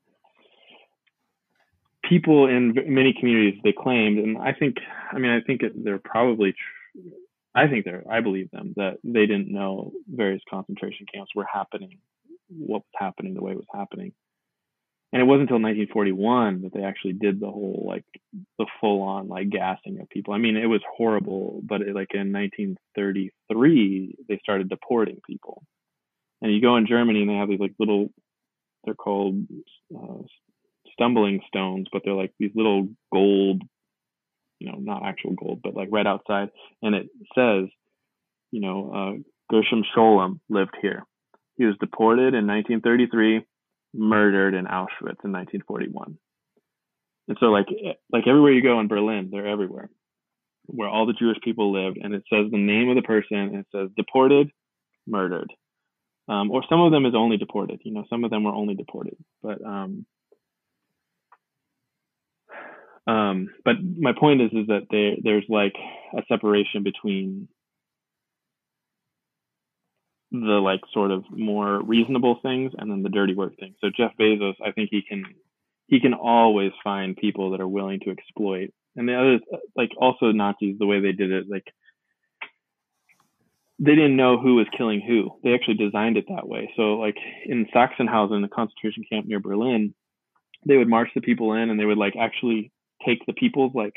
people 2.08 2.46
in 2.46 2.74
many 2.86 3.14
communities 3.18 3.60
they 3.64 3.72
claimed, 3.72 4.18
and 4.18 4.38
I 4.38 4.52
think, 4.52 4.76
I 5.12 5.18
mean, 5.18 5.30
I 5.30 5.40
think 5.40 5.62
they're 5.74 5.98
probably 5.98 6.54
I 7.56 7.68
think 7.68 7.86
they're, 7.86 8.04
I 8.10 8.20
believe 8.20 8.50
them 8.50 8.74
that 8.76 8.98
they 9.02 9.24
didn't 9.24 9.50
know 9.50 9.92
various 10.06 10.42
concentration 10.48 11.06
camps 11.12 11.30
were 11.34 11.46
happening, 11.50 12.00
what 12.50 12.82
was 12.82 12.84
happening, 12.94 13.32
the 13.32 13.42
way 13.42 13.52
it 13.52 13.56
was 13.56 13.64
happening. 13.74 14.12
And 15.10 15.22
it 15.22 15.24
wasn't 15.24 15.48
until 15.50 15.62
1941 15.62 16.62
that 16.62 16.74
they 16.74 16.82
actually 16.82 17.14
did 17.14 17.40
the 17.40 17.46
whole, 17.46 17.84
like, 17.88 18.04
the 18.58 18.66
full 18.78 19.00
on, 19.00 19.28
like, 19.28 19.48
gassing 19.48 20.00
of 20.00 20.10
people. 20.10 20.34
I 20.34 20.38
mean, 20.38 20.56
it 20.56 20.66
was 20.66 20.82
horrible, 20.96 21.62
but 21.64 21.80
it, 21.80 21.94
like 21.94 22.12
in 22.12 22.30
1933, 22.30 24.16
they 24.28 24.38
started 24.42 24.68
deporting 24.68 25.20
people. 25.26 25.62
And 26.42 26.52
you 26.52 26.60
go 26.60 26.76
in 26.76 26.86
Germany 26.86 27.22
and 27.22 27.30
they 27.30 27.36
have 27.36 27.48
these, 27.48 27.60
like, 27.60 27.72
little, 27.78 28.10
they're 28.84 28.94
called 28.94 29.46
uh, 29.96 30.24
stumbling 30.98 31.40
stones, 31.47 31.86
but 31.93 32.02
they're 32.05 32.14
like 32.14 32.32
these 32.39 32.52
little 32.55 32.89
gold 33.12 33.62
you 34.59 34.70
know, 34.70 34.78
not 34.78 35.05
actual 35.05 35.35
gold, 35.35 35.60
but 35.62 35.74
like 35.74 35.89
right 35.90 36.06
outside. 36.06 36.48
And 36.82 36.94
it 36.94 37.09
says, 37.35 37.68
you 38.51 38.60
know, 38.60 38.93
uh, 38.93 39.23
Gershom 39.51 39.85
Scholem 39.94 40.40
lived 40.48 40.77
here. 40.81 41.05
He 41.56 41.64
was 41.64 41.77
deported 41.81 42.35
in 42.35 42.47
1933, 42.47 43.44
murdered 43.94 44.55
in 44.55 44.64
Auschwitz 44.64 45.24
in 45.24 45.32
1941. 45.32 46.18
And 47.28 47.36
so, 47.40 47.47
like, 47.47 47.66
like 48.12 48.27
everywhere 48.27 48.52
you 48.52 48.62
go 48.62 48.78
in 48.81 48.89
Berlin, 48.89 49.31
they're 49.31 49.47
everywhere, 49.47 49.90
where 50.66 50.89
all 50.89 51.06
the 51.06 51.12
Jewish 51.12 51.39
people 51.43 51.73
lived, 51.73 51.98
and 52.01 52.14
it 52.14 52.23
says 52.32 52.51
the 52.51 52.59
name 52.59 52.88
of 52.88 52.96
the 52.96 53.03
person, 53.03 53.37
and 53.37 53.56
it 53.56 53.66
says 53.74 53.88
deported, 53.96 54.51
murdered, 55.06 55.53
um, 56.29 56.51
or 56.51 56.62
some 56.69 56.80
of 56.80 56.93
them 56.93 57.04
is 57.04 57.14
only 57.16 57.37
deported. 57.37 57.80
You 57.85 57.95
know, 57.95 58.04
some 58.09 58.22
of 58.22 58.30
them 58.30 58.45
were 58.45 58.54
only 58.54 58.74
deported, 58.74 59.16
but 59.43 59.64
um, 59.64 60.06
um, 63.06 63.51
but 63.64 63.76
my 63.82 64.12
point 64.18 64.43
is, 64.43 64.51
is 64.52 64.66
that 64.66 64.86
there, 64.90 65.14
there's 65.22 65.44
like 65.48 65.74
a 66.16 66.22
separation 66.28 66.82
between 66.82 67.48
the 70.32 70.38
like 70.38 70.80
sort 70.93 71.12
of 71.12 71.24
more 71.30 71.80
reasonable 71.82 72.40
things 72.43 72.72
and 72.76 72.90
then 72.90 73.02
the 73.02 73.09
dirty 73.09 73.35
work 73.35 73.56
things. 73.59 73.76
So 73.80 73.90
Jeff 73.96 74.12
Bezos, 74.20 74.54
I 74.64 74.72
think 74.72 74.88
he 74.90 75.02
can, 75.02 75.24
he 75.86 76.01
can 76.01 76.14
always 76.14 76.72
find 76.82 77.16
people 77.16 77.52
that 77.52 77.60
are 77.60 77.68
willing 77.68 78.01
to 78.01 78.10
exploit. 78.10 78.72
And 78.96 79.09
the 79.09 79.14
other 79.14 79.38
like 79.76 79.90
also 79.96 80.32
Nazis, 80.32 80.76
the 80.78 80.86
way 80.86 81.01
they 81.01 81.12
did 81.12 81.30
it, 81.30 81.48
like 81.48 81.66
they 83.78 83.94
didn't 83.94 84.16
know 84.16 84.40
who 84.40 84.56
was 84.56 84.66
killing 84.76 85.01
who. 85.01 85.30
They 85.44 85.54
actually 85.54 85.74
designed 85.74 86.16
it 86.16 86.24
that 86.28 86.48
way. 86.48 86.72
So 86.76 86.94
like 86.94 87.18
in 87.44 87.66
Sachsenhausen, 87.66 88.43
the 88.43 88.48
concentration 88.48 89.04
camp 89.09 89.26
near 89.26 89.38
Berlin, 89.38 89.94
they 90.66 90.76
would 90.76 90.88
march 90.88 91.10
the 91.14 91.20
people 91.20 91.52
in 91.52 91.70
and 91.70 91.78
they 91.78 91.85
would 91.85 91.98
like 91.98 92.14
actually 92.18 92.72
take 93.06 93.24
the 93.26 93.32
people's 93.32 93.72
like 93.74 93.94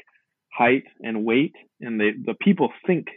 height 0.53 0.83
and 1.01 1.25
weight, 1.25 1.55
and 1.81 1.99
they 1.99 2.11
the 2.11 2.35
people 2.39 2.71
think 2.85 3.07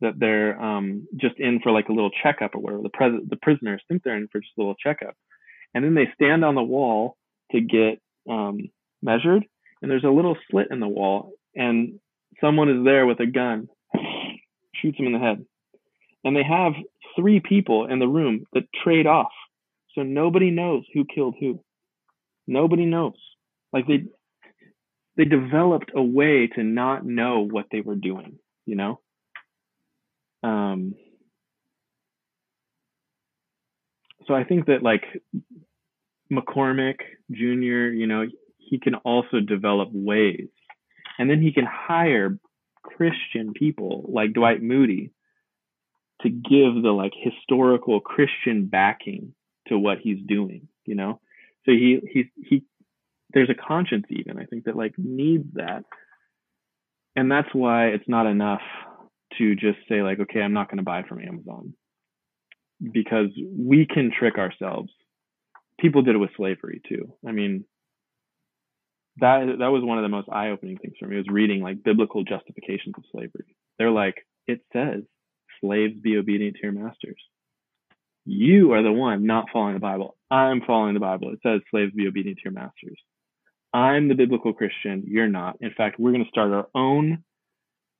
that 0.00 0.18
they're 0.18 0.60
um, 0.60 1.06
just 1.16 1.38
in 1.38 1.60
for 1.60 1.72
like 1.72 1.88
a 1.88 1.92
little 1.92 2.10
checkup 2.22 2.54
or 2.54 2.60
whatever. 2.60 2.82
The 2.82 2.90
pres 2.90 3.12
the 3.28 3.36
prisoners 3.36 3.82
think 3.88 4.02
they're 4.02 4.16
in 4.16 4.28
for 4.28 4.40
just 4.40 4.52
a 4.58 4.60
little 4.60 4.74
checkup, 4.74 5.14
and 5.74 5.84
then 5.84 5.94
they 5.94 6.08
stand 6.14 6.44
on 6.44 6.54
the 6.54 6.62
wall 6.62 7.16
to 7.52 7.60
get 7.60 8.00
um, 8.28 8.70
measured, 9.02 9.44
and 9.82 9.90
there's 9.90 10.04
a 10.04 10.08
little 10.08 10.36
slit 10.50 10.68
in 10.70 10.80
the 10.80 10.88
wall, 10.88 11.32
and 11.54 12.00
someone 12.40 12.68
is 12.68 12.84
there 12.84 13.06
with 13.06 13.20
a 13.20 13.26
gun, 13.26 13.68
shoots 14.74 14.98
him 14.98 15.06
in 15.06 15.12
the 15.12 15.18
head, 15.18 15.44
and 16.24 16.36
they 16.36 16.44
have 16.44 16.72
three 17.16 17.40
people 17.40 17.86
in 17.86 17.98
the 17.98 18.08
room 18.08 18.44
that 18.52 18.64
trade 18.82 19.06
off, 19.06 19.32
so 19.94 20.02
nobody 20.02 20.50
knows 20.50 20.84
who 20.92 21.04
killed 21.04 21.36
who. 21.38 21.60
Nobody 22.46 22.84
knows. 22.84 23.14
Like 23.72 23.86
they 23.86 24.04
they 25.16 25.24
developed 25.24 25.92
a 25.94 26.02
way 26.02 26.48
to 26.48 26.62
not 26.62 27.04
know 27.04 27.40
what 27.40 27.66
they 27.70 27.80
were 27.80 27.94
doing, 27.94 28.38
you 28.66 28.76
know? 28.76 29.00
Um, 30.42 30.94
so 34.26 34.34
I 34.34 34.44
think 34.44 34.66
that 34.66 34.82
like 34.82 35.04
McCormick 36.32 36.98
Jr., 37.30 37.92
you 37.92 38.06
know, 38.06 38.26
he 38.58 38.78
can 38.78 38.96
also 38.96 39.40
develop 39.40 39.90
ways. 39.92 40.48
And 41.18 41.30
then 41.30 41.40
he 41.40 41.52
can 41.52 41.66
hire 41.66 42.38
Christian 42.82 43.52
people 43.54 44.04
like 44.08 44.32
Dwight 44.32 44.62
Moody 44.62 45.12
to 46.22 46.28
give 46.28 46.82
the 46.82 46.90
like 46.90 47.12
historical 47.14 48.00
Christian 48.00 48.66
backing 48.66 49.34
to 49.68 49.78
what 49.78 49.98
he's 49.98 50.20
doing, 50.26 50.68
you 50.84 50.94
know? 50.94 51.20
So 51.64 51.72
he 51.72 52.00
he 52.10 52.30
he 52.42 52.62
there's 53.34 53.50
a 53.50 53.54
conscience 53.54 54.06
even 54.08 54.38
i 54.38 54.44
think 54.44 54.64
that 54.64 54.76
like 54.76 54.94
needs 54.96 55.46
that. 55.54 55.84
And 57.16 57.30
that's 57.30 57.48
why 57.52 57.88
it's 57.88 58.08
not 58.08 58.26
enough 58.26 58.62
to 59.38 59.54
just 59.54 59.78
say 59.88 60.02
like 60.02 60.20
okay 60.20 60.40
i'm 60.40 60.52
not 60.52 60.68
going 60.68 60.78
to 60.78 60.84
buy 60.84 61.02
from 61.02 61.20
amazon. 61.20 61.74
Because 62.92 63.28
we 63.56 63.86
can 63.86 64.10
trick 64.16 64.36
ourselves. 64.36 64.90
People 65.80 66.02
did 66.02 66.14
it 66.14 66.18
with 66.18 66.30
slavery 66.36 66.80
too. 66.88 67.12
I 67.26 67.32
mean 67.32 67.64
that 69.18 69.46
that 69.60 69.68
was 69.68 69.84
one 69.84 69.98
of 69.98 70.02
the 70.02 70.08
most 70.08 70.28
eye-opening 70.28 70.78
things 70.78 70.94
for 70.98 71.06
me 71.06 71.16
was 71.16 71.26
reading 71.28 71.62
like 71.62 71.84
biblical 71.84 72.24
justifications 72.24 72.94
of 72.96 73.04
slavery. 73.12 73.56
They're 73.78 73.90
like 73.90 74.16
it 74.46 74.60
says 74.72 75.02
slaves 75.60 75.94
be 76.00 76.16
obedient 76.16 76.56
to 76.56 76.62
your 76.62 76.72
masters. 76.72 77.20
You 78.26 78.72
are 78.72 78.82
the 78.82 78.92
one 78.92 79.26
not 79.26 79.46
following 79.52 79.74
the 79.74 79.80
bible. 79.80 80.16
I'm 80.30 80.62
following 80.66 80.94
the 80.94 81.00
bible. 81.00 81.32
It 81.32 81.40
says 81.42 81.60
slaves 81.70 81.92
be 81.94 82.08
obedient 82.08 82.38
to 82.38 82.44
your 82.44 82.52
masters 82.52 82.98
I'm 83.74 84.06
the 84.06 84.14
biblical 84.14 84.52
Christian, 84.52 85.02
you're 85.08 85.28
not. 85.28 85.56
In 85.60 85.72
fact, 85.76 85.98
we're 85.98 86.12
going 86.12 86.22
to 86.22 86.30
start 86.30 86.52
our 86.52 86.68
own 86.76 87.24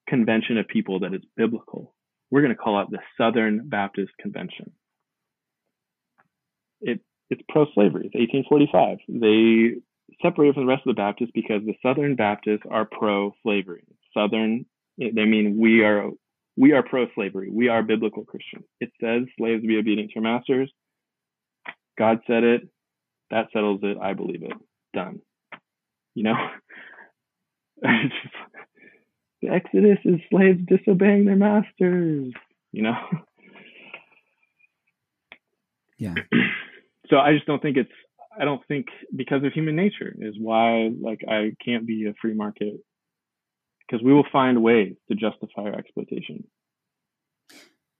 convention 0.08 0.56
of 0.56 0.68
people 0.68 1.00
that 1.00 1.12
is 1.12 1.22
biblical. 1.36 1.92
We're 2.30 2.42
going 2.42 2.54
to 2.54 2.62
call 2.62 2.80
it 2.80 2.90
the 2.90 3.00
Southern 3.18 3.68
Baptist 3.68 4.12
Convention. 4.20 4.70
It, 6.80 7.00
it's 7.28 7.42
pro 7.48 7.66
slavery, 7.74 8.10
it's 8.12 8.14
1845. 8.14 8.98
They 9.08 9.80
separated 10.22 10.54
from 10.54 10.66
the 10.66 10.70
rest 10.70 10.82
of 10.86 10.94
the 10.94 11.00
Baptists 11.00 11.32
because 11.34 11.62
the 11.66 11.74
Southern 11.82 12.14
Baptists 12.14 12.62
are 12.70 12.84
pro 12.84 13.34
slavery. 13.42 13.82
Southern, 14.16 14.66
they 14.96 15.24
mean 15.24 15.58
we 15.58 15.82
are 15.82 16.10
we 16.56 16.70
are 16.70 16.84
pro 16.84 17.06
slavery. 17.16 17.50
We 17.50 17.66
are 17.66 17.82
biblical 17.82 18.24
Christians. 18.24 18.64
It 18.80 18.92
says 19.00 19.22
slaves 19.36 19.66
be 19.66 19.76
obedient 19.76 20.10
to 20.10 20.14
your 20.20 20.22
masters. 20.22 20.70
God 21.98 22.20
said 22.28 22.44
it. 22.44 22.68
That 23.32 23.48
settles 23.52 23.80
it. 23.82 23.96
I 24.00 24.12
believe 24.12 24.44
it. 24.44 24.52
Done 24.92 25.18
you 26.14 26.24
know? 26.24 26.36
The 29.42 29.50
exodus 29.50 29.98
is 30.06 30.20
slaves 30.30 30.60
disobeying 30.66 31.26
their 31.26 31.36
masters 31.36 32.32
you 32.74 32.82
know? 32.82 32.96
Yeah. 35.96 36.14
So 37.10 37.18
i 37.18 37.34
just 37.34 37.46
don't 37.46 37.60
think 37.60 37.76
it's 37.76 37.92
i 38.40 38.46
don't 38.46 38.66
think 38.66 38.86
because 39.14 39.44
of 39.44 39.52
human 39.52 39.76
nature 39.76 40.12
is 40.18 40.34
why 40.38 40.90
like 41.00 41.20
i 41.28 41.52
can't 41.62 41.86
be 41.86 42.06
a 42.08 42.14
free 42.20 42.32
market. 42.32 42.74
Because 43.80 44.02
we 44.02 44.12
will 44.12 44.26
find 44.32 44.62
ways 44.62 44.94
to 45.08 45.14
justify 45.14 45.62
our 45.62 45.74
exploitation. 45.74 46.44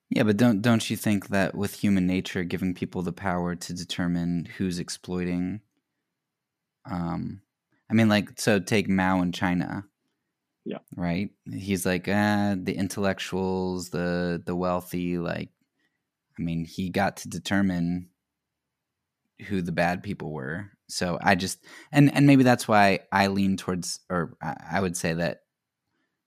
Yeah, 0.09 0.23
but 0.23 0.39
don't 0.39 0.63
don't 0.63 0.89
you 0.89 0.97
think 0.97 1.29
that 1.29 1.55
with 1.55 1.75
human 1.75 2.07
nature 2.07 2.45
giving 2.45 2.75
people 2.75 3.03
the 3.03 3.13
power 3.13 3.55
to 3.55 3.75
determine 3.75 4.49
who's 4.57 4.79
exploiting 4.79 5.61
um 6.91 7.43
I 7.91 7.95
mean 7.95 8.09
like 8.09 8.41
so 8.41 8.59
take 8.61 8.89
Mao 8.89 9.21
in 9.23 9.33
China. 9.33 9.85
Yeah. 10.65 10.79
Right? 10.97 11.31
He's 11.45 11.85
like, 11.85 12.09
ah, 12.09 12.55
the 12.59 12.75
intellectuals, 12.75 13.91
the 13.91 14.43
the 14.45 14.57
wealthy, 14.57 15.19
like 15.19 15.51
I 16.39 16.43
mean, 16.43 16.65
he 16.65 16.91
got 16.91 17.19
to 17.19 17.29
determine 17.29 18.09
who 19.49 19.63
the 19.63 19.73
bad 19.73 20.03
people 20.03 20.33
were. 20.33 20.71
So 20.89 21.19
I 21.23 21.35
just 21.35 21.65
and 21.93 22.15
and 22.15 22.27
maybe 22.27 22.45
that's 22.45 22.67
why 22.69 23.01
I 23.13 23.27
lean 23.29 23.57
towards 23.57 24.01
or 24.11 24.37
I, 24.43 24.57
I 24.73 24.81
would 24.81 24.97
say 24.97 25.15
that 25.15 25.41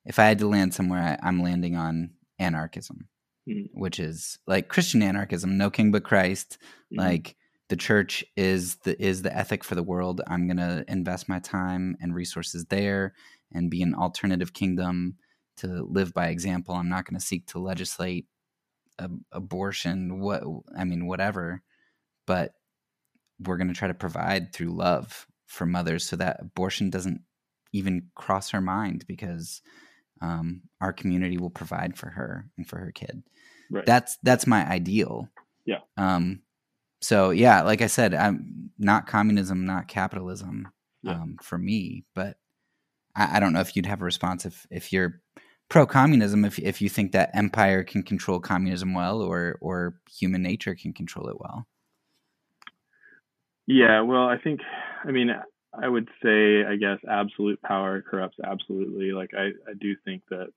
if 0.06 0.20
I 0.20 0.26
had 0.26 0.40
to 0.40 0.48
land 0.48 0.74
somewhere, 0.74 1.20
I, 1.22 1.28
I'm 1.28 1.42
landing 1.42 1.76
on 1.76 2.12
anarchism 2.40 3.08
Mhm. 3.50 3.70
which 3.74 3.98
is 4.00 4.38
like 4.46 4.68
Christian 4.68 5.02
anarchism, 5.02 5.58
no 5.58 5.70
king 5.70 5.90
but 5.92 6.04
Christ. 6.04 6.58
Mhm. 6.94 6.98
Like 6.98 7.36
the 7.70 7.76
church 7.76 8.24
is 8.36 8.76
the 8.78 9.02
is 9.02 9.22
the 9.22 9.36
ethic 9.36 9.64
for 9.64 9.76
the 9.76 9.84
world. 9.84 10.22
I'm 10.28 10.48
gonna 10.48 10.84
invest 10.88 11.28
my 11.28 11.40
time 11.40 11.98
and 12.02 12.16
resources 12.16 12.66
there 12.66 13.14
and 13.52 13.70
be 13.70 13.82
an 13.82 13.94
alternative 13.96 14.54
kingdom 14.54 15.18
to 15.58 15.84
live 15.90 16.14
by 16.14 16.28
example. 16.28 16.76
I'm 16.76 16.90
not 16.90 17.06
gonna 17.06 17.20
seek 17.20 17.48
to 17.48 17.60
legislate 17.60 18.28
ab- 19.00 19.22
abortion. 19.32 20.20
What 20.20 20.44
I 20.78 20.84
mean, 20.84 21.08
whatever. 21.08 21.62
But 22.26 22.54
we're 23.40 23.58
gonna 23.58 23.74
try 23.74 23.88
to 23.88 23.94
provide 23.94 24.54
through 24.54 24.70
love 24.76 25.28
for 25.46 25.66
mothers 25.66 26.06
so 26.06 26.16
that 26.16 26.42
abortion 26.42 26.90
doesn't 26.90 27.22
even 27.74 28.10
cross 28.16 28.50
her 28.52 28.62
mind 28.62 29.06
because 29.08 29.62
um, 30.22 30.62
our 30.82 30.92
community 30.94 31.38
will 31.38 31.50
provide 31.50 31.96
for 31.98 32.10
her 32.10 32.48
and 32.58 32.68
for 32.68 32.80
her 32.80 32.92
kid 32.92 33.22
right. 33.70 33.86
that's 33.86 34.18
that's 34.24 34.48
my 34.48 34.68
ideal 34.68 35.30
Yeah. 35.66 35.80
um 35.96 36.42
so 37.02 37.30
yeah 37.30 37.62
like 37.62 37.82
i 37.82 37.88
said 37.88 38.14
i'm 38.14 38.72
not 38.78 39.08
communism 39.08 39.66
not 39.66 39.88
capitalism 39.88 40.68
Yeah. 41.04 41.14
um 41.14 41.38
for 41.42 41.58
me 41.58 42.04
but 42.16 42.38
I, 43.16 43.38
I 43.38 43.40
don't 43.40 43.54
know 43.54 43.60
if 43.62 43.76
you'd 43.76 43.86
have 43.86 44.02
a 44.02 44.06
response 44.06 44.46
if 44.46 44.66
if 44.72 44.94
you're 44.94 45.22
pro-communism 45.70 46.46
if 46.46 46.60
if 46.60 46.82
you 46.82 46.90
think 46.90 47.12
that 47.12 47.32
empire 47.36 47.84
can 47.84 48.04
control 48.04 48.40
communism 48.40 48.94
well 48.94 49.22
or 49.22 49.58
or 49.62 49.96
human 50.10 50.42
nature 50.42 50.76
can 50.76 50.94
control 50.94 51.28
it 51.30 51.40
well 51.40 51.68
Yeah, 53.68 54.02
well, 54.02 54.28
I 54.28 54.38
think, 54.38 54.62
I 55.04 55.12
mean, 55.12 55.30
I 55.74 55.88
would 55.88 56.08
say, 56.24 56.64
I 56.64 56.78
guess, 56.78 57.00
absolute 57.10 57.62
power 57.62 58.02
corrupts 58.02 58.38
absolutely. 58.44 59.12
Like, 59.12 59.32
I, 59.38 59.48
I 59.70 59.74
do 59.80 59.96
think 60.06 60.24
that 60.30 60.48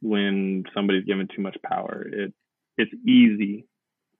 when 0.00 0.64
somebody's 0.74 1.04
given 1.04 1.28
too 1.34 1.42
much 1.42 1.56
power, 1.62 2.06
it 2.10 2.32
it's 2.76 2.92
easy 3.06 3.66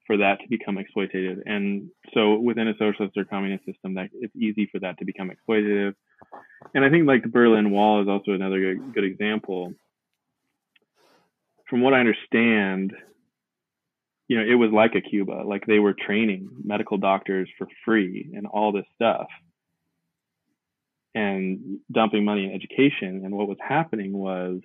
for 0.08 0.16
that 0.16 0.40
to 0.40 0.48
become 0.48 0.78
exploitative. 0.78 1.42
And 1.46 1.90
so 2.14 2.38
within 2.40 2.66
a 2.66 2.72
socialist 2.78 3.16
or 3.16 3.24
communist 3.24 3.66
system, 3.66 3.94
that 3.94 4.08
it's 4.14 4.34
easy 4.34 4.66
for 4.72 4.80
that 4.80 4.98
to 4.98 5.04
become 5.04 5.30
exploitative. 5.30 5.94
And 6.74 6.84
I 6.84 6.90
think 6.90 7.06
like 7.06 7.22
the 7.22 7.28
Berlin 7.28 7.70
Wall 7.70 8.02
is 8.02 8.08
also 8.08 8.32
another 8.32 8.58
good, 8.58 8.94
good 8.94 9.04
example. 9.04 9.74
From 11.68 11.82
what 11.82 11.92
I 11.92 12.00
understand, 12.00 12.94
you 14.28 14.38
know, 14.38 14.44
it 14.50 14.54
was 14.54 14.70
like 14.72 14.94
a 14.94 15.02
Cuba. 15.02 15.42
Like 15.46 15.66
they 15.66 15.78
were 15.78 15.92
training 15.94 16.48
medical 16.64 16.96
doctors 16.96 17.48
for 17.58 17.68
free 17.84 18.30
and 18.34 18.46
all 18.46 18.72
this 18.72 18.86
stuff 18.96 19.28
and 21.14 21.80
dumping 21.92 22.24
money 22.24 22.46
in 22.46 22.52
education. 22.52 23.22
And 23.24 23.34
what 23.34 23.48
was 23.48 23.58
happening 23.60 24.16
was 24.16 24.60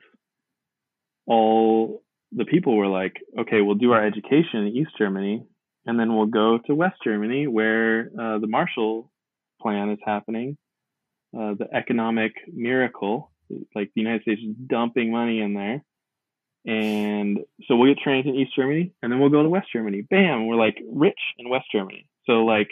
all 1.26 2.02
the 2.36 2.46
people 2.46 2.76
were 2.76 2.88
like, 2.88 3.16
okay, 3.40 3.62
we'll 3.62 3.76
do 3.76 3.92
our 3.92 4.06
education 4.06 4.62
in 4.62 4.68
East 4.68 4.92
Germany 4.98 5.46
and 5.86 6.00
then 6.00 6.16
we'll 6.16 6.28
go 6.28 6.60
to 6.66 6.76
West 6.76 6.98
Germany 7.04 7.48
where 7.48 8.10
uh, 8.20 8.40
the 8.40 8.48
Marshall 8.48 9.12
Plan 9.62 9.90
is 9.90 10.00
happening, 10.06 10.58
uh, 11.38 11.54
the 11.58 11.68
economic 11.74 12.34
miracle, 12.52 13.32
like 13.76 13.92
the 13.96 14.02
United 14.02 14.24
States 14.24 14.42
is 14.42 14.56
dumping 14.68 15.12
money 15.12 15.42
in 15.42 15.54
there. 15.54 15.84
And 16.66 17.40
so 17.68 17.76
we'll 17.76 17.94
get 17.94 18.02
trained 18.02 18.26
in 18.26 18.36
East 18.36 18.56
Germany 18.56 18.94
and 19.02 19.12
then 19.12 19.20
we'll 19.20 19.30
go 19.30 19.44
to 19.44 19.50
West 19.50 19.68
Germany. 19.72 20.02
Bam, 20.02 20.48
we're 20.48 20.56
like 20.56 20.78
rich 20.92 21.20
in 21.38 21.50
West 21.50 21.66
Germany. 21.72 22.08
So 22.26 22.46
like 22.46 22.70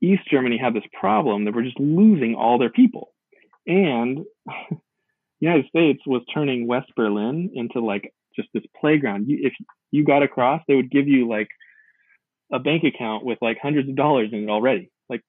East 0.00 0.22
Germany 0.30 0.58
had 0.58 0.74
this 0.74 0.84
problem 0.92 1.44
that 1.44 1.54
we're 1.54 1.62
just 1.62 1.80
losing 1.80 2.34
all 2.34 2.58
their 2.58 2.70
people. 2.70 3.12
And 3.66 4.24
the 4.46 4.76
United 5.40 5.66
States 5.68 6.00
was 6.06 6.22
turning 6.32 6.66
West 6.66 6.90
Berlin 6.96 7.50
into 7.54 7.80
like 7.80 8.12
just 8.36 8.48
this 8.52 8.64
playground. 8.80 9.28
You, 9.28 9.38
if 9.42 9.52
you 9.90 10.04
got 10.04 10.22
across, 10.22 10.62
they 10.68 10.74
would 10.74 10.90
give 10.90 11.08
you 11.08 11.28
like 11.28 11.48
a 12.52 12.58
bank 12.58 12.84
account 12.84 13.24
with 13.24 13.38
like 13.42 13.58
hundreds 13.60 13.88
of 13.88 13.96
dollars 13.96 14.30
in 14.32 14.44
it 14.44 14.50
already. 14.50 14.90
Like, 15.08 15.22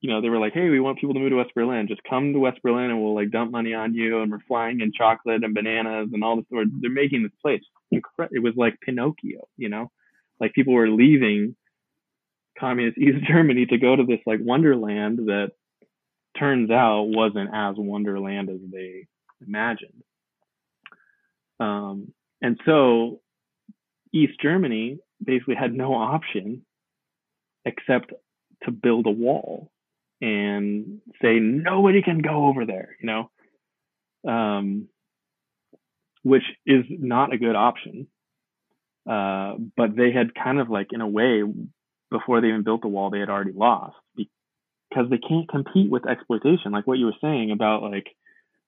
you 0.00 0.10
know, 0.10 0.20
they 0.20 0.28
were 0.28 0.38
like, 0.38 0.54
hey, 0.54 0.68
we 0.68 0.80
want 0.80 0.98
people 0.98 1.14
to 1.14 1.20
move 1.20 1.30
to 1.30 1.36
West 1.36 1.54
Berlin. 1.54 1.88
Just 1.88 2.02
come 2.08 2.32
to 2.32 2.38
West 2.38 2.60
Berlin 2.62 2.90
and 2.90 3.02
we'll 3.02 3.14
like 3.14 3.30
dump 3.30 3.52
money 3.52 3.74
on 3.74 3.94
you. 3.94 4.20
And 4.20 4.30
we're 4.30 4.40
flying 4.48 4.80
in 4.80 4.92
chocolate 4.92 5.44
and 5.44 5.54
bananas 5.54 6.08
and 6.12 6.24
all 6.24 6.36
this. 6.36 6.46
Or 6.50 6.64
they're 6.80 6.90
making 6.90 7.22
this 7.22 7.32
place. 7.40 7.62
It 7.90 8.42
was 8.42 8.54
like 8.56 8.80
Pinocchio, 8.80 9.46
you 9.56 9.68
know, 9.68 9.90
like 10.40 10.54
people 10.54 10.74
were 10.74 10.88
leaving 10.88 11.54
communist 12.58 12.98
East 12.98 13.24
Germany 13.28 13.66
to 13.66 13.78
go 13.78 13.94
to 13.94 14.04
this 14.04 14.20
like 14.26 14.40
wonderland 14.42 15.18
that 15.26 15.52
turns 16.38 16.70
out 16.70 17.02
wasn't 17.02 17.50
as 17.52 17.74
wonderland 17.76 18.48
as 18.48 18.60
they 18.72 19.06
imagined. 19.46 20.02
Um, 21.60 22.12
and 22.42 22.60
so 22.66 23.20
East 24.12 24.34
Germany 24.42 24.98
basically 25.24 25.54
had 25.54 25.72
no 25.72 25.94
option 25.94 26.62
except 27.64 28.12
to 28.64 28.70
build 28.70 29.06
a 29.06 29.10
wall 29.10 29.70
and 30.20 31.00
say 31.20 31.38
nobody 31.38 32.02
can 32.02 32.20
go 32.20 32.46
over 32.46 32.66
there, 32.66 32.96
you 33.00 33.06
know, 33.06 34.30
um, 34.30 34.88
which 36.22 36.44
is 36.66 36.84
not 36.88 37.32
a 37.32 37.38
good 37.38 37.56
option. 37.56 38.06
Uh, 39.08 39.54
but 39.76 39.96
they 39.96 40.12
had 40.12 40.34
kind 40.34 40.60
of 40.60 40.70
like, 40.70 40.88
in 40.92 41.00
a 41.00 41.08
way, 41.08 41.42
before 42.10 42.40
they 42.40 42.48
even 42.48 42.62
built 42.62 42.82
the 42.82 42.88
wall, 42.88 43.10
they 43.10 43.18
had 43.18 43.30
already 43.30 43.52
lost 43.52 43.96
because 44.16 45.10
they 45.10 45.18
can't 45.18 45.48
compete 45.48 45.90
with 45.90 46.06
exploitation, 46.06 46.70
like 46.70 46.86
what 46.86 46.98
you 46.98 47.06
were 47.06 47.14
saying 47.20 47.50
about 47.50 47.82
like 47.82 48.06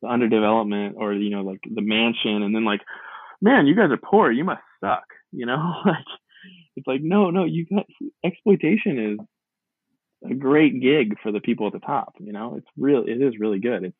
the 0.02 0.08
underdevelopment 0.08 0.94
or 0.96 1.12
you 1.12 1.30
know 1.30 1.42
like 1.42 1.60
the 1.62 1.82
mansion, 1.82 2.42
and 2.42 2.54
then 2.54 2.64
like, 2.64 2.80
man, 3.40 3.66
you 3.66 3.74
guys 3.74 3.90
are 3.90 3.96
poor, 3.96 4.30
you 4.30 4.44
must 4.44 4.62
suck, 4.82 5.04
you 5.32 5.46
know, 5.46 5.74
like 5.86 6.04
it's 6.76 6.86
like 6.86 7.02
no, 7.02 7.30
no, 7.30 7.44
you 7.44 7.66
got 7.66 7.86
exploitation 8.24 9.12
is 9.12 10.30
a 10.30 10.34
great 10.34 10.80
gig 10.80 11.16
for 11.22 11.32
the 11.32 11.40
people 11.40 11.66
at 11.66 11.72
the 11.72 11.80
top, 11.80 12.14
you 12.18 12.32
know, 12.32 12.54
it's 12.56 12.66
real, 12.76 13.04
it 13.06 13.20
is 13.20 13.38
really 13.38 13.58
good. 13.58 13.84
It's 13.84 13.96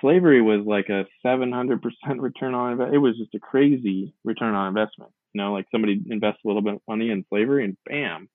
slavery 0.00 0.42
was 0.42 0.64
like 0.66 0.88
a 0.88 1.06
700% 1.24 1.80
return 2.18 2.54
on 2.54 2.72
investment. 2.72 2.94
It 2.94 2.98
was 2.98 3.16
just 3.16 3.34
a 3.34 3.40
crazy 3.40 4.14
return 4.24 4.54
on 4.54 4.68
investment. 4.68 5.12
You 5.32 5.42
know, 5.42 5.52
like 5.52 5.66
somebody 5.70 6.00
invests 6.08 6.40
a 6.44 6.48
little 6.48 6.62
bit 6.62 6.74
of 6.74 6.80
money 6.88 7.10
in 7.10 7.24
slavery 7.28 7.64
and 7.64 7.76
bam. 7.86 8.28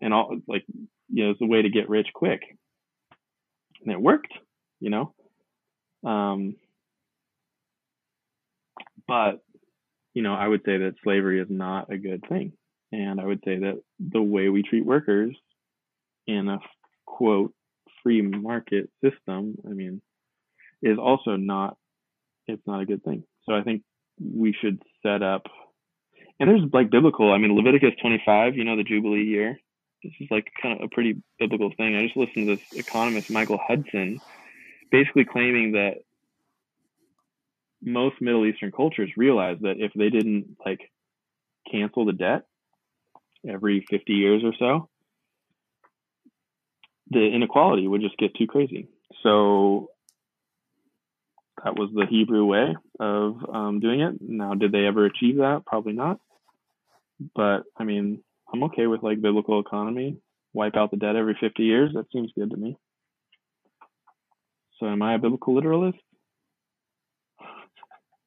And 0.00 0.14
all 0.14 0.36
like, 0.48 0.64
you 1.08 1.24
know, 1.24 1.30
it's 1.30 1.42
a 1.42 1.46
way 1.46 1.62
to 1.62 1.68
get 1.68 1.88
rich 1.88 2.08
quick. 2.14 2.40
And 3.82 3.92
it 3.92 4.00
worked, 4.00 4.32
you 4.80 4.90
know. 4.90 5.14
Um, 6.04 6.56
but, 9.10 9.42
you 10.14 10.22
know, 10.22 10.34
I 10.34 10.46
would 10.46 10.60
say 10.64 10.78
that 10.78 10.94
slavery 11.02 11.40
is 11.40 11.48
not 11.50 11.92
a 11.92 11.98
good 11.98 12.22
thing. 12.28 12.52
And 12.92 13.20
I 13.20 13.24
would 13.24 13.40
say 13.44 13.58
that 13.58 13.82
the 13.98 14.22
way 14.22 14.48
we 14.48 14.62
treat 14.62 14.86
workers 14.86 15.36
in 16.28 16.48
a 16.48 16.58
quote 17.06 17.52
free 18.04 18.22
market 18.22 18.88
system, 19.02 19.56
I 19.66 19.70
mean, 19.70 20.00
is 20.80 20.96
also 20.96 21.34
not 21.34 21.76
it's 22.46 22.62
not 22.66 22.82
a 22.82 22.86
good 22.86 23.02
thing. 23.02 23.24
So 23.46 23.54
I 23.54 23.62
think 23.62 23.82
we 24.20 24.54
should 24.60 24.80
set 25.02 25.22
up 25.24 25.46
and 26.38 26.48
there's 26.48 26.62
like 26.72 26.90
biblical, 26.90 27.32
I 27.32 27.38
mean 27.38 27.56
Leviticus 27.56 27.94
25, 28.00 28.56
you 28.56 28.64
know 28.64 28.76
the 28.76 28.84
jubilee 28.84 29.24
year. 29.24 29.58
This 30.04 30.12
is 30.20 30.28
like 30.30 30.46
kind 30.62 30.80
of 30.80 30.84
a 30.84 30.88
pretty 30.88 31.20
biblical 31.38 31.70
thing. 31.76 31.96
I 31.96 32.02
just 32.04 32.16
listened 32.16 32.48
to 32.48 32.56
this 32.56 32.64
economist 32.86 33.28
Michael 33.28 33.58
Hudson 33.66 34.20
basically 34.90 35.24
claiming 35.24 35.72
that 35.72 35.96
most 37.82 38.20
Middle 38.20 38.46
Eastern 38.46 38.72
cultures 38.72 39.10
realize 39.16 39.58
that 39.62 39.76
if 39.78 39.92
they 39.94 40.10
didn't 40.10 40.56
like 40.64 40.80
cancel 41.70 42.04
the 42.04 42.12
debt 42.12 42.42
every 43.48 43.86
50 43.88 44.12
years 44.12 44.42
or 44.44 44.52
so, 44.58 44.88
the 47.10 47.20
inequality 47.20 47.86
would 47.86 48.02
just 48.02 48.16
get 48.18 48.34
too 48.34 48.46
crazy. 48.46 48.88
So 49.22 49.90
that 51.64 51.76
was 51.76 51.90
the 51.92 52.06
Hebrew 52.08 52.44
way 52.44 52.76
of 52.98 53.36
um, 53.52 53.80
doing 53.80 54.00
it. 54.00 54.14
Now, 54.20 54.54
did 54.54 54.72
they 54.72 54.86
ever 54.86 55.04
achieve 55.04 55.36
that? 55.36 55.62
Probably 55.66 55.92
not. 55.92 56.20
But 57.34 57.64
I 57.76 57.84
mean, 57.84 58.22
I'm 58.52 58.64
okay 58.64 58.86
with 58.86 59.02
like 59.02 59.20
biblical 59.20 59.60
economy. 59.60 60.16
Wipe 60.52 60.76
out 60.76 60.90
the 60.90 60.96
debt 60.96 61.16
every 61.16 61.36
50 61.40 61.62
years. 61.62 61.90
That 61.94 62.06
seems 62.12 62.32
good 62.36 62.50
to 62.50 62.56
me. 62.56 62.76
So, 64.78 64.86
am 64.86 65.02
I 65.02 65.14
a 65.14 65.18
biblical 65.18 65.54
literalist? 65.54 65.98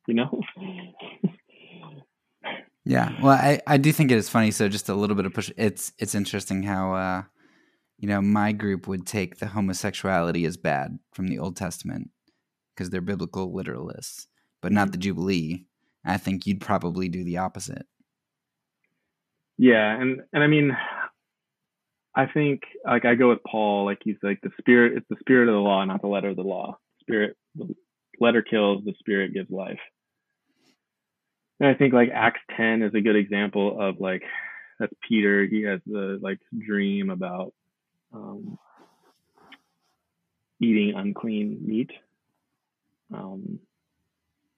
You 0.07 0.13
know? 0.13 0.41
Yeah. 2.85 3.11
Well, 3.21 3.37
I, 3.37 3.61
I 3.65 3.77
do 3.77 3.91
think 3.91 4.11
it 4.11 4.17
is 4.17 4.29
funny. 4.29 4.51
So 4.51 4.67
just 4.67 4.89
a 4.89 4.95
little 4.95 5.15
bit 5.15 5.25
of 5.25 5.33
push. 5.33 5.51
It's 5.57 5.93
it's 5.99 6.15
interesting 6.15 6.63
how 6.63 6.93
uh, 6.93 7.23
you 7.97 8.07
know 8.09 8.21
my 8.21 8.51
group 8.51 8.87
would 8.87 9.05
take 9.05 9.37
the 9.37 9.47
homosexuality 9.47 10.45
as 10.45 10.57
bad 10.57 10.99
from 11.13 11.27
the 11.27 11.39
Old 11.39 11.55
Testament 11.55 12.09
because 12.75 12.89
they're 12.89 13.01
biblical 13.01 13.51
literalists, 13.51 14.27
but 14.61 14.71
not 14.71 14.91
the 14.91 14.97
Jubilee. 14.97 15.65
I 16.05 16.17
think 16.17 16.45
you'd 16.45 16.59
probably 16.59 17.07
do 17.07 17.23
the 17.23 17.37
opposite. 17.37 17.85
Yeah, 19.57 19.99
and 19.99 20.21
and 20.33 20.43
I 20.43 20.47
mean, 20.47 20.75
I 22.15 22.25
think 22.25 22.63
like 22.85 23.05
I 23.05 23.15
go 23.15 23.29
with 23.29 23.43
Paul. 23.49 23.85
Like 23.85 23.99
he's 24.03 24.17
like 24.21 24.41
the 24.41 24.51
spirit. 24.59 24.97
It's 24.97 25.07
the 25.09 25.15
spirit 25.21 25.47
of 25.47 25.53
the 25.53 25.59
law, 25.59 25.85
not 25.85 26.01
the 26.01 26.07
letter 26.07 26.29
of 26.29 26.35
the 26.35 26.41
law. 26.41 26.77
Spirit, 26.99 27.37
the 27.55 27.73
letter 28.19 28.41
kills. 28.41 28.83
The 28.83 28.93
spirit 28.99 29.33
gives 29.33 29.49
life. 29.49 29.79
And 31.59 31.69
I 31.69 31.73
think 31.73 31.93
like 31.93 32.09
Acts 32.13 32.41
10 32.57 32.81
is 32.81 32.93
a 32.93 33.01
good 33.01 33.15
example 33.15 33.79
of 33.79 33.99
like 33.99 34.23
that's 34.79 34.93
Peter. 35.07 35.45
He 35.45 35.63
has 35.63 35.79
the 35.85 36.19
like 36.21 36.39
dream 36.57 37.09
about 37.09 37.53
um, 38.13 38.57
eating 40.59 40.93
unclean 40.95 41.59
meat. 41.61 41.91
Um, 43.13 43.59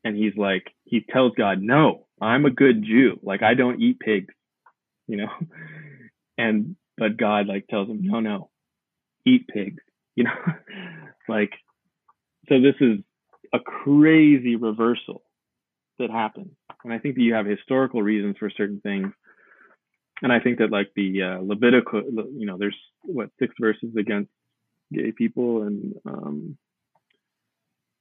and 0.03 0.15
he's 0.15 0.35
like, 0.37 0.71
he 0.83 1.01
tells 1.01 1.33
God, 1.35 1.61
no, 1.61 2.05
I'm 2.21 2.45
a 2.45 2.51
good 2.51 2.83
Jew. 2.83 3.19
Like 3.23 3.43
I 3.43 3.55
don't 3.55 3.81
eat 3.81 3.99
pigs, 3.99 4.33
you 5.07 5.17
know? 5.17 5.29
And, 6.37 6.75
but 6.97 7.15
God 7.15 7.47
like 7.47 7.65
tells 7.69 7.87
him, 7.87 7.99
no, 8.01 8.19
no, 8.19 8.49
eat 9.25 9.47
pigs, 9.47 9.81
you 10.15 10.25
know? 10.25 10.35
like, 11.29 11.51
so 12.49 12.59
this 12.59 12.75
is 12.81 12.99
a 13.53 13.59
crazy 13.59 14.57
reversal 14.57 15.23
that 15.97 16.09
happens. 16.09 16.51
And 16.85 16.93
I 16.93 16.99
think 16.99 17.15
that 17.15 17.21
you 17.21 17.33
have 17.33 17.47
historical 17.47 18.03
reasons 18.03 18.37
for 18.37 18.51
certain 18.51 18.79
things. 18.79 19.11
And 20.21 20.31
I 20.31 20.39
think 20.39 20.59
that 20.59 20.71
like 20.71 20.91
the 20.95 21.23
uh, 21.23 21.39
Levitical, 21.41 22.03
you 22.37 22.45
know, 22.45 22.57
there's 22.57 22.77
what 23.01 23.31
six 23.39 23.55
verses 23.59 23.95
against 23.97 24.29
gay 24.93 25.11
people, 25.11 25.63
and 25.63 25.95
um, 26.05 26.57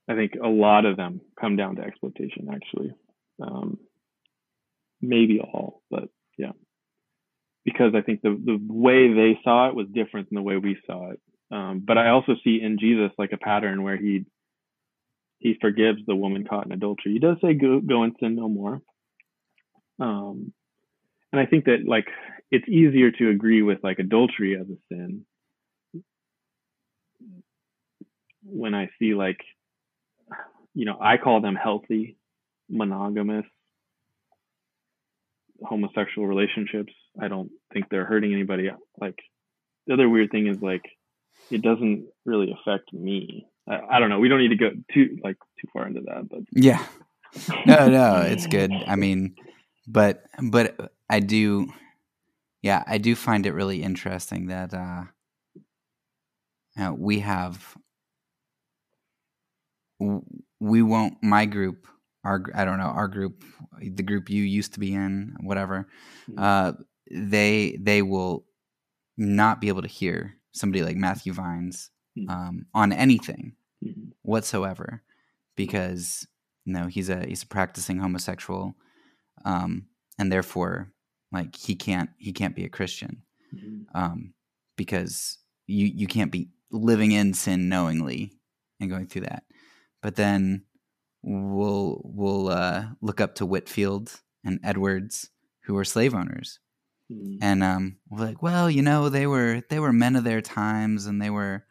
I 0.09 0.15
think 0.15 0.35
a 0.41 0.49
lot 0.49 0.85
of 0.85 0.97
them 0.97 1.23
come 1.41 1.57
down 1.57 1.77
to 1.77 1.83
exploitation. 1.83 2.49
Actually, 2.53 2.93
um, 3.43 3.79
maybe 5.01 5.41
all, 5.41 5.83
but 5.91 6.11
yeah, 6.39 6.53
because 7.65 7.95
I 7.97 8.03
think 8.03 8.23
the 8.23 8.31
the 8.31 8.61
way 8.63 9.13
they 9.13 9.41
saw 9.43 9.69
it 9.69 9.75
was 9.75 9.89
different 9.93 10.29
than 10.29 10.37
the 10.37 10.43
way 10.43 10.57
we 10.57 10.77
saw 10.87 11.11
it. 11.11 11.21
Um, 11.51 11.83
but 11.85 11.99
I 11.99 12.11
also 12.11 12.35
see 12.45 12.61
in 12.63 12.79
Jesus 12.79 13.11
like 13.19 13.33
a 13.33 13.39
pattern 13.39 13.83
where 13.83 13.97
he 13.97 14.25
he 15.45 15.59
forgives 15.61 16.01
the 16.07 16.17
woman 16.17 16.47
caught 16.47 16.65
in 16.65 16.73
adultery. 16.73 17.13
He 17.13 17.19
does 17.19 17.37
say 17.43 17.53
go, 17.53 17.79
go 17.79 18.03
and 18.03 18.17
sin 18.19 18.35
no 18.35 18.49
more. 18.49 18.81
Um, 20.01 20.55
and 21.31 21.41
I 21.41 21.45
think 21.45 21.67
that 21.67 21.85
like 21.87 22.07
it's 22.51 22.67
easier 22.67 23.11
to 23.11 23.29
agree 23.29 23.61
with 23.61 23.85
like 23.85 23.99
adultery 23.99 24.57
as 24.59 24.67
a 24.67 24.79
sin 24.89 25.27
when 28.43 28.75
I 28.75 28.89
see 28.99 29.15
like 29.15 29.41
you 30.73 30.87
know 30.87 30.97
I 30.99 31.19
call 31.19 31.43
them 31.43 31.57
healthy 31.57 32.17
monogamous 32.71 33.45
homosexual 35.63 36.27
relationships. 36.27 36.93
I 37.21 37.29
don't 37.29 37.51
think 37.73 37.91
they're 37.91 38.07
hurting 38.07 38.33
anybody. 38.33 38.71
Like 38.99 39.19
the 39.87 39.93
other 39.93 40.09
weird 40.09 40.31
thing 40.31 40.47
is 40.47 40.63
like 40.63 40.85
it 41.51 41.61
doesn't 41.61 42.07
really 42.25 42.57
affect 42.59 42.95
me. 42.95 43.47
I, 43.69 43.81
I 43.93 44.01
don't 44.01 44.11
know. 44.11 44.19
We 44.19 44.29
don't 44.29 44.41
need 44.41 44.49
to 44.49 44.57
go 44.57 44.71
too 44.93 45.19
like 45.23 45.37
too 45.61 45.69
far 45.73 45.87
into 45.87 46.01
that, 46.03 46.29
but 46.29 46.41
yeah, 46.53 46.85
no, 47.67 47.89
no, 47.89 48.21
it's 48.21 48.47
good. 48.47 48.73
I 48.87 48.97
mean, 48.97 49.37
but 49.87 50.25
but 50.43 50.93
I 51.09 51.21
do, 51.21 51.69
yeah, 52.63 52.83
I 52.87 52.99
do 52.99 53.15
find 53.15 53.47
it 53.47 53.53
really 53.53 53.83
interesting 53.83 54.47
that 54.49 54.75
uh, 54.75 55.05
uh 56.79 56.93
we 56.97 57.21
have 57.21 57.77
we 60.61 60.83
won't 60.83 61.23
my 61.23 61.47
group 61.47 61.87
our 62.25 62.45
I 62.55 62.65
don't 62.65 62.79
know 62.79 62.85
our 62.85 63.09
group 63.09 63.45
the 63.81 64.03
group 64.03 64.29
you 64.29 64.43
used 64.43 64.75
to 64.75 64.81
be 64.81 64.93
in 64.93 65.35
whatever 65.41 65.89
mm-hmm. 66.29 66.39
uh 66.39 66.73
they 67.11 67.79
they 67.81 68.03
will 68.03 68.45
not 69.17 69.61
be 69.61 69.69
able 69.69 69.83
to 69.83 69.89
hear 69.89 70.37
somebody 70.53 70.83
like 70.83 70.97
Matthew 70.97 71.33
Vines 71.33 71.91
Hmm. 71.94 71.94
Um, 72.29 72.67
on 72.73 72.93
anything 72.93 73.55
mm-hmm. 73.85 74.11
whatsoever 74.23 75.03
because 75.57 76.27
you 76.65 76.73
know 76.73 76.87
he's 76.87 77.09
a 77.09 77.27
he's 77.27 77.43
a 77.43 77.47
practicing 77.47 77.99
homosexual 77.99 78.77
um, 79.45 79.87
and 80.19 80.31
therefore 80.31 80.93
like 81.33 81.57
he 81.57 81.75
can't 81.75 82.11
he 82.19 82.33
can't 82.33 82.55
be 82.55 82.65
a 82.65 82.71
Christian 82.71 83.23
mm-hmm. 83.55 83.83
um, 84.01 84.35
because 84.77 85.39
you 85.67 85.87
you 85.87 86.07
can't 86.07 86.31
be 86.31 86.51
living 86.71 87.13
in 87.13 87.35
sin 87.35 87.69
knowingly 87.69 88.33
and 88.81 88.91
going 88.91 89.07
through 89.07 89.23
that 89.23 89.45
but 90.03 90.17
then 90.17 90.65
we'll 91.23 92.01
we'll 92.05 92.49
uh, 92.49 92.85
look 93.01 93.21
up 93.21 93.35
to 93.37 93.47
Whitefield 93.47 94.21
and 94.45 94.61
Edwards 94.63 95.31
who 95.65 95.75
were 95.75 95.85
slave 95.85 96.15
owners 96.15 96.59
mm-hmm. 97.11 97.39
and 97.43 97.63
um, 97.63 97.97
we're 98.09 98.25
like 98.25 98.43
well 98.43 98.71
you 98.71 98.83
know 98.83 99.09
they 99.09 99.27
were 99.27 99.63
they 99.69 99.79
were 99.79 99.93
men 99.93 100.17
of 100.17 100.25
their 100.25 100.41
times 100.41 101.07
and 101.07 101.21
they 101.21 101.31
were 101.31 101.65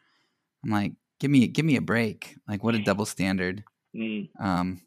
I'm 0.63 0.71
like, 0.71 0.93
give 1.19 1.31
me 1.31 1.47
give 1.47 1.65
me 1.65 1.75
a 1.75 1.81
break. 1.81 2.37
Like, 2.47 2.63
what 2.63 2.75
a 2.75 2.83
double 2.83 3.05
standard. 3.05 3.63
Mm. 3.95 4.29
Um, 4.39 4.81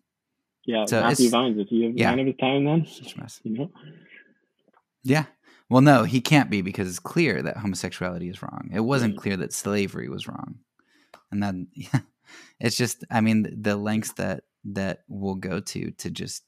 yeah, 0.64 0.84
so 0.86 1.00
Matthew 1.00 1.30
Vines. 1.30 1.58
Is 1.58 1.68
he 1.68 1.86
a 1.86 1.90
yeah. 1.90 2.10
man 2.10 2.20
of 2.20 2.26
his 2.26 2.36
time 2.36 2.64
then? 2.64 2.86
You 3.44 3.58
know? 3.58 3.70
Yeah. 5.04 5.24
Well, 5.68 5.82
no, 5.82 6.04
he 6.04 6.20
can't 6.20 6.50
be 6.50 6.62
because 6.62 6.88
it's 6.88 6.98
clear 6.98 7.42
that 7.42 7.56
homosexuality 7.56 8.28
is 8.28 8.42
wrong. 8.42 8.70
It 8.72 8.80
wasn't 8.80 9.14
right. 9.14 9.20
clear 9.20 9.36
that 9.38 9.52
slavery 9.52 10.08
was 10.08 10.28
wrong, 10.28 10.58
and 11.30 11.42
then 11.42 11.68
yeah, 11.74 12.00
it's 12.60 12.76
just. 12.76 13.04
I 13.10 13.20
mean, 13.20 13.48
the 13.60 13.76
lengths 13.76 14.12
that 14.14 14.44
that 14.64 15.04
we'll 15.08 15.36
go 15.36 15.60
to 15.60 15.90
to 15.92 16.10
just 16.10 16.42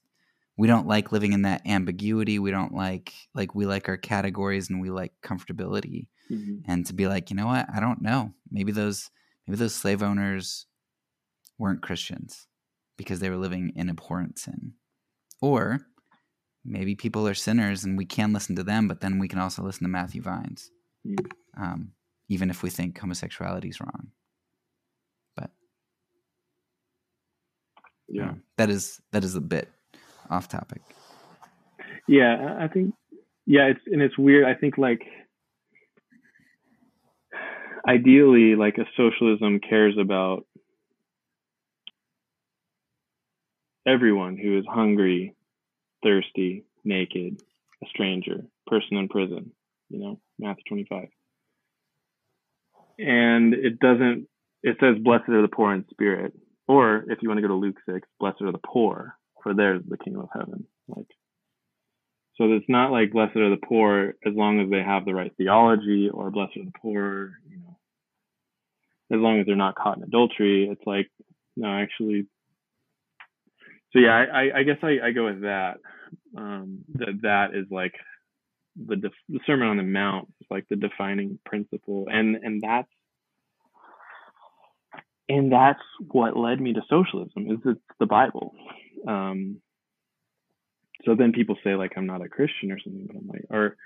we 0.56 0.66
don't 0.66 0.88
like 0.88 1.12
living 1.12 1.32
in 1.32 1.42
that 1.42 1.66
ambiguity. 1.66 2.38
We 2.38 2.50
don't 2.50 2.74
like 2.74 3.12
like 3.34 3.54
we 3.54 3.64
like 3.64 3.88
our 3.88 3.96
categories 3.96 4.70
and 4.70 4.80
we 4.80 4.90
like 4.90 5.12
comfortability. 5.22 6.08
Mm-hmm. 6.30 6.70
And 6.70 6.86
to 6.86 6.92
be 6.92 7.06
like, 7.06 7.30
you 7.30 7.36
know 7.36 7.46
what? 7.46 7.66
I 7.74 7.80
don't 7.80 8.02
know. 8.02 8.32
Maybe 8.50 8.72
those 8.72 9.10
maybe 9.46 9.56
those 9.56 9.74
slave 9.74 10.02
owners 10.02 10.66
weren't 11.58 11.82
Christians 11.82 12.46
because 12.96 13.20
they 13.20 13.30
were 13.30 13.36
living 13.36 13.72
in 13.74 13.88
abhorrent 13.88 14.38
sin. 14.38 14.74
Or 15.40 15.80
maybe 16.64 16.94
people 16.94 17.26
are 17.26 17.34
sinners 17.34 17.84
and 17.84 17.96
we 17.96 18.04
can 18.04 18.32
listen 18.32 18.56
to 18.56 18.62
them, 18.62 18.88
but 18.88 19.00
then 19.00 19.18
we 19.18 19.28
can 19.28 19.38
also 19.38 19.62
listen 19.62 19.84
to 19.84 19.88
Matthew 19.88 20.20
Vines, 20.20 20.70
mm. 21.06 21.30
um, 21.56 21.92
even 22.28 22.50
if 22.50 22.62
we 22.62 22.70
think 22.70 22.98
homosexuality 22.98 23.68
is 23.68 23.80
wrong. 23.80 24.08
But 25.36 25.50
yeah, 28.08 28.20
you 28.20 28.26
know, 28.26 28.38
that 28.56 28.70
is 28.70 29.00
that 29.12 29.24
is 29.24 29.34
a 29.34 29.40
bit 29.40 29.70
off 30.28 30.48
topic. 30.48 30.82
Yeah, 32.06 32.56
I 32.58 32.68
think 32.68 32.94
yeah, 33.46 33.66
it's 33.66 33.80
and 33.86 34.02
it's 34.02 34.18
weird. 34.18 34.44
I 34.44 34.54
think 34.54 34.76
like 34.76 35.02
ideally 37.88 38.54
like 38.54 38.76
a 38.78 38.84
socialism 38.96 39.60
cares 39.60 39.96
about 39.98 40.44
everyone 43.86 44.36
who 44.36 44.58
is 44.58 44.64
hungry, 44.68 45.34
thirsty, 46.02 46.64
naked, 46.84 47.42
a 47.82 47.86
stranger, 47.88 48.44
person 48.66 48.98
in 48.98 49.08
prison, 49.08 49.52
you 49.88 49.98
know, 49.98 50.20
Matthew 50.38 50.64
25. 50.68 51.08
And 52.98 53.54
it 53.54 53.78
doesn't, 53.78 54.28
it 54.62 54.76
says, 54.80 55.02
blessed 55.02 55.28
are 55.28 55.42
the 55.42 55.48
poor 55.48 55.72
in 55.72 55.86
spirit. 55.90 56.34
Or 56.66 57.04
if 57.08 57.22
you 57.22 57.28
want 57.28 57.38
to 57.38 57.42
go 57.42 57.48
to 57.48 57.54
Luke 57.54 57.78
6, 57.88 58.06
blessed 58.20 58.42
are 58.42 58.52
the 58.52 58.58
poor, 58.58 59.16
for 59.42 59.54
theirs 59.54 59.82
the 59.88 59.96
kingdom 59.96 60.22
of 60.22 60.28
heaven. 60.34 60.66
Like, 60.88 61.06
so 62.36 62.52
it's 62.52 62.68
not 62.68 62.92
like 62.92 63.12
blessed 63.12 63.36
are 63.36 63.50
the 63.50 63.66
poor 63.66 64.14
as 64.26 64.34
long 64.34 64.60
as 64.60 64.70
they 64.70 64.82
have 64.82 65.04
the 65.04 65.14
right 65.14 65.32
theology, 65.36 66.10
or 66.12 66.30
blessed 66.30 66.56
are 66.56 66.64
the 66.64 66.72
poor, 66.80 67.32
you 67.48 67.58
know, 67.58 67.67
as 69.10 69.18
long 69.18 69.40
as 69.40 69.46
they're 69.46 69.56
not 69.56 69.74
caught 69.74 69.96
in 69.96 70.02
adultery. 70.02 70.68
It's 70.70 70.86
like, 70.86 71.10
no, 71.56 71.68
actually. 71.68 72.26
So 73.92 74.00
yeah, 74.00 74.24
I, 74.32 74.58
I 74.58 74.62
guess 74.64 74.78
I, 74.82 74.98
I 75.02 75.10
go 75.12 75.24
with 75.26 75.42
that. 75.42 75.76
Um, 76.36 76.84
that 76.94 77.20
that 77.22 77.54
is 77.54 77.66
like 77.70 77.94
the 78.76 78.96
def- 78.96 79.12
the 79.28 79.40
Sermon 79.46 79.68
on 79.68 79.76
the 79.76 79.82
Mount 79.82 80.28
is 80.40 80.46
like 80.50 80.66
the 80.68 80.76
defining 80.76 81.38
principle, 81.44 82.06
and 82.10 82.36
and 82.36 82.60
that's 82.62 82.88
and 85.28 85.52
that's 85.52 85.82
what 86.06 86.36
led 86.36 86.60
me 86.60 86.74
to 86.74 86.82
socialism. 86.88 87.50
Is 87.50 87.58
it's 87.64 87.80
the 87.98 88.06
Bible. 88.06 88.54
Um, 89.06 89.60
so 91.04 91.14
then 91.14 91.32
people 91.32 91.56
say 91.64 91.74
like 91.74 91.92
I'm 91.96 92.06
not 92.06 92.24
a 92.24 92.28
Christian 92.28 92.72
or 92.72 92.78
something, 92.78 93.06
but 93.06 93.16
I'm 93.16 93.26
like, 93.26 93.44
or 93.50 93.76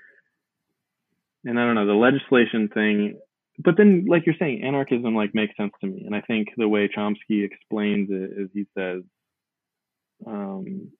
and 1.45 1.59
I 1.59 1.65
don't 1.65 1.75
know 1.75 1.87
the 1.87 1.93
legislation 1.93 2.69
thing 2.73 3.19
but 3.59 3.77
then 3.77 4.05
like 4.07 4.25
you're 4.25 4.35
saying 4.39 4.63
anarchism 4.63 5.15
like 5.15 5.35
makes 5.35 5.55
sense 5.57 5.73
to 5.81 5.87
me 5.87 6.03
and 6.05 6.15
i 6.15 6.21
think 6.21 6.49
the 6.57 6.67
way 6.67 6.87
chomsky 6.87 7.43
explains 7.43 8.09
it 8.11 8.31
is 8.37 8.49
he 8.53 8.65
says 8.77 9.03
um, 10.25 10.91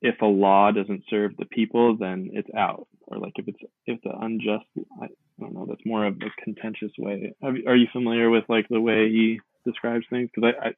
if 0.00 0.20
a 0.22 0.26
law 0.26 0.70
doesn't 0.70 1.04
serve 1.10 1.36
the 1.36 1.46
people, 1.46 1.96
then 1.96 2.30
it's 2.32 2.48
out. 2.56 2.86
Or 3.06 3.18
like 3.18 3.32
if 3.36 3.48
it's 3.48 3.58
if 3.86 4.00
the 4.02 4.10
unjust, 4.10 4.66
I, 5.00 5.08
don't 5.40 5.54
know. 5.54 5.66
That's 5.68 5.84
more 5.84 6.04
of 6.04 6.16
a 6.16 6.42
contentious 6.42 6.92
way. 6.98 7.32
are 7.42 7.76
you 7.76 7.86
familiar 7.92 8.30
with 8.30 8.44
like 8.48 8.66
the 8.68 8.80
way 8.80 9.08
he 9.08 9.40
describes 9.64 10.04
things? 10.10 10.30
Because 10.34 10.54
I, 10.60 10.68
I 10.68 10.72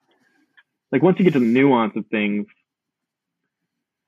like 0.92 1.02
once 1.02 1.18
you 1.18 1.24
get 1.24 1.34
to 1.34 1.40
the 1.40 1.44
nuance 1.44 1.96
of 1.96 2.06
things, 2.06 2.46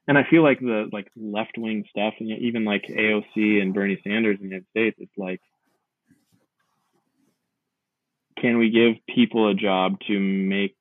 and 0.09 0.19
I 0.19 0.25
feel 0.29 0.43
like 0.43 0.61
the 0.61 0.89
like 0.93 1.09
left 1.17 1.57
wing 1.57 1.85
stuff, 1.91 2.15
and 2.19 2.31
even 2.31 2.65
like 2.65 2.85
AOC 2.89 3.63
and 3.63 3.73
Bernie 3.73 4.01
Sanders 4.05 4.39
in 4.41 4.49
the 4.49 4.49
United 4.49 4.69
States, 4.71 4.97
it's 5.01 5.17
like, 5.17 5.41
can 8.39 8.59
we 8.59 8.71
give 8.71 9.15
people 9.15 9.49
a 9.49 9.55
job 9.55 9.99
to 10.09 10.19
make 10.19 10.77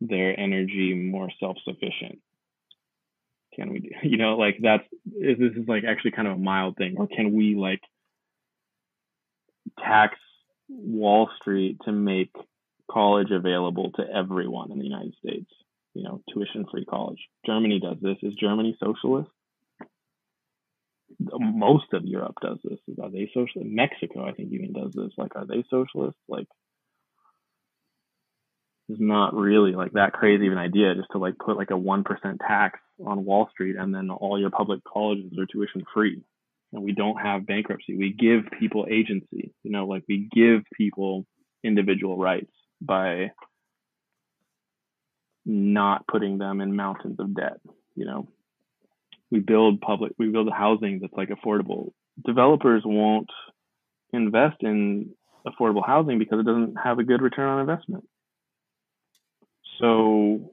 their 0.00 0.38
energy 0.38 0.94
more 0.94 1.28
self 1.40 1.56
sufficient? 1.64 2.20
Can 3.54 3.72
we 3.72 3.80
do, 3.80 3.88
you 4.08 4.16
know, 4.16 4.36
like 4.36 4.58
that's 4.62 4.84
is 5.06 5.38
this 5.38 5.52
is 5.56 5.66
like 5.66 5.84
actually 5.84 6.12
kind 6.12 6.28
of 6.28 6.34
a 6.34 6.40
mild 6.40 6.76
thing, 6.76 6.96
or 6.98 7.08
can 7.08 7.32
we 7.32 7.56
like 7.56 7.80
tax 9.78 10.16
Wall 10.68 11.28
Street 11.40 11.78
to 11.84 11.92
make 11.92 12.30
college 12.88 13.32
available 13.32 13.90
to 13.92 14.04
everyone 14.08 14.70
in 14.70 14.78
the 14.78 14.84
United 14.84 15.14
States? 15.18 15.50
You 15.96 16.02
know, 16.02 16.22
tuition 16.32 16.66
free 16.70 16.84
college. 16.84 17.18
Germany 17.46 17.80
does 17.80 17.96
this. 18.00 18.18
Is 18.22 18.34
Germany 18.34 18.76
socialist? 18.78 19.30
Most 21.18 21.86
of 21.94 22.04
Europe 22.04 22.36
does 22.42 22.58
this. 22.62 22.78
Are 23.02 23.10
they 23.10 23.30
socialist? 23.32 23.70
Mexico, 23.70 24.28
I 24.28 24.32
think, 24.32 24.52
even 24.52 24.72
does 24.72 24.92
this. 24.92 25.12
Like, 25.16 25.34
are 25.36 25.46
they 25.46 25.64
socialist? 25.70 26.18
Like, 26.28 26.46
it's 28.88 29.00
not 29.00 29.34
really 29.34 29.72
like 29.72 29.92
that 29.92 30.12
crazy 30.12 30.46
of 30.46 30.52
an 30.52 30.58
idea 30.58 30.94
just 30.94 31.08
to 31.12 31.18
like 31.18 31.38
put 31.38 31.56
like 31.56 31.70
a 31.70 31.76
one 31.76 32.04
percent 32.04 32.40
tax 32.46 32.78
on 33.04 33.24
Wall 33.24 33.48
Street 33.50 33.76
and 33.76 33.94
then 33.94 34.10
all 34.10 34.38
your 34.38 34.50
public 34.50 34.80
colleges 34.84 35.32
are 35.38 35.46
tuition 35.46 35.84
free. 35.92 36.22
And 36.72 36.82
we 36.82 36.92
don't 36.92 37.16
have 37.16 37.46
bankruptcy. 37.46 37.96
We 37.96 38.12
give 38.12 38.44
people 38.60 38.86
agency. 38.90 39.54
You 39.62 39.70
know, 39.70 39.86
like 39.86 40.04
we 40.08 40.28
give 40.30 40.62
people 40.76 41.26
individual 41.64 42.18
rights 42.18 42.52
by 42.80 43.32
not 45.46 46.06
putting 46.06 46.38
them 46.38 46.60
in 46.60 46.76
mountains 46.76 47.18
of 47.20 47.34
debt. 47.34 47.60
You 47.94 48.04
know, 48.04 48.28
we 49.30 49.38
build 49.38 49.80
public, 49.80 50.12
we 50.18 50.28
build 50.28 50.50
housing 50.52 50.98
that's 51.00 51.14
like 51.14 51.30
affordable. 51.30 51.92
Developers 52.24 52.82
won't 52.84 53.30
invest 54.12 54.56
in 54.60 55.10
affordable 55.46 55.86
housing 55.86 56.18
because 56.18 56.40
it 56.40 56.46
doesn't 56.46 56.76
have 56.82 56.98
a 56.98 57.04
good 57.04 57.22
return 57.22 57.48
on 57.48 57.60
investment. 57.60 58.04
So 59.78 60.52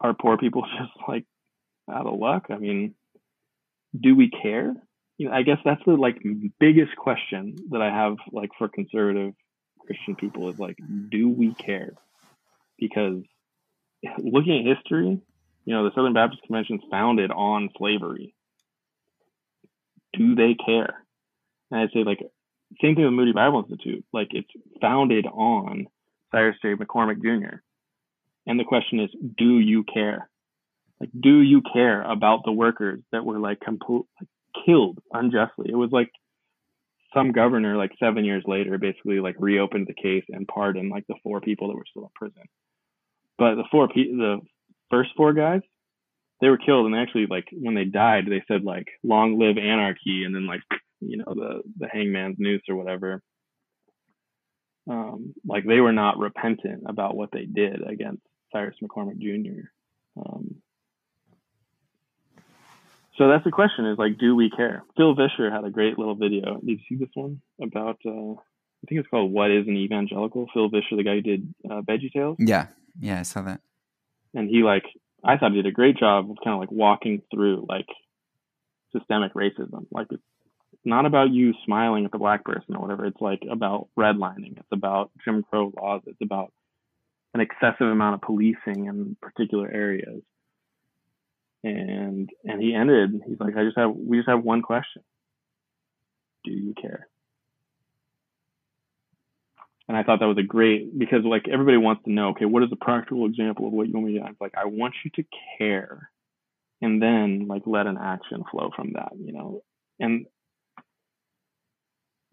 are 0.00 0.14
poor 0.14 0.36
people 0.36 0.62
just 0.78 0.92
like 1.08 1.24
out 1.90 2.06
of 2.06 2.18
luck? 2.18 2.46
I 2.50 2.58
mean, 2.58 2.94
do 3.98 4.14
we 4.14 4.30
care? 4.30 4.74
You 5.16 5.28
know, 5.28 5.34
I 5.34 5.42
guess 5.42 5.58
that's 5.64 5.82
the 5.86 5.92
like 5.92 6.22
biggest 6.58 6.96
question 6.96 7.56
that 7.70 7.82
I 7.82 7.90
have 7.90 8.16
like 8.32 8.50
for 8.58 8.68
conservative 8.68 9.34
Christian 9.86 10.16
people 10.16 10.48
is 10.48 10.58
like, 10.58 10.78
do 11.10 11.28
we 11.28 11.54
care? 11.54 11.92
Because 12.78 13.22
looking 14.18 14.58
at 14.58 14.76
history, 14.76 15.20
you 15.64 15.74
know, 15.74 15.84
the 15.84 15.94
Southern 15.94 16.14
Baptist 16.14 16.42
Convention 16.42 16.76
is 16.76 16.88
founded 16.90 17.30
on 17.30 17.70
slavery. 17.76 18.34
Do 20.12 20.34
they 20.34 20.54
care? 20.54 21.04
And 21.70 21.80
I'd 21.80 21.90
say 21.92 22.04
like 22.04 22.20
same 22.80 22.94
thing 22.94 23.04
with 23.04 23.12
Moody 23.12 23.32
Bible 23.32 23.64
Institute. 23.68 24.04
Like 24.12 24.28
it's 24.30 24.50
founded 24.80 25.26
on 25.26 25.86
Cyrus 26.32 26.56
J. 26.62 26.74
McCormick 26.74 27.22
Jr. 27.22 27.56
And 28.46 28.58
the 28.58 28.64
question 28.64 29.00
is, 29.00 29.10
do 29.36 29.58
you 29.58 29.84
care? 29.84 30.28
Like, 31.00 31.10
do 31.18 31.40
you 31.40 31.62
care 31.72 32.02
about 32.02 32.44
the 32.44 32.52
workers 32.52 33.00
that 33.12 33.24
were 33.24 33.38
like 33.38 33.58
like, 33.64 34.06
killed 34.66 34.98
unjustly? 35.12 35.70
It 35.70 35.76
was 35.76 35.90
like 35.92 36.10
some 37.14 37.32
governor, 37.32 37.76
like 37.76 37.92
seven 37.98 38.24
years 38.24 38.44
later, 38.46 38.78
basically 38.78 39.20
like 39.20 39.36
reopened 39.38 39.86
the 39.88 39.94
case 39.94 40.24
and 40.28 40.46
pardoned 40.46 40.90
like 40.90 41.06
the 41.08 41.16
four 41.22 41.40
people 41.40 41.68
that 41.68 41.76
were 41.76 41.86
still 41.90 42.04
in 42.04 42.10
prison. 42.14 42.42
But 43.40 43.54
the 43.54 43.64
four 43.70 43.88
pe- 43.88 44.12
the 44.12 44.40
first 44.90 45.10
four 45.16 45.32
guys, 45.32 45.62
they 46.42 46.48
were 46.50 46.58
killed, 46.58 46.84
and 46.84 46.94
actually 46.94 47.26
like 47.26 47.46
when 47.50 47.74
they 47.74 47.86
died, 47.86 48.26
they 48.28 48.42
said 48.46 48.64
like 48.64 48.86
"Long 49.02 49.38
live 49.38 49.56
anarchy," 49.56 50.24
and 50.24 50.34
then 50.34 50.46
like 50.46 50.60
you 51.00 51.16
know 51.16 51.32
the 51.34 51.62
the 51.78 51.88
hangman's 51.88 52.36
noose 52.38 52.60
or 52.68 52.76
whatever. 52.76 53.22
Um, 54.90 55.32
like 55.46 55.64
they 55.66 55.80
were 55.80 55.94
not 55.94 56.18
repentant 56.18 56.82
about 56.86 57.16
what 57.16 57.30
they 57.32 57.46
did 57.46 57.80
against 57.82 58.20
Cyrus 58.52 58.76
McCormick 58.82 59.18
Jr. 59.18 59.68
Um, 60.20 60.56
so 63.16 63.28
that's 63.28 63.44
the 63.44 63.50
question: 63.50 63.86
is 63.86 63.96
like, 63.96 64.18
do 64.18 64.36
we 64.36 64.50
care? 64.50 64.84
Phil 64.98 65.14
Vischer 65.14 65.50
had 65.50 65.64
a 65.64 65.70
great 65.70 65.98
little 65.98 66.14
video. 66.14 66.60
Did 66.60 66.78
you 66.78 66.84
see 66.90 66.96
this 66.96 67.14
one 67.14 67.40
about? 67.62 68.00
Uh, 68.04 68.32
I 68.32 68.86
think 68.86 69.00
it's 69.00 69.08
called 69.08 69.32
"What 69.32 69.50
Is 69.50 69.66
an 69.66 69.76
Evangelical." 69.76 70.46
Phil 70.52 70.68
Vischer, 70.68 70.96
the 70.96 71.04
guy 71.04 71.14
who 71.14 71.22
did 71.22 71.54
uh, 71.70 71.80
Veggie 71.80 72.12
Tales. 72.12 72.36
Yeah, 72.38 72.66
yeah, 72.98 73.20
I 73.20 73.22
saw 73.22 73.42
that. 73.42 73.60
And 74.34 74.48
he 74.48 74.62
like 74.62 74.84
I 75.24 75.36
thought 75.36 75.52
he 75.52 75.62
did 75.62 75.66
a 75.66 75.72
great 75.72 75.98
job 75.98 76.30
of 76.30 76.36
kind 76.42 76.54
of 76.54 76.60
like 76.60 76.72
walking 76.72 77.22
through 77.32 77.66
like 77.68 77.86
systemic 78.96 79.34
racism. 79.34 79.86
Like 79.90 80.06
it's 80.10 80.22
not 80.84 81.06
about 81.06 81.30
you 81.30 81.52
smiling 81.64 82.04
at 82.04 82.12
the 82.12 82.18
black 82.18 82.44
person 82.44 82.74
or 82.74 82.80
whatever. 82.80 83.04
It's 83.06 83.20
like 83.20 83.42
about 83.50 83.88
redlining. 83.98 84.58
It's 84.58 84.72
about 84.72 85.10
Jim 85.24 85.44
Crow 85.48 85.72
laws. 85.76 86.02
It's 86.06 86.20
about 86.22 86.52
an 87.34 87.40
excessive 87.40 87.86
amount 87.86 88.14
of 88.14 88.22
policing 88.22 88.86
in 88.86 89.16
particular 89.20 89.70
areas. 89.70 90.22
And 91.62 92.30
and 92.44 92.62
he 92.62 92.74
ended. 92.74 93.20
He's 93.26 93.38
like, 93.38 93.56
I 93.56 93.64
just 93.64 93.76
have 93.76 93.94
we 93.94 94.18
just 94.18 94.28
have 94.28 94.42
one 94.42 94.62
question. 94.62 95.02
Do 96.44 96.52
you 96.52 96.74
care? 96.80 97.06
And 99.90 99.96
I 99.96 100.04
thought 100.04 100.20
that 100.20 100.28
was 100.28 100.38
a 100.38 100.44
great 100.44 100.96
because 100.96 101.24
like 101.24 101.48
everybody 101.52 101.76
wants 101.76 102.04
to 102.04 102.12
know, 102.12 102.28
okay, 102.28 102.44
what 102.44 102.62
is 102.62 102.68
a 102.70 102.76
practical 102.76 103.26
example 103.26 103.66
of 103.66 103.72
what 103.72 103.88
you 103.88 103.94
want 103.94 104.06
me 104.06 104.12
to 104.12 104.18
do? 104.20 104.24
I'm 104.24 104.36
like, 104.40 104.54
I 104.56 104.66
want 104.66 104.94
you 105.04 105.10
to 105.16 105.24
care 105.58 106.12
and 106.80 107.02
then 107.02 107.48
like 107.48 107.62
let 107.66 107.88
an 107.88 107.98
action 108.00 108.44
flow 108.52 108.70
from 108.76 108.92
that, 108.92 109.10
you 109.18 109.32
know. 109.32 109.64
And 109.98 110.26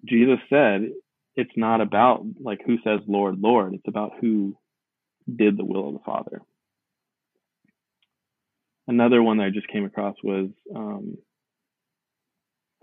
Jesus 0.05 0.37
said 0.51 0.91
it's 1.35 1.57
not 1.57 1.81
about 1.81 2.27
like 2.39 2.59
who 2.63 2.77
says 2.83 2.99
Lord, 3.07 3.39
Lord, 3.39 3.73
it's 3.73 3.87
about 3.87 4.11
who 4.21 4.55
did 5.35 5.57
the 5.57 5.65
will 5.65 5.87
of 5.87 5.93
the 5.95 6.03
Father. 6.05 6.43
Another 8.87 9.23
one 9.23 9.37
that 9.37 9.45
I 9.45 9.49
just 9.49 9.67
came 9.69 9.83
across 9.83 10.15
was 10.23 10.49
um 10.75 11.17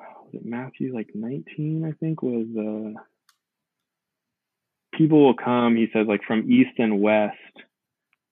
was 0.00 0.30
it 0.32 0.44
Matthew 0.44 0.92
like 0.92 1.10
19, 1.14 1.84
I 1.84 1.92
think 1.92 2.22
was 2.24 2.48
uh 2.58 3.00
people 4.96 5.24
will 5.24 5.34
come, 5.34 5.76
he 5.76 5.88
says, 5.92 6.06
like 6.08 6.22
from 6.26 6.50
east 6.50 6.78
and 6.78 7.00
west 7.00 7.36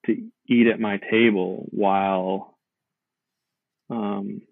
to 0.07 0.17
eat 0.49 0.67
at 0.67 0.81
my 0.81 0.99
table 1.11 1.67
while 1.71 2.57
um, 3.91 4.43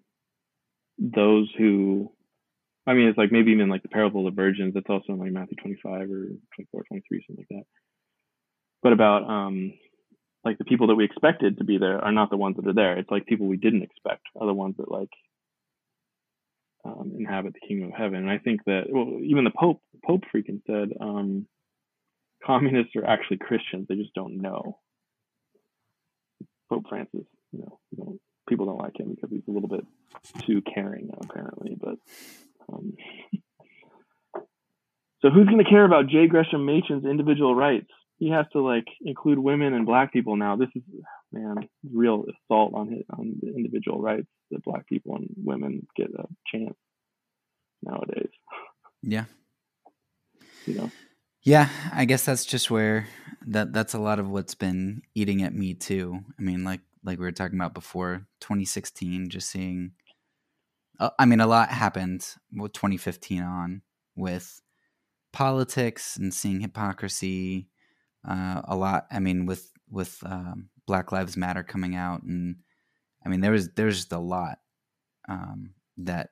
those 0.97 1.49
who, 1.57 2.11
I 2.85 2.93
mean, 2.93 3.07
it's 3.07 3.17
like 3.17 3.31
maybe 3.31 3.51
even 3.51 3.69
like 3.69 3.83
the 3.83 3.89
parable 3.89 4.27
of 4.27 4.33
the 4.33 4.41
virgins, 4.41 4.73
that's 4.73 4.89
also 4.89 5.13
in 5.13 5.19
like 5.19 5.31
Matthew 5.31 5.57
25 5.61 5.93
or 5.93 6.25
24, 6.55 6.83
23, 6.87 7.25
something 7.27 7.45
like 7.49 7.59
that. 7.59 7.65
But 8.83 8.93
about 8.93 9.29
um, 9.29 9.73
like 10.43 10.57
the 10.57 10.65
people 10.65 10.87
that 10.87 10.95
we 10.95 11.05
expected 11.05 11.57
to 11.57 11.63
be 11.63 11.77
there 11.77 12.03
are 12.03 12.11
not 12.11 12.29
the 12.29 12.37
ones 12.37 12.55
that 12.57 12.67
are 12.67 12.73
there. 12.73 12.97
It's 12.97 13.11
like 13.11 13.25
people 13.25 13.47
we 13.47 13.57
didn't 13.57 13.83
expect 13.83 14.23
are 14.39 14.47
the 14.47 14.53
ones 14.53 14.75
that 14.77 14.91
like 14.91 15.11
um, 16.83 17.13
inhabit 17.17 17.53
the 17.53 17.67
kingdom 17.67 17.89
of 17.89 17.97
heaven. 17.97 18.19
And 18.19 18.29
I 18.29 18.39
think 18.39 18.63
that 18.65 18.85
well, 18.89 19.19
even 19.23 19.43
the 19.43 19.51
Pope 19.51 19.81
Pope 20.05 20.23
freaking 20.33 20.61
said 20.65 20.89
um, 20.99 21.45
communists 22.45 22.95
are 22.95 23.05
actually 23.05 23.37
Christians. 23.37 23.87
They 23.87 23.95
just 23.95 24.13
don't 24.13 24.41
know. 24.41 24.79
Pope 26.69 26.85
Francis, 26.89 27.25
you 27.51 27.59
know, 27.59 27.79
you 27.91 28.03
know 28.03 28.17
people 28.47 28.65
don't 28.65 28.77
like 28.77 28.99
him 28.99 29.09
because 29.09 29.29
he's 29.29 29.47
a 29.47 29.51
little 29.51 29.69
bit 29.69 29.85
too 30.45 30.61
caring, 30.61 31.09
apparently. 31.21 31.77
But 31.79 31.95
um, 32.71 32.93
so, 35.21 35.29
who's 35.29 35.47
going 35.47 35.63
to 35.63 35.69
care 35.69 35.85
about 35.85 36.07
J. 36.07 36.27
Gresham 36.27 36.65
Machen's 36.65 37.05
individual 37.05 37.55
rights? 37.55 37.89
He 38.17 38.29
has 38.29 38.45
to 38.53 38.61
like 38.61 38.85
include 39.01 39.39
women 39.39 39.73
and 39.73 39.85
black 39.85 40.13
people 40.13 40.35
now. 40.35 40.55
This 40.55 40.69
is 40.75 40.83
man, 41.31 41.55
real 41.91 42.25
assault 42.25 42.73
on 42.75 42.89
his, 42.89 43.03
on 43.17 43.35
the 43.41 43.47
individual 43.55 43.99
rights 43.99 44.27
that 44.51 44.63
black 44.63 44.87
people 44.87 45.15
and 45.15 45.27
women 45.37 45.87
get 45.95 46.07
a 46.07 46.25
chance 46.53 46.75
nowadays. 47.81 48.29
Yeah. 49.01 49.25
You 50.65 50.75
know. 50.75 50.91
Yeah, 51.43 51.69
I 51.91 52.05
guess 52.05 52.25
that's 52.25 52.45
just 52.45 52.69
where 52.69 53.07
that 53.47 53.73
that's 53.73 53.93
a 53.93 53.99
lot 53.99 54.19
of 54.19 54.29
what's 54.29 54.53
been 54.55 55.01
eating 55.15 55.41
at 55.41 55.53
me 55.53 55.73
too. 55.73 56.19
I 56.37 56.41
mean, 56.41 56.63
like 56.63 56.81
like 57.03 57.17
we 57.17 57.25
were 57.25 57.31
talking 57.31 57.57
about 57.57 57.73
before, 57.73 58.27
2016, 58.39 59.29
just 59.29 59.49
seeing. 59.49 59.93
Uh, 60.99 61.09
I 61.17 61.25
mean, 61.25 61.39
a 61.39 61.47
lot 61.47 61.69
happened 61.69 62.27
with 62.53 62.73
2015 62.73 63.41
on 63.41 63.81
with 64.15 64.61
politics 65.33 66.17
and 66.17 66.33
seeing 66.33 66.61
hypocrisy. 66.61 67.69
Uh, 68.27 68.61
a 68.65 68.75
lot. 68.75 69.07
I 69.11 69.19
mean, 69.19 69.45
with 69.45 69.71
with 69.89 70.19
um, 70.25 70.69
Black 70.87 71.11
Lives 71.11 71.37
Matter 71.37 71.63
coming 71.63 71.95
out, 71.95 72.23
and 72.23 72.57
I 73.25 73.29
mean 73.29 73.41
there 73.41 73.51
was 73.53 73.69
there's 73.71 73.97
just 73.97 74.13
a 74.13 74.19
lot 74.19 74.59
um, 75.29 75.75
that 75.97 76.31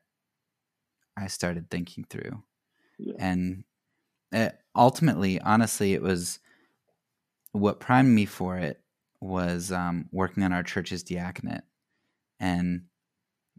I 1.17 1.27
started 1.27 1.69
thinking 1.69 2.03
through, 2.05 2.43
Yeah. 2.99 3.15
and 3.19 3.63
it, 4.32 4.58
ultimately, 4.75 5.40
honestly, 5.41 5.93
it 5.93 6.01
was 6.01 6.40
what 7.51 7.80
primed 7.80 8.14
me 8.14 8.25
for 8.25 8.58
it 8.58 8.82
was 9.22 9.72
um, 9.72 10.08
working 10.11 10.43
on 10.43 10.53
our 10.53 10.64
church's 10.64 11.03
diaconate 11.03 11.64
and 12.40 12.83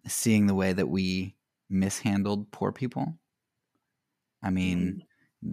seeing 0.07 0.47
the 0.47 0.55
way 0.55 0.73
that 0.73 0.89
we 0.89 1.37
mishandled 1.69 2.51
poor 2.51 2.73
people. 2.73 3.15
I 4.43 4.51
mean, 4.51 5.03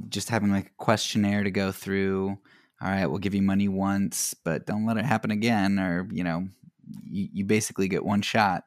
just 0.09 0.29
having 0.29 0.51
like 0.51 0.67
a 0.67 0.83
questionnaire 0.83 1.43
to 1.43 1.51
go 1.51 1.71
through. 1.71 2.37
All 2.79 2.89
right, 2.89 3.07
we'll 3.07 3.17
give 3.17 3.35
you 3.35 3.41
money 3.41 3.67
once, 3.67 4.33
but 4.33 4.65
don't 4.65 4.85
let 4.85 4.97
it 4.97 5.05
happen 5.05 5.31
again. 5.31 5.79
Or 5.79 6.07
you 6.11 6.23
know, 6.23 6.47
you, 7.03 7.27
you 7.33 7.45
basically 7.45 7.87
get 7.87 8.05
one 8.05 8.21
shot. 8.21 8.63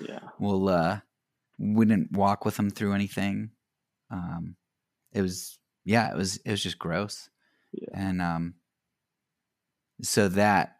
Yeah. 0.00 0.20
We'll 0.38 0.68
uh, 0.68 1.00
we 1.58 1.84
didn't 1.84 2.12
walk 2.12 2.44
with 2.44 2.56
them 2.56 2.70
through 2.70 2.94
anything. 2.94 3.50
Um, 4.10 4.56
it 5.16 5.22
was 5.22 5.58
yeah, 5.84 6.10
it 6.12 6.16
was 6.16 6.36
it 6.38 6.50
was 6.50 6.62
just 6.62 6.78
gross. 6.78 7.28
Yeah. 7.72 7.88
And 7.94 8.22
um, 8.22 8.54
so 10.02 10.28
that 10.28 10.76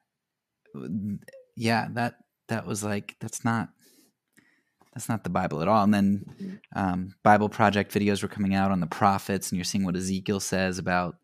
yeah 1.57 1.89
that 1.93 2.15
that 2.49 2.67
was 2.67 2.85
like 2.85 3.17
that's 3.21 3.45
not 3.45 3.71
that's 4.95 5.09
not 5.09 5.25
the 5.25 5.31
bible 5.31 5.63
at 5.63 5.69
all 5.69 5.83
and 5.85 5.93
then 5.95 6.25
Mhm. 6.41 6.61
um, 6.75 7.15
bible 7.23 7.49
project 7.49 7.93
videos 7.95 8.23
were 8.23 8.29
coming 8.29 8.55
out 8.55 8.71
on 8.71 8.81
the 8.81 8.87
prophets 8.87 9.51
and 9.51 9.57
you're 9.57 9.65
seeing 9.65 9.85
what 9.85 9.97
ezekiel 9.97 10.41
says 10.41 10.79
about 10.79 11.17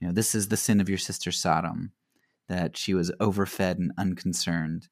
you 0.00 0.06
know 0.08 0.12
this 0.12 0.34
is 0.34 0.48
the 0.48 0.56
sin 0.56 0.80
of 0.80 0.88
your 0.88 0.98
sister 0.98 1.30
sodom 1.30 1.92
that 2.48 2.76
she 2.76 2.94
was 2.94 3.12
overfed 3.20 3.78
and 3.78 3.92
unconcerned 3.98 4.88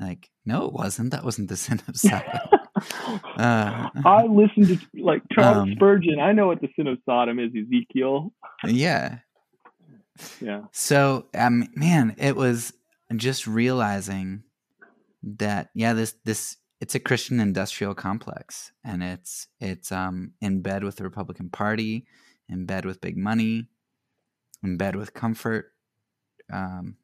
like 0.00 0.30
no 0.46 0.66
it 0.66 0.72
wasn't 0.72 1.10
that 1.10 1.24
wasn't 1.24 1.48
the 1.48 1.56
sin 1.66 1.80
of 1.88 1.96
sodom 1.96 2.57
Uh, 3.38 3.88
I 4.04 4.24
listened 4.26 4.68
to 4.68 5.02
like 5.02 5.22
Charles 5.32 5.68
Um, 5.68 5.72
Spurgeon. 5.76 6.18
I 6.20 6.32
know 6.32 6.48
what 6.48 6.60
the 6.60 6.68
sin 6.76 6.88
of 6.88 6.98
Sodom 7.06 7.38
is, 7.38 7.50
Ezekiel. 7.54 8.32
yeah 8.66 9.18
Yeah. 10.40 10.62
So, 10.72 11.26
um, 11.34 11.68
man, 11.74 12.14
it 12.18 12.36
was 12.36 12.72
just 13.16 13.46
realizing 13.46 14.42
that 15.22 15.70
yeah, 15.74 15.92
this 15.92 16.14
this 16.24 16.56
it's 16.80 16.94
a 16.94 17.00
Christian 17.00 17.40
industrial 17.40 17.94
complex, 17.94 18.72
and 18.84 19.02
it's 19.02 19.48
it's 19.60 19.92
um 19.92 20.32
in 20.40 20.62
bed 20.62 20.84
with 20.84 20.96
the 20.96 21.04
Republican 21.04 21.50
Party, 21.50 22.06
in 22.48 22.66
bed 22.66 22.84
with 22.84 23.00
big 23.00 23.16
money, 23.16 23.68
in 24.62 24.76
bed 24.76 24.96
with 24.96 25.14
comfort. 25.14 25.72
Um, 26.52 26.96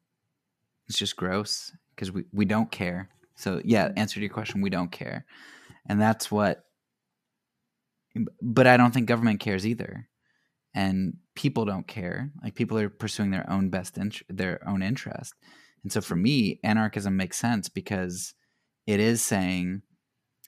it's 0.89 0.99
just 0.99 1.17
gross 1.17 1.73
because 1.95 2.13
we 2.13 2.25
we 2.33 2.45
don't 2.45 2.71
care. 2.71 3.09
So 3.37 3.61
yeah, 3.65 3.91
answer 3.97 4.15
to 4.17 4.21
your 4.21 4.31
question, 4.31 4.61
we 4.61 4.71
don't 4.71 4.93
care, 4.93 5.25
and 5.89 6.01
that's 6.01 6.31
what. 6.31 6.65
But 8.41 8.67
I 8.67 8.77
don't 8.77 8.93
think 8.93 9.09
government 9.09 9.41
cares 9.41 9.67
either. 9.67 10.09
And 10.75 11.15
people 11.35 11.65
don't 11.65 11.87
care. 11.87 12.31
Like 12.43 12.55
people 12.55 12.79
are 12.79 12.89
pursuing 12.89 13.31
their 13.31 13.49
own 13.51 13.71
best 13.71 13.97
int- 13.99 14.23
their 14.29 14.67
own 14.69 14.83
interest. 14.83 15.35
And 15.83 15.93
so 15.93 16.01
for 16.01 16.17
me 16.17 16.61
anarchism 16.65 17.17
makes 17.17 17.39
sense 17.39 17.69
because 17.69 18.35
it 18.87 19.01
is 19.01 19.23
saying 19.23 19.83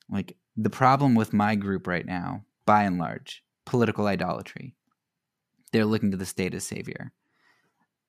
like 0.08 0.36
the 0.56 0.70
problem 0.70 1.14
with 1.14 1.32
my 1.32 1.54
group 1.54 1.86
right 1.86 2.06
now 2.06 2.44
by 2.66 2.84
and 2.84 2.98
large 2.98 3.42
political 3.64 4.06
idolatry. 4.06 4.74
They're 5.72 5.84
looking 5.84 6.12
to 6.12 6.16
the 6.16 6.26
state 6.26 6.54
as 6.54 6.64
savior. 6.64 7.12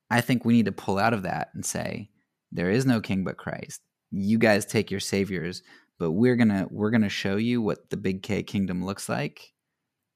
I 0.09 0.21
think 0.21 0.45
we 0.45 0.53
need 0.53 0.65
to 0.65 0.71
pull 0.71 0.97
out 0.97 1.13
of 1.13 1.23
that 1.23 1.49
and 1.53 1.65
say 1.65 2.09
there 2.51 2.69
is 2.69 2.85
no 2.85 3.01
king 3.01 3.23
but 3.23 3.37
christ. 3.37 3.81
You 4.11 4.37
guys 4.37 4.65
take 4.65 4.89
your 4.89 5.01
saviors 5.01 5.63
but 5.99 6.11
we're 6.11 6.35
gonna 6.35 6.67
we're 6.69 6.91
gonna 6.91 7.09
show 7.09 7.35
you 7.37 7.61
what 7.61 7.89
the 7.89 7.97
big 7.97 8.21
k 8.23 8.43
kingdom 8.43 8.83
looks 8.85 9.07
like 9.09 9.53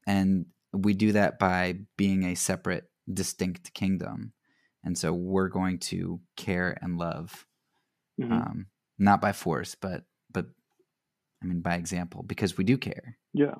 and 0.07 0.45
we 0.73 0.93
do 0.93 1.11
that 1.11 1.37
by 1.39 1.75
being 1.97 2.23
a 2.23 2.35
separate 2.35 2.89
distinct 3.11 3.73
kingdom 3.73 4.33
and 4.83 4.97
so 4.97 5.13
we're 5.13 5.49
going 5.49 5.77
to 5.79 6.19
care 6.37 6.77
and 6.81 6.97
love 6.97 7.45
Mhm. 8.19 8.31
um, 8.31 8.65
not 8.99 9.21
by 9.21 9.31
force 9.31 9.75
but 9.75 10.03
but 10.31 10.45
i 11.41 11.45
mean 11.45 11.61
by 11.61 11.75
example 11.75 12.23
because 12.23 12.57
we 12.57 12.63
do 12.63 12.77
care 12.77 13.17
Yeah. 13.33 13.55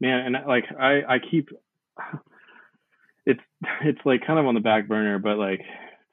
Man, 0.00 0.34
and 0.34 0.46
like 0.46 0.64
I 0.78 1.02
I 1.14 1.18
keep 1.18 1.48
it's 3.26 3.40
it's 3.82 4.00
like 4.04 4.26
kind 4.26 4.38
of 4.38 4.46
on 4.46 4.54
the 4.54 4.60
back 4.60 4.88
burner, 4.88 5.18
but 5.18 5.38
like 5.38 5.60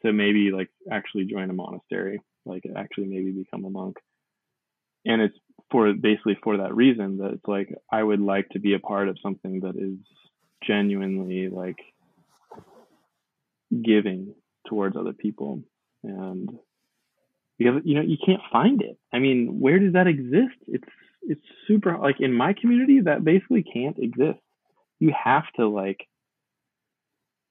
to 0.05 0.13
maybe 0.13 0.51
like 0.51 0.69
actually 0.91 1.25
join 1.25 1.49
a 1.49 1.53
monastery, 1.53 2.21
like 2.45 2.63
actually 2.75 3.07
maybe 3.07 3.31
become 3.31 3.65
a 3.65 3.69
monk. 3.69 3.97
And 5.05 5.21
it's 5.21 5.37
for 5.71 5.91
basically 5.93 6.37
for 6.43 6.57
that 6.57 6.75
reason 6.75 7.17
that 7.17 7.33
it's 7.33 7.47
like 7.47 7.73
I 7.91 8.03
would 8.03 8.19
like 8.19 8.49
to 8.49 8.59
be 8.59 8.73
a 8.73 8.79
part 8.79 9.09
of 9.09 9.17
something 9.21 9.61
that 9.61 9.75
is 9.75 9.97
genuinely 10.65 11.49
like 11.49 11.79
giving 13.83 14.33
towards 14.67 14.95
other 14.95 15.13
people. 15.13 15.63
And 16.03 16.49
because 17.57 17.81
you 17.83 17.95
know 17.95 18.01
you 18.01 18.17
can't 18.23 18.41
find 18.51 18.81
it. 18.81 18.97
I 19.13 19.19
mean 19.19 19.59
where 19.59 19.79
does 19.79 19.93
that 19.93 20.07
exist? 20.07 20.57
It's 20.67 20.87
it's 21.23 21.45
super 21.67 21.97
like 21.97 22.19
in 22.19 22.33
my 22.33 22.53
community 22.53 23.01
that 23.01 23.23
basically 23.23 23.63
can't 23.63 23.97
exist. 23.97 24.39
You 24.99 25.13
have 25.21 25.45
to 25.57 25.67
like 25.67 26.07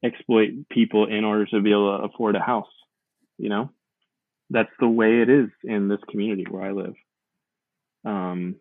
exploit 0.05 0.51
people 0.71 1.07
in 1.07 1.25
order 1.25 1.47
to 1.47 1.61
be 1.61 1.71
able 1.71 1.99
to 1.99 2.05
afford 2.05 2.35
a 2.35 2.41
house 2.41 2.67
you 3.43 3.49
know? 3.49 3.71
That's 4.51 4.71
the 4.79 4.89
way 4.89 5.21
it 5.21 5.29
is 5.29 5.49
in 5.65 5.89
this 5.89 5.99
community 6.11 6.45
where 6.49 6.63
i 6.63 6.73
live 6.73 6.95
um 8.05 8.57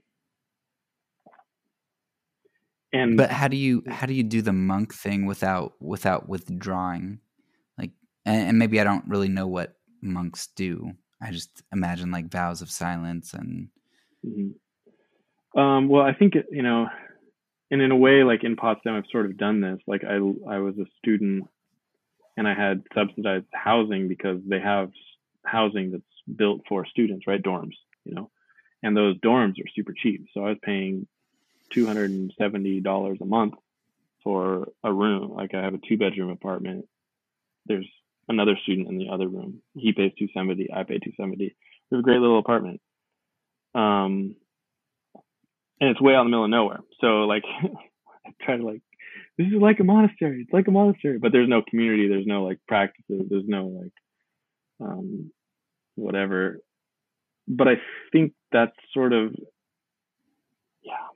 and 2.93 3.17
but 3.17 3.31
how 3.31 3.47
do 3.47 3.57
you 3.57 3.83
how 3.87 4.05
do 4.05 4.13
you 4.13 4.23
do 4.23 4.41
the 4.41 4.53
monk 4.53 4.93
thing 4.93 5.25
without 5.25 5.73
without 5.79 6.29
withdrawing 6.29 7.19
like 7.77 7.91
and, 8.25 8.49
and 8.49 8.59
maybe 8.59 8.79
i 8.79 8.83
don't 8.83 9.07
really 9.07 9.29
know 9.29 9.47
what 9.47 9.75
monks 10.01 10.47
do 10.55 10.91
i 11.21 11.31
just 11.31 11.63
imagine 11.71 12.11
like 12.11 12.29
vows 12.29 12.61
of 12.61 12.69
silence 12.69 13.33
and 13.33 13.69
Mhm. 14.25 14.53
Um, 15.55 15.89
well, 15.89 16.03
I 16.03 16.13
think 16.13 16.35
it, 16.35 16.45
you 16.51 16.61
know, 16.61 16.87
and 17.69 17.81
in 17.81 17.91
a 17.91 17.95
way, 17.95 18.23
like 18.23 18.43
in 18.43 18.55
Potsdam, 18.55 18.95
I've 18.95 19.03
sort 19.11 19.25
of 19.25 19.37
done 19.37 19.61
this. 19.61 19.79
Like 19.87 20.03
I, 20.03 20.15
I 20.15 20.59
was 20.59 20.77
a 20.77 20.85
student, 20.97 21.45
and 22.37 22.47
I 22.47 22.53
had 22.53 22.83
subsidized 22.95 23.45
housing 23.53 24.07
because 24.07 24.39
they 24.47 24.59
have 24.59 24.91
housing 25.45 25.91
that's 25.91 26.03
built 26.35 26.61
for 26.67 26.85
students, 26.85 27.27
right? 27.27 27.41
Dorms, 27.41 27.75
you 28.05 28.13
know, 28.15 28.29
and 28.83 28.95
those 28.95 29.17
dorms 29.19 29.59
are 29.59 29.69
super 29.75 29.93
cheap. 29.93 30.27
So 30.33 30.45
I 30.45 30.49
was 30.49 30.57
paying 30.63 31.07
two 31.73 31.85
hundred 31.85 32.11
and 32.11 32.33
seventy 32.37 32.79
dollars 32.79 33.17
a 33.21 33.25
month 33.25 33.55
for 34.23 34.69
a 34.83 34.91
room. 34.93 35.31
Like 35.33 35.53
I 35.53 35.61
have 35.61 35.73
a 35.73 35.79
two 35.87 35.97
bedroom 35.97 36.29
apartment. 36.29 36.85
There's 37.65 37.87
another 38.27 38.57
student 38.63 38.89
in 38.89 38.97
the 38.97 39.09
other 39.09 39.27
room. 39.27 39.61
He 39.73 39.93
pays 39.93 40.11
two 40.17 40.27
seventy. 40.33 40.69
I 40.73 40.83
pay 40.83 40.99
two 40.99 41.13
seventy. 41.17 41.55
We 41.89 41.97
have 41.97 41.99
a 41.99 42.03
great 42.03 42.19
little 42.19 42.39
apartment. 42.39 42.81
Um, 43.73 44.35
and 45.81 45.89
it's 45.89 46.01
way 46.01 46.13
out 46.13 46.21
in 46.21 46.27
the 46.27 46.29
middle 46.29 46.45
of 46.45 46.51
nowhere. 46.51 46.79
So 47.01 47.07
like, 47.25 47.43
I 48.25 48.31
try 48.41 48.57
to 48.57 48.63
like, 48.63 48.81
this 49.37 49.47
is 49.47 49.61
like 49.61 49.79
a 49.79 49.83
monastery. 49.83 50.41
It's 50.43 50.53
like 50.53 50.67
a 50.67 50.71
monastery, 50.71 51.17
but 51.17 51.31
there's 51.31 51.49
no 51.49 51.63
community. 51.67 52.07
There's 52.07 52.27
no 52.27 52.43
like 52.43 52.59
practices. 52.67 53.23
There's 53.29 53.47
no 53.47 53.65
like, 53.65 53.93
um, 54.79 55.31
whatever. 55.95 56.59
But 57.47 57.67
I 57.67 57.73
think 58.11 58.33
that's 58.51 58.75
sort 58.93 59.13
of, 59.13 59.33
yeah. 60.83 61.07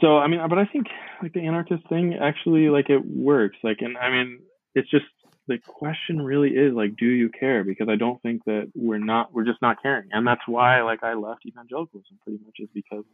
So 0.00 0.18
I 0.18 0.26
mean, 0.28 0.40
but 0.48 0.58
I 0.58 0.64
think 0.64 0.86
like 1.22 1.32
the 1.32 1.46
anarchist 1.46 1.88
thing 1.88 2.14
actually 2.14 2.68
like 2.68 2.90
it 2.90 3.04
works. 3.04 3.56
Like, 3.62 3.78
and 3.80 3.96
I 3.98 4.10
mean, 4.10 4.40
it's 4.74 4.90
just 4.90 5.04
the 5.46 5.58
question 5.58 6.22
really 6.22 6.50
is 6.50 6.74
like, 6.74 6.96
do 6.96 7.06
you 7.06 7.28
care? 7.28 7.64
Because 7.64 7.88
I 7.88 7.96
don't 7.96 8.20
think 8.22 8.44
that 8.44 8.70
we're 8.74 8.98
not, 8.98 9.34
we're 9.34 9.44
just 9.44 9.60
not 9.60 9.82
caring, 9.82 10.08
and 10.12 10.26
that's 10.26 10.46
why 10.46 10.82
like 10.82 11.02
I 11.02 11.14
left 11.14 11.46
evangelicalism 11.46 12.18
pretty 12.24 12.40
much 12.44 12.56
is 12.60 12.68
because 12.72 13.04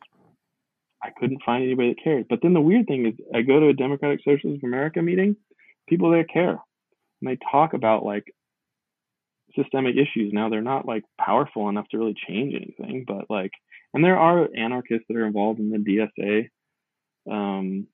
I 1.02 1.10
couldn't 1.18 1.42
find 1.44 1.64
anybody 1.64 1.90
that 1.90 2.02
cared. 2.02 2.26
But 2.28 2.40
then 2.42 2.54
the 2.54 2.60
weird 2.60 2.86
thing 2.86 3.06
is, 3.06 3.14
I 3.34 3.42
go 3.42 3.60
to 3.60 3.68
a 3.68 3.74
Democratic 3.74 4.20
socialist 4.24 4.62
of 4.62 4.64
America 4.64 5.02
meeting, 5.02 5.36
people 5.88 6.10
there 6.10 6.24
care, 6.24 6.58
and 7.20 7.30
they 7.30 7.38
talk 7.50 7.74
about 7.74 8.04
like 8.04 8.32
systemic 9.54 9.96
issues. 9.96 10.32
Now 10.32 10.48
they're 10.48 10.62
not 10.62 10.86
like 10.86 11.04
powerful 11.20 11.68
enough 11.68 11.88
to 11.90 11.98
really 11.98 12.14
change 12.28 12.54
anything, 12.54 13.04
but 13.06 13.30
like, 13.30 13.52
and 13.94 14.04
there 14.04 14.18
are 14.18 14.48
anarchists 14.56 15.06
that 15.08 15.16
are 15.16 15.26
involved 15.26 15.60
in 15.60 15.70
the 15.70 15.78
DSA. 15.78 16.48
Um, 17.30 17.86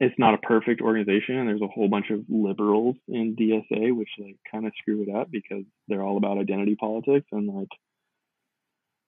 it's 0.00 0.18
not 0.18 0.34
a 0.34 0.38
perfect 0.38 0.80
organization, 0.80 1.36
and 1.38 1.48
there's 1.48 1.62
a 1.62 1.68
whole 1.68 1.88
bunch 1.88 2.10
of 2.10 2.24
liberals 2.28 2.96
in 3.08 3.36
DSA, 3.36 3.96
which 3.96 4.08
like 4.18 4.36
kind 4.50 4.66
of 4.66 4.72
screw 4.78 5.02
it 5.02 5.14
up 5.14 5.30
because 5.30 5.64
they're 5.88 6.02
all 6.02 6.16
about 6.16 6.38
identity 6.38 6.76
politics 6.76 7.26
and 7.32 7.48
like 7.48 7.68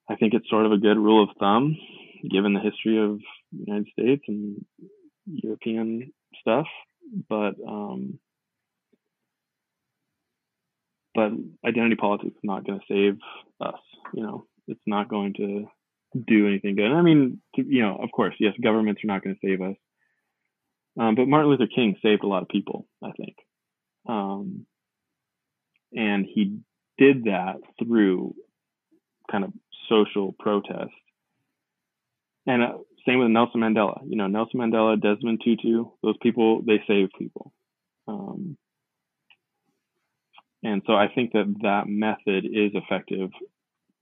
I 0.08 0.16
think 0.16 0.34
it's 0.34 0.48
sort 0.48 0.66
of 0.66 0.72
a 0.72 0.78
good 0.78 0.96
rule 0.96 1.22
of 1.24 1.36
thumb, 1.38 1.76
given 2.30 2.54
the 2.54 2.60
history 2.60 3.02
of 3.02 3.18
the 3.52 3.64
United 3.66 3.88
States 3.92 4.22
and 4.28 4.64
European 5.26 6.12
stuff. 6.40 6.66
But 7.28 7.54
um, 7.66 8.18
but 11.14 11.32
identity 11.66 11.96
politics 11.96 12.34
is 12.36 12.44
not 12.44 12.64
going 12.64 12.80
to 12.80 12.86
save 12.88 13.18
us. 13.60 13.80
You 14.12 14.22
know, 14.22 14.46
it's 14.68 14.80
not 14.86 15.08
going 15.08 15.34
to 15.34 15.66
do 16.26 16.46
anything 16.46 16.76
good. 16.76 16.92
I 16.92 17.02
mean, 17.02 17.40
you 17.56 17.82
know, 17.82 17.98
of 18.02 18.10
course, 18.10 18.34
yes, 18.38 18.54
governments 18.62 19.02
are 19.04 19.08
not 19.08 19.22
going 19.22 19.36
to 19.36 19.46
save 19.46 19.60
us. 19.60 19.76
Um, 20.98 21.14
but 21.14 21.28
Martin 21.28 21.50
Luther 21.50 21.66
King 21.66 21.96
saved 22.02 22.24
a 22.24 22.26
lot 22.26 22.42
of 22.42 22.48
people, 22.48 22.86
I 23.04 23.10
think. 23.12 23.36
Um, 24.08 24.66
and 25.92 26.26
he 26.26 26.58
did 26.98 27.24
that 27.24 27.56
through 27.78 28.34
kind 29.30 29.44
of 29.44 29.52
social 29.88 30.32
protest. 30.38 30.92
And 32.46 32.62
uh, 32.62 32.72
same 33.06 33.18
with 33.18 33.28
Nelson 33.28 33.60
Mandela. 33.60 34.00
You 34.08 34.16
know, 34.16 34.26
Nelson 34.26 34.60
Mandela, 34.60 35.00
Desmond 35.00 35.42
Tutu, 35.44 35.86
those 36.02 36.16
people, 36.22 36.62
they 36.62 36.82
saved 36.86 37.12
people. 37.18 37.52
Um, 38.08 38.56
and 40.62 40.82
so 40.86 40.94
I 40.94 41.08
think 41.14 41.32
that 41.32 41.54
that 41.62 41.84
method 41.86 42.44
is 42.44 42.72
effective, 42.74 43.30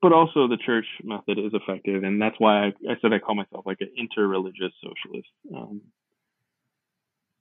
but 0.05 0.13
also 0.13 0.47
the 0.47 0.59
church 0.59 0.85
method 1.03 1.39
is 1.39 1.55
effective. 1.55 2.05
And 2.05 2.21
that's 2.21 2.39
why 2.39 2.67
I, 2.67 2.73
I 2.91 2.97
said 3.01 3.15
I 3.15 3.21
call 3.21 3.35
myself 3.35 3.65
like 3.65 3.79
an 3.81 3.89
interreligious 3.99 4.73
socialist. 4.83 5.31
Um, 5.57 5.81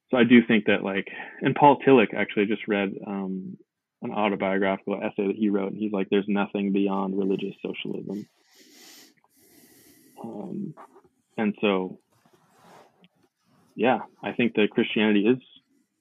so 0.09 0.15
I 0.15 0.23
do 0.23 0.39
think 0.47 0.67
that 0.67 0.81
like, 0.81 1.09
and 1.41 1.53
Paul 1.53 1.79
Tillich 1.85 2.13
actually 2.13 2.45
just 2.45 2.65
read 2.69 2.93
um, 3.05 3.57
an 4.01 4.11
autobiographical 4.11 4.95
essay 4.95 5.27
that 5.27 5.35
he 5.35 5.49
wrote, 5.49 5.73
and 5.73 5.77
he's 5.77 5.91
like, 5.91 6.07
"There's 6.09 6.23
nothing 6.29 6.71
beyond 6.71 7.17
religious 7.17 7.53
socialism." 7.61 8.25
Um, 10.23 10.73
and 11.37 11.55
so, 11.59 11.99
yeah, 13.75 13.99
I 14.23 14.31
think 14.31 14.53
that 14.55 14.69
Christianity 14.71 15.27
is 15.27 15.39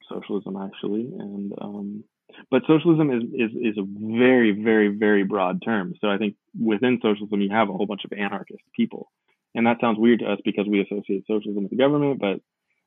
socialism 0.09 0.57
actually, 0.57 1.11
and 1.19 1.53
um, 1.61 2.05
but 2.53 2.63
socialism 2.69 3.11
is, 3.11 3.23
is 3.35 3.51
is 3.73 3.79
a 3.79 3.85
very 3.85 4.53
very 4.53 4.97
very 4.97 5.25
broad 5.25 5.61
term. 5.65 5.95
So 6.01 6.09
I 6.09 6.19
think 6.19 6.37
within 6.59 7.01
socialism 7.03 7.41
you 7.41 7.51
have 7.51 7.69
a 7.69 7.73
whole 7.73 7.87
bunch 7.87 8.05
of 8.05 8.13
anarchist 8.13 8.63
people, 8.77 9.11
and 9.55 9.67
that 9.67 9.79
sounds 9.81 9.99
weird 9.99 10.21
to 10.21 10.27
us 10.27 10.39
because 10.45 10.67
we 10.69 10.81
associate 10.81 11.25
socialism 11.27 11.65
with 11.65 11.71
the 11.71 11.77
government. 11.77 12.21
But 12.21 12.41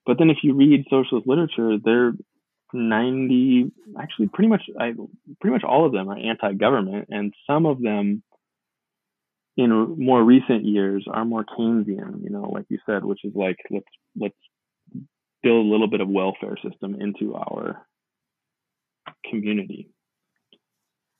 but 0.05 0.17
then 0.19 0.29
if 0.29 0.37
you 0.43 0.53
read 0.53 0.85
socialist 0.89 1.27
literature, 1.27 1.77
they're 1.83 2.13
90 2.73 3.71
actually 3.99 4.27
pretty 4.27 4.49
much 4.49 4.63
I 4.79 4.93
pretty 5.39 5.53
much 5.53 5.63
all 5.63 5.85
of 5.85 5.93
them 5.93 6.09
are 6.09 6.17
anti-government 6.17 7.07
and 7.09 7.33
some 7.47 7.65
of 7.65 7.81
them 7.81 8.23
in 9.57 9.95
more 9.97 10.21
recent 10.21 10.65
years 10.65 11.05
are 11.09 11.23
more 11.23 11.45
Keynesian, 11.45 12.23
you 12.23 12.29
know, 12.29 12.49
like 12.51 12.65
you 12.69 12.79
said, 12.85 13.05
which 13.05 13.23
is 13.23 13.33
like 13.35 13.57
let's 13.69 13.85
let's 14.19 14.35
build 15.43 15.65
a 15.65 15.69
little 15.69 15.87
bit 15.87 16.01
of 16.01 16.09
welfare 16.09 16.57
system 16.67 16.95
into 16.99 17.35
our 17.35 17.85
community. 19.29 19.89